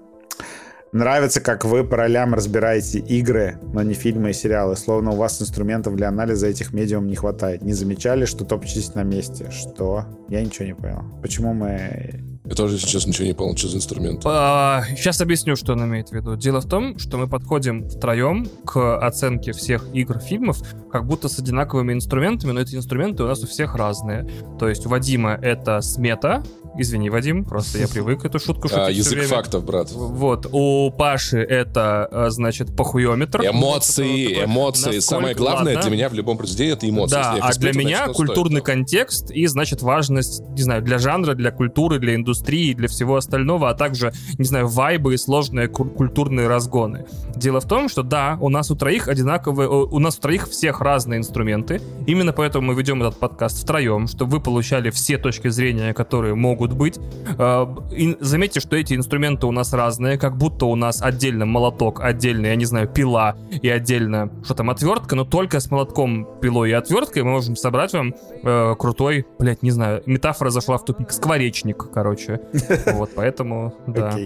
Нравится, 0.93 1.41
как 1.41 1.65
вы 1.65 1.85
по 1.85 1.97
ролям 1.97 2.35
разбираете 2.35 2.99
игры, 2.99 3.59
но 3.73 3.83
не 3.83 3.95
фильмы 3.95 4.31
и 4.31 4.33
сериалы. 4.33 4.77
Словно 4.77 5.13
у 5.13 5.17
вас 5.17 5.41
инструментов 5.41 5.95
для 5.95 6.09
анализа 6.09 6.49
этих 6.49 6.73
медиум 6.73 7.07
не 7.07 7.15
хватает. 7.15 7.63
Не 7.63 7.73
замечали, 7.75 8.25
что 8.25 8.45
топчетесь 8.45 8.95
на 8.97 9.05
месте? 9.05 9.49
Что? 9.53 10.05
Я 10.29 10.43
ничего 10.43 10.67
не 10.67 10.75
понял. 10.75 11.05
Почему 11.23 11.55
мы... 11.55 12.21
Я 12.51 12.57
тоже 12.57 12.79
сейчас 12.79 13.07
ничего 13.07 13.29
не 13.29 13.33
понял, 13.33 13.57
что 13.57 13.69
за 13.69 13.77
инструмент. 13.77 14.23
Сейчас 14.23 15.21
объясню, 15.21 15.55
что 15.55 15.75
он 15.75 15.85
имеет 15.85 16.09
в 16.09 16.13
виду. 16.13 16.35
Дело 16.35 16.61
в 16.61 16.67
том, 16.67 16.99
что 16.99 17.17
мы 17.17 17.29
подходим 17.29 17.89
втроем 17.89 18.49
к 18.67 18.99
оценке 18.99 19.53
всех 19.53 19.87
игр, 19.95 20.19
фильмов, 20.19 20.59
как 20.91 21.07
будто 21.07 21.29
с 21.29 21.39
одинаковыми 21.39 21.93
инструментами, 21.93 22.51
но 22.51 22.61
эти 22.61 22.75
инструменты 22.75 23.23
у 23.23 23.29
нас 23.29 23.41
у 23.45 23.47
всех 23.47 23.77
разные. 23.77 24.29
То 24.59 24.69
есть 24.69 24.85
у 24.85 24.89
Вадима 24.89 25.39
это 25.41 25.81
смета. 25.81 26.43
Извини, 26.79 27.11
Вадим, 27.11 27.45
просто 27.45 27.79
я 27.79 27.89
привык 27.93 28.25
эту 28.25 28.39
шутку 28.39 28.69
шутить 28.69 28.83
А, 28.87 28.91
язык 28.91 29.13
время. 29.15 29.29
фактов, 29.29 29.65
брат. 29.65 29.91
Вот, 29.93 30.47
у 30.53 30.91
Паши 30.91 31.39
это, 31.39 32.09
э, 32.11 32.27
значит, 32.31 32.75
похуеметр. 32.77 33.45
Эмоции, 33.45 34.35
Вот 34.37 34.45
эмоции. 34.45 34.81
насколько- 34.87 35.01
Самое 35.01 35.35
главное 35.35 35.75
ладно. 35.75 35.89
для 35.89 35.91
меня 35.97 36.09
в 36.09 36.15
любом 36.15 36.39
произведении 36.39 36.73
это 36.75 36.89
эмоции. 36.89 37.15
Да, 37.17 37.37
а 37.41 37.53
для 37.55 37.73
меня 37.73 37.99
значит, 38.05 38.17
культурный 38.17 38.61
стоит. 38.61 38.65
контекст 38.67 39.31
и, 39.31 39.47
значит, 39.47 39.83
важность, 39.83 40.41
не 40.51 40.63
знаю, 40.63 40.83
для 40.83 40.99
жанра, 40.99 41.35
для 41.35 41.51
культуры, 41.51 41.99
для 41.99 42.15
индустрии, 42.15 42.73
для 42.75 42.89
всего 42.89 43.17
остального, 43.17 43.69
а 43.71 43.75
также, 43.75 44.13
не 44.39 44.45
знаю, 44.45 44.69
вайбы 44.69 45.15
и 45.15 45.17
сложные 45.17 45.69
ку- 45.69 45.85
культурные 45.85 46.47
разгоны. 46.49 47.05
Дело 47.35 47.61
в 47.61 47.67
том, 47.67 47.89
что 47.89 48.03
да, 48.03 48.39
у 48.41 48.49
нас 48.49 48.71
у 48.71 48.77
троих 48.77 49.09
одинаковые, 49.09 49.69
у 49.69 49.99
нас 49.99 50.17
у 50.19 50.21
троих 50.21 50.49
всех 50.49 50.81
разные 50.81 51.19
инструменты. 51.19 51.81
Именно 52.07 52.33
поэтому 52.33 52.69
мы 52.69 52.75
ведем 52.75 53.03
этот 53.03 53.19
подкаст 53.19 53.63
втроем, 53.65 54.07
чтобы 54.07 54.37
вы 54.37 54.41
получали 54.41 54.91
все 54.91 55.19
точки 55.19 55.49
зрения, 55.49 55.93
которые 55.95 56.35
могут 56.35 56.60
быть. 56.69 56.99
Э, 57.39 57.67
и 57.91 58.17
заметьте, 58.21 58.61
что 58.61 58.77
эти 58.77 58.95
инструменты 58.95 59.47
у 59.47 59.53
нас 59.53 59.73
разные, 59.73 60.19
как 60.19 60.37
будто 60.37 60.67
у 60.67 60.77
нас 60.77 61.03
отдельно 61.03 61.47
молоток, 61.47 62.01
отдельно, 62.01 62.47
я 62.47 62.57
не 62.57 62.65
знаю, 62.65 62.89
пила 62.89 63.37
и 63.51 63.69
отдельно, 63.69 64.31
что 64.45 64.55
там, 64.55 64.71
отвертка, 64.71 65.17
но 65.17 65.25
только 65.25 65.61
с 65.61 65.71
молотком, 65.71 66.29
пилой 66.41 66.71
и 66.71 66.73
отверткой 66.73 67.23
мы 67.23 67.31
можем 67.33 67.57
собрать 67.57 67.93
вам 67.93 68.15
э, 68.43 68.75
крутой, 68.79 69.27
блядь, 69.39 69.63
не 69.63 69.71
знаю, 69.71 70.03
метафора 70.07 70.51
зашла 70.51 70.79
в 70.79 70.85
тупик, 70.85 71.13
скворечник, 71.13 71.91
короче. 71.93 72.41
Вот, 73.01 73.11
поэтому, 73.15 73.75
да. 73.87 74.17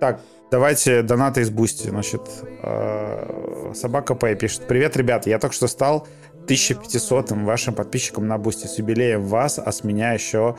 Так, 0.00 0.20
давайте 0.50 1.02
донаты 1.02 1.42
из 1.42 1.50
Boosty. 1.50 1.88
Значит, 1.88 2.22
э, 2.62 3.72
Собака 3.74 4.14
Пэй 4.14 4.34
пишет. 4.34 4.66
Привет, 4.66 4.96
ребята, 4.96 5.30
я 5.30 5.38
только 5.38 5.54
что 5.54 5.66
стал 5.68 6.06
1500-м 6.46 7.44
вашим 7.44 7.74
подписчиком 7.74 8.26
на 8.26 8.38
Boosty. 8.38 8.66
С 8.66 8.78
юбилеем 8.78 9.22
вас, 9.22 9.58
а 9.58 9.72
с 9.72 9.84
меня 9.84 10.12
еще 10.12 10.56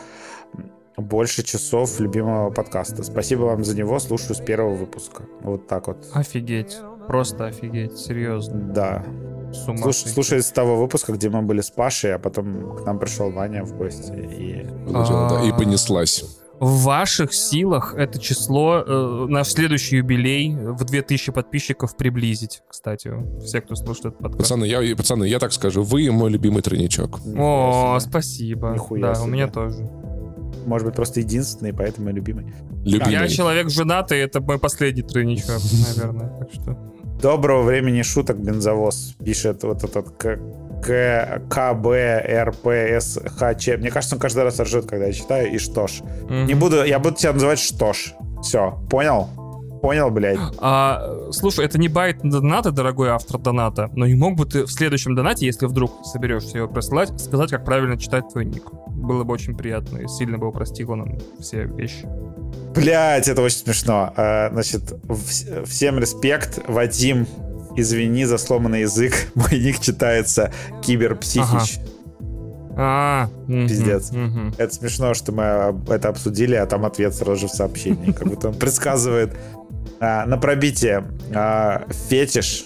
больше 0.97 1.43
часов 1.43 1.99
любимого 1.99 2.51
подкаста. 2.51 3.03
Спасибо 3.03 3.41
вам 3.43 3.63
за 3.63 3.76
него, 3.76 3.99
слушаю 3.99 4.35
с 4.35 4.39
первого 4.39 4.76
выпуска. 4.76 5.23
Вот 5.41 5.67
так 5.67 5.88
вот. 5.88 6.05
Офигеть. 6.13 6.77
Просто 7.07 7.45
офигеть, 7.47 7.97
серьезно. 7.97 8.59
Да. 8.73 9.03
С 9.53 9.67
ума 9.67 9.77
Слуш- 9.77 10.07
слушай 10.07 10.41
с 10.41 10.51
того 10.51 10.76
выпуска, 10.76 11.13
где 11.13 11.30
мы 11.30 11.41
были 11.43 11.61
с 11.61 11.69
Пашей, 11.69 12.15
а 12.15 12.19
потом 12.19 12.76
к 12.77 12.85
нам 12.85 12.97
пришел 12.99 13.31
Ваня 13.31 13.63
в 13.63 13.77
гости. 13.77 14.11
И 14.11 14.61
И 14.61 14.93
А. 14.93 15.55
понеслась. 15.57 16.23
В 16.59 16.84
ваших 16.84 17.34
силах 17.34 17.95
это 17.97 18.17
число 18.17 18.77
э, 18.80 19.26
на 19.27 19.43
следующий 19.43 19.97
юбилей 19.97 20.55
в 20.55 20.85
2000 20.85 21.34
подписчиков 21.34 21.97
приблизить, 21.97 22.63
кстати. 22.69 23.11
Все, 23.43 23.59
кто 23.59 23.76
слушает 23.76 24.05
этот 24.07 24.19
подкаст. 24.19 24.39
Пацаны, 24.39 24.63
я, 24.65 24.95
пацаны, 24.95 25.26
я 25.26 25.39
так 25.39 25.51
скажу, 25.51 25.84
вы 25.84 26.09
мой 26.11 26.30
любимый 26.31 26.61
тройничок. 26.61 27.19
О, 27.38 27.97
спасибо. 27.99 28.72
Нихуя 28.73 29.07
да, 29.07 29.15
себе. 29.15 29.26
у 29.26 29.27
меня 29.27 29.47
тоже. 29.49 29.89
Может 30.65 30.87
быть, 30.87 30.95
просто 30.95 31.19
единственный, 31.19 31.73
поэтому 31.73 32.09
и 32.09 32.13
любимый. 32.13 32.53
Любимый. 32.83 33.11
Я 33.11 33.27
человек 33.27 33.69
женатый, 33.69 34.19
это 34.19 34.41
мой 34.41 34.59
последний 34.59 35.03
тройничок, 35.03 35.61
наверное. 35.97 36.29
Так 36.37 36.51
что... 36.51 36.77
Доброго 37.21 37.63
времени 37.63 38.01
шуток, 38.01 38.37
бензовоз, 38.37 39.15
пишет 39.23 39.63
вот 39.63 39.83
этот 39.83 40.09
К... 40.17 40.37
К... 40.83 41.41
КБ, 41.49 41.85
Мне 43.77 43.89
кажется, 43.89 44.15
он 44.15 44.19
каждый 44.19 44.43
раз 44.43 44.59
ржет, 44.59 44.85
когда 44.85 45.05
я 45.05 45.13
читаю, 45.13 45.51
и 45.51 45.57
что 45.57 45.87
ж. 45.87 46.01
Не 46.29 46.53
буду, 46.53 46.83
я 46.83 46.99
буду 46.99 47.15
тебя 47.15 47.33
называть 47.33 47.59
что 47.59 47.93
ж. 47.93 48.13
Все, 48.43 48.79
понял? 48.89 49.29
Понял, 49.86 50.10
блядь. 50.10 50.40
А, 50.57 51.30
слушай, 51.32 51.64
это 51.64 51.78
не 51.78 51.88
байт 51.90 52.18
доната, 52.24 52.72
дорогой 52.72 53.10
автор 53.10 53.38
доната, 53.40 53.91
но 53.94 54.07
не 54.07 54.16
мог 54.16 54.36
бы 54.36 54.45
ты 54.48 54.64
в 54.66 54.72
следующем 54.72 55.14
донате, 55.16 55.45
если 55.45 55.68
вдруг 55.68 55.91
соберешься 56.06 56.57
его 56.57 56.68
присылать, 56.68 57.22
сказать, 57.22 57.52
как 57.52 57.64
правильно 57.64 57.95
читать 57.95 58.28
твой 58.32 58.45
ник? 58.45 58.64
Было 58.88 59.24
бы 59.24 59.34
очень 59.34 59.56
приятно 59.56 59.99
и 59.99 60.07
сильно 60.07 60.40
бы 60.40 60.48
упростило 60.48 60.95
нам 60.95 61.20
все 61.40 61.66
вещи. 61.66 62.07
Блять, 62.74 63.28
это 63.28 63.44
очень 63.44 63.57
смешно. 63.60 64.12
А, 64.18 64.49
значит, 64.52 64.91
в- 65.03 65.66
всем 65.66 65.99
респект, 65.99 66.62
Вадим. 66.68 67.28
Извини 67.76 68.26
за 68.26 68.40
сломанный 68.40 68.82
язык. 68.82 69.14
Мой 69.36 69.60
ник 69.60 69.80
читается 69.82 70.52
Киберпсихич. 70.82 71.78
А, 72.78 73.30
мгм, 73.48 73.68
Пиздец. 73.68 74.12
мгм. 74.12 74.53
Это 74.57 74.74
смешно, 74.74 75.14
что 75.14 75.32
мы 75.32 75.44
это 75.94 76.10
обсудили, 76.10 76.56
а 76.56 76.66
там 76.66 76.86
ответ 76.86 77.14
сразу 77.14 77.41
же 77.41 77.48
в 77.48 77.52
сообщении. 77.52 78.12
Как 78.12 78.28
будто 78.28 78.49
он 78.49 78.55
предсказывает. 78.55 79.34
А, 79.99 80.26
на 80.26 80.38
пробитие. 80.38 81.04
А, 81.34 81.86
фетиш. 82.10 82.65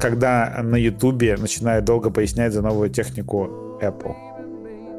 Когда 0.00 0.60
на 0.62 0.76
Ютубе 0.76 1.36
начинают 1.36 1.84
долго 1.84 2.10
пояснять 2.10 2.52
за 2.52 2.60
новую 2.62 2.90
технику 2.90 3.78
Apple. 3.80 4.14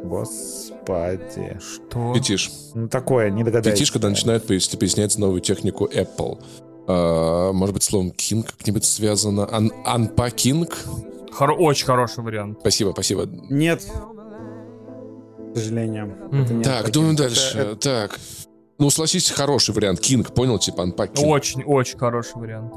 Господи. 0.06 1.58
Что? 1.60 2.14
Фетиш. 2.14 2.52
Ну 2.74 2.88
такое, 2.88 3.30
не 3.30 3.44
догадайтесь. 3.44 3.80
Фетиш, 3.80 3.92
когда 3.92 4.10
начинают 4.10 4.46
пояс- 4.46 4.76
пояснять 4.78 5.18
новую 5.18 5.42
технику 5.42 5.86
Apple. 5.86 6.40
А, 6.88 7.52
может 7.54 7.74
быть, 7.74 7.84
словом 7.84 8.10
King 8.10 8.44
как-нибудь 8.44 8.86
связано? 8.86 9.48
Ан 9.52 9.72
Unpacking? 9.86 10.72
Хоро- 11.32 11.56
очень 11.56 11.86
хороший 11.86 12.24
вариант. 12.24 12.60
Спасибо, 12.62 12.92
спасибо. 12.92 13.26
Нет. 13.50 13.84
К 15.54 15.58
сожалению. 15.58 16.16
Это 16.32 16.54
не 16.54 16.64
Так, 16.64 16.92
думаем 16.92 17.14
Это- 17.16 17.24
дальше. 17.24 17.58
это- 17.58 17.76
Так. 17.76 18.20
Ну, 18.84 18.90
согласись, 18.90 19.30
хороший 19.32 19.74
вариант. 19.74 20.02
King, 20.02 20.30
понял? 20.34 20.60
Типа 20.60 20.82
Unpacking. 20.82 21.26
Очень, 21.26 21.64
очень 21.64 21.98
хороший 21.98 22.36
вариант. 22.36 22.74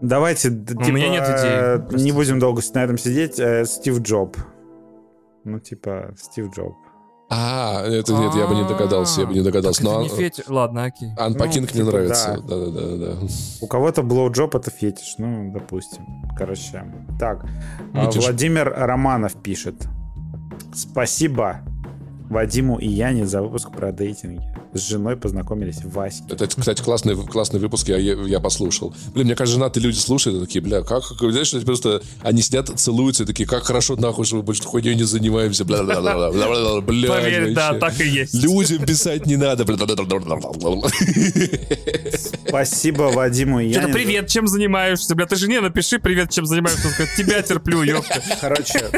Давайте, 0.00 0.48
д- 0.48 0.72
У 0.74 0.78
типа, 0.82 0.94
меня 0.96 1.08
нет 1.10 1.24
идей, 1.24 1.50
э, 1.50 1.78
простите. 1.78 2.04
не 2.04 2.12
будем 2.12 2.38
долго 2.38 2.62
на 2.72 2.78
этом 2.84 2.96
сидеть. 2.96 3.38
э, 3.38 3.66
Стив 3.66 4.00
Джоб. 4.00 4.36
Ну, 5.44 5.58
типа, 5.58 6.14
Стив 6.16 6.50
Джоб. 6.56 6.72
А, 7.28 7.82
это 7.86 8.14
нет, 8.14 8.34
я 8.34 8.46
бы 8.46 8.54
не 8.54 8.66
догадался, 8.66 9.20
я 9.20 9.26
бы 9.26 9.34
не 9.34 9.42
догадался. 9.42 9.82
Так 9.82 9.90
это 9.90 9.98
Но 9.98 10.02
не 10.04 10.08
фетиш. 10.08 10.44
Ладно, 10.48 10.84
окей. 10.84 11.08
Unpacking 11.18 11.36
Ну, 11.36 11.60
мне 11.60 11.66
типа, 11.66 11.84
нравится. 11.84 12.38
Да-да-да. 12.48 13.16
У 13.60 13.66
кого-то 13.66 14.02
блоуджоп 14.02 14.54
это 14.56 14.70
фетиш, 14.70 15.16
ну, 15.18 15.52
допустим. 15.52 16.02
Короче, 16.38 16.82
так. 17.20 17.44
а, 17.92 18.06
Видишь? 18.06 18.24
Владимир 18.24 18.72
Романов 18.74 19.34
пишет. 19.42 19.74
Спасибо 20.72 21.60
Вадиму 22.30 22.78
и 22.78 22.88
Яне 22.88 23.26
за 23.26 23.42
выпуск 23.42 23.70
про 23.70 23.92
дейтинги. 23.92 24.42
С 24.74 24.88
женой 24.88 25.16
познакомились 25.16 25.76
в 25.76 25.90
Ваське. 25.92 26.24
Это, 26.28 26.48
кстати, 26.48 26.82
классный, 26.82 27.14
классный 27.14 27.60
выпуск, 27.60 27.88
я, 27.88 27.96
я 27.96 28.40
послушал. 28.40 28.92
Блин, 29.14 29.26
мне 29.26 29.36
кажется, 29.36 29.54
женатые 29.54 29.84
люди 29.84 29.98
слушают, 29.98 30.42
и 30.42 30.46
такие, 30.46 30.60
бля, 30.60 30.82
как, 30.82 31.04
знаешь, 31.20 31.52
просто 31.64 32.02
они 32.22 32.42
сидят, 32.42 32.68
целуются, 32.78 33.22
и 33.22 33.26
такие, 33.26 33.48
как 33.48 33.62
хорошо, 33.64 33.94
нахуй, 33.96 34.24
что 34.24 34.36
мы 34.36 34.42
больше 34.42 34.64
хуйней 34.64 34.96
не 34.96 35.04
занимаемся, 35.04 35.64
бля 35.64 35.82
бля 35.82 36.00
бля 36.00 36.30
бля 36.30 36.48
бля 36.48 36.80
бля 36.80 37.08
Поверь, 37.08 37.54
да, 37.54 37.74
так 37.74 38.00
и 38.00 38.08
есть. 38.08 38.34
Людям 38.34 38.84
писать 38.84 39.26
не 39.26 39.36
надо. 39.36 39.64
бля 39.64 39.76
Спасибо 42.48 43.02
Вадиму 43.04 43.60
и 43.60 43.68
Яне. 43.68 43.92
привет, 43.92 44.28
чем 44.28 44.46
занимаешься? 44.46 45.14
Бля, 45.14 45.26
ты 45.26 45.36
жене 45.36 45.60
напиши 45.60 45.98
привет, 45.98 46.30
чем 46.30 46.46
занимаешься. 46.46 46.88
Тебя 47.16 47.42
терплю, 47.42 47.82
ёпта. 47.82 48.20
Короче, 48.40 48.90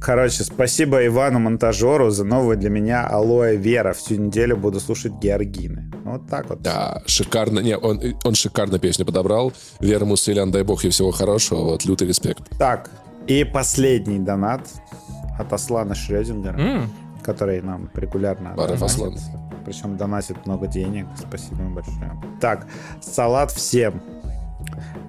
короче, 0.00 0.44
спасибо 0.44 1.04
Ивану 1.06 1.38
Монтажеру 1.38 2.10
за 2.10 2.24
новую 2.24 2.56
для 2.56 2.70
меня 2.70 3.06
алоэ 3.06 3.56
Вера. 3.56 3.92
Всю 3.92 4.16
неделю 4.16 4.56
буду 4.56 4.75
слушать 4.80 5.12
Георгины. 5.14 5.90
Вот 6.04 6.28
так 6.28 6.48
вот. 6.48 6.62
Да, 6.62 7.02
шикарно. 7.06 7.60
Не, 7.60 7.76
он, 7.76 8.00
он 8.24 8.34
шикарно 8.34 8.78
песню 8.78 9.04
подобрал. 9.04 9.52
Вера 9.80 10.04
Мусылян, 10.04 10.50
дай 10.50 10.62
бог 10.62 10.84
ей 10.84 10.90
всего 10.90 11.10
хорошего. 11.10 11.60
Вот, 11.60 11.84
лютый 11.84 12.08
респект. 12.08 12.56
Так, 12.58 12.90
и 13.26 13.44
последний 13.44 14.18
донат 14.18 14.62
от 15.38 15.52
Аслана 15.52 15.94
Шрёдингера, 15.94 16.58
М, 16.58 16.90
который 17.22 17.60
нам 17.60 17.90
регулярно 17.94 18.54
Баров 18.54 18.78
донатит. 18.78 18.96
Аслан. 18.96 19.18
Причем 19.64 19.96
донатит 19.96 20.46
много 20.46 20.66
денег. 20.68 21.06
Спасибо 21.18 21.62
им 21.62 21.74
большое. 21.74 22.12
Так, 22.40 22.66
салат 23.00 23.50
всем. 23.50 24.00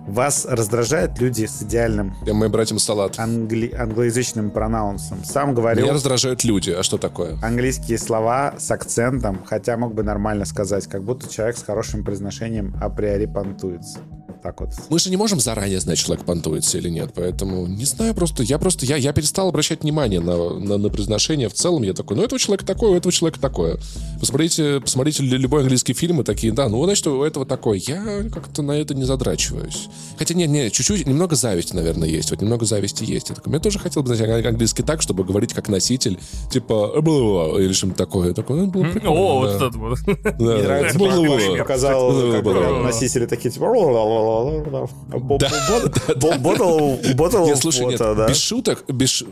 Вас 0.08 0.46
раздражают 0.50 1.20
люди 1.20 1.46
с 1.46 1.62
идеальным 1.62 2.16
Я 2.26 2.34
моим 2.34 2.52
братьям 2.52 2.80
салат. 2.80 3.20
англи- 3.20 3.74
англоязычным 3.76 4.52
пронаунсом? 4.52 5.24
Сам 5.26 5.54
говорил 5.54 5.84
Меня 5.84 5.94
раздражают 5.94 6.44
люди. 6.44 6.72
А 6.72 6.82
что 6.84 6.98
такое? 6.98 7.38
английские 7.44 7.98
слова 7.98 8.56
с 8.58 8.72
акцентом, 8.72 9.42
хотя 9.46 9.76
мог 9.78 9.94
бы 9.94 10.04
нормально 10.04 10.46
сказать, 10.46 10.88
как 10.88 11.04
будто 11.04 11.32
человек 11.32 11.58
с 11.58 11.64
хорошим 11.64 12.04
произношением 12.06 12.74
априори 12.82 13.26
понтуется. 13.26 14.00
Так 14.44 14.62
вот. 14.62 14.70
Мы 14.90 15.00
же 15.00 15.10
не 15.10 15.18
можем 15.18 15.40
заранее 15.40 15.80
знать, 15.80 15.98
человек 15.98 16.24
понтуется 16.24 16.78
или 16.78 16.90
нет, 16.90 17.12
поэтому 17.14 17.66
не 17.66 17.86
знаю, 17.86 18.14
просто 18.14 18.44
я 18.44 18.60
просто 18.60 18.86
я, 18.86 18.96
я 18.96 19.12
перестал 19.12 19.50
обращать 19.50 19.82
внимание 19.82 20.20
на, 20.22 20.54
на, 20.60 20.78
на 20.78 20.90
произношение 20.90 21.50
в 21.50 21.54
целом. 21.54 21.82
Я 21.84 21.94
такой, 21.94 22.16
ну 22.18 22.24
этого 22.24 22.40
человека 22.40 22.64
такое, 22.66 22.92
у 22.92 22.96
этого 22.96 23.12
человека 23.12 23.40
такое. 23.42 23.78
Посмотрите, 24.20 24.80
посмотрите 24.80 25.24
лю- 25.24 25.38
любой 25.40 25.62
английский 25.64 25.94
фильм 25.94 26.22
и 26.22 26.24
такие, 26.24 26.54
да, 26.54 26.70
ну 26.70 26.82
значит 26.86 27.08
у 27.08 27.24
этого 27.24 27.46
такое. 27.46 27.80
Я 27.80 28.24
как-то 28.32 28.62
на 28.62 28.74
это 28.74 28.94
не 28.94 29.04
задрачиваюсь. 29.06 29.88
Хотя 30.18 30.34
нет, 30.34 30.50
нет, 30.50 30.74
чуть-чуть, 30.74 31.06
немного 31.06 31.36
зависти, 31.36 31.74
наверное, 31.76 32.08
есть. 32.08 32.32
Вот 32.32 32.42
немного 32.42 32.66
зависти 32.66 33.04
есть. 33.04 33.30
Я 33.30 33.36
такой, 33.36 33.54
я 33.54 33.60
тоже 33.60 33.80
хотел 33.80 34.04
бы 34.04 34.16
знать 34.16 34.30
ан- 34.30 34.46
английский 34.46 34.84
так, 34.84 35.02
чтобы 35.02 35.24
говорить 35.24 35.54
как 35.54 35.70
носитель, 35.70 36.20
типа 36.52 36.94
или 36.98 37.74
что-нибудь 37.74 37.98
такое. 37.98 38.30
Я 38.30 38.34
такой, 38.34 38.58
ну, 38.58 38.68
было 38.68 38.84
прикольно, 38.84 39.12
О, 39.12 39.46
да. 39.46 39.52
вот 39.52 39.56
этот 39.56 39.76
вот. 39.76 40.00
Мне 40.40 40.64
нравится, 40.64 41.00
как 41.00 41.58
показал, 41.60 42.32
как 42.32 42.84
носители 42.84 43.26
такие, 43.26 43.52
типа... 43.52 43.68
Ботл 47.16 47.56
слушай, 47.56 47.86
нет, 47.86 48.02
без 48.28 48.38
шуток, 48.38 48.84
без, 48.88 49.24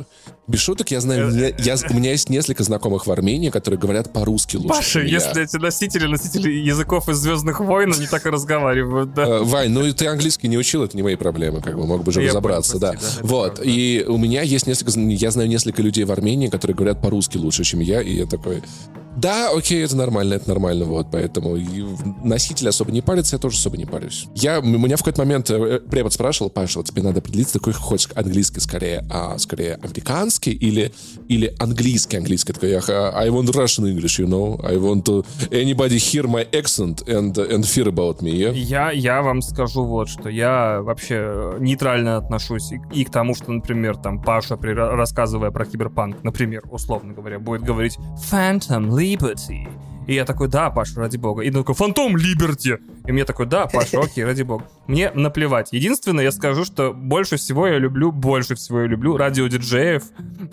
шуток 0.60 0.92
я 0.92 1.02
знаю, 1.02 1.28
у 1.28 1.94
меня 1.94 2.12
есть 2.12 2.30
несколько 2.30 2.64
знакомых 2.64 3.08
в 3.08 3.12
Армении, 3.12 3.50
которые 3.50 3.80
говорят 3.80 4.14
по-русски 4.14 4.58
лучше, 4.58 4.70
Паша, 4.70 5.02
если 5.02 5.44
эти 5.44 5.58
носители, 5.58 6.08
носители 6.08 6.52
языков 6.52 7.10
из 7.10 7.18
Звездных 7.18 7.60
войн, 7.60 7.94
они 7.94 8.08
так 8.08 8.26
и 8.26 8.30
разговаривают, 8.30 9.14
да. 9.14 9.24
Э, 9.24 9.44
Вань, 9.44 9.70
ну 9.70 9.86
и 9.86 9.92
ты 9.92 10.08
английский 10.08 10.48
не 10.48 10.55
учил, 10.58 10.84
это 10.84 10.96
не 10.96 11.04
мои 11.04 11.16
проблемы, 11.16 11.62
как 11.62 11.76
бы 11.78 11.86
мог 11.86 12.04
бы 12.04 12.12
же 12.12 12.22
Я 12.22 12.30
разобраться, 12.30 12.74
понял, 12.74 12.82
да. 12.82 12.92
прости, 12.94 13.22
да, 13.22 13.28
вот, 13.28 13.62
и 13.64 14.06
у 14.08 14.18
меня 14.18 14.42
есть 14.42 14.68
несколько, 14.68 15.00
я 15.00 15.32
знаю 15.32 15.50
несколько 15.50 15.82
людей 15.82 16.04
в 16.04 16.12
Армении, 16.12 16.48
которые 16.48 16.76
говорят 16.76 17.02
по-русски 17.02 17.38
лучше, 17.38 17.64
чем 17.64 17.80
я, 17.80 18.02
и 18.02 18.16
я 18.16 18.26
такой, 18.26 18.62
да, 19.16 19.52
окей, 19.56 19.84
это 19.84 19.96
нормально, 19.96 20.36
это 20.36 20.50
нормально, 20.50 20.86
вот, 20.86 21.08
поэтому 21.12 21.56
и 21.56 21.86
носитель 22.24 22.70
особо 22.70 22.92
не 22.92 23.02
парится, 23.02 23.36
я 23.36 23.40
тоже 23.40 23.58
особо 23.58 23.78
не 23.78 23.86
парюсь. 23.86 24.28
Я, 24.36 24.58
м- 24.58 24.82
меня 24.82 24.96
в 24.96 25.00
какой-то 25.00 25.20
момент 25.22 25.50
э, 25.50 25.80
препод 25.80 26.14
спрашивал, 26.14 26.50
Паша, 26.50 26.80
вот 26.80 26.88
тебе 26.88 27.02
надо 27.04 27.20
определиться, 27.20 27.60
какой 27.60 27.74
хочешь 27.74 28.10
английский 28.16 28.60
скорее, 28.60 29.06
а 29.10 29.38
скорее 29.38 29.76
американский 29.76 30.52
или, 30.52 30.94
или 31.28 31.54
английский 31.60 32.18
английский. 32.18 32.54
Такой, 32.54 32.72
я, 32.72 32.80
I 32.80 33.30
want 33.30 33.46
Russian 33.54 33.86
English, 33.86 34.20
you 34.20 34.28
know, 34.28 34.60
I 34.66 34.78
want 34.78 35.04
to 35.06 35.26
anybody 35.52 35.98
hear 35.98 36.28
my 36.28 36.46
accent 36.52 37.08
and, 37.08 37.34
and 37.38 37.64
fear 37.64 37.88
about 37.88 38.22
me, 38.22 38.32
yeah? 38.32 38.52
Я, 38.54 38.92
я 38.92 39.22
вам 39.22 39.42
скажу 39.42 39.86
вот 39.86 40.10
что. 40.10 40.30
Я 40.30 40.82
вообще 40.82 41.16
э, 41.18 41.58
нейтрально 41.60 42.18
отношусь 42.18 42.72
и, 42.72 42.80
и 42.94 43.06
к 43.06 43.12
тому, 43.12 43.36
что, 43.36 43.52
например, 43.52 43.98
там 43.98 44.22
Паша, 44.22 44.58
при, 44.58 44.72
рассказывая 44.72 45.52
про 45.52 45.66
киберпанк, 45.66 46.24
например, 46.24 46.64
условно 46.70 47.14
говоря, 47.14 47.40
будет 47.40 47.64
говорить 47.64 47.98
Phantom 48.32 48.90
Liberty. 49.06 49.68
И 50.08 50.14
я 50.14 50.26
такой, 50.26 50.48
да, 50.48 50.70
Паша, 50.70 51.00
ради 51.00 51.18
бога. 51.18 51.42
И 51.42 51.48
он 51.50 51.56
такой, 51.56 51.76
Фантом 51.76 52.16
Либерти. 52.16 52.78
И 53.08 53.12
мне 53.12 53.26
такой, 53.26 53.46
да, 53.46 53.66
Паша, 53.68 54.00
окей, 54.04 54.24
ради 54.24 54.44
бога. 54.44 54.66
Мне 54.88 55.12
наплевать. 55.12 55.70
Единственное, 55.72 56.24
я 56.24 56.32
скажу, 56.32 56.64
что 56.64 56.94
больше 56.94 57.38
всего 57.38 57.68
я 57.68 57.78
люблю, 57.80 58.12
больше 58.12 58.56
всего 58.56 58.82
я 58.82 58.88
люблю 58.88 59.18
радиодиджеев 59.18 60.04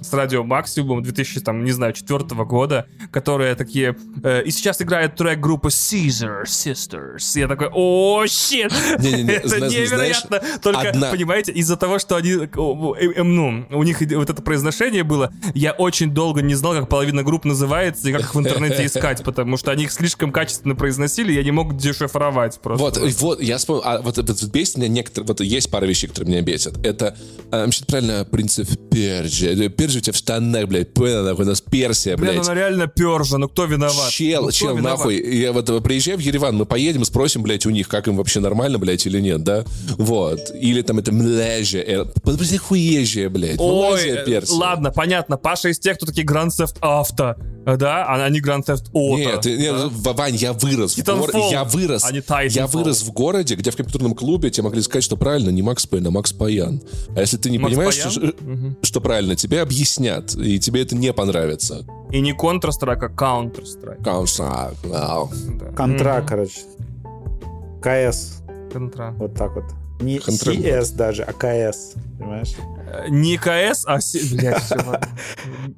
с 0.01 0.13
радио 0.13 0.43
Максимум 0.43 1.03
2000, 1.03 1.41
там, 1.41 1.65
не 1.65 1.73
знаю, 1.73 1.93
четвертого 1.93 2.45
года, 2.45 2.87
которые 3.11 3.55
такие... 3.55 3.97
э, 4.23 4.43
и 4.45 4.51
сейчас 4.51 4.81
играет 4.81 5.17
трек 5.17 5.39
группы 5.39 5.69
Caesar 5.69 6.45
Sisters. 6.45 7.39
Я 7.39 7.49
такой, 7.49 7.69
о, 7.73 8.25
щит! 8.27 8.73
Это 8.93 9.61
невероятно! 9.61 10.41
Только, 10.63 10.93
понимаете, 11.11 11.53
из-за 11.53 11.77
того, 11.77 11.99
что 11.99 12.17
они... 12.17 12.33
э, 12.33 12.47
э, 12.47 13.23
Ну, 13.23 13.67
у 13.71 13.83
них 13.83 14.01
вот 14.01 14.31
это 14.31 14.43
произношение 14.43 15.03
было, 15.05 15.33
я 15.55 15.73
очень 15.73 16.11
долго 16.13 16.43
не 16.43 16.55
знал, 16.55 16.75
как 16.75 16.89
половина 16.89 17.23
групп 17.23 17.45
называется 17.45 18.09
и 18.09 18.13
как 18.13 18.23
их 18.23 18.35
в 18.35 18.39
интернете 18.39 18.87
искать, 18.87 19.23
потому 19.23 19.57
что 19.57 19.71
они 19.71 19.85
их 19.85 19.93
слишком 19.93 20.33
качественно 20.33 20.75
произносили, 20.75 21.33
я 21.33 21.43
не 21.43 21.51
мог 21.51 21.77
дешифровать 21.77 22.61
просто. 22.61 22.85
Вот, 22.85 22.99
вот, 23.21 23.41
я 23.43 23.59
вспомнил, 23.59 23.83
а 23.85 24.01
вот 24.01 24.22
вот 24.29 24.43
бесит 24.45 24.77
меня 24.77 24.89
некоторые... 24.89 25.27
Вот 25.27 25.41
есть 25.41 25.71
пара 25.71 25.85
вещей, 25.87 26.07
которые 26.09 26.33
меня 26.33 26.43
бесят. 26.43 26.75
Это, 26.85 27.17
э, 27.51 27.63
значит, 27.65 27.87
правильно, 27.87 28.25
принцип 28.25 28.69
Перджи. 28.91 29.69
Перджи 29.71 29.99
у 29.99 30.01
тебя 30.01 30.13
в 30.13 30.17
штанах, 30.17 30.67
блядь, 30.69 30.93
понял, 30.95 31.25
нахуй, 31.25 31.45
у 31.45 31.49
нас 31.49 31.61
Персия, 31.61 32.17
Блин, 32.17 32.35
блядь. 32.35 32.47
она 32.47 32.55
реально 32.55 32.87
пержа, 32.87 33.39
ну 33.39 33.49
кто 33.49 33.65
виноват? 33.65 34.11
Чел, 34.11 34.43
Ну, 34.43 34.49
кто 34.49 34.57
чел, 34.57 34.77
виноват? 34.77 34.99
нахуй. 34.99 35.17
Я 35.39 35.53
вот 35.53 35.69
э, 35.71 35.81
приезжаю 35.81 36.19
в 36.19 36.21
Ереван, 36.21 36.57
мы 36.57 36.67
поедем, 36.67 37.05
спросим, 37.05 37.43
блядь, 37.43 37.67
у 37.67 37.71
них, 37.71 37.89
как 37.89 38.09
им 38.09 38.17
вообще 38.17 38.41
нормально, 38.41 38.79
блядь, 38.79 39.07
или 39.07 39.21
нет, 39.21 39.43
да? 39.45 39.65
Вот. 39.99 40.41
Или 40.55 40.83
там 40.83 40.99
это 40.99 41.13
Млежия. 41.13 41.83
э, 41.83 42.05
Подожди, 42.23 42.57
хуежия, 42.59 43.29
блядь. 43.29 43.59
Ой, 43.59 43.83
Малайзия, 43.83 44.23
э, 44.23 44.25
Персия. 44.27 44.57
ладно, 44.57 44.91
понятно. 44.91 45.37
Паша 45.37 45.69
из 45.69 45.79
тех, 45.79 45.97
кто 45.97 46.07
такие 46.07 46.27
Grand 46.27 46.49
Theft 46.49 46.79
Auto, 46.81 47.35
э, 47.62 47.62
да, 47.65 48.05
а 48.09 48.29
не 48.29 48.41
Grand 48.41 48.65
Theft 48.65 48.91
Auto. 48.93 49.17
Нет, 49.17 49.45
нет, 49.45 49.75
да? 50.03 50.13
Вань, 50.13 50.35
я 50.37 50.53
вырос. 50.53 50.97
в 50.97 51.05
гор- 51.05 51.31
Я 51.51 51.65
вырос. 51.65 52.05
а 52.05 52.13
не 52.13 52.19
Titanfall. 52.21 52.49
Я 52.51 52.67
вырос 52.67 53.03
в 53.03 53.13
городе, 53.13 53.55
где 53.55 53.71
в 53.71 53.77
компьютерном 53.77 54.15
клубе 54.15 54.51
тебе 54.51 54.65
могли 54.65 54.83
сказать, 54.83 55.05
что 55.05 55.17
правильно 55.17 55.51
не 55.51 55.63
Макс 55.63 55.87
Пейн, 55.87 56.07
а 56.07 56.11
Макс 56.11 56.33
Паян. 56.33 56.81
А 57.17 57.21
если 57.21 57.37
ты 57.37 57.51
не 57.51 57.59
Макс 57.59 57.73
понимаешь, 57.75 57.97
Паян? 57.99 58.11
что, 58.11 58.45
Мгм. 58.45 58.77
что 58.83 59.01
правильно, 59.01 59.37
тебе 59.37 59.61
объяснят, 59.63 60.35
и 60.35 60.59
тебе 60.59 60.83
это 60.83 60.97
не 60.97 61.13
понравится. 61.13 61.85
И 62.11 62.21
не 62.21 62.33
Counter-Strike, 62.33 62.99
а 63.01 63.09
Counter-Strike. 63.09 64.03
Counter-Strike, 64.03 64.77
вау. 64.89 65.31
Да. 65.61 65.67
Контра, 65.77 66.19
Мгм. 66.19 66.27
короче. 66.27 66.61
КС. 67.83 68.43
Контра. 68.73 69.15
Вот 69.19 69.35
так 69.35 69.55
вот. 69.55 69.65
Не 70.03 70.19
Контра. 70.19 70.53
CS 70.53 70.95
даже, 70.97 71.23
а 71.23 71.33
КС. 71.33 71.95
Понимаешь? 72.19 72.55
Э, 72.93 73.09
Не 73.09 73.37
КС, 73.39 73.85
а... 73.87 73.99
Блядь, 74.33 74.63
всё, 74.63 74.77
ладно. 74.77 75.09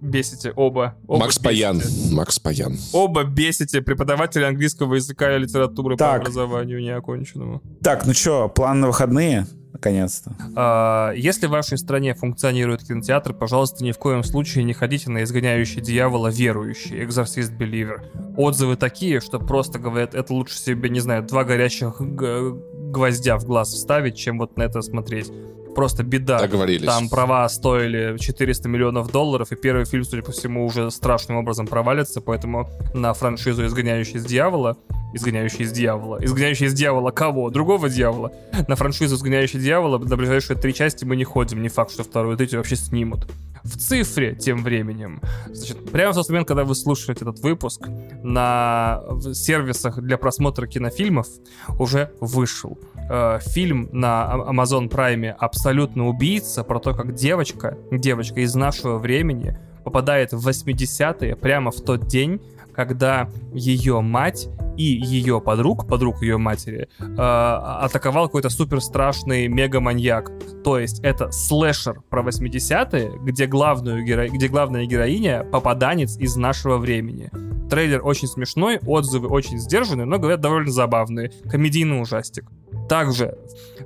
Бесите 0.00 0.50
оба. 0.56 0.96
Оба 1.06 1.20
Макс 1.20 1.38
бесите. 1.38 1.44
Паян. 1.44 1.82
Макс 2.12 2.38
Паян. 2.38 2.76
Оба 2.92 3.24
бесите 3.24 3.82
преподавателя 3.82 4.48
английского 4.48 4.94
языка 4.94 5.34
и 5.36 5.38
литературы 5.38 5.96
Так. 5.96 6.10
по 6.10 6.16
образованию 6.22 6.80
неоконченному. 6.80 7.62
Так, 7.82 8.06
ну 8.06 8.12
что, 8.14 8.48
план 8.48 8.80
на 8.80 8.88
выходные? 8.88 9.46
Наконец-то. 9.72 10.32
А, 10.54 11.12
Если 11.16 11.46
в 11.46 11.50
вашей 11.50 11.76
стране 11.78 12.14
функционирует 12.14 12.84
кинотеатр, 12.84 13.34
пожалуйста, 13.34 13.82
ни 13.84 13.90
в 13.90 13.98
коем 13.98 14.22
случае 14.22 14.62
не 14.64 14.72
ходите 14.72 15.10
на 15.10 15.24
изгоняющий 15.24 15.80
дьявола 15.82 16.28
верующий, 16.28 17.02
экзорцист 17.02 17.50
Беливер. 17.52 18.04
Отзывы 18.36 18.76
такие, 18.76 19.20
что 19.20 19.40
просто 19.40 19.80
говорят, 19.80 20.14
это 20.14 20.32
лучше 20.32 20.56
себе, 20.58 20.88
не 20.90 21.00
знаю, 21.00 21.24
два 21.24 21.42
горящих 21.42 22.00
гвоздя 22.94 23.36
в 23.36 23.44
глаз 23.44 23.72
вставить, 23.74 24.16
чем 24.16 24.38
вот 24.38 24.56
на 24.56 24.62
это 24.62 24.80
смотреть. 24.80 25.30
Просто 25.74 26.02
беда. 26.02 26.38
Договорились. 26.38 26.86
Там 26.86 27.08
права 27.08 27.48
стоили 27.48 28.16
400 28.18 28.68
миллионов 28.68 29.10
долларов, 29.10 29.52
и 29.52 29.56
первый 29.56 29.84
фильм, 29.84 30.04
судя 30.04 30.22
по 30.22 30.32
всему, 30.32 30.64
уже 30.64 30.90
страшным 30.90 31.36
образом 31.36 31.66
провалится, 31.66 32.20
поэтому 32.20 32.68
на 32.94 33.12
франшизу 33.14 33.66
«Изгоняющий 33.66 34.16
из 34.16 34.24
дьявола» 34.24 34.76
«Изгоняющий 35.14 35.64
из 35.64 35.72
дьявола». 35.72 36.18
«Изгоняющий 36.24 36.66
из 36.66 36.74
дьявола» 36.74 37.10
кого? 37.10 37.50
Другого 37.50 37.88
дьявола. 37.88 38.32
На 38.68 38.76
франшизу 38.76 39.16
«Изгоняющий 39.16 39.60
дьявола» 39.60 39.98
на 39.98 40.16
ближайшие 40.16 40.58
три 40.58 40.74
части 40.74 41.04
мы 41.04 41.16
не 41.16 41.24
ходим. 41.24 41.62
Не 41.62 41.68
факт, 41.68 41.92
что 41.92 42.04
вторую 42.04 42.34
и 42.34 42.38
третью 42.38 42.58
вообще 42.58 42.76
снимут. 42.76 43.26
В 43.64 43.78
цифре, 43.78 44.34
тем 44.34 44.62
временем, 44.62 45.22
значит, 45.46 45.90
прямо 45.90 46.12
в 46.12 46.16
тот 46.16 46.28
момент, 46.28 46.46
когда 46.46 46.64
вы 46.64 46.74
слушаете 46.74 47.24
этот 47.24 47.38
выпуск, 47.38 47.88
на 48.22 49.02
сервисах 49.32 50.00
для 50.00 50.18
просмотра 50.18 50.66
кинофильмов 50.66 51.28
уже 51.78 52.12
вышел 52.20 52.78
э, 53.08 53.38
фильм 53.40 53.88
на 53.92 54.32
Amazon 54.48 54.88
Prime 54.88 55.30
«Абсолютно 55.30 56.08
убийца» 56.08 56.64
про 56.64 56.78
то, 56.78 56.94
как 56.94 57.14
девочка, 57.14 57.76
девочка 57.90 58.40
из 58.40 58.54
нашего 58.54 58.98
времени 58.98 59.58
попадает 59.84 60.32
в 60.32 60.48
80-е 60.48 61.36
прямо 61.36 61.70
в 61.70 61.80
тот 61.80 62.06
день, 62.06 62.40
когда 62.74 63.28
ее 63.52 64.00
мать 64.00 64.48
и 64.76 64.82
ее 64.82 65.40
подруг, 65.40 65.86
подруг 65.86 66.22
ее 66.22 66.36
матери, 66.36 66.88
э, 66.98 67.04
атаковал 67.16 68.26
какой-то 68.26 68.50
супер 68.50 68.80
страшный 68.80 69.46
мега-маньяк. 69.46 70.30
То 70.64 70.78
есть 70.78 71.00
это 71.00 71.30
слэшер 71.30 72.00
про 72.10 72.22
80-е, 72.22 73.12
где, 73.22 73.46
главную 73.46 74.04
геро... 74.04 74.28
где 74.28 74.48
главная 74.48 74.86
героиня 74.86 75.44
попаданец 75.44 76.16
из 76.18 76.36
нашего 76.36 76.78
времени. 76.78 77.30
Трейлер 77.70 78.04
очень 78.04 78.28
смешной, 78.28 78.78
отзывы 78.84 79.28
очень 79.28 79.58
сдержанные, 79.58 80.06
но, 80.06 80.18
говорят, 80.18 80.40
довольно 80.40 80.70
забавные. 80.70 81.32
Комедийный 81.48 82.00
ужастик. 82.00 82.44
Также 82.88 83.38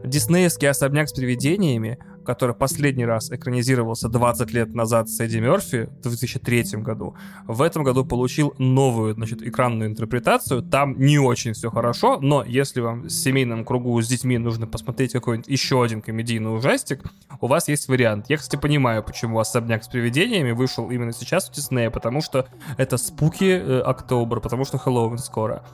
диснеевский 0.05 0.69
особняк 0.69 1.09
с 1.09 1.13
привидениями, 1.13 1.99
который 2.29 2.55
последний 2.55 3.07
раз 3.07 3.31
экранизировался 3.31 4.11
20 4.11 4.53
лет 4.53 4.75
назад 4.75 5.09
с 5.09 5.19
Эдди 5.19 5.39
Мерфи 5.39 5.89
в 6.01 6.03
2003 6.03 6.83
году, 6.83 7.17
в 7.47 7.63
этом 7.63 7.85
году 7.85 8.05
получил 8.05 8.55
новую, 8.59 9.15
значит, 9.15 9.41
экранную 9.41 9.89
интерпретацию. 9.89 10.63
Там 10.63 10.99
не 10.99 11.19
очень 11.19 11.55
все 11.55 11.71
хорошо, 11.71 12.19
но 12.21 12.45
если 12.45 12.81
вам 12.81 13.05
в 13.05 13.11
семейном 13.11 13.65
кругу 13.65 13.99
с 14.03 14.09
детьми 14.09 14.37
нужно 14.37 14.67
посмотреть 14.67 15.13
какой-нибудь 15.13 15.49
еще 15.49 15.83
один 15.83 16.03
комедийный 16.03 16.55
ужастик, 16.55 17.03
у 17.41 17.47
вас 17.47 17.69
есть 17.69 17.89
вариант. 17.89 18.27
Я, 18.29 18.37
кстати, 18.37 18.61
понимаю, 18.61 19.03
почему 19.03 19.39
«Особняк 19.39 19.83
с 19.83 19.89
привидениями» 19.89 20.51
вышел 20.51 20.91
именно 20.91 21.13
сейчас 21.13 21.49
в 21.49 21.55
Диснее, 21.55 21.91
потому 21.91 22.21
что 22.21 22.47
это 22.77 22.99
спуки 22.99 23.45
э, 23.45 23.81
Октобер, 23.81 24.41
потому 24.41 24.67
что 24.67 24.77
Хэллоуин 24.77 25.17
скоро. 25.17 25.65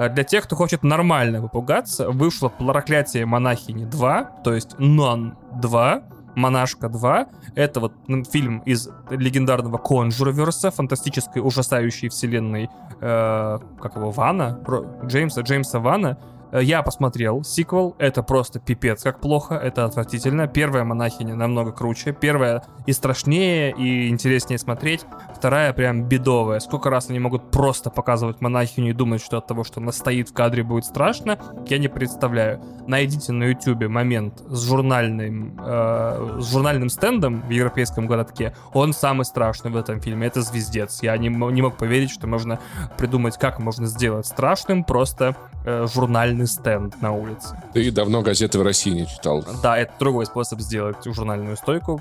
А 0.00 0.08
Для 0.08 0.24
тех, 0.24 0.44
кто 0.44 0.56
хочет 0.56 0.82
нормально 0.82 1.42
попугаться, 1.42 2.08
вышло 2.08 2.48
«Проклятие 2.48 3.26
монахини 3.26 3.84
2», 3.84 4.42
то 4.42 4.54
есть 4.54 4.78
«Нон 4.78 5.36
2», 5.60 6.02
«Монашка 6.36 6.86
2». 6.86 7.26
Это 7.54 7.80
вот 7.80 7.92
фильм 8.32 8.60
из 8.60 8.88
легендарного 9.10 9.76
Conjurverse 9.76 10.56
а, 10.56 10.70
фантастической 10.70 11.42
ужасающей 11.42 12.08
вселенной, 12.08 12.70
э, 12.98 13.58
как 13.78 13.96
его, 13.96 14.10
Вана? 14.10 14.58
Джеймса, 15.04 15.42
Джеймса 15.42 15.80
Вана. 15.80 16.16
Э, 16.52 16.62
Я 16.62 16.82
посмотрел 16.82 17.44
сиквел, 17.44 17.94
это 17.98 18.22
просто 18.22 18.60
пипец 18.60 19.02
как 19.02 19.20
плохо, 19.20 19.54
это 19.54 19.84
отвратительно. 19.84 20.46
Первая 20.46 20.84
монахиня 20.84 21.34
намного 21.34 21.72
круче, 21.72 22.12
первая 22.12 22.64
и 22.86 22.92
страшнее, 22.92 23.72
и 23.72 24.08
интереснее 24.08 24.58
смотреть, 24.58 25.06
вторая 25.34 25.72
прям 25.72 26.04
бедовая. 26.04 26.60
Сколько 26.60 26.90
раз 26.90 27.10
они 27.10 27.18
могут 27.18 27.50
просто 27.50 27.90
показывать 27.90 28.40
монахиню 28.40 28.90
и 28.90 28.92
думать, 28.92 29.22
что 29.22 29.38
от 29.38 29.46
того, 29.46 29.64
что 29.64 29.80
она 29.80 29.92
стоит 29.92 30.28
в 30.30 30.32
кадре, 30.32 30.62
будет 30.62 30.84
страшно, 30.84 31.38
я 31.66 31.78
не 31.78 31.88
представляю. 31.88 32.60
Найдите 32.86 33.32
на 33.32 33.44
ютубе 33.44 33.88
момент 33.88 34.42
с 34.46 34.66
журнальным, 34.66 35.58
э, 35.64 36.38
с 36.40 36.52
журнальным 36.52 36.88
стендом 36.88 37.42
в 37.42 37.50
европейском 37.50 38.06
городке, 38.06 38.54
он 38.72 38.92
самый 38.92 39.24
страшный 39.24 39.70
в 39.70 39.76
этом 39.76 40.00
фильме, 40.00 40.26
это 40.26 40.42
звездец. 40.42 41.02
Я 41.02 41.16
не, 41.16 41.28
не 41.28 41.62
мог 41.62 41.76
поверить, 41.76 42.10
что 42.10 42.26
можно 42.26 42.58
придумать, 42.98 43.38
как 43.38 43.58
можно 43.58 43.86
сделать 43.86 44.26
страшным 44.26 44.84
просто 44.84 45.36
э, 45.64 45.86
журнальный 45.92 46.46
стенд 46.46 47.00
на 47.02 47.12
улице. 47.12 47.56
Ты 47.72 47.90
давно 47.90 48.22
газеты 48.22 48.58
в 48.58 48.62
России 48.62 48.90
не 48.90 49.06
читал. 49.06 49.44
Да, 49.62 49.78
это 49.78 49.92
другой 49.98 50.26
способ 50.26 50.60
сделать 50.60 50.96
журнальную 51.04 51.56
стойку 51.56 52.00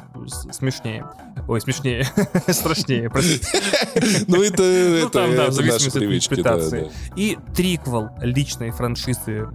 смешнее. 0.51 1.05
Ой, 1.47 1.61
смешнее, 1.61 2.05
страшнее, 2.47 3.09
простите. 3.09 3.47
Ну, 4.27 4.43
это, 4.43 4.61
Ну, 4.61 5.07
это, 5.07 5.27
наши 5.27 5.87
от 5.87 5.93
привычки. 5.93 6.43
И 7.15 7.37
триквел 7.55 8.09
личной 8.21 8.71
франшизы 8.71 9.47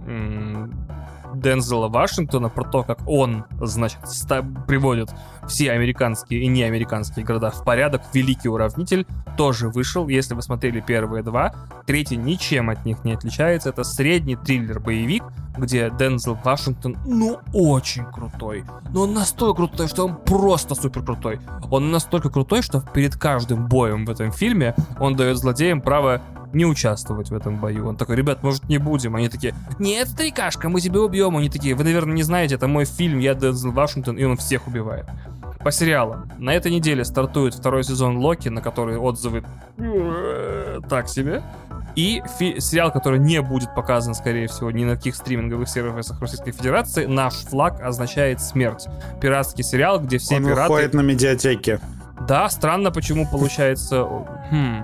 Дензела 1.35 1.87
Вашингтона 1.87 2.49
про 2.49 2.63
то, 2.63 2.83
как 2.83 2.99
он, 3.07 3.45
значит, 3.61 3.99
приводит 4.67 5.09
все 5.47 5.71
американские 5.71 6.41
и 6.41 6.47
неамериканские 6.47 7.25
города 7.25 7.51
в 7.51 7.63
порядок. 7.63 8.01
Великий 8.13 8.49
уравнитель 8.49 9.05
тоже 9.37 9.69
вышел. 9.69 10.07
Если 10.07 10.33
вы 10.33 10.41
смотрели 10.41 10.79
первые 10.79 11.23
два, 11.23 11.53
третий 11.85 12.17
ничем 12.17 12.69
от 12.69 12.85
них 12.85 13.03
не 13.03 13.13
отличается. 13.13 13.69
Это 13.69 13.83
средний 13.83 14.35
триллер-боевик, 14.35 15.23
где 15.57 15.91
Дензел 15.97 16.37
Вашингтон, 16.43 16.97
ну, 17.05 17.39
очень 17.53 18.05
крутой. 18.05 18.65
Но 18.91 19.01
он 19.01 19.13
настолько 19.13 19.57
крутой, 19.57 19.87
что 19.87 20.05
он 20.05 20.15
просто 20.15 20.75
супер 20.75 21.03
крутой. 21.03 21.39
Он 21.69 21.91
настолько 21.91 22.29
крутой, 22.29 22.61
что 22.61 22.81
перед 22.81 23.15
каждым 23.15 23.67
боем 23.67 24.05
в 24.05 24.09
этом 24.09 24.31
фильме 24.31 24.75
он 24.99 25.15
дает 25.15 25.37
злодеям 25.37 25.81
право 25.81 26.21
не 26.55 26.65
участвовать 26.65 27.29
в 27.29 27.35
этом 27.35 27.57
бою. 27.57 27.87
Он 27.87 27.97
такой, 27.97 28.15
ребят, 28.15 28.41
может 28.41 28.67
не 28.69 28.77
будем? 28.77 29.15
Они 29.15 29.27
такие, 29.29 29.53
нет, 29.77 30.07
старикашка, 30.07 30.69
мы 30.69 30.79
тебя 30.79 31.01
убьем. 31.01 31.35
Они 31.35 31.49
такие, 31.49 31.75
вы, 31.75 31.83
наверное, 31.83 32.15
не 32.15 32.23
знаете, 32.23 32.55
это 32.55 32.67
мой 32.67 32.85
фильм, 32.85 33.19
я 33.19 33.35
Дензел 33.35 33.71
Вашингтон, 33.71 34.17
и 34.17 34.23
он 34.23 34.37
всех 34.37 34.67
убивает. 34.67 35.05
По 35.65 35.71
сериалам. 35.71 36.29
На 36.37 36.53
этой 36.53 36.71
неделе 36.71 37.03
стартует 37.03 37.55
второй 37.55 37.83
сезон 37.83 38.17
Локи, 38.17 38.49
на 38.49 38.61
который 38.61 38.97
отзывы 38.97 39.43
э, 39.79 40.79
так 40.87 41.09
себе. 41.09 41.41
И 41.95 42.21
фи- 42.37 42.59
сериал, 42.59 42.91
который 42.91 43.17
не 43.17 43.41
будет 43.41 43.73
показан, 43.73 44.13
скорее 44.13 44.47
всего, 44.47 44.69
ни 44.69 44.83
на 44.83 44.95
каких 44.95 45.15
стриминговых 45.15 45.67
сервисах 45.67 46.21
Российской 46.21 46.51
Федерации, 46.51 47.07
«Наш 47.07 47.33
флаг» 47.33 47.81
означает 47.81 48.41
смерть. 48.41 48.85
Пиратский 49.19 49.63
сериал, 49.63 49.99
где 49.99 50.19
все 50.19 50.35
Он 50.35 50.45
пираты... 50.45 50.69
выходит 50.69 50.93
на 50.93 51.01
медиатеке. 51.01 51.79
Да, 52.27 52.47
странно, 52.49 52.91
почему 52.91 53.27
получается... 53.27 54.03
Хм... 54.51 54.83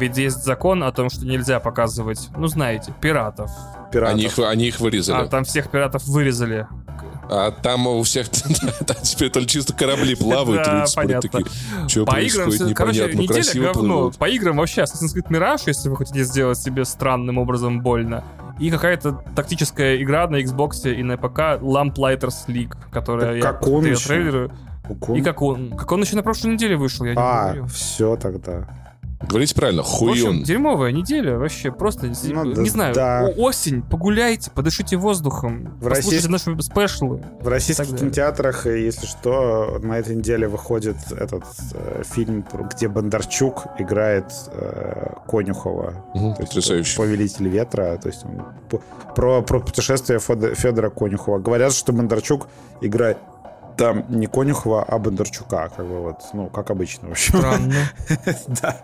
Ведь 0.00 0.16
есть 0.16 0.42
закон 0.42 0.84
о 0.84 0.90
том, 0.90 1.10
что 1.10 1.26
нельзя 1.26 1.60
показывать, 1.60 2.30
ну 2.34 2.46
знаете, 2.46 2.94
пиратов. 2.98 3.50
Пиратов. 3.92 4.14
Они 4.14 4.24
их, 4.24 4.38
они 4.38 4.68
их 4.68 4.80
вырезали. 4.80 5.26
А 5.26 5.28
там 5.28 5.44
всех 5.44 5.68
пиратов 5.70 6.06
вырезали. 6.06 6.66
А 7.30 7.50
там 7.50 7.86
у 7.86 8.02
всех 8.02 8.28
там 8.86 8.96
теперь 9.02 9.30
только 9.30 9.48
чисто 9.48 9.72
корабли 9.72 10.14
плавают. 10.14 10.66
Люди 10.66 10.86
смотрят 10.86 11.22
понятно. 11.22 11.30
такие, 11.30 11.88
что 11.88 12.04
По 12.04 12.20
играм, 12.20 12.44
происходит, 12.48 12.68
непонятно, 12.68 13.18
неделя 13.18 13.34
красиво 13.42 13.72
говно. 13.72 14.10
По 14.18 14.28
играм 14.28 14.56
вообще 14.56 14.82
Assassin's 14.82 15.14
Creed 15.14 15.28
Mirage, 15.30 15.62
если 15.66 15.88
вы 15.88 15.96
хотите 15.96 16.24
сделать 16.24 16.58
себе 16.58 16.84
странным 16.84 17.38
образом 17.38 17.80
больно. 17.80 18.24
И 18.60 18.70
какая-то 18.70 19.20
тактическая 19.34 19.96
игра 20.02 20.28
на 20.28 20.36
Xbox 20.40 20.88
и 20.92 21.02
на 21.02 21.16
ПК 21.16 21.60
Lamplighters 21.60 22.46
League, 22.46 22.76
которая 22.92 23.26
Так 23.26 23.36
я 23.36 23.42
как 23.42 23.62
он 23.62 23.68
посмотрел 23.68 23.94
еще? 23.96 24.06
трейлеры. 24.06 24.50
И 25.16 25.22
как 25.22 25.42
он? 25.42 25.70
Как 25.76 25.90
он 25.92 26.02
еще 26.02 26.14
на 26.14 26.22
прошлой 26.22 26.52
неделе 26.52 26.76
вышел, 26.76 27.04
я 27.06 27.14
не 27.14 27.18
А, 27.20 27.66
все 27.66 28.16
тогда. 28.16 28.68
Говорите 29.20 29.54
правильно, 29.54 29.82
В 29.82 29.86
общем, 29.86 29.96
хуйон. 29.98 30.42
дерьмовая 30.42 30.92
неделя 30.92 31.38
вообще, 31.38 31.72
просто, 31.72 32.06
Ну, 32.24 32.44
не 32.44 32.54
да- 32.54 32.64
знаю, 32.66 32.94
да. 32.94 33.26
осень, 33.38 33.82
погуляйте, 33.82 34.50
подышите 34.50 34.96
воздухом, 34.96 35.64
В 35.80 35.88
послушайте 35.88 36.28
российск- 36.28 36.28
наши 36.28 36.62
спешлы. 36.62 37.22
В 37.40 37.48
российских 37.48 37.96
кинотеатрах, 37.96 38.66
э, 38.66 38.82
если 38.84 39.06
что, 39.06 39.78
на 39.82 39.98
этой 39.98 40.14
неделе 40.16 40.46
выходит 40.46 40.96
этот 41.10 41.44
э, 41.74 42.02
фильм, 42.04 42.44
где 42.74 42.88
Бондарчук 42.88 43.64
играет 43.78 44.26
э, 44.48 45.12
Конюхова. 45.28 45.94
Есть 46.14 46.36
Потрясающе. 46.38 46.96
Повелитель 46.96 47.48
ветра. 47.48 47.96
То 47.96 48.08
есть 48.08 48.24
он 48.24 48.42
по- 48.68 48.82
про, 49.14 49.42
про 49.42 49.60
путешествие 49.60 50.18
Федо- 50.18 50.54
Федора 50.54 50.90
Конюхова. 50.90 51.38
Говорят, 51.38 51.72
что 51.72 51.92
Бондарчук 51.92 52.48
играет 52.82 53.16
там 53.76 54.04
не 54.08 54.26
Конюхова, 54.26 54.82
а 54.82 54.98
Бондарчука. 54.98 55.70
Как 55.76 55.86
бы 55.86 56.00
вот, 56.00 56.20
ну, 56.32 56.48
как 56.48 56.70
обычно, 56.70 57.08
в 57.08 57.12
общем. 57.12 57.38
Странно. 57.38 57.74
Да. 58.62 58.80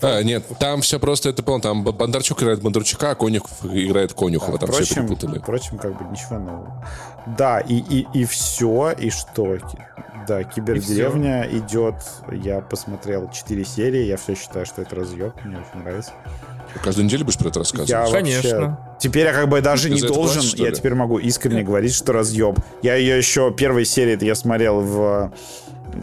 А, 0.00 0.22
нет, 0.22 0.44
там 0.58 0.80
все 0.82 0.98
просто, 0.98 1.30
это 1.30 1.42
понял, 1.42 1.60
там 1.60 1.84
Бондарчук 1.84 2.42
играет 2.42 2.62
Бондарчука, 2.62 3.10
а 3.10 3.14
Конюхов 3.14 3.64
играет 3.64 4.12
Конюхова, 4.12 4.58
там 4.58 4.70
все 4.72 4.94
перепутали. 4.94 5.38
впрочем, 5.38 5.78
как 5.78 5.96
бы 5.96 6.10
ничего 6.10 6.38
нового. 6.38 6.84
Да, 7.38 7.60
и, 7.60 7.76
и, 7.76 8.06
и 8.12 8.24
все, 8.24 8.92
и 8.92 9.10
что? 9.10 9.58
Да, 10.26 10.42
Кибердеревня 10.42 11.46
идет. 11.50 11.96
Я 12.32 12.60
посмотрел 12.60 13.30
4 13.30 13.64
серии. 13.64 14.04
Я 14.04 14.16
все 14.16 14.34
считаю, 14.34 14.66
что 14.66 14.82
это 14.82 14.96
разъеб. 14.96 15.32
Мне 15.44 15.58
очень 15.58 15.82
нравится. 15.82 16.12
Каждую 16.82 17.04
неделю 17.06 17.24
будешь 17.24 17.38
про 17.38 17.48
это 17.48 17.60
рассказывать? 17.60 17.90
Я 17.90 18.06
Конечно. 18.10 18.50
вообще... 18.60 18.78
Теперь 18.98 19.26
я 19.26 19.32
как 19.32 19.48
бы 19.48 19.60
даже 19.60 19.88
Ты 19.88 19.94
не 19.94 20.00
должен. 20.00 20.24
платишь, 20.34 20.50
что 20.50 20.64
я 20.64 20.72
теперь 20.72 20.94
могу 20.94 21.18
искренне 21.18 21.62
говорить, 21.62 21.94
что 21.94 22.12
разъеб. 22.12 22.58
Я 22.82 22.94
ее 22.96 23.16
еще 23.16 23.52
первой 23.52 23.84
серии 23.84 24.22
я 24.24 24.34
смотрел 24.34 24.80
в 24.80 25.32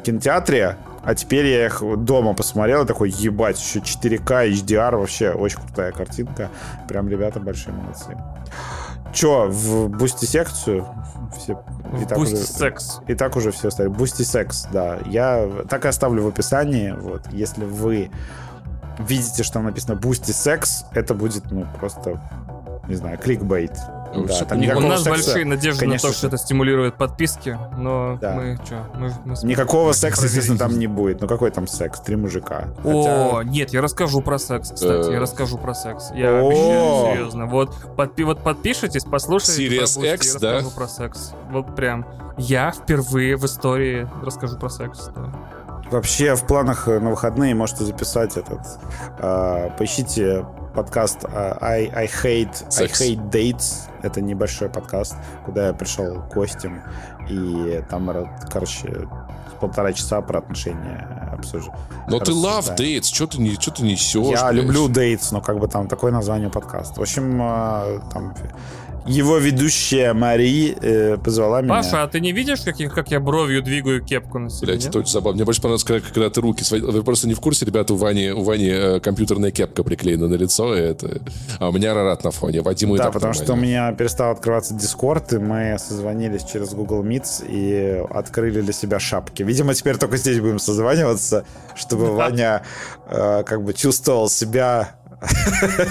кинотеатре. 0.04 0.78
А 1.04 1.16
теперь 1.16 1.48
я 1.48 1.66
их 1.66 1.82
дома 1.98 2.36
посмотрел 2.36 2.84
и 2.84 2.86
такой, 2.86 3.10
ебать, 3.10 3.60
еще 3.60 3.80
4К, 3.80 4.48
HDR, 4.52 4.96
вообще 4.98 5.32
очень 5.32 5.60
крутая 5.60 5.92
картинка. 5.92 6.50
Прям 6.88 7.10
ребята 7.10 7.40
большие 7.40 7.74
молодцы. 7.74 8.16
Че, 9.12 9.48
в 9.50 9.90
Boosty 9.90 10.26
секцию? 10.26 10.88
Все, 11.38 11.60
и 12.00 12.06
так 12.06 12.18
Пусть 12.18 12.34
уже- 12.34 12.44
секс. 12.44 13.00
и 13.08 13.16
так 13.16 13.36
уже 13.36 13.52
все 13.52 13.72
стали. 13.72 13.88
Boosty 13.88 14.22
секс, 14.22 14.68
да. 14.72 15.00
Я 15.08 15.50
так 15.68 15.86
и 15.86 15.88
оставлю 15.88 16.24
в 16.24 16.28
описании. 16.28 16.92
Вот, 16.92 17.24
если 17.32 17.66
вы 17.66 18.12
видите, 19.06 19.44
что 19.44 19.54
там 19.56 19.66
написано 19.66 19.96
Boosty 19.96 20.32
секс, 20.32 20.86
это 20.94 21.14
будет, 21.14 21.52
ну, 21.52 21.66
просто, 21.80 22.20
не 22.88 22.96
знаю, 22.96 23.18
кликбейт. 23.18 23.78
Ну, 24.14 24.26
Да, 24.26 24.44
там. 24.44 24.60
У 24.60 24.80
нас 24.82 25.04
секса, 25.04 25.10
большие 25.10 25.46
надежды 25.46 25.80
конечно, 25.80 26.10
на 26.10 26.12
то, 26.12 26.18
что 26.18 26.28
это 26.28 26.38
стимулирует 26.38 26.96
подписки, 26.98 27.58
но 27.78 28.18
Да. 28.20 28.34
мы 28.36 28.60
что, 28.66 28.86
мы, 28.96 29.14
мы 29.24 29.36
Никакого 29.44 29.94
секса, 29.94 30.26
естественно, 30.26 30.58
там 30.60 30.78
не 30.78 30.88
будет. 30.88 31.22
Ну 31.22 31.30
какой 31.30 31.50
там 31.52 31.66
секс? 31.66 32.02
Три 32.02 32.18
мужика. 32.18 32.66
О, 32.84 33.36
Хотя- 33.38 33.50
нет, 33.50 33.72
я 33.72 33.82
расскажу 33.82 34.20
про 34.22 34.38
секс, 34.38 34.72
кстати, 34.74 35.10
Э. 35.10 35.14
я 35.14 35.20
расскажу 35.22 35.58
про 35.58 35.74
секс. 35.74 36.12
Я 36.14 36.42
О. 36.42 36.48
обещаю, 36.50 37.16
серьезно. 37.16 37.46
Вот, 37.46 37.74
подпи- 37.96 38.26
вот 38.26 38.44
подпишитесь, 38.44 39.06
послушайте 39.06 39.66
Serious 39.70 40.14
X, 40.14 40.34
я 40.34 40.40
да? 40.42 40.54
расскажу 40.56 40.76
про 40.76 40.88
секс. 40.90 41.32
Вот 41.50 41.74
прям. 41.74 42.06
Я 42.38 42.72
впервые 42.72 43.38
в 43.38 43.46
истории 43.46 44.10
расскажу 44.26 44.58
про 44.58 44.70
секс. 44.70 45.10
да. 45.16 45.34
Вообще 45.92 46.36
в 46.36 46.48
планах 46.48 46.88
э, 46.88 47.00
на 47.00 47.10
выходные 47.10 47.54
можете 47.54 47.84
записать 47.84 48.38
этот. 48.38 48.62
э, 49.20 49.70
поищите 49.78 50.46
подкаст 50.74 51.26
э, 51.26 51.58
I, 51.60 51.92
I 51.94 52.06
hate 52.06 52.66
I 52.80 52.88
hate 52.88 53.30
dates. 53.30 53.90
Это 54.02 54.22
небольшой 54.22 54.70
подкаст, 54.70 55.16
куда 55.46 55.68
я 55.68 55.74
пришел 55.74 56.24
гостем 56.34 56.82
и 57.30 57.84
там, 57.90 58.10
короче, 58.50 59.08
полтора 59.60 59.92
часа 59.92 60.22
про 60.22 60.40
отношения 60.40 61.30
обсужу. 61.34 61.74
Но 62.08 62.20
ты 62.20 62.32
love 62.32 62.76
dates, 62.78 63.14
что 63.14 63.28
ты, 63.28 63.42
не, 63.42 63.54
что 63.56 63.72
ты 63.72 63.84
несешь? 63.84 64.40
Я 64.40 64.50
блядь? 64.50 64.64
люблю 64.64 64.88
dates, 64.88 65.28
но 65.32 65.42
как 65.42 65.60
бы 65.60 65.68
там 65.68 65.88
такое 65.88 66.12
название 66.12 66.50
подкаста. 66.50 67.00
В 67.00 67.04
общем, 67.04 67.42
э, 67.42 68.00
там 68.14 68.34
его 69.06 69.38
ведущая 69.38 70.14
Мари 70.14 70.76
э, 70.80 71.18
позвала 71.18 71.62
меня. 71.62 71.74
Паша, 71.74 72.04
а 72.04 72.08
ты 72.08 72.20
не 72.20 72.32
видишь, 72.32 72.62
как 72.62 72.80
я, 72.80 72.90
как 72.90 73.12
я 73.12 73.20
бровью 73.20 73.62
двигаю 73.64 74.04
кепку 74.04 74.40
на 74.40 74.50
себе? 74.50 74.68
Блять, 74.68 74.86
это 74.86 75.00
очень 75.00 75.12
забавно. 75.12 75.38
Мне 75.38 75.46
больше 75.46 75.62
понравилось, 75.62 75.84
когда, 75.84 76.06
когда 76.06 76.30
ты 76.30 76.42
руки 76.42 76.64
свои... 76.64 76.82
Вы 76.82 77.04
просто 77.04 77.28
не 77.28 77.34
в 77.34 77.40
курсе, 77.40 77.66
ребята, 77.66 77.94
у 77.94 77.98
Вани, 77.98 78.30
у 78.30 78.44
Вани 78.44 78.70
э, 78.70 79.00
компьютерная 79.00 79.52
кепка 79.52 79.84
приклеена 79.84 80.28
на 80.28 80.36
лицо, 80.36 80.76
и 80.76 80.80
это... 80.80 81.22
а 81.60 81.70
у 81.70 81.72
меня 81.72 81.94
Рарат 81.94 82.24
на 82.24 82.32
фоне. 82.32 82.62
Вадиму 82.62 82.96
и 82.96 82.98
Да, 82.98 83.12
потому 83.12 83.34
что 83.34 83.54
у 83.54 83.56
меня 83.56 83.92
перестал 83.94 84.32
открываться 84.32 84.76
Discord, 84.76 85.36
и 85.36 85.40
мы 85.40 85.78
созвонились 85.80 86.44
через 86.44 86.74
Google 86.74 87.04
Meets 87.04 87.46
и 87.48 88.04
открыли 88.10 88.62
для 88.62 88.74
себя 88.74 89.00
шапки. 89.00 89.44
Видимо, 89.44 89.74
теперь 89.74 89.98
только 89.98 90.18
здесь 90.18 90.40
будем 90.40 90.60
созваниваться, 90.60 91.46
чтобы 91.76 92.14
Ваня 92.14 92.64
э, 93.08 93.44
как 93.46 93.64
бы 93.64 93.74
чувствовал 93.74 94.30
себя... 94.30 94.96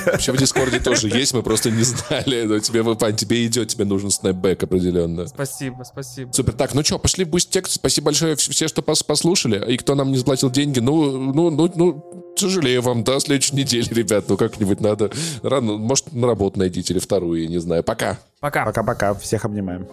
Вообще 0.07 0.33
в 0.33 0.37
Дискорде 0.37 0.81
тоже 0.81 1.09
есть, 1.09 1.33
мы 1.35 1.43
просто 1.43 1.71
не 1.71 1.83
знали. 1.83 2.43
Но 2.45 2.59
тебе, 2.59 2.83
тебе 3.17 3.47
идет, 3.47 3.69
тебе 3.69 3.85
нужен 3.85 4.11
снэпбэк 4.11 4.65
определенно. 4.65 5.27
Спасибо, 5.27 5.85
спасибо. 5.85 6.33
Супер. 6.33 6.53
Так, 6.53 6.75
ну 6.75 6.83
что, 6.83 6.99
пошли 6.99 7.25
в 7.25 7.39
текст. 7.39 7.75
Спасибо 7.75 8.07
большое 8.07 8.35
вс- 8.35 8.51
все, 8.51 8.67
что 8.69 8.83
пос- 8.83 9.05
послушали. 9.05 9.73
И 9.73 9.77
кто 9.77 9.95
нам 9.95 10.11
не 10.11 10.19
заплатил 10.19 10.51
деньги, 10.51 10.81
ну, 10.81 11.33
ну, 11.33 11.51
ну, 11.51 11.73
ну, 11.75 12.33
сожалею 12.37 12.83
вам, 12.83 13.05
до 13.05 13.21
следующей 13.21 13.57
недели, 13.57 13.87
ребят. 13.95 14.25
Ну, 14.29 14.37
как-нибудь 14.37 14.81
надо... 14.81 15.11
Рано, 15.43 15.77
может, 15.77 16.13
на 16.13 16.27
работу 16.27 16.59
найдите 16.59 16.93
или 16.93 17.01
вторую, 17.01 17.43
я 17.43 17.49
не 17.49 17.59
знаю. 17.59 17.85
Пока. 17.85 18.19
Пока. 18.41 18.65
Пока-пока, 18.65 19.15
всех 19.15 19.45
обнимаем. 19.45 19.87